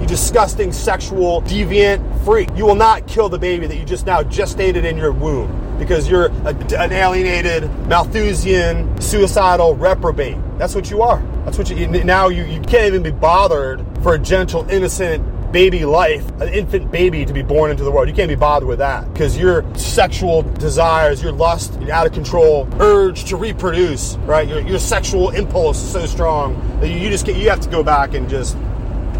You 0.00 0.06
disgusting, 0.06 0.72
sexual, 0.72 1.42
deviant 1.42 2.24
freak. 2.24 2.48
You 2.54 2.64
will 2.66 2.74
not 2.74 3.06
kill 3.06 3.28
the 3.28 3.38
baby 3.38 3.66
that 3.66 3.76
you 3.76 3.84
just 3.84 4.06
now 4.06 4.22
gestated 4.22 4.84
in 4.84 4.96
your 4.96 5.12
womb 5.12 5.76
because 5.78 6.08
you're 6.08 6.26
a, 6.26 6.54
an 6.78 6.92
alienated, 6.92 7.64
Malthusian, 7.86 9.00
suicidal 9.00 9.74
reprobate. 9.74 10.36
That's 10.58 10.74
what 10.74 10.90
you 10.90 11.02
are. 11.02 11.22
That's 11.44 11.58
what 11.58 11.70
you 11.70 11.86
now 11.86 12.28
you, 12.28 12.44
you 12.44 12.60
can't 12.60 12.86
even 12.86 13.02
be 13.02 13.10
bothered 13.10 13.84
for 14.02 14.14
a 14.14 14.18
gentle, 14.18 14.68
innocent 14.68 15.24
baby 15.52 15.84
life, 15.84 16.28
an 16.40 16.48
infant 16.48 16.90
baby 16.90 17.24
to 17.24 17.32
be 17.32 17.42
born 17.42 17.70
into 17.70 17.82
the 17.82 17.90
world. 17.90 18.08
You 18.08 18.14
can't 18.14 18.28
be 18.28 18.34
bothered 18.34 18.68
with 18.68 18.78
that 18.78 19.10
because 19.12 19.36
your 19.36 19.64
sexual 19.74 20.42
desires, 20.42 21.22
your 21.22 21.32
lust, 21.32 21.80
your 21.80 21.92
out 21.92 22.06
of 22.06 22.12
control 22.12 22.68
urge 22.80 23.24
to 23.24 23.36
reproduce, 23.36 24.16
right? 24.18 24.46
Your, 24.46 24.60
your 24.60 24.78
sexual 24.78 25.30
impulse 25.30 25.82
is 25.82 25.90
so 25.90 26.06
strong 26.06 26.80
that 26.80 26.88
you, 26.88 26.96
you 26.98 27.08
just 27.08 27.24
get, 27.24 27.36
you 27.36 27.48
have 27.48 27.60
to 27.60 27.70
go 27.70 27.82
back 27.82 28.14
and 28.14 28.28
just 28.28 28.56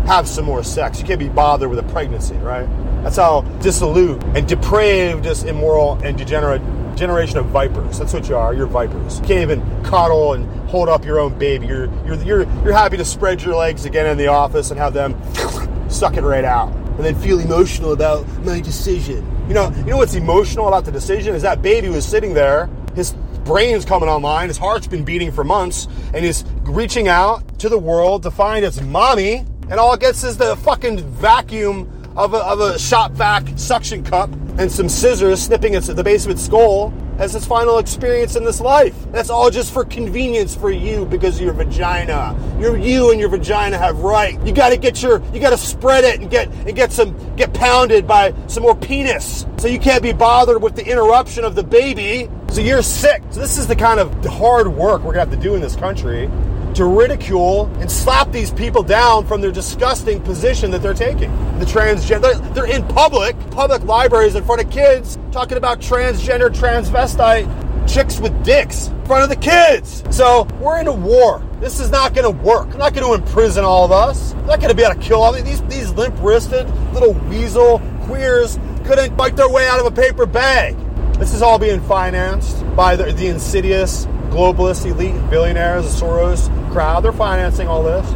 have 0.09 0.27
some 0.27 0.47
more 0.47 0.65
sex. 0.65 0.99
You 0.99 1.07
can't 1.07 1.21
be 1.21 1.29
bothered 1.29 1.69
with 1.69 1.79
a 1.79 1.83
pregnancy, 1.85 2.35
right? 2.37 2.67
That's 3.03 3.17
how 3.17 3.43
dissolute 3.61 4.23
and 4.35 4.49
depraved 4.49 5.25
this 5.25 5.43
immoral 5.43 5.95
and 6.03 6.17
degenerate 6.17 6.63
generation 6.97 7.37
of 7.37 7.47
vipers. 7.47 7.99
That's 7.99 8.15
what 8.15 8.27
you 8.27 8.35
are. 8.35 8.55
You're 8.55 8.67
vipers. 8.67 9.21
You 9.21 9.27
can't 9.27 9.43
even 9.43 9.85
cuddle 9.85 10.33
and 10.33 10.47
hold 10.71 10.89
up 10.89 11.05
your 11.05 11.21
own 11.21 11.39
baby. 11.39 11.67
You're 11.67 11.93
you're 12.07 12.23
you're 12.23 12.43
you're 12.65 12.73
happy 12.73 12.97
to 12.97 13.05
spread 13.05 13.43
your 13.43 13.55
legs 13.55 13.85
again 13.85 14.07
in 14.07 14.17
the 14.17 14.29
office 14.29 14.71
and 14.71 14.81
have 14.81 14.95
them 14.95 15.15
suck 15.91 16.17
it 16.17 16.23
right 16.23 16.45
out, 16.45 16.73
and 16.73 17.01
then 17.01 17.15
feel 17.15 17.39
emotional 17.39 17.93
about 17.93 18.27
my 18.45 18.61
decision. 18.61 19.25
You 19.47 19.55
know, 19.55 19.71
you 19.77 19.91
know 19.91 19.99
what's 19.99 20.15
emotional 20.15 20.69
about 20.69 20.87
the 20.87 20.93
decision 20.93 21.35
is 21.35 21.43
that 21.43 21.61
baby 21.61 21.91
was 21.91 22.07
sitting 22.07 22.33
there. 22.33 22.71
His 22.95 23.13
brain's 23.45 23.85
coming 23.85 24.09
online. 24.09 24.49
His 24.49 24.59
heart's 24.59 24.87
been 24.87 25.05
beating 25.05 25.33
for 25.33 25.45
months, 25.45 25.87
and 26.15 26.25
he's 26.25 26.45
reaching 26.63 27.09
out 27.09 27.59
to 27.59 27.69
the 27.69 27.79
world 27.79 28.23
to 28.23 28.31
find 28.31 28.65
its 28.65 28.81
mommy, 28.81 29.45
and 29.71 29.79
all 29.79 29.93
it 29.93 30.01
gets 30.01 30.25
is 30.25 30.37
the 30.37 30.57
fucking 30.57 31.01
vacuum 31.11 31.91
of 32.17 32.35
a, 32.35 32.39
of 32.39 32.61
a 32.61 32.79
shop 32.79 33.13
vac 33.13 33.47
suction 33.57 34.03
cup 34.03 34.31
and 34.59 34.71
some 34.71 34.89
scissors 34.89 35.43
snipping 35.43 35.75
at 35.75 35.85
the 35.85 36.03
base 36.03 36.25
of 36.25 36.31
its 36.31 36.45
skull 36.45 36.93
as 37.19 37.35
its 37.35 37.47
final 37.47 37.79
experience 37.79 38.37
in 38.37 38.45
this 38.45 38.61
life. 38.61 38.95
That's 39.13 39.29
all 39.29 39.51
just 39.51 39.73
for 39.73 39.85
convenience 39.85 40.55
for 40.55 40.71
you 40.71 41.05
because 41.05 41.41
your 41.41 41.53
vagina. 41.53 42.37
Your 42.61 42.77
you 42.77 43.11
and 43.11 43.21
your 43.21 43.29
vagina 43.29 43.77
have 43.77 43.99
right. 43.99 44.41
You 44.47 44.53
gotta 44.53 44.77
get 44.77 45.03
your 45.03 45.23
you 45.33 45.41
gotta 45.41 45.59
spread 45.59 46.05
it 46.05 46.21
and 46.21 46.31
get 46.31 46.49
and 46.49 46.75
get 46.75 46.93
some 46.93 47.37
get 47.37 47.53
pounded 47.53 48.07
by 48.07 48.35
some 48.47 48.63
more 48.63 48.77
penis. 48.77 49.47
So 49.59 49.69
you 49.69 49.79
can't 49.79 50.03
be 50.03 50.13
bothered 50.13 50.63
with 50.63 50.77
the 50.77 50.87
interruption 50.87 51.45
of 51.45 51.55
the 51.55 51.65
baby. 51.65 52.31
So 52.51 52.61
you're 52.61 52.83
sick. 52.83 53.23
So 53.31 53.41
this 53.41 53.59
is 53.59 53.67
the 53.67 53.77
kind 53.77 54.01
of 54.01 54.25
hard 54.25 54.69
work 54.69 55.03
we're 55.03 55.13
gonna 55.13 55.31
have 55.31 55.31
to 55.31 55.37
do 55.37 55.55
in 55.55 55.61
this 55.61 55.77
country 55.77 56.31
to 56.75 56.85
ridicule 56.85 57.67
and 57.81 57.91
slap 57.91 58.31
these 58.33 58.51
people 58.51 58.83
down 58.83 59.27
from 59.27 59.41
their 59.41 59.53
disgusting 59.53 60.21
position 60.23 60.71
that 60.71 60.83
they're 60.83 60.95
taking. 60.95 61.31
The 61.59 61.65
transgender, 61.65 62.21
they're, 62.21 62.53
they're 62.55 62.71
in 62.71 62.87
public, 62.89 63.39
public 63.51 63.83
libraries 63.85 64.35
in 64.35 64.45
front 64.45 64.63
of 64.63 64.71
kids, 64.71 65.19
talking 65.33 65.57
about 65.57 65.81
transgender, 65.81 66.49
transvestite 66.49 67.47
chicks 67.89 68.21
with 68.21 68.45
dicks 68.45 68.89
in 68.89 69.07
front 69.07 69.23
of 69.23 69.31
the 69.31 69.37
kids. 69.37 70.05
So 70.11 70.47
we're 70.61 70.81
in 70.81 70.87
a 70.87 70.93
war. 70.93 71.43
This 71.61 71.81
is 71.81 71.91
not 71.91 72.15
going 72.15 72.25
to 72.33 72.43
work. 72.43 72.69
I'm 72.73 72.79
not 72.79 72.95
going 72.95 73.07
to 73.07 73.15
imprison 73.15 73.65
all 73.65 73.85
of 73.85 73.93
us. 73.93 74.35
I'm 74.35 74.47
not 74.47 74.61
going 74.61 74.69
to 74.69 74.75
be 74.75 74.85
able 74.85 74.95
to 74.95 75.01
kill 75.01 75.23
all 75.23 75.35
of 75.35 75.45
these 75.45 75.63
these 75.63 75.91
limp-wristed 75.93 76.69
little 76.93 77.15
weasel 77.29 77.81
queers 78.03 78.59
couldn't 78.85 79.17
bite 79.17 79.37
their 79.37 79.49
way 79.49 79.67
out 79.67 79.81
of 79.81 79.87
a 79.87 79.91
paper 79.91 80.27
bag. 80.27 80.77
This 81.19 81.35
is 81.35 81.43
all 81.43 81.59
being 81.59 81.81
financed 81.81 82.65
by 82.77 82.95
the, 82.95 83.13
the 83.13 83.27
insidious 83.27 84.07
globalist 84.29 84.87
elite 84.87 85.31
billionaires, 85.31 85.85
the 85.85 86.07
Soros 86.07 86.49
crowd. 86.73 87.05
They're 87.05 87.13
financing 87.13 87.69
all 87.69 87.83
this. 87.83 88.07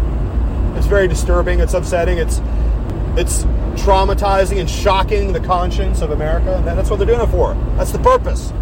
It's 0.77 0.87
very 0.87 1.09
disturbing. 1.09 1.61
It's 1.61 1.75
upsetting. 1.75 2.19
It's 2.19 2.41
it's 3.17 3.45
traumatizing 3.83 4.59
and 4.61 4.69
shocking 4.69 5.33
the 5.33 5.41
conscience 5.41 6.01
of 6.01 6.11
America. 6.11 6.57
And 6.57 6.67
that's 6.67 6.91
what 6.91 6.97
they're 6.97 7.07
doing 7.07 7.21
it 7.21 7.29
for. 7.29 7.55
That's 7.77 7.93
the 7.93 7.99
purpose. 7.99 8.53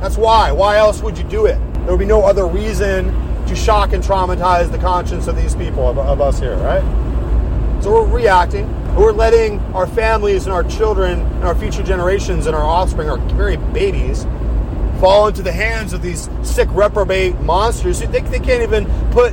That's 0.00 0.16
why. 0.16 0.52
Why 0.52 0.76
else 0.76 1.02
would 1.02 1.18
you 1.18 1.24
do 1.24 1.46
it? 1.46 1.58
There 1.74 1.90
would 1.90 1.98
be 1.98 2.06
no 2.06 2.22
other 2.24 2.46
reason 2.46 3.06
to 3.46 3.56
shock 3.56 3.92
and 3.92 4.02
traumatize 4.02 4.70
the 4.70 4.78
conscience 4.78 5.26
of 5.26 5.36
these 5.36 5.54
people, 5.54 5.88
of, 5.88 5.98
of 5.98 6.20
us 6.20 6.38
here, 6.38 6.56
right? 6.56 6.82
So 7.82 7.92
we're 7.92 8.06
reacting. 8.06 8.66
We're 8.94 9.12
letting 9.12 9.60
our 9.74 9.86
families 9.86 10.44
and 10.44 10.52
our 10.52 10.64
children 10.64 11.20
and 11.20 11.44
our 11.44 11.54
future 11.54 11.82
generations 11.82 12.46
and 12.46 12.54
our 12.54 12.64
offspring, 12.64 13.08
our 13.08 13.18
very 13.34 13.56
babies, 13.56 14.24
fall 14.98 15.28
into 15.28 15.42
the 15.42 15.52
hands 15.52 15.92
of 15.92 16.02
these 16.02 16.28
sick 16.42 16.68
reprobate 16.72 17.38
monsters. 17.40 18.00
They, 18.00 18.06
they 18.06 18.40
can't 18.40 18.62
even 18.62 18.86
put 19.10 19.32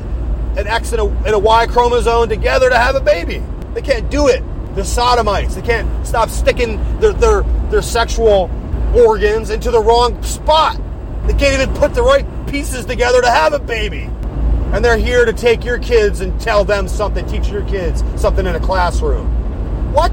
an 0.57 0.67
X 0.67 0.91
and 0.91 1.01
a, 1.01 1.05
and 1.05 1.33
a 1.33 1.39
Y 1.39 1.67
chromosome 1.67 2.29
together 2.29 2.69
to 2.69 2.77
have 2.77 2.95
a 2.95 3.01
baby. 3.01 3.43
They 3.73 3.81
can't 3.81 4.09
do 4.09 4.27
it. 4.27 4.43
They're 4.75 4.83
sodomites. 4.83 5.55
They 5.55 5.61
can't 5.61 6.05
stop 6.05 6.29
sticking 6.29 6.77
their, 6.99 7.13
their, 7.13 7.43
their 7.69 7.81
sexual 7.81 8.49
organs 8.95 9.49
into 9.49 9.71
the 9.71 9.79
wrong 9.81 10.21
spot. 10.23 10.79
They 11.27 11.33
can't 11.33 11.61
even 11.61 11.75
put 11.75 11.93
the 11.93 12.03
right 12.03 12.25
pieces 12.47 12.85
together 12.85 13.21
to 13.21 13.29
have 13.29 13.53
a 13.53 13.59
baby. 13.59 14.09
And 14.73 14.83
they're 14.83 14.97
here 14.97 15.25
to 15.25 15.33
take 15.33 15.63
your 15.63 15.79
kids 15.79 16.21
and 16.21 16.39
tell 16.39 16.63
them 16.63 16.87
something, 16.87 17.25
teach 17.27 17.47
your 17.47 17.65
kids 17.67 18.03
something 18.15 18.45
in 18.45 18.55
a 18.55 18.59
classroom. 18.59 19.27
What? 19.93 20.11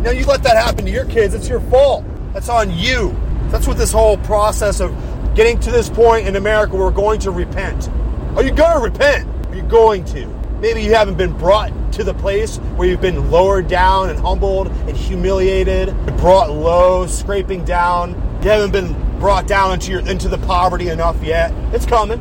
Now 0.00 0.10
you 0.10 0.24
let 0.24 0.42
that 0.42 0.56
happen 0.56 0.84
to 0.84 0.90
your 0.90 1.06
kids, 1.06 1.34
it's 1.34 1.48
your 1.48 1.60
fault. 1.60 2.04
That's 2.32 2.48
on 2.48 2.70
you. 2.70 3.16
That's 3.52 3.66
what 3.66 3.76
this 3.76 3.92
whole 3.92 4.16
process 4.16 4.80
of 4.80 4.96
getting 5.34 5.60
to 5.60 5.70
this 5.70 5.90
point 5.90 6.26
in 6.26 6.36
America 6.36 6.74
where 6.74 6.86
we're 6.86 6.90
going 6.90 7.20
to 7.20 7.30
repent. 7.30 7.90
Are 8.34 8.42
you 8.42 8.50
going 8.50 8.72
to 8.72 8.82
repent? 8.82 9.28
Are 9.48 9.54
you 9.54 9.62
going 9.62 10.06
to? 10.06 10.26
Maybe 10.60 10.82
you 10.82 10.94
haven't 10.94 11.18
been 11.18 11.36
brought 11.36 11.70
to 11.92 12.02
the 12.02 12.14
place 12.14 12.56
where 12.76 12.88
you've 12.88 13.02
been 13.02 13.30
lowered 13.30 13.68
down 13.68 14.08
and 14.08 14.18
humbled 14.18 14.68
and 14.68 14.96
humiliated, 14.96 15.94
brought 16.16 16.50
low, 16.50 17.06
scraping 17.06 17.62
down. 17.66 18.12
You 18.42 18.48
haven't 18.48 18.70
been 18.70 19.18
brought 19.18 19.46
down 19.46 19.74
into 19.74 19.90
your 19.90 20.00
into 20.00 20.28
the 20.28 20.38
poverty 20.38 20.88
enough 20.88 21.22
yet. 21.22 21.52
It's 21.74 21.84
coming. 21.84 22.20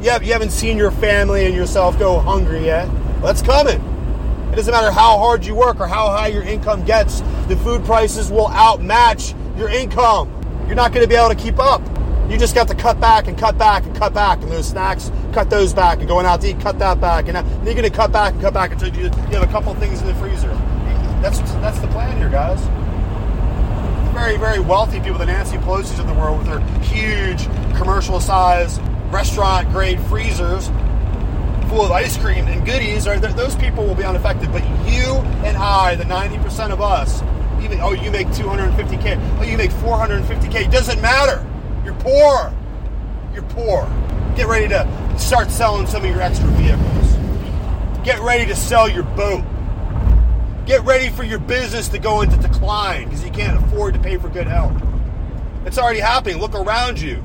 You, 0.00 0.08
have, 0.08 0.22
you 0.22 0.32
haven't 0.32 0.50
seen 0.50 0.78
your 0.78 0.92
family 0.92 1.44
and 1.44 1.54
yourself 1.54 1.98
go 1.98 2.18
hungry 2.18 2.64
yet. 2.64 2.88
That's 3.20 3.42
coming. 3.42 3.82
It 4.50 4.56
doesn't 4.56 4.72
matter 4.72 4.90
how 4.90 5.18
hard 5.18 5.44
you 5.44 5.54
work 5.54 5.78
or 5.78 5.86
how 5.86 6.08
high 6.08 6.28
your 6.28 6.42
income 6.42 6.86
gets, 6.86 7.20
the 7.48 7.56
food 7.58 7.84
prices 7.84 8.30
will 8.30 8.48
outmatch 8.48 9.34
your 9.58 9.68
income. 9.68 10.39
You're 10.70 10.76
not 10.76 10.92
going 10.92 11.02
to 11.02 11.08
be 11.08 11.16
able 11.16 11.30
to 11.30 11.34
keep 11.34 11.58
up. 11.58 11.82
You 12.30 12.38
just 12.38 12.54
got 12.54 12.68
to 12.68 12.76
cut 12.76 13.00
back 13.00 13.26
and 13.26 13.36
cut 13.36 13.58
back 13.58 13.84
and 13.86 13.96
cut 13.96 14.14
back, 14.14 14.40
and 14.40 14.52
those 14.52 14.68
snacks, 14.68 15.10
cut 15.32 15.50
those 15.50 15.74
back, 15.74 15.98
and 15.98 16.06
going 16.06 16.26
out 16.26 16.42
to 16.42 16.50
eat, 16.50 16.60
cut 16.60 16.78
that 16.78 17.00
back, 17.00 17.26
and 17.26 17.36
uh, 17.36 17.42
you're 17.64 17.74
going 17.74 17.82
to 17.82 17.90
cut 17.90 18.12
back 18.12 18.34
and 18.34 18.40
cut 18.40 18.54
back 18.54 18.70
until 18.70 18.94
you, 18.94 19.02
you 19.02 19.10
have 19.10 19.42
a 19.42 19.48
couple 19.48 19.74
things 19.74 20.00
in 20.00 20.06
the 20.06 20.14
freezer. 20.14 20.54
That's 21.22 21.40
that's 21.54 21.80
the 21.80 21.88
plan 21.88 22.18
here, 22.18 22.28
guys. 22.28 22.60
Very 24.14 24.36
very 24.36 24.60
wealthy 24.60 25.00
people, 25.00 25.18
the 25.18 25.26
Nancy 25.26 25.56
Pelosi's 25.56 25.98
of 25.98 26.06
the 26.06 26.14
world, 26.14 26.38
with 26.38 26.46
their 26.46 26.60
huge 26.82 27.46
commercial 27.76 28.20
size 28.20 28.78
restaurant 29.10 29.68
grade 29.72 30.00
freezers 30.02 30.68
full 31.68 31.84
of 31.84 31.90
ice 31.90 32.16
cream 32.16 32.46
and 32.46 32.64
goodies, 32.64 33.08
right? 33.08 33.20
Those 33.20 33.56
people 33.56 33.84
will 33.84 33.96
be 33.96 34.04
unaffected, 34.04 34.52
but 34.52 34.62
you 34.88 35.16
and 35.42 35.56
I, 35.56 35.96
the 35.96 36.04
90% 36.04 36.70
of 36.70 36.80
us, 36.80 37.22
even 37.62 37.80
oh 37.80 37.92
you 37.92 38.10
make 38.10 38.26
250k 38.28 39.38
oh 39.38 39.42
you 39.42 39.56
make 39.56 39.70
450k 39.70 40.66
it 40.66 40.70
doesn't 40.70 41.00
matter. 41.00 41.46
You're 41.84 41.94
poor. 41.94 42.52
You're 43.32 43.44
poor. 43.44 43.88
Get 44.36 44.46
ready 44.46 44.68
to 44.68 45.18
start 45.18 45.50
selling 45.50 45.86
some 45.86 46.04
of 46.04 46.10
your 46.10 46.20
extra 46.20 46.48
vehicles. 46.50 48.04
Get 48.04 48.20
ready 48.20 48.46
to 48.46 48.56
sell 48.56 48.88
your 48.88 49.02
boat. 49.02 49.44
Get 50.66 50.84
ready 50.84 51.08
for 51.10 51.24
your 51.24 51.38
business 51.38 51.88
to 51.88 51.98
go 51.98 52.20
into 52.20 52.36
decline 52.36 53.04
because 53.04 53.24
you 53.24 53.30
can't 53.30 53.62
afford 53.64 53.94
to 53.94 54.00
pay 54.00 54.16
for 54.16 54.28
good 54.28 54.46
health. 54.46 54.80
It's 55.66 55.78
already 55.78 56.00
happening. 56.00 56.38
Look 56.38 56.54
around 56.54 57.00
you. 57.00 57.24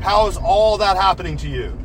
How 0.00 0.26
is 0.28 0.36
all 0.36 0.78
that 0.78 0.96
happening 0.96 1.36
to 1.38 1.48
you? 1.48 1.76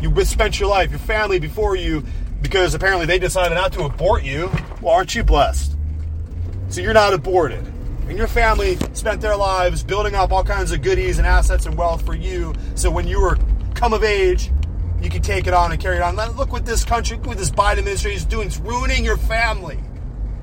You 0.00 0.24
spent 0.24 0.60
your 0.60 0.68
life 0.68 0.90
your 0.90 0.98
family 0.98 1.38
before 1.38 1.76
you 1.76 2.04
because 2.42 2.74
apparently 2.74 3.06
they 3.06 3.18
decided 3.18 3.54
not 3.54 3.72
to 3.74 3.84
abort 3.84 4.24
you. 4.24 4.50
Well 4.80 4.94
aren't 4.94 5.14
you 5.14 5.24
blessed 5.24 5.75
so 6.68 6.80
you're 6.80 6.94
not 6.94 7.12
aborted. 7.12 7.64
And 8.08 8.16
your 8.16 8.28
family 8.28 8.76
spent 8.92 9.20
their 9.20 9.36
lives 9.36 9.82
building 9.82 10.14
up 10.14 10.30
all 10.30 10.44
kinds 10.44 10.70
of 10.70 10.80
goodies 10.82 11.18
and 11.18 11.26
assets 11.26 11.66
and 11.66 11.76
wealth 11.76 12.06
for 12.06 12.14
you. 12.14 12.54
So 12.76 12.90
when 12.90 13.08
you 13.08 13.20
were 13.20 13.36
come 13.74 13.92
of 13.92 14.04
age, 14.04 14.50
you 15.02 15.10
could 15.10 15.24
take 15.24 15.46
it 15.46 15.54
on 15.54 15.72
and 15.72 15.80
carry 15.80 15.96
it 15.96 16.02
on. 16.02 16.16
Look 16.16 16.52
what 16.52 16.64
this 16.64 16.84
country, 16.84 17.16
what 17.18 17.36
this 17.36 17.50
Biden 17.50 17.78
administration 17.78 18.18
is 18.18 18.24
doing. 18.24 18.46
It's 18.46 18.58
ruining 18.58 19.04
your 19.04 19.16
family. 19.16 19.78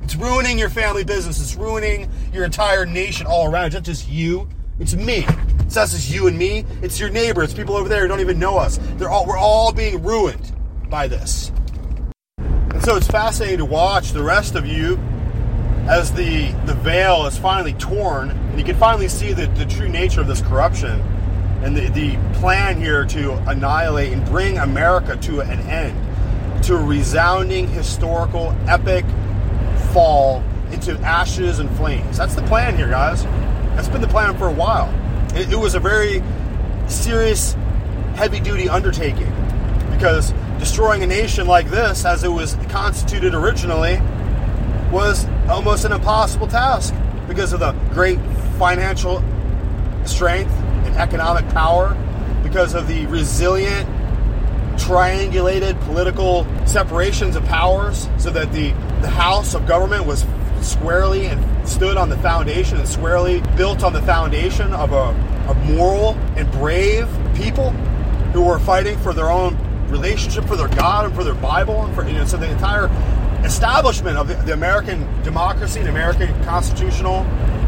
It's 0.04 0.16
ruining 0.16 0.60
your 0.60 0.70
family 0.70 1.06
business. 1.06 1.42
It's 1.42 1.56
ruining 1.56 2.12
your 2.34 2.44
entire 2.44 2.86
nation 2.86 3.26
all 3.26 3.50
around. 3.50 3.68
It's 3.68 3.76
not 3.76 3.84
just 3.84 4.10
you. 4.10 4.50
It's 4.80 4.94
me. 4.94 5.26
It's 5.60 5.76
not 5.76 5.88
just 5.88 6.10
you 6.12 6.28
and 6.28 6.38
me. 6.38 6.66
It's 6.82 7.00
your 7.00 7.10
neighbor. 7.10 7.44
It's 7.44 7.54
people 7.54 7.76
over 7.76 7.88
there 7.88 8.02
who 8.02 8.08
don't 8.10 8.20
even 8.20 8.40
know 8.40 8.58
us. 8.58 8.78
They're 8.98 9.10
all 9.10 9.26
we're 9.26 9.38
all 9.38 9.72
being 9.72 10.04
ruined 10.04 10.52
by 10.90 11.08
this. 11.08 11.52
And 12.38 12.84
so 12.84 12.98
it's 12.98 13.08
fascinating 13.08 13.60
to 13.60 13.66
watch 13.66 14.12
the 14.12 14.24
rest 14.24 14.56
of 14.56 14.66
you 14.66 15.00
as 15.88 16.14
the, 16.14 16.52
the 16.66 16.74
veil 16.76 17.26
is 17.26 17.38
finally 17.38 17.74
torn, 17.74 18.32
and 18.32 18.60
you 18.60 18.66
can 18.66 18.76
finally 18.78 19.08
see 19.08 19.34
the, 19.34 19.48
the 19.48 19.66
true 19.66 19.90
nature 19.90 20.22
of 20.22 20.28
this 20.28 20.42
corruption 20.42 21.02
and 21.62 21.76
the, 21.76 21.90
the 21.90 22.18
plan 22.40 22.78
here 22.78 23.06
to 23.06 23.34
annihilate 23.50 24.12
and 24.12 24.26
bring 24.26 24.58
America 24.58 25.16
to 25.18 25.42
an 25.42 25.60
end, 25.62 26.64
to 26.64 26.76
a 26.76 26.84
resounding, 26.84 27.68
historical, 27.70 28.56
epic 28.68 29.06
fall 29.92 30.44
into 30.72 30.98
ashes 31.00 31.60
and 31.60 31.70
flames. 31.78 32.18
That's 32.18 32.36
the 32.36 32.42
plan 32.44 32.76
here, 32.78 32.90
guys. 32.90 33.24
That's 33.76 33.88
been 33.88 34.02
the 34.02 34.08
plan 34.08 34.38
for 34.38 34.48
a 34.48 34.54
while. 34.54 34.90
It, 35.36 35.54
it 35.54 35.56
was 35.58 35.76
a 35.76 35.80
very 35.80 36.24
serious, 36.88 37.54
heavy 38.16 38.40
duty 38.40 38.70
undertaking 38.70 39.32
because 39.92 40.34
destroying 40.60 41.04
a 41.04 41.08
nation 41.08 41.48
like 41.48 41.70
this, 41.70 42.06
as 42.06 42.24
it 42.24 42.30
was 42.30 42.56
constituted 42.70 43.34
originally, 43.34 44.00
was 44.94 45.28
almost 45.50 45.86
an 45.86 45.92
impossible 45.92 46.48
task 46.48 46.94
because 47.28 47.52
of 47.52 47.60
the 47.60 47.72
great 47.92 48.20
financial 48.58 49.24
strength 50.06 50.52
and 50.86 50.96
economic 50.96 51.48
power, 51.50 51.98
because 52.44 52.76
of 52.76 52.88
the 52.88 53.06
resilient, 53.08 53.90
triangulated 54.78 55.80
political 55.86 56.46
separations 56.68 57.36
of 57.36 57.44
powers, 57.46 58.08
so 58.18 58.30
that 58.30 58.52
the, 58.54 58.70
the 59.02 59.10
house 59.10 59.56
of 59.56 59.66
government 59.68 60.06
was 60.06 60.26
squarely 60.62 61.26
and 61.26 61.68
stood 61.68 61.98
on 61.98 62.10
the 62.10 62.18
foundation 62.18 62.78
and 62.78 62.88
squarely 62.88 63.42
built 63.58 63.84
on 63.84 63.94
the 63.94 64.02
foundation 64.04 64.72
of 64.74 64.94
a, 64.94 65.10
a 65.50 65.54
moral 65.74 66.12
and 66.38 66.50
brave 66.52 67.08
people 67.36 67.72
who 68.32 68.44
were 68.44 68.60
fighting 68.60 68.98
for 69.00 69.14
their 69.14 69.32
own 69.32 69.58
relationship, 69.90 70.46
for 70.46 70.56
their 70.56 70.70
God, 70.70 71.06
and 71.06 71.16
for 71.16 71.24
their 71.24 71.36
Bible, 71.36 71.84
and 71.84 71.96
for 71.96 72.06
you 72.08 72.14
know, 72.14 72.26
so 72.26 72.38
the 72.38 72.50
entire 72.50 72.88
establishment 73.44 74.18
of 74.18 74.28
the, 74.28 74.54
American 74.54 75.02
democracy, 75.24 75.82
the 75.82 75.90
American 75.90 76.28
constitutional 76.44 77.24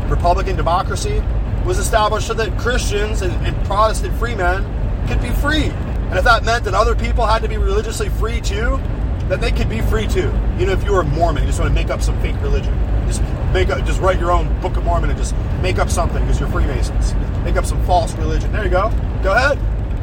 Republican 0.09 0.55
democracy, 0.55 1.21
was 1.65 1.79
established 1.79 2.27
so 2.27 2.33
that 2.33 2.57
Christians 2.59 3.21
and, 3.21 3.33
and 3.45 3.65
Protestant 3.65 4.13
free 4.17 4.35
men 4.35 4.63
could 5.07 5.21
be 5.21 5.29
free. 5.29 5.65
And 5.65 6.17
if 6.17 6.23
that 6.23 6.43
meant 6.45 6.63
that 6.65 6.73
other 6.73 6.95
people 6.95 7.25
had 7.25 7.41
to 7.41 7.49
be 7.49 7.57
religiously 7.57 8.09
free 8.09 8.39
too, 8.39 8.79
then 9.27 9.41
they 9.41 9.51
could 9.51 9.69
be 9.69 9.81
free 9.81 10.07
too. 10.07 10.31
You 10.57 10.67
know, 10.67 10.71
if 10.71 10.83
you 10.83 10.91
were 10.91 11.01
a 11.01 11.03
Mormon, 11.05 11.43
you 11.43 11.47
just 11.47 11.59
want 11.59 11.69
to 11.69 11.75
make 11.75 11.89
up 11.89 12.01
some 12.01 12.19
fake 12.21 12.39
religion. 12.41 12.73
Just 13.07 13.21
make 13.51 13.69
up, 13.69 13.83
just 13.85 13.99
write 13.99 14.19
your 14.19 14.31
own 14.31 14.59
Book 14.61 14.77
of 14.77 14.83
Mormon 14.83 15.09
and 15.09 15.17
just 15.17 15.35
make 15.61 15.79
up 15.79 15.89
something 15.89 16.21
because 16.21 16.39
you're 16.39 16.49
Freemasons. 16.49 17.13
Make 17.43 17.55
up 17.55 17.65
some 17.65 17.83
false 17.85 18.13
religion. 18.13 18.51
There 18.51 18.63
you 18.63 18.69
go. 18.69 18.89
Go 19.23 19.33
ahead. 19.33 19.59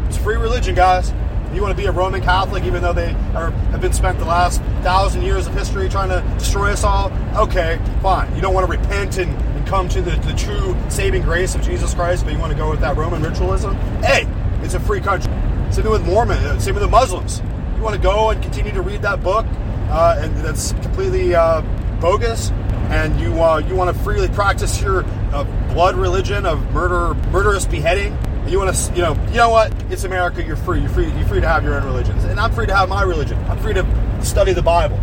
It's 0.09 0.17
free 0.17 0.36
religion, 0.36 0.75
guys. 0.75 1.12
You 1.55 1.60
want 1.60 1.76
to 1.76 1.81
be 1.81 1.86
a 1.86 1.92
Roman 1.92 2.22
Catholic, 2.22 2.64
even 2.64 2.82
though 2.82 2.92
they 2.94 3.10
are, 3.34 3.50
have 3.50 3.81
been 3.81 3.92
spent 3.92 4.18
the 4.18 4.24
last 4.24 4.62
thousand 4.82 5.22
years 5.22 5.47
of 5.47 5.55
history 5.55 5.89
trying 5.89 6.08
to 6.08 6.22
destroy 6.39 6.70
us 6.72 6.82
all. 6.82 7.12
Okay, 7.36 7.78
fine. 8.00 8.34
You 8.34 8.40
don't 8.40 8.55
want 8.55 8.66
to 8.66 8.70
repent 8.78 9.18
and, 9.18 9.31
and 9.31 9.66
come 9.66 9.89
to 9.90 10.00
the, 10.00 10.12
the 10.12 10.32
true 10.34 10.74
saving 10.89 11.22
grace 11.22 11.55
of 11.55 11.62
Jesus 11.62 11.92
Christ, 11.94 12.24
but 12.24 12.32
you 12.32 12.39
want 12.39 12.52
to 12.52 12.58
go 12.58 12.70
with 12.70 12.81
that 12.81 12.97
Roman 12.97 13.22
ritualism. 13.22 13.74
Hey, 14.02 14.26
it's 14.62 14.74
a 14.74 14.81
free 14.81 15.00
country. 15.00 15.31
Same 15.70 15.90
with 15.90 16.05
Mormon. 16.06 16.39
uh, 16.39 16.58
Same 16.58 16.74
with 16.74 16.82
the 16.82 16.89
Muslims. 16.89 17.42
You 17.76 17.82
want 17.82 17.97
to 17.97 18.00
go 18.02 18.31
and 18.31 18.42
continue 18.42 18.72
to 18.72 18.82
read 18.82 19.02
that 19.02 19.22
book, 19.22 19.44
uh, 19.90 20.20
and 20.20 20.34
that's 20.39 20.72
completely 20.72 21.34
uh, 21.34 21.60
bogus. 22.00 22.50
And 22.90 23.18
you 23.20 23.42
uh, 23.42 23.58
you 23.58 23.74
want 23.74 23.94
to 23.97 24.02
freely 24.02 24.28
practice 24.28 24.81
your 24.82 25.05
uh, 25.32 25.44
blood 25.72 25.97
religion 25.97 26.44
of 26.44 26.60
murder, 26.72 27.14
murderous 27.31 27.64
beheading. 27.66 28.16
You 28.46 28.58
want 28.58 28.74
to, 28.74 28.92
you 28.94 29.02
know, 29.02 29.14
you 29.28 29.36
know 29.36 29.50
what? 29.50 29.72
It's 29.90 30.04
America. 30.04 30.42
You're 30.44 30.56
free. 30.56 30.80
You're 30.80 30.90
free. 30.90 31.10
You're 31.10 31.26
free 31.26 31.40
to 31.40 31.48
have 31.48 31.64
your 31.64 31.74
own 31.74 31.84
religions, 31.84 32.24
and 32.24 32.38
I'm 32.38 32.52
free 32.52 32.66
to 32.66 32.74
have 32.74 32.88
my 32.88 33.02
religion. 33.02 33.38
I'm 33.48 33.58
free 33.58 33.74
to 33.74 34.24
study 34.24 34.52
the 34.52 34.62
Bible 34.62 34.96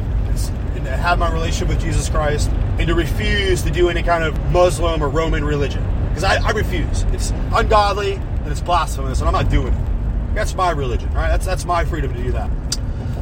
and 0.76 0.88
have 0.88 1.20
my 1.20 1.32
relationship 1.32 1.68
with 1.68 1.82
Jesus 1.82 2.10
Christ, 2.10 2.50
and 2.78 2.88
to 2.88 2.96
refuse 2.96 3.62
to 3.64 3.72
do 3.72 3.90
any 3.90 4.04
kind 4.04 4.24
of 4.24 4.40
Muslim 4.52 5.02
or 5.02 5.10
Roman 5.10 5.44
religion 5.44 5.84
because 6.10 6.24
I, 6.24 6.36
I 6.48 6.52
refuse. 6.52 7.04
It's 7.12 7.32
ungodly 7.54 8.14
and 8.14 8.48
it's 8.48 8.62
blasphemous, 8.62 9.20
and 9.20 9.28
I'm 9.28 9.34
not 9.34 9.50
doing 9.50 9.74
it. 9.74 10.36
That's 10.36 10.56
my 10.56 10.72
religion, 10.72 11.10
right? 11.14 11.30
That's 11.30 11.46
that's 11.46 11.66
my 11.66 11.86
freedom 11.86 12.14
to 12.14 12.24
do 12.24 12.32
that. 12.34 12.50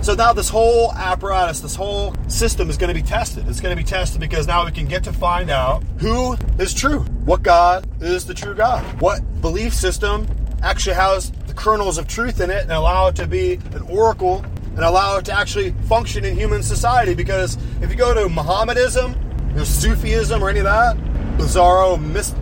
So 0.02 0.14
now 0.14 0.32
this 0.32 0.48
whole 0.48 0.94
apparatus, 0.94 1.60
this 1.60 1.76
whole 1.76 2.16
system 2.30 2.70
is 2.70 2.78
going 2.78 2.88
to 2.88 2.94
be 2.94 3.06
tested. 3.06 3.48
It's 3.50 3.60
going 3.60 3.76
to 3.76 3.82
be 3.82 3.88
tested 3.88 4.22
because 4.22 4.48
now 4.48 4.64
we 4.64 4.72
can 4.72 4.88
get 4.88 5.04
to 5.04 5.12
find 5.12 5.50
out 5.50 5.84
who 6.00 6.38
is 6.60 6.74
true. 6.74 7.00
What 7.26 7.44
God 7.44 7.86
is 8.02 8.26
the 8.26 8.34
true 8.34 8.56
God? 8.56 8.84
What 9.02 9.20
belief 9.42 9.74
system 9.74 10.28
actually 10.62 10.96
has 10.96 11.32
the 11.48 11.54
kernels 11.54 11.98
of 11.98 12.08
truth 12.08 12.40
in 12.40 12.50
it 12.50 12.64
and 12.64 12.72
allow 12.72 13.08
it 13.08 13.16
to 13.18 13.28
be 13.28 13.56
an 13.74 13.82
oracle 13.90 14.46
and 14.76 14.80
allow 14.80 15.18
it 15.18 15.26
to 15.26 15.34
actually 15.34 15.72
function 15.90 16.24
in 16.24 16.38
human 16.38 16.64
society? 16.64 17.14
Because 17.14 17.58
if 17.82 17.90
you 17.90 17.98
go 17.98 18.14
to 18.14 18.30
Mohammedanism, 18.30 19.14
you 19.50 19.56
know, 19.56 19.64
Sufism 19.66 20.42
or 20.42 20.50
any 20.50 20.60
of 20.60 20.66
that, 20.66 20.96
bizarro 21.38 22.00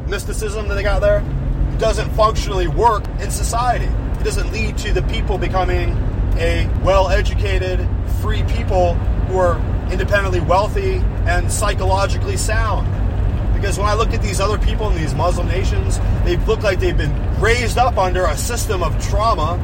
mysticism 0.07 0.67
that 0.67 0.75
they 0.75 0.83
got 0.83 1.01
there, 1.01 1.19
it 1.73 1.79
doesn't 1.79 2.09
functionally 2.11 2.67
work 2.67 3.07
in 3.19 3.31
society. 3.31 3.85
It 4.19 4.23
doesn't 4.23 4.51
lead 4.51 4.77
to 4.79 4.93
the 4.93 5.01
people 5.03 5.37
becoming 5.37 5.97
a 6.37 6.69
well 6.83 7.09
educated, 7.09 7.87
free 8.21 8.43
people 8.43 8.95
who 9.27 9.37
are 9.37 9.57
independently 9.91 10.39
wealthy 10.39 10.95
and 11.25 11.51
psychologically 11.51 12.37
sound. 12.37 12.87
Because 13.53 13.77
when 13.77 13.87
I 13.87 13.93
look 13.93 14.13
at 14.13 14.21
these 14.21 14.39
other 14.39 14.57
people 14.57 14.89
in 14.89 14.97
these 14.97 15.13
Muslim 15.15 15.47
nations, 15.47 15.99
they 16.23 16.37
look 16.45 16.61
like 16.61 16.79
they've 16.79 16.97
been 16.97 17.39
raised 17.39 17.77
up 17.77 17.97
under 17.97 18.25
a 18.25 18.37
system 18.37 18.83
of 18.83 19.03
trauma, 19.03 19.59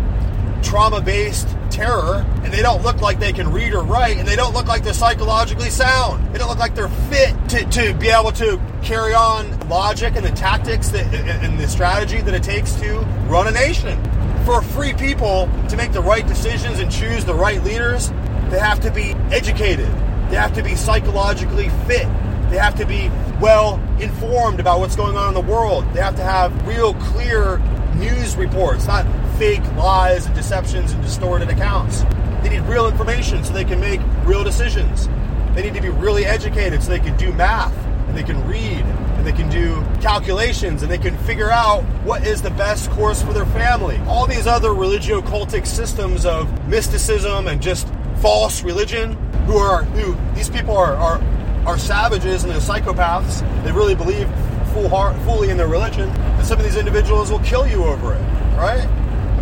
trauma 0.63 1.01
based 1.01 1.47
terror, 1.69 2.25
and 2.43 2.53
they 2.53 2.61
don't 2.61 2.83
look 2.83 3.01
like 3.01 3.19
they 3.19 3.33
can 3.33 3.51
read 3.51 3.73
or 3.73 3.83
write, 3.83 4.17
and 4.17 4.27
they 4.27 4.35
don't 4.35 4.53
look 4.53 4.67
like 4.67 4.83
they're 4.83 4.93
psychologically 4.93 5.69
sound. 5.69 6.33
They 6.33 6.39
don't 6.39 6.49
look 6.49 6.59
like 6.59 6.75
they're 6.75 6.89
fit 6.89 7.35
to, 7.49 7.65
to 7.65 7.93
be 7.95 8.09
able 8.09 8.31
to 8.33 8.59
carry 8.81 9.13
on 9.13 9.69
logic 9.69 10.15
and 10.15 10.25
the 10.25 10.31
tactics 10.31 10.89
that, 10.89 11.13
and 11.13 11.59
the 11.59 11.67
strategy 11.67 12.21
that 12.21 12.33
it 12.33 12.43
takes 12.43 12.73
to 12.75 12.99
run 13.27 13.47
a 13.47 13.51
nation 13.51 14.01
for 14.45 14.61
free 14.61 14.93
people 14.93 15.49
to 15.69 15.77
make 15.77 15.91
the 15.91 16.01
right 16.01 16.25
decisions 16.25 16.79
and 16.79 16.91
choose 16.91 17.25
the 17.25 17.33
right 17.33 17.63
leaders, 17.63 18.09
they 18.49 18.59
have 18.59 18.79
to 18.81 18.91
be 18.91 19.11
educated. 19.31 19.87
They 20.29 20.37
have 20.37 20.53
to 20.55 20.63
be 20.63 20.75
psychologically 20.75 21.69
fit. 21.87 22.07
They 22.49 22.57
have 22.57 22.75
to 22.75 22.85
be 22.85 23.09
well 23.39 23.81
informed 23.99 24.59
about 24.59 24.79
what's 24.79 24.95
going 24.95 25.15
on 25.15 25.29
in 25.29 25.33
the 25.33 25.51
world. 25.51 25.85
They 25.93 26.01
have 26.01 26.15
to 26.17 26.23
have 26.23 26.67
real 26.67 26.93
clear 26.95 27.59
news 27.95 28.35
reports, 28.35 28.87
not 28.87 29.05
fake 29.37 29.63
lies 29.75 30.25
and 30.25 30.35
deceptions 30.35 30.91
and 30.91 31.01
distorted 31.01 31.49
accounts. 31.49 32.03
They 32.43 32.49
need 32.49 32.61
real 32.61 32.87
information 32.87 33.43
so 33.43 33.53
they 33.53 33.65
can 33.65 33.79
make 33.79 34.01
real 34.25 34.43
decisions. 34.43 35.07
They 35.55 35.63
need 35.63 35.73
to 35.75 35.81
be 35.81 35.89
really 35.89 36.25
educated 36.25 36.81
so 36.81 36.89
they 36.89 36.99
can 36.99 37.17
do 37.17 37.31
math 37.33 37.75
and 38.07 38.17
they 38.17 38.23
can 38.23 38.45
read 38.47 38.85
and 39.21 39.27
they 39.27 39.39
can 39.39 39.51
do 39.51 39.75
calculations 40.01 40.81
and 40.81 40.91
they 40.91 40.97
can 40.97 41.15
figure 41.19 41.51
out 41.51 41.83
what 42.03 42.25
is 42.25 42.41
the 42.41 42.49
best 42.49 42.89
course 42.89 43.21
for 43.21 43.33
their 43.33 43.45
family. 43.45 43.97
All 44.07 44.25
these 44.25 44.47
other 44.47 44.73
religio 44.73 45.21
cultic 45.21 45.67
systems 45.67 46.25
of 46.25 46.67
mysticism 46.67 47.47
and 47.47 47.61
just 47.61 47.87
false 48.19 48.63
religion 48.63 49.13
who 49.45 49.57
are 49.57 49.83
who 49.83 50.17
these 50.33 50.49
people 50.49 50.75
are 50.75 50.95
are, 50.95 51.21
are 51.67 51.77
savages 51.77 52.43
and 52.43 52.51
they're 52.51 52.59
psychopaths. 52.59 53.41
They 53.63 53.71
really 53.71 53.93
believe 53.93 54.27
full 54.73 54.89
heart, 54.89 55.15
fully 55.17 55.51
in 55.51 55.57
their 55.57 55.67
religion, 55.67 56.09
and 56.09 56.43
some 56.47 56.57
of 56.57 56.65
these 56.65 56.75
individuals 56.75 57.29
will 57.29 57.41
kill 57.41 57.67
you 57.67 57.83
over 57.83 58.15
it, 58.15 58.21
right? 58.57 58.87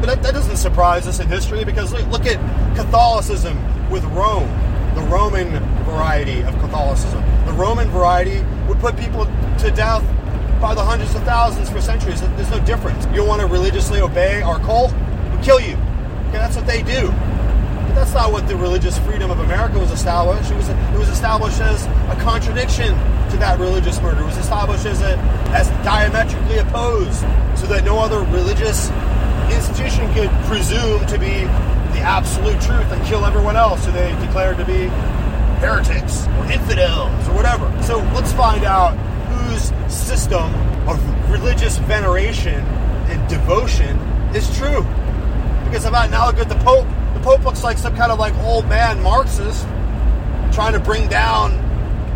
But 0.01 0.07
that, 0.07 0.23
that 0.23 0.33
doesn't 0.33 0.57
surprise 0.57 1.07
us 1.07 1.21
in 1.21 1.29
history 1.29 1.63
because 1.63 1.93
look, 1.93 2.05
look 2.07 2.25
at 2.25 2.35
Catholicism 2.75 3.57
with 3.89 4.03
Rome, 4.03 4.49
the 4.95 5.01
Roman 5.01 5.49
variety 5.83 6.41
of 6.41 6.53
Catholicism. 6.59 7.23
The 7.45 7.53
Roman 7.53 7.89
variety 7.89 8.43
would 8.67 8.79
put 8.79 8.97
people 8.97 9.25
to 9.25 9.71
death 9.71 10.03
by 10.61 10.75
the 10.75 10.83
hundreds 10.83 11.15
of 11.15 11.23
thousands 11.23 11.69
for 11.69 11.81
centuries. 11.81 12.21
There's 12.21 12.51
no 12.51 12.59
difference. 12.65 13.07
You 13.13 13.25
want 13.25 13.41
to 13.41 13.47
religiously 13.47 14.01
obey 14.01 14.41
our 14.41 14.59
cult? 14.59 14.93
We 15.31 15.43
kill 15.43 15.59
you. 15.59 15.75
Okay, 16.29 16.37
that's 16.37 16.55
what 16.55 16.67
they 16.67 16.83
do. 16.83 17.07
But 17.07 17.95
that's 17.95 18.13
not 18.13 18.31
what 18.31 18.47
the 18.47 18.55
religious 18.55 18.99
freedom 18.99 19.31
of 19.31 19.39
America 19.39 19.79
was 19.79 19.91
established. 19.91 20.51
It 20.51 20.55
was 20.55 20.69
it 20.69 20.99
was 20.99 21.09
established 21.09 21.59
as 21.59 21.85
a 21.85 22.17
contradiction 22.21 22.93
to 23.31 23.37
that 23.37 23.59
religious 23.59 23.99
murder. 24.01 24.21
It 24.21 24.25
was 24.25 24.37
established 24.37 24.85
as 24.85 25.01
a 25.01 25.17
as 25.57 25.69
diametrically 25.83 26.59
opposed, 26.59 27.21
so 27.55 27.65
that 27.67 27.83
no 27.85 27.97
other 27.99 28.19
religious 28.31 28.89
institution 29.49 30.11
could 30.13 30.29
presume 30.45 31.05
to 31.07 31.17
be 31.17 31.45
the 31.99 32.05
absolute 32.05 32.59
truth 32.61 32.89
and 32.93 33.05
kill 33.05 33.25
everyone 33.25 33.57
else 33.57 33.85
who 33.85 33.91
they 33.91 34.09
declared 34.25 34.57
to 34.57 34.63
be 34.63 34.87
heretics 35.59 36.27
or 36.27 36.49
infidels 36.49 37.27
or 37.27 37.35
whatever. 37.35 37.67
So 37.83 37.97
let's 38.15 38.31
find 38.31 38.63
out 38.63 38.95
whose 39.27 39.73
system 39.93 40.53
of 40.87 40.97
religious 41.29 41.77
veneration 41.79 42.63
and 43.09 43.29
devotion 43.29 43.97
is 44.33 44.55
true. 44.57 44.83
Because 45.65 45.83
now 45.91 46.27
look 46.27 46.37
at 46.37 46.47
the 46.47 46.59
Pope. 46.63 46.87
The 47.15 47.19
Pope 47.19 47.43
looks 47.43 47.63
like 47.63 47.77
some 47.77 47.95
kind 47.97 48.13
of 48.13 48.19
like 48.19 48.33
old 48.45 48.67
man 48.69 49.01
Marxist 49.03 49.63
trying 50.53 50.73
to 50.73 50.79
bring 50.79 51.09
down 51.09 51.51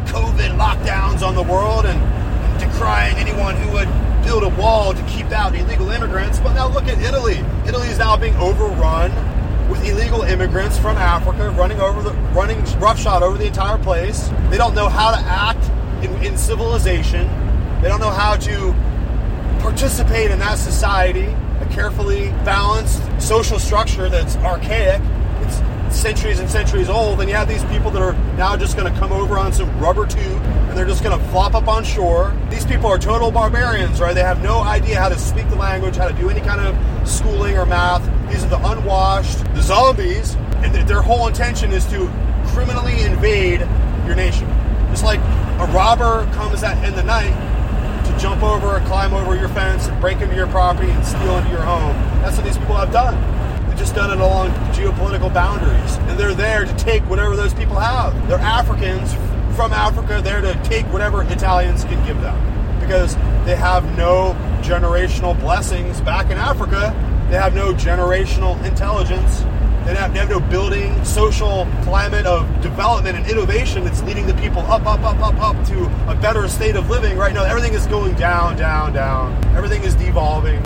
COVID 0.08 0.58
lockdowns 0.58 1.28
on 1.28 1.36
the 1.36 1.44
world 1.44 1.86
and, 1.86 2.02
and 2.02 2.72
decrying 2.72 3.18
anyone 3.18 3.56
who 3.58 3.70
would 3.74 3.90
build 4.24 4.44
a 4.44 4.50
wall 4.62 4.94
to 4.94 5.04
keep 5.08 5.30
out 5.32 5.54
illegal 5.54 5.90
immigrants. 5.90 6.40
But 6.40 6.54
now 6.54 6.70
look 6.70 6.86
at 6.86 6.98
Italy. 7.00 7.44
Italy 7.68 7.90
is 7.90 8.00
now 8.00 8.16
being 8.16 8.36
overrun 8.38 9.12
with 9.70 9.84
illegal 9.86 10.22
immigrants 10.24 10.78
from 10.78 10.98
Africa 10.98 11.50
running 11.52 11.80
over 11.80 12.02
the 12.02 12.14
running 12.34 12.64
roughshod 12.80 13.24
over 13.24 13.38
the 13.38 13.48
entire 13.48 13.78
place. 13.78 14.30
They 14.50 14.58
don't 14.58 14.76
know 14.76 14.90
how 14.90 15.12
to 15.12 15.22
act 15.22 15.64
in, 16.04 16.14
in 16.24 16.38
civilization. 16.38 17.28
They 17.82 17.88
don't 17.88 18.00
know 18.00 18.10
how 18.10 18.36
to 18.36 18.74
participate 19.62 20.32
in 20.32 20.40
that 20.40 20.58
society, 20.58 21.26
a 21.62 21.68
carefully 21.72 22.30
balanced 22.44 23.02
social 23.22 23.60
structure 23.60 24.10
that's 24.10 24.36
archaic. 24.38 25.02
It's 25.42 25.60
centuries 25.94 26.40
and 26.40 26.50
centuries 26.50 26.90
old, 26.90 27.22
and 27.22 27.30
you 27.30 27.36
have 27.36 27.48
these 27.48 27.64
people 27.66 27.92
that 27.92 28.02
are 28.02 28.14
now 28.36 28.58
just 28.58 28.76
going 28.78 28.92
to 28.92 29.00
come 29.00 29.12
over 29.12 29.38
on 29.38 29.54
some 29.54 29.70
rubber 29.80 30.06
tube 30.06 30.42
and 30.74 30.80
they're 30.80 30.88
just 30.88 31.04
going 31.04 31.18
to 31.18 31.24
flop 31.28 31.54
up 31.54 31.68
on 31.68 31.84
shore. 31.84 32.36
These 32.50 32.66
people 32.66 32.88
are 32.88 32.98
total 32.98 33.30
barbarians, 33.30 34.02
right? 34.02 34.16
They 34.16 34.24
have 34.24 34.42
no 34.42 34.62
idea 34.62 35.00
how 35.00 35.08
to 35.08 35.20
speak 35.20 35.48
the 35.50 35.56
language, 35.56 35.98
how 35.98 36.08
to 36.08 36.16
do 36.16 36.32
any 36.32 36.42
kind 36.42 36.60
of 36.60 37.08
schooling 37.08 37.58
or 37.60 37.68
math. 37.68 38.02
These 38.32 38.44
are 38.44 38.50
the 38.50 38.58
unwashed, 38.58 39.38
the 39.54 39.62
zombies, 39.62 40.34
and 40.64 40.74
their 40.88 41.04
whole 41.04 41.28
intention 41.28 41.72
is 41.72 41.86
to 41.92 42.10
criminally 42.48 43.00
invade 43.04 43.60
your 44.08 44.16
nation. 44.16 44.48
Just 44.90 45.04
like 45.04 45.20
a 45.20 45.72
robber 45.72 46.26
comes 46.34 46.64
at, 46.64 46.84
in 46.84 46.96
the 46.96 47.04
night 47.04 47.34
to 48.08 48.18
jump 48.18 48.42
over 48.42 48.78
or 48.78 48.80
climb 48.88 49.14
over 49.14 49.36
your 49.36 49.50
fence 49.50 49.86
and 49.88 50.02
break 50.02 50.22
into 50.22 50.36
your 50.36 50.48
property 50.48 50.90
and 50.90 51.06
steal 51.06 51.38
into 51.38 51.52
your 51.52 51.62
home. 51.62 51.96
That's 52.24 52.36
what 52.36 52.46
these 52.46 52.58
people 52.58 52.78
have 52.78 52.92
done. 52.92 53.14
They've 53.74 53.80
just 53.80 53.96
done 53.96 54.12
it 54.12 54.22
along 54.22 54.52
geopolitical 54.72 55.34
boundaries. 55.34 55.96
And 56.08 56.20
they're 56.20 56.36
there 56.36 56.64
to 56.64 56.76
take 56.76 57.02
whatever 57.10 57.36
those 57.36 57.56
people 57.56 57.80
have. 57.80 58.14
They're 58.28 58.38
Africans 58.38 59.12
from 59.56 59.74
Africa 59.74 60.22
there 60.24 60.42
to 60.42 60.54
take 60.64 60.86
whatever 60.94 61.24
Italians 61.24 61.84
can 61.84 62.06
give 62.06 62.22
them 62.22 62.38
because 62.80 63.16
they 63.46 63.56
have 63.56 63.84
no 63.98 64.36
generational 64.62 65.38
blessings 65.40 66.02
back 66.02 66.30
in 66.30 66.38
Africa. 66.38 66.94
They 67.32 67.36
have 67.36 67.56
no 67.56 67.74
generational 67.74 68.64
intelligence. 68.64 69.40
They 69.88 69.96
have, 69.96 70.14
they 70.14 70.20
have 70.20 70.30
no 70.30 70.40
building 70.40 71.04
social 71.04 71.68
climate 71.82 72.28
of 72.28 72.46
development 72.62 73.18
and 73.18 73.28
innovation 73.28 73.84
that's 73.84 74.04
leading 74.04 74.28
the 74.28 74.36
people 74.36 74.62
up, 74.62 74.86
up, 74.86 75.00
up, 75.00 75.20
up, 75.20 75.42
up 75.42 75.68
to 75.70 75.86
a 76.12 76.16
better 76.22 76.48
state 76.48 76.76
of 76.76 76.92
living. 76.92 77.18
Right 77.18 77.34
now, 77.34 77.44
everything 77.44 77.74
is 77.74 77.88
going 77.88 78.14
down, 78.18 78.56
down, 78.56 78.94
down. 78.94 79.34
Everything 79.56 79.82
is 79.82 79.96
devolving. 79.96 80.64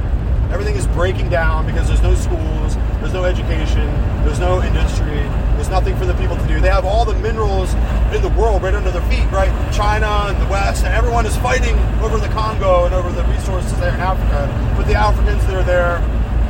Everything 0.52 0.76
is 0.76 0.88
breaking 0.88 1.30
down 1.30 1.66
because 1.66 1.88
there's 1.88 2.02
no 2.02 2.16
schools, 2.16 2.77
there's 3.00 3.14
no 3.14 3.26
education, 3.26 3.85
there's 4.26 4.40
no 4.40 4.61
industry, 4.61 5.22
there's 5.56 5.69
nothing 5.69 5.95
for 5.98 6.06
the 6.06 6.14
people 6.16 6.35
to 6.35 6.48
do. 6.48 6.59
They 6.59 6.69
have 6.69 6.85
all 6.85 7.06
the 7.06 7.16
minerals 7.16 7.74
in 8.14 8.22
the 8.22 8.34
world 8.38 8.64
right 8.64 8.74
under 8.74 8.92
their 8.92 9.08
feet, 9.09 9.26
right? 9.32 9.51
China 9.74 10.08
and 10.30 10.42
the 10.42 10.50
West, 10.50 10.84
and 10.84 10.93
everyone 10.93 11.26
is 11.26 11.35
fighting 11.38 11.77
over 12.01 12.17
the 12.17 12.27
Congo 12.30 12.85
and 12.85 12.93
over 12.93 13.11
the 13.11 13.24
resources 13.26 13.72
there 13.80 13.93
in 13.93 14.00
Africa. 14.00 14.48
But 14.76 14.88
the 14.88 14.95
Africans 14.95 15.45
that 15.45 15.56
are 15.56 15.64
there, 15.64 15.98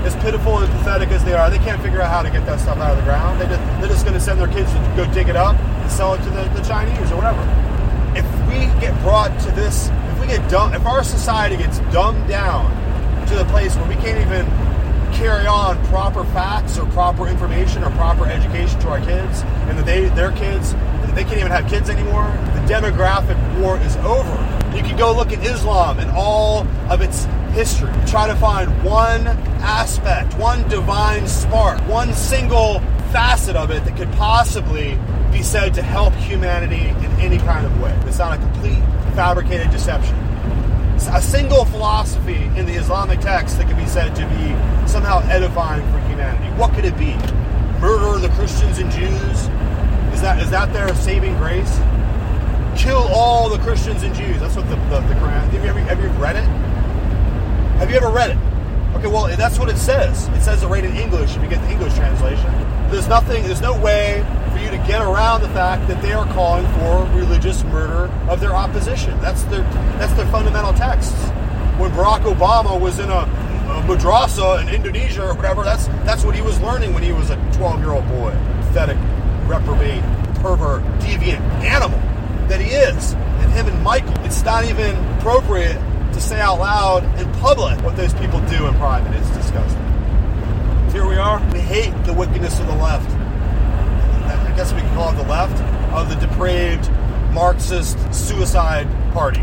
as 0.05 0.15
pitiful 0.23 0.59
and 0.59 0.71
pathetic 0.79 1.09
as 1.09 1.23
they 1.25 1.33
are, 1.33 1.49
they 1.49 1.59
can't 1.59 1.81
figure 1.81 2.01
out 2.01 2.09
how 2.09 2.21
to 2.21 2.29
get 2.29 2.45
that 2.45 2.59
stuff 2.59 2.77
out 2.77 2.91
of 2.91 2.97
the 2.97 3.03
ground. 3.03 3.41
They 3.41 3.47
they're 3.47 3.89
just 3.89 4.05
going 4.05 4.15
to 4.15 4.23
send 4.23 4.39
their 4.39 4.47
kids 4.47 4.71
to 4.71 4.93
go 4.95 5.11
dig 5.13 5.27
it 5.27 5.35
up 5.35 5.57
and 5.57 5.91
sell 5.91 6.13
it 6.13 6.23
to 6.23 6.29
the, 6.29 6.43
the 6.55 6.61
Chinese 6.61 7.11
or 7.11 7.17
whatever. 7.17 7.41
If 8.15 8.25
we 8.47 8.65
get 8.79 8.97
brought 9.01 9.37
to 9.41 9.51
this, 9.51 9.89
if 10.13 10.21
we 10.21 10.27
get 10.27 10.49
dumb, 10.49 10.73
if 10.73 10.85
our 10.85 11.03
society 11.03 11.57
gets 11.57 11.79
dumbed 11.91 12.27
down 12.27 12.71
to 13.27 13.35
the 13.35 13.45
place 13.45 13.75
where 13.75 13.87
we 13.87 13.95
can't 13.95 14.19
even 14.21 14.45
carry 15.13 15.45
on 15.45 15.83
proper 15.87 16.23
facts 16.25 16.77
or 16.77 16.85
proper 16.87 17.27
information 17.27 17.83
or 17.83 17.89
proper 17.91 18.25
education 18.25 18.79
to 18.81 18.89
our 18.89 18.99
kids, 18.99 19.41
and 19.67 19.77
that 19.77 19.85
they 19.85 20.09
their 20.09 20.31
kids 20.31 20.73
they 21.17 21.23
can't 21.23 21.39
even 21.39 21.51
have 21.51 21.67
kids 21.67 21.89
anymore. 21.89 22.27
The 22.53 22.71
demographic 22.71 23.59
war 23.59 23.79
is 23.79 23.95
over. 23.97 24.77
You 24.77 24.83
can 24.83 24.95
go 24.95 25.15
look 25.15 25.33
at 25.33 25.43
Islam 25.43 25.97
and 25.97 26.11
all 26.11 26.67
of 26.91 27.01
its 27.01 27.25
history. 27.53 27.91
Try 28.05 28.27
to 28.27 28.35
find 28.35 28.83
one 28.83 29.25
aspect, 29.25 30.37
one 30.37 30.67
divine 30.69 31.27
spark, 31.27 31.79
one 31.87 32.13
single 32.13 32.81
facet 33.11 33.55
of 33.55 33.71
it 33.71 33.83
that 33.85 33.97
could 33.97 34.11
possibly 34.11 34.99
be 35.31 35.41
said 35.41 35.73
to 35.73 35.81
help 35.81 36.13
humanity 36.13 36.89
in 36.89 37.11
any 37.19 37.39
kind 37.39 37.65
of 37.65 37.81
way. 37.81 37.99
It's 38.05 38.19
not 38.19 38.37
a 38.37 38.39
complete 38.39 38.83
fabricated 39.15 39.71
deception 39.71 40.15
a 41.05 41.21
single 41.21 41.65
philosophy 41.65 42.43
in 42.57 42.65
the 42.65 42.73
Islamic 42.73 43.19
text 43.19 43.57
that 43.57 43.67
could 43.67 43.77
be 43.77 43.85
said 43.85 44.15
to 44.15 44.25
be 44.27 44.87
somehow 44.87 45.19
edifying 45.29 45.83
for 45.91 45.99
humanity. 46.09 46.49
What 46.57 46.73
could 46.73 46.85
it 46.85 46.97
be? 46.97 47.13
Murder 47.79 48.17
the 48.19 48.29
Christians 48.29 48.79
and 48.79 48.89
Jews? 48.91 49.47
Is 50.13 50.21
that 50.21 50.41
is 50.41 50.49
that 50.49 50.73
their 50.73 50.93
saving 50.95 51.37
grace? 51.37 51.77
Kill 52.75 53.07
all 53.13 53.49
the 53.49 53.59
Christians 53.59 54.01
and 54.01 54.15
Jews. 54.15 54.39
That's 54.39 54.55
what 54.55 54.67
the, 54.69 54.75
the, 54.75 55.01
the 55.01 55.13
Quran. 55.15 55.49
Have 55.49 55.53
you, 55.53 55.69
ever, 55.69 55.79
have 55.79 55.99
you 56.01 56.09
read 56.21 56.35
it? 56.35 56.45
Have 57.77 57.91
you 57.91 57.97
ever 57.97 58.09
read 58.09 58.31
it? 58.31 58.37
Okay, 58.97 59.07
well, 59.07 59.27
that's 59.35 59.59
what 59.59 59.69
it 59.69 59.77
says. 59.77 60.27
It 60.29 60.41
says 60.41 60.63
it 60.63 60.67
right 60.67 60.83
in 60.83 60.95
English 60.95 61.35
if 61.35 61.43
you 61.43 61.49
get 61.49 61.61
the 61.61 61.71
English 61.71 61.93
translation. 61.93 62.51
There's 62.89 63.07
nothing, 63.07 63.43
there's 63.43 63.61
no 63.61 63.77
way 63.79 64.25
for 64.51 64.59
you 64.59 64.69
to 64.71 64.77
get 64.87 65.01
around 65.01 65.41
the 65.41 65.49
fact 65.49 65.87
that 65.87 66.01
they 66.01 66.13
are 66.13 66.25
calling 66.33 66.65
for 66.79 67.03
religious 67.17 67.63
murder 67.65 68.11
of 68.29 68.39
their 68.39 68.53
opposition. 68.55 69.19
That's 69.19 69.43
their 69.43 69.61
that's 69.99 70.13
their 70.13 70.25
fundamental 70.27 70.73
texts. 70.73 71.13
When 71.77 71.91
Barack 71.91 72.21
Obama 72.21 72.79
was 72.79 72.99
in 72.99 73.09
a, 73.09 73.19
a 73.19 73.83
madrasa 73.87 74.61
in 74.61 74.73
Indonesia 74.73 75.27
or 75.27 75.33
whatever, 75.33 75.63
that's 75.63 75.87
that's 76.05 76.23
what 76.23 76.33
he 76.33 76.41
was 76.41 76.59
learning 76.61 76.93
when 76.93 77.03
he 77.03 77.11
was 77.11 77.29
a 77.29 77.35
12 77.53 77.81
year 77.81 77.91
old 77.91 78.07
boy. 78.07 78.31
Pathetic, 78.61 78.97
reprobate, 79.47 80.03
pervert, 80.35 80.81
deviant 81.01 81.41
animal 81.63 81.99
that 82.47 82.61
he 82.61 82.71
is. 82.71 83.13
And 83.13 83.51
him 83.51 83.67
and 83.67 83.83
Michael, 83.83 84.15
it's 84.23 84.43
not 84.43 84.63
even 84.63 84.95
appropriate 85.17 85.77
to 86.13 86.21
say 86.21 86.39
out 86.39 86.59
loud 86.59 87.03
in 87.19 87.31
public 87.33 87.81
what 87.83 87.95
those 87.97 88.13
people 88.13 88.39
do 88.47 88.65
in 88.65 88.73
private. 88.75 89.13
It's 89.15 89.29
disgusting. 89.31 89.86
Here 90.91 91.07
we 91.07 91.17
are. 91.17 91.39
We 91.51 91.59
hate 91.59 91.93
the 92.05 92.13
wickedness 92.13 92.59
of 92.59 92.67
the 92.67 92.75
left 92.75 93.09
I 94.27 94.53
guess 94.55 94.73
we 94.73 94.81
can 94.81 94.93
call 94.93 95.13
it 95.13 95.15
the 95.15 95.29
left, 95.29 95.61
of 95.93 96.09
the 96.09 96.15
depraved 96.15 96.89
Marxist 97.31 97.97
suicide 98.13 98.87
party. 99.13 99.41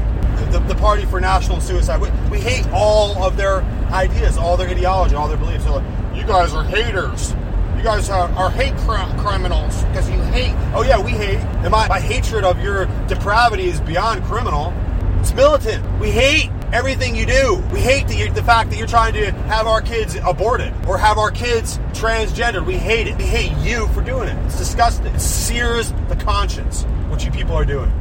The, 0.51 0.59
the 0.67 0.75
party 0.75 1.05
for 1.05 1.21
national 1.21 1.61
suicide. 1.61 2.01
We, 2.01 2.11
we, 2.31 2.41
hate 2.41 2.67
all 2.73 3.23
of 3.23 3.37
their 3.37 3.63
ideas, 3.93 4.37
all 4.37 4.57
their 4.57 4.69
ideology, 4.69 5.15
all 5.15 5.29
their 5.29 5.37
beliefs. 5.37 5.65
They're 5.65 5.75
like, 5.75 6.17
you 6.17 6.25
guys 6.25 6.53
are 6.53 6.65
haters. 6.65 7.31
You 7.77 7.83
guys 7.83 8.11
are, 8.11 8.29
are 8.31 8.51
hate 8.51 8.77
cr- 8.79 9.17
criminals 9.21 9.85
because 9.85 10.11
you 10.11 10.21
hate. 10.25 10.55
Oh, 10.75 10.83
yeah, 10.83 11.01
we 11.01 11.13
hate. 11.13 11.39
And 11.39 11.71
my, 11.71 11.87
my 11.89 12.01
hatred 12.01 12.45
of 12.45 12.59
your 12.61 12.87
depravity 13.07 13.69
is 13.69 13.81
beyond 13.81 14.25
criminal. 14.25 14.75
It's 15.21 15.33
militant. 15.33 15.85
We 16.01 16.11
hate 16.11 16.51
everything 16.75 17.15
you 17.15 17.25
do. 17.25 17.63
We 17.73 17.79
hate 17.79 18.09
the, 18.09 18.29
the 18.31 18.43
fact 18.43 18.71
that 18.71 18.77
you're 18.77 18.89
trying 18.89 19.15
to 19.15 19.31
have 19.31 19.69
our 19.69 19.81
kids 19.81 20.17
aborted 20.17 20.75
or 20.89 20.99
have 20.99 21.19
our 21.19 21.31
kids 21.31 21.79
transgendered. 21.93 22.67
We 22.67 22.77
hate 22.77 23.07
it. 23.07 23.17
We 23.17 23.25
hate 23.25 23.57
you 23.59 23.87
for 23.89 24.03
doing 24.03 24.29
it. 24.29 24.37
It's 24.47 24.59
disgusting. 24.59 25.07
It 25.07 25.21
sears 25.21 25.93
the 26.09 26.17
conscience 26.17 26.83
what 27.09 27.25
you 27.25 27.31
people 27.31 27.55
are 27.55 27.65
doing. 27.65 27.93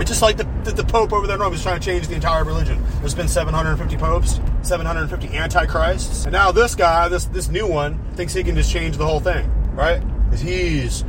It's 0.00 0.08
just 0.08 0.22
like 0.22 0.38
the, 0.38 0.44
the, 0.64 0.72
the, 0.72 0.84
Pope 0.84 1.12
over 1.12 1.26
there 1.26 1.36
in 1.36 1.42
Rome 1.42 1.52
is 1.52 1.62
trying 1.62 1.80
to 1.80 1.84
change 1.84 2.08
the 2.08 2.14
entire 2.14 2.44
religion. 2.44 2.82
There's 3.00 3.14
been 3.14 3.28
750 3.28 3.96
popes, 3.98 4.40
750 4.62 5.36
antichrists, 5.36 6.24
and 6.24 6.32
now 6.32 6.50
this 6.50 6.74
guy, 6.74 7.08
this 7.08 7.24
this 7.26 7.48
new 7.48 7.66
one, 7.66 7.98
thinks 8.14 8.32
he 8.32 8.44
can 8.44 8.54
just 8.54 8.70
change 8.70 8.96
the 8.96 9.04
whole 9.04 9.18
thing, 9.18 9.50
right? 9.74 10.00
Because 10.24 10.40
he's 10.40 11.04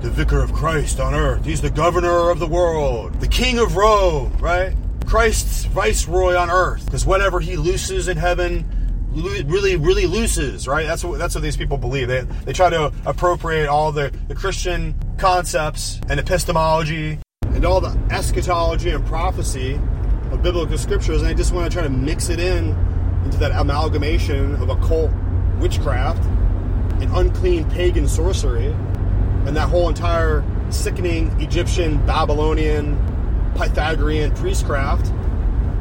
the 0.00 0.10
vicar 0.10 0.42
of 0.42 0.52
Christ 0.52 0.98
on 0.98 1.14
earth. 1.14 1.44
He's 1.44 1.60
the 1.60 1.70
governor 1.70 2.30
of 2.30 2.40
the 2.40 2.46
world, 2.48 3.20
the 3.20 3.28
king 3.28 3.60
of 3.60 3.76
Rome, 3.76 4.36
right? 4.38 4.74
Christ's 5.04 5.64
viceroy 5.66 6.34
on 6.34 6.50
earth. 6.50 6.84
Because 6.84 7.06
whatever 7.06 7.40
he 7.40 7.56
looses 7.56 8.08
in 8.08 8.16
heaven 8.16 8.66
really, 9.14 9.76
really 9.76 10.06
looses, 10.06 10.66
right? 10.66 10.86
That's 10.86 11.04
what 11.04 11.18
that's 11.18 11.34
what 11.34 11.42
these 11.42 11.56
people 11.56 11.76
believe. 11.76 12.08
They, 12.08 12.22
they 12.44 12.52
try 12.52 12.70
to 12.70 12.92
appropriate 13.04 13.68
all 13.68 13.92
the, 13.92 14.12
the 14.28 14.34
Christian 14.34 14.94
concepts 15.18 16.00
and 16.08 16.18
epistemology 16.18 17.18
and 17.42 17.64
all 17.64 17.80
the 17.80 17.98
eschatology 18.10 18.90
and 18.90 19.04
prophecy 19.06 19.74
of 20.30 20.42
biblical 20.42 20.78
scriptures, 20.78 21.20
and 21.20 21.30
they 21.30 21.34
just 21.34 21.52
want 21.52 21.70
to 21.70 21.74
try 21.74 21.82
to 21.82 21.90
mix 21.90 22.28
it 22.30 22.40
in 22.40 22.70
into 23.24 23.38
that 23.38 23.52
amalgamation 23.52 24.54
of 24.56 24.68
occult 24.68 25.10
witchcraft 25.58 26.24
and 27.00 27.10
unclean 27.16 27.68
pagan 27.70 28.08
sorcery 28.08 28.74
and 29.46 29.56
that 29.56 29.68
whole 29.68 29.88
entire 29.88 30.44
sickening 30.70 31.28
Egyptian, 31.40 32.04
Babylonian, 32.06 32.96
Pythagorean 33.54 34.34
priestcraft 34.34 35.06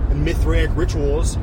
and 0.10 0.24
Mithraic 0.24 0.70
rituals 0.76 1.38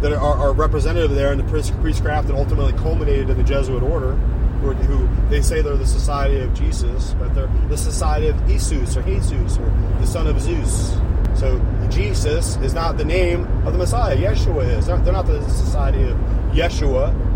that 0.00 0.12
are, 0.12 0.36
are 0.36 0.52
representative 0.52 1.10
there 1.10 1.32
in 1.32 1.38
the 1.38 1.44
priestcraft 1.80 2.28
and 2.28 2.38
ultimately 2.38 2.72
culminated 2.74 3.30
in 3.30 3.36
the 3.36 3.42
Jesuit 3.42 3.82
order, 3.82 4.12
who, 4.60 4.72
who, 4.72 5.28
they 5.28 5.42
say 5.42 5.60
they're 5.60 5.76
the 5.76 5.86
Society 5.86 6.40
of 6.40 6.54
Jesus, 6.54 7.14
but 7.18 7.34
they're 7.34 7.50
the 7.68 7.76
Society 7.76 8.28
of 8.28 8.36
Isus 8.48 8.96
or 8.96 9.02
Jesus 9.02 9.58
or 9.58 9.70
the 10.00 10.06
Son 10.06 10.26
of 10.26 10.40
Zeus. 10.40 10.96
So 11.34 11.60
Jesus 11.90 12.56
is 12.56 12.74
not 12.74 12.96
the 12.96 13.04
name 13.04 13.46
of 13.66 13.72
the 13.72 13.78
Messiah. 13.78 14.16
Yeshua 14.16 14.78
is. 14.78 14.86
They're 14.86 14.98
not 15.12 15.26
the 15.26 15.42
Society 15.48 16.02
of 16.02 16.16
Yeshua. 16.52 17.27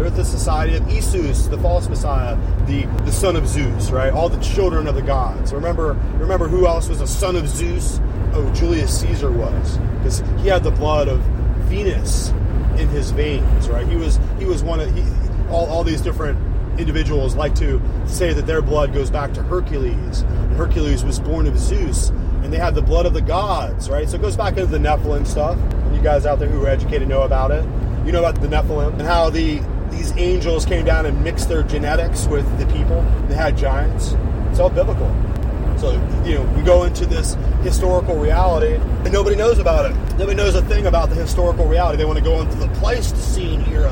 They're 0.00 0.08
the 0.08 0.24
society 0.24 0.76
of 0.76 0.88
Isus, 0.88 1.46
the 1.46 1.58
false 1.58 1.86
Messiah, 1.86 2.34
the, 2.64 2.86
the 3.04 3.12
son 3.12 3.36
of 3.36 3.46
Zeus, 3.46 3.90
right? 3.90 4.10
All 4.10 4.30
the 4.30 4.40
children 4.40 4.86
of 4.86 4.94
the 4.94 5.02
gods. 5.02 5.52
Remember, 5.52 5.92
remember 6.14 6.48
who 6.48 6.66
else 6.66 6.88
was 6.88 7.02
a 7.02 7.06
son 7.06 7.36
of 7.36 7.46
Zeus? 7.46 8.00
Oh, 8.32 8.50
Julius 8.54 8.98
Caesar 8.98 9.30
was, 9.30 9.76
because 9.98 10.20
he 10.40 10.48
had 10.48 10.64
the 10.64 10.70
blood 10.70 11.08
of 11.08 11.20
Venus 11.68 12.30
in 12.78 12.88
his 12.88 13.10
veins, 13.10 13.68
right? 13.68 13.86
He 13.86 13.96
was 13.96 14.18
he 14.38 14.46
was 14.46 14.62
one 14.62 14.80
of 14.80 14.90
he, 14.94 15.04
all, 15.50 15.66
all 15.66 15.84
these 15.84 16.00
different 16.00 16.38
individuals 16.80 17.34
like 17.34 17.54
to 17.56 17.78
say 18.06 18.32
that 18.32 18.46
their 18.46 18.62
blood 18.62 18.94
goes 18.94 19.10
back 19.10 19.34
to 19.34 19.42
Hercules. 19.42 20.22
And 20.22 20.52
Hercules 20.54 21.04
was 21.04 21.20
born 21.20 21.46
of 21.46 21.58
Zeus, 21.58 22.08
and 22.42 22.50
they 22.50 22.56
had 22.56 22.74
the 22.74 22.80
blood 22.80 23.04
of 23.04 23.12
the 23.12 23.20
gods, 23.20 23.90
right? 23.90 24.08
So 24.08 24.16
it 24.16 24.22
goes 24.22 24.36
back 24.36 24.56
into 24.56 24.66
the 24.66 24.78
Nephilim 24.78 25.26
stuff. 25.26 25.58
And 25.58 25.94
you 25.94 26.00
guys 26.00 26.24
out 26.24 26.38
there 26.38 26.48
who 26.48 26.64
are 26.64 26.68
educated 26.68 27.06
know 27.06 27.22
about 27.22 27.50
it. 27.50 27.66
You 28.06 28.12
know 28.12 28.24
about 28.24 28.40
the 28.40 28.48
Nephilim 28.48 28.92
and 28.92 29.02
how 29.02 29.28
the 29.28 29.60
these 29.90 30.16
angels 30.16 30.64
came 30.64 30.84
down 30.84 31.06
and 31.06 31.22
mixed 31.22 31.48
their 31.48 31.62
genetics 31.62 32.26
with 32.26 32.46
the 32.58 32.66
people. 32.66 33.02
They 33.28 33.34
had 33.34 33.56
giants. 33.56 34.14
It's 34.50 34.58
all 34.58 34.70
biblical. 34.70 35.08
So, 35.78 35.92
you 36.24 36.34
know, 36.34 36.42
we 36.56 36.62
go 36.62 36.84
into 36.84 37.06
this 37.06 37.36
historical 37.62 38.16
reality 38.16 38.74
and 38.74 39.12
nobody 39.12 39.36
knows 39.36 39.58
about 39.58 39.90
it. 39.90 39.96
Nobody 40.18 40.36
knows 40.36 40.54
a 40.54 40.62
thing 40.62 40.86
about 40.86 41.08
the 41.08 41.14
historical 41.14 41.66
reality. 41.66 41.96
They 41.96 42.04
want 42.04 42.18
to 42.18 42.24
go 42.24 42.40
into 42.40 42.56
the 42.56 42.68
Pleistocene 42.74 43.62
era. 43.72 43.90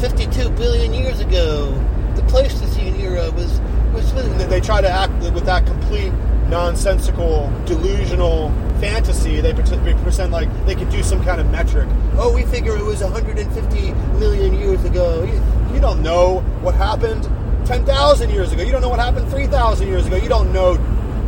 52 0.00 0.48
billion 0.50 0.94
years 0.94 1.20
ago, 1.20 1.72
the 2.16 2.22
Pleistocene 2.22 2.98
era 2.98 3.30
was, 3.32 3.60
was 3.92 4.12
they 4.48 4.60
try 4.60 4.80
to 4.80 4.88
act 4.88 5.12
with 5.34 5.44
that 5.44 5.66
complete 5.66 6.12
nonsensical, 6.48 7.52
delusional 7.66 8.48
fantasy. 8.80 9.40
They 9.40 9.52
present 9.52 10.32
like 10.32 10.48
they 10.66 10.74
could 10.74 10.90
do 10.90 11.02
some 11.02 11.22
kind 11.22 11.40
of 11.40 11.50
metric. 11.50 11.88
Oh, 12.14 12.34
we 12.34 12.44
figure 12.44 12.76
it 12.76 12.84
was 12.84 13.02
150 13.02 13.92
million 14.18 14.54
years 14.54 14.82
ago. 14.84 15.22
You, 15.22 15.74
you 15.74 15.80
don't 15.80 16.02
know 16.02 16.40
what 16.62 16.74
happened 16.74 17.24
10,000 17.66 18.30
years 18.30 18.52
ago. 18.52 18.62
You 18.62 18.72
don't 18.72 18.80
know 18.80 18.88
what 18.88 18.98
happened 18.98 19.28
3,000 19.30 19.86
years 19.86 20.06
ago. 20.06 20.16
You 20.16 20.28
don't 20.28 20.52
know 20.52 20.76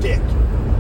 dick. 0.01 0.23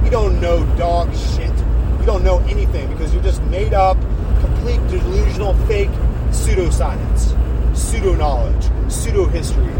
You 0.04 0.10
don't 0.10 0.40
know 0.40 0.64
dog 0.76 1.14
shit. 1.14 1.56
You 2.00 2.06
don't 2.06 2.24
know 2.24 2.38
anything 2.48 2.90
because 2.90 3.14
you're 3.14 3.22
just 3.22 3.42
made 3.44 3.74
up, 3.74 3.96
complete 4.40 4.80
delusional, 4.88 5.54
fake 5.66 5.90
pseudoscience, 6.30 7.76
pseudo 7.76 8.14
knowledge, 8.14 8.70
pseudo 8.90 9.26
history, 9.26 9.72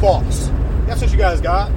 false. 0.00 0.50
That's 0.86 1.02
what 1.02 1.12
you 1.12 1.18
guys 1.18 1.40
got. 1.40 1.70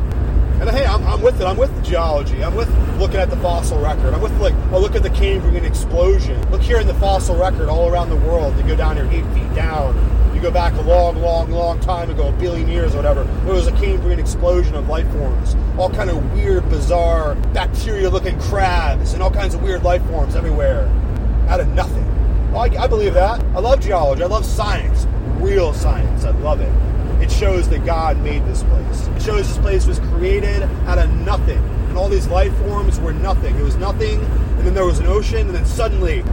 And 0.61 0.69
hey, 0.69 0.85
I'm, 0.85 1.03
I'm 1.07 1.23
with 1.23 1.41
it. 1.41 1.45
I'm 1.45 1.57
with 1.57 1.83
geology. 1.83 2.43
I'm 2.43 2.53
with 2.53 2.69
looking 2.99 3.17
at 3.17 3.31
the 3.31 3.37
fossil 3.37 3.79
record. 3.79 4.13
I'm 4.13 4.21
with 4.21 4.39
like, 4.39 4.53
oh, 4.71 4.79
look 4.79 4.93
at 4.93 5.01
the 5.01 5.09
Cambrian 5.09 5.65
explosion. 5.65 6.39
Look 6.51 6.61
here 6.61 6.79
in 6.79 6.85
the 6.85 6.93
fossil 6.93 7.35
record 7.35 7.67
all 7.67 7.89
around 7.89 8.09
the 8.09 8.15
world. 8.17 8.55
You 8.57 8.63
go 8.67 8.75
down 8.75 8.95
here 8.95 9.09
eight 9.09 9.25
feet 9.33 9.51
down. 9.55 9.95
You 10.35 10.39
go 10.39 10.51
back 10.51 10.73
a 10.75 10.81
long, 10.81 11.19
long, 11.19 11.49
long 11.49 11.79
time 11.79 12.11
ago, 12.11 12.27
a 12.27 12.31
billion 12.33 12.69
years 12.69 12.93
or 12.93 12.97
whatever. 12.97 13.23
There 13.23 13.55
was 13.55 13.65
a 13.65 13.71
Cambrian 13.71 14.19
explosion 14.19 14.75
of 14.75 14.87
life 14.87 15.11
forms. 15.13 15.55
All 15.79 15.89
kind 15.89 16.11
of 16.11 16.31
weird, 16.33 16.69
bizarre, 16.69 17.33
bacteria-looking 17.53 18.39
crabs 18.41 19.13
and 19.13 19.23
all 19.23 19.31
kinds 19.31 19.55
of 19.55 19.63
weird 19.63 19.81
life 19.81 20.05
forms 20.05 20.35
everywhere. 20.35 20.87
Out 21.49 21.59
of 21.59 21.69
nothing. 21.69 22.05
I, 22.55 22.83
I 22.83 22.85
believe 22.85 23.15
that. 23.15 23.41
I 23.55 23.59
love 23.61 23.79
geology. 23.79 24.21
I 24.21 24.27
love 24.27 24.45
science. 24.45 25.07
Real 25.41 25.73
science. 25.73 26.23
I 26.23 26.29
love 26.29 26.61
it. 26.61 26.90
It 27.21 27.31
shows 27.31 27.69
that 27.69 27.85
God 27.85 28.17
made 28.21 28.43
this 28.45 28.63
place. 28.63 29.07
It 29.07 29.21
shows 29.21 29.47
this 29.47 29.57
place 29.59 29.85
was 29.85 29.99
created 29.99 30.63
out 30.87 30.97
of 30.97 31.09
nothing. 31.11 31.59
And 31.89 31.97
all 31.97 32.09
these 32.09 32.27
life 32.27 32.55
forms 32.57 32.99
were 32.99 33.13
nothing. 33.13 33.55
It 33.55 33.63
was 33.63 33.75
nothing, 33.75 34.19
and 34.19 34.65
then 34.65 34.73
there 34.73 34.85
was 34.85 34.99
an 34.99 35.05
ocean, 35.05 35.47
and 35.47 35.55
then 35.55 35.65
suddenly, 35.65 36.23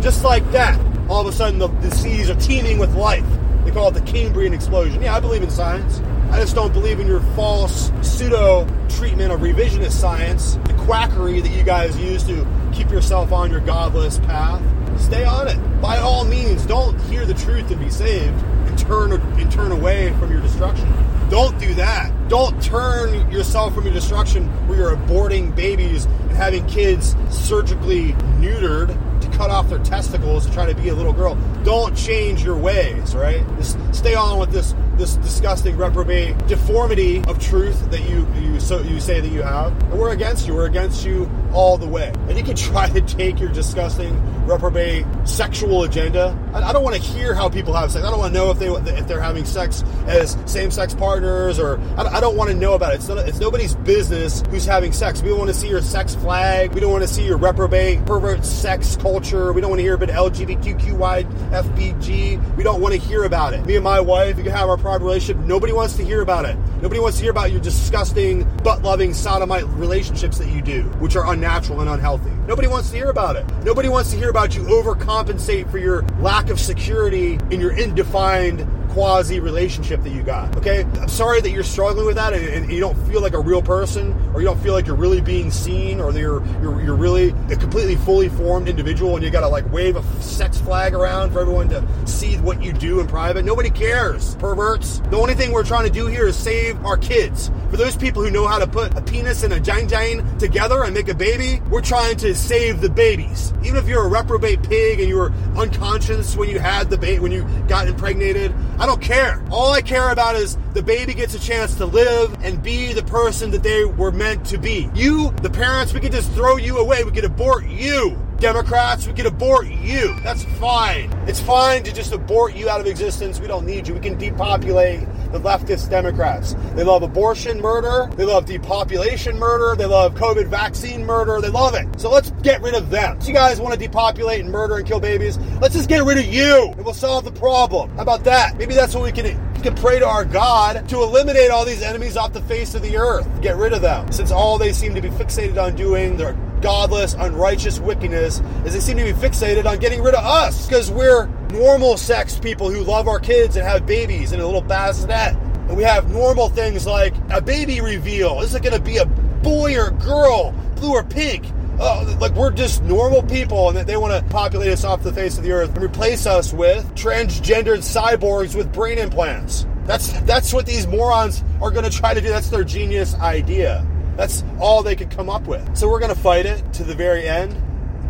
just 0.00 0.24
like 0.24 0.48
that, 0.52 0.78
all 1.08 1.22
of 1.22 1.26
a 1.26 1.32
sudden 1.32 1.58
the, 1.58 1.68
the 1.68 1.90
seas 1.90 2.28
are 2.28 2.34
teeming 2.34 2.78
with 2.78 2.94
life. 2.94 3.24
They 3.64 3.70
call 3.70 3.88
it 3.88 3.94
the 3.94 4.02
Cambrian 4.02 4.52
explosion. 4.52 5.02
Yeah, 5.02 5.16
I 5.16 5.20
believe 5.20 5.42
in 5.42 5.50
science. 5.50 6.00
I 6.30 6.40
just 6.40 6.54
don't 6.54 6.72
believe 6.74 7.00
in 7.00 7.06
your 7.06 7.20
false 7.34 7.90
pseudo 8.02 8.66
treatment 8.90 9.32
of 9.32 9.40
revisionist 9.40 9.92
science, 9.92 10.58
the 10.66 10.74
quackery 10.84 11.40
that 11.40 11.50
you 11.50 11.62
guys 11.62 11.96
use 11.96 12.22
to 12.24 12.46
keep 12.72 12.90
yourself 12.90 13.32
on 13.32 13.50
your 13.50 13.60
godless 13.60 14.18
path. 14.18 14.62
Stay 15.00 15.24
on 15.24 15.48
it. 15.48 15.56
By 15.80 15.96
all 15.98 16.24
means, 16.24 16.66
don't 16.66 17.00
hear 17.02 17.24
the 17.24 17.34
truth 17.34 17.70
and 17.70 17.80
be 17.80 17.88
saved 17.88 18.44
turn 18.78 19.12
and 19.12 19.52
turn 19.52 19.72
away 19.72 20.12
from 20.18 20.30
your 20.30 20.40
destruction. 20.40 20.92
Don't 21.30 21.58
do 21.58 21.74
that. 21.74 22.12
Don't 22.28 22.60
turn 22.62 23.30
yourself 23.30 23.74
from 23.74 23.84
your 23.84 23.92
destruction 23.92 24.46
where 24.66 24.78
you're 24.78 24.96
aborting 24.96 25.54
babies 25.54 26.06
and 26.06 26.30
having 26.32 26.66
kids 26.66 27.14
surgically 27.30 28.12
neutered 28.40 28.88
to 29.20 29.28
cut 29.36 29.50
off 29.50 29.68
their 29.68 29.78
testicles 29.80 30.46
to 30.46 30.52
try 30.52 30.66
to 30.66 30.74
be 30.74 30.88
a 30.88 30.94
little 30.94 31.12
girl. 31.12 31.36
Don't 31.64 31.96
change 31.96 32.42
your 32.42 32.56
ways, 32.56 33.14
right? 33.14 33.46
Just 33.56 33.78
stay 33.94 34.14
on 34.14 34.38
with 34.38 34.50
this 34.50 34.74
this 34.98 35.16
disgusting 35.16 35.76
reprobate 35.76 36.36
deformity 36.48 37.22
of 37.24 37.38
truth 37.38 37.90
that 37.90 38.08
you 38.08 38.26
you 38.34 38.60
so 38.60 38.82
you 38.82 39.00
say 39.00 39.20
that 39.20 39.28
you 39.28 39.42
have. 39.42 39.72
And 39.84 39.98
we're 39.98 40.12
against 40.12 40.46
you. 40.46 40.54
We're 40.54 40.66
against 40.66 41.06
you 41.06 41.30
all 41.52 41.78
the 41.78 41.88
way. 41.88 42.12
And 42.28 42.36
you 42.36 42.44
can 42.44 42.56
try 42.68 42.88
to 42.88 43.00
take 43.00 43.38
your 43.38 43.50
disgusting 43.50 44.20
reprobate 44.46 45.06
sexual 45.24 45.84
agenda. 45.84 46.36
I, 46.52 46.62
I 46.62 46.72
don't 46.72 46.82
want 46.82 46.96
to 46.96 47.02
hear 47.02 47.34
how 47.34 47.48
people 47.48 47.74
have 47.74 47.92
sex. 47.92 48.04
I 48.04 48.10
don't 48.10 48.18
want 48.18 48.34
to 48.34 48.38
know 48.38 48.50
if 48.50 48.58
they 48.58 48.68
if 48.68 49.06
they're 49.06 49.20
having 49.20 49.44
sex 49.44 49.84
as 50.06 50.36
same 50.46 50.70
sex 50.70 50.94
partners 50.94 51.58
or 51.58 51.78
I, 51.96 52.16
I 52.16 52.20
don't 52.20 52.36
want 52.36 52.50
to 52.50 52.56
know 52.56 52.74
about 52.74 52.92
it. 52.92 52.96
It's, 52.96 53.08
not, 53.08 53.28
it's 53.28 53.38
nobody's 53.38 53.74
business 53.76 54.42
who's 54.50 54.64
having 54.64 54.92
sex. 54.92 55.22
We 55.22 55.28
don't 55.28 55.38
want 55.38 55.48
to 55.48 55.54
see 55.54 55.68
your 55.68 55.82
sex 55.82 56.14
flag. 56.16 56.72
We 56.72 56.80
don't 56.80 56.92
want 56.92 57.02
to 57.02 57.08
see 57.08 57.24
your 57.24 57.36
reprobate 57.36 58.04
pervert 58.04 58.44
sex 58.44 58.96
culture. 58.96 59.52
We 59.52 59.60
don't 59.60 59.70
want 59.70 59.78
to 59.78 59.84
hear 59.84 59.94
about 59.94 60.08
LGBTQI 60.08 61.24
FBG. 61.50 62.56
We 62.56 62.64
don't 62.64 62.80
want 62.80 62.94
to 62.94 63.00
hear 63.00 63.24
about 63.24 63.54
it. 63.54 63.64
Me 63.66 63.76
and 63.76 63.84
my 63.84 64.00
wife, 64.00 64.36
we 64.36 64.42
can 64.42 64.52
have 64.52 64.68
our 64.68 64.78
relationship. 64.96 65.44
Nobody 65.44 65.72
wants 65.72 65.96
to 65.96 66.04
hear 66.04 66.22
about 66.22 66.44
it. 66.44 66.56
Nobody 66.82 67.00
wants 67.00 67.18
to 67.18 67.24
hear 67.24 67.30
about 67.30 67.50
your 67.52 67.60
disgusting, 67.60 68.44
butt 68.62 68.82
loving 68.82 69.12
sodomite 69.12 69.66
relationships 69.68 70.38
that 70.38 70.48
you 70.48 70.62
do, 70.62 70.82
which 71.00 71.16
are 71.16 71.32
unnatural 71.32 71.80
and 71.80 71.90
unhealthy. 71.90 72.30
Nobody 72.46 72.68
wants 72.68 72.90
to 72.90 72.96
hear 72.96 73.10
about 73.10 73.36
it. 73.36 73.46
Nobody 73.64 73.88
wants 73.88 74.10
to 74.10 74.16
hear 74.16 74.30
about 74.30 74.56
you 74.56 74.62
overcompensate 74.62 75.70
for 75.70 75.78
your 75.78 76.02
lack 76.20 76.48
of 76.48 76.58
security 76.58 77.38
in 77.50 77.60
your 77.60 77.72
indefined 77.72 78.66
quasi 78.98 79.38
relationship 79.38 80.02
that 80.02 80.10
you 80.10 80.24
got. 80.24 80.56
Okay, 80.56 80.82
I'm 81.00 81.08
sorry 81.08 81.40
that 81.40 81.50
you're 81.50 81.62
struggling 81.62 82.04
with 82.04 82.16
that 82.16 82.32
and, 82.32 82.44
and, 82.44 82.72
you 82.72 82.80
don't 82.80 82.96
feel 83.06 83.22
like 83.22 83.32
a 83.32 83.38
real 83.38 83.62
person, 83.62 84.12
or 84.34 84.40
you 84.40 84.44
don't 84.44 84.60
feel 84.60 84.72
like 84.72 84.88
you're 84.88 84.96
really 84.96 85.20
being 85.20 85.52
seen, 85.52 86.00
or 86.00 86.10
you're 86.10 86.44
you're, 86.60 86.82
you're 86.82 86.96
really 86.96 87.28
a 87.48 87.54
completely 87.54 87.94
fully 87.94 88.28
formed 88.28 88.68
individual, 88.68 89.14
and 89.14 89.24
you 89.24 89.30
got 89.30 89.42
to 89.42 89.48
like 89.48 89.70
wave 89.72 89.94
a 89.94 90.02
sex 90.20 90.60
flag 90.60 90.94
around 90.94 91.30
for 91.30 91.40
everyone 91.40 91.68
to 91.68 91.86
see 92.08 92.38
what 92.38 92.60
you 92.60 92.72
do 92.72 92.98
in 92.98 93.06
private. 93.06 93.44
Nobody 93.44 93.70
cares, 93.70 94.34
perverts. 94.34 94.98
The 95.10 95.16
only 95.16 95.34
thing 95.34 95.52
we're 95.52 95.62
trying 95.62 95.86
to 95.86 95.92
do 95.92 96.06
here 96.08 96.26
is 96.26 96.36
save 96.36 96.84
our 96.84 96.96
kids. 96.96 97.52
For 97.70 97.76
those 97.76 97.96
people 97.96 98.24
who 98.24 98.32
know 98.32 98.48
how 98.48 98.58
to 98.58 98.66
put 98.66 98.96
a 98.96 99.00
penis 99.00 99.44
and 99.44 99.52
a 99.52 99.60
jang 99.60 99.86
jang 99.86 100.38
together 100.38 100.82
and 100.82 100.92
make 100.92 101.06
a 101.06 101.14
baby, 101.14 101.62
we're 101.70 101.82
trying 101.82 102.16
to 102.16 102.34
save 102.34 102.80
the 102.80 102.90
babies. 102.90 103.52
Even 103.62 103.76
if 103.76 103.86
you're 103.86 104.04
a 104.04 104.08
reprobate 104.08 104.62
pig 104.64 104.98
and 104.98 105.08
you 105.08 105.18
were 105.18 105.32
unconscious 105.56 106.34
when 106.34 106.48
you 106.48 106.58
had 106.58 106.90
the 106.90 106.98
baby, 106.98 107.20
when 107.20 107.30
you 107.30 107.46
got 107.68 107.86
impregnated, 107.86 108.52
I 108.78 108.86
don't 108.88 109.02
care. 109.02 109.42
All 109.50 109.70
I 109.70 109.82
care 109.82 110.10
about 110.10 110.34
is 110.34 110.56
the 110.72 110.82
baby 110.82 111.12
gets 111.12 111.34
a 111.34 111.38
chance 111.38 111.74
to 111.74 111.84
live 111.84 112.34
and 112.42 112.62
be 112.62 112.94
the 112.94 113.02
person 113.02 113.50
that 113.50 113.62
they 113.62 113.84
were 113.84 114.10
meant 114.10 114.46
to 114.46 114.56
be. 114.56 114.88
You, 114.94 115.30
the 115.42 115.50
parents, 115.50 115.92
we 115.92 116.00
could 116.00 116.12
just 116.12 116.32
throw 116.32 116.56
you 116.56 116.78
away. 116.78 117.04
We 117.04 117.10
could 117.10 117.24
abort 117.24 117.66
you. 117.66 118.16
Democrats, 118.38 119.04
we 119.08 119.12
can 119.12 119.26
abort 119.26 119.66
you. 119.66 120.14
That's 120.20 120.44
fine. 120.60 121.12
It's 121.26 121.40
fine 121.40 121.82
to 121.82 121.92
just 121.92 122.12
abort 122.12 122.54
you 122.54 122.68
out 122.68 122.80
of 122.80 122.86
existence. 122.86 123.40
We 123.40 123.48
don't 123.48 123.66
need 123.66 123.88
you. 123.88 123.94
We 123.94 124.00
can 124.00 124.16
depopulate 124.16 125.00
the 125.32 125.40
leftist 125.40 125.90
Democrats. 125.90 126.54
They 126.74 126.84
love 126.84 127.02
abortion 127.02 127.60
murder. 127.60 128.08
They 128.14 128.24
love 128.24 128.46
depopulation 128.46 129.38
murder. 129.38 129.74
They 129.74 129.86
love 129.86 130.14
COVID 130.14 130.46
vaccine 130.46 131.04
murder. 131.04 131.40
They 131.40 131.48
love 131.48 131.74
it. 131.74 132.00
So 132.00 132.10
let's 132.10 132.30
get 132.42 132.62
rid 132.62 132.74
of 132.74 132.90
them. 132.90 133.18
You 133.24 133.34
guys 133.34 133.60
want 133.60 133.74
to 133.74 133.80
depopulate 133.80 134.40
and 134.40 134.52
murder 134.52 134.76
and 134.76 134.86
kill 134.86 135.00
babies? 135.00 135.36
Let's 135.60 135.74
just 135.74 135.88
get 135.88 136.04
rid 136.04 136.18
of 136.18 136.26
you 136.26 136.72
and 136.76 136.84
we'll 136.84 136.94
solve 136.94 137.24
the 137.24 137.32
problem. 137.32 137.90
How 137.96 138.02
about 138.02 138.22
that? 138.24 138.56
Maybe 138.56 138.74
that's 138.74 138.94
what 138.94 139.02
we 139.02 139.10
can 139.10 139.26
can 139.62 139.74
pray 139.74 139.98
to 139.98 140.06
our 140.06 140.24
God 140.24 140.88
to 140.88 141.02
eliminate 141.02 141.50
all 141.50 141.64
these 141.64 141.82
enemies 141.82 142.16
off 142.16 142.32
the 142.32 142.42
face 142.42 142.74
of 142.74 142.82
the 142.82 142.96
earth. 142.96 143.26
Get 143.40 143.56
rid 143.56 143.72
of 143.72 143.82
them. 143.82 144.10
Since 144.12 144.30
all 144.30 144.58
they 144.58 144.72
seem 144.72 144.94
to 144.94 145.00
be 145.00 145.10
fixated 145.10 145.62
on 145.62 145.74
doing, 145.76 146.16
they're 146.16 146.36
godless, 146.60 147.14
unrighteous 147.14 147.78
wickedness 147.78 148.40
is 148.64 148.72
they 148.72 148.80
seem 148.80 148.96
to 148.96 149.04
be 149.04 149.12
fixated 149.12 149.64
on 149.64 149.78
getting 149.78 150.02
rid 150.02 150.14
of 150.14 150.24
us 150.24 150.66
because 150.66 150.90
we're 150.90 151.26
normal 151.52 151.96
sex 151.96 152.38
people 152.38 152.70
who 152.70 152.80
love 152.82 153.08
our 153.08 153.20
kids 153.20 153.56
and 153.56 153.66
have 153.66 153.86
babies 153.86 154.32
in 154.32 154.40
a 154.40 154.44
little 154.44 154.60
bassinet. 154.60 155.34
And 155.68 155.76
we 155.76 155.82
have 155.82 156.10
normal 156.10 156.48
things 156.48 156.86
like 156.86 157.14
a 157.30 157.40
baby 157.40 157.80
reveal. 157.80 158.40
Is 158.40 158.54
it 158.54 158.62
going 158.62 158.74
to 158.74 158.80
be 158.82 158.96
a 158.96 159.06
boy 159.06 159.78
or 159.78 159.90
girl, 159.90 160.52
blue 160.76 160.92
or 160.92 161.04
pink? 161.04 161.44
Uh, 161.80 162.16
like 162.20 162.34
we're 162.34 162.50
just 162.50 162.82
normal 162.82 163.22
people, 163.22 163.68
and 163.68 163.76
that 163.76 163.86
they 163.86 163.96
want 163.96 164.12
to 164.12 164.32
populate 164.32 164.72
us 164.72 164.84
off 164.84 165.02
the 165.02 165.12
face 165.12 165.38
of 165.38 165.44
the 165.44 165.52
earth 165.52 165.74
and 165.74 165.82
replace 165.82 166.26
us 166.26 166.52
with 166.52 166.84
transgendered 166.94 167.78
cyborgs 167.78 168.56
with 168.56 168.72
brain 168.72 168.98
implants. 168.98 169.66
That's 169.84 170.12
that's 170.22 170.52
what 170.52 170.66
these 170.66 170.86
morons 170.86 171.44
are 171.62 171.70
going 171.70 171.84
to 171.84 171.90
try 171.90 172.14
to 172.14 172.20
do. 172.20 172.28
That's 172.28 172.50
their 172.50 172.64
genius 172.64 173.14
idea. 173.14 173.86
That's 174.16 174.42
all 174.58 174.82
they 174.82 174.96
could 174.96 175.10
come 175.10 175.30
up 175.30 175.46
with. 175.46 175.76
So 175.76 175.88
we're 175.88 176.00
going 176.00 176.14
to 176.14 176.20
fight 176.20 176.46
it 176.46 176.72
to 176.74 176.84
the 176.84 176.94
very 176.94 177.28
end, 177.28 177.52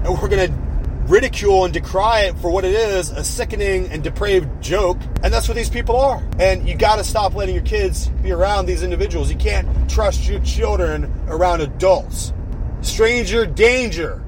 and 0.03 0.19
we're 0.19 0.29
going 0.29 0.51
to 0.51 0.69
ridicule 1.09 1.65
and 1.65 1.73
decry 1.73 2.21
it 2.21 2.39
for 2.39 2.51
what 2.51 2.65
it 2.65 2.75
is 2.75 3.11
a 3.11 3.25
sickening 3.25 3.89
and 3.89 4.03
depraved 4.03 4.49
joke. 4.63 4.99
And 5.23 5.33
that's 5.33 5.49
what 5.49 5.57
these 5.57 5.71
people 5.71 5.97
are. 5.97 6.27
And 6.39 6.69
you 6.69 6.75
got 6.77 6.97
to 6.97 7.05
stop 7.05 7.35
letting 7.35 7.55
your 7.55 7.65
kids 7.65 8.09
be 8.23 8.31
around 8.31 8.67
these 8.67 8.83
individuals. 8.83 9.31
You 9.31 9.37
can't 9.37 9.91
trust 9.91 10.29
your 10.29 10.41
children 10.41 11.13
around 11.29 11.63
adults. 11.63 12.33
Stranger 12.81 13.47
danger. 13.47 14.23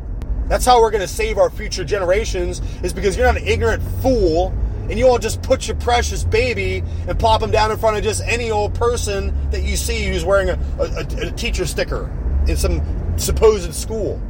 That's 0.49 0.65
how 0.65 0.81
we're 0.81 0.91
going 0.91 1.03
to 1.03 1.09
save 1.09 1.39
our 1.39 1.51
future 1.51 1.85
generations, 1.85 2.61
is 2.83 2.93
because 2.93 3.17
you're 3.17 3.27
not 3.27 3.37
an 3.37 3.47
ignorant 3.47 3.83
fool 4.03 4.53
and 4.89 4.99
you 4.99 5.07
won't 5.07 5.23
just 5.23 5.41
put 5.43 5.69
your 5.69 5.77
precious 5.77 6.25
baby 6.25 6.83
and 7.07 7.17
plop 7.17 7.41
him 7.41 7.53
down 7.53 7.71
in 7.71 7.77
front 7.77 7.97
of 7.97 8.03
just 8.03 8.23
any 8.25 8.51
old 8.51 8.75
person 8.75 9.33
that 9.53 9.63
you 9.63 9.77
see 9.77 10.07
who's 10.07 10.25
wearing 10.25 10.49
a, 10.49 10.59
a, 10.81 11.29
a 11.29 11.31
teacher 11.31 11.65
sticker 11.65 12.11
in 12.49 12.57
some 12.57 12.83
supposed 13.17 13.73
school. 13.73 14.21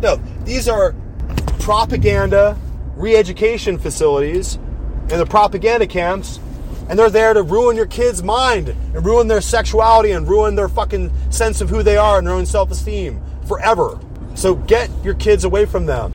No, 0.00 0.16
these 0.44 0.68
are 0.68 0.94
propaganda 1.58 2.56
re-education 2.96 3.76
facilities 3.76 4.54
and 5.10 5.20
the 5.20 5.26
propaganda 5.26 5.86
camps 5.86 6.40
and 6.88 6.98
they're 6.98 7.10
there 7.10 7.34
to 7.34 7.42
ruin 7.42 7.76
your 7.76 7.86
kid's 7.86 8.22
mind 8.22 8.68
and 8.68 9.04
ruin 9.04 9.28
their 9.28 9.40
sexuality 9.42 10.12
and 10.12 10.26
ruin 10.26 10.54
their 10.54 10.68
fucking 10.68 11.10
sense 11.30 11.60
of 11.60 11.68
who 11.68 11.82
they 11.82 11.98
are 11.98 12.18
and 12.18 12.26
their 12.26 12.34
own 12.34 12.46
self-esteem 12.46 13.20
forever. 13.46 13.98
So 14.34 14.54
get 14.54 14.90
your 15.02 15.14
kids 15.14 15.44
away 15.44 15.64
from 15.64 15.86
them. 15.86 16.12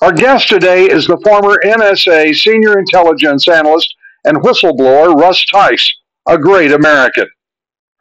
Our 0.00 0.12
guest 0.12 0.48
today 0.48 0.90
is 0.90 1.06
the 1.06 1.20
former 1.24 1.58
NSA 1.64 2.34
senior 2.34 2.78
intelligence 2.78 3.46
analyst 3.46 3.94
and 4.24 4.38
whistleblower 4.38 5.14
Russ 5.14 5.44
Tice, 5.46 5.94
a 6.26 6.38
great 6.38 6.72
American. 6.72 7.26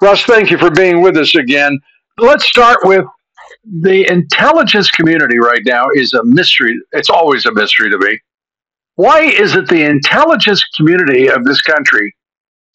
Russ, 0.02 0.24
thank 0.24 0.50
you 0.50 0.58
for 0.58 0.72
being 0.72 1.02
with 1.02 1.16
us 1.18 1.36
again. 1.36 1.78
Let's 2.18 2.48
start 2.48 2.80
with 2.84 3.06
the 3.82 4.10
intelligence 4.12 4.90
community 4.90 5.38
right 5.38 5.62
now 5.66 5.86
is 5.94 6.14
a 6.14 6.24
mystery. 6.24 6.80
It's 6.94 7.10
always 7.10 7.46
a 7.46 7.54
mystery 7.54 7.92
to 7.92 7.98
me. 8.00 8.20
Why 8.96 9.22
is 9.22 9.56
it 9.56 9.68
the 9.68 9.84
intelligence 9.84 10.64
community 10.76 11.30
of 11.30 11.44
this 11.44 11.62
country 11.62 12.16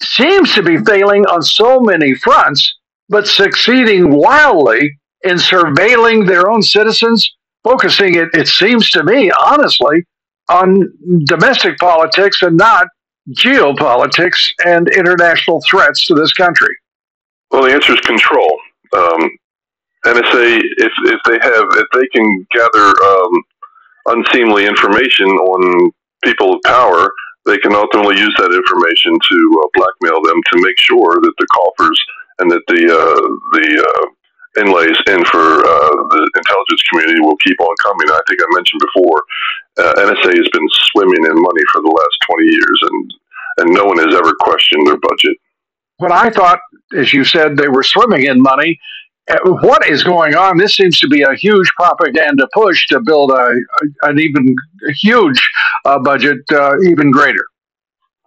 seems 0.02 0.54
to 0.54 0.62
be 0.62 0.78
failing 0.78 1.26
on 1.26 1.42
so 1.42 1.80
many 1.80 2.14
fronts, 2.14 2.78
but 3.08 3.26
succeeding 3.26 4.12
wildly 4.12 4.98
in 5.22 5.36
surveilling 5.36 6.26
their 6.26 6.50
own 6.50 6.62
citizens, 6.62 7.36
focusing 7.64 8.14
it, 8.14 8.28
it 8.32 8.48
seems 8.48 8.90
to 8.90 9.02
me, 9.04 9.30
honestly, 9.30 10.04
on 10.48 10.92
domestic 11.26 11.78
politics 11.78 12.42
and 12.42 12.56
not 12.56 12.86
geopolitics 13.30 14.48
and 14.64 14.88
international 14.88 15.60
threats 15.68 16.06
to 16.06 16.14
this 16.14 16.32
country? 16.32 16.74
Well, 17.50 17.64
the 17.64 17.72
answer 17.72 17.94
is 17.94 18.00
control. 18.00 18.58
Um, 18.96 19.30
NSA, 20.04 20.60
if 20.78 20.92
if 21.04 21.20
they 21.26 21.38
have, 21.42 21.64
if 21.72 21.86
they 21.92 22.06
can 22.08 22.46
gather 22.52 23.02
um, 23.02 23.42
unseemly 24.06 24.66
information 24.66 25.26
on 25.26 25.90
people 26.22 26.54
of 26.54 26.60
power, 26.64 27.10
they 27.44 27.58
can 27.58 27.74
ultimately 27.74 28.16
use 28.16 28.34
that 28.38 28.52
information 28.54 29.12
to 29.12 29.62
uh, 29.62 29.68
blackmail 29.74 30.22
them 30.22 30.40
to 30.52 30.62
make 30.62 30.78
sure 30.78 31.20
that 31.20 31.32
the 31.38 31.46
coffers 31.46 32.00
and 32.38 32.50
that 32.50 32.62
the 32.68 32.84
uh, 32.86 33.58
the 33.58 33.86
uh, 33.88 34.06
inlays 34.58 34.98
in 35.06 35.24
for 35.26 35.44
uh, 35.64 35.94
the 36.10 36.30
intelligence 36.36 36.82
community 36.90 37.20
will 37.20 37.36
keep 37.38 37.60
on 37.60 37.74
coming. 37.82 38.08
I 38.10 38.20
think 38.28 38.40
I 38.40 38.48
mentioned 38.54 38.82
before, 38.92 39.18
uh, 39.78 39.92
NSA 39.94 40.36
has 40.36 40.48
been 40.52 40.68
swimming 40.92 41.24
in 41.24 41.34
money 41.34 41.64
for 41.72 41.82
the 41.82 41.92
last 41.92 42.16
twenty 42.26 42.46
years, 42.46 42.78
and 42.82 43.14
and 43.58 43.74
no 43.74 43.84
one 43.84 43.98
has 43.98 44.14
ever 44.14 44.32
questioned 44.40 44.86
their 44.86 44.98
budget. 44.98 45.36
But 45.98 46.12
I 46.12 46.30
thought, 46.30 46.60
as 46.96 47.12
you 47.12 47.24
said, 47.24 47.56
they 47.56 47.68
were 47.68 47.82
swimming 47.82 48.24
in 48.24 48.42
money. 48.42 48.78
Uh, 49.28 49.38
what 49.60 49.88
is 49.88 50.04
going 50.04 50.34
on? 50.36 50.58
This 50.58 50.74
seems 50.74 51.00
to 51.00 51.08
be 51.08 51.22
a 51.22 51.34
huge 51.34 51.68
propaganda 51.76 52.46
push 52.52 52.86
to 52.88 53.00
build 53.00 53.30
a, 53.30 53.34
a 53.34 54.08
an 54.08 54.20
even 54.20 54.54
huge 55.00 55.48
uh, 55.84 55.98
budget, 55.98 56.40
uh, 56.52 56.78
even 56.82 57.10
greater. 57.10 57.44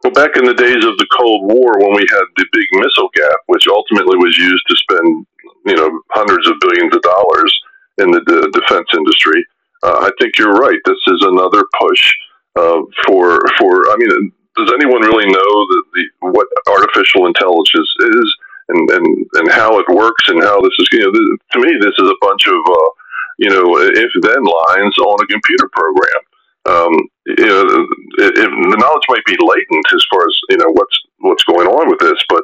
Well, 0.03 0.13
back 0.13 0.37
in 0.37 0.45
the 0.45 0.53
days 0.53 0.85
of 0.85 0.97
the 0.97 1.07
Cold 1.17 1.51
War, 1.51 1.77
when 1.79 1.93
we 1.93 2.05
had 2.09 2.23
the 2.37 2.45
big 2.51 2.67
missile 2.73 3.09
gap, 3.13 3.39
which 3.47 3.67
ultimately 3.67 4.17
was 4.17 4.37
used 4.37 4.63
to 4.69 4.75
spend, 4.77 5.25
you 5.65 5.75
know, 5.75 6.01
hundreds 6.11 6.47
of 6.49 6.55
billions 6.61 6.95
of 6.95 7.01
dollars 7.01 7.51
in 7.97 8.11
the, 8.11 8.21
the 8.25 8.49
defense 8.53 8.87
industry, 8.95 9.45
uh, 9.83 10.07
I 10.07 10.11
think 10.19 10.37
you're 10.37 10.53
right. 10.53 10.79
This 10.85 11.03
is 11.07 11.21
another 11.21 11.63
push 11.79 12.13
uh, 12.55 12.81
for 13.05 13.39
for. 13.57 13.89
I 13.91 13.95
mean, 13.97 14.31
does 14.57 14.71
anyone 14.73 15.01
really 15.01 15.27
know 15.27 15.53
that 15.67 15.83
the 15.93 16.03
what 16.21 16.47
artificial 16.67 17.27
intelligence 17.27 17.93
is? 17.99 18.35
and, 18.69 18.89
and, 18.91 19.05
and 19.33 19.51
how 19.51 19.79
it 19.79 19.89
works 19.89 20.29
and 20.29 20.41
how 20.41 20.61
this 20.61 20.73
is, 20.79 20.87
you 20.91 20.99
know, 20.99 21.11
this, 21.11 21.27
to 21.51 21.59
me, 21.59 21.73
this 21.81 21.97
is 21.97 22.09
a 22.09 22.21
bunch 22.21 22.47
of, 22.47 22.53
uh, 22.53 22.89
you 23.37 23.49
know, 23.49 23.77
if 23.77 24.11
then 24.21 24.43
lines 24.43 24.97
on 24.97 25.23
a 25.23 25.27
computer 25.27 25.69
program. 25.73 26.21
Um, 26.69 26.93
you 27.25 27.47
know, 27.49 27.87
it, 28.19 28.35
the 28.35 28.77
knowledge 28.77 29.09
might 29.09 29.25
be 29.25 29.37
latent 29.39 29.85
as 29.93 30.05
far 30.11 30.21
as, 30.21 30.39
you 30.49 30.57
know, 30.57 30.69
what's, 30.71 30.97
what's 31.19 31.43
going 31.45 31.67
on 31.67 31.89
with 31.89 31.99
this, 31.99 32.21
but, 32.29 32.43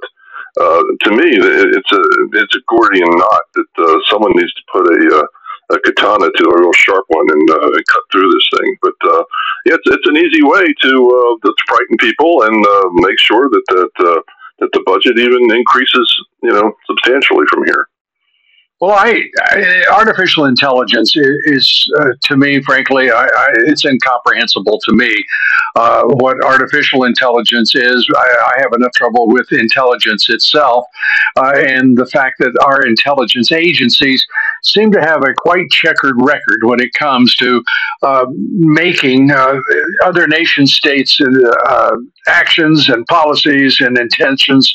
uh, 0.60 0.82
to 1.04 1.10
me, 1.12 1.28
it's 1.28 1.92
a, 1.92 2.02
it's 2.34 2.56
a 2.56 2.64
Gordian 2.68 3.10
knot 3.10 3.42
that, 3.56 3.72
uh, 3.78 3.98
someone 4.10 4.32
needs 4.36 4.54
to 4.54 4.62
put 4.72 4.88
a, 4.88 5.20
uh, 5.20 5.28
a 5.72 5.80
katana 5.80 6.30
to 6.30 6.44
a 6.50 6.60
real 6.60 6.74
sharp 6.74 7.06
one 7.08 7.28
and, 7.32 7.50
uh, 7.50 7.68
and 7.74 7.88
cut 7.88 8.04
through 8.12 8.30
this 8.32 8.60
thing. 8.60 8.78
But 8.82 8.98
uh, 9.04 9.24
yeah, 9.66 9.76
it's, 9.76 9.88
it's 9.88 10.08
an 10.08 10.18
easy 10.18 10.44
way 10.44 10.66
to 10.66 10.92
uh, 10.94 11.34
to 11.42 11.56
frighten 11.68 11.98
people 12.00 12.44
and 12.44 12.66
uh, 12.66 12.90
make 12.94 13.20
sure 13.20 13.50
that 13.50 13.66
that 13.70 14.08
uh, 14.08 14.22
that 14.60 14.70
the 14.74 14.84
budget 14.86 15.20
even 15.20 15.52
increases, 15.52 16.08
you 16.44 16.52
know, 16.52 16.72
substantially 16.88 17.46
from 17.50 17.66
here. 17.66 17.88
Well, 18.82 18.92
I, 18.92 19.24
I, 19.40 19.86
artificial 19.94 20.46
intelligence 20.46 21.14
is, 21.16 21.92
uh, 21.98 22.10
to 22.24 22.36
me, 22.36 22.62
frankly, 22.62 23.10
I, 23.10 23.24
I, 23.24 23.48
it's 23.68 23.86
incomprehensible 23.86 24.80
to 24.84 24.94
me. 24.94 25.16
Uh, 25.78 26.04
what 26.04 26.44
artificial 26.44 27.06
intelligence 27.06 27.74
is, 27.74 28.08
I, 28.16 28.54
have 28.58 28.74
enough 28.74 28.92
trouble 28.94 29.28
with 29.28 29.50
intelligence 29.52 30.28
itself, 30.30 30.86
uh, 31.38 31.54
and 31.56 31.98
the 31.98 32.06
fact 32.06 32.36
that 32.40 32.54
our 32.66 32.86
intelligence 32.86 33.54
agencies 33.54 34.26
seem 34.64 34.92
to 34.92 35.00
have 35.00 35.24
a 35.24 35.34
quite 35.38 35.70
checkered 35.70 36.16
record 36.22 36.60
when 36.64 36.82
it 36.82 36.92
comes 36.94 37.34
to 37.36 37.64
uh, 38.04 38.26
making 38.30 39.32
uh, 39.32 39.56
other 40.04 40.28
nation 40.28 40.68
states' 40.68 41.20
uh, 41.22 41.92
actions 42.28 42.90
and 42.90 43.06
policies 43.08 43.80
and 43.80 43.98
intentions 43.98 44.74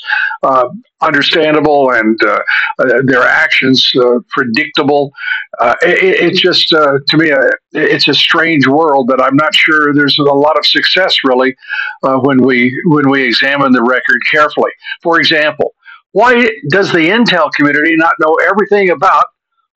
understandable 1.02 1.90
and 1.92 2.18
their 3.04 3.22
actions 3.22 3.90
uh, 3.96 4.18
predictable. 4.28 5.12
Uh, 5.60 5.74
it, 5.82 6.32
it's 6.32 6.40
just 6.40 6.72
uh, 6.72 6.98
to 7.08 7.16
me, 7.16 7.30
uh, 7.30 7.50
it's 7.72 8.08
a 8.08 8.14
strange 8.14 8.66
world 8.66 9.08
that 9.08 9.20
I'm 9.20 9.36
not 9.36 9.54
sure 9.54 9.94
there's 9.94 10.18
a 10.18 10.22
lot 10.22 10.58
of 10.58 10.66
success 10.66 11.16
really 11.24 11.54
uh, 12.02 12.16
when 12.18 12.42
we 12.42 12.72
when 12.86 13.08
we 13.10 13.22
examine 13.24 13.72
the 13.72 13.82
record 13.82 14.20
carefully. 14.30 14.70
For 15.02 15.18
example, 15.18 15.74
why 16.12 16.50
does 16.70 16.92
the 16.92 17.08
intel 17.08 17.52
community 17.52 17.96
not 17.96 18.14
know 18.20 18.36
everything 18.48 18.90
about 18.90 19.24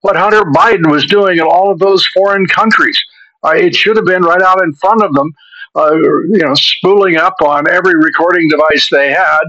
what 0.01 0.15
Hunter 0.15 0.43
Biden 0.43 0.89
was 0.89 1.05
doing 1.05 1.37
in 1.37 1.43
all 1.43 1.71
of 1.71 1.79
those 1.79 2.05
foreign 2.07 2.45
countries? 2.47 2.99
Uh, 3.43 3.51
it 3.51 3.75
should 3.75 3.97
have 3.97 4.05
been 4.05 4.23
right 4.23 4.41
out 4.41 4.63
in 4.63 4.73
front 4.73 5.03
of 5.03 5.13
them 5.13 5.33
uh, 5.75 5.95
you 5.95 6.39
know, 6.39 6.53
spooling 6.53 7.17
up 7.17 7.35
on 7.41 7.69
every 7.69 7.95
recording 7.95 8.47
device 8.49 8.89
they 8.91 9.09
had, 9.11 9.41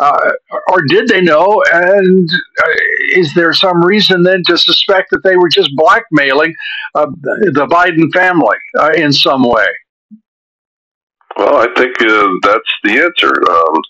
uh, 0.00 0.30
or 0.70 0.82
did 0.88 1.08
they 1.08 1.20
know? 1.20 1.62
And 1.72 2.28
uh, 2.28 2.74
is 3.12 3.32
there 3.34 3.52
some 3.52 3.84
reason 3.84 4.22
then 4.22 4.42
to 4.46 4.58
suspect 4.58 5.10
that 5.10 5.22
they 5.22 5.36
were 5.36 5.48
just 5.48 5.70
blackmailing 5.76 6.54
uh, 6.94 7.06
the 7.22 7.66
Biden 7.70 8.12
family 8.12 8.56
uh, 8.78 8.92
in 8.96 9.12
some 9.12 9.42
way? 9.44 9.66
Well, 11.36 11.56
I 11.56 11.66
think 11.76 11.96
that's 12.42 12.72
the 12.82 12.98
answer. 12.98 13.32
Um, 13.48 13.82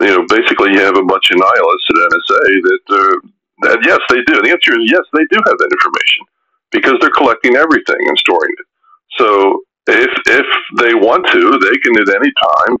you 0.00 0.16
know, 0.16 0.26
basically, 0.28 0.72
you 0.72 0.80
have 0.80 0.96
a 0.96 1.04
bunch 1.04 1.30
of 1.30 1.38
nihilists 1.38 1.88
at 1.90 1.96
NSA 1.96 2.62
that, 2.62 3.20
that 3.62 3.78
yes, 3.84 4.00
they 4.08 4.22
do. 4.26 4.42
The 4.42 4.50
answer 4.50 4.72
is 4.72 4.90
yes, 4.90 5.04
they 5.12 5.24
do 5.30 5.38
have 5.46 5.58
that 5.58 5.70
information 5.70 6.24
because 6.72 6.94
they're 7.00 7.10
collecting 7.10 7.54
everything 7.54 8.00
and 8.00 8.18
storing 8.18 8.50
it. 8.58 8.66
So 9.18 9.62
if 9.90 10.12
if 10.26 10.46
they 10.78 10.94
want 10.94 11.26
to, 11.32 11.58
they 11.58 11.76
can 11.82 11.98
at 12.00 12.14
any 12.14 12.32
time, 12.32 12.76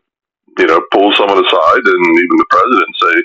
you 0.58 0.66
know, 0.66 0.80
pull 0.92 1.12
someone 1.14 1.44
aside 1.44 1.84
and 1.84 2.02
even 2.18 2.36
the 2.36 2.50
president 2.50 2.96
say, 3.02 3.16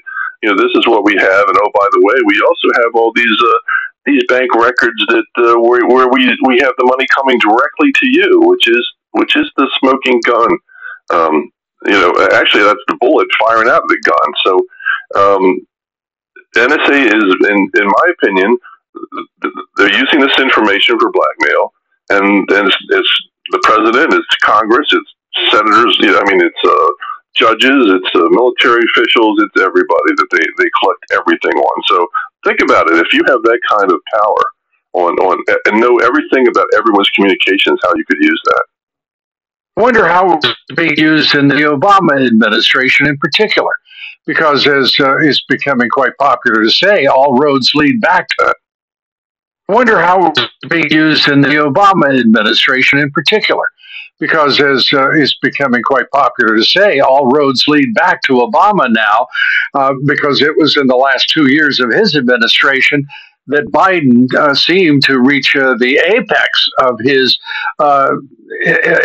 you 0.43 0.49
know, 0.49 0.57
this 0.57 0.73
is 0.75 0.87
what 0.87 1.05
we 1.05 1.13
have, 1.13 1.45
and 1.47 1.57
oh, 1.57 1.71
by 1.73 1.87
the 1.91 2.01
way, 2.03 2.15
we 2.25 2.41
also 2.47 2.67
have 2.83 2.91
all 2.95 3.11
these 3.15 3.37
uh, 3.41 3.59
these 4.05 4.23
bank 4.27 4.53
records 4.53 5.01
that 5.07 5.25
uh, 5.37 5.59
where, 5.59 5.85
where 5.87 6.07
we 6.09 6.25
we 6.45 6.59
have 6.59 6.73
the 6.77 6.85
money 6.85 7.05
coming 7.15 7.39
directly 7.39 7.91
to 7.95 8.07
you, 8.07 8.41
which 8.45 8.67
is 8.67 8.85
which 9.11 9.35
is 9.35 9.49
the 9.57 9.69
smoking 9.79 10.21
gun. 10.25 10.51
Um, 11.09 11.51
you 11.85 11.93
know, 11.93 12.13
actually, 12.33 12.63
that's 12.63 12.85
the 12.87 12.97
bullet 12.99 13.27
firing 13.39 13.69
out 13.69 13.83
of 13.83 13.89
the 13.89 14.01
gun. 14.05 14.29
So, 14.45 14.53
um, 15.15 15.67
NSA 16.55 17.07
is, 17.07 17.49
in 17.49 17.71
in 17.81 17.87
my 17.87 18.05
opinion, 18.13 18.57
they're 19.77 19.97
using 19.97 20.19
this 20.19 20.37
information 20.37 20.99
for 20.99 21.11
blackmail, 21.11 21.73
and 22.09 22.49
and 22.51 22.67
it's, 22.67 22.77
it's 22.89 23.21
the 23.49 23.59
president, 23.63 24.13
it's 24.13 24.35
Congress, 24.43 24.87
it's 24.91 25.11
senators. 25.51 25.97
You 25.99 26.11
know, 26.11 26.19
I 26.19 26.31
mean, 26.31 26.41
it's 26.41 26.63
uh, 26.63 26.89
judges, 27.35 27.91
it's 27.93 28.11
uh, 28.15 28.27
military 28.31 28.83
officials, 28.93 29.41
it's 29.43 29.61
everybody 29.61 30.11
that 30.17 30.27
they, 30.31 30.45
they 30.57 30.69
collect 30.81 31.03
everything 31.13 31.57
on. 31.59 31.83
So 31.87 32.07
think 32.45 32.61
about 32.61 32.89
it. 32.89 32.97
If 32.97 33.13
you 33.13 33.21
have 33.27 33.41
that 33.43 33.59
kind 33.69 33.91
of 33.91 33.99
power 34.13 34.43
on, 34.93 35.13
on 35.19 35.43
and 35.65 35.79
know 35.79 35.97
everything 35.99 36.47
about 36.47 36.67
everyone's 36.77 37.09
communications, 37.09 37.79
how 37.83 37.93
you 37.95 38.05
could 38.05 38.19
use 38.21 38.41
that. 38.45 38.63
I 39.77 39.81
wonder 39.81 40.07
how 40.07 40.37
it's 40.37 40.47
being 40.75 40.97
used 40.97 41.35
in 41.35 41.49
the 41.49 41.55
Obama 41.55 42.25
administration 42.25 43.07
in 43.07 43.17
particular, 43.17 43.73
because 44.25 44.65
as 44.65 44.95
uh, 45.01 45.17
is 45.17 45.43
becoming 45.49 45.89
quite 45.89 46.17
popular 46.17 46.63
to 46.63 46.69
say, 46.69 47.07
all 47.07 47.37
roads 47.37 47.71
lead 47.75 47.99
back 47.99 48.27
to. 48.39 48.55
I 49.67 49.73
wonder 49.73 49.99
how 49.99 50.27
it's 50.27 50.41
being 50.69 50.91
used 50.91 51.27
in 51.27 51.41
the 51.41 51.47
Obama 51.47 52.19
administration 52.19 52.99
in 52.99 53.09
particular, 53.09 53.65
because 54.19 54.61
as 54.61 54.87
uh, 54.93 55.09
is 55.11 55.35
becoming 55.41 55.81
quite 55.81 56.05
popular 56.11 56.55
to 56.55 56.63
say, 56.63 56.99
all 56.99 57.31
roads 57.31 57.63
lead 57.67 57.91
back 57.95 58.21
to 58.23 58.33
Obama 58.33 58.87
now, 58.93 59.27
uh, 59.73 59.93
because 60.05 60.41
it 60.43 60.55
was 60.55 60.77
in 60.77 60.85
the 60.85 60.95
last 60.95 61.29
two 61.29 61.51
years 61.51 61.79
of 61.79 61.91
his 61.91 62.15
administration 62.15 63.07
that 63.47 63.65
Biden 63.65 64.33
uh, 64.35 64.53
seemed 64.55 65.03
to 65.03 65.19
reach 65.19 65.55
uh, 65.55 65.75
the 65.79 65.97
apex 65.97 66.69
of 66.79 66.99
his 67.01 67.37
uh, 67.79 68.11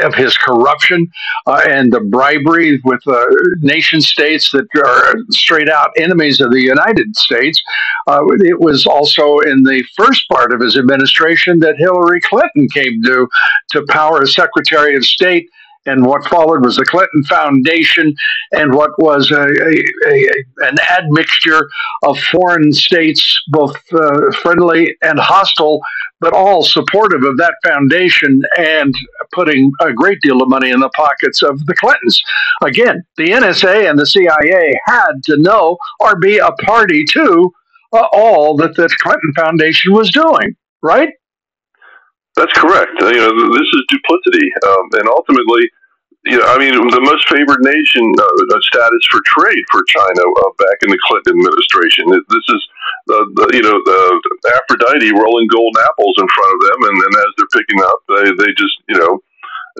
of 0.03 0.15
his 0.15 0.37
corruption 0.37 1.11
uh, 1.47 1.63
and 1.69 1.93
the 1.93 2.01
bribery 2.01 2.81
with 2.85 3.01
uh, 3.07 3.25
nation 3.61 4.01
states 4.01 4.51
that 4.53 4.67
are 4.77 5.15
straight 5.31 5.69
out 5.69 5.91
enemies 5.97 6.41
of 6.41 6.51
the 6.51 6.61
United 6.61 7.17
States. 7.17 7.61
Uh, 8.07 8.21
it 8.41 8.61
was 8.61 8.87
also 8.87 9.39
in 9.41 9.63
the 9.63 9.83
first 9.97 10.29
part 10.29 10.53
of 10.53 10.61
his 10.61 10.77
administration 10.77 11.59
that 11.61 11.77
Hillary 11.77 12.21
Clinton 12.21 12.69
came 12.69 13.03
to 13.03 13.29
to 13.71 13.85
power 13.89 14.23
as 14.23 14.35
Secretary 14.35 14.95
of 14.97 15.05
State 15.05 15.51
and 15.87 16.05
what 16.05 16.25
followed 16.25 16.65
was 16.65 16.77
the 16.77 16.85
Clinton 16.85 17.25
Foundation, 17.25 18.15
and 18.53 18.75
what 18.75 18.91
was 18.99 19.31
a, 19.31 19.43
a, 19.43 19.85
a 20.09 20.69
an 20.69 20.77
admixture 20.91 21.69
of 22.03 22.19
foreign 22.19 22.73
states, 22.73 23.43
both 23.49 23.77
uh, 23.93 24.31
friendly 24.43 24.97
and 25.03 25.19
hostile, 25.19 25.81
but 26.21 26.35
all 26.35 26.63
supportive 26.63 27.23
of 27.25 27.39
that 27.39 27.55
foundation 27.65 28.43
and 28.59 28.95
putting 29.33 29.73
a 29.81 29.93
great 29.93 30.21
deal 30.21 30.43
of 30.43 30.49
money 30.49 30.71
in 30.71 30.81
the 30.81 30.91
pockets 30.91 31.43
of 31.43 31.65
the 31.67 31.75
Clintons. 31.75 32.23
Again, 32.63 33.03
the 33.17 33.29
NSA 33.29 33.89
and 33.89 33.99
the 33.99 34.07
CIA 34.07 34.79
had 34.87 35.13
to 35.25 35.37
know 35.39 35.79
or 35.99 36.19
be 36.19 36.39
a 36.39 36.53
party 36.53 37.05
to 37.13 37.53
uh, 37.93 38.07
all 38.13 38.57
that 38.57 38.77
the 38.77 38.89
Clinton 39.01 39.33
Foundation 39.35 39.93
was 39.93 40.11
doing, 40.11 40.55
right? 40.83 41.11
That's 42.37 42.53
correct. 42.55 42.93
You 43.01 43.21
know, 43.21 43.33
this 43.53 43.69
is 43.75 43.83
duplicity, 43.89 44.47
um, 44.67 44.85
and 45.03 45.09
ultimately, 45.09 45.67
you 46.25 46.39
know, 46.39 46.47
I 46.47 46.59
mean, 46.59 46.73
the 46.73 47.01
most 47.03 47.27
favored 47.29 47.61
nation 47.65 48.07
uh, 48.17 48.61
status 48.61 49.05
for 49.11 49.21
trade 49.27 49.65
for 49.73 49.83
China 49.89 50.23
uh, 50.23 50.53
back 50.59 50.79
in 50.85 50.91
the 50.93 51.01
Clinton 51.09 51.37
administration. 51.37 52.07
This 52.13 52.47
is 52.49 52.63
the, 53.09 53.19
the 53.35 53.45
you 53.57 53.65
know 53.65 53.77
the 53.83 54.01
Aphrodite 54.57 55.17
rolling 55.17 55.49
golden 55.49 55.81
apples 55.83 56.17
in 56.21 56.29
front 56.29 56.53
of 56.55 56.61
them, 56.61 56.81
and 56.93 56.97
then 57.03 57.13
as 57.19 57.31
they're 57.37 57.57
picking 57.57 57.81
up, 57.83 57.99
they 58.09 58.27
they 58.37 58.51
just 58.55 58.77
you 58.89 58.99
know 59.01 59.13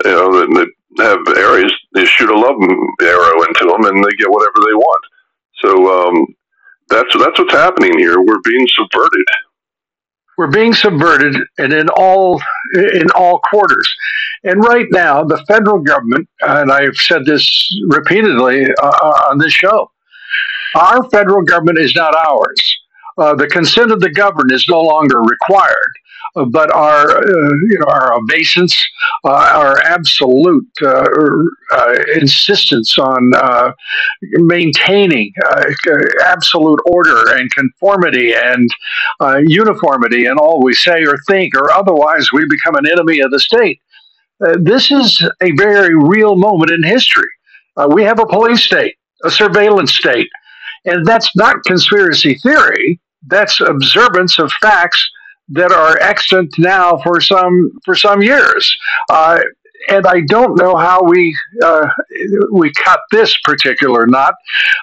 you 0.03 0.11
know 0.11 0.27
they 0.43 0.67
have 1.05 1.23
areas 1.37 1.71
they 1.93 2.05
shoot 2.05 2.29
a 2.29 2.35
love 2.35 2.57
arrow 3.01 3.37
into 3.47 3.65
them, 3.69 3.85
and 3.87 4.03
they 4.03 4.15
get 4.19 4.31
whatever 4.31 4.59
they 4.59 4.75
want. 4.75 5.03
So 5.63 5.69
um, 5.87 6.15
that's 6.89 7.13
that's 7.15 7.39
what's 7.39 7.53
happening 7.53 7.97
here. 7.97 8.19
We're 8.19 8.43
being 8.43 8.67
subverted. 8.75 9.29
We're 10.37 10.47
being 10.47 10.73
subverted, 10.73 11.37
and 11.57 11.73
in 11.73 11.89
all 11.89 12.41
in 12.73 13.09
all 13.15 13.39
quarters. 13.39 13.95
And 14.43 14.63
right 14.63 14.87
now, 14.91 15.23
the 15.23 15.43
federal 15.47 15.79
government, 15.79 16.27
and 16.41 16.71
I've 16.71 16.95
said 16.95 17.25
this 17.25 17.45
repeatedly 17.89 18.65
uh, 18.65 18.87
uh 18.87 19.27
on 19.29 19.37
this 19.37 19.53
show, 19.53 19.91
our 20.75 21.09
federal 21.09 21.43
government 21.43 21.79
is 21.79 21.95
not 21.95 22.15
ours. 22.15 22.77
Uh, 23.17 23.35
the 23.35 23.47
consent 23.47 23.91
of 23.91 23.99
the 23.99 24.09
governed 24.09 24.51
is 24.51 24.65
no 24.69 24.81
longer 24.81 25.21
required 25.21 25.91
but 26.33 26.73
our 26.73 27.09
uh, 27.09 27.53
you 27.69 27.77
know 27.79 27.87
our 27.87 28.13
obeisance, 28.13 28.81
uh, 29.25 29.49
our 29.53 29.79
absolute 29.81 30.67
uh, 30.81 31.05
uh 31.71 31.95
insistence 32.15 32.97
on 32.97 33.31
uh, 33.35 33.71
maintaining 34.21 35.31
uh, 35.45 35.63
absolute 36.25 36.79
order 36.85 37.35
and 37.37 37.49
conformity 37.51 38.33
and 38.33 38.69
uniformity 39.49 40.25
in 40.25 40.37
all 40.37 40.63
we 40.63 40.73
say 40.73 41.03
or 41.03 41.15
think, 41.27 41.55
or 41.55 41.71
otherwise 41.71 42.31
we 42.31 42.45
become 42.47 42.75
an 42.75 42.87
enemy 42.87 43.19
of 43.19 43.31
the 43.31 43.39
state. 43.39 43.79
this 44.59 44.91
is 44.91 45.21
a 45.41 45.51
very 45.57 45.95
real 45.95 46.35
moment 46.35 46.71
in 46.71 46.83
history. 46.83 47.29
we 47.89 48.03
have 48.03 48.19
a 48.19 48.25
police 48.25 48.63
state, 48.63 48.95
a 49.25 49.31
surveillance 49.31 49.93
state, 49.93 50.29
and 50.85 51.05
that's 51.05 51.35
not 51.35 51.63
conspiracy 51.65 52.35
theory. 52.35 52.99
That's 53.27 53.61
observance 53.61 54.39
of 54.39 54.51
facts 54.61 55.11
that 55.51 55.71
are 55.71 55.97
extant 55.99 56.53
now 56.57 56.97
for 57.03 57.21
some 57.21 57.71
for 57.85 57.95
some 57.95 58.21
years. 58.21 58.75
Uh, 59.09 59.39
and 59.89 60.05
I 60.05 60.21
don't 60.21 60.57
know 60.57 60.75
how 60.75 61.03
we 61.03 61.35
uh, 61.63 61.87
we 62.51 62.71
cut 62.73 62.99
this 63.11 63.35
particular 63.43 64.05
knot 64.07 64.33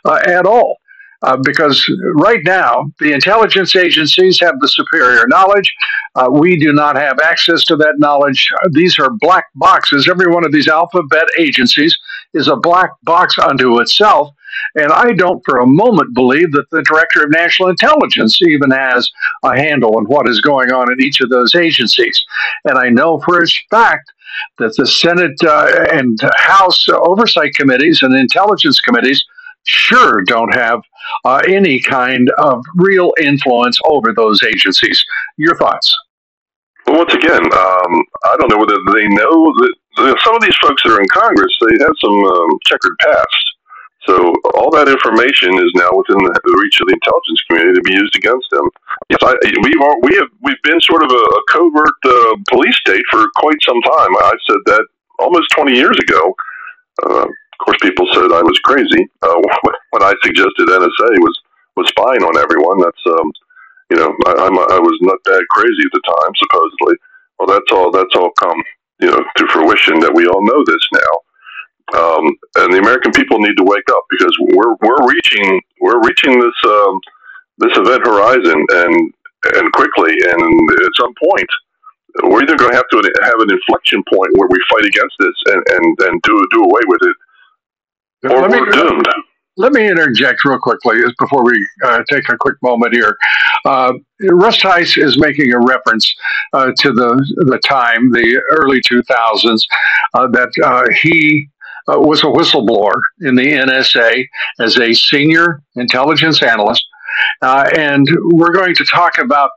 uh, 0.04 0.20
at 0.26 0.46
all. 0.46 0.78
Uh, 1.22 1.36
because 1.42 1.84
right 2.14 2.42
now 2.44 2.84
the 3.00 3.12
intelligence 3.12 3.74
agencies 3.74 4.38
have 4.38 4.54
the 4.60 4.68
superior 4.68 5.26
knowledge. 5.26 5.74
Uh, 6.14 6.28
we 6.30 6.56
do 6.56 6.72
not 6.72 6.94
have 6.94 7.18
access 7.18 7.64
to 7.64 7.74
that 7.74 7.94
knowledge. 7.98 8.48
These 8.70 9.00
are 9.00 9.10
black 9.18 9.46
boxes. 9.56 10.08
Every 10.08 10.30
one 10.30 10.46
of 10.46 10.52
these 10.52 10.68
alphabet 10.68 11.24
agencies 11.36 11.96
is 12.34 12.46
a 12.46 12.54
black 12.54 12.90
box 13.02 13.36
unto 13.36 13.80
itself. 13.80 14.28
And 14.74 14.92
I 14.92 15.12
don't 15.12 15.42
for 15.44 15.58
a 15.58 15.66
moment 15.66 16.14
believe 16.14 16.52
that 16.52 16.70
the 16.70 16.82
Director 16.82 17.24
of 17.24 17.30
National 17.30 17.68
Intelligence 17.68 18.40
even 18.42 18.70
has 18.70 19.10
a 19.44 19.56
handle 19.56 19.96
on 19.96 20.04
what 20.04 20.28
is 20.28 20.40
going 20.40 20.72
on 20.72 20.92
in 20.92 21.02
each 21.02 21.20
of 21.20 21.30
those 21.30 21.54
agencies. 21.54 22.22
And 22.64 22.78
I 22.78 22.88
know 22.88 23.20
for 23.20 23.42
a 23.42 23.46
fact 23.70 24.12
that 24.58 24.74
the 24.76 24.86
Senate 24.86 25.38
uh, 25.42 25.86
and 25.92 26.18
House 26.36 26.86
oversight 26.88 27.54
committees 27.54 28.02
and 28.02 28.14
intelligence 28.14 28.80
committees 28.80 29.24
sure 29.64 30.22
don't 30.24 30.54
have 30.54 30.80
uh, 31.24 31.42
any 31.48 31.80
kind 31.80 32.30
of 32.38 32.62
real 32.76 33.12
influence 33.20 33.78
over 33.84 34.12
those 34.12 34.42
agencies. 34.42 35.02
Your 35.36 35.56
thoughts? 35.56 35.94
Well, 36.86 36.98
once 36.98 37.14
again, 37.14 37.44
um, 37.44 38.04
I 38.24 38.36
don't 38.38 38.50
know 38.50 38.58
whether 38.58 38.78
they 38.94 39.08
know 39.08 39.52
that 39.58 39.74
some 40.24 40.36
of 40.36 40.42
these 40.42 40.56
folks 40.62 40.82
that 40.82 40.92
are 40.92 41.00
in 41.00 41.08
Congress, 41.08 41.56
they 41.60 41.84
have 41.84 41.94
some 42.00 42.24
um, 42.24 42.58
checkered 42.66 42.96
past. 43.00 43.47
So 44.08 44.16
all 44.56 44.72
that 44.72 44.88
information 44.88 45.52
is 45.60 45.68
now 45.76 45.92
within 45.92 46.16
the, 46.16 46.32
reach 46.56 46.80
of 46.80 46.88
the 46.88 46.96
intelligence 46.96 47.44
community 47.44 47.76
to 47.76 47.84
be 47.84 47.92
used 47.92 48.16
against 48.16 48.48
them. 48.48 48.64
Yes, 49.12 49.20
I, 49.20 49.36
we've 49.60 49.82
we 50.00 50.16
have 50.16 50.32
we've 50.40 50.64
been 50.64 50.80
sort 50.80 51.04
of 51.04 51.12
a, 51.12 51.24
a 51.28 51.42
covert 51.52 52.00
uh, 52.08 52.34
police 52.48 52.72
state 52.80 53.04
for 53.12 53.28
quite 53.36 53.60
some 53.60 53.76
time. 53.84 54.12
I 54.16 54.32
said 54.48 54.60
that 54.72 54.84
almost 55.20 55.52
20 55.52 55.76
years 55.76 55.98
ago. 56.00 56.32
Uh, 57.04 57.28
of 57.28 57.58
course, 57.60 57.76
people 57.84 58.08
said 58.16 58.32
I 58.32 58.40
was 58.40 58.56
crazy 58.64 59.04
uh, 59.20 59.36
when 59.92 60.02
I 60.02 60.16
suggested 60.24 60.72
NSA 60.72 61.10
was 61.20 61.36
was 61.76 61.92
spying 61.92 62.24
on 62.24 62.40
everyone. 62.40 62.80
That's 62.80 63.04
um, 63.12 63.28
you 63.92 64.00
know 64.00 64.08
I, 64.24 64.48
I'm 64.48 64.56
I 64.56 64.80
was 64.80 64.96
not 65.04 65.20
that 65.28 65.44
crazy 65.52 65.84
at 65.84 65.92
the 65.92 66.04
time, 66.08 66.32
supposedly. 66.40 66.96
Well, 67.36 67.48
that's 67.52 67.70
all 67.76 67.92
that's 67.92 68.16
all 68.16 68.32
come 68.40 68.56
you 69.04 69.12
know 69.12 69.20
to 69.20 69.44
fruition 69.52 70.00
that 70.00 70.16
we 70.16 70.24
all 70.24 70.40
know 70.40 70.64
this 70.64 70.84
now. 70.96 71.12
Um, 71.96 72.36
and 72.56 72.72
the 72.72 72.78
American 72.78 73.12
people 73.12 73.38
need 73.38 73.56
to 73.56 73.64
wake 73.64 73.88
up 73.90 74.04
because 74.10 74.34
we're 74.52 74.74
we're 74.82 75.08
reaching 75.08 75.60
we're 75.80 76.02
reaching 76.02 76.38
this 76.38 76.58
um, 76.66 77.00
this 77.58 77.76
event 77.78 78.06
horizon 78.06 78.64
and 78.68 79.12
and 79.56 79.72
quickly 79.72 80.12
and 80.12 80.70
at 80.70 80.92
some 81.00 81.14
point 81.22 81.48
we're 82.24 82.42
either 82.42 82.56
going 82.56 82.70
to 82.70 82.76
have 82.76 82.88
to 82.90 83.12
have 83.22 83.40
an 83.40 83.50
inflection 83.50 84.02
point 84.12 84.30
where 84.36 84.48
we 84.50 84.58
fight 84.70 84.84
against 84.84 85.16
this 85.18 85.34
and 85.46 85.62
and, 85.70 85.98
and 86.00 86.22
do 86.22 86.46
do 86.52 86.62
away 86.62 86.80
with 86.86 87.00
it, 87.02 88.30
or 88.32 88.42
let 88.42 88.50
we're 88.50 88.66
me, 88.66 88.72
doomed. 88.72 89.08
Let 89.56 89.72
me 89.72 89.88
interject 89.88 90.44
real 90.44 90.58
quickly 90.58 91.00
before 91.18 91.44
we 91.44 91.68
uh, 91.84 92.00
take 92.08 92.28
a 92.28 92.36
quick 92.36 92.56
moment 92.62 92.94
here. 92.94 93.16
Uh, 93.64 93.92
Russ 94.30 94.58
Tice 94.58 94.96
is 94.96 95.18
making 95.18 95.52
a 95.52 95.58
reference 95.58 96.14
uh, 96.52 96.70
to 96.78 96.92
the 96.92 97.16
the 97.48 97.58
time, 97.58 98.12
the 98.12 98.40
early 98.50 98.80
2000s, 98.80 99.62
uh, 100.14 100.28
that 100.28 100.50
uh, 100.64 100.84
he 101.02 101.48
uh, 101.88 101.98
was 101.98 102.22
a 102.22 102.26
whistleblower 102.26 102.98
in 103.20 103.34
the 103.34 103.46
NSA 103.46 104.26
as 104.60 104.78
a 104.78 104.92
senior 104.92 105.62
intelligence 105.76 106.42
analyst. 106.42 106.84
Uh, 107.42 107.68
and 107.76 108.06
we're 108.32 108.52
going 108.52 108.74
to 108.74 108.84
talk 108.84 109.18
about 109.18 109.50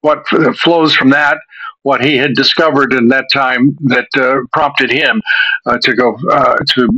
what 0.00 0.26
flows 0.56 0.94
from 0.94 1.10
that, 1.10 1.38
what 1.82 2.04
he 2.04 2.16
had 2.16 2.34
discovered 2.34 2.92
in 2.92 3.08
that 3.08 3.24
time 3.32 3.76
that 3.80 4.06
uh, 4.16 4.38
prompted 4.52 4.90
him 4.90 5.20
uh, 5.66 5.78
to 5.82 5.94
go 5.94 6.16
uh, 6.30 6.56
to 6.74 6.88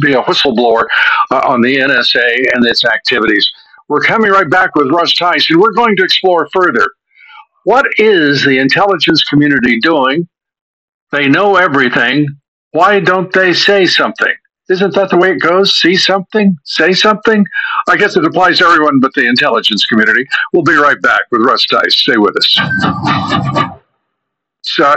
be 0.00 0.12
a 0.12 0.22
whistleblower 0.22 0.84
uh, 1.30 1.40
on 1.44 1.60
the 1.60 1.76
NSA 1.76 2.54
and 2.54 2.64
its 2.66 2.84
activities. 2.84 3.48
We're 3.88 4.00
coming 4.00 4.30
right 4.30 4.48
back 4.48 4.74
with 4.74 4.90
Russ 4.90 5.12
and 5.20 5.60
we're 5.60 5.72
going 5.72 5.96
to 5.96 6.04
explore 6.04 6.48
further. 6.52 6.86
What 7.64 7.86
is 7.98 8.44
the 8.44 8.58
intelligence 8.58 9.22
community 9.24 9.78
doing? 9.80 10.28
They 11.10 11.28
know 11.28 11.56
everything. 11.56 12.26
Why 12.72 13.00
don't 13.00 13.32
they 13.32 13.52
say 13.52 13.86
something? 13.86 14.32
Isn't 14.68 14.94
that 14.94 15.08
the 15.08 15.16
way 15.16 15.32
it 15.32 15.40
goes? 15.40 15.74
See 15.74 15.96
something, 15.96 16.58
say 16.64 16.92
something? 16.92 17.46
I 17.88 17.96
guess 17.96 18.16
it 18.16 18.24
applies 18.24 18.58
to 18.58 18.66
everyone 18.66 19.00
but 19.00 19.14
the 19.14 19.26
intelligence 19.26 19.86
community. 19.86 20.26
We'll 20.52 20.62
be 20.62 20.74
right 20.74 21.00
back 21.00 21.22
with 21.30 21.40
Russ 21.40 21.64
Tice. 21.66 21.96
Stay 21.96 22.18
with 22.18 22.36
us. 22.36 22.60
So, 24.62 24.94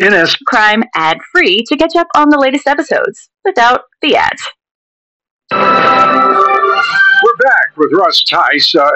NS 0.00 0.36
Crime 0.46 0.84
ad 0.94 1.18
free 1.32 1.64
to 1.68 1.76
catch 1.76 1.96
up 1.96 2.08
on 2.14 2.28
the 2.28 2.38
latest 2.38 2.66
episodes 2.66 3.30
without 3.44 3.84
the 4.02 4.16
ads. 4.16 4.42
We're 5.50 7.36
back 7.38 7.76
with 7.76 7.90
Russ 7.92 8.22
Tice. 8.22 8.74
Uh, 8.74 8.90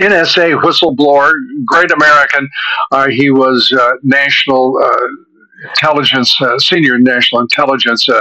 NSA 0.00 0.62
whistleblower, 0.62 1.32
great 1.66 1.90
American. 1.90 2.48
Uh, 2.90 3.08
he 3.08 3.30
was 3.30 3.70
uh, 3.78 3.90
national 4.02 4.78
uh, 4.82 5.06
intelligence, 5.68 6.40
uh, 6.40 6.58
senior 6.58 6.98
national 6.98 7.40
intelligence. 7.40 8.08
Uh, 8.08 8.20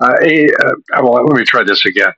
uh, 0.00 0.14
a, 0.22 0.48
well, 1.02 1.24
let 1.24 1.36
me 1.36 1.44
try 1.44 1.62
this 1.62 1.84
again. 1.86 2.12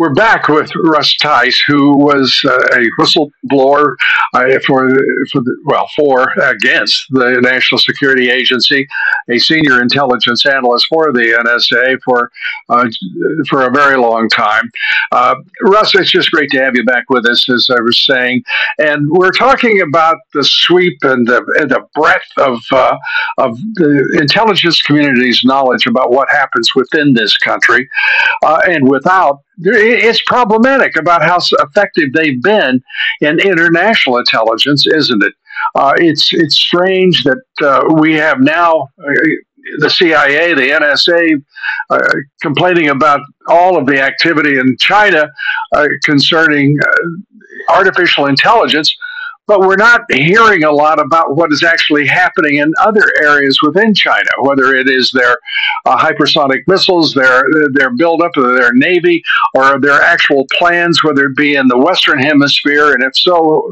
We're 0.00 0.14
back 0.14 0.48
with 0.48 0.72
Russ 0.82 1.14
Tice, 1.18 1.62
who 1.66 1.94
was 1.94 2.40
uh, 2.46 2.56
a 2.72 2.86
whistleblower 2.98 3.96
uh, 4.32 4.58
for, 4.66 4.88
for 5.30 5.42
the, 5.42 5.54
well, 5.66 5.90
for 5.94 6.32
against 6.40 7.04
the 7.10 7.38
National 7.42 7.78
Security 7.78 8.30
Agency, 8.30 8.88
a 9.28 9.38
senior 9.38 9.82
intelligence 9.82 10.46
analyst 10.46 10.86
for 10.88 11.12
the 11.12 11.36
NSA 11.44 12.00
for 12.02 12.32
uh, 12.70 12.88
for 13.50 13.66
a 13.66 13.70
very 13.70 13.98
long 13.98 14.30
time. 14.30 14.70
Uh, 15.12 15.34
Russ, 15.64 15.94
it's 15.94 16.10
just 16.10 16.30
great 16.30 16.48
to 16.52 16.62
have 16.62 16.74
you 16.76 16.84
back 16.86 17.10
with 17.10 17.26
us, 17.26 17.46
as 17.50 17.68
I 17.70 17.82
was 17.82 18.02
saying, 18.06 18.42
and 18.78 19.06
we're 19.10 19.32
talking 19.32 19.82
about 19.82 20.16
the 20.32 20.44
sweep 20.44 20.96
and 21.02 21.26
the, 21.26 21.44
and 21.60 21.70
the 21.70 21.86
breadth 21.94 22.24
of 22.38 22.58
uh, 22.72 22.96
of 23.36 23.54
the 23.74 24.18
intelligence 24.18 24.80
community's 24.80 25.44
knowledge 25.44 25.84
about 25.84 26.10
what 26.10 26.30
happens 26.30 26.74
within 26.74 27.12
this 27.12 27.36
country, 27.36 27.86
uh, 28.42 28.62
and 28.66 28.88
without 28.88 29.42
it's 29.58 30.22
problematic 30.26 30.96
about 30.96 31.22
how 31.22 31.38
effective 31.60 32.12
they've 32.12 32.42
been 32.42 32.82
in 33.20 33.38
international 33.40 34.18
intelligence, 34.18 34.86
isn't 34.86 35.22
it? 35.22 35.34
Uh, 35.74 35.92
it's 35.96 36.32
it's 36.32 36.56
strange 36.56 37.22
that 37.24 37.42
uh, 37.62 37.94
we 37.94 38.14
have 38.14 38.40
now 38.40 38.88
uh, 38.98 39.12
the 39.78 39.90
CIA, 39.90 40.54
the 40.54 40.70
NSA, 40.70 41.42
uh, 41.90 41.98
complaining 42.40 42.88
about 42.88 43.20
all 43.48 43.76
of 43.76 43.86
the 43.86 44.00
activity 44.00 44.58
in 44.58 44.76
China 44.80 45.28
uh, 45.74 45.86
concerning 46.04 46.78
artificial 47.68 48.26
intelligence, 48.26 48.96
but 49.50 49.62
we're 49.62 49.74
not 49.74 50.02
hearing 50.12 50.62
a 50.62 50.70
lot 50.70 51.00
about 51.00 51.34
what 51.34 51.50
is 51.50 51.64
actually 51.64 52.06
happening 52.06 52.58
in 52.58 52.72
other 52.78 53.02
areas 53.20 53.58
within 53.66 53.92
China, 53.92 54.28
whether 54.42 54.76
it 54.76 54.88
is 54.88 55.10
their 55.10 55.36
uh, 55.86 55.98
hypersonic 55.98 56.60
missiles, 56.68 57.14
their 57.14 57.42
their 57.72 57.90
buildup 57.90 58.36
of 58.36 58.56
their 58.56 58.72
navy, 58.72 59.24
or 59.56 59.80
their 59.80 60.00
actual 60.02 60.46
plans, 60.56 61.02
whether 61.02 61.24
it 61.24 61.36
be 61.36 61.56
in 61.56 61.66
the 61.66 61.76
Western 61.76 62.20
Hemisphere, 62.20 62.92
and 62.92 63.02
if 63.02 63.16
so, 63.16 63.68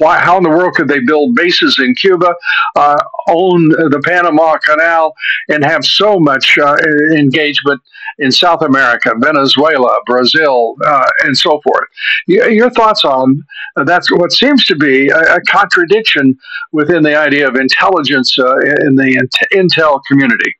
why, 0.00 0.18
how 0.18 0.36
in 0.38 0.42
the 0.42 0.48
world 0.48 0.74
could 0.74 0.88
they 0.88 1.00
build 1.00 1.34
bases 1.34 1.78
in 1.78 1.94
Cuba, 1.94 2.34
uh, 2.76 2.98
own 3.28 3.68
the 3.68 4.02
Panama 4.04 4.56
Canal, 4.58 5.14
and 5.48 5.64
have 5.64 5.84
so 5.84 6.18
much 6.18 6.58
uh, 6.58 6.76
engagement 7.14 7.80
in 8.18 8.32
South 8.32 8.62
America, 8.62 9.12
Venezuela, 9.18 9.98
Brazil, 10.06 10.76
uh, 10.84 11.06
and 11.24 11.36
so 11.36 11.60
forth? 11.62 11.88
Your 12.26 12.70
thoughts 12.70 13.04
on 13.04 13.44
that's 13.86 14.10
what 14.12 14.32
seems 14.32 14.64
to 14.66 14.76
be 14.76 15.08
a, 15.08 15.36
a 15.36 15.40
contradiction 15.42 16.36
within 16.72 17.02
the 17.02 17.16
idea 17.16 17.46
of 17.46 17.56
intelligence 17.56 18.38
uh, 18.38 18.56
in 18.86 18.96
the 18.96 19.28
intel 19.52 20.00
community. 20.08 20.54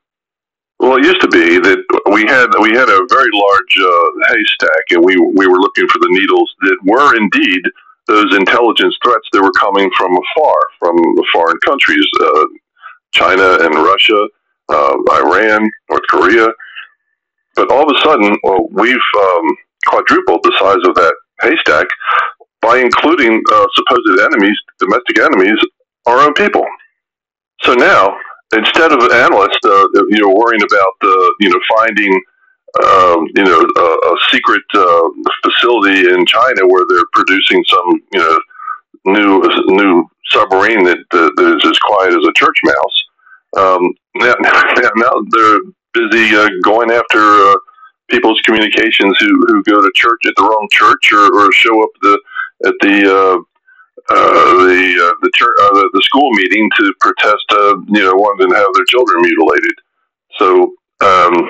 Well, 0.79 0.97
it 0.97 1.05
used 1.05 1.21
to 1.21 1.27
be 1.27 1.59
that 1.59 1.77
we 2.11 2.25
had 2.25 2.49
we 2.59 2.75
had 2.75 2.89
a 2.89 3.05
very 3.09 3.29
large 3.33 3.73
uh, 3.79 4.33
haystack, 4.33 4.85
and 4.91 5.05
we 5.05 5.15
we 5.15 5.45
were 5.45 5.59
looking 5.59 5.87
for 5.87 5.99
the 5.99 6.09
needles 6.09 6.55
that 6.61 6.77
were 6.83 7.15
indeed 7.15 7.61
those 8.07 8.35
intelligence 8.35 8.97
threats 9.03 9.27
that 9.31 9.41
were 9.41 9.51
coming 9.51 9.89
from 9.97 10.11
afar, 10.11 10.55
from 10.79 10.95
the 10.95 11.25
foreign 11.31 11.57
countries, 11.65 12.05
uh, 12.21 12.45
China 13.13 13.57
and 13.61 13.75
Russia, 13.75 14.27
uh, 14.69 14.95
Iran, 15.13 15.69
North 15.89 16.07
Korea. 16.09 16.47
But 17.55 17.71
all 17.71 17.89
of 17.89 17.95
a 17.95 17.99
sudden, 18.01 18.35
well, 18.43 18.67
we've 18.71 19.09
um, 19.19 19.57
quadrupled 19.87 20.41
the 20.43 20.55
size 20.59 20.87
of 20.87 20.95
that 20.95 21.13
haystack 21.41 21.87
by 22.61 22.77
including 22.77 23.41
uh, 23.51 23.65
supposed 23.75 24.21
enemies, 24.21 24.57
domestic 24.79 25.19
enemies, 25.19 25.59
our 26.05 26.19
own 26.19 26.33
people. 26.33 26.65
So 27.61 27.73
now, 27.73 28.15
instead 28.55 28.91
of 28.91 29.01
analysts, 29.11 29.59
uh, 29.65 29.85
you 30.09 30.19
know, 30.21 30.29
worrying 30.29 30.61
about 30.61 30.93
the, 31.01 31.35
you 31.39 31.49
know, 31.49 31.59
finding 31.77 32.21
um, 32.79 33.27
you 33.35 33.43
know, 33.43 33.59
a, 33.59 33.81
a 33.81 34.17
secret 34.31 34.63
uh, 34.73 35.09
facility 35.43 36.09
in 36.09 36.25
China 36.25 36.67
where 36.67 36.85
they're 36.87 37.11
producing 37.13 37.63
some, 37.67 38.01
you 38.13 38.19
know, 38.19 38.39
new 39.05 39.41
new 39.67 40.05
submarine 40.29 40.83
that, 40.85 40.97
that 41.11 41.57
is 41.57 41.69
as 41.69 41.77
quiet 41.79 42.11
as 42.11 42.25
a 42.25 42.33
church 42.35 42.57
mouse. 42.63 43.03
Um, 43.57 43.93
now, 44.15 44.35
now 44.95 45.13
they're 45.31 45.59
busy 45.93 46.35
uh, 46.35 46.49
going 46.63 46.91
after 46.91 47.19
uh, 47.19 47.55
people's 48.09 48.39
communications 48.41 49.15
who, 49.19 49.45
who 49.47 49.63
go 49.63 49.81
to 49.81 49.91
church 49.95 50.21
at 50.25 50.33
the 50.37 50.43
wrong 50.43 50.67
church 50.71 51.11
or, 51.11 51.33
or 51.39 51.51
show 51.51 51.83
up 51.83 51.89
the 52.01 52.21
at 52.65 52.73
the 52.81 52.97
uh, 53.03 53.37
uh, 54.09 54.53
the 54.65 55.11
uh, 55.11 55.15
the, 55.21 55.31
church, 55.33 55.55
uh, 55.61 55.73
the 55.73 55.89
the 55.93 56.01
school 56.03 56.29
meeting 56.31 56.69
to 56.77 56.93
protest, 56.99 57.45
uh, 57.51 57.75
you 57.87 58.03
know, 58.03 58.13
wanting 58.15 58.49
to 58.49 58.55
have 58.55 58.67
their 58.73 58.85
children 58.85 59.21
mutilated. 59.21 59.75
So 60.37 60.73
um, 61.01 61.49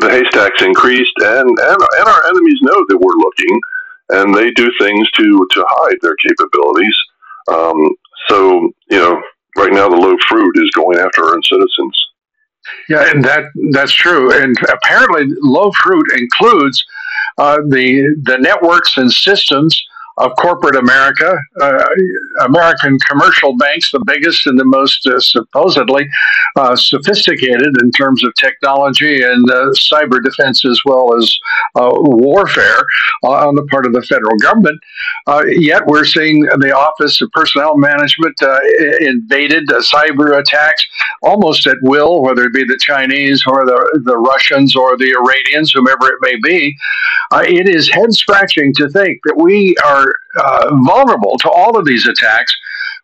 the 0.00 0.08
haystacks 0.10 0.62
increased, 0.62 1.12
and, 1.18 1.48
and 1.48 1.78
and 1.98 2.08
our 2.08 2.26
enemies 2.26 2.58
know 2.62 2.84
that 2.88 2.98
we're 2.98 3.16
looking, 3.16 3.60
and 4.10 4.34
they 4.34 4.50
do 4.52 4.70
things 4.78 5.10
to 5.12 5.46
to 5.50 5.64
hide 5.68 5.98
their 6.02 6.16
capabilities. 6.16 6.96
Um, 7.48 7.94
so 8.28 8.70
you 8.90 8.98
know, 8.98 9.22
right 9.56 9.72
now 9.72 9.88
the 9.88 9.96
low 9.96 10.16
fruit 10.28 10.52
is 10.56 10.70
going 10.70 10.98
after 10.98 11.24
our 11.24 11.34
own 11.34 11.42
citizens. 11.42 12.06
Yeah, 12.88 13.10
and 13.10 13.24
that 13.24 13.44
that's 13.72 13.92
true. 13.92 14.32
And 14.32 14.56
apparently, 14.72 15.24
low 15.42 15.72
fruit 15.72 16.06
includes 16.16 16.84
uh, 17.38 17.58
the 17.68 18.14
the 18.22 18.38
networks 18.38 18.96
and 18.96 19.10
systems 19.10 19.80
of 20.20 20.32
corporate 20.36 20.76
America, 20.76 21.34
uh, 21.60 21.84
American 22.44 22.98
commercial 23.08 23.56
banks, 23.56 23.90
the 23.90 24.04
biggest 24.06 24.46
and 24.46 24.58
the 24.58 24.64
most 24.64 25.06
uh, 25.06 25.18
supposedly 25.18 26.06
uh, 26.56 26.76
sophisticated 26.76 27.74
in 27.82 27.90
terms 27.92 28.22
of 28.22 28.34
technology 28.34 29.22
and 29.22 29.50
uh, 29.50 29.70
cyber 29.90 30.22
defense 30.22 30.64
as 30.64 30.80
well 30.84 31.16
as 31.16 31.38
uh, 31.76 31.90
warfare 31.92 32.84
uh, 33.24 33.48
on 33.48 33.54
the 33.54 33.64
part 33.66 33.86
of 33.86 33.92
the 33.92 34.02
federal 34.02 34.36
government. 34.36 34.78
yet 35.58 35.86
we're 35.86 36.04
seeing 36.04 36.40
the 36.40 36.72
Office 36.74 37.20
of 37.22 37.30
Personnel 37.32 37.76
Management 37.78 38.36
invaded 39.00 39.66
cyber 39.68 40.38
attacks 40.38 40.84
almost 41.22 41.66
at 41.66 41.76
will, 41.82 42.22
whether 42.22 42.44
it 42.44 42.52
be 42.52 42.64
the 42.64 42.78
Chinese 42.80 43.42
or 43.46 43.64
the, 43.64 44.02
the 44.04 44.16
Russians 44.16 44.76
or 44.76 44.96
the 44.96 45.12
Iranians, 45.12 45.72
whomever 45.72 46.08
it 46.08 46.18
may 46.20 46.36
be. 46.42 46.76
it 47.32 47.68
is 47.68 47.88
head 47.88 48.12
scratching 48.12 48.72
to 48.74 48.88
think 48.88 49.20
that 49.24 49.36
we 49.36 49.74
are 49.84 50.09
uh, 50.36 50.74
vulnerable 50.84 51.36
to 51.38 51.50
all 51.50 51.76
of 51.78 51.84
these 51.84 52.06
attacks 52.06 52.54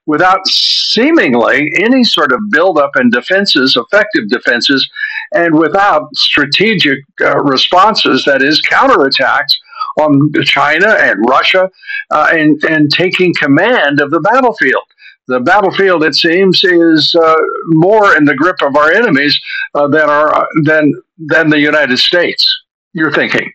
without 0.06 0.46
seemingly 0.46 1.72
any 1.80 2.04
sort 2.04 2.32
of 2.32 2.38
buildup 2.50 2.92
and 2.94 3.12
defenses, 3.12 3.76
effective 3.76 4.28
defenses, 4.28 4.88
and 5.34 5.58
without 5.58 6.14
strategic 6.14 6.98
uh, 7.20 7.38
responses, 7.38 8.24
that 8.24 8.42
is, 8.42 8.62
counterattacks 8.62 9.52
on 9.98 10.32
China 10.44 10.96
and 11.00 11.18
Russia, 11.28 11.68
uh, 12.10 12.28
and, 12.30 12.62
and 12.64 12.90
taking 12.92 13.34
command 13.34 14.00
of 14.00 14.10
the 14.10 14.20
battlefield. 14.20 14.82
The 15.28 15.40
battlefield, 15.40 16.04
it 16.04 16.14
seems, 16.14 16.62
is 16.62 17.14
uh, 17.20 17.34
more 17.70 18.16
in 18.16 18.24
the 18.24 18.34
grip 18.34 18.62
of 18.62 18.76
our 18.76 18.92
enemies 18.92 19.36
uh, 19.74 19.88
than, 19.88 20.08
our, 20.08 20.48
than, 20.62 20.92
than 21.18 21.50
the 21.50 21.58
United 21.58 21.98
States. 21.98 22.46
You're 22.92 23.12
thinking. 23.12 23.52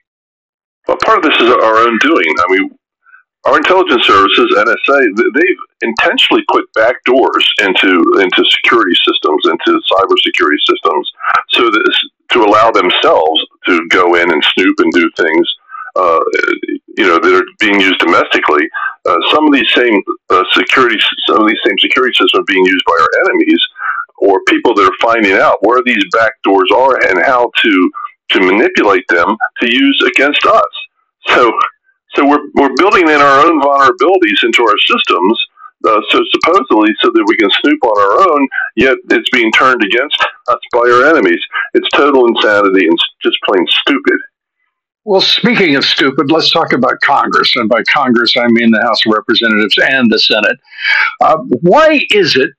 Well, 0.87 0.97
part 1.05 1.19
of 1.19 1.23
this 1.23 1.39
is 1.39 1.49
our 1.49 1.77
own 1.77 1.97
doing. 2.01 2.25
I 2.39 2.53
mean, 2.53 2.77
our 3.45 3.57
intelligence 3.57 4.05
services, 4.05 4.53
NSA, 4.55 4.99
they've 5.33 5.63
intentionally 5.81 6.43
put 6.51 6.71
back 6.73 6.95
doors 7.05 7.47
into 7.59 7.89
into 8.21 8.45
security 8.45 8.95
systems, 9.05 9.41
into 9.45 9.81
cybersecurity 9.91 10.61
systems, 10.67 11.11
so 11.49 11.63
that 11.63 12.09
to 12.31 12.43
allow 12.43 12.71
themselves 12.71 13.41
to 13.67 13.87
go 13.89 14.15
in 14.15 14.31
and 14.31 14.43
snoop 14.53 14.75
and 14.79 14.91
do 14.93 15.09
things, 15.17 15.55
uh, 15.95 16.19
you 16.97 17.07
know, 17.07 17.19
that 17.19 17.33
are 17.33 17.45
being 17.59 17.79
used 17.79 17.99
domestically. 17.99 18.67
Uh, 19.05 19.17
some 19.31 19.47
of 19.47 19.53
these 19.53 19.67
same 19.75 20.01
uh, 20.29 20.43
security, 20.53 20.97
some 21.27 21.41
of 21.41 21.47
these 21.47 21.59
same 21.65 21.77
security 21.79 22.13
systems 22.13 22.33
are 22.35 22.45
being 22.45 22.65
used 22.65 22.85
by 22.85 22.97
our 22.99 23.25
enemies 23.25 23.59
or 24.19 24.39
people 24.47 24.75
that 24.75 24.85
are 24.85 25.01
finding 25.01 25.33
out 25.33 25.57
where 25.61 25.81
these 25.83 26.03
back 26.13 26.31
doors 26.43 26.69
are 26.75 26.95
and 27.09 27.25
how 27.25 27.49
to 27.61 27.91
to 28.29 28.39
manipulate 28.39 29.03
them 29.09 29.35
to 29.59 29.67
use 29.67 30.03
against 30.15 30.45
us. 30.45 30.71
So 31.27 31.51
so 32.15 32.27
we're, 32.27 32.45
we're 32.55 32.75
building 32.77 33.07
in 33.07 33.21
our 33.21 33.45
own 33.45 33.61
vulnerabilities 33.61 34.43
into 34.43 34.63
our 34.63 34.77
systems, 34.85 35.47
uh, 35.87 36.01
so 36.09 36.21
supposedly 36.31 36.93
so 37.01 37.09
that 37.13 37.25
we 37.27 37.35
can 37.37 37.49
snoop 37.61 37.83
on 37.83 37.99
our 37.99 38.33
own, 38.33 38.47
yet 38.75 38.97
it's 39.09 39.29
being 39.31 39.51
turned 39.51 39.83
against 39.83 40.23
us 40.47 40.59
by 40.73 40.79
our 40.79 41.09
enemies. 41.09 41.41
It's 41.73 41.89
total 41.95 42.27
insanity 42.27 42.87
and 42.87 42.97
just 43.21 43.37
plain 43.45 43.65
stupid. 43.67 44.19
Well, 45.03 45.21
speaking 45.21 45.75
of 45.75 45.83
stupid, 45.83 46.31
let's 46.31 46.51
talk 46.51 46.73
about 46.73 46.93
Congress. 47.03 47.51
And 47.55 47.67
by 47.67 47.81
Congress, 47.91 48.35
I 48.37 48.47
mean 48.47 48.69
the 48.69 48.83
House 48.83 49.03
of 49.05 49.13
Representatives 49.13 49.75
and 49.77 50.11
the 50.11 50.19
Senate. 50.19 50.59
Uh, 51.21 51.37
why 51.61 52.01
is 52.11 52.35
it 52.35 52.51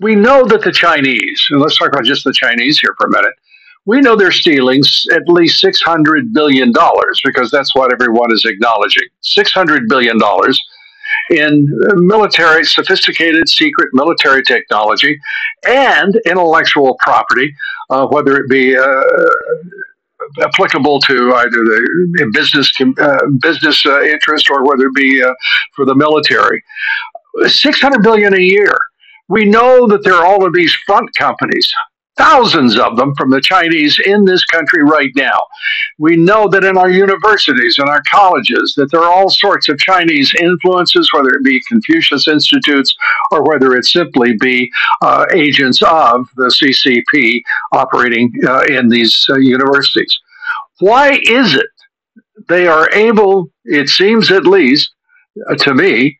we 0.00 0.14
know 0.14 0.44
that 0.44 0.62
the 0.62 0.72
Chinese, 0.72 1.46
and 1.50 1.60
let's 1.60 1.78
talk 1.78 1.88
about 1.88 2.04
just 2.04 2.24
the 2.24 2.32
Chinese 2.32 2.78
here 2.78 2.94
for 2.98 3.06
a 3.06 3.10
minute, 3.10 3.32
we 3.86 4.00
know 4.00 4.16
they're 4.16 4.32
stealing 4.32 4.82
at 5.12 5.28
least 5.28 5.62
$600 5.62 6.32
billion 6.32 6.72
because 7.24 7.50
that's 7.50 7.74
what 7.74 7.92
everyone 7.92 8.32
is 8.32 8.44
acknowledging. 8.44 9.06
$600 9.22 9.88
billion 9.88 10.18
in 11.30 11.68
military, 12.06 12.64
sophisticated, 12.64 13.48
secret 13.48 13.90
military 13.92 14.42
technology 14.42 15.18
and 15.66 16.18
intellectual 16.26 16.96
property, 17.00 17.54
uh, 17.90 18.06
whether 18.06 18.36
it 18.36 18.48
be 18.48 18.76
uh, 18.76 19.02
applicable 20.40 21.00
to 21.00 21.34
either 21.34 21.50
the 21.50 22.30
business 22.32 22.72
uh, 22.80 23.26
business 23.40 23.84
uh, 23.84 24.02
interest 24.02 24.48
or 24.50 24.66
whether 24.66 24.86
it 24.86 24.94
be 24.94 25.22
uh, 25.22 25.32
for 25.76 25.84
the 25.84 25.94
military. 25.94 26.62
600 27.46 28.02
billion 28.02 28.34
a 28.34 28.40
year. 28.40 28.76
We 29.28 29.44
know 29.44 29.86
that 29.88 30.04
there 30.04 30.14
are 30.14 30.24
all 30.24 30.46
of 30.46 30.54
these 30.54 30.72
front 30.86 31.10
companies 31.16 31.72
thousands 32.16 32.78
of 32.78 32.96
them 32.96 33.14
from 33.16 33.30
the 33.30 33.40
Chinese 33.40 33.98
in 34.04 34.24
this 34.24 34.44
country 34.44 34.82
right 34.82 35.10
now. 35.16 35.44
We 35.98 36.16
know 36.16 36.48
that 36.48 36.64
in 36.64 36.76
our 36.76 36.90
universities 36.90 37.78
and 37.78 37.88
our 37.88 38.02
colleges 38.10 38.74
that 38.76 38.90
there 38.90 39.00
are 39.00 39.12
all 39.12 39.30
sorts 39.30 39.68
of 39.68 39.78
Chinese 39.78 40.32
influences, 40.40 41.10
whether 41.12 41.30
it 41.30 41.44
be 41.44 41.60
Confucius 41.68 42.28
Institutes 42.28 42.94
or 43.30 43.42
whether 43.44 43.74
it 43.74 43.84
simply 43.84 44.36
be 44.40 44.70
uh, 45.02 45.26
agents 45.32 45.82
of 45.82 46.28
the 46.36 46.52
CCP 46.54 47.42
operating 47.72 48.32
uh, 48.46 48.64
in 48.68 48.88
these 48.88 49.26
uh, 49.30 49.36
universities. 49.36 50.18
Why 50.80 51.20
is 51.24 51.54
it 51.54 51.66
they 52.48 52.66
are 52.66 52.90
able, 52.92 53.48
it 53.64 53.88
seems 53.88 54.30
at 54.30 54.44
least 54.44 54.92
uh, 55.48 55.54
to 55.54 55.74
me, 55.74 56.18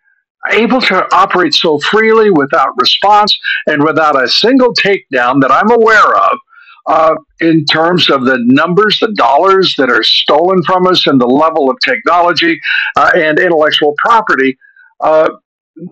able 0.50 0.80
to 0.80 1.14
operate 1.14 1.54
so 1.54 1.78
freely 1.78 2.30
without 2.30 2.70
response 2.78 3.38
and 3.66 3.82
without 3.82 4.20
a 4.20 4.28
single 4.28 4.74
takedown 4.74 5.40
that 5.40 5.50
I'm 5.50 5.70
aware 5.70 6.14
of 6.16 6.38
uh, 6.86 7.14
in 7.40 7.64
terms 7.64 8.10
of 8.10 8.24
the 8.24 8.38
numbers, 8.40 9.00
the 9.00 9.12
dollars 9.14 9.74
that 9.78 9.90
are 9.90 10.02
stolen 10.02 10.62
from 10.64 10.86
us, 10.86 11.06
and 11.06 11.20
the 11.20 11.26
level 11.26 11.70
of 11.70 11.78
technology 11.80 12.60
uh, 12.96 13.10
and 13.14 13.38
intellectual 13.38 13.94
property 13.98 14.56
uh, 15.00 15.30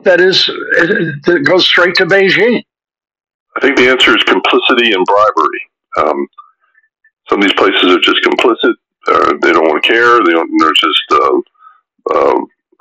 that 0.05 0.20
is 0.20 0.47
that 0.47 1.44
goes 1.44 1.66
straight 1.66 1.94
to 1.97 2.06
Beijing? 2.06 2.62
I 3.56 3.60
think 3.60 3.76
the 3.76 3.89
answer 3.89 4.16
is 4.16 4.22
complicity 4.24 4.92
and 4.92 5.05
bribery. 5.05 5.60
Um, 5.98 6.28
some 7.28 7.39
of 7.39 7.44
these 7.44 7.55
places 7.55 7.84
are 7.84 8.00
just 8.00 8.22
complicit. 8.24 8.74
Uh, 9.08 9.34
they 9.42 9.52
don't 9.52 9.66
want 9.66 9.82
to 9.82 9.89
care. 9.89 10.18
They 10.24 10.32
don't. 10.32 10.50
There's 10.58 10.78
just 10.78 11.02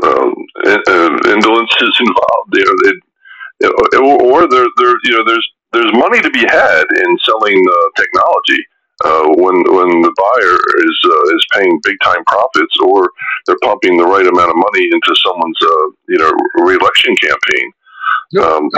uh, 0.04 0.32
uh, 0.66 1.34
indolence 1.34 1.76
is 1.82 1.98
involved. 2.00 2.54
You 2.54 2.66
know, 2.66 2.76
they, 2.84 3.98
or 3.98 4.48
there, 4.50 4.66
there, 4.78 4.96
you 5.04 5.18
know, 5.18 5.24
there's 5.26 5.48
there's 5.74 5.94
money 5.94 6.22
to 6.22 6.30
be 6.30 6.44
had 6.48 6.84
in 7.04 7.18
selling 7.24 7.66
uh, 7.66 7.88
technology 7.96 8.66
uh, 9.04 9.28
when 9.38 9.56
when 9.56 10.02
the 10.02 10.14
buyer 10.18 10.58
is 10.86 11.00
uh, 11.06 11.36
is 11.36 11.46
paying 11.54 11.80
big 11.84 11.96
time 12.04 12.24
profits, 12.26 12.76
or 12.84 13.10
they're 13.46 13.58
pumping 13.64 13.98
the 13.98 14.06
right 14.06 14.26
amount 14.26 14.50
of 14.50 14.56
money 14.56 14.90
into 14.92 15.16
someone's 15.26 15.60
uh, 15.62 15.88
you 16.08 16.18
know 16.18 16.32
reelection 16.64 17.16
campaign. 17.16 17.72
No, 18.34 18.58
um, 18.58 18.70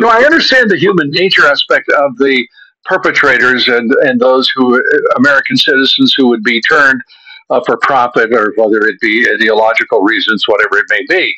no, 0.00 0.08
I 0.08 0.22
understand 0.24 0.70
the 0.70 0.78
human 0.78 1.10
nature 1.10 1.46
aspect 1.46 1.90
of 1.90 2.16
the 2.18 2.46
perpetrators 2.84 3.68
and 3.68 3.90
and 4.02 4.20
those 4.20 4.50
who 4.54 4.82
American 5.16 5.56
citizens 5.56 6.14
who 6.16 6.28
would 6.28 6.42
be 6.42 6.60
turned 6.62 7.00
uh, 7.50 7.60
for 7.66 7.78
profit 7.78 8.32
or 8.32 8.52
whether 8.56 8.86
it 8.86 9.00
be 9.00 9.26
ideological 9.32 10.02
reasons, 10.02 10.44
whatever 10.46 10.78
it 10.78 10.86
may 10.90 11.04
be. 11.08 11.34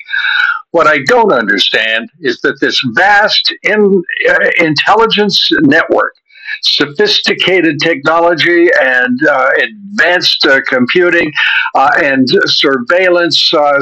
What 0.73 0.87
I 0.87 0.99
don't 1.07 1.33
understand 1.33 2.11
is 2.21 2.41
that 2.43 2.59
this 2.61 2.81
vast 2.95 3.53
in, 3.63 4.03
uh, 4.29 4.51
intelligence 4.59 5.51
network, 5.63 6.15
sophisticated 6.63 7.79
technology 7.81 8.69
and 8.81 9.27
uh, 9.27 9.51
advanced 9.63 10.47
uh, 10.47 10.61
computing 10.69 11.33
uh, 11.75 11.91
and 12.03 12.29
surveillance, 12.47 13.53
uh, 13.55 13.81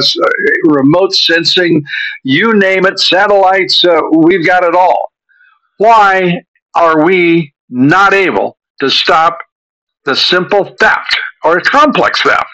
remote 0.63 1.13
sensing, 1.13 1.83
you 2.23 2.53
name 2.53 2.85
it, 2.85 2.99
satellites, 2.99 3.83
we've 4.13 4.45
got 4.45 4.63
it 4.63 4.75
all. 4.75 5.11
Why 5.77 6.41
are 6.75 7.03
we 7.03 7.53
not 7.69 8.13
able 8.13 8.57
to 8.79 8.89
stop 8.89 9.39
the 10.05 10.15
simple 10.15 10.75
theft 10.79 11.17
or 11.43 11.57
it's 11.57 11.69
complex 11.69 12.21
theft 12.21 12.45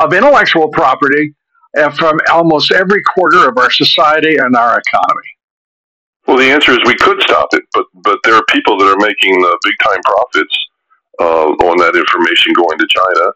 of 0.00 0.12
intellectual 0.12 0.68
property 0.68 1.34
from 1.96 2.18
almost 2.32 2.72
every 2.72 3.02
quarter 3.02 3.48
of 3.48 3.58
our 3.58 3.70
society 3.70 4.36
and 4.36 4.56
our 4.56 4.80
economy? 4.80 5.30
Well, 6.26 6.38
the 6.38 6.50
answer 6.50 6.72
is 6.72 6.78
we 6.84 6.96
could 6.96 7.22
stop 7.22 7.48
it, 7.52 7.62
but 7.72 7.86
but 8.02 8.18
there 8.24 8.34
are 8.34 8.44
people 8.48 8.76
that 8.78 8.86
are 8.86 8.98
making 8.98 9.44
uh, 9.44 9.54
big 9.62 9.74
time 9.78 10.02
profits 10.04 10.56
uh, 11.20 11.46
on 11.70 11.78
that 11.78 11.94
information 11.94 12.52
going 12.52 12.78
to 12.78 12.86
China, 12.88 13.26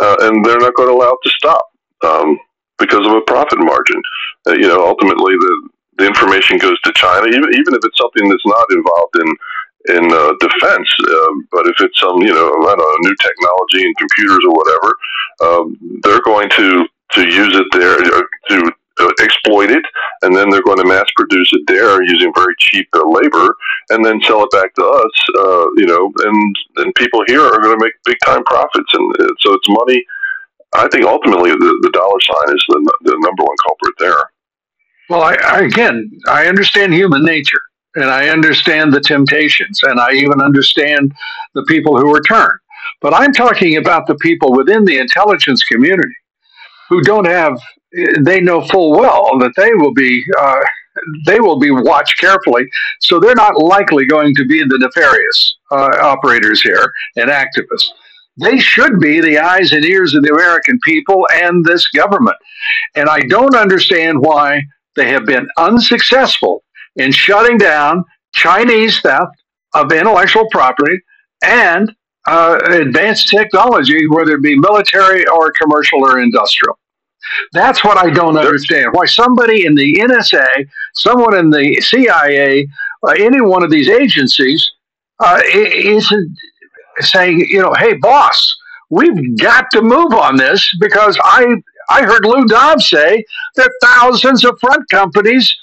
uh, 0.00 0.16
and 0.26 0.44
they're 0.44 0.58
not 0.58 0.74
going 0.74 0.88
to 0.88 0.94
allow 0.94 1.12
it 1.12 1.22
to 1.24 1.30
stop 1.30 1.66
um, 2.04 2.38
because 2.78 3.06
of 3.06 3.12
a 3.12 3.20
profit 3.22 3.58
margin. 3.58 4.00
Uh, 4.46 4.54
you 4.54 4.66
know, 4.66 4.86
ultimately 4.86 5.34
the 5.36 5.68
the 5.98 6.06
information 6.06 6.56
goes 6.56 6.80
to 6.82 6.92
China, 6.96 7.26
even 7.26 7.52
even 7.52 7.74
if 7.74 7.84
it's 7.84 7.98
something 7.98 8.28
that's 8.28 8.46
not 8.46 8.66
involved 8.70 9.16
in 9.20 9.28
in 9.86 10.12
uh, 10.12 10.32
defense. 10.40 10.88
Uh, 11.06 11.32
but 11.52 11.66
if 11.66 11.76
it's 11.80 12.00
some, 12.00 12.18
you 12.18 12.34
know, 12.34 12.48
I 12.48 12.74
don't 12.74 12.78
know, 12.78 13.08
new 13.08 13.16
technology 13.22 13.86
in 13.86 13.94
computers 13.94 14.44
or 14.46 14.54
whatever, 14.54 14.96
um, 15.40 16.00
they're 16.02 16.22
going 16.22 16.50
to 16.50 16.86
to 17.12 17.22
use 17.24 17.56
it 17.56 17.66
there 17.72 17.94
uh, 17.94 18.22
to 18.50 18.72
uh, 19.00 19.12
exploit 19.22 19.70
it, 19.70 19.84
and 20.22 20.34
then 20.36 20.50
they're 20.50 20.62
going 20.62 20.78
to 20.78 20.84
mass 20.84 21.06
produce 21.16 21.48
it 21.52 21.62
there 21.66 22.02
using 22.02 22.32
very 22.34 22.54
cheap 22.58 22.88
uh, 22.94 23.08
labor, 23.08 23.54
and 23.90 24.04
then 24.04 24.20
sell 24.22 24.42
it 24.42 24.50
back 24.50 24.74
to 24.74 24.84
us. 24.84 25.14
Uh, 25.38 25.66
you 25.76 25.86
know, 25.86 26.12
and 26.26 26.56
and 26.76 26.94
people 26.96 27.22
here 27.26 27.40
are 27.40 27.60
going 27.60 27.78
to 27.78 27.84
make 27.84 27.94
big 28.04 28.18
time 28.24 28.44
profits, 28.44 28.92
and 28.92 29.14
uh, 29.20 29.32
so 29.40 29.54
it's 29.54 29.68
money. 29.68 30.04
I 30.74 30.86
think 30.88 31.06
ultimately 31.06 31.50
the, 31.50 31.78
the 31.82 31.90
dollar 31.94 32.20
sign 32.20 32.54
is 32.54 32.64
the, 32.68 32.92
the 33.02 33.16
number 33.20 33.42
one 33.42 33.56
culprit 33.66 33.94
there. 33.98 34.30
Well, 35.08 35.22
I, 35.22 35.36
I, 35.42 35.58
again, 35.60 36.10
I 36.28 36.46
understand 36.46 36.92
human 36.92 37.24
nature 37.24 37.62
and 37.94 38.04
I 38.04 38.28
understand 38.28 38.92
the 38.92 39.00
temptations, 39.00 39.80
and 39.82 40.00
I 40.00 40.12
even 40.12 40.40
understand 40.40 41.12
the 41.54 41.64
people 41.64 41.98
who 41.98 42.14
are 42.14 42.20
turned. 42.20 42.58
But 43.00 43.14
I'm 43.14 43.32
talking 43.32 43.76
about 43.76 44.06
the 44.06 44.16
people 44.16 44.52
within 44.52 44.84
the 44.84 44.98
intelligence 44.98 45.62
community 45.64 46.14
who 46.88 47.02
don't 47.02 47.26
have. 47.26 47.58
They 48.20 48.40
know 48.40 48.66
full 48.66 48.92
well 48.92 49.38
that 49.38 49.52
they 49.56 49.72
will 49.74 49.94
be 49.94 50.22
uh, 50.38 50.60
they 51.26 51.40
will 51.40 51.58
be 51.58 51.70
watched 51.70 52.18
carefully, 52.18 52.68
so 53.00 53.18
they're 53.18 53.34
not 53.34 53.58
likely 53.58 54.04
going 54.04 54.34
to 54.34 54.44
be 54.44 54.60
the 54.60 54.78
nefarious 54.78 55.56
uh, 55.70 55.96
operators 56.02 56.60
here 56.60 56.92
and 57.16 57.30
activists. 57.30 57.88
They 58.36 58.58
should 58.58 59.00
be 59.00 59.20
the 59.20 59.38
eyes 59.38 59.72
and 59.72 59.84
ears 59.84 60.14
of 60.14 60.22
the 60.22 60.32
American 60.32 60.78
people 60.84 61.26
and 61.32 61.64
this 61.64 61.88
government. 61.88 62.36
And 62.94 63.08
I 63.08 63.20
don't 63.20 63.56
understand 63.56 64.20
why 64.20 64.62
they 64.96 65.08
have 65.08 65.26
been 65.26 65.48
unsuccessful 65.56 66.62
in 66.98 67.12
shutting 67.12 67.58
down 67.58 68.04
Chinese 68.34 69.00
theft 69.00 69.34
of 69.74 69.92
intellectual 69.92 70.46
property 70.50 71.00
and 71.42 71.90
uh, 72.26 72.58
advanced 72.70 73.28
technology, 73.28 74.06
whether 74.08 74.32
it 74.32 74.42
be 74.42 74.58
military 74.58 75.26
or 75.28 75.52
commercial 75.60 76.04
or 76.04 76.20
industrial. 76.20 76.78
That's 77.52 77.84
what 77.84 77.98
I 77.98 78.10
don't 78.10 78.36
understand. 78.36 78.88
Why 78.92 79.06
somebody 79.06 79.66
in 79.66 79.74
the 79.74 79.94
NSA, 79.94 80.66
someone 80.94 81.36
in 81.36 81.50
the 81.50 81.80
CIA, 81.80 82.66
uh, 83.06 83.10
any 83.10 83.40
one 83.40 83.62
of 83.62 83.70
these 83.70 83.88
agencies 83.88 84.68
uh, 85.20 85.40
isn't 85.44 86.36
saying, 87.00 87.40
you 87.50 87.60
know, 87.60 87.72
hey, 87.78 87.94
boss, 87.94 88.56
we've 88.90 89.38
got 89.38 89.70
to 89.72 89.82
move 89.82 90.12
on 90.12 90.36
this 90.36 90.68
because 90.80 91.18
I 91.22 91.46
I 91.90 92.02
heard 92.02 92.24
Lou 92.24 92.44
Dobbs 92.44 92.88
say 92.88 93.24
that 93.56 93.70
thousands 93.82 94.44
of 94.44 94.58
front 94.60 94.88
companies 94.90 95.54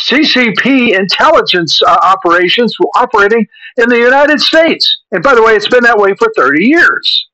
CCP 0.00 0.98
intelligence 0.98 1.82
uh, 1.82 1.98
operations 2.02 2.74
operating 2.96 3.46
in 3.76 3.88
the 3.88 3.98
United 3.98 4.40
States. 4.40 5.02
And 5.12 5.22
by 5.22 5.34
the 5.34 5.42
way, 5.42 5.54
it's 5.54 5.68
been 5.68 5.84
that 5.84 5.98
way 5.98 6.14
for 6.14 6.32
30 6.36 6.64
years. 6.64 7.28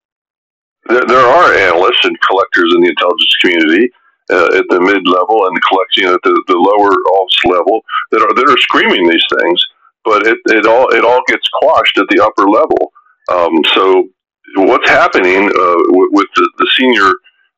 There, 0.88 1.04
there 1.06 1.26
are 1.26 1.54
analysts 1.54 2.04
and 2.04 2.16
collectors 2.22 2.72
in 2.74 2.80
the 2.80 2.88
intelligence 2.88 3.36
community 3.40 3.90
uh, 4.30 4.58
at 4.58 4.64
the 4.68 4.80
mid 4.80 5.06
level 5.06 5.46
and 5.46 5.56
collecting 5.62 6.04
at 6.04 6.20
the, 6.24 6.34
the 6.48 6.56
lower 6.56 6.92
ops 7.20 7.38
level 7.44 7.80
that 8.10 8.20
are 8.20 8.34
that 8.34 8.50
are 8.50 8.58
screaming 8.58 9.08
these 9.08 9.24
things, 9.40 9.62
but 10.04 10.26
it, 10.26 10.38
it 10.46 10.66
all 10.66 10.88
it 10.94 11.04
all 11.04 11.20
gets 11.28 11.48
quashed 11.60 11.98
at 11.98 12.06
the 12.10 12.22
upper 12.22 12.48
level. 12.48 12.92
Um, 13.32 13.64
so 13.74 14.08
what's 14.56 14.88
happening 14.88 15.44
uh, 15.44 15.80
with, 15.88 16.08
with 16.12 16.28
the, 16.36 16.50
the 16.58 16.70
senior 16.78 17.12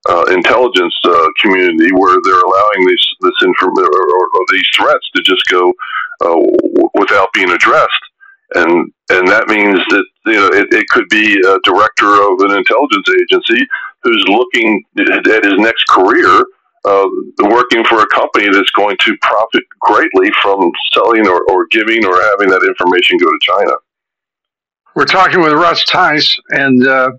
uh, 0.09 0.25
intelligence 0.31 0.95
uh, 1.05 1.27
community 1.41 1.91
where 1.93 2.19
they're 2.25 2.41
allowing 2.41 2.87
these 2.87 3.07
this 3.21 3.35
information 3.43 3.91
or, 3.93 4.27
or, 4.35 4.45
these 4.51 4.67
threats 4.75 5.11
to 5.15 5.23
just 5.23 5.45
go 5.51 5.69
uh, 6.23 6.41
w- 6.41 6.91
without 6.95 7.29
being 7.35 7.51
addressed, 7.51 8.05
and 8.55 8.91
and 9.11 9.29
that 9.29 9.47
means 9.49 9.79
that 9.91 10.05
you 10.27 10.35
know 10.35 10.47
it, 10.49 10.73
it 10.73 10.89
could 10.89 11.09
be 11.11 11.39
a 11.41 11.59
director 11.65 12.09
of 12.09 12.41
an 12.41 12.57
intelligence 12.57 13.07
agency 13.21 13.67
who's 14.03 14.25
looking 14.29 14.83
at 14.99 15.45
his 15.45 15.59
next 15.59 15.85
career. 15.89 16.45
Uh, 16.83 17.07
working 17.43 17.85
for 17.85 18.01
a 18.01 18.07
company 18.07 18.49
that's 18.51 18.71
going 18.71 18.97
to 18.99 19.15
profit 19.21 19.63
greatly 19.81 20.31
from 20.41 20.73
selling 20.95 21.29
or, 21.29 21.43
or 21.51 21.67
giving 21.71 22.07
or 22.07 22.15
having 22.23 22.49
that 22.49 22.65
information 22.67 23.19
go 23.19 23.27
to 23.27 23.39
China. 23.43 23.73
We're 24.97 25.05
talking 25.05 25.43
with 25.43 25.53
Russ 25.53 25.85
Tice, 25.85 26.41
and 26.49 26.87
uh, 26.87 27.11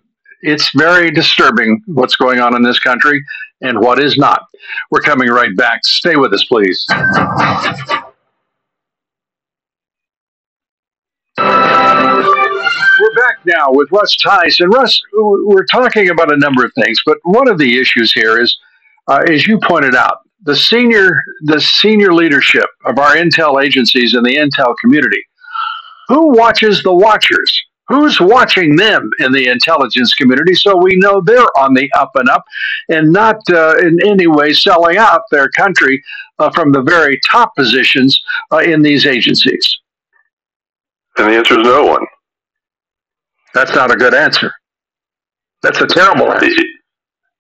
it's 0.42 0.72
very 0.76 1.12
disturbing 1.12 1.82
what's 1.88 2.16
going 2.16 2.40
on 2.40 2.56
in 2.56 2.64
this 2.64 2.80
country 2.80 3.24
and 3.62 3.80
what 3.80 4.00
is 4.00 4.18
not. 4.18 4.44
We're 4.90 5.02
coming 5.02 5.30
right 5.30 5.56
back. 5.56 5.86
Stay 5.86 6.16
with 6.16 6.34
us, 6.34 6.44
please. 6.46 6.86
We're 13.02 13.16
back 13.16 13.40
now 13.46 13.72
with 13.72 13.90
Russ. 13.92 14.16
And 14.60 14.74
Russ, 14.74 15.02
we're 15.14 15.66
talking 15.66 16.10
about 16.10 16.32
a 16.32 16.38
number 16.38 16.64
of 16.66 16.72
things, 16.74 17.00
but 17.06 17.18
one 17.24 17.48
of 17.48 17.58
the 17.58 17.80
issues 17.80 18.12
here 18.12 18.40
is, 18.40 18.58
uh, 19.08 19.24
as 19.30 19.48
you 19.48 19.60
pointed 19.64 19.96
out, 19.96 20.20
the 20.44 20.56
senior 20.56 21.24
the 21.44 21.62
senior 21.62 22.14
leadership 22.14 22.66
of 22.86 22.98
our 22.98 23.16
intel 23.16 23.64
agencies 23.64 24.14
and 24.14 24.26
the 24.26 24.36
intel 24.36 24.76
community. 24.82 25.24
Who 26.08 26.36
watches 26.36 26.84
the 26.84 26.94
watchers? 26.94 27.64
Who's 27.88 28.20
watching 28.22 28.76
them 28.76 29.10
in 29.20 29.32
the 29.32 29.48
intelligence 29.48 30.14
community 30.14 30.54
so 30.54 30.78
we 30.78 30.96
know 30.98 31.22
they're 31.22 31.58
on 31.58 31.74
the 31.74 31.92
up 31.98 32.12
and 32.16 32.30
up 32.30 32.44
and 32.90 33.12
not 33.12 33.38
uh, 33.52 33.78
in 33.78 34.00
any 34.06 34.28
way 34.28 34.54
selling 34.54 34.98
out 34.98 35.22
their 35.32 35.50
country 35.50 36.02
uh, 36.40 36.50
from 36.52 36.72
the 36.72 36.82
very 36.82 37.20
top 37.30 37.56
positions 37.56 38.20
uh, 38.52 38.58
in 38.58 38.82
these 38.82 39.06
agencies? 39.06 39.80
And 41.18 41.28
the 41.28 41.38
answer 41.38 41.60
is 41.60 41.66
no 41.66 41.86
one. 41.86 42.06
That's 43.54 43.76
not 43.76 43.92
a 43.92 43.96
good 43.96 44.14
answer. 44.14 44.52
That's 45.62 45.82
a 45.82 45.88
terrible 45.88 46.32
answer. 46.32 46.48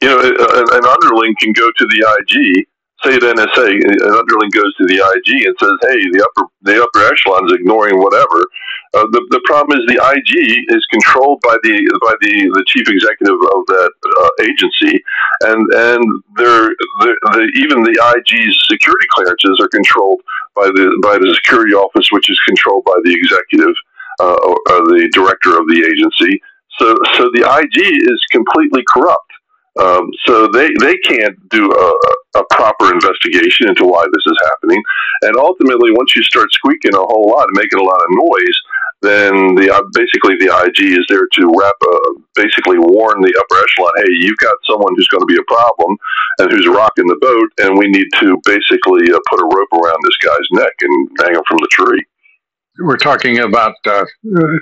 You 0.01 0.09
know, 0.09 0.19
an 0.19 0.85
underling 0.85 1.35
can 1.39 1.53
go 1.53 1.71
to 1.77 1.85
the 1.87 2.17
IG, 2.19 2.65
say 3.03 3.15
at 3.15 3.21
NSA, 3.21 3.67
an 3.67 4.13
underling 4.13 4.51
goes 4.51 4.73
to 4.77 4.85
the 4.85 5.01
IG 5.01 5.45
and 5.45 5.55
says, 5.59 5.77
"Hey, 5.81 5.99
the 6.11 6.21
upper 6.25 6.49
the 6.61 6.81
upper 6.81 7.01
echelon 7.05 7.45
is 7.47 7.53
ignoring 7.53 7.99
whatever." 7.99 8.45
Uh, 8.93 9.07
the 9.11 9.21
the 9.31 9.41
problem 9.45 9.79
is 9.79 9.85
the 9.87 10.01
IG 10.01 10.33
is 10.69 10.85
controlled 10.91 11.39
by 11.41 11.55
the 11.63 11.75
by 12.03 12.13
the, 12.21 12.51
the 12.53 12.65
chief 12.67 12.87
executive 12.89 13.39
of 13.39 13.61
that 13.67 13.91
uh, 14.03 14.29
agency, 14.43 15.01
and 15.47 15.61
and 15.73 16.03
they're, 16.35 16.69
the, 16.99 17.11
the, 17.33 17.43
even 17.55 17.83
the 17.83 17.95
IG's 17.95 18.55
security 18.69 19.07
clearances 19.15 19.59
are 19.59 19.69
controlled 19.69 20.21
by 20.55 20.67
the 20.75 20.91
by 21.01 21.17
the 21.17 21.33
security 21.35 21.73
office, 21.73 22.11
which 22.11 22.29
is 22.29 22.39
controlled 22.45 22.83
by 22.83 22.99
the 23.03 23.13
executive 23.15 23.75
uh, 24.19 24.37
or, 24.43 24.55
or 24.69 24.79
the 24.91 25.09
director 25.13 25.57
of 25.57 25.65
the 25.67 25.81
agency. 25.87 26.41
So 26.77 26.93
so 27.15 27.31
the 27.33 27.47
IG 27.47 27.79
is 27.79 28.19
completely 28.31 28.83
corrupt. 28.87 29.30
Um, 29.79 30.11
so 30.27 30.47
they, 30.51 30.69
they 30.79 30.97
can't 31.07 31.37
do 31.49 31.71
a, 31.71 32.39
a 32.39 32.43
proper 32.51 32.91
investigation 32.91 33.69
into 33.69 33.85
why 33.85 34.03
this 34.11 34.25
is 34.25 34.37
happening. 34.51 34.83
And 35.21 35.37
ultimately, 35.37 35.91
once 35.91 36.15
you 36.15 36.23
start 36.23 36.51
squeaking 36.51 36.95
a 36.95 36.99
whole 36.99 37.27
lot 37.27 37.47
and 37.47 37.55
making 37.55 37.79
a 37.79 37.87
lot 37.87 38.01
of 38.01 38.09
noise, 38.11 38.57
then 39.01 39.55
the 39.57 39.71
uh, 39.73 39.81
basically 39.97 40.37
the 40.37 40.53
IG 40.53 40.93
is 40.93 41.05
there 41.09 41.25
to 41.25 41.43
wrap, 41.57 41.73
uh, 41.81 42.11
basically 42.35 42.77
warn 42.77 43.17
the 43.21 43.33
upper 43.33 43.57
echelon, 43.63 43.93
hey, 43.97 44.13
you've 44.21 44.37
got 44.37 44.53
someone 44.69 44.93
who's 44.93 45.09
going 45.09 45.25
to 45.25 45.31
be 45.31 45.41
a 45.41 45.49
problem 45.49 45.97
and 46.37 46.51
who's 46.51 46.67
rocking 46.67 47.09
the 47.09 47.17
boat, 47.17 47.49
and 47.65 47.79
we 47.79 47.89
need 47.89 48.05
to 48.21 48.37
basically 48.45 49.09
uh, 49.09 49.17
put 49.25 49.41
a 49.41 49.49
rope 49.49 49.73
around 49.73 49.97
this 50.03 50.19
guy's 50.21 50.49
neck 50.53 50.75
and 50.85 50.93
hang 51.23 51.33
him 51.33 51.41
from 51.47 51.57
the 51.65 51.71
tree 51.73 52.05
we're 52.79 52.97
talking 52.97 53.39
about, 53.39 53.75
uh, 53.85 54.05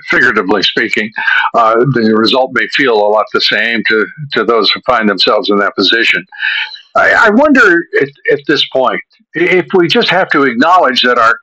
figuratively 0.08 0.62
speaking, 0.62 1.10
uh, 1.54 1.74
the 1.92 2.12
result 2.16 2.50
may 2.54 2.66
feel 2.68 2.94
a 2.94 3.08
lot 3.08 3.24
the 3.32 3.40
same 3.40 3.82
to, 3.88 4.06
to 4.32 4.44
those 4.44 4.70
who 4.70 4.80
find 4.86 5.08
themselves 5.08 5.50
in 5.50 5.58
that 5.58 5.74
position. 5.76 6.24
I, 6.96 7.26
I 7.26 7.30
wonder 7.30 7.84
at, 8.00 8.08
at, 8.32 8.40
this 8.48 8.66
point 8.70 9.00
if 9.34 9.66
we 9.74 9.86
just 9.86 10.08
have 10.08 10.28
to 10.30 10.42
acknowledge 10.42 11.02
that 11.02 11.18
our 11.18 11.38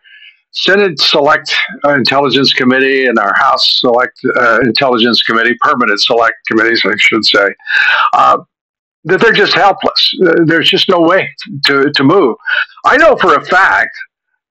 Senate 0.51 0.99
Select 0.99 1.55
Intelligence 1.85 2.51
Committee 2.53 3.05
and 3.05 3.17
our 3.17 3.33
House 3.35 3.79
Select 3.79 4.19
uh, 4.35 4.59
Intelligence 4.61 5.21
Committee, 5.23 5.55
permanent 5.61 6.01
select 6.01 6.35
committees, 6.47 6.81
I 6.85 6.97
should 6.97 7.23
say, 7.25 7.47
uh, 8.13 8.39
that 9.05 9.21
they're 9.21 9.31
just 9.31 9.53
helpless. 9.53 10.13
There's 10.45 10.69
just 10.69 10.89
no 10.89 10.99
way 10.99 11.29
to, 11.67 11.91
to 11.91 12.03
move. 12.03 12.35
I 12.85 12.97
know 12.97 13.15
for 13.17 13.35
a 13.35 13.45
fact 13.45 13.95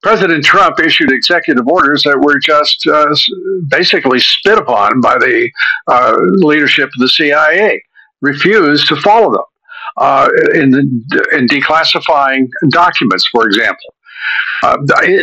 President 0.02 0.44
Trump 0.44 0.78
issued 0.81 1.10
executive 1.10 1.66
orders 1.66 2.02
that 2.05 2.20
were 2.20 2.39
just 2.39 2.86
uh, 2.86 3.15
basically 3.68 4.20
spit 4.20 4.58
upon 4.58 5.00
by 5.00 5.16
the 5.18 5.50
uh, 5.89 6.16
leadership 6.36 6.86
of 6.86 6.99
the 6.99 7.08
CIA, 7.08 7.83
refused 8.20 8.89
to 8.89 8.97
follow 8.97 9.33
them 9.33 9.44
uh, 9.97 10.28
in, 10.55 10.75
in 11.33 11.47
declassifying 11.49 12.49
documents, 12.68 13.26
for 13.33 13.47
example. 13.47 13.94
Uh, 14.62 14.76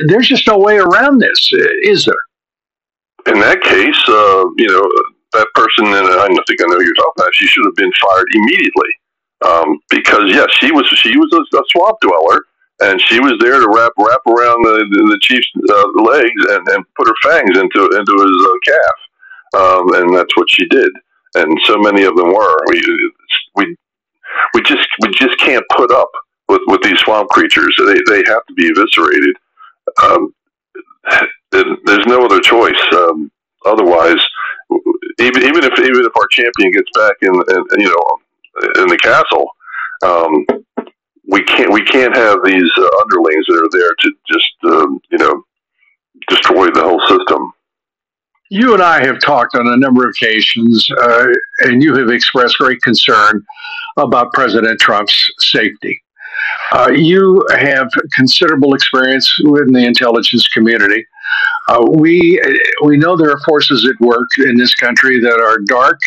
there's 0.08 0.28
just 0.28 0.48
no 0.48 0.58
way 0.58 0.78
around 0.78 1.20
this, 1.20 1.50
is 1.84 2.06
there? 2.06 3.34
In 3.34 3.40
that 3.40 3.62
case, 3.62 4.02
uh, 4.10 4.44
you 4.58 4.68
know, 4.68 4.90
that 5.34 5.48
person, 5.56 5.86
and 5.88 6.08
I 6.08 6.28
think 6.48 6.62
I 6.62 6.66
know 6.68 6.80
you're 6.80 6.94
talking 6.94 7.14
about, 7.18 7.34
she 7.34 7.48
should 7.48 7.66
have 7.66 7.76
been 7.76 7.92
fired 8.02 8.28
immediately. 8.34 8.90
Um, 9.46 9.80
because 9.90 10.24
yes, 10.28 10.48
she 10.60 10.72
was 10.72 10.88
she 10.88 11.18
was 11.18 11.30
a, 11.34 11.58
a 11.58 11.64
swamp 11.72 11.98
dweller, 12.00 12.46
and 12.82 13.00
she 13.02 13.20
was 13.20 13.38
there 13.40 13.60
to 13.60 13.70
wrap 13.70 13.92
wrap 13.98 14.22
around 14.28 14.64
the 14.64 14.86
the 15.12 15.20
chief's 15.22 15.48
uh, 15.70 16.02
legs 16.02 16.42
and, 16.50 16.68
and 16.70 16.86
put 16.96 17.08
her 17.08 17.16
fangs 17.24 17.58
into 17.58 17.82
into 17.98 18.14
his 18.14 18.38
uh, 18.50 18.58
calf, 18.66 18.98
um, 19.62 19.94
and 19.96 20.16
that's 20.16 20.36
what 20.36 20.50
she 20.50 20.66
did. 20.68 20.92
And 21.36 21.58
so 21.66 21.78
many 21.78 22.04
of 22.04 22.16
them 22.16 22.34
were. 22.34 22.56
We 22.68 22.82
we 23.56 23.76
we 24.54 24.62
just 24.64 24.88
we 25.02 25.10
just 25.14 25.38
can't 25.40 25.66
put 25.76 25.92
up 25.92 26.10
with, 26.50 26.62
with 26.68 26.82
these 26.82 27.00
swamp 27.00 27.30
creatures. 27.30 27.76
They 27.78 28.00
they 28.08 28.24
have 28.28 28.46
to 28.46 28.54
be 28.56 28.68
eviscerated. 28.68 29.36
Um, 30.04 30.34
there's 31.52 32.08
no 32.08 32.26
other 32.26 32.40
choice. 32.40 32.82
Um, 32.94 33.32
otherwise, 33.66 34.24
even 35.20 35.44
even 35.44 35.64
if 35.64 35.80
even 35.80 36.06
if 36.06 36.12
our 36.18 36.28
champion 36.32 36.72
gets 36.72 36.90
back 36.96 37.16
in, 37.22 37.34
in 37.34 37.80
you 37.80 37.90
know 37.90 38.82
in 38.82 38.88
the 38.88 38.98
castle, 39.02 39.50
um, 40.04 40.46
we 41.34 41.44
can't 41.44 41.74
we 41.74 41.84
can't 41.84 42.16
have 42.16 42.38
these 42.46 42.72
uh, 42.78 42.88
underlings 43.02 43.46
that 43.48 43.58
are 43.58 43.72
there 43.72 43.96
to 44.00 44.12
just 44.32 44.54
um, 44.66 45.00
you 45.12 45.18
know 45.18 45.44
destroy 46.28 46.68
the 46.68 46.82
whole 46.82 47.02
system. 47.08 47.52
You 48.50 48.76
and 48.76 48.84
I 48.84 49.04
have 49.04 49.20
talked 49.20 49.56
on 49.56 49.68
a 49.68 49.78
number 49.78 50.08
of 50.08 50.12
occasions, 50.12 50.88
uh, 51.02 51.26
and 51.62 51.82
you 51.82 51.96
have 51.96 52.10
expressed 52.10 52.58
great 52.60 52.80
concern 52.84 53.44
about 53.98 54.32
President 54.34 54.80
Trump's 54.80 55.28
safety. 55.40 56.00
Uh, 56.72 56.92
you 56.94 57.44
have 57.52 57.88
considerable 58.14 58.76
experience 58.76 59.34
within 59.44 59.74
the 59.74 59.86
intelligence 59.86 60.48
community. 60.50 61.04
Uh, 61.68 61.84
we 61.90 62.40
we 62.84 62.96
know 62.96 63.18
there 63.18 63.32
are 63.32 63.40
forces 63.40 63.90
at 63.90 64.06
work 64.06 64.28
in 64.38 64.56
this 64.56 64.76
country 64.76 65.20
that 65.20 65.40
are 65.40 65.58
dark, 65.66 66.00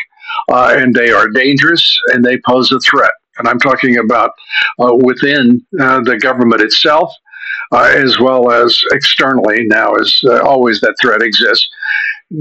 uh, 0.53 0.77
and 0.79 0.95
they 0.95 1.11
are 1.11 1.29
dangerous, 1.29 1.99
and 2.13 2.25
they 2.25 2.39
pose 2.47 2.71
a 2.71 2.79
threat 2.79 3.11
and 3.39 3.49
I'm 3.49 3.59
talking 3.59 3.99
about 3.99 4.33
uh, 4.79 4.95
within 4.95 5.65
uh, 5.81 6.01
the 6.03 6.19
government 6.19 6.63
itself, 6.63 7.13
uh, 7.73 7.93
as 7.95 8.19
well 8.19 8.51
as 8.51 8.81
externally. 8.93 9.65
Now, 9.67 9.95
as 9.95 10.19
uh, 10.25 10.41
always, 10.43 10.81
that 10.81 10.97
threat 11.01 11.23
exists. 11.23 11.69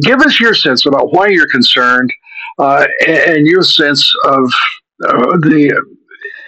Give 0.02 0.20
us 0.22 0.40
your 0.40 0.54
sense 0.54 0.86
about 0.86 1.14
why 1.14 1.28
you're 1.28 1.50
concerned, 1.50 2.12
uh, 2.58 2.86
and 3.08 3.46
your 3.46 3.64
sense 3.64 4.12
of 4.26 4.52
uh, 5.08 5.38
the 5.38 5.80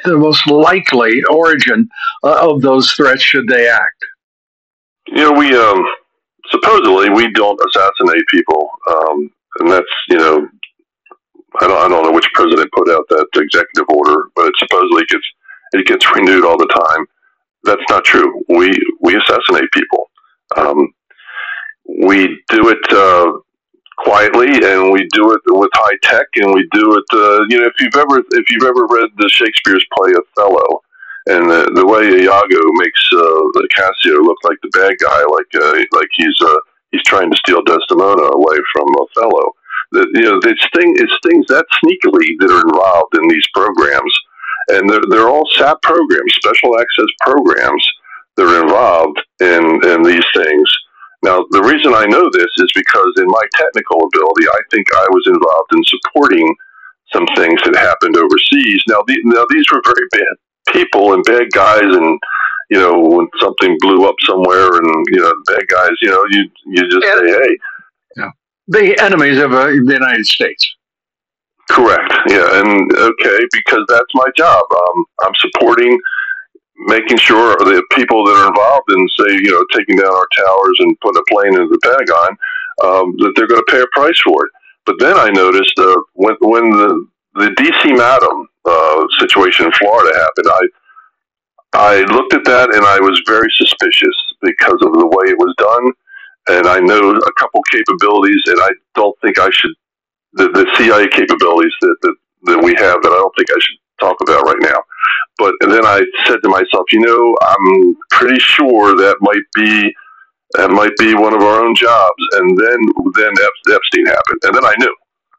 the 0.06 0.18
most 0.18 0.48
likely 0.48 1.22
origin 1.30 1.90
of 2.24 2.62
those 2.62 2.92
threats 2.94 3.22
should 3.22 3.48
they 3.48 3.68
act. 3.68 4.06
You 5.08 5.18
know, 5.18 5.32
we 5.34 5.56
um, 5.56 5.86
supposedly 6.50 7.10
we 7.10 7.32
don't 7.32 7.60
assassinate 7.68 8.26
people, 8.28 8.70
um, 8.90 9.32
and 9.60 9.72
that's 9.72 9.86
you 10.10 10.18
know 10.18 10.48
I 11.62 11.68
don't, 11.68 11.78
I 11.78 11.88
don't 11.88 12.04
know 12.04 12.12
which 12.12 12.30
president 12.34 12.70
put 12.76 12.90
out 12.90 13.06
that 13.10 13.28
executive 13.36 13.90
order, 13.90 14.30
but 14.36 14.48
it 14.48 14.54
supposedly 14.60 15.04
gets 15.10 15.26
it 15.74 15.86
gets 15.86 16.06
renewed 16.16 16.46
all 16.46 16.58
the 16.58 16.68
time. 16.68 17.06
That's 17.64 17.84
not 17.90 18.04
true. 18.06 18.44
We 18.50 18.72
we 19.02 19.18
assassinate 19.18 19.70
people. 19.74 20.10
Um, 20.56 20.94
we 22.06 22.28
do 22.50 22.70
it 22.70 22.86
uh, 22.92 23.40
quietly, 23.98 24.48
and 24.48 24.92
we 24.92 25.08
do 25.14 25.34
it 25.34 25.42
with 25.48 25.70
high 25.74 25.98
tech, 26.04 26.28
and 26.36 26.54
we 26.54 26.68
do 26.72 26.96
it. 26.96 27.06
Uh, 27.12 27.44
you 27.50 27.60
know, 27.60 27.68
if 27.68 27.74
you've 27.80 27.98
ever 27.98 28.24
if 28.32 28.46
you've 28.52 28.70
ever 28.70 28.86
read 28.86 29.10
the 29.18 29.30
Shakespeare's 29.30 29.86
play 29.98 30.14
Othello, 30.14 30.82
and 31.28 31.50
the, 31.50 31.72
the 31.74 31.86
way 31.86 32.06
Iago 32.22 32.62
makes 32.78 33.04
uh, 33.14 33.66
Cassio 33.76 34.22
look 34.22 34.38
like 34.44 34.58
the 34.62 34.72
bad 34.78 34.96
guy, 35.02 35.22
like 35.34 35.52
uh, 35.58 35.98
like 35.98 36.10
he's 36.14 36.38
uh, 36.42 36.60
he's 36.92 37.04
trying 37.04 37.32
to 37.32 37.38
steal 37.38 37.64
Desdemona 37.64 38.24
away 38.24 38.58
from 38.74 38.88
Othello 38.96 39.54
you 39.94 40.24
know, 40.24 40.40
it's 40.44 40.68
thing, 40.76 40.94
it's 40.98 41.18
things 41.24 41.46
that 41.48 41.66
sneakily 41.80 42.36
that 42.40 42.52
are 42.52 42.68
involved 42.68 43.16
in 43.18 43.28
these 43.28 43.48
programs, 43.54 44.14
and 44.70 44.90
they're 44.90 45.06
they're 45.10 45.30
all 45.30 45.48
SAP 45.56 45.82
programs, 45.82 46.34
special 46.36 46.80
access 46.80 47.08
programs 47.22 47.86
that 48.36 48.48
are 48.48 48.64
involved 48.64 49.20
in 49.40 49.64
in 49.92 50.04
these 50.04 50.26
things. 50.36 50.68
Now, 51.24 51.44
the 51.50 51.64
reason 51.64 51.96
I 51.96 52.06
know 52.06 52.30
this 52.32 52.52
is 52.58 52.72
because 52.76 53.14
in 53.18 53.28
my 53.28 53.46
technical 53.58 54.06
ability, 54.06 54.46
I 54.48 54.62
think 54.70 54.86
I 54.94 55.08
was 55.10 55.26
involved 55.26 55.72
in 55.74 55.84
supporting 55.90 56.46
some 57.12 57.26
things 57.36 57.58
that 57.66 57.76
happened 57.76 58.16
overseas. 58.16 58.84
Now, 58.88 59.02
the, 59.08 59.18
now 59.24 59.44
these 59.50 59.66
were 59.72 59.82
very 59.82 60.08
bad 60.12 60.36
people 60.70 61.14
and 61.14 61.24
bad 61.24 61.48
guys, 61.56 61.88
and 61.88 62.20
you 62.70 62.78
know, 62.78 63.00
when 63.00 63.28
something 63.40 63.78
blew 63.80 64.06
up 64.06 64.16
somewhere, 64.28 64.68
and 64.68 65.06
you 65.16 65.24
know, 65.24 65.32
bad 65.48 65.66
guys, 65.72 65.96
you 66.02 66.12
know, 66.12 66.24
you 66.30 66.44
you 66.66 66.84
just 66.92 67.08
say, 67.08 67.32
hey 67.32 67.58
the 68.68 69.00
enemies 69.02 69.40
of 69.40 69.54
uh, 69.54 69.68
the 69.68 69.94
United 69.94 70.26
States. 70.26 70.76
Correct. 71.70 72.14
Yeah, 72.28 72.60
and 72.60 72.92
okay, 72.94 73.40
because 73.52 73.86
that's 73.90 74.14
my 74.14 74.28
job. 74.38 74.64
Um, 74.72 75.06
I'm 75.24 75.36
supporting 75.36 76.00
making 76.86 77.18
sure 77.18 77.56
the 77.58 77.84
people 77.92 78.24
that 78.26 78.38
are 78.38 78.48
involved 78.48 78.90
in, 78.92 79.08
say, 79.20 79.34
you 79.44 79.52
know, 79.52 79.66
taking 79.74 79.98
down 79.98 80.14
our 80.14 80.28
towers 80.36 80.78
and 80.80 81.00
putting 81.02 81.22
a 81.22 81.34
plane 81.34 81.54
into 81.54 81.68
the 81.68 81.80
Pentagon, 81.84 82.38
um, 82.84 83.16
that 83.18 83.34
they're 83.36 83.48
going 83.48 83.62
to 83.62 83.72
pay 83.72 83.82
a 83.82 83.88
price 83.92 84.20
for 84.22 84.46
it. 84.46 84.52
But 84.86 84.96
then 85.00 85.18
I 85.18 85.30
noticed 85.30 85.78
uh, 85.78 85.98
when 86.14 86.36
when 86.40 86.70
the 86.70 87.08
the 87.36 87.50
DC 87.60 87.98
Madam 87.98 88.48
uh, 88.66 89.06
situation 89.20 89.66
in 89.66 89.72
Florida 89.74 90.18
happened, 90.18 90.48
I 90.48 90.64
I 91.74 92.00
looked 92.14 92.34
at 92.34 92.46
that 92.46 92.74
and 92.74 92.86
I 92.86 93.00
was 93.00 93.22
very 93.28 93.52
suspicious 93.58 94.16
because 94.42 94.80
of 94.82 94.94
the 94.94 95.06
way 95.06 95.28
it 95.28 95.38
was 95.38 95.54
done 95.58 95.92
and 96.50 96.68
I 96.68 96.80
know 96.80 97.12
a 97.12 97.34
couple 97.40 97.62
capabilities, 97.72 98.42
and 98.48 98.60
I 98.62 98.70
don't 98.96 99.18
think 99.22 99.40
I 99.40 99.50
should 99.52 99.74
the, 100.34 100.50
the 100.50 100.66
CIA 100.78 101.08
capabilities 101.08 101.74
that, 101.82 101.96
that 102.02 102.16
that 102.44 102.60
we 102.64 102.76
have 102.78 103.02
that 103.02 103.12
I 103.12 103.20
don't 103.20 103.34
think 103.36 103.50
I 103.50 103.60
should 103.60 103.80
talk 104.00 104.18
about 104.22 104.46
right 104.46 104.62
now. 104.62 104.80
But 105.38 105.54
then 105.62 105.86
I 105.86 106.02
said 106.26 106.42
to 106.44 106.50
myself, 106.50 106.86
you 106.92 107.02
know, 107.02 107.38
I'm 107.42 107.96
pretty 108.12 108.40
sure 108.40 108.96
that 108.96 109.18
might 109.22 109.46
be 109.56 109.94
that 110.56 110.72
might 110.72 110.96
be 110.98 111.14
one 111.14 111.36
of 111.36 111.42
our 111.42 111.66
own 111.66 111.76
jobs. 111.76 112.24
And 112.40 112.58
then 112.58 112.80
then 113.18 113.34
Epstein 113.70 114.06
happened, 114.06 114.42
and 114.44 114.54
then 114.56 114.66
I 114.66 114.76
knew 114.80 114.96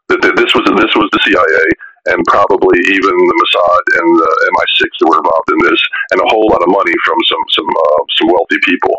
that, 0.09 0.21
that 0.23 0.37
this 0.37 0.53
was 0.55 0.67
this 0.79 0.95
was 0.95 1.09
the 1.13 1.23
CIA, 1.25 1.65
and 2.15 2.21
probably 2.27 2.79
even 2.93 3.15
the 3.15 3.37
Mossad 3.41 3.85
and 3.99 4.09
the 4.19 4.33
MI6 4.55 4.83
that 5.01 5.09
were 5.09 5.21
involved 5.23 5.51
in 5.55 5.61
this, 5.71 5.81
and 6.13 6.21
a 6.21 6.31
whole 6.31 6.47
lot 6.51 6.63
of 6.63 6.71
money 6.71 6.95
from 7.05 7.19
some 7.27 7.45
some 7.51 7.71
uh, 7.71 8.03
some 8.19 8.29
wealthy 8.29 8.59
people. 8.63 8.95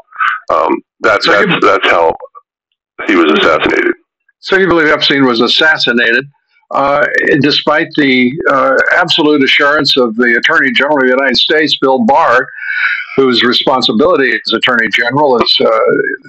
Um, 0.50 0.82
that, 1.02 1.24
So 1.24 1.32
that's 1.32 1.66
that's 1.66 1.88
how 1.90 2.16
he 3.08 3.16
was 3.16 3.32
assassinated. 3.40 3.94
So 4.40 4.58
you 4.58 4.68
believe 4.68 4.88
Epstein 4.88 5.26
was 5.26 5.42
assassinated, 5.42 6.26
uh, 6.72 7.06
despite 7.42 7.88
the 7.98 8.32
uh, 8.50 8.76
absolute 8.96 9.44
assurance 9.44 9.98
of 9.98 10.16
the 10.16 10.38
Attorney 10.38 10.72
General 10.72 10.98
of 10.98 11.04
the 11.04 11.10
United 11.10 11.38
States, 11.38 11.78
Bill 11.82 12.06
Barr, 12.06 12.48
whose 13.16 13.44
responsibility 13.44 14.32
as 14.32 14.54
Attorney 14.54 14.88
General 14.90 15.38
is 15.42 15.58
uh, 15.60 15.70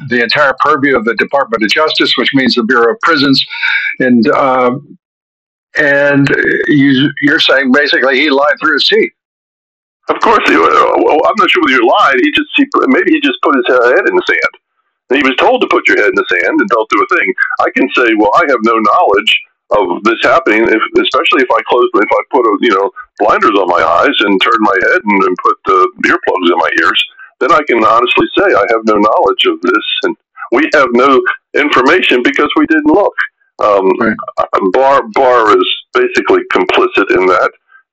the 0.08 0.20
entire 0.22 0.54
purview 0.60 0.96
of 0.96 1.04
the 1.04 1.14
Department 1.14 1.62
of 1.62 1.70
Justice, 1.70 2.16
which 2.16 2.30
means 2.34 2.56
the 2.56 2.64
Bureau 2.64 2.92
of 2.92 3.00
Prisons, 3.00 3.44
and 4.00 4.26
um, 4.32 4.98
and 5.78 6.28
you, 6.66 7.10
you're 7.22 7.38
saying 7.38 7.70
basically 7.72 8.18
he 8.18 8.28
lied 8.28 8.54
through 8.60 8.74
his 8.74 8.86
teeth. 8.88 9.12
Of 10.10 10.18
course, 10.26 10.42
he, 10.50 10.58
uh, 10.58 10.90
well, 11.06 11.22
I'm 11.22 11.38
not 11.38 11.50
sure 11.50 11.62
whether 11.62 11.78
you 11.78 11.86
lied. 11.86 12.18
He 12.18 12.30
just 12.34 12.50
he, 12.58 12.66
maybe 12.90 13.14
he 13.14 13.20
just 13.22 13.38
put 13.46 13.54
his 13.54 13.68
head 13.70 14.04
in 14.10 14.14
the 14.18 14.26
sand. 14.26 14.54
He 15.14 15.22
was 15.22 15.38
told 15.38 15.62
to 15.62 15.70
put 15.70 15.86
your 15.86 15.98
head 16.02 16.10
in 16.10 16.18
the 16.18 16.26
sand 16.30 16.58
and 16.58 16.68
don't 16.68 16.90
do 16.90 16.98
a 16.98 17.08
thing. 17.14 17.28
I 17.62 17.68
can 17.74 17.86
say, 17.94 18.14
well, 18.18 18.30
I 18.34 18.46
have 18.50 18.62
no 18.62 18.74
knowledge 18.74 19.32
of 19.70 20.02
this 20.02 20.18
happening, 20.22 20.66
if, 20.66 20.82
especially 20.98 21.46
if 21.46 21.50
I 21.50 21.62
close, 21.70 21.86
if 21.94 22.10
I 22.10 22.22
put 22.34 22.42
a, 22.42 22.52
you 22.60 22.74
know 22.74 22.90
blinders 23.22 23.54
on 23.54 23.70
my 23.70 23.82
eyes 23.82 24.16
and 24.26 24.40
turn 24.42 24.60
my 24.60 24.78
head 24.90 25.00
and, 25.02 25.22
and 25.22 25.36
put 25.42 25.56
the 25.66 25.78
earplugs 26.10 26.50
in 26.50 26.58
my 26.58 26.70
ears. 26.82 27.00
Then 27.38 27.52
I 27.52 27.62
can 27.66 27.78
honestly 27.78 28.26
say 28.36 28.50
I 28.50 28.66
have 28.74 28.82
no 28.90 28.98
knowledge 28.98 29.46
of 29.46 29.62
this, 29.62 29.86
and 30.02 30.16
we 30.52 30.68
have 30.74 30.90
no 30.92 31.22
information 31.54 32.22
because 32.22 32.50
we 32.56 32.66
didn't 32.66 32.90
look. 32.90 33.14
Um, 33.62 33.86
Barr 34.72 35.02
Barr 35.14 35.56
is 35.56 35.68
basically 35.94 36.42
complicit 36.52 37.14
in 37.14 37.26
that. 37.26 37.50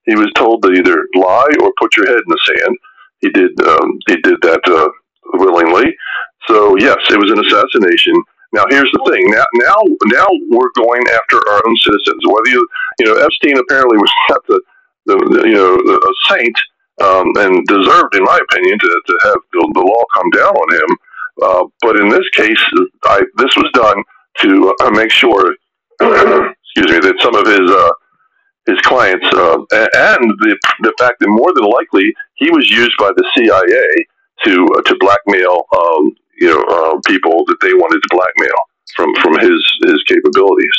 He 0.08 0.16
was 0.16 0.32
told 0.36 0.64
to 0.64 0.72
either 0.72 1.08
lie 1.16 1.54
or 1.62 1.72
put 1.78 1.96
your 1.96 2.08
head 2.08 2.18
in 2.18 2.32
the 2.32 2.42
sand. 2.48 2.78
He 3.20 3.30
did. 3.30 3.52
Um, 3.62 4.00
he 4.08 4.16
did 4.18 4.42
that 4.42 4.62
uh, 4.66 4.90
willingly. 5.34 5.96
So 6.48 6.76
yes, 6.80 6.98
it 7.10 7.20
was 7.20 7.32
an 7.32 7.44
assassination. 7.46 8.16
Now 8.54 8.64
here's 8.70 8.92
the 8.94 9.04
thing. 9.12 9.30
Now, 9.30 9.44
now, 9.56 9.80
now 10.06 10.28
we're 10.50 10.72
going 10.76 11.04
after 11.14 11.38
our 11.38 11.62
own 11.68 11.76
citizens. 11.78 12.24
Whether 12.26 12.50
you, 12.50 12.68
you 13.00 13.06
know, 13.06 13.16
Epstein 13.20 13.58
apparently 13.58 13.98
was 13.98 14.12
not 14.30 14.42
the, 14.48 14.62
the, 15.06 15.16
the 15.36 15.50
you 15.50 15.56
know, 15.56 15.76
a 15.76 16.14
saint, 16.34 16.58
um, 17.02 17.28
and 17.38 17.66
deserved, 17.68 18.16
in 18.16 18.24
my 18.24 18.40
opinion, 18.50 18.80
to, 18.80 19.02
to 19.08 19.20
have 19.24 19.38
the, 19.54 19.72
the 19.74 19.82
law 19.82 20.04
come 20.16 20.30
down 20.32 20.56
on 20.56 20.70
him. 20.74 20.98
Uh, 21.44 21.64
but 21.82 22.00
in 22.00 22.10
this 22.10 22.28
case, 22.34 22.64
I, 23.04 23.22
this 23.38 23.56
was 23.56 23.70
done 23.74 24.02
to 24.42 24.74
uh, 24.82 24.90
make 24.92 25.12
sure, 25.12 25.54
excuse 26.02 26.92
me, 26.92 27.00
that 27.00 27.16
some 27.22 27.36
of 27.36 27.46
his 27.46 27.70
uh, 27.70 27.92
his 28.68 28.80
clients, 28.82 29.26
uh, 29.34 29.58
and 29.72 30.24
the 30.44 30.58
the 30.82 30.94
fact 31.00 31.20
that 31.20 31.30
more 31.30 31.54
than 31.56 31.66
likely 31.66 32.14
he 32.36 32.52
was 32.52 32.70
used 32.70 32.96
by 33.00 33.12
the 33.16 33.26
CIA 33.36 33.88
to 34.46 34.68
uh, 34.78 34.82
to 34.84 34.96
blackmail, 35.00 35.64
um, 35.76 36.16
you 36.38 36.48
know, 36.52 36.62
uh, 36.68 37.00
people 37.08 37.46
that 37.48 37.58
they 37.62 37.74
wanted 37.74 38.02
to 38.04 38.10
blackmail 38.12 38.60
from 38.96 39.16
from 39.24 39.40
his 39.40 39.60
his 39.88 40.04
capabilities. 40.08 40.78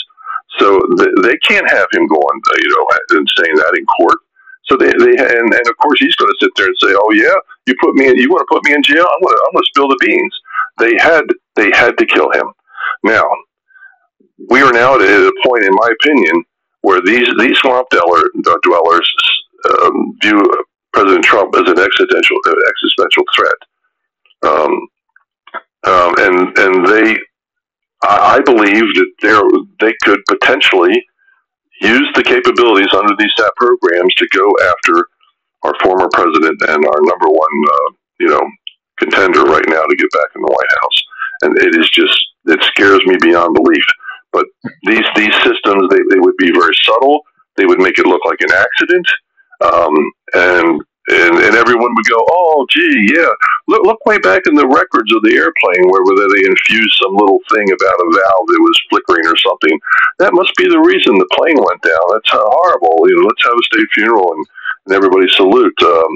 So 0.59 0.81
th- 0.99 1.17
they 1.23 1.37
can't 1.39 1.71
have 1.71 1.89
him 1.93 2.07
going, 2.07 2.39
you 2.61 2.71
know, 2.71 2.87
and 3.19 3.29
saying 3.39 3.57
that 3.57 3.77
in 3.79 3.87
court. 3.87 4.19
So 4.67 4.77
they, 4.77 4.93
they 4.93 5.17
and, 5.17 5.49
and 5.55 5.67
of 5.69 5.77
course 5.83 6.01
he's 6.01 6.17
going 6.17 6.31
to 6.31 6.39
sit 6.41 6.53
there 6.57 6.67
and 6.67 6.77
say, 6.81 6.93
"Oh 6.95 7.13
yeah, 7.13 7.35
you 7.67 7.75
put 7.81 7.95
me 7.95 8.09
in, 8.09 8.19
you 8.19 8.31
want 8.31 8.47
to 8.47 8.55
put 8.55 8.65
me 8.65 8.75
in 8.75 8.83
jail? 8.83 9.07
I'm 9.07 9.23
going 9.23 9.35
to 9.37 9.43
I'm 9.49 9.55
going 9.55 9.65
to 9.65 9.73
spill 9.73 9.89
the 9.89 9.99
beans." 10.05 10.35
They 10.79 10.95
had 11.01 11.25
they 11.57 11.71
had 11.75 11.99
to 11.99 12.07
kill 12.07 12.31
him. 12.33 12.53
Now 13.03 13.25
we 14.51 14.63
are 14.63 14.73
now 14.73 14.95
at 14.95 15.01
a 15.03 15.33
point, 15.45 15.65
in 15.65 15.75
my 15.75 15.91
opinion, 16.01 16.45
where 16.83 17.01
these 17.05 17.29
these 17.39 17.59
swamp 17.59 17.89
dweller, 17.91 18.25
dwellers 18.63 19.15
um, 19.71 20.17
view 20.23 20.51
President 20.93 21.25
Trump 21.25 21.55
as 21.57 21.71
an 21.71 21.79
existential 21.79 22.37
uh, 22.47 22.55
existential 22.71 23.25
threat, 23.35 23.61
um, 24.43 24.89
um, 25.85 26.15
and 26.19 26.59
and 26.59 26.87
they, 26.87 27.17
I, 28.03 28.37
I 28.37 28.41
believe 28.41 28.85
that 28.95 29.11
they 29.23 29.87
they 29.87 29.95
could 30.05 30.21
potentially 30.29 31.05
use 31.81 32.11
the 32.15 32.23
capabilities 32.23 32.93
under 32.93 33.15
these 33.19 33.33
SAP 33.37 33.55
programs 33.57 34.15
to 34.17 34.29
go 34.35 34.47
after 34.71 35.09
our 35.63 35.75
former 35.83 36.09
president 36.13 36.61
and 36.63 36.85
our 36.85 37.01
number 37.03 37.29
one, 37.29 37.57
uh, 37.73 37.91
you 38.21 38.29
know, 38.29 38.43
contender 38.99 39.43
right 39.45 39.65
now 39.69 39.83
to 39.83 39.97
get 39.97 40.11
back 40.13 40.31
in 40.35 40.43
the 40.43 40.49
White 40.49 40.75
House. 40.81 41.03
And 41.43 41.59
it 41.59 41.79
is 41.79 41.89
just 41.91 42.19
it 42.47 42.63
scares 42.65 43.05
me 43.07 43.17
beyond 43.21 43.55
belief. 43.55 43.85
But 44.33 44.47
these 44.85 45.07
these 45.17 45.35
systems 45.43 45.89
they, 45.91 46.03
they 46.11 46.21
would 46.21 46.37
be 46.37 46.53
very 46.53 46.75
subtle. 46.83 47.23
They 47.57 47.67
would 47.67 47.81
make 47.81 47.99
it 47.99 48.07
look 48.07 48.25
like 48.25 48.41
an 48.41 48.53
accident, 48.53 49.07
um, 49.65 49.95
and 50.35 50.83
and 51.09 51.35
and 51.41 51.55
everyone 51.57 51.95
would 51.95 52.09
go, 52.09 52.21
oh, 52.21 52.67
gee, 52.71 53.09
yeah. 53.15 53.33
Look 53.67 53.83
look 53.85 54.05
way 54.07 54.19
back 54.19 54.43
in 54.47 54.55
the 54.55 54.69
records 54.69 55.13
of 55.15 55.23
the 55.25 55.35
airplane 55.37 55.89
where 55.89 56.05
whether 56.05 56.29
they 56.29 56.45
infused 56.45 57.01
some 57.01 57.17
little 57.17 57.41
thing 57.53 57.67
about 57.73 58.05
a 58.05 58.09
valve 58.13 58.47
that 58.53 58.61
was 58.61 58.87
flickering 58.91 59.27
or 59.27 59.37
something. 59.37 59.77
That 60.19 60.35
must 60.35 60.53
be 60.57 60.69
the 60.69 60.81
reason 60.81 61.17
the 61.17 61.37
plane 61.37 61.57
went 61.57 61.81
down. 61.83 62.05
That's 62.13 62.33
uh, 62.33 62.45
horrible. 62.45 63.09
You 63.09 63.17
know, 63.17 63.27
let's 63.27 63.45
have 63.45 63.57
a 63.57 63.69
state 63.73 63.89
funeral 63.95 64.33
and, 64.37 64.45
and 64.87 64.95
everybody 64.95 65.29
salute, 65.33 65.81
um, 65.83 66.13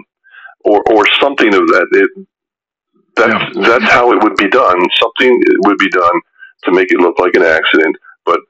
or 0.65 0.84
or 0.92 1.08
something 1.20 1.52
of 1.55 1.65
that. 1.73 1.89
It, 1.92 2.10
that's 3.16 3.57
that's 3.65 3.91
how 3.92 4.12
it 4.12 4.23
would 4.23 4.36
be 4.36 4.49
done. 4.49 4.78
Something 5.00 5.41
would 5.65 5.78
be 5.78 5.89
done 5.89 6.20
to 6.65 6.73
make 6.73 6.91
it 6.91 7.00
look 7.00 7.18
like 7.18 7.34
an 7.34 7.42
accident, 7.42 7.97
but 8.24 8.41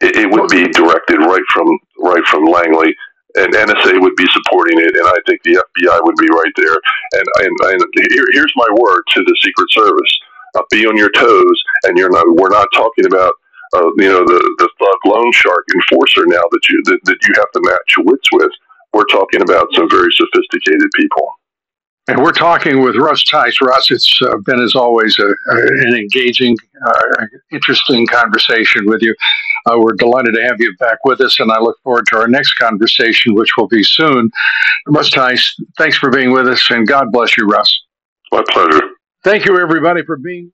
it, 0.00 0.16
it 0.16 0.30
would 0.30 0.48
be 0.48 0.68
directed 0.68 1.18
right 1.18 1.46
from 1.52 1.78
right 2.00 2.24
from 2.26 2.44
Langley, 2.46 2.94
and 3.36 3.52
NSA 3.52 4.00
would 4.00 4.16
be 4.16 4.26
supporting 4.32 4.78
it, 4.78 4.96
and 4.96 5.06
I 5.06 5.18
think 5.26 5.42
the 5.42 5.62
FBI 5.62 5.98
would 6.02 6.16
be 6.16 6.28
right 6.28 6.52
there. 6.56 6.78
And 7.14 7.26
and, 7.46 7.54
and 7.72 7.84
here, 8.10 8.26
here's 8.32 8.52
my 8.56 8.68
word 8.76 9.02
to 9.14 9.24
the 9.24 9.36
Secret 9.42 9.70
Service: 9.72 10.18
uh, 10.54 10.62
be 10.70 10.86
on 10.86 10.96
your 10.96 11.10
toes. 11.10 11.64
And 11.84 11.98
you're 11.98 12.10
not. 12.10 12.24
We're 12.28 12.50
not 12.50 12.68
talking 12.74 13.06
about. 13.06 13.32
Uh, 13.74 13.90
you 13.96 14.08
know 14.08 14.22
the 14.22 14.38
the 14.58 14.68
thug 14.78 15.12
loan 15.12 15.32
shark 15.32 15.64
enforcer 15.74 16.24
now 16.26 16.42
that 16.52 16.60
you 16.68 16.80
that, 16.84 17.00
that 17.04 17.18
you 17.26 17.34
have 17.34 17.50
to 17.52 17.60
match 17.64 17.94
wits 18.06 18.28
with. 18.32 18.52
We're 18.92 19.10
talking 19.10 19.42
about 19.42 19.66
some 19.74 19.90
very 19.90 20.12
sophisticated 20.12 20.88
people. 20.94 21.26
And 22.06 22.22
we're 22.22 22.32
talking 22.32 22.82
with 22.82 22.96
Russ 22.96 23.24
Tice. 23.24 23.56
Russ, 23.62 23.90
it's 23.90 24.20
uh, 24.20 24.36
been, 24.44 24.60
as 24.60 24.74
always, 24.74 25.18
a, 25.18 25.24
a, 25.24 25.56
an 25.86 25.96
engaging, 25.96 26.54
uh, 26.86 27.26
interesting 27.50 28.06
conversation 28.06 28.84
with 28.86 29.00
you. 29.00 29.14
Uh, 29.66 29.78
we're 29.78 29.94
delighted 29.94 30.34
to 30.34 30.42
have 30.42 30.60
you 30.60 30.74
back 30.78 30.98
with 31.06 31.22
us, 31.22 31.40
and 31.40 31.50
I 31.50 31.58
look 31.60 31.78
forward 31.82 32.04
to 32.10 32.18
our 32.18 32.28
next 32.28 32.54
conversation, 32.54 33.34
which 33.34 33.48
will 33.56 33.68
be 33.68 33.82
soon. 33.82 34.30
Russ 34.88 35.10
Tice, 35.10 35.56
thanks 35.78 35.96
for 35.96 36.10
being 36.10 36.30
with 36.30 36.46
us, 36.46 36.70
and 36.70 36.86
God 36.86 37.10
bless 37.10 37.38
you, 37.38 37.46
Russ. 37.46 37.74
My 38.30 38.44
pleasure. 38.50 38.82
Thank 39.22 39.46
you, 39.46 39.58
everybody, 39.58 40.04
for 40.04 40.18
being. 40.18 40.52